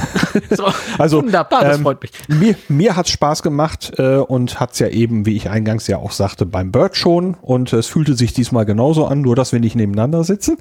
So, 0.51 0.67
also, 0.99 1.23
wunderbar, 1.23 1.65
das 1.65 1.79
ähm, 1.79 1.83
freut 1.83 2.01
mich. 2.01 2.13
Mir, 2.29 2.55
mir 2.69 2.97
hat 2.97 3.09
Spaß 3.09 3.43
gemacht 3.43 3.93
äh, 3.99 4.17
und 4.17 4.61
hat 4.61 4.73
es 4.73 4.79
ja 4.79 4.89
eben, 4.89 5.27
wie 5.27 5.37
ich 5.37 5.51
eingangs 5.51 5.87
ja 5.89 5.97
auch 5.97 6.13
sagte, 6.13 6.47
beim 6.47 6.71
Bird 6.71 6.97
schon 6.97 7.35
und 7.35 7.73
es 7.73 7.87
fühlte 7.87 8.15
sich 8.15 8.35
diesmal 8.35 8.65
genauso 8.65 9.07
an, 9.07 9.21
nur 9.21 9.35
dass 9.35 9.53
wir 9.53 9.59
nicht 9.59 9.75
nebeneinander 9.75 10.23
sitzen. 10.23 10.59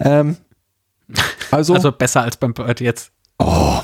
Ähm, 0.00 0.38
also, 1.50 1.74
also 1.74 1.92
besser 1.92 2.22
als 2.22 2.36
beim 2.36 2.54
Bird 2.54 2.80
jetzt. 2.80 3.12
Oh. 3.38 3.80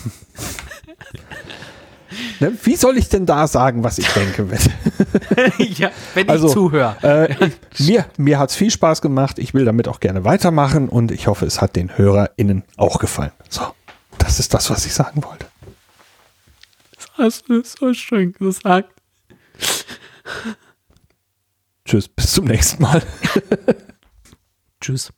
Ne, 2.40 2.56
wie 2.62 2.76
soll 2.76 2.96
ich 2.98 3.08
denn 3.08 3.26
da 3.26 3.46
sagen, 3.46 3.84
was 3.84 3.98
ich 3.98 4.08
denke? 4.08 4.46
ja, 5.58 5.90
wenn 6.14 6.28
also, 6.28 6.46
ich 6.46 6.52
zuhöre. 6.52 6.96
Äh, 7.02 7.50
mir 7.78 8.06
mir 8.16 8.38
hat 8.38 8.50
es 8.50 8.56
viel 8.56 8.70
Spaß 8.70 9.02
gemacht. 9.02 9.38
Ich 9.38 9.54
will 9.54 9.64
damit 9.64 9.88
auch 9.88 10.00
gerne 10.00 10.24
weitermachen 10.24 10.88
und 10.88 11.10
ich 11.10 11.26
hoffe, 11.26 11.46
es 11.46 11.60
hat 11.60 11.76
den 11.76 11.96
HörerInnen 11.96 12.64
auch 12.76 12.98
gefallen. 12.98 13.32
So, 13.48 13.62
das 14.18 14.40
ist 14.40 14.54
das, 14.54 14.70
was 14.70 14.86
ich 14.86 14.94
sagen 14.94 15.22
wollte. 15.24 15.46
Das 16.94 17.08
hast 17.18 17.48
du 17.48 17.62
so 17.62 17.92
schön 17.92 18.32
gesagt. 18.32 18.90
Tschüss, 21.84 22.08
bis 22.08 22.32
zum 22.32 22.44
nächsten 22.44 22.82
Mal. 22.82 23.02
Tschüss. 24.80 25.10